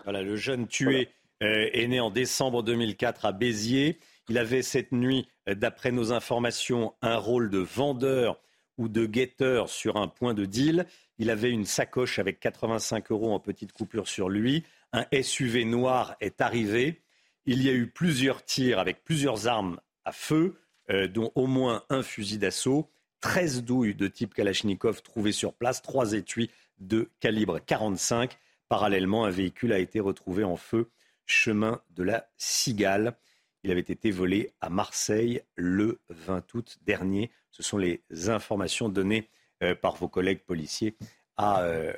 Voilà, 0.06 0.24
le 0.24 0.36
jeune 0.36 0.66
tué 0.66 1.10
euh, 1.44 1.70
est 1.72 1.88
né 1.88 2.00
en 2.00 2.10
décembre 2.10 2.64
2004 2.64 3.26
à 3.26 3.32
Béziers. 3.32 4.00
Il 4.28 4.40
avait 4.40 4.64
cette 4.64 4.92
nuit, 4.92 5.28
euh, 5.48 5.54
d'après 5.54 5.92
nos 5.92 6.12
informations, 6.12 6.96
un 7.04 7.18
rôle 7.18 7.52
de 7.52 7.60
vendeur 7.60 8.42
ou 8.80 8.90
de 8.90 9.06
guetteur 9.06 9.70
sur 9.70 9.98
un 9.98 10.08
point 10.08 10.34
de 10.34 10.46
deal. 10.46 10.88
Il 11.20 11.30
avait 11.30 11.52
une 11.52 11.66
sacoche 11.66 12.18
avec 12.18 12.40
85 12.40 13.12
euros 13.12 13.34
en 13.34 13.40
petite 13.40 13.72
coupure 13.72 14.08
sur 14.08 14.30
lui. 14.30 14.64
Un 14.94 15.06
SUV 15.22 15.66
noir 15.66 16.16
est 16.22 16.42
arrivé. 16.42 17.04
Il 17.46 17.62
y 17.62 17.70
a 17.70 17.74
eu 17.74 17.86
plusieurs 17.86 18.44
tirs 18.44 18.80
avec 18.80 19.04
plusieurs 19.04 19.48
armes 19.48 19.80
à 20.06 20.12
feu, 20.12 20.56
euh, 20.90 21.08
dont 21.08 21.32
au 21.36 21.46
moins 21.46 21.84
un 21.90 22.02
fusil 22.02 22.40
d'assaut. 22.40 22.90
13 23.26 23.64
douilles 23.64 23.96
de 23.96 24.08
type 24.08 24.36
Kalachnikov 24.36 25.02
trouvées 25.02 25.32
sur 25.32 25.52
place, 25.52 25.82
3 25.82 26.14
étuis 26.14 26.52
de 26.78 27.10
calibre 27.20 27.58
45. 27.58 28.38
Parallèlement, 28.70 29.26
un 29.26 29.32
véhicule 29.32 29.74
a 29.74 29.80
été 29.80 30.00
retrouvé 30.00 30.44
en 30.44 30.58
feu 30.58 30.92
chemin 31.26 31.82
de 31.96 32.04
la 32.04 32.30
Cigale. 32.38 33.18
Il 33.64 33.72
avait 33.72 33.80
été 33.80 34.12
volé 34.12 34.54
à 34.62 34.70
Marseille 34.70 35.42
le 35.56 36.00
20 36.10 36.54
août 36.54 36.78
dernier. 36.86 37.32
Ce 37.50 37.64
sont 37.64 37.80
les 37.80 38.04
informations 38.28 38.90
données 38.90 39.28
euh, 39.64 39.74
par 39.74 39.96
vos 39.96 40.08
collègues 40.08 40.42
policiers 40.42 40.96
à, 41.36 41.64
euh, 41.64 41.94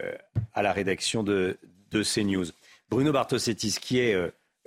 la 0.56 0.72
rédaction 0.72 1.24
de, 1.24 1.58
de, 1.92 2.04
CNews. 2.04 2.46
Bruno 2.90 3.12
Bartosetti, 3.12 3.72
ce 3.72 3.82
qui 3.82 4.00
est 4.00 4.16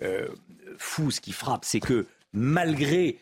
euh, 0.03 0.29
fou, 0.77 1.11
ce 1.11 1.23
qui 1.23 1.33
frappe, 1.33 1.65
c'est 1.65 1.81
que 1.81 2.07
malgré 2.35 3.19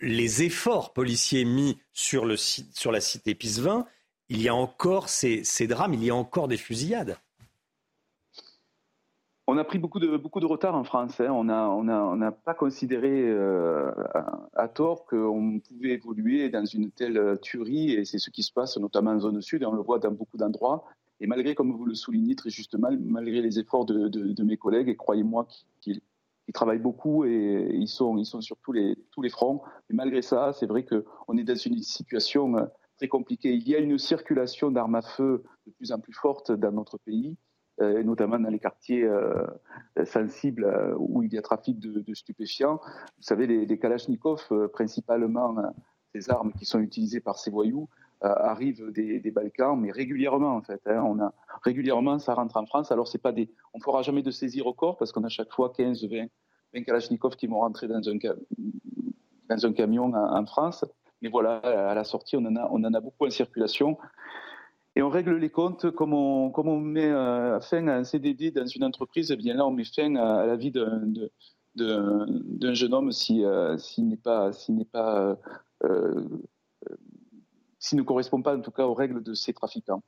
les 0.00 0.42
efforts 0.42 0.92
policiers 0.92 1.44
mis 1.44 1.78
sur, 1.92 2.26
la 2.26 3.00
cité 3.00 3.34
Pisevin, 3.34 3.86
il 4.28 4.42
y 4.42 4.48
a 4.48 4.54
encore 4.54 5.08
ces, 5.08 5.44
drames, 5.66 5.94
il 5.94 6.04
y 6.04 6.10
a 6.10 6.14
encore 6.14 6.48
des 6.48 6.56
fusillades. 6.56 7.16
On 9.48 9.58
a 9.58 9.64
pris 9.64 9.78
beaucoup 9.78 10.00
de, 10.00 10.46
retard 10.46 10.74
en 10.74 10.82
France. 10.82 11.20
Hein. 11.20 11.30
On 11.30 11.44
n'a 11.44 12.32
pas 12.32 12.54
considéré 12.54 13.10
euh, 13.12 13.92
à, 14.54 14.66
tort 14.66 15.06
qu'on 15.06 15.60
pouvait 15.60 15.92
évoluer 15.92 16.48
dans 16.48 16.64
une 16.64 16.90
telle 16.90 17.38
tuerie, 17.40 17.92
et 17.92 18.04
c'est 18.04 18.18
ce 18.18 18.30
qui 18.30 18.42
se 18.42 18.52
passe 18.52 18.76
notamment 18.76 19.12
en 19.12 19.20
zone 19.20 19.40
sud, 19.40 19.62
et 19.62 19.66
on 19.66 19.72
le 19.72 19.82
voit 19.82 20.00
dans 20.00 20.10
beaucoup 20.10 20.36
d'endroits. 20.36 20.84
Et 21.20 21.26
malgré, 21.26 21.54
comme 21.54 21.72
vous 21.72 21.86
le 21.86 21.94
soulignez 21.94 22.34
très 22.34 22.50
justement, 22.50 22.90
malgré 23.00 23.40
les 23.40 23.58
efforts 23.58 23.86
de, 23.86 24.08
de 24.08 24.42
mes 24.42 24.56
collègues, 24.56 24.88
et 24.88 24.96
croyez-moi 24.96 25.46
qu'ils 25.80 26.02
ils 26.48 26.52
travaillent 26.52 26.78
beaucoup 26.78 27.24
et 27.24 27.70
ils 27.72 27.88
sont, 27.88 28.16
ils 28.16 28.26
sont 28.26 28.40
sur 28.40 28.56
tous 28.58 28.72
les, 28.72 28.96
tous 29.10 29.22
les 29.22 29.30
fronts. 29.30 29.62
Mais 29.88 29.96
malgré 29.96 30.22
ça, 30.22 30.52
c'est 30.52 30.66
vrai 30.66 30.84
qu'on 30.84 31.36
est 31.36 31.44
dans 31.44 31.56
une 31.56 31.82
situation 31.82 32.56
euh, 32.56 32.66
très 32.96 33.08
compliquée. 33.08 33.52
Il 33.52 33.68
y 33.68 33.74
a 33.74 33.78
une 33.78 33.98
circulation 33.98 34.70
d'armes 34.70 34.94
à 34.94 35.02
feu 35.02 35.42
de 35.66 35.72
plus 35.72 35.92
en 35.92 35.98
plus 35.98 36.12
forte 36.12 36.52
dans 36.52 36.72
notre 36.72 36.98
pays, 36.98 37.36
euh, 37.80 38.02
notamment 38.02 38.38
dans 38.38 38.48
les 38.48 38.58
quartiers 38.60 39.04
euh, 39.04 39.46
sensibles 40.04 40.94
où 40.98 41.22
il 41.22 41.32
y 41.32 41.38
a 41.38 41.42
trafic 41.42 41.78
de, 41.78 42.14
stupéfiants. 42.14 42.80
Vous 43.16 43.22
savez, 43.22 43.46
les, 43.46 43.66
les 43.66 43.78
Kalachnikov, 43.78 44.48
principalement 44.72 45.56
ces 46.14 46.30
armes 46.30 46.52
qui 46.52 46.64
sont 46.64 46.80
utilisées 46.80 47.20
par 47.20 47.38
ces 47.38 47.50
voyous, 47.50 47.88
arrivent 48.20 48.90
des, 48.92 49.30
Balkans, 49.30 49.78
mais 49.78 49.92
régulièrement 49.92 50.56
en 50.56 50.62
fait. 50.62 50.80
Hein. 50.86 51.02
on 51.06 51.20
a 51.20 51.32
régulièrement 51.62 52.18
ça 52.18 52.34
rentre 52.34 52.56
en 52.56 52.66
France. 52.66 52.90
Alors 52.92 53.08
c'est 53.08 53.22
pas 53.22 53.32
des, 53.32 53.50
on 53.74 53.80
fera 53.80 54.02
jamais 54.02 54.22
de 54.22 54.30
saisie 54.30 54.60
record 54.60 54.96
parce 54.96 55.12
qu'on 55.12 55.24
a 55.24 55.28
chaque 55.28 55.52
fois 55.52 55.72
15, 55.76 56.04
20, 56.04 56.26
20 56.74 56.82
Kalachnikov 56.82 57.36
qui 57.36 57.46
vont 57.46 57.60
rentrer 57.60 57.88
dans 57.88 58.00
un, 58.08 59.72
camion 59.72 60.12
en, 60.14 60.46
France. 60.46 60.84
Mais 61.22 61.28
voilà, 61.28 61.56
à 61.58 61.94
la 61.94 62.04
sortie, 62.04 62.36
on 62.36 62.44
en 62.44 62.56
a, 62.56 62.68
on 62.70 62.84
en 62.84 62.94
a 62.94 63.00
beaucoup 63.00 63.26
en 63.26 63.30
circulation. 63.30 63.96
Et 64.96 65.02
on 65.02 65.10
règle 65.10 65.36
les 65.36 65.50
comptes 65.50 65.90
comme 65.90 66.14
on, 66.14 66.80
met 66.80 67.04
euh, 67.04 67.60
fin 67.60 67.86
à 67.86 67.96
un 67.96 68.04
CDD 68.04 68.50
dans 68.50 68.66
une 68.66 68.82
entreprise. 68.82 69.30
Eh 69.30 69.36
bien 69.36 69.54
là, 69.54 69.66
on 69.66 69.70
met 69.70 69.84
fin 69.84 70.14
à, 70.16 70.46
la 70.46 70.56
vie 70.56 70.72
d'un 70.72 71.28
jeune 72.72 72.94
homme 72.94 73.12
s'il 73.12 73.44
euh, 73.44 73.76
n'est 73.98 74.16
pas, 74.16 74.52
s'il 74.52 74.76
n'est 74.76 74.86
pas 74.86 75.36
euh, 75.84 76.24
s'il 77.86 77.98
ne 77.98 78.02
correspond 78.02 78.42
pas 78.42 78.56
en 78.56 78.60
tout 78.60 78.72
cas 78.72 78.84
aux 78.84 78.94
règles 78.94 79.22
de 79.22 79.32
ces 79.34 79.52
trafiquants. 79.52 80.02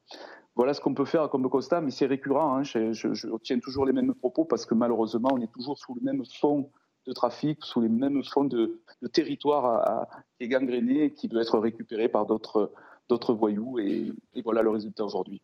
Voilà 0.57 0.75
ce 0.75 0.81
qu'on 0.81 0.95
peut 0.95 1.05
faire 1.05 1.31
comme 1.31 1.49
constat, 1.49 1.81
mais 1.81 1.93
c'est 1.93 2.07
récurrent. 2.07 2.57
Hein. 2.57 2.63
Je, 2.65 2.93
je, 2.93 3.59
toujours 3.61 3.87
les 3.87 3.93
mêmes 3.93 4.15
propos 4.15 4.45
parce 4.45 4.67
que 4.67 4.75
malheureusement, 4.75 5.29
on 5.33 5.41
est 5.41 5.53
toujours 5.53 5.79
sous 5.79 5.95
le 5.95 6.01
même 6.01 6.25
fond 6.41 6.71
de 7.07 7.13
trafic, 7.13 7.65
sous 7.65 7.81
les 7.81 7.89
mêmes 7.89 8.25
fonds 8.25 8.45
de, 8.45 8.81
territoire 9.13 10.07
qui 10.37 10.45
est 10.45 10.49
gangréné 10.49 11.05
et 11.05 11.15
qui 11.15 11.29
doit 11.29 11.43
être 11.43 11.59
récupéré 11.59 12.09
par 12.09 12.27
d'autres 12.27 13.35
voyous. 13.35 13.79
Et, 13.79 14.13
voilà 14.43 14.63
le 14.63 14.71
résultat 14.71 15.05
aujourd'hui. 15.05 15.41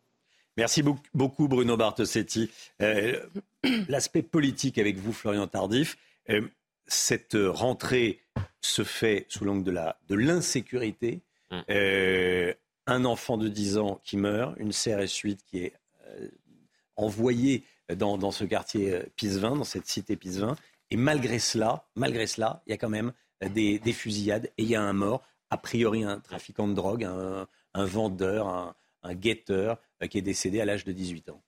Merci 0.57 0.83
beaucoup 1.13 1.47
Bruno 1.47 1.77
Bartosetti. 1.77 2.49
Euh, 2.81 3.25
l'aspect 3.87 4.23
politique 4.23 4.77
avec 4.77 4.97
vous, 4.97 5.13
Florian 5.13 5.47
Tardif. 5.47 5.97
Euh, 6.29 6.41
cette 6.87 7.37
rentrée 7.39 8.19
se 8.61 8.83
fait 8.83 9.25
sous 9.29 9.45
l'angle 9.45 9.63
de 9.63 10.15
l'insécurité. 10.15 11.23
Mm. 11.55 11.63
Euh, 11.69 12.53
un 12.87 13.05
enfant 13.05 13.37
de 13.37 13.47
10 13.47 13.77
ans 13.77 13.99
qui 14.03 14.17
meurt, 14.17 14.55
une 14.57 14.71
CRS-8 14.71 15.39
qui 15.45 15.59
est 15.59 15.73
euh, 16.07 16.29
envoyée 16.95 17.63
dans, 17.89 18.31
ce 18.31 18.43
quartier 18.43 18.93
euh, 18.93 19.03
Pisevin, 19.15 19.55
dans 19.55 19.63
cette 19.63 19.87
cité 19.87 20.15
Pisevin. 20.15 20.55
Et 20.91 20.97
malgré 20.97 21.39
cela, 21.39 21.85
il 21.95 22.69
y 22.69 22.73
a 22.73 22.77
quand 22.77 22.89
même 22.89 23.11
des, 23.41 23.79
fusillades 23.93 24.51
et 24.57 24.63
il 24.63 24.69
y 24.69 24.75
a 24.75 24.81
un 24.81 24.93
mort. 24.93 25.23
A 25.49 25.57
priori, 25.57 26.03
un 26.03 26.19
trafiquant 26.19 26.67
de 26.67 26.73
drogue, 26.73 27.03
un, 27.03 27.47
vendeur, 27.85 28.47
un, 28.47 28.75
un 29.03 29.13
guetteur 29.13 29.79
qui 30.09 30.17
est 30.17 30.21
décédé 30.21 30.61
à 30.61 30.65
l'âge 30.65 30.85
de 30.85 30.91
18 30.91 31.29
ans. 31.29 31.41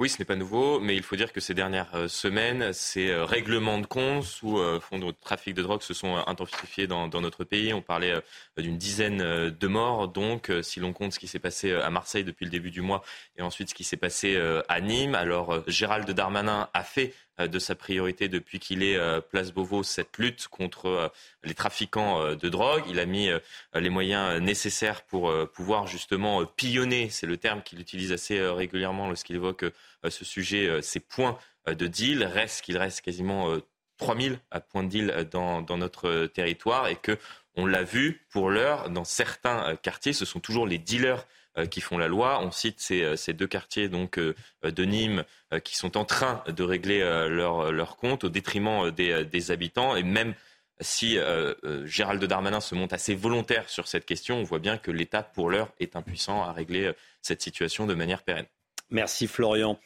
Oui, 0.00 0.08
ce 0.08 0.18
n'est 0.18 0.24
pas 0.24 0.34
nouveau, 0.34 0.80
mais 0.80 0.96
il 0.96 1.04
faut 1.04 1.14
dire 1.14 1.32
que 1.32 1.38
ces 1.38 1.54
dernières 1.54 1.94
euh, 1.94 2.08
semaines, 2.08 2.72
ces 2.72 3.10
euh, 3.10 3.24
règlements 3.24 3.78
de 3.78 3.86
compte 3.86 4.24
sous 4.24 4.58
euh, 4.58 4.80
fond 4.80 4.98
de 4.98 5.12
trafic 5.12 5.54
de 5.54 5.62
drogue 5.62 5.82
se 5.82 5.94
sont 5.94 6.16
intensifiés 6.26 6.88
dans, 6.88 7.08
notre 7.08 7.44
pays. 7.44 7.72
On 7.72 7.80
parlait 7.80 8.12
d'une 8.56 8.76
dizaine 8.76 9.18
de 9.50 9.66
morts. 9.68 10.08
Donc, 10.08 10.50
si 10.62 10.80
l'on 10.80 10.92
compte 10.92 11.12
ce 11.12 11.20
qui 11.20 11.28
s'est 11.28 11.38
passé 11.38 11.72
à 11.72 11.90
Marseille 11.90 12.24
depuis 12.24 12.44
le 12.44 12.50
début 12.50 12.72
du 12.72 12.80
mois 12.80 13.04
et 13.36 13.42
ensuite 13.42 13.70
ce 13.70 13.74
qui 13.74 13.84
s'est 13.84 13.96
passé 13.96 14.36
à 14.68 14.80
Nîmes, 14.80 15.14
alors 15.14 15.62
Gérald 15.68 16.10
Darmanin 16.10 16.68
a 16.74 16.82
fait 16.82 17.14
de 17.38 17.58
sa 17.58 17.74
priorité 17.74 18.28
depuis 18.28 18.58
qu'il 18.58 18.82
est 18.82 18.96
euh, 18.96 19.20
place 19.20 19.52
Beauvau 19.52 19.82
cette 19.82 20.18
lutte 20.18 20.48
contre 20.48 20.86
euh, 20.86 21.08
les 21.42 21.54
trafiquants 21.54 22.34
de 22.34 22.48
drogue. 22.48 22.84
Il 22.88 22.98
a 23.00 23.06
mis 23.06 23.28
les 23.74 23.90
moyens 23.90 24.40
nécessaires 24.40 25.02
pour 25.02 25.32
pouvoir 25.52 25.86
justement 25.86 26.44
pillonner, 26.46 27.10
c'est 27.10 27.26
le 27.26 27.36
terme 27.36 27.62
qu'il 27.62 27.80
utilise 27.80 28.12
assez 28.12 28.40
régulièrement 28.40 29.08
lorsqu'il 29.08 29.36
évoque 29.36 29.64
ce 30.08 30.24
sujet, 30.24 30.80
ces 30.82 31.00
points 31.00 31.38
de 31.66 31.86
deal. 31.86 32.24
Reste 32.24 32.64
qu'il 32.64 32.78
reste 32.78 33.02
quasiment 33.02 33.56
3000 33.98 34.38
à 34.50 34.60
Pointe-d'Île 34.60 35.28
dans, 35.30 35.62
dans 35.62 35.76
notre 35.76 36.26
territoire 36.26 36.88
et 36.88 36.96
que 36.96 37.18
on 37.56 37.66
l'a 37.66 37.82
vu 37.82 38.26
pour 38.30 38.50
l'heure 38.50 38.90
dans 38.90 39.04
certains 39.04 39.76
quartiers, 39.76 40.12
ce 40.12 40.24
sont 40.24 40.40
toujours 40.40 40.66
les 40.66 40.78
dealers 40.78 41.26
qui 41.70 41.80
font 41.80 41.98
la 41.98 42.08
loi. 42.08 42.40
On 42.42 42.50
cite 42.50 42.80
ces, 42.80 43.16
ces 43.16 43.32
deux 43.32 43.46
quartiers 43.46 43.88
donc 43.88 44.18
de 44.18 44.84
Nîmes 44.84 45.24
qui 45.62 45.76
sont 45.76 45.96
en 45.96 46.04
train 46.04 46.42
de 46.48 46.62
régler 46.62 47.00
leur, 47.28 47.70
leur 47.70 47.96
compte 47.96 48.24
au 48.24 48.28
détriment 48.28 48.90
des, 48.90 49.24
des 49.24 49.50
habitants 49.50 49.94
et 49.94 50.02
même 50.02 50.34
si 50.80 51.18
euh, 51.18 51.54
euh, 51.64 51.86
Gérald 51.86 52.22
Darmanin 52.24 52.60
se 52.60 52.74
montre 52.74 52.94
assez 52.94 53.14
volontaire 53.14 53.68
sur 53.68 53.86
cette 53.86 54.04
question, 54.04 54.38
on 54.38 54.42
voit 54.42 54.58
bien 54.58 54.78
que 54.78 54.90
l'État, 54.90 55.22
pour 55.22 55.50
l'heure, 55.50 55.70
est 55.80 55.96
impuissant 55.96 56.42
à 56.42 56.52
régler 56.52 56.86
euh, 56.86 56.92
cette 57.22 57.42
situation 57.42 57.86
de 57.86 57.94
manière 57.94 58.22
pérenne. 58.22 58.46
Merci 58.90 59.26
Florian. 59.26 59.78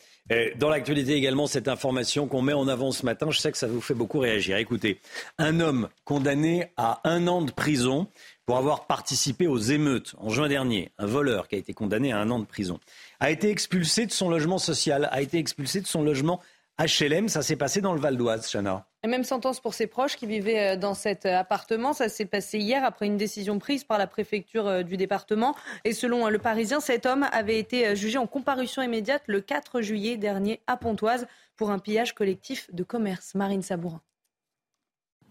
dans 0.57 0.69
l'actualité 0.69 1.13
également, 1.13 1.47
cette 1.47 1.69
information 1.69 2.27
qu'on 2.27 2.43
met 2.43 2.53
en 2.53 2.67
avant 2.67 2.91
ce 2.91 3.07
matin, 3.07 3.31
je 3.31 3.39
sais 3.39 3.53
que 3.53 3.57
ça 3.57 3.69
vous 3.69 3.81
fait 3.81 3.95
beaucoup 3.95 4.19
réagir. 4.19 4.57
Écoutez, 4.57 5.01
un 5.39 5.61
homme 5.61 5.89
condamné 6.05 6.73
à 6.77 7.01
un 7.05 7.29
an 7.29 7.41
de 7.43 7.53
prison 7.53 8.09
pour 8.49 8.57
avoir 8.57 8.86
participé 8.86 9.47
aux 9.47 9.59
émeutes 9.59 10.15
en 10.17 10.31
juin 10.31 10.49
dernier, 10.49 10.91
un 10.97 11.05
voleur 11.05 11.49
qui 11.49 11.57
a 11.57 11.59
été 11.59 11.75
condamné 11.75 12.12
à 12.12 12.18
un 12.18 12.31
an 12.31 12.39
de 12.39 12.47
prison, 12.47 12.81
a 13.20 13.31
été 13.31 13.51
expulsé 13.51 14.07
de 14.07 14.10
son 14.10 14.31
logement 14.31 14.57
social, 14.57 15.07
a 15.12 15.20
été 15.20 15.36
expulsé 15.36 15.83
de 15.83 15.86
son 15.86 16.02
logement 16.02 16.41
HLM. 16.78 17.28
Ça 17.28 17.43
s'est 17.43 17.57
passé 17.57 17.83
dans 17.83 17.93
le 17.93 18.01
Val 18.01 18.17
d'Oise, 18.17 18.51
Chana. 18.51 18.86
La 19.02 19.10
même 19.10 19.25
sentence 19.25 19.60
pour 19.60 19.75
ses 19.75 19.86
proches 19.86 20.17
qui 20.17 20.25
vivaient 20.25 20.70
euh, 20.70 20.77
dans 20.78 20.94
cet 20.94 21.27
euh, 21.27 21.36
appartement. 21.36 21.93
Ça 21.93 22.09
s'est 22.09 22.25
passé 22.25 22.59
hier 22.59 22.86
après 22.86 23.05
une 23.05 23.18
décision 23.18 23.59
prise 23.59 23.85
par 23.85 23.99
la 23.99 24.07
préfecture 24.07 24.67
euh, 24.67 24.83
du 24.83 24.97
département. 24.97 25.55
Et 25.85 25.93
selon 25.93 26.27
Le 26.28 26.39
Parisien, 26.39 26.81
cet 26.81 27.05
homme 27.05 27.27
avait 27.31 27.59
été 27.59 27.97
jugé 27.97 28.17
en 28.17 28.27
comparution 28.27 28.81
immédiate 28.81 29.25
le 29.27 29.43
4 29.43 29.83
juillet 29.83 30.17
dernier 30.17 30.62
à 30.67 30.78
Pontoise 30.78 31.27
pour 31.55 31.70
un 31.70 31.78
pillage 31.78 32.15
collectif 32.15 32.73
de 32.73 32.83
commerce. 32.83 33.35
Marine 33.35 33.60
Sabourin. 33.60 34.01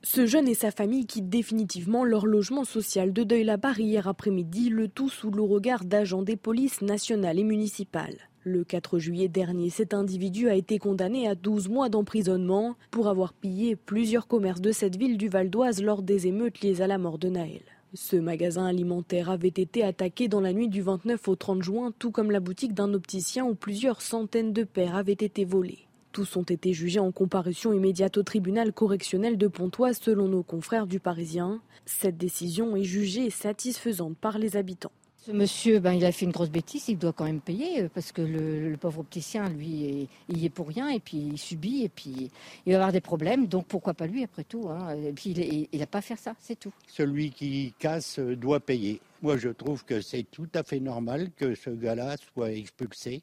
Ce 0.03 0.27
jeune 0.27 0.47
et 0.47 0.53
sa 0.53 0.69
famille 0.69 1.07
quittent 1.07 1.29
définitivement 1.29 2.05
leur 2.05 2.27
logement 2.27 2.65
social 2.65 3.13
de 3.13 3.23
Deuil-la-Barre 3.23 3.79
hier 3.79 4.07
après-midi, 4.07 4.69
le 4.69 4.87
tout 4.87 5.09
sous 5.09 5.31
le 5.31 5.41
regard 5.41 5.85
d'agents 5.85 6.21
des 6.21 6.37
polices 6.37 6.81
nationales 6.81 7.39
et 7.39 7.43
municipales. 7.43 8.29
Le 8.43 8.63
4 8.63 8.99
juillet 8.99 9.27
dernier, 9.27 9.69
cet 9.69 9.93
individu 9.93 10.49
a 10.49 10.55
été 10.55 10.77
condamné 10.77 11.27
à 11.27 11.35
12 11.35 11.67
mois 11.67 11.89
d'emprisonnement 11.89 12.75
pour 12.91 13.07
avoir 13.07 13.33
pillé 13.33 13.75
plusieurs 13.75 14.27
commerces 14.27 14.61
de 14.61 14.71
cette 14.71 14.95
ville 14.95 15.17
du 15.17 15.29
Val 15.29 15.49
d'Oise 15.49 15.81
lors 15.81 16.03
des 16.03 16.27
émeutes 16.27 16.61
liées 16.61 16.81
à 16.81 16.87
la 16.87 16.99
mort 16.99 17.17
de 17.17 17.29
Naël. 17.29 17.63
Ce 17.93 18.15
magasin 18.15 18.65
alimentaire 18.65 19.29
avait 19.31 19.47
été 19.47 19.83
attaqué 19.83 20.27
dans 20.27 20.41
la 20.41 20.53
nuit 20.53 20.69
du 20.69 20.81
29 20.81 21.27
au 21.27 21.35
30 21.35 21.63
juin, 21.63 21.91
tout 21.97 22.11
comme 22.11 22.31
la 22.31 22.39
boutique 22.39 22.73
d'un 22.73 22.93
opticien 22.93 23.45
où 23.45 23.55
plusieurs 23.55 24.01
centaines 24.01 24.53
de 24.53 24.63
paires 24.63 24.95
avaient 24.95 25.13
été 25.13 25.43
volées. 25.43 25.86
Tous 26.17 26.35
ont 26.35 26.41
été 26.41 26.73
jugés 26.73 26.99
en 26.99 27.11
comparution 27.11 27.73
immédiate 27.73 28.17
au 28.17 28.23
tribunal 28.23 28.73
correctionnel 28.73 29.37
de 29.37 29.47
Pontoise 29.47 29.99
selon 30.01 30.27
nos 30.27 30.41
confrères 30.41 30.87
du 30.87 30.99
Parisien. 30.99 31.61
Cette 31.85 32.17
décision 32.17 32.75
est 32.75 32.85
jugée 32.85 33.29
satisfaisante 33.29 34.17
par 34.17 34.39
les 34.39 34.57
habitants. 34.57 34.91
Ce 35.17 35.31
monsieur, 35.31 35.77
ben, 35.79 35.93
il 35.93 36.03
a 36.05 36.11
fait 36.11 36.25
une 36.25 36.31
grosse 36.31 36.49
bêtise, 36.49 36.87
il 36.87 36.97
doit 36.97 37.13
quand 37.13 37.25
même 37.25 37.39
payer 37.39 37.83
euh, 37.83 37.89
parce 37.93 38.11
que 38.11 38.23
le, 38.23 38.75
pauvre 38.77 39.01
opticien, 39.01 39.47
lui, 39.47 40.09
il 40.27 40.37
y 40.39 40.45
est 40.45 40.49
pour 40.49 40.69
rien 40.69 40.89
et 40.89 40.99
puis 40.99 41.17
il 41.17 41.37
subit 41.37 41.83
et 41.83 41.89
puis 41.89 42.31
il 42.65 42.71
va 42.71 42.79
avoir 42.79 42.91
des 42.91 42.99
problèmes. 42.99 43.45
Donc 43.45 43.67
pourquoi 43.67 43.93
pas 43.93 44.07
lui 44.07 44.23
après 44.23 44.43
tout 44.43 44.69
hein. 44.69 44.95
Et 44.95 45.13
puis 45.13 45.67
il 45.71 45.79
n'a 45.79 45.85
pas 45.85 45.99
à 45.99 46.01
faire 46.01 46.17
ça, 46.17 46.33
c'est 46.39 46.59
tout. 46.59 46.73
Celui 46.87 47.29
qui 47.29 47.75
casse 47.77 48.17
euh, 48.17 48.35
doit 48.35 48.59
payer. 48.59 49.01
Moi, 49.21 49.37
je 49.37 49.49
trouve 49.49 49.85
que 49.85 50.01
c'est 50.01 50.25
tout 50.31 50.49
à 50.55 50.63
fait 50.63 50.79
normal 50.79 51.29
que 51.37 51.53
ce 51.53 51.69
gars-là 51.69 52.15
soit 52.33 52.53
expulsé 52.53 53.21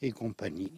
et 0.00 0.10
compagnie. 0.10 0.72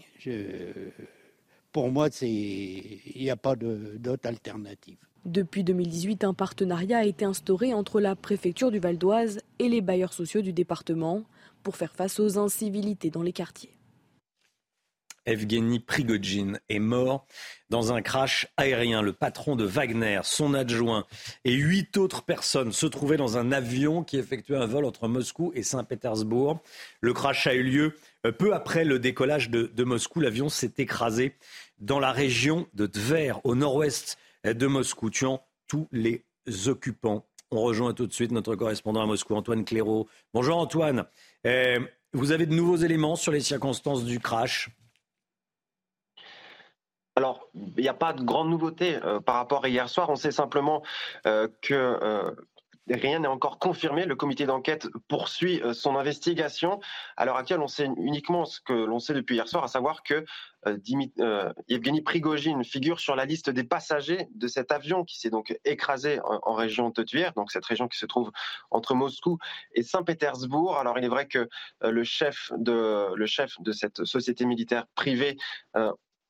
Pour 1.72 1.90
moi, 1.90 2.08
il 2.20 3.00
n'y 3.16 3.30
a 3.30 3.36
pas 3.36 3.56
d'autre 3.56 4.28
alternative. 4.28 4.98
Depuis 5.24 5.62
2018, 5.62 6.24
un 6.24 6.34
partenariat 6.34 6.98
a 6.98 7.04
été 7.04 7.24
instauré 7.24 7.72
entre 7.72 8.00
la 8.00 8.16
préfecture 8.16 8.70
du 8.70 8.80
Val 8.80 8.98
d'Oise 8.98 9.40
et 9.58 9.68
les 9.68 9.80
bailleurs 9.80 10.12
sociaux 10.12 10.42
du 10.42 10.52
département 10.52 11.22
pour 11.62 11.76
faire 11.76 11.94
face 11.94 12.18
aux 12.18 12.38
incivilités 12.38 13.10
dans 13.10 13.22
les 13.22 13.32
quartiers. 13.32 13.72
Evgeny 15.24 15.78
Prigogine 15.78 16.58
est 16.68 16.80
mort 16.80 17.26
dans 17.70 17.92
un 17.92 18.02
crash 18.02 18.48
aérien. 18.56 19.02
Le 19.02 19.12
patron 19.12 19.54
de 19.54 19.64
Wagner, 19.64 20.20
son 20.24 20.54
adjoint 20.54 21.06
et 21.44 21.52
huit 21.52 21.96
autres 21.96 22.22
personnes 22.22 22.72
se 22.72 22.86
trouvaient 22.86 23.16
dans 23.16 23.38
un 23.38 23.52
avion 23.52 24.02
qui 24.02 24.16
effectuait 24.18 24.56
un 24.56 24.66
vol 24.66 24.84
entre 24.84 25.06
Moscou 25.08 25.52
et 25.54 25.62
Saint-Pétersbourg. 25.62 26.60
Le 27.00 27.12
crash 27.12 27.46
a 27.46 27.54
eu 27.54 27.62
lieu 27.62 27.94
euh, 28.26 28.32
peu 28.32 28.52
après 28.52 28.84
le 28.84 28.98
décollage 28.98 29.48
de, 29.48 29.70
de 29.72 29.84
Moscou. 29.84 30.20
L'avion 30.20 30.48
s'est 30.48 30.74
écrasé 30.78 31.36
dans 31.82 31.98
la 31.98 32.12
région 32.12 32.68
de 32.74 32.86
Tver, 32.86 33.40
au 33.44 33.54
nord-ouest 33.54 34.16
de 34.44 34.66
Moscou, 34.66 35.10
tuant 35.10 35.44
tous 35.66 35.88
les 35.90 36.24
occupants. 36.66 37.26
On 37.50 37.60
rejoint 37.60 37.92
tout 37.92 38.06
de 38.06 38.12
suite 38.12 38.30
notre 38.30 38.54
correspondant 38.54 39.02
à 39.02 39.06
Moscou, 39.06 39.34
Antoine 39.34 39.64
Clairaut. 39.64 40.08
Bonjour 40.32 40.56
Antoine. 40.56 41.04
Euh, 41.44 41.80
vous 42.12 42.30
avez 42.30 42.46
de 42.46 42.54
nouveaux 42.54 42.76
éléments 42.76 43.16
sur 43.16 43.32
les 43.32 43.40
circonstances 43.40 44.04
du 44.04 44.20
crash? 44.20 44.70
Alors, 47.16 47.48
il 47.54 47.82
n'y 47.82 47.88
a 47.88 47.94
pas 47.94 48.12
de 48.12 48.22
grande 48.22 48.48
nouveauté 48.48 48.96
euh, 49.02 49.20
par 49.20 49.34
rapport 49.34 49.64
à 49.64 49.68
hier 49.68 49.88
soir. 49.88 50.08
On 50.08 50.16
sait 50.16 50.30
simplement 50.30 50.82
euh, 51.26 51.48
que 51.60 52.32
Rien 52.90 53.20
n'est 53.20 53.28
encore 53.28 53.60
confirmé. 53.60 54.06
Le 54.06 54.16
comité 54.16 54.44
d'enquête 54.44 54.88
poursuit 55.06 55.62
son 55.72 55.96
investigation. 55.96 56.80
À 57.16 57.24
l'heure 57.24 57.36
actuelle, 57.36 57.60
on 57.60 57.68
sait 57.68 57.88
uniquement 57.96 58.44
ce 58.44 58.60
que 58.60 58.72
l'on 58.72 58.98
sait 58.98 59.14
depuis 59.14 59.36
hier 59.36 59.46
soir, 59.46 59.62
à 59.62 59.68
savoir 59.68 60.02
que 60.02 60.24
euh, 60.66 60.78
euh, 61.20 61.52
Evgeny 61.68 62.02
Prigogine 62.02 62.64
figure 62.64 63.00
sur 63.00 63.16
la 63.16 63.24
liste 63.24 63.50
des 63.50 63.64
passagers 63.64 64.28
de 64.34 64.46
cet 64.46 64.72
avion 64.72 65.04
qui 65.04 65.18
s'est 65.18 65.30
donc 65.30 65.58
écrasé 65.64 66.20
en, 66.22 66.54
région 66.54 66.90
de 66.90 67.32
donc 67.34 67.50
cette 67.50 67.64
région 67.64 67.88
qui 67.88 67.98
se 67.98 68.06
trouve 68.06 68.30
entre 68.70 68.94
Moscou 68.94 69.38
et 69.74 69.82
Saint-Pétersbourg. 69.82 70.78
Alors 70.78 70.98
il 70.98 71.04
est 71.04 71.08
vrai 71.08 71.26
que 71.26 71.48
le 71.82 72.04
chef 72.04 72.52
de 72.56 73.12
le 73.14 73.26
chef 73.26 73.54
de 73.60 73.72
cette 73.72 74.04
société 74.04 74.44
militaire 74.44 74.86
privée 74.94 75.36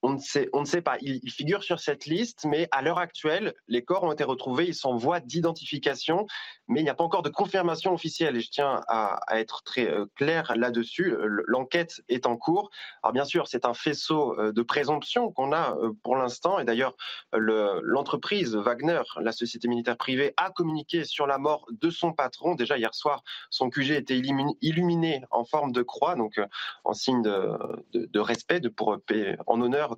on 0.03 0.15
ne, 0.15 0.19
sait, 0.19 0.83
pas. 0.83 0.97
Il, 1.01 1.31
figure 1.31 1.63
sur 1.63 1.79
cette 1.79 2.07
liste, 2.07 2.45
mais 2.45 2.69
à 2.73 2.83
l'heure 2.83 2.99
actuelle, 2.99 3.55
les 3.69 3.85
corps 3.85 4.03
ont 4.03 4.13
été 4.13 4.25
retrouvés, 4.25 4.67
ils 4.67 4.75
sont 4.75 4.91
en 4.91 4.97
voie 4.97 5.21
d'identification, 5.21 6.27
mais 6.67 6.81
il 6.81 6.85
n'y 6.85 6.91
a 6.91 6.95
pas 6.95 7.05
encore 7.05 7.23
de 7.23 7.29
confirmation 7.29 7.95
officielle. 7.95 8.37
Et 8.37 8.41
je 8.41 8.51
tiens 8.51 8.81
à, 8.89 9.21
être 9.33 9.63
très 9.63 9.89
euh, 9.89 10.07
clair 10.17 10.53
là-dessus. 10.57 11.17
L'enquête 11.47 12.03
est 12.09 12.27
en 12.27 12.37
cours. 12.37 12.71
Alors 13.03 13.13
bien 13.13 13.25
sûr, 13.25 13.47
c'est 13.47 13.65
un 13.65 13.75
faisceau 13.75 14.39
euh, 14.39 14.53
de 14.53 14.63
présomption 14.63 15.31
qu'on 15.31 15.53
a 15.53 15.77
euh, 15.77 15.93
pour 16.03 16.17
l'instant. 16.17 16.59
Et 16.59 16.65
d'ailleurs, 16.65 16.97
l'entreprise 17.33 18.57
Wagner, 18.57 19.03
la 19.21 19.33
société 19.33 19.69
militaire 19.69 19.97
privée, 19.97 20.35
a 20.37 20.51
communiqué 20.51 21.05
sur 21.05 21.27
la 21.27 21.39
mort 21.39 21.67
de 21.71 21.91
son 21.91 22.13
patron. 22.13 22.57
Déjà 22.57 22.77
hier 22.77 22.95
soir, 22.95 23.23
son 23.51 23.71
QG 23.71 23.93
était 23.93 24.19
illuminé 24.61 25.23
en 25.31 25.45
forme 25.45 25.73
de 25.73 25.83
croix, 25.83 26.17
donc 26.17 26.41
en 26.85 26.93
signe 26.93 27.23
de, 27.23 27.57
de 27.93 28.21
respect, 28.21 28.61
de 28.61 28.69
pour 28.69 28.99
en 29.47 29.61
honneur 29.61 29.92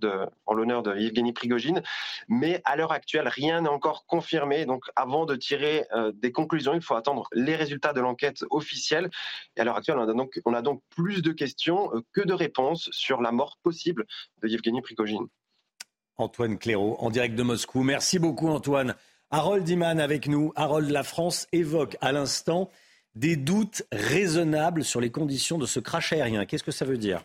en 0.46 0.54
l'honneur 0.54 0.82
de 0.82 0.96
Yevgeny 0.96 1.32
Prigogine. 1.32 1.82
Mais 2.28 2.60
à 2.64 2.76
l'heure 2.76 2.92
actuelle, 2.92 3.28
rien 3.28 3.62
n'est 3.62 3.68
encore 3.68 4.06
confirmé. 4.06 4.66
Donc 4.66 4.84
avant 4.96 5.26
de 5.26 5.36
tirer 5.36 5.86
euh, 5.92 6.12
des 6.14 6.32
conclusions, 6.32 6.74
il 6.74 6.82
faut 6.82 6.94
attendre 6.94 7.28
les 7.32 7.56
résultats 7.56 7.92
de 7.92 8.00
l'enquête 8.00 8.44
officielle. 8.50 9.10
Et 9.56 9.60
à 9.60 9.64
l'heure 9.64 9.76
actuelle, 9.76 9.98
on 9.98 10.54
a, 10.54 10.62
donc, 10.62 10.80
plus 10.90 11.22
de 11.22 11.32
questions 11.32 11.90
euh, 11.94 12.00
que 12.12 12.20
de 12.20 12.32
réponses 12.32 12.88
sur 12.92 13.20
la 13.20 13.32
mort 13.32 13.58
possible 13.62 14.06
de 14.42 14.48
Yevgeny 14.48 14.82
Prigogine. 14.82 15.26
Antoine 16.16 16.58
Clairaut, 16.58 16.96
en 17.00 17.10
direct 17.10 17.34
de 17.34 17.42
Moscou. 17.42 17.82
Merci 17.82 18.18
beaucoup 18.18 18.48
Antoine. 18.48 18.94
Harold 19.30 19.68
Iman 19.68 19.98
avec 19.98 20.28
nous. 20.28 20.52
Harold, 20.54 20.90
la 20.90 21.02
France 21.02 21.48
évoque 21.52 21.96
à 22.00 22.12
l'instant 22.12 22.70
des 23.14 23.36
doutes 23.36 23.82
raisonnables 23.92 24.84
sur 24.84 25.00
les 25.00 25.10
conditions 25.10 25.58
de 25.58 25.66
ce 25.66 25.80
crash 25.80 26.12
aérien. 26.12 26.46
Qu'est-ce 26.46 26.64
que 26.64 26.72
ça 26.72 26.84
veut 26.84 26.98
dire? 26.98 27.24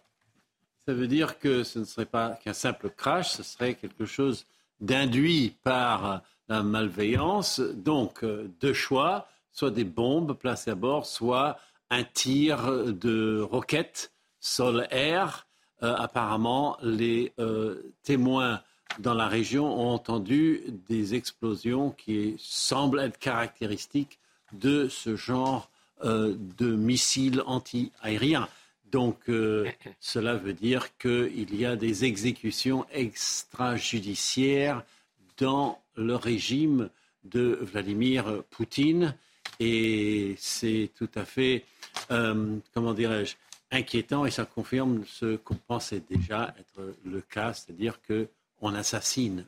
Ça 0.90 0.96
veut 0.96 1.08
dire 1.08 1.38
que 1.38 1.64
ce 1.64 1.78
ne 1.78 1.84
serait 1.84 2.08
pas 2.08 2.32
qu'un 2.44 2.54
simple 2.54 2.90
crash, 2.90 3.34
ce 3.34 3.44
serait 3.44 3.76
quelque 3.76 4.06
chose 4.06 4.48
d'induit 4.82 5.54
par 5.64 6.24
la 6.48 6.64
malveillance. 6.64 7.60
Donc, 7.60 8.24
euh, 8.24 8.50
deux 8.60 8.74
choix, 8.74 9.28
soit 9.52 9.70
des 9.70 9.84
bombes 9.84 10.34
placées 10.34 10.72
à 10.72 10.76
bord, 10.76 11.06
soit 11.06 11.60
un 11.92 12.04
tir 12.04 12.92
de 12.92 13.40
roquettes 13.40 14.12
sol-air. 14.40 15.46
Euh, 15.84 15.94
apparemment, 15.96 16.76
les 16.82 17.34
euh, 17.38 17.94
témoins 18.02 18.60
dans 18.98 19.14
la 19.14 19.28
région 19.28 19.68
ont 19.68 19.94
entendu 19.94 20.64
des 20.88 21.14
explosions 21.14 21.92
qui 21.92 22.36
semblent 22.40 23.00
être 23.00 23.20
caractéristiques 23.20 24.18
de 24.54 24.88
ce 24.88 25.16
genre 25.16 25.70
de 26.02 26.76
missiles 26.76 27.44
anti-aériens. 27.46 28.48
Donc 28.92 29.30
euh, 29.30 29.70
cela 30.00 30.36
veut 30.36 30.54
dire 30.54 30.98
qu'il 30.98 31.56
y 31.56 31.66
a 31.66 31.76
des 31.76 32.06
exécutions 32.06 32.86
extrajudiciaires 32.92 34.84
dans 35.38 35.80
le 35.96 36.16
régime 36.16 36.90
de 37.24 37.60
Vladimir 37.62 38.44
Poutine 38.50 39.16
et 39.60 40.36
c'est 40.38 40.90
tout 40.96 41.10
à 41.16 41.26
fait, 41.26 41.66
euh, 42.12 42.58
comment 42.74 42.94
dirais-je, 42.94 43.36
inquiétant 43.72 44.26
et 44.26 44.32
ça 44.32 44.46
confirme 44.46 45.04
ce 45.06 45.36
qu'on 45.36 45.56
pensait 45.56 46.02
déjà 46.10 46.56
être 46.60 46.96
le 47.06 47.22
cas, 47.22 47.54
c'est-à-dire 47.54 48.00
qu'on 48.02 48.74
assassine 48.74 49.46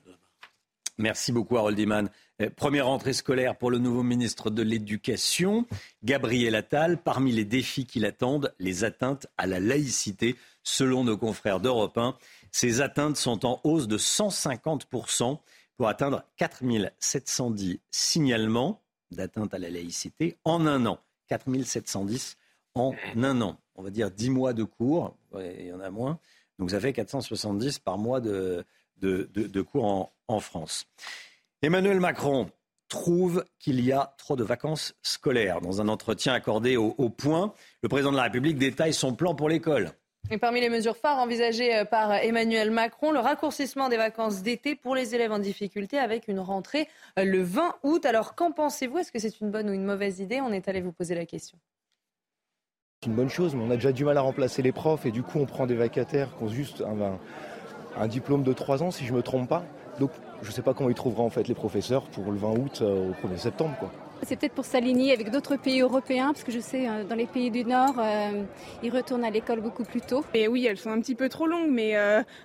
Merci 0.97 1.31
beaucoup, 1.31 1.57
Harold 1.57 1.79
Iman. 1.79 2.09
Euh, 2.41 2.49
première 2.49 2.87
rentrée 2.87 3.13
scolaire 3.13 3.57
pour 3.57 3.71
le 3.71 3.77
nouveau 3.77 4.03
ministre 4.03 4.49
de 4.49 4.61
l'Éducation, 4.61 5.65
Gabriel 6.03 6.55
Attal. 6.55 6.97
Parmi 6.97 7.31
les 7.31 7.45
défis 7.45 7.85
qui 7.85 7.99
l'attendent, 7.99 8.53
les 8.59 8.83
atteintes 8.83 9.27
à 9.37 9.47
la 9.47 9.59
laïcité. 9.59 10.35
Selon 10.63 11.03
nos 11.03 11.17
confrères 11.17 11.59
d'Europe 11.59 11.97
1, 11.97 12.15
ces 12.51 12.81
atteintes 12.81 13.17
sont 13.17 13.45
en 13.45 13.59
hausse 13.63 13.87
de 13.87 13.97
150% 13.97 15.39
pour 15.77 15.87
atteindre 15.87 16.23
4710 16.37 17.79
signalements 17.89 18.81
d'atteinte 19.09 19.53
à 19.53 19.59
la 19.59 19.69
laïcité 19.69 20.37
en 20.43 20.67
un 20.67 20.85
an. 20.85 20.99
4710 21.27 22.37
en 22.75 22.93
un 23.15 23.41
an. 23.41 23.57
On 23.75 23.83
va 23.83 23.89
dire 23.89 24.11
10 24.11 24.29
mois 24.29 24.53
de 24.53 24.63
cours, 24.63 25.15
il 25.39 25.67
y 25.67 25.73
en 25.73 25.79
a 25.79 25.89
moins. 25.89 26.19
Donc 26.59 26.69
ça 26.71 26.79
fait 26.79 26.93
470 26.93 27.79
par 27.79 27.97
mois 27.97 28.21
de, 28.21 28.63
de, 29.01 29.61
cours 29.61 30.11
en, 30.27 30.39
France. 30.39 30.85
Emmanuel 31.64 31.99
Macron 31.99 32.49
trouve 32.88 33.45
qu'il 33.59 33.81
y 33.81 33.91
a 33.91 34.15
trop 34.17 34.35
de 34.35 34.43
vacances 34.43 34.95
scolaires. 35.03 35.61
Dans 35.61 35.80
un 35.80 35.90
entretien 35.90 36.33
accordé 36.33 36.75
au, 36.75 36.95
au 36.98 37.09
Point, 37.09 37.53
le 37.83 37.90
président 37.90 38.11
de 38.11 38.17
la 38.17 38.23
République 38.23 38.57
détaille 38.57 38.95
son 38.95 39.14
plan 39.14 39.35
pour 39.35 39.48
l'école. 39.48 39.91
Et 40.31 40.40
parmi 40.40 40.59
les 40.59 40.69
mesures 40.69 40.98
phares 40.98 41.19
envisagées 41.19 41.75
euh, 41.75 41.85
par 41.85 42.14
Emmanuel 42.14 42.72
Macron, 42.72 43.11
le 43.11 43.19
raccourcissement 43.19 43.90
des 43.90 43.98
vacances 43.98 44.41
d'été 44.41 44.75
pour 44.75 44.95
les 44.95 45.14
élèves 45.14 45.31
en 45.31 45.38
difficulté 45.38 45.99
avec 45.99 46.27
une 46.27 46.40
rentrée 46.40 46.88
euh, 47.19 47.25
le 47.25 47.43
20 47.43 47.75
août. 47.83 48.06
Alors 48.07 48.33
qu'en 48.33 48.51
pensez-vous? 48.51 48.98
Est-ce 48.98 49.11
que 49.11 49.19
c'est 49.19 49.40
une 49.40 49.51
bonne 49.51 49.69
ou 49.69 49.73
une 49.73 49.85
mauvaise 49.85 50.19
idée? 50.19 50.41
On 50.41 50.51
est 50.51 50.67
allé 50.67 50.81
vous 50.81 50.91
poser 50.91 51.14
la 51.14 51.27
question. 51.27 51.59
C'est 53.01 53.09
une 53.09 53.15
bonne 53.15 53.30
chose, 53.30 53.53
mais 53.53 53.64
on 53.64 53.69
a 53.69 53.75
déjà 53.75 53.91
du 53.91 54.03
mal 54.03 54.17
à 54.17 54.22
remplacer 54.22 54.64
les 54.64 54.72
profs 54.72 55.06
et 55.06 55.11
du 55.11 55.22
coup 55.22 55.40
on 55.40 55.45
prend 55.45 55.67
des 55.67 55.75
vacataires 55.75 56.35
qui 56.38 56.43
ont 56.43 56.48
juste 56.48 56.81
un, 56.81 57.19
un 57.98 58.07
diplôme 58.07 58.43
de 58.43 58.53
3 58.53 58.81
ans 58.83 58.90
si 58.91 59.06
je 59.06 59.11
ne 59.11 59.17
me 59.17 59.23
trompe 59.23 59.48
pas. 59.48 59.64
Donc 59.99 60.11
je 60.41 60.47
ne 60.47 60.51
sais 60.51 60.61
pas 60.61 60.73
comment 60.73 60.89
ils 60.89 60.95
trouveront 60.95 61.25
en 61.25 61.29
fait 61.29 61.47
les 61.47 61.53
professeurs 61.53 62.03
pour 62.03 62.31
le 62.31 62.37
20 62.37 62.49
août 62.51 62.79
euh, 62.81 63.09
au 63.09 63.27
1er 63.27 63.37
septembre. 63.37 63.75
Quoi. 63.79 63.91
C'est 64.23 64.35
peut-être 64.35 64.53
pour 64.53 64.65
s'aligner 64.65 65.13
avec 65.13 65.31
d'autres 65.31 65.55
pays 65.55 65.81
européens, 65.81 66.27
parce 66.27 66.43
que 66.43 66.51
je 66.51 66.59
sais, 66.59 66.87
euh, 66.87 67.03
dans 67.03 67.15
les 67.15 67.25
pays 67.25 67.49
du 67.49 67.63
Nord, 67.63 67.95
euh, 67.97 68.43
ils 68.83 68.95
retournent 68.95 69.23
à 69.23 69.29
l'école 69.29 69.61
beaucoup 69.61 69.83
plus 69.83 70.01
tôt. 70.01 70.23
Et 70.33 70.47
oui, 70.47 70.65
elles 70.65 70.77
sont 70.77 70.91
un 70.91 70.99
petit 70.99 71.15
peu 71.15 71.29
trop 71.29 71.47
longues, 71.47 71.69
mais 71.69 71.95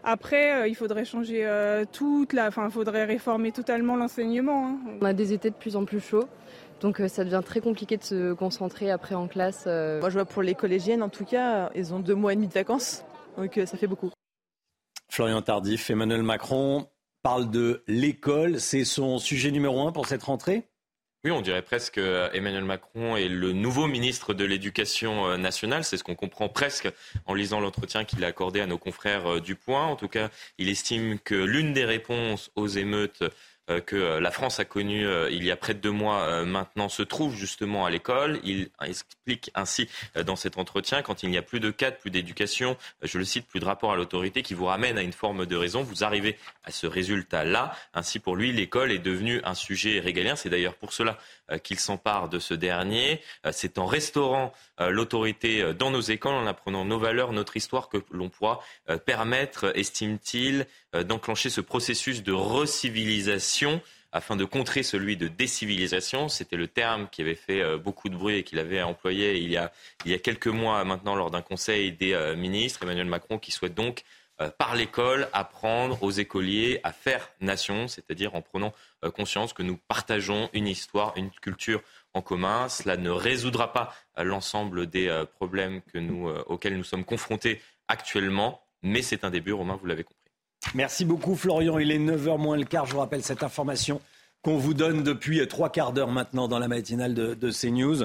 après, 0.05 0.69
il 0.69 0.75
faudrait 0.75 1.05
changer 1.05 1.47
toute 1.93 2.33
la... 2.33 2.49
Enfin, 2.49 2.67
il 2.67 2.73
faudrait 2.73 3.05
réformer 3.05 3.53
totalement 3.53 3.97
l'enseignement. 3.97 4.69
Hein. 4.69 4.79
On 5.01 5.05
a 5.05 5.13
des 5.13 5.33
étés 5.33 5.51
de 5.51 5.55
plus 5.55 5.77
en 5.77 5.85
plus 5.85 6.01
chauds. 6.01 6.29
Donc 6.81 7.01
ça 7.09 7.25
devient 7.25 7.41
très 7.45 7.61
compliqué 7.61 7.97
de 7.97 8.03
se 8.03 8.33
concentrer 8.35 8.91
après 8.91 9.15
en 9.15 9.29
classe. 9.29 9.65
Moi 9.65 10.11
je 10.11 10.15
vois 10.15 10.27
pour 10.27 10.43
les 10.43 10.55
collégiennes 10.55 11.03
en 11.03 11.09
tout 11.09 11.25
cas, 11.25 11.71
ils 11.75 11.95
ont 11.95 12.01
deux 12.01 12.15
mois 12.15 12.35
et 12.35 12.37
demi 12.37 12.49
de 12.49 12.53
vacances, 12.53 13.03
donc 13.39 13.59
ça 13.65 13.79
fait 13.79 13.87
beaucoup. 13.87 14.11
Florian 15.09 15.41
Tardif, 15.41 15.89
Emmanuel 15.89 16.23
Macron 16.23 16.87
parle 17.27 17.51
de 17.51 17.83
l'école. 17.89 18.61
C'est 18.61 18.85
son 18.85 19.19
sujet 19.19 19.51
numéro 19.51 19.85
un 19.85 19.91
pour 19.91 20.07
cette 20.07 20.23
rentrée? 20.23 20.69
Oui, 21.25 21.33
on 21.33 21.41
dirait 21.41 21.63
presque 21.63 21.99
euh, 21.99 22.31
Emmanuel 22.33 22.63
Macron 22.63 23.17
est 23.17 23.27
le 23.27 23.53
nouveau 23.53 23.89
ministre 23.89 24.33
de 24.33 24.45
l'Éducation 24.45 25.27
euh, 25.27 25.37
nationale. 25.37 25.83
C'est 25.83 25.97
ce 25.97 26.05
qu'on 26.05 26.15
comprend 26.15 26.49
presque 26.49 26.89
en 27.25 27.35
lisant 27.35 27.59
l'entretien 27.59 28.05
qu'il 28.05 28.23
a 28.25 28.29
accordé 28.29 28.61
à 28.61 28.67
nos 28.67 28.79
confrères 28.79 29.27
euh, 29.27 29.41
du 29.41 29.57
Point. 29.57 29.87
En 29.87 29.97
tout 29.97 30.07
cas, 30.07 30.31
il 30.59 30.69
estime 30.69 31.19
que 31.19 31.35
l'une 31.35 31.73
des 31.73 31.85
réponses 31.85 32.53
aux 32.55 32.69
émeutes 32.69 33.25
que 33.81 33.97
euh, 33.97 34.21
la 34.21 34.31
France 34.31 34.61
a 34.61 34.65
connu 34.65 35.07
euh, 35.07 35.29
il 35.31 35.45
y 35.45 35.51
a 35.51 35.57
près 35.57 35.75
de 35.75 35.81
deux 35.81 35.91
mois 35.91 36.45
maintenant 36.45 36.89
se 36.89 37.03
trouve 37.03 37.35
justement 37.35 37.85
à 37.85 37.91
l'école. 37.91 38.41
Il 38.45 38.71
explique 38.85 39.51
ainsi 39.55 39.89
dans 40.25 40.37
cet 40.37 40.59
entretien, 40.59 41.03
quand 41.03 41.23
il 41.23 41.31
n'y 41.31 41.39
a 41.39 41.43
plus 41.43 41.61
de 41.61 41.71
cadre, 41.71 41.97
plus 41.97 42.11
d'éducation, 42.11 42.77
je 43.03 43.19
le 43.19 43.25
cite, 43.25 43.47
plus 43.47 43.61
de 43.61 43.65
rapport 43.65 43.93
à 43.93 43.97
l'autorité 43.97 44.43
qui 44.43 44.55
vous 44.55 44.67
ramène 44.67 44.99
à 44.99 45.03
une 45.03 45.13
forme 45.13 45.47
de 45.47 45.57
raison, 45.57 45.83
vous 45.83 46.05
arrivez 46.05 46.39
à 46.65 46.71
ce 46.71 46.87
résultat-là. 46.87 47.77
Ainsi, 47.95 48.19
pour 48.19 48.37
lui, 48.37 48.53
l'école 48.53 48.93
est 48.93 48.99
devenue 48.99 49.41
un 49.45 49.55
sujet 49.55 50.01
régalien. 50.01 50.37
C'est 50.37 50.51
d'ailleurs 50.51 50.75
pour 50.75 50.93
cela 50.93 51.19
qu'il 51.63 51.79
s'empare 51.79 52.29
de 52.29 52.39
ce 52.39 52.55
dernier. 52.55 53.21
C'est 53.53 53.79
en 53.79 53.87
restaurant 53.87 54.53
l'autorité 54.79 55.75
dans 55.75 55.91
nos 55.91 56.01
écoles, 56.01 56.35
en 56.35 56.47
apprenant 56.47 56.85
nos 56.85 56.99
valeurs, 56.99 57.33
notre 57.33 57.57
histoire, 57.57 57.89
que 57.89 57.99
l'on 58.11 58.29
pourra 58.29 58.61
permettre, 59.05 59.77
estime-t-il, 59.77 60.67
d'enclencher 60.93 61.51
ce 61.51 61.61
processus 61.61 62.23
de 62.23 62.33
recivilisation 62.33 63.81
afin 64.17 64.37
de 64.37 64.45
contrer 64.45 64.83
celui 64.83 65.17
de 65.17 65.29
décivilisation. 65.29 66.29
C'était 66.29 66.57
le 66.57 66.67
terme 66.67 67.09
qui 67.11 67.23
avait 67.23 67.35
fait 67.35 67.63
euh, 67.63 67.77
beaucoup 67.77 68.09
de 68.09 68.17
bruit 68.17 68.39
et 68.39 68.43
qu'il 68.43 68.59
avait 68.59 68.83
employé 68.83 69.37
il 69.37 69.51
y 69.51 69.57
a, 69.57 69.73
il 70.05 70.11
y 70.11 70.15
a 70.15 70.19
quelques 70.19 70.47
mois 70.49 70.83
maintenant 70.85 71.15
lors 71.15 71.31
d'un 71.31 71.43
conseil 71.43 71.93
des 71.93 72.15
euh, 72.15 72.35
ministres. 72.35 72.83
Emmanuel 72.83 73.07
Macron 73.07 73.39
qui 73.39 73.53
souhaite 73.53 73.75
donc 73.75 74.01
euh, 74.01 74.03
par 74.59 74.75
l'école 74.75 75.29
apprendre 75.33 76.03
aux 76.03 76.11
écoliers 76.11 76.81
à 76.85 76.93
faire 76.93 77.31
nation, 77.41 77.89
c'est-à-dire 77.89 78.35
en 78.35 78.43
prenant 78.43 78.73
conscience 79.15 79.53
que 79.53 79.63
nous 79.63 79.79
partageons 79.89 80.51
une 80.53 80.67
histoire, 80.67 81.13
une 81.17 81.31
culture 81.31 81.83
en 82.13 82.23
commun. 82.23 82.69
Cela 82.69 82.97
ne 82.97 83.11
résoudra 83.11 83.73
pas 83.73 83.95
l'ensemble 84.19 84.87
des 84.89 85.25
problèmes 85.37 85.81
auxquels 86.47 86.77
nous 86.77 86.85
sommes 86.85 87.05
confrontés 87.05 87.61
actuellement, 87.89 88.61
mais 88.83 89.03
c'est 89.03 89.25
un 89.25 89.31
début, 89.31 89.53
Romain, 89.53 89.79
vous 89.81 89.87
l'avez 89.87 90.05
compris. 90.05 90.17
Merci 90.75 91.05
beaucoup 91.05 91.37
Florian. 91.37 91.79
Il 91.79 91.91
est 91.91 91.99
9h 91.99 92.39
moins 92.39 92.57
le 92.57 92.65
quart. 92.65 92.87
Je 92.87 92.93
vous 92.93 93.01
rappelle 93.01 93.23
cette 93.23 93.43
information 93.43 94.01
qu'on 94.43 94.57
vous 94.57 94.75
donne 94.75 95.03
depuis 95.03 95.47
trois 95.49 95.71
quarts 95.71 95.93
d'heure 95.93 96.11
maintenant 96.11 96.49
dans 96.49 96.59
la 96.59 96.69
matinale 96.69 97.15
de, 97.15 97.35
de, 97.35 97.51
CNews. 97.51 98.05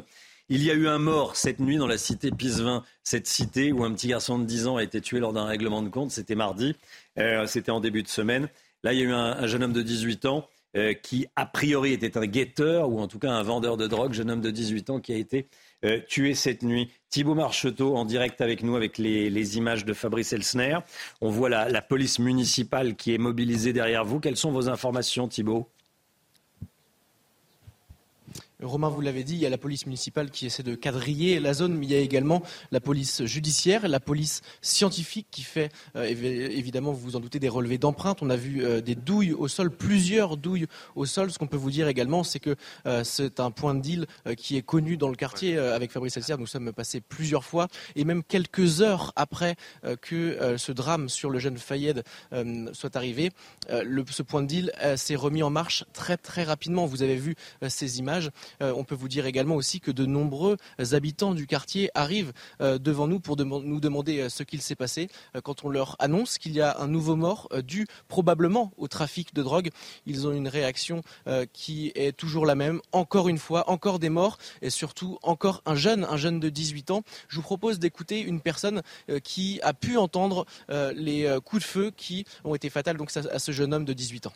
Il 0.54 0.66
y 0.66 0.70
a 0.70 0.74
eu 0.74 0.90
un 0.90 0.98
mort 1.00 1.38
cette 1.38 1.62
nuit 1.62 1.78
dans 1.78 1.88
la 1.88 1.98
cité 1.98 2.30
Pisevin, 2.30 2.84
cette 3.06 3.26
cité 3.26 3.72
où 3.72 3.86
un 3.86 3.94
petit 3.94 4.10
garçon 4.10 4.38
de 4.38 4.44
10 4.44 4.68
ans 4.68 4.76
a 4.76 4.84
été 4.84 5.00
tué 5.00 5.22
lors 5.22 5.32
d'un 5.32 5.46
règlement 5.46 5.82
de 5.82 5.88
compte. 5.88 6.12
C'était 6.12 6.36
mardi, 6.36 6.76
euh, 7.18 7.46
c'était 7.46 7.72
en 7.72 7.80
début 7.80 8.04
de 8.04 8.10
semaine. 8.10 8.50
Là, 8.84 8.92
il 8.92 9.00
y 9.00 9.02
a 9.02 9.06
eu 9.06 9.14
un, 9.14 9.32
un 9.32 9.48
jeune 9.48 9.64
homme 9.64 9.72
de 9.72 9.82
18 9.82 10.26
ans 10.26 10.46
euh, 10.76 10.94
qui, 10.94 11.26
a 11.38 11.46
priori, 11.46 11.94
était 11.94 12.18
un 12.18 12.26
guetteur 12.26 12.90
ou 12.90 13.00
en 13.00 13.08
tout 13.08 13.18
cas 13.18 13.32
un 13.32 13.44
vendeur 13.44 13.78
de 13.78 13.88
drogue, 13.88 14.12
jeune 14.12 14.30
homme 14.30 14.42
de 14.42 14.52
18 14.52 14.90
ans 14.90 15.00
qui 15.00 15.14
a 15.14 15.16
été 15.16 15.48
euh, 15.86 16.02
tué 16.06 16.36
cette 16.36 16.64
nuit. 16.64 16.92
Thibault 17.10 17.36
Marcheteau 17.36 17.96
en 17.96 18.04
direct 18.04 18.42
avec 18.42 18.62
nous 18.62 18.76
avec 18.76 18.98
les, 18.98 19.58
images 19.58 19.86
de 19.86 19.94
Fabrice 19.94 20.34
Elsner. 20.34 20.80
On 21.22 21.30
voit 21.30 21.48
la, 21.48 21.70
la 21.70 21.82
police 21.82 22.20
municipale 22.20 22.98
qui 22.98 23.14
est 23.14 23.18
mobilisée 23.18 23.72
derrière 23.72 24.04
vous. 24.04 24.20
Quelles 24.20 24.36
sont 24.36 24.52
vos 24.52 24.68
informations, 24.68 25.30
Thibault? 25.30 25.70
Romain, 28.62 28.90
vous 28.90 29.02
l'avez 29.02 29.24
dit, 29.24 29.34
il 29.34 29.40
y 29.40 29.46
a 29.46 29.50
la 29.50 29.58
police 29.58 29.86
municipale 29.88 30.30
qui 30.30 30.46
essaie 30.46 30.62
de 30.62 30.76
quadriller 30.76 31.40
la 31.40 31.54
zone, 31.54 31.74
mais 31.74 31.88
il 31.88 31.92
y 31.92 31.96
a 31.96 32.00
également 32.00 32.44
la 32.72 32.80
police 32.80 33.26
judiciaire, 33.26 33.88
la 33.88 34.00
police 34.00 34.42
scientifique 34.62 35.28
qui 35.32 35.42
fait, 35.42 35.72
euh, 35.96 36.06
évidemment, 36.06 36.92
vous 36.92 37.00
vous 37.00 37.16
en 37.16 37.20
doutez, 37.20 37.40
des 37.40 37.50
relevés 37.50 37.80
d'empreintes. 37.80 38.22
On 38.22 38.30
a 38.30 38.36
vu 38.36 38.64
euh, 38.64 38.82
des 38.82 38.94
douilles 38.94 39.34
au 39.34 39.48
sol, 39.48 39.72
plusieurs 39.72 40.38
douilles 40.38 40.68
au 40.96 41.06
sol. 41.06 41.32
Ce 41.32 41.40
qu'on 41.40 41.48
peut 41.48 41.58
vous 41.58 41.72
dire 41.72 41.88
également, 41.88 42.24
c'est 42.24 42.40
que 42.40 42.56
euh, 42.86 43.04
c'est 43.04 43.40
un 43.40 43.50
point 43.50 43.74
de 43.74 43.82
deal 43.82 44.06
qui 44.38 44.58
est 44.58 44.62
connu 44.62 44.96
dans 44.96 45.10
le 45.10 45.16
quartier. 45.16 45.58
avec 45.58 45.92
Fabrice 45.92 46.18
Elsière, 46.18 46.38
nous 46.38 46.46
sommes 46.46 46.72
passés 46.72 47.02
plusieurs 47.02 47.44
fois, 47.44 47.68
et 47.96 48.04
même 48.04 48.24
quelques 48.24 48.82
heures 48.82 49.12
après 49.16 49.56
que 50.02 50.56
ce 50.58 50.72
drame 50.72 51.10
sur 51.10 51.30
le 51.30 51.40
jeune 51.40 51.58
Fayed 51.58 52.04
soit 52.74 52.96
arrivé, 52.96 53.32
le, 53.70 54.04
ce 54.10 54.24
point 54.24 54.42
de 54.42 54.48
deal 54.48 54.72
s'est 54.96 55.16
remis 55.16 55.44
en 55.44 55.50
marche 55.50 55.86
très 55.94 56.18
très 56.18 56.44
rapidement. 56.44 56.86
Vous 56.86 57.02
avez 57.02 57.16
vu 57.16 57.36
ces 57.68 58.00
images. 58.00 58.30
Euh, 58.62 58.74
on 58.76 58.84
peut 58.84 58.96
vous 58.96 59.08
dire 59.08 59.26
également 59.26 59.56
aussi 59.56 59.80
que 59.80 59.92
de 59.92 60.06
nombreux 60.06 60.58
habitants 60.92 61.34
du 61.34 61.48
quartier 61.48 61.90
arrivent 61.94 62.34
euh, 62.62 62.78
devant 62.78 63.08
nous 63.08 63.20
pour 63.20 63.38
nous 63.38 63.80
demander 63.80 64.20
euh, 64.20 64.30
ce 64.30 64.44
qu'il 64.44 64.62
s'est 64.62 64.76
passé 64.76 65.10
quand 65.44 65.64
on 65.64 65.70
leur 65.70 65.96
annonce 66.00 66.38
qu'il 66.38 66.54
y 66.54 66.62
a 66.62 66.80
un 66.80 66.88
nouveau 66.88 67.16
mort 67.16 67.50
dû 67.64 67.88
probablement 68.08 68.72
au 68.78 68.88
trafic 68.88 69.34
de 69.34 69.44
drogue. 69.44 69.70
Ils 70.06 70.28
ont 70.28 70.32
une 70.32 70.48
réaction 70.48 71.02
qui 71.54 71.92
est 71.96 72.16
toujours 72.16 72.46
la 72.46 72.56
même. 72.56 72.82
Encore 72.92 73.30
une 73.30 73.38
fois, 73.38 73.70
encore 73.70 74.00
des 74.00 74.10
morts 74.10 74.38
et 74.62 74.70
surtout 74.70 75.18
encore 75.24 75.62
un 75.66 75.76
jeune, 75.76 76.06
un 76.06 76.18
jeune 76.18 76.40
de 76.40 76.50
18 76.50 76.92
ans. 76.92 77.04
Je 77.28 77.38
vous 77.38 77.42
propose 77.42 77.80
d'écouter 77.80 78.22
une 78.22 78.42
personne 78.42 78.82
qui 79.24 79.60
a 79.64 79.74
pu 79.74 79.98
entendre 79.98 80.46
les 80.70 81.38
coups 81.46 81.62
de 81.62 81.68
feu 81.68 81.92
qui 81.96 82.26
ont 82.44 82.56
été 82.56 82.70
fatals 82.70 82.98
à 83.32 83.40
ce 83.40 83.52
jeune 83.52 83.74
homme 83.74 83.86
de 83.86 83.94
18 83.94 84.28
ans. 84.28 84.34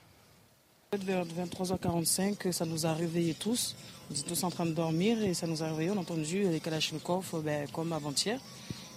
Vers 0.93 1.25
23h45, 1.25 2.51
ça 2.51 2.65
nous 2.65 2.85
a 2.85 2.93
réveillés 2.93 3.33
tous. 3.33 3.75
On 4.09 4.13
était 4.13 4.23
tous 4.23 4.43
en 4.43 4.49
train 4.49 4.65
de 4.65 4.71
dormir 4.71 5.21
et 5.21 5.33
ça 5.33 5.45
nous 5.45 5.61
a 5.61 5.67
réveillés. 5.67 5.89
On 5.89 5.97
a 5.97 6.01
entendu 6.01 6.47
les 6.47 6.59
Kalachnikov 6.59 7.41
ben, 7.43 7.67
comme 7.73 7.91
avant-hier. 7.91 8.39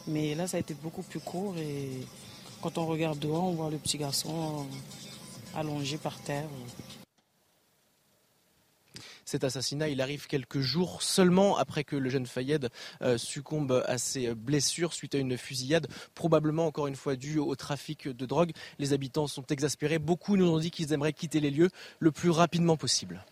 Mais 0.06 0.34
là, 0.34 0.46
ça 0.46 0.58
a 0.58 0.60
été 0.60 0.74
beaucoup 0.74 1.02
plus 1.02 1.18
court 1.18 1.56
et 1.58 1.90
quand 2.62 2.78
on 2.78 2.86
regarde 2.86 3.18
dehors, 3.18 3.44
on 3.44 3.52
voit 3.52 3.70
le 3.70 3.78
petit 3.78 3.98
garçon 3.98 4.66
allongé 5.56 5.98
par 5.98 6.18
terre. 6.20 6.46
Cet 9.28 9.44
assassinat, 9.44 9.90
il 9.90 10.00
arrive 10.00 10.26
quelques 10.26 10.60
jours 10.60 11.02
seulement 11.02 11.58
après 11.58 11.84
que 11.84 11.96
le 11.96 12.08
jeune 12.08 12.24
Fayed 12.24 12.70
euh, 13.02 13.18
succombe 13.18 13.84
à 13.86 13.98
ses 13.98 14.34
blessures 14.34 14.94
suite 14.94 15.14
à 15.14 15.18
une 15.18 15.36
fusillade, 15.36 15.86
probablement 16.14 16.66
encore 16.66 16.86
une 16.86 16.96
fois 16.96 17.14
due 17.14 17.38
au 17.38 17.54
trafic 17.54 18.08
de 18.08 18.24
drogue. 18.24 18.52
Les 18.78 18.94
habitants 18.94 19.26
sont 19.26 19.44
exaspérés. 19.50 19.98
Beaucoup 19.98 20.38
nous 20.38 20.48
ont 20.48 20.58
dit 20.58 20.70
qu'ils 20.70 20.94
aimeraient 20.94 21.12
quitter 21.12 21.40
les 21.40 21.50
lieux 21.50 21.68
le 22.00 22.10
plus 22.10 22.30
rapidement 22.30 22.78
possible. 22.78 23.22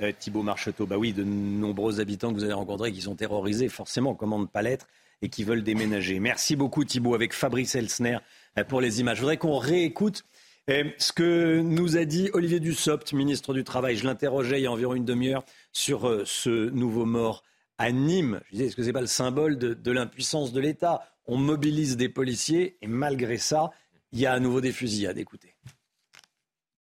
Euh, 0.00 0.12
Thibault 0.16 0.44
Marcheteau, 0.44 0.86
bah 0.86 0.98
de 0.98 1.24
nombreux 1.24 1.98
habitants 1.98 2.28
que 2.28 2.36
vous 2.36 2.44
avez 2.44 2.52
rencontrés 2.52 2.92
qui 2.92 3.02
sont 3.02 3.16
terrorisés, 3.16 3.68
forcément, 3.68 4.14
comment 4.14 4.38
ne 4.38 4.46
pas 4.46 4.62
l'être, 4.62 4.86
et 5.20 5.30
qui 5.30 5.42
veulent 5.42 5.64
déménager. 5.64 6.20
Merci 6.20 6.54
beaucoup 6.54 6.84
Thibault 6.84 7.16
avec 7.16 7.32
Fabrice 7.32 7.74
Elsner 7.74 8.18
euh, 8.56 8.62
pour 8.62 8.80
les 8.80 9.00
images. 9.00 9.16
Je 9.16 9.22
voudrais 9.22 9.36
qu'on 9.36 9.58
réécoute 9.58 10.24
Et 10.66 10.94
ce 10.96 11.12
que 11.12 11.60
nous 11.60 11.98
a 11.98 12.06
dit 12.06 12.30
Olivier 12.32 12.58
Dussopt, 12.58 13.12
ministre 13.12 13.52
du 13.52 13.64
Travail, 13.64 13.96
je 13.96 14.04
l'interrogeais 14.04 14.60
il 14.60 14.62
y 14.62 14.66
a 14.66 14.72
environ 14.72 14.94
une 14.94 15.04
demi-heure 15.04 15.44
sur 15.72 16.08
euh, 16.08 16.22
ce 16.24 16.70
nouveau 16.70 17.04
mort 17.04 17.42
à 17.76 17.92
Nîmes. 17.92 18.40
Je 18.46 18.52
disais, 18.52 18.66
est-ce 18.66 18.76
que 18.76 18.82
ce 18.82 18.86
n'est 18.86 18.94
pas 18.94 19.02
le 19.02 19.06
symbole 19.06 19.58
de, 19.58 19.90
l'impuissance 19.90 20.52
de 20.52 20.60
l'État? 20.60 21.06
On 21.26 21.36
mobilise 21.36 21.98
des 21.98 22.08
policiers 22.08 22.78
et 22.80 22.86
malgré 22.86 23.36
ça, 23.36 23.72
il 24.12 24.20
y 24.20 24.26
a 24.26 24.32
à 24.32 24.40
nouveau 24.40 24.62
des 24.62 24.72
fusillades. 24.72 25.18
Écoutez. 25.18 25.54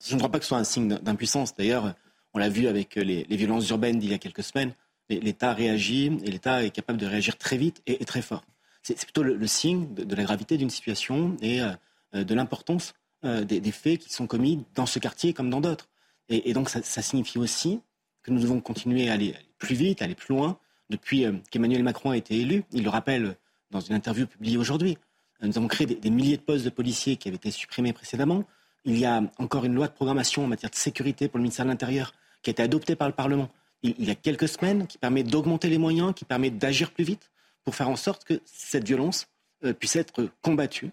Je 0.06 0.14
ne 0.14 0.20
crois 0.20 0.32
pas 0.32 0.40
que 0.40 0.45
ce 0.45 0.50
soit 0.50 0.58
un 0.58 0.64
signe 0.64 0.98
d'impuissance. 1.00 1.54
D'ailleurs, 1.58 1.95
on 2.34 2.40
l'a 2.40 2.50
vu 2.50 2.68
avec 2.68 2.95
les, 2.95 3.24
violences 3.24 3.70
urbaines 3.70 4.00
d'il 4.00 4.12
y 4.12 4.14
a 4.14 4.20
quelques 4.20 4.44
semaines. 4.44 4.74
L'État 5.10 5.54
réagit 5.54 6.18
et 6.24 6.32
l'État 6.32 6.64
est 6.64 6.72
capable 6.72 7.00
de 7.00 7.08
réagir 7.08 7.38
très 7.38 7.58
vite 7.58 7.82
et, 7.88 8.06
très 8.06 8.22
fort. 8.22 8.45
C'est 8.84 8.98
plutôt 9.04 9.24
le, 9.24 9.48
signe 9.48 9.94
de, 9.94 10.16
la 10.16 10.24
gravité 10.24 10.58
d'une 10.58 10.70
situation 10.70 11.36
et 11.42 11.62
euh, 11.62 12.24
de 12.24 12.34
l'importance 12.34 12.94
euh, 13.24 13.44
des, 13.44 13.72
faits 13.72 14.00
qui 14.00 14.14
sont 14.14 14.27
commis 14.27 14.64
dans 14.76 14.85
ce 14.85 15.00
quartier 15.00 15.34
comme 15.34 15.50
dans 15.50 15.61
d'autres. 15.61 15.88
Et, 16.30 16.53
donc 16.53 16.69
ça, 16.69 17.02
signifie 17.02 17.38
aussi 17.38 17.82
que 18.24 18.32
nous 18.32 18.42
devons 18.42 18.60
continuer 18.60 19.10
à 19.10 19.14
aller, 19.14 19.35
plus 19.60 19.76
vite, 19.76 20.02
à 20.02 20.06
aller 20.06 20.16
plus 20.16 20.34
loin. 20.34 20.58
Depuis 20.90 21.26
euh, 21.26 21.34
qu'Emmanuel 21.52 21.84
Macron 21.84 22.11
a 22.11 22.18
été 22.18 22.35
élu, 22.35 22.64
il 22.72 22.84
le 22.84 22.90
rappelle 22.90 23.38
dans 23.72 23.80
une 23.80 23.95
interview 23.95 24.26
publiée 24.27 24.58
aujourd'hui, 24.58 24.98
nous 25.42 25.58
avons 25.58 25.68
créé 25.68 25.85
des 25.85 26.10
milliers 26.10 26.38
de 26.38 26.42
postes 26.42 26.64
de 26.64 26.69
policiers 26.69 27.18
qui 27.18 27.27
avaient 27.27 27.35
été 27.35 27.52
supprimés 27.52 27.94
précédemment. 27.94 28.45
Il 28.85 28.98
y 28.98 29.06
a 29.06 29.22
encore 29.38 29.66
une 29.66 29.76
loi 29.76 29.88
de 29.88 29.94
programmation 29.94 30.45
en 30.45 30.48
matière 30.48 30.72
de 30.72 30.76
sécurité 30.76 31.27
pour 31.27 31.38
le 31.40 31.44
ministère 31.44 31.66
de 31.66 31.72
l'Intérieur 31.72 32.14
qui 32.42 32.50
a 32.50 32.52
été 32.52 32.64
adoptée 32.64 32.95
par 32.95 33.08
le 33.08 33.14
Parlement 33.14 33.50
il, 33.84 34.06
y 34.06 34.11
a 34.11 34.16
quelques 34.16 34.48
semaines, 34.48 34.88
qui 34.88 34.98
permet 34.98 35.24
d'augmenter 35.24 35.69
les 35.69 35.77
moyens, 35.77 36.14
qui 36.14 36.26
permet 36.26 36.50
d'agir 36.50 36.92
plus 36.92 37.03
vite 37.03 37.32
pour 37.64 37.76
faire 37.76 37.90
en 37.90 37.95
sorte 37.95 38.24
que 38.24 38.42
cette 38.45 38.85
violence 38.85 39.27
euh, 39.64 39.74
puisse 39.74 39.95
être 39.95 40.30
combattue. 40.42 40.92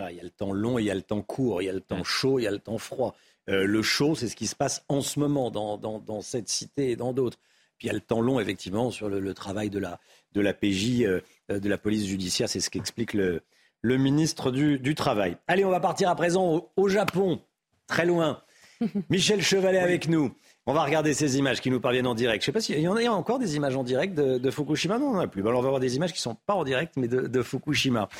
Ah, 0.00 0.12
il 0.12 0.16
y 0.16 0.20
a 0.20 0.22
le 0.22 0.30
temps 0.30 0.52
long 0.52 0.78
et 0.78 0.82
il 0.82 0.86
y 0.86 0.90
a 0.90 0.94
le 0.94 1.02
temps 1.02 1.22
court, 1.22 1.60
il 1.60 1.66
y 1.66 1.68
a 1.68 1.72
le 1.72 1.80
temps 1.80 2.04
chaud, 2.04 2.38
il 2.38 2.44
y 2.44 2.46
a 2.46 2.50
le 2.50 2.60
temps 2.60 2.78
froid. 2.78 3.16
Euh, 3.48 3.64
le 3.64 3.82
chaud, 3.82 4.14
c'est 4.14 4.28
ce 4.28 4.36
qui 4.36 4.46
se 4.46 4.54
passe 4.54 4.84
en 4.88 5.00
ce 5.00 5.18
moment 5.18 5.50
dans, 5.50 5.76
dans, 5.76 6.20
cette 6.20 6.48
cité 6.48 6.90
et 6.90 6.96
dans 6.96 7.12
d'autres. 7.12 7.38
Puis 7.78 7.86
il 7.86 7.88
y 7.88 7.90
a 7.90 7.94
le 7.94 8.00
temps 8.00 8.20
long, 8.20 8.38
effectivement, 8.38 8.90
sur 8.90 9.08
le, 9.08 9.34
travail 9.34 9.70
de 9.70 9.78
la, 9.78 9.98
de 10.32 10.40
la 10.40 10.54
PJ, 10.54 11.02
euh, 11.02 11.20
de 11.48 11.68
la 11.68 11.78
police 11.78 12.06
judiciaire. 12.06 12.48
C'est 12.48 12.60
ce 12.60 12.70
qu'explique 12.70 13.14
le, 13.14 13.42
le 13.82 13.96
ministre 13.96 14.50
du, 14.50 14.94
Travail. 14.94 15.36
Allez, 15.46 15.64
on 15.64 15.70
va 15.70 15.80
partir 15.80 16.08
à 16.08 16.16
présent 16.16 16.70
au, 16.76 16.88
Japon, 16.88 17.40
très 17.86 18.06
loin. 18.06 18.42
Michel 19.10 19.42
Chevalet 19.42 19.78
avec 19.78 20.08
nous. 20.08 20.34
On 20.70 20.74
va 20.74 20.84
regarder 20.84 21.14
ces 21.14 21.38
images 21.38 21.62
qui 21.62 21.70
nous 21.70 21.80
parviennent 21.80 22.06
en 22.06 22.14
direct. 22.14 22.44
Je 22.44 22.50
ne 22.50 22.52
sais 22.52 22.52
pas 22.52 22.60
s'il 22.60 22.78
y 22.78 22.88
en 22.88 22.94
a 22.94 23.08
encore 23.08 23.38
des 23.38 23.56
images 23.56 23.74
en 23.74 23.84
direct 23.84 24.14
de, 24.14 24.50
Fukushima. 24.50 24.98
Non, 24.98 25.06
on 25.06 25.12
n'en 25.14 25.20
a 25.20 25.26
plus. 25.26 25.40
on 25.42 25.62
va 25.62 25.68
voir 25.70 25.80
des 25.80 25.96
images 25.96 26.12
qui 26.12 26.18
ne 26.18 26.24
sont 26.24 26.34
pas 26.34 26.52
en 26.52 26.62
direct, 26.62 26.98
mais 26.98 27.08
de, 27.08 27.42
Fukushima. 27.42 28.10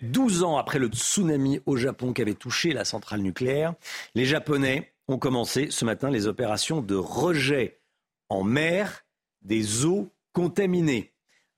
12 0.00 0.44
ans 0.44 0.56
après 0.56 0.78
le 0.78 0.86
tsunami 0.86 1.58
au 1.66 1.76
Japon 1.76 2.12
qui 2.12 2.22
avait 2.22 2.34
touché 2.34 2.72
la 2.72 2.84
centrale 2.84 3.22
nucléaire, 3.22 3.74
les 4.14 4.24
Japonais 4.24 4.92
ont 5.08 5.18
commencé 5.18 5.66
ce 5.70 5.84
matin 5.84 6.10
les 6.10 6.28
opérations 6.28 6.80
de 6.80 6.94
rejet 6.94 7.80
en 8.28 8.44
mer 8.44 9.04
des 9.42 9.84
eaux 9.84 10.10
contaminées. 10.32 11.12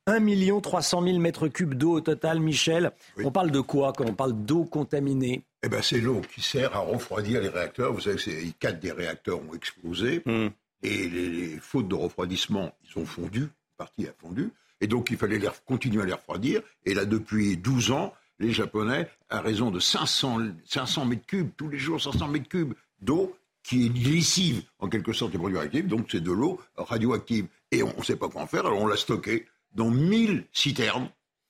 1 0.07 0.61
300 0.61 1.05
000 1.05 1.19
mètres 1.19 1.47
cubes 1.47 1.75
d'eau 1.75 1.93
au 1.93 2.01
total, 2.01 2.41
Michel. 2.41 2.91
On 3.23 3.31
parle 3.31 3.53
de 3.53 3.61
quoi 3.61 3.93
quand 3.93 4.05
on 4.05 4.15
parle 4.15 4.33
d'eau 4.33 4.65
contaminée? 4.65 5.45
Eh 5.63 5.69
ben, 5.69 5.81
c'est 5.81 6.01
l'eau 6.01 6.23
qui 6.35 6.41
sert 6.41 6.75
à 6.75 6.81
refroidir 6.81 7.41
les 7.41 7.49
réacteurs. 7.49 7.93
Vous 7.93 8.01
savez 8.01 8.17
que 8.17 8.59
quatre 8.59 8.81
des 8.81 8.91
réacteurs 8.91 9.41
ont 9.49 9.55
explosé 9.55 10.23
hmm. 10.27 10.49
et 10.83 11.09
les, 11.09 11.59
fautes 11.61 11.87
de 11.87 11.95
refroidissement, 11.95 12.75
ils 12.85 13.01
ont 13.01 13.07
fondu, 13.07 13.43
une 13.43 13.77
partie 13.77 14.09
a 14.09 14.13
fondu, 14.19 14.51
et 14.81 14.89
donc 14.89 15.11
il 15.13 15.17
fallait 15.17 15.41
continuer 15.65 16.03
à 16.03 16.07
les 16.07 16.15
refroidir. 16.15 16.63
Et 16.85 16.95
là, 16.95 17.05
depuis 17.05 17.57
12 17.57 17.93
ans, 17.93 18.13
les 18.41 18.51
Japonais, 18.51 19.09
à 19.31 19.41
raison 19.41 19.71
de 19.71 19.79
500, 19.79 20.39
500 20.65 21.05
mètres 21.05 21.27
cubes, 21.27 21.51
tous 21.57 21.69
les 21.69 21.79
jours 21.79 22.03
500 22.03 22.27
mètres 22.27 22.49
cubes 22.49 22.75
d'eau, 23.01 23.37
qui 23.63 23.87
est 23.87 23.97
lessive 23.97 24.65
en 24.81 24.89
quelque 24.89 25.13
sorte 25.13 25.31
des 25.31 25.39
produits 25.39 25.59
radioactifs, 25.59 25.87
donc 25.87 26.09
c'est 26.11 26.21
de 26.21 26.33
l'eau 26.33 26.61
radioactive. 26.77 27.47
Et 27.71 27.85
on 27.85 27.97
ne 27.97 28.03
sait 28.03 28.17
pas 28.17 28.29
quoi 28.29 28.43
en 28.43 28.47
faire, 28.49 28.67
alors 28.67 28.81
on 28.81 28.89
l'a 28.89 28.97
stocké 28.97 29.47
dans 29.75 29.91
1000 29.91 30.47
citernes. 30.53 31.09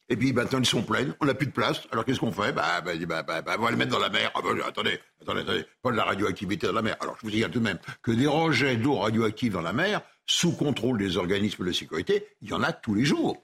Et 0.09 0.17
puis 0.17 0.33
maintenant, 0.33 0.59
ils 0.59 0.67
sont 0.67 0.83
pleines, 0.83 1.15
on 1.21 1.27
n'a 1.27 1.35
plus 1.35 1.47
de 1.47 1.53
place. 1.53 1.83
Alors 1.91 2.05
qu'est-ce 2.05 2.21
qu'on 2.21 2.33
fait? 2.33 2.53
Bah, 2.53 2.83
bah, 2.83 2.93
bah, 3.07 3.23
bah, 3.23 3.43
bah, 3.43 3.57
on 3.59 3.63
va 3.63 3.71
les 3.71 3.77
mettre 3.77 3.93
dans 3.93 3.99
la 3.99 4.11
mer. 4.11 4.31
Ah, 4.35 4.41
bah, 4.43 4.51
attendez, 4.67 4.99
attendez, 5.21 5.41
attendez, 5.41 5.65
pas 5.81 5.91
de 5.91 5.97
la 5.97 6.05
radioactivité 6.05 6.67
dans 6.67 6.75
la 6.75 6.83
mer. 6.83 6.97
Alors 7.01 7.17
je 7.17 7.23
vous 7.23 7.31
dis 7.31 7.43
tout 7.43 7.61
de 7.61 7.65
même 7.65 7.79
que 8.03 8.11
des 8.11 8.27
rejets 8.27 8.77
d'eau 8.77 8.97
radioactive 8.97 9.53
dans 9.53 9.63
la 9.63 9.73
mer, 9.73 10.03
sous 10.27 10.53
contrôle 10.53 10.99
des 10.99 11.17
organismes 11.17 11.65
de 11.65 11.73
sécurité, 11.73 12.27
il 12.43 12.51
y 12.51 12.53
en 12.53 12.63
a 12.63 12.73
tous 12.73 12.95
les 12.95 13.05
jours. 13.05 13.43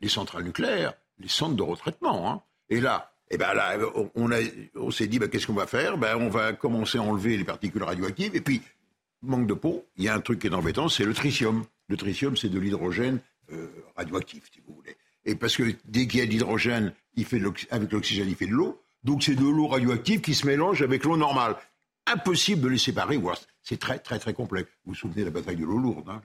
Les 0.00 0.08
centrales 0.08 0.44
nucléaires, 0.44 0.94
les 1.18 1.28
centres 1.28 1.56
de 1.56 1.62
retraitement. 1.62 2.30
Hein. 2.30 2.42
Et 2.68 2.80
là, 2.80 3.12
eh 3.30 3.36
ben 3.36 3.54
là, 3.54 3.76
on, 3.94 4.30
on 4.76 4.90
s'est 4.90 5.06
dit, 5.06 5.18
bah, 5.18 5.28
qu'est-ce 5.28 5.46
qu'on 5.46 5.54
va 5.54 5.66
faire? 5.66 5.96
Ben, 5.98 6.16
On 6.16 6.28
va 6.28 6.52
commencer 6.52 6.98
à 6.98 7.02
enlever 7.02 7.36
les 7.36 7.44
particules 7.44 7.82
radioactives. 7.82 8.36
Et 8.36 8.40
puis, 8.40 8.62
manque 9.22 9.46
de 9.46 9.54
peau, 9.54 9.86
il 9.96 10.04
y 10.04 10.08
a 10.08 10.14
un 10.14 10.20
truc 10.20 10.40
qui 10.40 10.46
est 10.46 10.54
embêtant, 10.54 10.88
c'est 10.88 11.04
le 11.04 11.14
tritium. 11.14 11.64
Le 11.88 11.96
tritium, 11.96 12.36
c'est 12.36 12.48
de 12.48 12.58
l'hydrogène 12.58 13.20
radioactif, 13.96 14.44
si 14.52 14.60
vous 14.66 14.74
voulez. 14.74 14.96
Et 15.24 15.34
parce 15.34 15.56
que 15.56 15.74
dès 15.84 16.06
qu'il 16.06 16.20
y 16.20 16.22
a 16.22 16.26
de 16.26 16.30
l'hydrogène, 16.30 16.92
il 17.16 17.24
fait 17.24 17.40
avec 17.70 17.92
l'oxygène, 17.92 18.28
il 18.28 18.36
fait 18.36 18.46
de 18.46 18.52
l'eau. 18.52 18.80
Donc 19.02 19.22
c'est 19.22 19.34
de 19.34 19.44
l'eau 19.44 19.68
radioactive 19.68 20.20
qui 20.20 20.34
se 20.34 20.46
mélange 20.46 20.82
avec 20.82 21.04
l'eau 21.04 21.16
normale. 21.16 21.56
Impossible 22.06 22.60
de 22.60 22.68
les 22.68 22.78
séparer. 22.78 23.18
C'est 23.62 23.78
très 23.78 23.98
très 23.98 24.18
très 24.18 24.34
complexe. 24.34 24.68
Vous 24.84 24.92
vous 24.92 24.98
souvenez 24.98 25.20
de 25.20 25.26
la 25.26 25.30
bataille 25.30 25.56
de 25.56 25.64
l'eau 25.64 25.78
lourde 25.78 26.08
hein, 26.08 26.20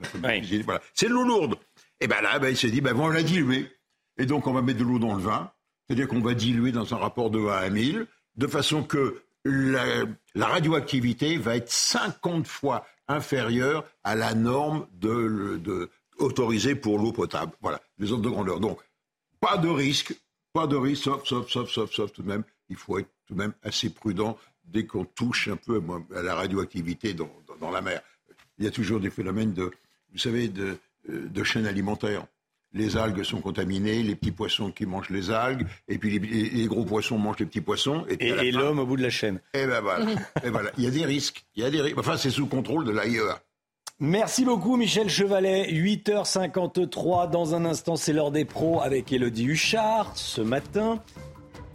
C'est 0.93 1.07
de 1.07 1.13
l'eau 1.13 1.23
lourde. 1.23 1.55
Et 2.01 2.07
bien 2.07 2.21
là, 2.21 2.39
ben, 2.39 2.49
il 2.49 2.57
s'est 2.57 2.71
dit, 2.71 2.81
ben, 2.81 2.95
on 2.95 3.07
va 3.07 3.13
la 3.13 3.23
diluer. 3.23 3.71
Et 4.17 4.25
donc 4.25 4.47
on 4.47 4.53
va 4.53 4.61
mettre 4.61 4.79
de 4.79 4.83
l'eau 4.83 4.99
dans 4.99 5.15
le 5.15 5.21
vin. 5.21 5.51
C'est-à-dire 5.87 6.07
qu'on 6.07 6.19
va 6.19 6.33
diluer 6.33 6.71
dans 6.71 6.93
un 6.93 6.97
rapport 6.97 7.29
de 7.29 7.39
1 7.39 7.51
à 7.51 7.69
1000, 7.69 8.05
de 8.35 8.47
façon 8.47 8.83
que 8.83 9.23
la, 9.43 10.05
radioactivité 10.35 11.37
va 11.37 11.55
être 11.55 11.71
50 11.71 12.47
fois 12.47 12.85
inférieure 13.07 13.85
à 14.03 14.15
la 14.15 14.35
norme 14.35 14.85
de, 14.93 15.89
autorisée 16.19 16.75
pour 16.75 16.99
l'eau 16.99 17.11
potable. 17.11 17.51
Voilà, 17.61 17.81
les 17.97 18.11
ordres 18.11 18.23
de 18.23 18.29
grandeur. 18.29 18.59
Donc, 18.59 18.79
pas 19.39 19.57
de 19.57 19.69
risque, 19.69 20.13
pas 20.53 20.67
de 20.67 20.75
risque, 20.75 21.03
sauf, 21.03 21.25
sauf, 21.25 21.49
sauf, 21.49 21.69
sauf, 21.71 21.91
sauf 21.91 22.11
tout 22.11 22.23
de 22.23 22.27
même. 22.27 22.43
Il 22.69 22.75
faut 22.75 22.99
être 22.99 23.09
tout 23.25 23.33
de 23.33 23.39
même 23.39 23.53
assez 23.63 23.89
prudent 23.89 24.37
dès 24.63 24.85
qu'on 24.85 25.05
touche 25.05 25.47
un 25.47 25.55
peu 25.55 25.81
à 26.15 26.21
la 26.21 26.35
radioactivité 26.35 27.13
dans, 27.13 27.29
la 27.71 27.81
mer. 27.81 28.01
Il 28.57 28.65
y 28.65 28.67
a 28.67 28.71
toujours 28.71 28.99
des 28.99 29.09
phénomènes 29.09 29.53
de, 29.53 29.71
vous 30.11 30.19
savez, 30.19 30.47
de, 30.47 30.77
euh, 31.09 31.27
de 31.27 31.43
chaîne 31.43 31.65
alimentaire 31.65 32.25
les 32.73 32.97
algues 32.97 33.23
sont 33.23 33.41
contaminées, 33.41 34.03
les 34.03 34.15
petits 34.15 34.31
poissons 34.31 34.71
qui 34.71 34.85
mangent 34.85 35.09
les 35.09 35.31
algues, 35.31 35.65
et 35.87 35.97
puis 35.97 36.19
les, 36.19 36.65
gros 36.65 36.85
poissons 36.85 37.17
mangent 37.17 37.39
les 37.39 37.45
petits 37.45 37.61
poissons. 37.61 38.05
Et, 38.19 38.51
l'homme 38.51 38.79
au 38.79 38.85
bout 38.85 38.97
de 38.97 39.01
la 39.01 39.09
chaîne. 39.09 39.39
Et 39.53 39.65
ben 39.65 39.81
voilà. 39.81 40.05
et 40.43 40.49
voilà. 40.49 40.71
Il 40.77 40.83
y 40.83 40.87
a 40.87 40.91
des 40.91 41.05
risques. 41.05 41.45
Il 41.55 41.63
y 41.63 41.65
a 41.65 41.71
des 41.71 41.81
risques. 41.81 41.97
Enfin, 41.97 42.17
c'est 42.17 42.29
sous 42.29 42.47
contrôle 42.47 42.85
de 42.85 42.91
l'AIEA. 42.91 43.41
Merci 44.01 44.45
beaucoup 44.45 44.77
Michel 44.77 45.09
Chevalet. 45.09 45.73
8h53 45.73 47.29
dans 47.29 47.53
un 47.53 47.65
instant, 47.65 47.97
c'est 47.97 48.13
l'heure 48.13 48.31
des 48.31 48.45
pros 48.45 48.81
avec 48.81 49.11
Elodie 49.11 49.43
Huchard 49.43 50.11
ce 50.15 50.39
matin. 50.39 50.99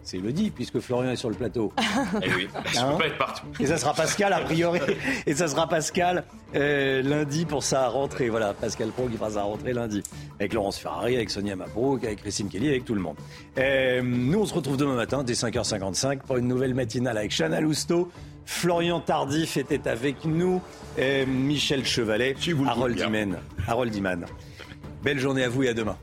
C'est 0.02 0.16
Elodie, 0.16 0.50
puisque 0.50 0.80
Florian 0.80 1.10
est 1.10 1.16
sur 1.16 1.28
le 1.28 1.34
plateau. 1.34 1.72
Et 1.78 1.82
eh 2.22 2.34
oui, 2.34 2.48
je 2.66 2.78
ne 2.78 2.82
peux 2.82 2.88
hein 2.92 2.96
pas 2.98 3.06
être 3.08 3.18
partout. 3.18 3.46
Et 3.60 3.66
ça 3.66 3.76
sera 3.76 3.92
Pascal, 3.92 4.32
a 4.32 4.40
priori. 4.40 4.80
Et 5.26 5.34
ça 5.34 5.48
sera 5.48 5.68
Pascal 5.68 6.24
euh, 6.54 7.02
lundi 7.02 7.44
pour 7.44 7.62
sa 7.62 7.88
rentrée. 7.88 8.30
Voilà, 8.30 8.54
Pascal 8.54 8.88
Pro 8.88 9.06
qui 9.06 9.18
fera 9.18 9.30
sa 9.30 9.42
rentrée 9.42 9.74
lundi. 9.74 10.02
Avec 10.40 10.54
Laurence 10.54 10.78
Ferrari, 10.78 11.16
avec 11.16 11.28
Sonia 11.28 11.56
Mabrouk, 11.56 12.04
avec 12.04 12.20
Christine 12.20 12.48
Kelly, 12.48 12.68
avec 12.68 12.86
tout 12.86 12.94
le 12.94 13.02
monde. 13.02 13.16
Euh, 13.58 14.00
nous, 14.02 14.40
on 14.40 14.46
se 14.46 14.54
retrouve 14.54 14.78
demain 14.78 14.94
matin, 14.94 15.24
dès 15.24 15.34
5h55, 15.34 16.20
pour 16.20 16.38
une 16.38 16.48
nouvelle 16.48 16.74
matinale 16.74 17.18
avec 17.18 17.30
Chana 17.30 17.60
Lousteau. 17.60 18.10
Florian 18.46 19.00
Tardif 19.00 19.56
était 19.56 19.88
avec 19.88 20.24
nous, 20.24 20.60
Michel 21.26 21.84
Chevalet, 21.84 22.36
Harold 22.66 22.98
Iman. 22.98 23.38
Harold 23.66 23.94
Iman. 23.94 24.24
Belle 25.02 25.18
journée 25.18 25.44
à 25.44 25.48
vous 25.48 25.62
et 25.62 25.68
à 25.68 25.74
demain. 25.74 25.96